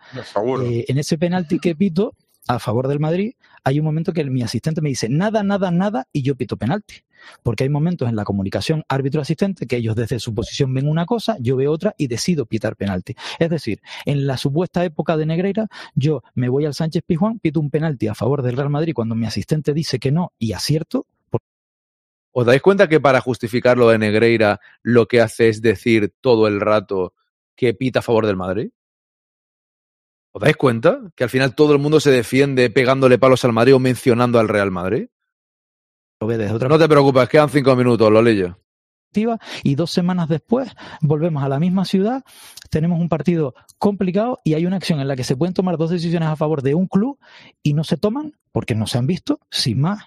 Eh, 0.63 0.85
en 0.87 0.97
ese 0.97 1.17
penalti 1.17 1.59
que 1.59 1.75
pito 1.75 2.15
a 2.49 2.57
favor 2.57 2.87
del 2.87 2.99
Madrid, 2.99 3.33
hay 3.63 3.77
un 3.77 3.85
momento 3.85 4.11
que 4.11 4.25
mi 4.25 4.41
asistente 4.41 4.81
me 4.81 4.89
dice 4.89 5.07
nada, 5.07 5.43
nada, 5.43 5.69
nada, 5.69 6.07
y 6.11 6.23
yo 6.23 6.35
pito 6.35 6.57
penalti. 6.57 6.95
Porque 7.43 7.63
hay 7.63 7.69
momentos 7.69 8.09
en 8.09 8.15
la 8.15 8.23
comunicación 8.23 8.83
árbitro-asistente 8.89 9.67
que 9.67 9.77
ellos 9.77 9.95
desde 9.95 10.19
su 10.19 10.33
posición 10.33 10.73
ven 10.73 10.87
una 10.87 11.05
cosa, 11.05 11.37
yo 11.39 11.55
veo 11.55 11.71
otra 11.71 11.93
y 11.95 12.07
decido 12.07 12.47
pitar 12.47 12.75
penalti. 12.75 13.15
Es 13.37 13.51
decir, 13.51 13.81
en 14.03 14.25
la 14.25 14.35
supuesta 14.37 14.83
época 14.83 15.15
de 15.15 15.27
Negreira, 15.27 15.67
yo 15.93 16.23
me 16.33 16.49
voy 16.49 16.65
al 16.65 16.73
Sánchez 16.73 17.03
Pizjuán, 17.05 17.37
pito 17.37 17.59
un 17.59 17.69
penalti 17.69 18.07
a 18.07 18.15
favor 18.15 18.41
del 18.41 18.57
Real 18.57 18.71
Madrid 18.71 18.93
cuando 18.95 19.13
mi 19.13 19.27
asistente 19.27 19.71
dice 19.71 19.99
que 19.99 20.11
no 20.11 20.33
y 20.39 20.53
acierto. 20.53 21.05
¿Os 22.31 22.45
dais 22.47 22.63
cuenta 22.63 22.89
que 22.89 22.99
para 22.99 23.21
justificar 23.21 23.77
lo 23.77 23.89
de 23.89 23.99
Negreira 23.99 24.59
lo 24.81 25.07
que 25.07 25.21
hace 25.21 25.49
es 25.49 25.61
decir 25.61 26.15
todo 26.19 26.47
el 26.47 26.61
rato 26.61 27.13
que 27.55 27.75
pita 27.75 27.99
a 27.99 28.01
favor 28.01 28.25
del 28.25 28.37
Madrid? 28.37 28.71
¿Os 30.31 30.41
dais 30.41 30.55
cuenta 30.55 30.99
que 31.15 31.23
al 31.23 31.29
final 31.29 31.55
todo 31.55 31.73
el 31.73 31.79
mundo 31.79 31.99
se 31.99 32.11
defiende 32.11 32.69
pegándole 32.69 33.17
palos 33.17 33.43
al 33.45 33.53
Madrid 33.53 33.75
o 33.75 33.79
mencionando 33.79 34.39
al 34.39 34.47
Real 34.47 34.71
Madrid? 34.71 35.07
Lo 36.21 36.27
No 36.27 36.77
te 36.77 36.89
preocupes, 36.89 37.29
quedan 37.29 37.49
cinco 37.49 37.75
minutos, 37.75 38.11
Lolillo. 38.11 38.59
perspectiva, 39.09 39.39
y 39.63 39.75
dos 39.75 39.89
semanas 39.89 40.27
después 40.27 40.69
volvemos 41.01 41.43
a 41.43 41.49
la 41.49 41.59
misma 41.59 41.85
ciudad, 41.85 42.23
tenemos 42.69 42.99
un 42.99 43.09
partido 43.09 43.55
complicado 43.77 44.39
y 44.43 44.53
hay 44.53 44.65
una 44.65 44.75
acción 44.75 44.99
en 44.99 45.07
la 45.07 45.15
que 45.15 45.23
se 45.23 45.35
pueden 45.35 45.53
tomar 45.53 45.77
dos 45.77 45.89
decisiones 45.89 46.29
a 46.29 46.35
favor 46.35 46.61
de 46.61 46.75
un 46.75 46.87
club 46.87 47.17
y 47.63 47.73
no 47.73 47.83
se 47.83 47.97
toman 47.97 48.33
porque 48.51 48.75
no 48.75 48.85
se 48.85 48.97
han 48.97 49.07
visto, 49.07 49.39
sin 49.49 49.81
más, 49.81 50.03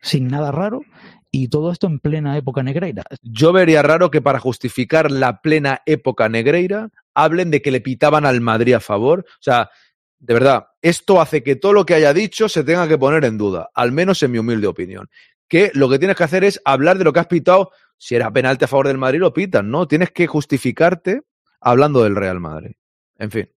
sin 0.00 0.26
nada 0.26 0.50
raro, 0.50 0.82
y 1.30 1.48
todo 1.48 1.70
esto 1.70 1.86
en 1.86 2.00
plena 2.00 2.36
época 2.36 2.62
negreira. 2.62 3.04
Yo 3.22 3.52
vería 3.52 3.82
raro 3.82 4.10
que 4.10 4.20
para 4.20 4.40
justificar 4.40 5.10
la 5.10 5.40
plena 5.40 5.82
época 5.86 6.28
negreira 6.28 6.90
hablen 7.14 7.50
de 7.50 7.62
que 7.62 7.70
le 7.70 7.80
pitaban 7.80 8.26
al 8.26 8.40
Madrid 8.40 8.74
a 8.74 8.80
favor. 8.80 9.20
O 9.20 9.42
sea, 9.42 9.70
de 10.18 10.34
verdad, 10.34 10.66
esto 10.82 11.20
hace 11.20 11.42
que 11.42 11.56
todo 11.56 11.72
lo 11.72 11.86
que 11.86 11.94
haya 11.94 12.12
dicho 12.12 12.48
se 12.48 12.64
tenga 12.64 12.88
que 12.88 12.98
poner 12.98 13.24
en 13.24 13.38
duda, 13.38 13.70
al 13.74 13.92
menos 13.92 14.22
en 14.22 14.32
mi 14.32 14.38
humilde 14.38 14.66
opinión. 14.66 15.08
Que 15.48 15.70
lo 15.74 15.88
que 15.88 15.98
tienes 15.98 16.16
que 16.16 16.24
hacer 16.24 16.44
es 16.44 16.60
hablar 16.64 16.98
de 16.98 17.04
lo 17.04 17.12
que 17.12 17.20
has 17.20 17.26
pitado. 17.26 17.70
Si 17.98 18.14
era 18.14 18.32
penalti 18.32 18.64
a 18.64 18.68
favor 18.68 18.88
del 18.88 18.98
Madrid, 18.98 19.20
lo 19.20 19.32
pitan, 19.32 19.70
¿no? 19.70 19.86
Tienes 19.86 20.10
que 20.10 20.26
justificarte 20.26 21.22
hablando 21.60 22.02
del 22.02 22.16
Real 22.16 22.40
Madrid. 22.40 22.72
En 23.18 23.30
fin. 23.30 23.48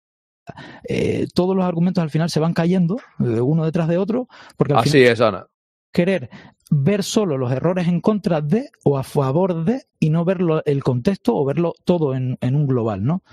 Eh, 0.87 1.27
todos 1.33 1.55
los 1.55 1.65
argumentos 1.65 2.01
al 2.01 2.09
final 2.09 2.29
se 2.29 2.39
van 2.39 2.53
cayendo 2.53 2.97
de 3.17 3.41
uno 3.41 3.65
detrás 3.65 3.87
de 3.87 3.97
otro, 3.97 4.27
porque 4.55 4.73
al 4.73 4.79
Así 4.79 4.91
final 4.91 5.11
es, 5.11 5.21
Ana. 5.21 5.47
Querer 5.91 6.29
ver 6.69 7.03
solo 7.03 7.37
los 7.37 7.51
errores 7.51 7.87
en 7.87 8.01
contra 8.01 8.41
de 8.41 8.69
o 8.83 8.97
a 8.97 9.03
favor 9.03 9.63
de 9.63 9.83
y 9.99 10.09
no 10.09 10.25
verlo 10.25 10.61
el 10.65 10.83
contexto 10.83 11.35
o 11.35 11.45
verlo 11.45 11.73
todo 11.85 12.13
en, 12.13 12.37
en 12.41 12.55
un 12.55 12.67
global, 12.67 13.03
¿no? 13.05 13.23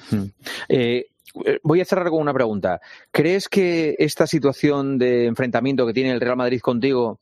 Eh, 0.68 1.06
eh, 1.44 1.58
voy 1.64 1.80
a 1.80 1.84
cerrar 1.84 2.10
con 2.10 2.20
una 2.20 2.32
pregunta. 2.32 2.80
¿Crees 3.10 3.48
que 3.48 3.96
esta 3.98 4.26
situación 4.26 4.98
de 4.98 5.26
enfrentamiento 5.26 5.84
que 5.86 5.92
tiene 5.92 6.12
el 6.12 6.20
Real 6.20 6.36
Madrid 6.36 6.60
contigo 6.60 7.18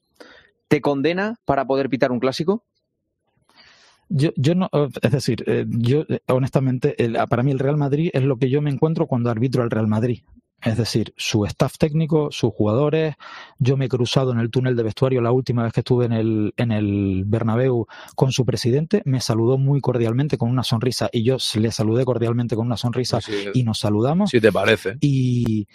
te 0.68 0.80
condena 0.82 1.40
para 1.46 1.64
poder 1.66 1.88
pitar 1.88 2.12
un 2.12 2.20
clásico? 2.20 2.64
Yo, 4.10 4.30
yo 4.36 4.54
no, 4.54 4.68
es 5.00 5.10
decir, 5.10 5.42
eh, 5.46 5.64
yo 5.66 6.04
eh, 6.08 6.20
honestamente, 6.28 7.02
el- 7.02 7.16
para 7.30 7.42
mí 7.42 7.50
el 7.52 7.58
Real 7.58 7.78
Madrid 7.78 8.10
es 8.12 8.22
lo 8.22 8.36
que 8.36 8.50
yo 8.50 8.60
me 8.60 8.70
encuentro 8.70 9.06
cuando 9.06 9.30
arbitro 9.30 9.62
al 9.62 9.70
Real 9.70 9.86
Madrid. 9.86 10.20
Es 10.64 10.76
decir, 10.76 11.12
su 11.16 11.44
staff 11.44 11.76
técnico, 11.78 12.28
sus 12.30 12.52
jugadores. 12.52 13.16
Yo 13.58 13.76
me 13.76 13.86
he 13.86 13.88
cruzado 13.88 14.32
en 14.32 14.38
el 14.38 14.50
túnel 14.50 14.76
de 14.76 14.82
vestuario 14.84 15.20
la 15.20 15.32
última 15.32 15.64
vez 15.64 15.72
que 15.72 15.80
estuve 15.80 16.04
en 16.06 16.12
el, 16.12 16.54
en 16.56 16.70
el 16.72 17.24
Bernabéu 17.26 17.86
con 18.14 18.30
su 18.32 18.44
presidente. 18.44 19.02
Me 19.04 19.20
saludó 19.20 19.58
muy 19.58 19.80
cordialmente 19.80 20.38
con 20.38 20.50
una 20.50 20.62
sonrisa 20.62 21.08
y 21.12 21.24
yo 21.24 21.36
le 21.56 21.72
saludé 21.72 22.04
cordialmente 22.04 22.54
con 22.56 22.66
una 22.66 22.76
sonrisa 22.76 23.18
y 23.54 23.64
nos 23.64 23.78
saludamos. 23.80 24.30
Si 24.30 24.40
te 24.40 24.52
parece. 24.52 24.96
Y, 25.00 25.66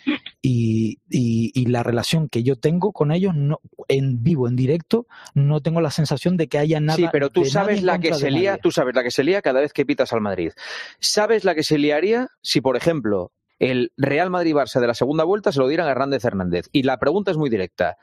y, 0.42 1.00
y- 1.10 1.52
y 1.54 1.66
la 1.66 1.84
relación 1.84 2.30
que 2.30 2.44
yo 2.44 2.56
tengo 2.56 2.92
con 2.94 3.12
ellos 3.12 3.36
no, 3.36 3.60
en 3.88 4.24
vivo, 4.24 4.48
en 4.48 4.56
directo, 4.56 5.08
no 5.34 5.62
tengo 5.62 5.82
la 5.82 5.92
sensación 5.92 6.38
de 6.38 6.48
que 6.48 6.58
haya 6.60 6.80
nada. 6.80 6.96
sí, 6.98 7.08
pero 7.12 7.30
tú 7.30 7.46
sabes 7.46 7.84
la 7.84 8.00
que 8.00 8.14
se 8.14 8.32
lía, 8.32 8.52
nadie. 8.52 8.62
tú 8.62 8.72
sabes 8.72 8.96
la 8.96 9.04
que 9.04 9.12
se 9.12 9.24
lía 9.24 9.42
cada 9.42 9.60
vez 9.62 9.74
que 9.74 9.86
pitas 9.86 10.14
al 10.14 10.22
Madrid. 10.22 10.52
¿Sabes 11.00 11.44
la 11.44 11.56
que 11.56 11.64
se 11.64 11.78
liaría 11.78 12.30
si, 12.42 12.62
por 12.62 12.78
ejemplo, 12.78 13.32
el 13.60 13.92
Real 13.98 14.30
Madrid-Barça 14.30 14.80
de 14.80 14.88
la 14.88 14.94
segunda 14.94 15.24
vuelta 15.24 15.52
se 15.52 15.60
lo 15.60 15.68
dieran 15.68 15.88
a 15.88 15.92
Hernández 15.92 16.24
Hernández? 16.26 16.70
Y 16.72 16.84
la 16.84 16.98
pregunta 16.98 17.32
es 17.32 17.38
muy 17.38 17.50
directa. 17.50 17.98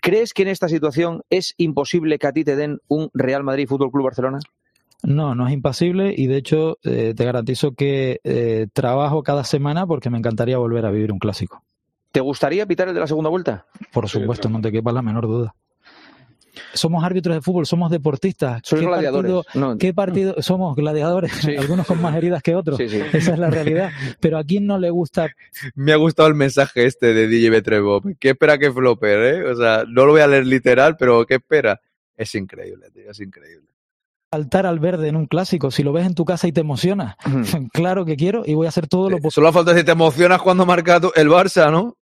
¿Crees 0.00 0.32
que 0.32 0.42
en 0.42 0.48
esta 0.48 0.68
situación 0.68 1.22
es 1.30 1.54
imposible 1.58 2.18
que 2.18 2.26
a 2.26 2.32
ti 2.32 2.44
te 2.44 2.56
den 2.56 2.78
un 2.88 3.10
Real 3.12 3.44
Madrid 3.44 3.68
Fútbol 3.68 3.90
Club 3.90 4.04
Barcelona? 4.04 4.38
No, 5.02 5.34
no 5.34 5.46
es 5.46 5.52
impasible 5.52 6.14
y 6.16 6.26
de 6.26 6.36
hecho 6.36 6.78
eh, 6.82 7.14
te 7.16 7.24
garantizo 7.24 7.72
que 7.72 8.20
eh, 8.24 8.66
trabajo 8.72 9.22
cada 9.22 9.44
semana 9.44 9.86
porque 9.86 10.10
me 10.10 10.18
encantaría 10.18 10.58
volver 10.58 10.84
a 10.86 10.90
vivir 10.90 11.12
un 11.12 11.18
clásico. 11.18 11.62
¿Te 12.12 12.20
gustaría 12.20 12.66
pitar 12.66 12.88
el 12.88 12.94
de 12.94 13.00
la 13.00 13.06
segunda 13.06 13.30
vuelta? 13.30 13.66
Por 13.92 14.08
supuesto, 14.08 14.48
no 14.48 14.60
te 14.60 14.72
quepa 14.72 14.92
la 14.92 15.02
menor 15.02 15.26
duda. 15.26 15.54
Somos 16.72 17.04
árbitros 17.04 17.36
de 17.36 17.40
fútbol, 17.42 17.66
somos 17.66 17.90
deportistas. 17.90 18.60
Sois 18.64 18.80
¿Qué 18.80 18.86
gladiadores. 18.86 19.32
partido- 19.32 19.44
No. 19.54 19.78
¿Qué 19.78 19.94
partido? 19.94 20.34
Somos 20.42 20.76
gladiadores, 20.76 21.32
algunos 21.58 21.86
con 21.86 22.00
más 22.02 22.14
heridas 22.16 22.42
que 22.42 22.54
otros. 22.54 22.76
Sí, 22.78 22.88
sí. 22.88 23.00
Esa 23.12 23.32
es 23.32 23.38
la 23.38 23.50
realidad. 23.50 23.90
Pero 24.20 24.38
a 24.38 24.44
quién 24.44 24.66
no 24.66 24.78
le 24.78 24.90
gusta 24.90 25.28
Me 25.74 25.92
ha 25.92 25.96
gustado 25.96 26.28
el 26.28 26.34
mensaje 26.34 26.86
este 26.86 27.14
de 27.14 27.26
DJ 27.28 27.50
Betrevo. 27.50 28.02
¿Qué 28.18 28.30
espera 28.30 28.58
que 28.58 28.70
Flopper, 28.72 29.18
eh? 29.34 29.44
O 29.50 29.56
sea, 29.56 29.84
no 29.88 30.06
lo 30.06 30.12
voy 30.12 30.20
a 30.20 30.26
leer 30.26 30.46
literal, 30.46 30.96
pero 30.96 31.24
¿qué 31.26 31.34
espera? 31.34 31.80
Es 32.16 32.34
increíble, 32.34 32.90
tío, 32.90 33.10
es 33.10 33.20
increíble. 33.20 33.68
saltar 34.30 34.66
al 34.66 34.78
verde 34.78 35.08
en 35.08 35.16
un 35.16 35.26
clásico? 35.26 35.70
Si 35.70 35.82
lo 35.82 35.92
ves 35.92 36.06
en 36.06 36.14
tu 36.14 36.24
casa 36.24 36.46
y 36.46 36.52
te 36.52 36.60
emocionas, 36.60 37.16
claro 37.72 38.04
que 38.04 38.16
quiero 38.16 38.42
y 38.46 38.54
voy 38.54 38.66
a 38.66 38.68
hacer 38.68 38.86
todo 38.86 39.08
lo 39.10 39.16
posible 39.16 39.30
Solo 39.32 39.52
falta 39.52 39.76
si 39.76 39.82
te 39.84 39.90
emocionas 39.92 40.40
cuando 40.42 40.64
marca 40.66 41.00
el 41.16 41.28
Barça, 41.28 41.70
¿no? 41.72 41.96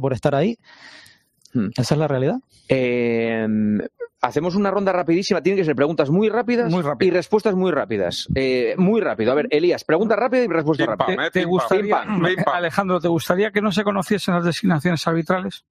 por 0.00 0.12
estar 0.12 0.34
ahí. 0.34 0.56
Esa 1.76 1.94
es 1.94 1.98
la 1.98 2.08
realidad. 2.08 2.36
Eh, 2.68 3.46
hacemos 4.20 4.54
una 4.56 4.70
ronda 4.70 4.92
rapidísima. 4.92 5.40
Tienen 5.42 5.58
que 5.60 5.64
ser 5.64 5.76
preguntas 5.76 6.10
muy 6.10 6.28
rápidas 6.28 6.72
y 7.00 7.10
respuestas 7.10 7.54
muy 7.54 7.70
rápidas. 7.70 8.28
Eh, 8.34 8.74
muy 8.78 9.00
rápido. 9.00 9.32
A 9.32 9.34
ver, 9.34 9.48
Elías, 9.50 9.84
pregunta 9.84 10.16
rápida 10.16 10.44
y 10.44 10.48
respuesta 10.48 10.86
rápida. 10.86 11.30
¿Te, 11.30 11.40
te 11.40 11.44
gustaría, 11.44 12.02
Pim, 12.02 12.44
pam. 12.44 12.54
Alejandro, 12.54 13.00
¿te 13.00 13.08
gustaría 13.08 13.50
que 13.50 13.60
no 13.62 13.72
se 13.72 13.84
conociesen 13.84 14.34
las 14.34 14.44
designaciones 14.44 15.06
arbitrales 15.06 15.64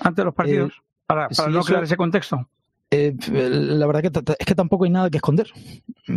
antes 0.00 0.16
de 0.16 0.24
los 0.24 0.34
partidos? 0.34 0.72
Eh, 0.72 0.82
para 1.06 1.28
no 1.48 1.60
eso- 1.60 1.64
crear 1.64 1.84
ese 1.84 1.96
contexto. 1.96 2.48
Eh, 2.90 3.14
la 3.30 3.86
verdad 3.86 4.00
que 4.00 4.34
es 4.38 4.46
que 4.46 4.54
tampoco 4.54 4.84
hay 4.84 4.90
nada 4.90 5.10
que 5.10 5.18
esconder. 5.18 5.46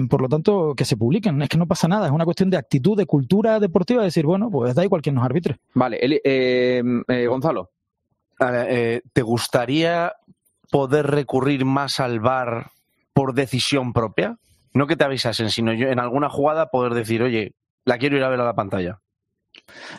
Por 0.09 0.22
lo 0.22 0.30
tanto, 0.30 0.74
que 0.74 0.85
se 0.85 0.95
publiquen. 0.95 1.41
Es 1.41 1.50
que 1.50 1.58
no 1.58 1.67
pasa 1.67 1.90
nada. 1.90 2.06
Es 2.06 2.14
una 2.14 2.24
cuestión 2.24 2.50
de 2.50 2.56
actitud, 2.56 2.98
de 2.98 3.06
cultura 3.06 3.59
deportiva. 3.59 4.03
Decir, 4.03 4.25
bueno, 4.25 4.50
pues 4.50 4.74
da 4.74 4.82
igual 4.85 5.01
quien 5.01 5.16
nos 5.16 5.25
arbitre. 5.25 5.58
Vale, 5.74 5.98
eh, 6.01 6.82
eh, 7.09 7.27
Gonzalo. 7.27 7.72
Eh, 8.41 9.01
¿Te 9.13 9.21
gustaría 9.21 10.13
poder 10.71 11.07
recurrir 11.07 11.65
más 11.65 11.99
al 11.99 12.19
VAR 12.19 12.71
por 13.13 13.33
decisión 13.33 13.93
propia? 13.93 14.37
No 14.73 14.87
que 14.87 14.95
te 14.95 15.03
avisasen, 15.03 15.49
sino 15.49 15.73
yo 15.73 15.87
en 15.87 15.99
alguna 15.99 16.29
jugada 16.29 16.67
poder 16.67 16.93
decir, 16.93 17.21
oye, 17.21 17.53
la 17.85 17.97
quiero 17.97 18.17
ir 18.17 18.23
a 18.23 18.29
ver 18.29 18.39
a 18.39 18.45
la 18.45 18.53
pantalla. 18.53 18.99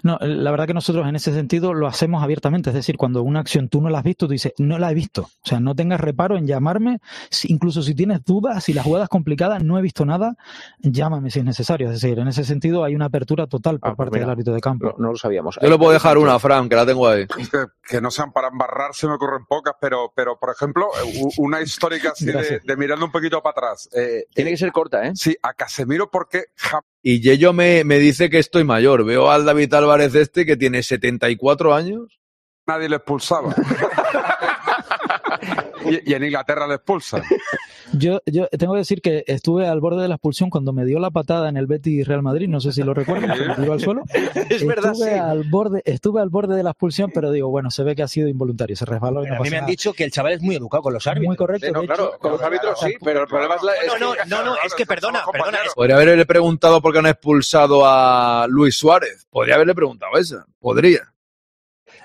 No, 0.03 0.19
la 0.21 0.51
verdad 0.51 0.67
que 0.67 0.75
nosotros 0.75 1.07
en 1.07 1.17
ese 1.17 1.33
sentido 1.33 1.73
lo 1.75 1.87
hacemos 1.87 2.23
abiertamente. 2.23 2.71
Es 2.71 2.75
decir, 2.75 2.97
cuando 2.97 3.23
una 3.23 3.41
acción 3.41 3.69
tú 3.69 3.81
no 3.81 3.89
la 3.91 3.99
has 3.99 4.05
visto, 4.05 4.27
tú 4.27 4.33
dices, 4.33 4.53
no 4.59 4.79
la 4.79 4.91
he 4.91 4.95
visto. 4.95 5.23
O 5.23 5.47
sea, 5.47 5.61
no 5.61 5.75
tengas 5.75 6.01
reparo 6.01 6.37
en 6.37 6.47
llamarme. 6.47 6.99
Si- 7.31 7.51
incluso 7.53 7.83
si 7.83 7.95
tienes 7.95 8.25
dudas, 8.25 8.65
si 8.65 8.73
la 8.73 8.83
jugada 8.83 9.05
es 9.05 9.09
complicada, 9.11 9.59
no 9.61 9.79
he 9.79 9.83
visto 9.83 10.05
nada, 10.05 10.37
llámame 10.81 11.31
si 11.31 11.39
es 11.39 11.45
necesario. 11.45 11.91
Es 11.91 12.01
decir, 12.01 12.19
en 12.19 12.29
ese 12.29 12.45
sentido 12.45 12.85
hay 12.85 12.95
una 12.95 13.07
apertura 13.07 13.47
total 13.47 13.81
por 13.81 13.97
parte 13.97 14.19
del 14.19 14.31
árbitro 14.31 14.55
de 14.55 14.61
campo. 14.61 14.95
No, 14.99 15.13
lo 15.13 15.17
sabíamos. 15.17 15.59
Yo 15.61 15.69
le 15.69 15.79
puedo 15.79 15.93
dejar 15.93 16.19
una, 16.19 16.39
Fran, 16.39 16.69
que 16.69 16.77
la 16.77 16.87
tengo 16.87 17.09
ahí. 17.09 17.27
Que, 17.53 17.67
que 17.97 18.01
no 18.01 18.11
sean 18.11 18.33
para 18.33 18.49
embarrar, 18.49 18.95
se 18.95 19.07
me 19.07 19.15
ocurren 19.15 19.45
pocas, 19.47 19.75
pero, 19.81 20.13
pero 20.15 20.39
por 20.39 20.51
ejemplo, 20.51 20.89
u- 21.21 21.33
una 21.45 21.61
histórica 21.61 22.11
así 22.11 22.27
de, 22.27 22.61
mirando 22.77 23.05
un 23.05 23.13
poquito 23.13 23.43
para 23.43 23.53
atrás. 23.69 23.89
Tiene 24.35 24.51
que 24.51 24.57
ser 24.57 24.73
corta, 24.73 25.07
¿eh? 25.07 25.13
Sí, 25.15 25.37
a 25.43 25.53
Casemiro 25.55 26.11
porque 26.11 26.45
jamás 26.57 26.85
Y 27.03 27.21
Yello 27.21 27.53
me, 27.53 27.85
me 27.85 27.99
dice 27.99 28.31
que 28.31 28.39
estoy 28.39 28.65
mayor. 28.65 29.05
Veo 29.05 29.31
al 29.31 29.45
David 29.45 29.75
Álvarez 29.75 30.15
este 30.15 30.47
que 30.47 30.57
tiene 30.57 30.83
74 30.83 31.75
años. 31.75 32.21
nadie 32.67 32.89
le 32.89 32.97
expulsaba. 32.97 33.55
y, 35.87 36.11
y 36.11 36.15
en 36.15 36.25
Inglaterra 36.25 36.67
le 36.67 36.75
expulsan. 36.75 37.23
Yo, 37.95 38.23
yo 38.25 38.47
tengo 38.59 38.73
que 38.73 38.79
decir 38.79 39.03
que 39.03 39.23
estuve 39.27 39.67
al 39.67 39.81
borde 39.81 40.01
de 40.01 40.09
la 40.09 40.15
expulsión 40.15 40.49
cuando 40.49 40.73
me 40.73 40.87
dio 40.87 40.99
la 40.99 41.11
patada 41.11 41.51
en 41.51 41.59
el 41.59 41.67
Betis 41.67 42.09
Real 42.09 42.23
Madrid, 42.23 42.49
no 42.49 42.59
sé 42.59 42.73
si 42.73 42.83
lo 42.83 42.95
recuerdan, 42.95 43.37
me 43.47 43.55
tiró 43.55 43.75
al 43.75 43.81
suelo. 43.81 44.05
Es 44.49 44.65
verdad, 44.67 44.93
estuve 44.93 45.11
sí. 45.11 45.19
al 45.19 45.45
borde, 45.51 45.83
estuve 45.85 46.23
al 46.23 46.31
borde 46.31 46.57
de 46.57 46.63
la 46.63 46.71
expulsión, 46.71 47.11
pero 47.13 47.31
digo, 47.31 47.51
bueno, 47.51 47.71
se 47.71 47.83
ve 47.83 47.95
que 47.95 48.03
ha 48.03 48.09
sido 48.09 48.29
involuntario, 48.29 48.77
se 48.77 48.87
resbaló 48.87 49.25
y 49.25 49.29
no 49.29 49.37
a 49.37 49.41
mí 49.41 49.51
me 49.51 49.57
han 49.59 49.63
nada. 49.65 49.71
dicho 49.71 49.93
que 49.93 50.05
el 50.05 50.11
chaval 50.11 50.33
es 50.33 50.41
muy 50.41 50.57
educado 50.57 50.85
con 50.85 50.95
los 50.95 51.07
árbitros. 51.07 51.27
Muy 51.27 51.37
correcto, 51.37 51.67
Sí, 51.67 51.73
no, 51.73 51.81
de 51.83 51.87
claro, 51.87 52.09
hecho, 52.09 52.19
con 52.19 52.33
los 52.33 52.41
árbitros 52.43 52.81
sí, 52.81 52.95
pero 53.05 53.21
el 53.21 53.27
problema 53.27 53.57
es 53.57 53.63
la. 53.63 53.73
es 53.75 53.87
No, 53.89 53.99
no, 53.99 54.13
que- 54.15 54.27
no, 54.27 54.43
no, 54.43 54.55
es 54.65 54.75
que 54.75 54.87
perdona, 54.87 55.21
perdona. 55.31 55.59
es- 55.67 55.75
Podría 55.75 55.97
haberle 55.97 56.25
preguntado 56.25 56.81
por 56.81 56.93
qué 56.95 56.99
han 57.01 57.07
expulsado 57.09 57.83
a 57.85 58.47
Luis 58.49 58.75
Suárez. 58.79 59.27
Podría 59.29 59.57
haberle 59.57 59.75
preguntado 59.75 60.13
esa. 60.17 60.47
Podría. 60.61 61.12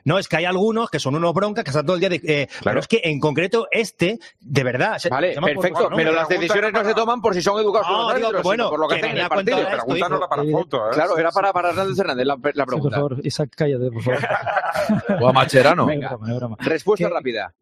No, 0.06 0.18
es 0.20 0.28
que 0.28 0.38
hay 0.38 0.46
algunos 0.46 0.90
que 0.90 1.00
son 1.00 1.16
unos 1.16 1.34
broncas 1.34 1.64
que 1.64 1.70
están 1.72 1.86
todo 1.86 1.96
el 1.96 2.00
día 2.00 2.10
de. 2.10 2.22
eh, 2.24 2.48
Pero 2.64 2.80
es 2.80 2.88
que 2.88 3.02
en 3.04 3.20
concreto 3.20 3.68
este, 3.72 4.20
de 4.40 4.64
verdad. 4.64 4.98
se- 5.00 5.10
Vale, 5.10 5.34
se 5.34 5.42
perfecto. 5.42 5.80
por- 5.84 5.92
no, 5.92 5.98
pero 5.98 6.12
las 6.12 6.28
pregunta- 6.28 6.42
decisiones 6.54 6.74
no 6.74 6.84
se 6.90 6.94
toman 6.96 7.22
por 7.22 7.34
si 7.34 7.42
son 7.42 7.60
educados 7.60 7.88
No, 7.88 8.04
digo, 8.14 8.28
árbitros, 8.28 8.44
bueno, 8.44 8.70
por 8.70 8.80
lo 8.80 8.88
que 8.88 8.96
que 8.96 9.00
hacen 9.02 9.18
en 9.18 9.24
el 9.24 9.30
partido. 9.30 9.58
para 10.30 10.44
la 10.44 10.52
foto, 10.52 10.88
¿eh? 10.88 10.92
Claro, 10.94 11.18
era 11.18 11.32
para, 11.32 11.54
para 11.54 11.70
Hernández 11.70 12.00
Hernández 12.00 12.26
la, 12.26 12.36
la 12.36 12.52
Sí, 12.52 12.58
por 12.58 12.66
pregunta. 12.68 12.96
favor, 12.98 13.18
Isaac, 13.24 13.50
cállate, 13.56 13.92
por 13.92 14.04
favor. 14.04 14.20
O 15.22 15.28
a 15.28 15.34
Macherano. 15.34 15.86
Venga, 15.86 16.10
broma, 16.16 16.34
broma. 16.36 16.58
respuesta 16.60 17.08
¿Qué- 17.08 17.14
rápida. 17.14 17.54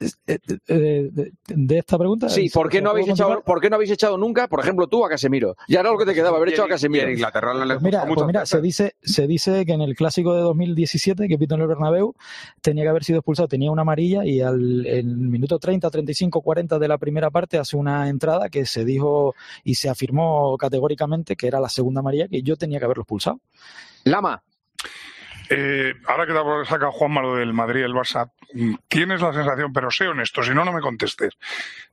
Eh, 0.00 0.38
eh, 0.68 1.08
de, 1.10 1.32
de 1.46 1.78
esta 1.78 1.98
pregunta? 1.98 2.28
Sí, 2.28 2.48
¿por 2.48 2.68
qué, 2.68 2.80
no 2.80 2.90
habéis 2.90 3.06
¿Puedo 3.06 3.14
echado? 3.14 3.42
¿por 3.42 3.60
qué 3.60 3.68
no 3.68 3.76
habéis 3.76 3.90
echado 3.90 4.16
nunca, 4.16 4.46
por 4.46 4.60
ejemplo, 4.60 4.86
tú 4.86 5.04
a 5.04 5.08
Casemiro? 5.08 5.56
Ya 5.68 5.80
era 5.80 5.90
lo 5.90 5.98
que 5.98 6.04
te 6.04 6.14
quedaba, 6.14 6.36
haber 6.36 6.50
echado 6.50 6.66
a 6.66 6.68
Casemiro. 6.68 7.04
y 7.04 7.06
en 7.08 7.18
Inglaterra 7.18 7.54
le 7.54 7.74
Pues 7.74 7.82
mira, 7.82 8.04
pues 8.06 8.26
mira, 8.26 8.46
se 8.46 8.60
dice, 8.60 8.96
se 9.02 9.26
dice 9.26 9.66
que 9.66 9.72
en 9.72 9.80
el 9.80 9.96
clásico 9.96 10.34
de 10.34 10.42
2017 10.42 11.28
que 11.28 11.38
pito 11.38 11.54
en 11.56 11.62
el 11.62 11.66
Bernabéu 11.66 12.14
tenía 12.60 12.84
que 12.84 12.90
haber 12.90 13.04
sido 13.04 13.18
expulsado, 13.18 13.48
tenía 13.48 13.70
una 13.70 13.82
amarilla 13.82 14.24
y 14.24 14.40
al 14.40 14.86
el 14.86 15.06
minuto 15.06 15.58
30, 15.58 15.90
35, 15.90 16.40
40 16.42 16.78
de 16.78 16.88
la 16.88 16.98
primera 16.98 17.30
parte 17.30 17.58
hace 17.58 17.76
una 17.76 18.08
entrada 18.08 18.48
que 18.48 18.66
se 18.66 18.84
dijo 18.84 19.34
y 19.64 19.74
se 19.74 19.88
afirmó 19.88 20.56
categóricamente 20.56 21.36
que 21.36 21.46
era 21.46 21.60
la 21.60 21.68
segunda 21.68 22.00
amarilla 22.00 22.28
que 22.28 22.42
yo 22.42 22.56
tenía 22.56 22.78
que 22.78 22.84
haberlo 22.84 23.02
expulsado. 23.02 23.40
Lama. 24.04 24.42
Eh, 25.50 25.94
ahora 26.06 26.26
que 26.26 26.32
te 26.32 26.38
ha 26.38 26.64
sacado 26.64 26.92
Juanma 26.92 27.22
lo 27.22 27.36
del 27.36 27.52
Madrid 27.54 27.80
y 27.80 27.84
el 27.84 27.94
Barça, 27.94 28.30
mm, 28.54 28.74
¿tienes 28.88 29.20
la 29.22 29.32
sensación, 29.32 29.72
pero 29.72 29.90
sé 29.90 30.06
honesto, 30.08 30.42
si 30.42 30.50
no, 30.52 30.64
no 30.64 30.72
me 30.72 30.80
contestes, 30.80 31.34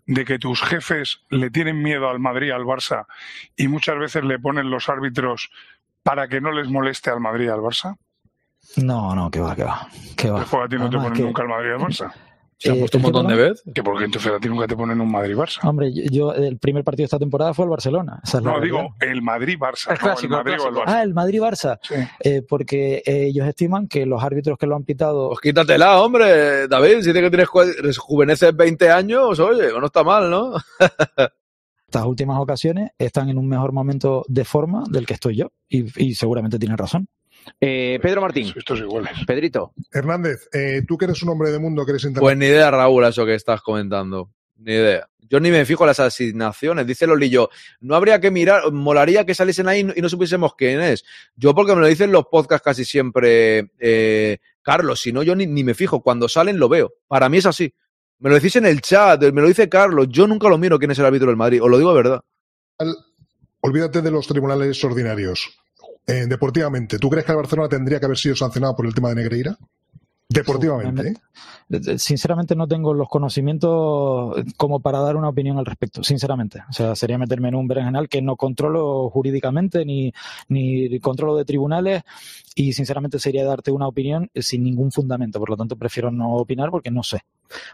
de 0.05 0.25
que 0.25 0.37
tus 0.39 0.61
jefes 0.61 1.21
le 1.29 1.49
tienen 1.49 1.81
miedo 1.81 2.09
al 2.09 2.19
Madrid 2.19 2.47
y 2.47 2.51
al 2.51 2.63
Barça 2.63 3.05
y 3.55 3.67
muchas 3.67 3.97
veces 3.97 4.23
le 4.23 4.39
ponen 4.39 4.69
los 4.69 4.89
árbitros 4.89 5.49
para 6.03 6.27
que 6.27 6.41
no 6.41 6.51
les 6.51 6.67
moleste 6.69 7.09
al 7.09 7.19
Madrid 7.19 7.45
y 7.45 7.49
al 7.49 7.59
Barça? 7.61 7.95
No, 8.77 9.15
no, 9.15 9.29
que 9.31 9.39
va, 9.39 9.55
que 9.55 9.63
va. 9.63 9.87
Que 10.17 10.29
va. 10.29 10.41
A 10.41 10.67
ti 10.67 10.75
no 10.77 10.89
te 10.89 10.97
ponen 10.97 11.13
que- 11.13 11.21
nunca 11.23 11.41
al 11.43 11.49
Madrid 11.49 11.71
al 11.71 11.79
Barça. 11.79 12.11
Se 12.57 12.69
han 12.69 12.77
Eh, 12.77 12.79
puesto 12.79 12.97
un 12.97 13.03
¿el 13.03 13.11
qué, 13.11 13.13
montón 13.13 13.35
de 13.37 13.43
veces. 13.43 13.63
Que 13.75 13.83
porque 13.83 14.05
a 14.05 14.39
ti 14.39 14.47
nunca 14.47 14.65
te 14.65 14.75
ponen 14.77 15.01
un 15.01 15.11
Madrid-Barça. 15.11 15.59
Hombre, 15.67 15.93
yo, 15.93 16.03
yo- 16.09 16.33
el 16.33 16.57
primer 16.57 16.85
partido 16.85 17.03
de 17.03 17.07
esta 17.07 17.19
temporada 17.19 17.53
fue 17.53 17.65
el 17.65 17.69
Barcelona. 17.71 18.21
esa 18.23 18.39
No, 18.39 18.51
realidad. 18.51 18.63
digo 18.63 18.95
el 19.01 19.21
Madrid-Barça, 19.21 19.87
El 19.89 19.95
no 19.95 19.99
clásico, 19.99 20.23
el 20.37 20.43
Madrid 20.43 20.53
el 20.53 20.73
Barça. 20.73 20.83
Ah, 20.87 21.03
el 21.03 21.13
Madrid-Barça. 21.13 21.79
Eh, 22.21 22.41
porque 22.47 23.03
eh, 23.05 23.25
ellos 23.27 23.45
estiman 23.47 23.87
que 23.89 24.05
los 24.05 24.23
árbitros 24.23 24.57
que 24.57 24.67
lo 24.67 24.75
han 24.77 24.85
pitado 24.85 25.27
Pues 25.29 25.41
quítatela, 25.41 26.01
hombre, 26.01 26.67
David. 26.69 27.01
Si 27.01 27.07
dice 27.11 27.21
que 27.21 27.29
tienes 27.29 27.47
ju- 27.47 27.75
rejuveneces 27.81 28.55
20 28.55 28.89
años, 28.89 29.37
oye, 29.39 29.69
no 29.77 29.85
está 29.85 30.03
mal, 30.03 30.29
¿no? 30.29 30.53
estas 31.87 32.05
últimas 32.05 32.39
ocasiones 32.39 32.91
están 32.97 33.29
en 33.29 33.37
un 33.37 33.47
mejor 33.47 33.71
momento 33.71 34.23
de 34.27 34.43
forma 34.45 34.83
del 34.89 35.05
que 35.05 35.13
estoy 35.13 35.35
yo. 35.37 35.51
Y, 35.69 35.85
y 36.03 36.15
seguramente 36.15 36.57
tienen 36.59 36.77
razón. 36.77 37.07
Eh, 37.59 37.99
Pedro 38.01 38.21
Martín. 38.21 38.53
Estos 38.55 38.79
iguales. 38.79 39.11
Pedrito. 39.25 39.73
Hernández, 39.91 40.47
eh, 40.53 40.83
tú 40.87 40.97
que 40.97 41.05
eres 41.05 41.21
un 41.23 41.29
hombre 41.29 41.51
de 41.51 41.59
mundo, 41.59 41.85
que 41.85 41.91
eres 41.91 42.07
Pues 42.17 42.37
ni 42.37 42.45
idea, 42.45 42.71
Raúl, 42.71 43.03
eso 43.05 43.25
que 43.25 43.35
estás 43.35 43.61
comentando. 43.61 44.31
Ni 44.57 44.73
idea. 44.73 45.07
Yo 45.27 45.39
ni 45.39 45.49
me 45.49 45.65
fijo 45.65 45.83
en 45.83 45.87
las 45.87 45.99
asignaciones. 45.99 46.85
Dice 46.85 47.07
Lolillo, 47.07 47.49
no 47.81 47.95
habría 47.95 48.19
que 48.19 48.29
mirar, 48.29 48.71
molaría 48.71 49.25
que 49.25 49.33
saliesen 49.33 49.67
ahí 49.67 49.79
y 49.95 50.01
no 50.01 50.09
supiésemos 50.09 50.55
quién 50.55 50.81
es. 50.81 51.03
Yo 51.35 51.55
porque 51.55 51.73
me 51.73 51.81
lo 51.81 51.87
dicen 51.87 52.11
los 52.11 52.25
podcasts 52.27 52.63
casi 52.63 52.85
siempre, 52.85 53.71
eh, 53.79 54.37
Carlos, 54.61 55.01
si 55.01 55.11
no 55.11 55.23
yo 55.23 55.35
ni, 55.35 55.47
ni 55.47 55.63
me 55.63 55.73
fijo. 55.73 56.01
Cuando 56.01 56.29
salen 56.29 56.59
lo 56.59 56.69
veo. 56.69 56.93
Para 57.07 57.27
mí 57.29 57.37
es 57.37 57.45
así. 57.47 57.73
Me 58.19 58.29
lo 58.29 58.35
decís 58.35 58.55
en 58.55 58.65
el 58.65 58.81
chat, 58.81 59.21
me 59.31 59.41
lo 59.41 59.47
dice 59.47 59.67
Carlos. 59.67 60.07
Yo 60.09 60.27
nunca 60.27 60.47
lo 60.47 60.57
miro 60.57 60.79
quién 60.79 60.91
es 60.91 60.99
el 60.99 61.05
árbitro 61.05 61.27
del 61.27 61.37
Madrid. 61.37 61.61
Os 61.61 61.69
lo 61.69 61.77
digo 61.77 61.89
de 61.89 61.97
verdad. 61.97 62.21
Olvídate 63.61 64.01
de 64.01 64.11
los 64.11 64.27
tribunales 64.27 64.83
ordinarios. 64.83 65.57
Eh, 66.07 66.25
deportivamente, 66.27 66.99
¿tú 66.99 67.09
crees 67.09 67.25
que 67.25 67.31
el 67.31 67.37
Barcelona 67.37 67.69
tendría 67.69 67.99
que 67.99 68.05
haber 68.05 68.17
sido 68.17 68.35
sancionado 68.35 68.75
por 68.75 68.85
el 68.85 68.93
tema 68.93 69.09
de 69.09 69.15
Negreira? 69.15 69.57
Deportivamente, 70.27 71.09
¿eh? 71.09 71.15
Eh, 71.69 71.99
Sinceramente 71.99 72.55
no 72.55 72.67
tengo 72.67 72.95
los 72.95 73.07
conocimientos 73.07 74.35
como 74.57 74.79
para 74.79 74.99
dar 74.99 75.15
una 75.15 75.29
opinión 75.29 75.59
al 75.59 75.65
respecto, 75.65 76.03
sinceramente. 76.03 76.63
O 76.67 76.73
sea, 76.73 76.95
sería 76.95 77.17
meterme 77.17 77.49
en 77.49 77.55
un 77.55 77.67
berenjenal 77.67 78.09
que 78.09 78.23
no 78.23 78.35
controlo 78.35 79.09
jurídicamente 79.11 79.85
ni, 79.85 80.11
ni 80.47 80.99
controlo 80.99 81.35
de 81.37 81.45
tribunales 81.45 82.03
y 82.55 82.73
sinceramente 82.73 83.19
sería 83.19 83.45
darte 83.45 83.71
una 83.71 83.87
opinión 83.87 84.29
sin 84.35 84.63
ningún 84.63 84.91
fundamento. 84.91 85.39
Por 85.39 85.51
lo 85.51 85.57
tanto, 85.57 85.75
prefiero 85.75 86.09
no 86.11 86.35
opinar 86.35 86.71
porque 86.71 86.89
no 86.89 87.03
sé. 87.03 87.21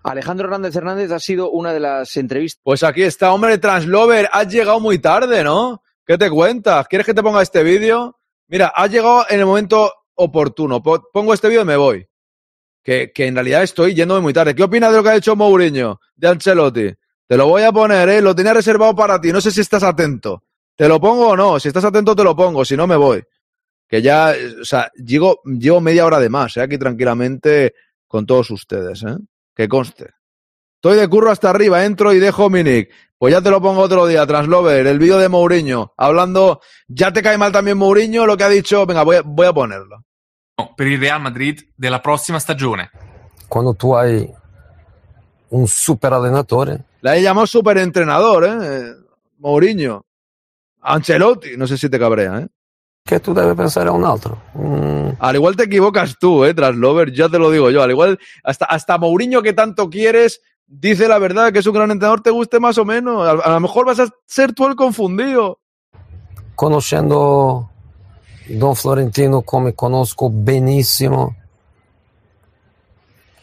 Alejandro 0.03 0.45
Hernández 0.47 0.75
Hernández 0.75 1.11
ha 1.11 1.19
sido 1.19 1.51
una 1.51 1.71
de 1.71 1.79
las 1.79 2.17
entrevistas. 2.17 2.61
Pues 2.63 2.83
aquí 2.83 3.03
está, 3.03 3.33
hombre, 3.33 3.57
Translover, 3.59 4.29
has 4.31 4.51
llegado 4.51 4.79
muy 4.81 4.99
tarde, 4.99 5.43
¿no? 5.43 5.81
¿Qué 6.05 6.17
te 6.17 6.29
cuentas? 6.29 6.87
¿Quieres 6.87 7.05
que 7.05 7.13
te 7.13 7.23
ponga 7.23 7.41
este 7.41 7.63
vídeo? 7.63 8.17
Mira, 8.51 8.67
has 8.75 8.91
llegado 8.91 9.25
en 9.29 9.39
el 9.39 9.45
momento 9.47 9.91
oportuno. 10.15 10.83
Po- 10.83 11.09
Pongo 11.11 11.33
este 11.33 11.47
vídeo 11.47 11.61
y 11.63 11.65
me 11.65 11.77
voy. 11.77 12.05
Que, 12.83 13.11
que 13.13 13.27
en 13.27 13.35
realidad 13.35 13.63
estoy 13.63 13.93
yéndome 13.95 14.21
muy 14.21 14.33
tarde. 14.33 14.53
¿Qué 14.53 14.63
opinas 14.63 14.91
de 14.91 14.97
lo 14.97 15.03
que 15.03 15.09
ha 15.09 15.15
hecho 15.15 15.35
Mourinho 15.35 15.99
de 16.15 16.27
Ancelotti? 16.27 16.91
Te 17.27 17.37
lo 17.37 17.47
voy 17.47 17.63
a 17.63 17.71
poner, 17.71 18.09
¿eh? 18.09 18.21
Lo 18.21 18.35
tenía 18.35 18.53
reservado 18.53 18.95
para 18.95 19.19
ti. 19.21 19.31
No 19.31 19.39
sé 19.39 19.51
si 19.51 19.61
estás 19.61 19.83
atento. 19.83 20.43
¿Te 20.75 20.87
lo 20.87 20.99
pongo 20.99 21.29
o 21.29 21.37
no? 21.37 21.59
Si 21.59 21.69
estás 21.69 21.85
atento, 21.85 22.15
te 22.15 22.23
lo 22.23 22.35
pongo. 22.35 22.65
Si 22.65 22.75
no, 22.75 22.85
me 22.87 22.95
voy. 22.97 23.23
Que 23.87 24.01
ya, 24.01 24.33
o 24.61 24.65
sea, 24.65 24.91
llego, 24.95 25.39
llevo 25.45 25.79
media 25.79 26.05
hora 26.05 26.19
de 26.19 26.29
más, 26.29 26.57
¿eh? 26.57 26.61
Aquí 26.61 26.77
tranquilamente 26.77 27.73
con 28.07 28.25
todos 28.25 28.51
ustedes, 28.51 29.03
¿eh? 29.03 29.15
Que 29.55 29.67
conste. 29.69 30.09
Estoy 30.83 30.97
de 30.97 31.07
curro 31.07 31.29
hasta 31.29 31.51
arriba, 31.51 31.85
entro 31.85 32.11
y 32.11 32.17
dejo 32.17 32.49
mi 32.49 32.63
nick. 32.63 32.89
Pues 33.19 33.31
ya 33.31 33.39
te 33.39 33.51
lo 33.51 33.61
pongo 33.61 33.81
otro 33.81 34.07
día, 34.07 34.25
Translover, 34.25 34.87
el 34.87 34.97
vídeo 34.97 35.19
de 35.19 35.29
Mourinho, 35.29 35.93
hablando, 35.95 36.59
ya 36.87 37.13
te 37.13 37.21
cae 37.21 37.37
mal 37.37 37.51
también 37.51 37.77
Mourinho, 37.77 38.25
lo 38.25 38.35
que 38.35 38.45
ha 38.45 38.49
dicho, 38.49 38.83
venga, 38.87 39.03
voy 39.03 39.17
a, 39.17 39.21
voy 39.23 39.45
a 39.45 39.53
ponerlo. 39.53 40.03
per 40.75 40.87
il 40.87 40.99
Real 40.99 41.21
Madrid 41.21 41.61
della 41.75 41.99
prossima 41.99 42.39
stagione. 42.39 42.89
Quando 43.47 43.75
tu 43.75 43.93
hai 43.93 44.27
un 45.49 45.67
super 45.67 46.13
allenatore, 46.13 46.85
La 47.01 47.15
llamó 47.15 47.45
super 47.45 47.77
entrenador, 47.77 48.45
¿eh? 48.45 48.95
Mourinho. 49.37 50.03
Ancelotti, 50.79 51.57
no 51.57 51.67
sé 51.67 51.77
si 51.77 51.89
te 51.89 51.99
cabrea, 51.99 52.39
¿eh? 52.39 52.47
che 53.03 53.19
tu 53.19 53.33
devi 53.33 53.53
pensare 53.55 53.89
a 53.89 53.91
un 53.91 54.03
altro. 54.03 54.41
Mm, 54.53 55.09
Al 55.19 55.35
igual 55.35 55.55
te 55.55 55.63
equivocas 55.63 56.17
tú, 56.19 56.43
¿eh? 56.45 56.53
Translover, 56.55 57.11
ya 57.11 57.29
te 57.29 57.37
lo 57.37 57.51
digo 57.51 57.69
yo. 57.69 57.83
Al 57.83 57.91
igual, 57.91 58.17
hasta, 58.43 58.65
hasta 58.65 58.97
Mourinho 58.97 59.41
que 59.41 59.53
tanto 59.53 59.89
quieres, 59.89 60.41
dice 60.71 61.07
la 61.07 61.19
verdad 61.19 61.51
que 61.51 61.59
es 61.59 61.67
un 61.67 61.73
gran 61.73 61.91
entrenador, 61.91 62.21
te 62.21 62.31
guste 62.31 62.59
más 62.59 62.77
o 62.77 62.85
menos. 62.85 63.27
A, 63.27 63.31
a 63.31 63.53
lo 63.53 63.59
mejor 63.59 63.85
vas 63.85 63.99
a 63.99 64.07
ser 64.25 64.53
tú 64.53 64.67
el 64.67 64.75
confundido. 64.75 65.59
conoscendo 66.61 67.69
Don 68.45 68.75
Florentino 68.75 69.41
come 69.41 69.73
conosco 69.73 70.29
benissimo, 70.29 71.35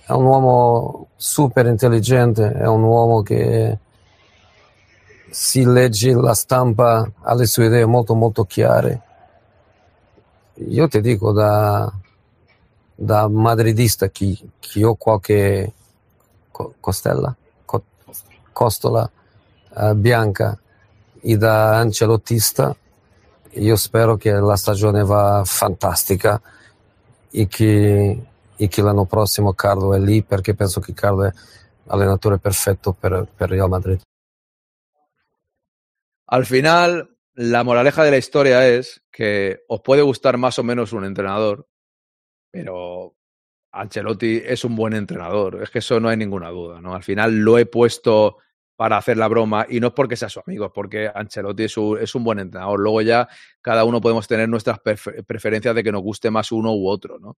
è 0.06 0.12
un 0.12 0.24
uomo 0.24 1.08
super 1.16 1.66
intelligente, 1.66 2.52
è 2.52 2.66
un 2.66 2.84
uomo 2.84 3.22
che 3.22 3.78
si 5.30 5.64
legge 5.64 6.12
la 6.14 6.32
stampa, 6.34 7.10
ha 7.20 7.34
le 7.34 7.46
sue 7.46 7.66
idee 7.66 7.86
molto 7.86 8.14
molto 8.14 8.44
chiare. 8.44 9.02
Io 10.68 10.86
ti 10.86 11.00
dico 11.00 11.32
da, 11.32 11.92
da 12.94 13.28
madridista 13.28 14.10
che, 14.10 14.38
che 14.60 14.84
ho 14.84 14.94
qualche 14.94 15.72
co- 16.58 16.74
costella, 16.80 17.34
co- 17.64 17.84
costola 18.52 19.08
eh, 19.76 19.94
bianca 19.94 20.58
e 21.20 21.36
da 21.36 21.78
ancelottista. 21.78 22.74
Io 23.52 23.76
spero 23.76 24.16
che 24.16 24.32
la 24.32 24.56
stagione 24.56 25.04
va 25.04 25.42
fantastica. 25.44 26.40
E 27.30 27.46
che, 27.46 28.26
e 28.56 28.68
che 28.68 28.82
l'anno 28.82 29.04
prossimo 29.04 29.52
Carlo 29.52 29.92
è 29.92 29.98
lì 29.98 30.22
perché 30.22 30.54
penso 30.54 30.80
che 30.80 30.94
Carlo 30.94 31.24
è 31.24 31.32
allenatore 31.88 32.38
perfetto 32.38 32.92
per, 32.92 33.28
per 33.36 33.50
Real 33.50 33.68
Madrid. 33.68 34.00
Al 36.30 36.46
final, 36.46 37.06
la 37.34 37.62
moraleja 37.64 38.02
de 38.02 38.10
la 38.10 38.16
historia 38.16 38.66
es 38.66 39.02
que 39.10 39.62
os 39.68 39.82
puede 39.82 40.00
gustar 40.00 40.38
más 40.38 40.58
o 40.58 40.62
menos 40.62 40.92
un 40.92 41.04
entrenador, 41.04 41.66
pero 42.50 43.17
Ancelotti 43.72 44.42
es 44.44 44.64
un 44.64 44.76
buen 44.76 44.94
entrenador. 44.94 45.62
Es 45.62 45.70
que 45.70 45.80
eso 45.80 46.00
no 46.00 46.08
hay 46.08 46.16
ninguna 46.16 46.48
duda, 46.50 46.80
¿no? 46.80 46.94
Al 46.94 47.02
final 47.02 47.36
lo 47.40 47.58
he 47.58 47.66
puesto 47.66 48.38
para 48.76 48.96
hacer 48.96 49.16
la 49.16 49.26
broma 49.28 49.66
y 49.68 49.80
no 49.80 49.88
es 49.88 49.92
porque 49.92 50.14
sea 50.16 50.28
su 50.28 50.40
amigo, 50.46 50.66
es 50.66 50.72
porque 50.72 51.10
Ancelotti 51.12 51.64
es 51.64 51.76
un, 51.76 52.24
buen 52.24 52.38
entrenador. 52.38 52.78
Luego 52.78 53.02
ya 53.02 53.28
cada 53.60 53.84
uno 53.84 54.00
podemos 54.00 54.28
tener 54.28 54.48
nuestras 54.48 54.78
prefer- 54.78 55.24
preferencias 55.26 55.74
de 55.74 55.82
que 55.82 55.90
nos 55.92 56.02
guste 56.02 56.30
más 56.30 56.52
uno 56.52 56.72
u 56.72 56.88
otro, 56.88 57.18
¿no? 57.18 57.36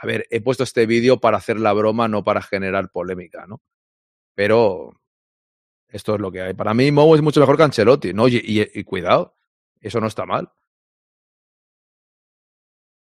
A 0.00 0.06
ver, 0.06 0.26
he 0.30 0.40
puesto 0.40 0.62
este 0.64 0.84
vídeo 0.84 1.20
para 1.20 1.38
hacer 1.38 1.58
la 1.58 1.72
broma, 1.72 2.06
no 2.08 2.22
para 2.22 2.42
generar 2.42 2.90
polémica, 2.90 3.46
¿no? 3.46 3.62
Pero 4.34 4.92
esto 5.88 6.14
es 6.16 6.20
lo 6.20 6.30
que 6.30 6.42
hay. 6.42 6.54
Para 6.54 6.74
mí, 6.74 6.90
Mou 6.92 7.14
es 7.14 7.22
mucho 7.22 7.40
mejor 7.40 7.56
que 7.56 7.62
Ancelotti, 7.62 8.12
¿no? 8.12 8.28
Y- 8.28 8.42
y 8.74 8.84
cuidado, 8.84 9.36
eso 9.80 10.00
no 10.00 10.06
está 10.06 10.26
mal. 10.26 10.50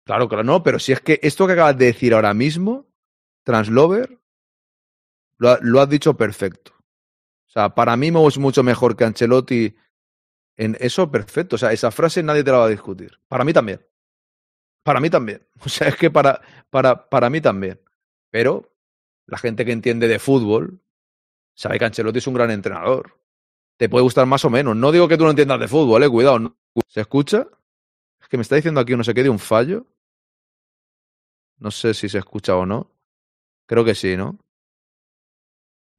Claro, 0.04 0.28
claro, 0.28 0.44
no, 0.44 0.62
pero 0.62 0.78
si 0.78 0.92
es 0.92 1.00
que 1.00 1.20
esto 1.22 1.46
que 1.46 1.52
acabas 1.54 1.78
de 1.78 1.86
decir 1.86 2.14
ahora 2.14 2.34
mismo, 2.34 2.86
Translover, 3.44 4.18
lo, 5.38 5.50
ha- 5.50 5.58
lo 5.62 5.80
has 5.80 5.88
dicho 5.88 6.16
perfecto. 6.16 6.72
O 7.48 7.52
sea, 7.52 7.74
para 7.74 7.96
mí 7.96 8.08
es 8.28 8.38
mucho 8.38 8.62
mejor 8.62 8.96
que 8.96 9.04
Ancelotti 9.04 9.74
en 10.56 10.76
eso, 10.80 11.10
perfecto. 11.10 11.56
O 11.56 11.58
sea, 11.58 11.72
esa 11.72 11.90
frase 11.90 12.22
nadie 12.22 12.44
te 12.44 12.52
la 12.52 12.58
va 12.58 12.66
a 12.66 12.70
discutir. 12.70 13.18
Para 13.28 13.44
mí 13.44 13.52
también. 13.52 13.84
Para 14.84 15.00
mí 15.00 15.10
también. 15.10 15.46
O 15.64 15.68
sea, 15.68 15.88
es 15.88 15.96
que 15.96 16.10
para, 16.10 16.40
para, 16.70 17.08
para 17.08 17.30
mí 17.30 17.40
también. 17.40 17.80
Pero 18.30 18.72
la 19.26 19.38
gente 19.38 19.64
que 19.64 19.72
entiende 19.72 20.08
de 20.08 20.18
fútbol 20.18 20.80
sabe 21.54 21.78
que 21.78 21.84
Ancelotti 21.86 22.18
es 22.18 22.26
un 22.26 22.34
gran 22.34 22.50
entrenador. 22.50 23.18
Te 23.78 23.88
puede 23.88 24.04
gustar 24.04 24.26
más 24.26 24.44
o 24.44 24.50
menos. 24.50 24.76
No 24.76 24.92
digo 24.92 25.08
que 25.08 25.18
tú 25.18 25.24
no 25.24 25.30
entiendas 25.30 25.60
de 25.60 25.68
fútbol, 25.68 26.02
eh, 26.04 26.08
cuidado. 26.10 26.56
¿Se 26.88 27.00
escucha? 27.02 27.48
Que 28.30 28.36
me 28.36 28.42
está 28.42 28.54
diciendo 28.56 28.80
aquí 28.80 28.96
no 28.96 29.04
sé 29.04 29.12
qué 29.12 29.24
de 29.24 29.28
un 29.28 29.40
fallo. 29.40 29.86
No 31.58 31.70
sé 31.70 31.92
si 31.92 32.08
se 32.08 32.18
escucha 32.18 32.56
o 32.56 32.64
no. 32.64 32.90
Creo 33.66 33.84
que 33.84 33.94
sí, 33.94 34.16
¿no? 34.16 34.38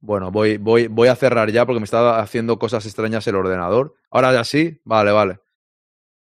Bueno, 0.00 0.32
voy, 0.32 0.56
voy, 0.56 0.88
voy 0.88 1.08
a 1.08 1.14
cerrar 1.14 1.52
ya 1.52 1.64
porque 1.64 1.78
me 1.78 1.84
está 1.84 2.18
haciendo 2.18 2.58
cosas 2.58 2.84
extrañas 2.86 3.26
el 3.28 3.36
ordenador. 3.36 3.94
Ahora 4.10 4.32
ya 4.32 4.44
sí. 4.44 4.80
Vale, 4.84 5.12
vale. 5.12 5.40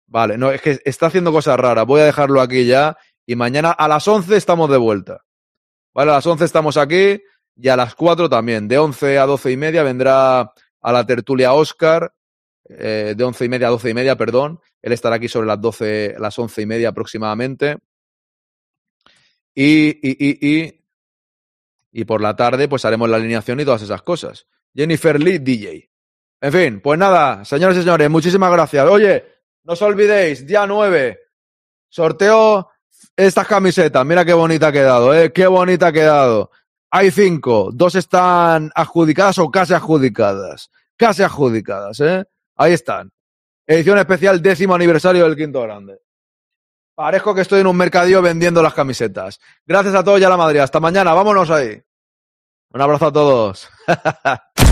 Vale, 0.08 0.38
no, 0.38 0.50
es 0.50 0.62
que 0.62 0.80
está 0.86 1.08
haciendo 1.08 1.34
cosas 1.34 1.60
raras. 1.60 1.86
Voy 1.86 2.02
a 2.02 2.06
dejarlo 2.06 2.42
aquí 2.42 2.66
ya. 2.66 2.98
Y 3.26 3.36
mañana 3.36 3.72
a 3.72 3.88
las 3.90 4.08
11 4.08 4.36
estamos 4.38 4.70
de 4.70 4.78
vuelta. 4.78 5.26
Vale, 5.94 6.12
a 6.12 6.16
las 6.16 6.26
11 6.26 6.46
estamos 6.46 6.78
aquí 6.78 7.22
y 7.58 7.68
a 7.68 7.76
las 7.76 7.94
4 7.96 8.30
también. 8.30 8.68
De 8.70 8.78
11 8.78 9.20
a 9.20 9.26
12 9.26 9.52
y 9.52 9.58
media 9.58 9.84
vendrá 9.84 10.40
a 10.82 10.92
la 10.92 11.06
tertulia 11.06 11.54
Oscar. 11.54 12.14
Eh, 12.70 13.14
de 13.16 13.24
11 13.24 13.46
y 13.46 13.50
media 13.50 13.68
a 13.68 13.72
12 13.72 13.90
y 13.90 13.94
media, 13.94 14.16
perdón. 14.16 14.60
Él 14.82 14.94
estará 14.94 15.16
aquí 15.16 15.28
sobre 15.28 15.48
las 15.48 15.60
12, 15.62 16.16
las 16.20 16.38
11 16.38 16.62
y 16.62 16.66
media 16.66 16.90
aproximadamente. 16.90 17.78
Y, 19.54 19.90
y, 20.08 20.18
y, 20.20 20.48
y, 20.48 20.86
y 21.92 22.06
por 22.06 22.22
la 22.22 22.36
tarde, 22.36 22.68
pues 22.68 22.86
haremos 22.86 23.10
la 23.10 23.18
alineación 23.18 23.60
y 23.60 23.66
todas 23.66 23.82
esas 23.82 24.02
cosas. 24.02 24.48
Jennifer 24.74 25.20
Lee, 25.20 25.40
DJ. 25.40 25.90
En 26.40 26.54
fin, 26.54 26.82
pues 26.82 27.00
nada, 27.00 27.44
señoras 27.44 27.78
y 27.78 27.80
señores, 27.82 28.10
muchísimas 28.10 28.52
gracias. 28.52 28.88
Oye, 28.88 29.26
no 29.64 29.74
os 29.74 29.82
olvidéis, 29.82 30.46
día 30.46 30.68
9, 30.68 31.20
sorteo 31.90 32.70
estas 33.16 33.48
camisetas. 33.48 34.06
Mira 34.06 34.24
qué 34.24 34.34
bonita 34.34 34.68
ha 34.68 34.72
quedado, 34.72 35.14
¿eh? 35.16 35.34
Qué 35.34 35.48
bonita 35.48 35.88
ha 35.88 35.92
quedado. 35.92 36.52
Hay 36.92 37.12
cinco, 37.12 37.72
dos 37.74 37.96
están 37.96 38.72
adjudicadas 38.76 39.40
o 39.40 39.50
casi 39.50 39.74
adjudicadas. 39.74 40.70
Casi 40.96 41.24
adjudicadas, 41.24 42.00
¿eh? 42.00 42.26
Ahí 42.58 42.74
están. 42.74 43.12
Edición 43.66 44.00
especial 44.00 44.42
décimo 44.42 44.76
aniversario 44.76 45.24
del 45.26 45.36
Quinto 45.36 45.62
Grande. 45.62 46.00
Parezco 46.96 47.36
que 47.36 47.42
estoy 47.42 47.62
en 47.62 47.68
un 47.68 47.78
mercadillo 47.78 48.22
vendiendo 48.22 48.64
las 48.64 48.74
camisetas. 48.74 49.40
Gracias 49.66 49.94
a 49.94 50.04
todos 50.04 50.20
y 50.20 50.24
a 50.24 50.30
la 50.30 50.38
Madrid. 50.38 50.60
Hasta 50.60 50.80
mañana. 50.80 51.14
Vámonos 51.14 51.52
ahí. 51.52 51.80
Un 52.72 52.82
abrazo 52.82 53.08
a 53.08 53.14
todos. 53.14 53.70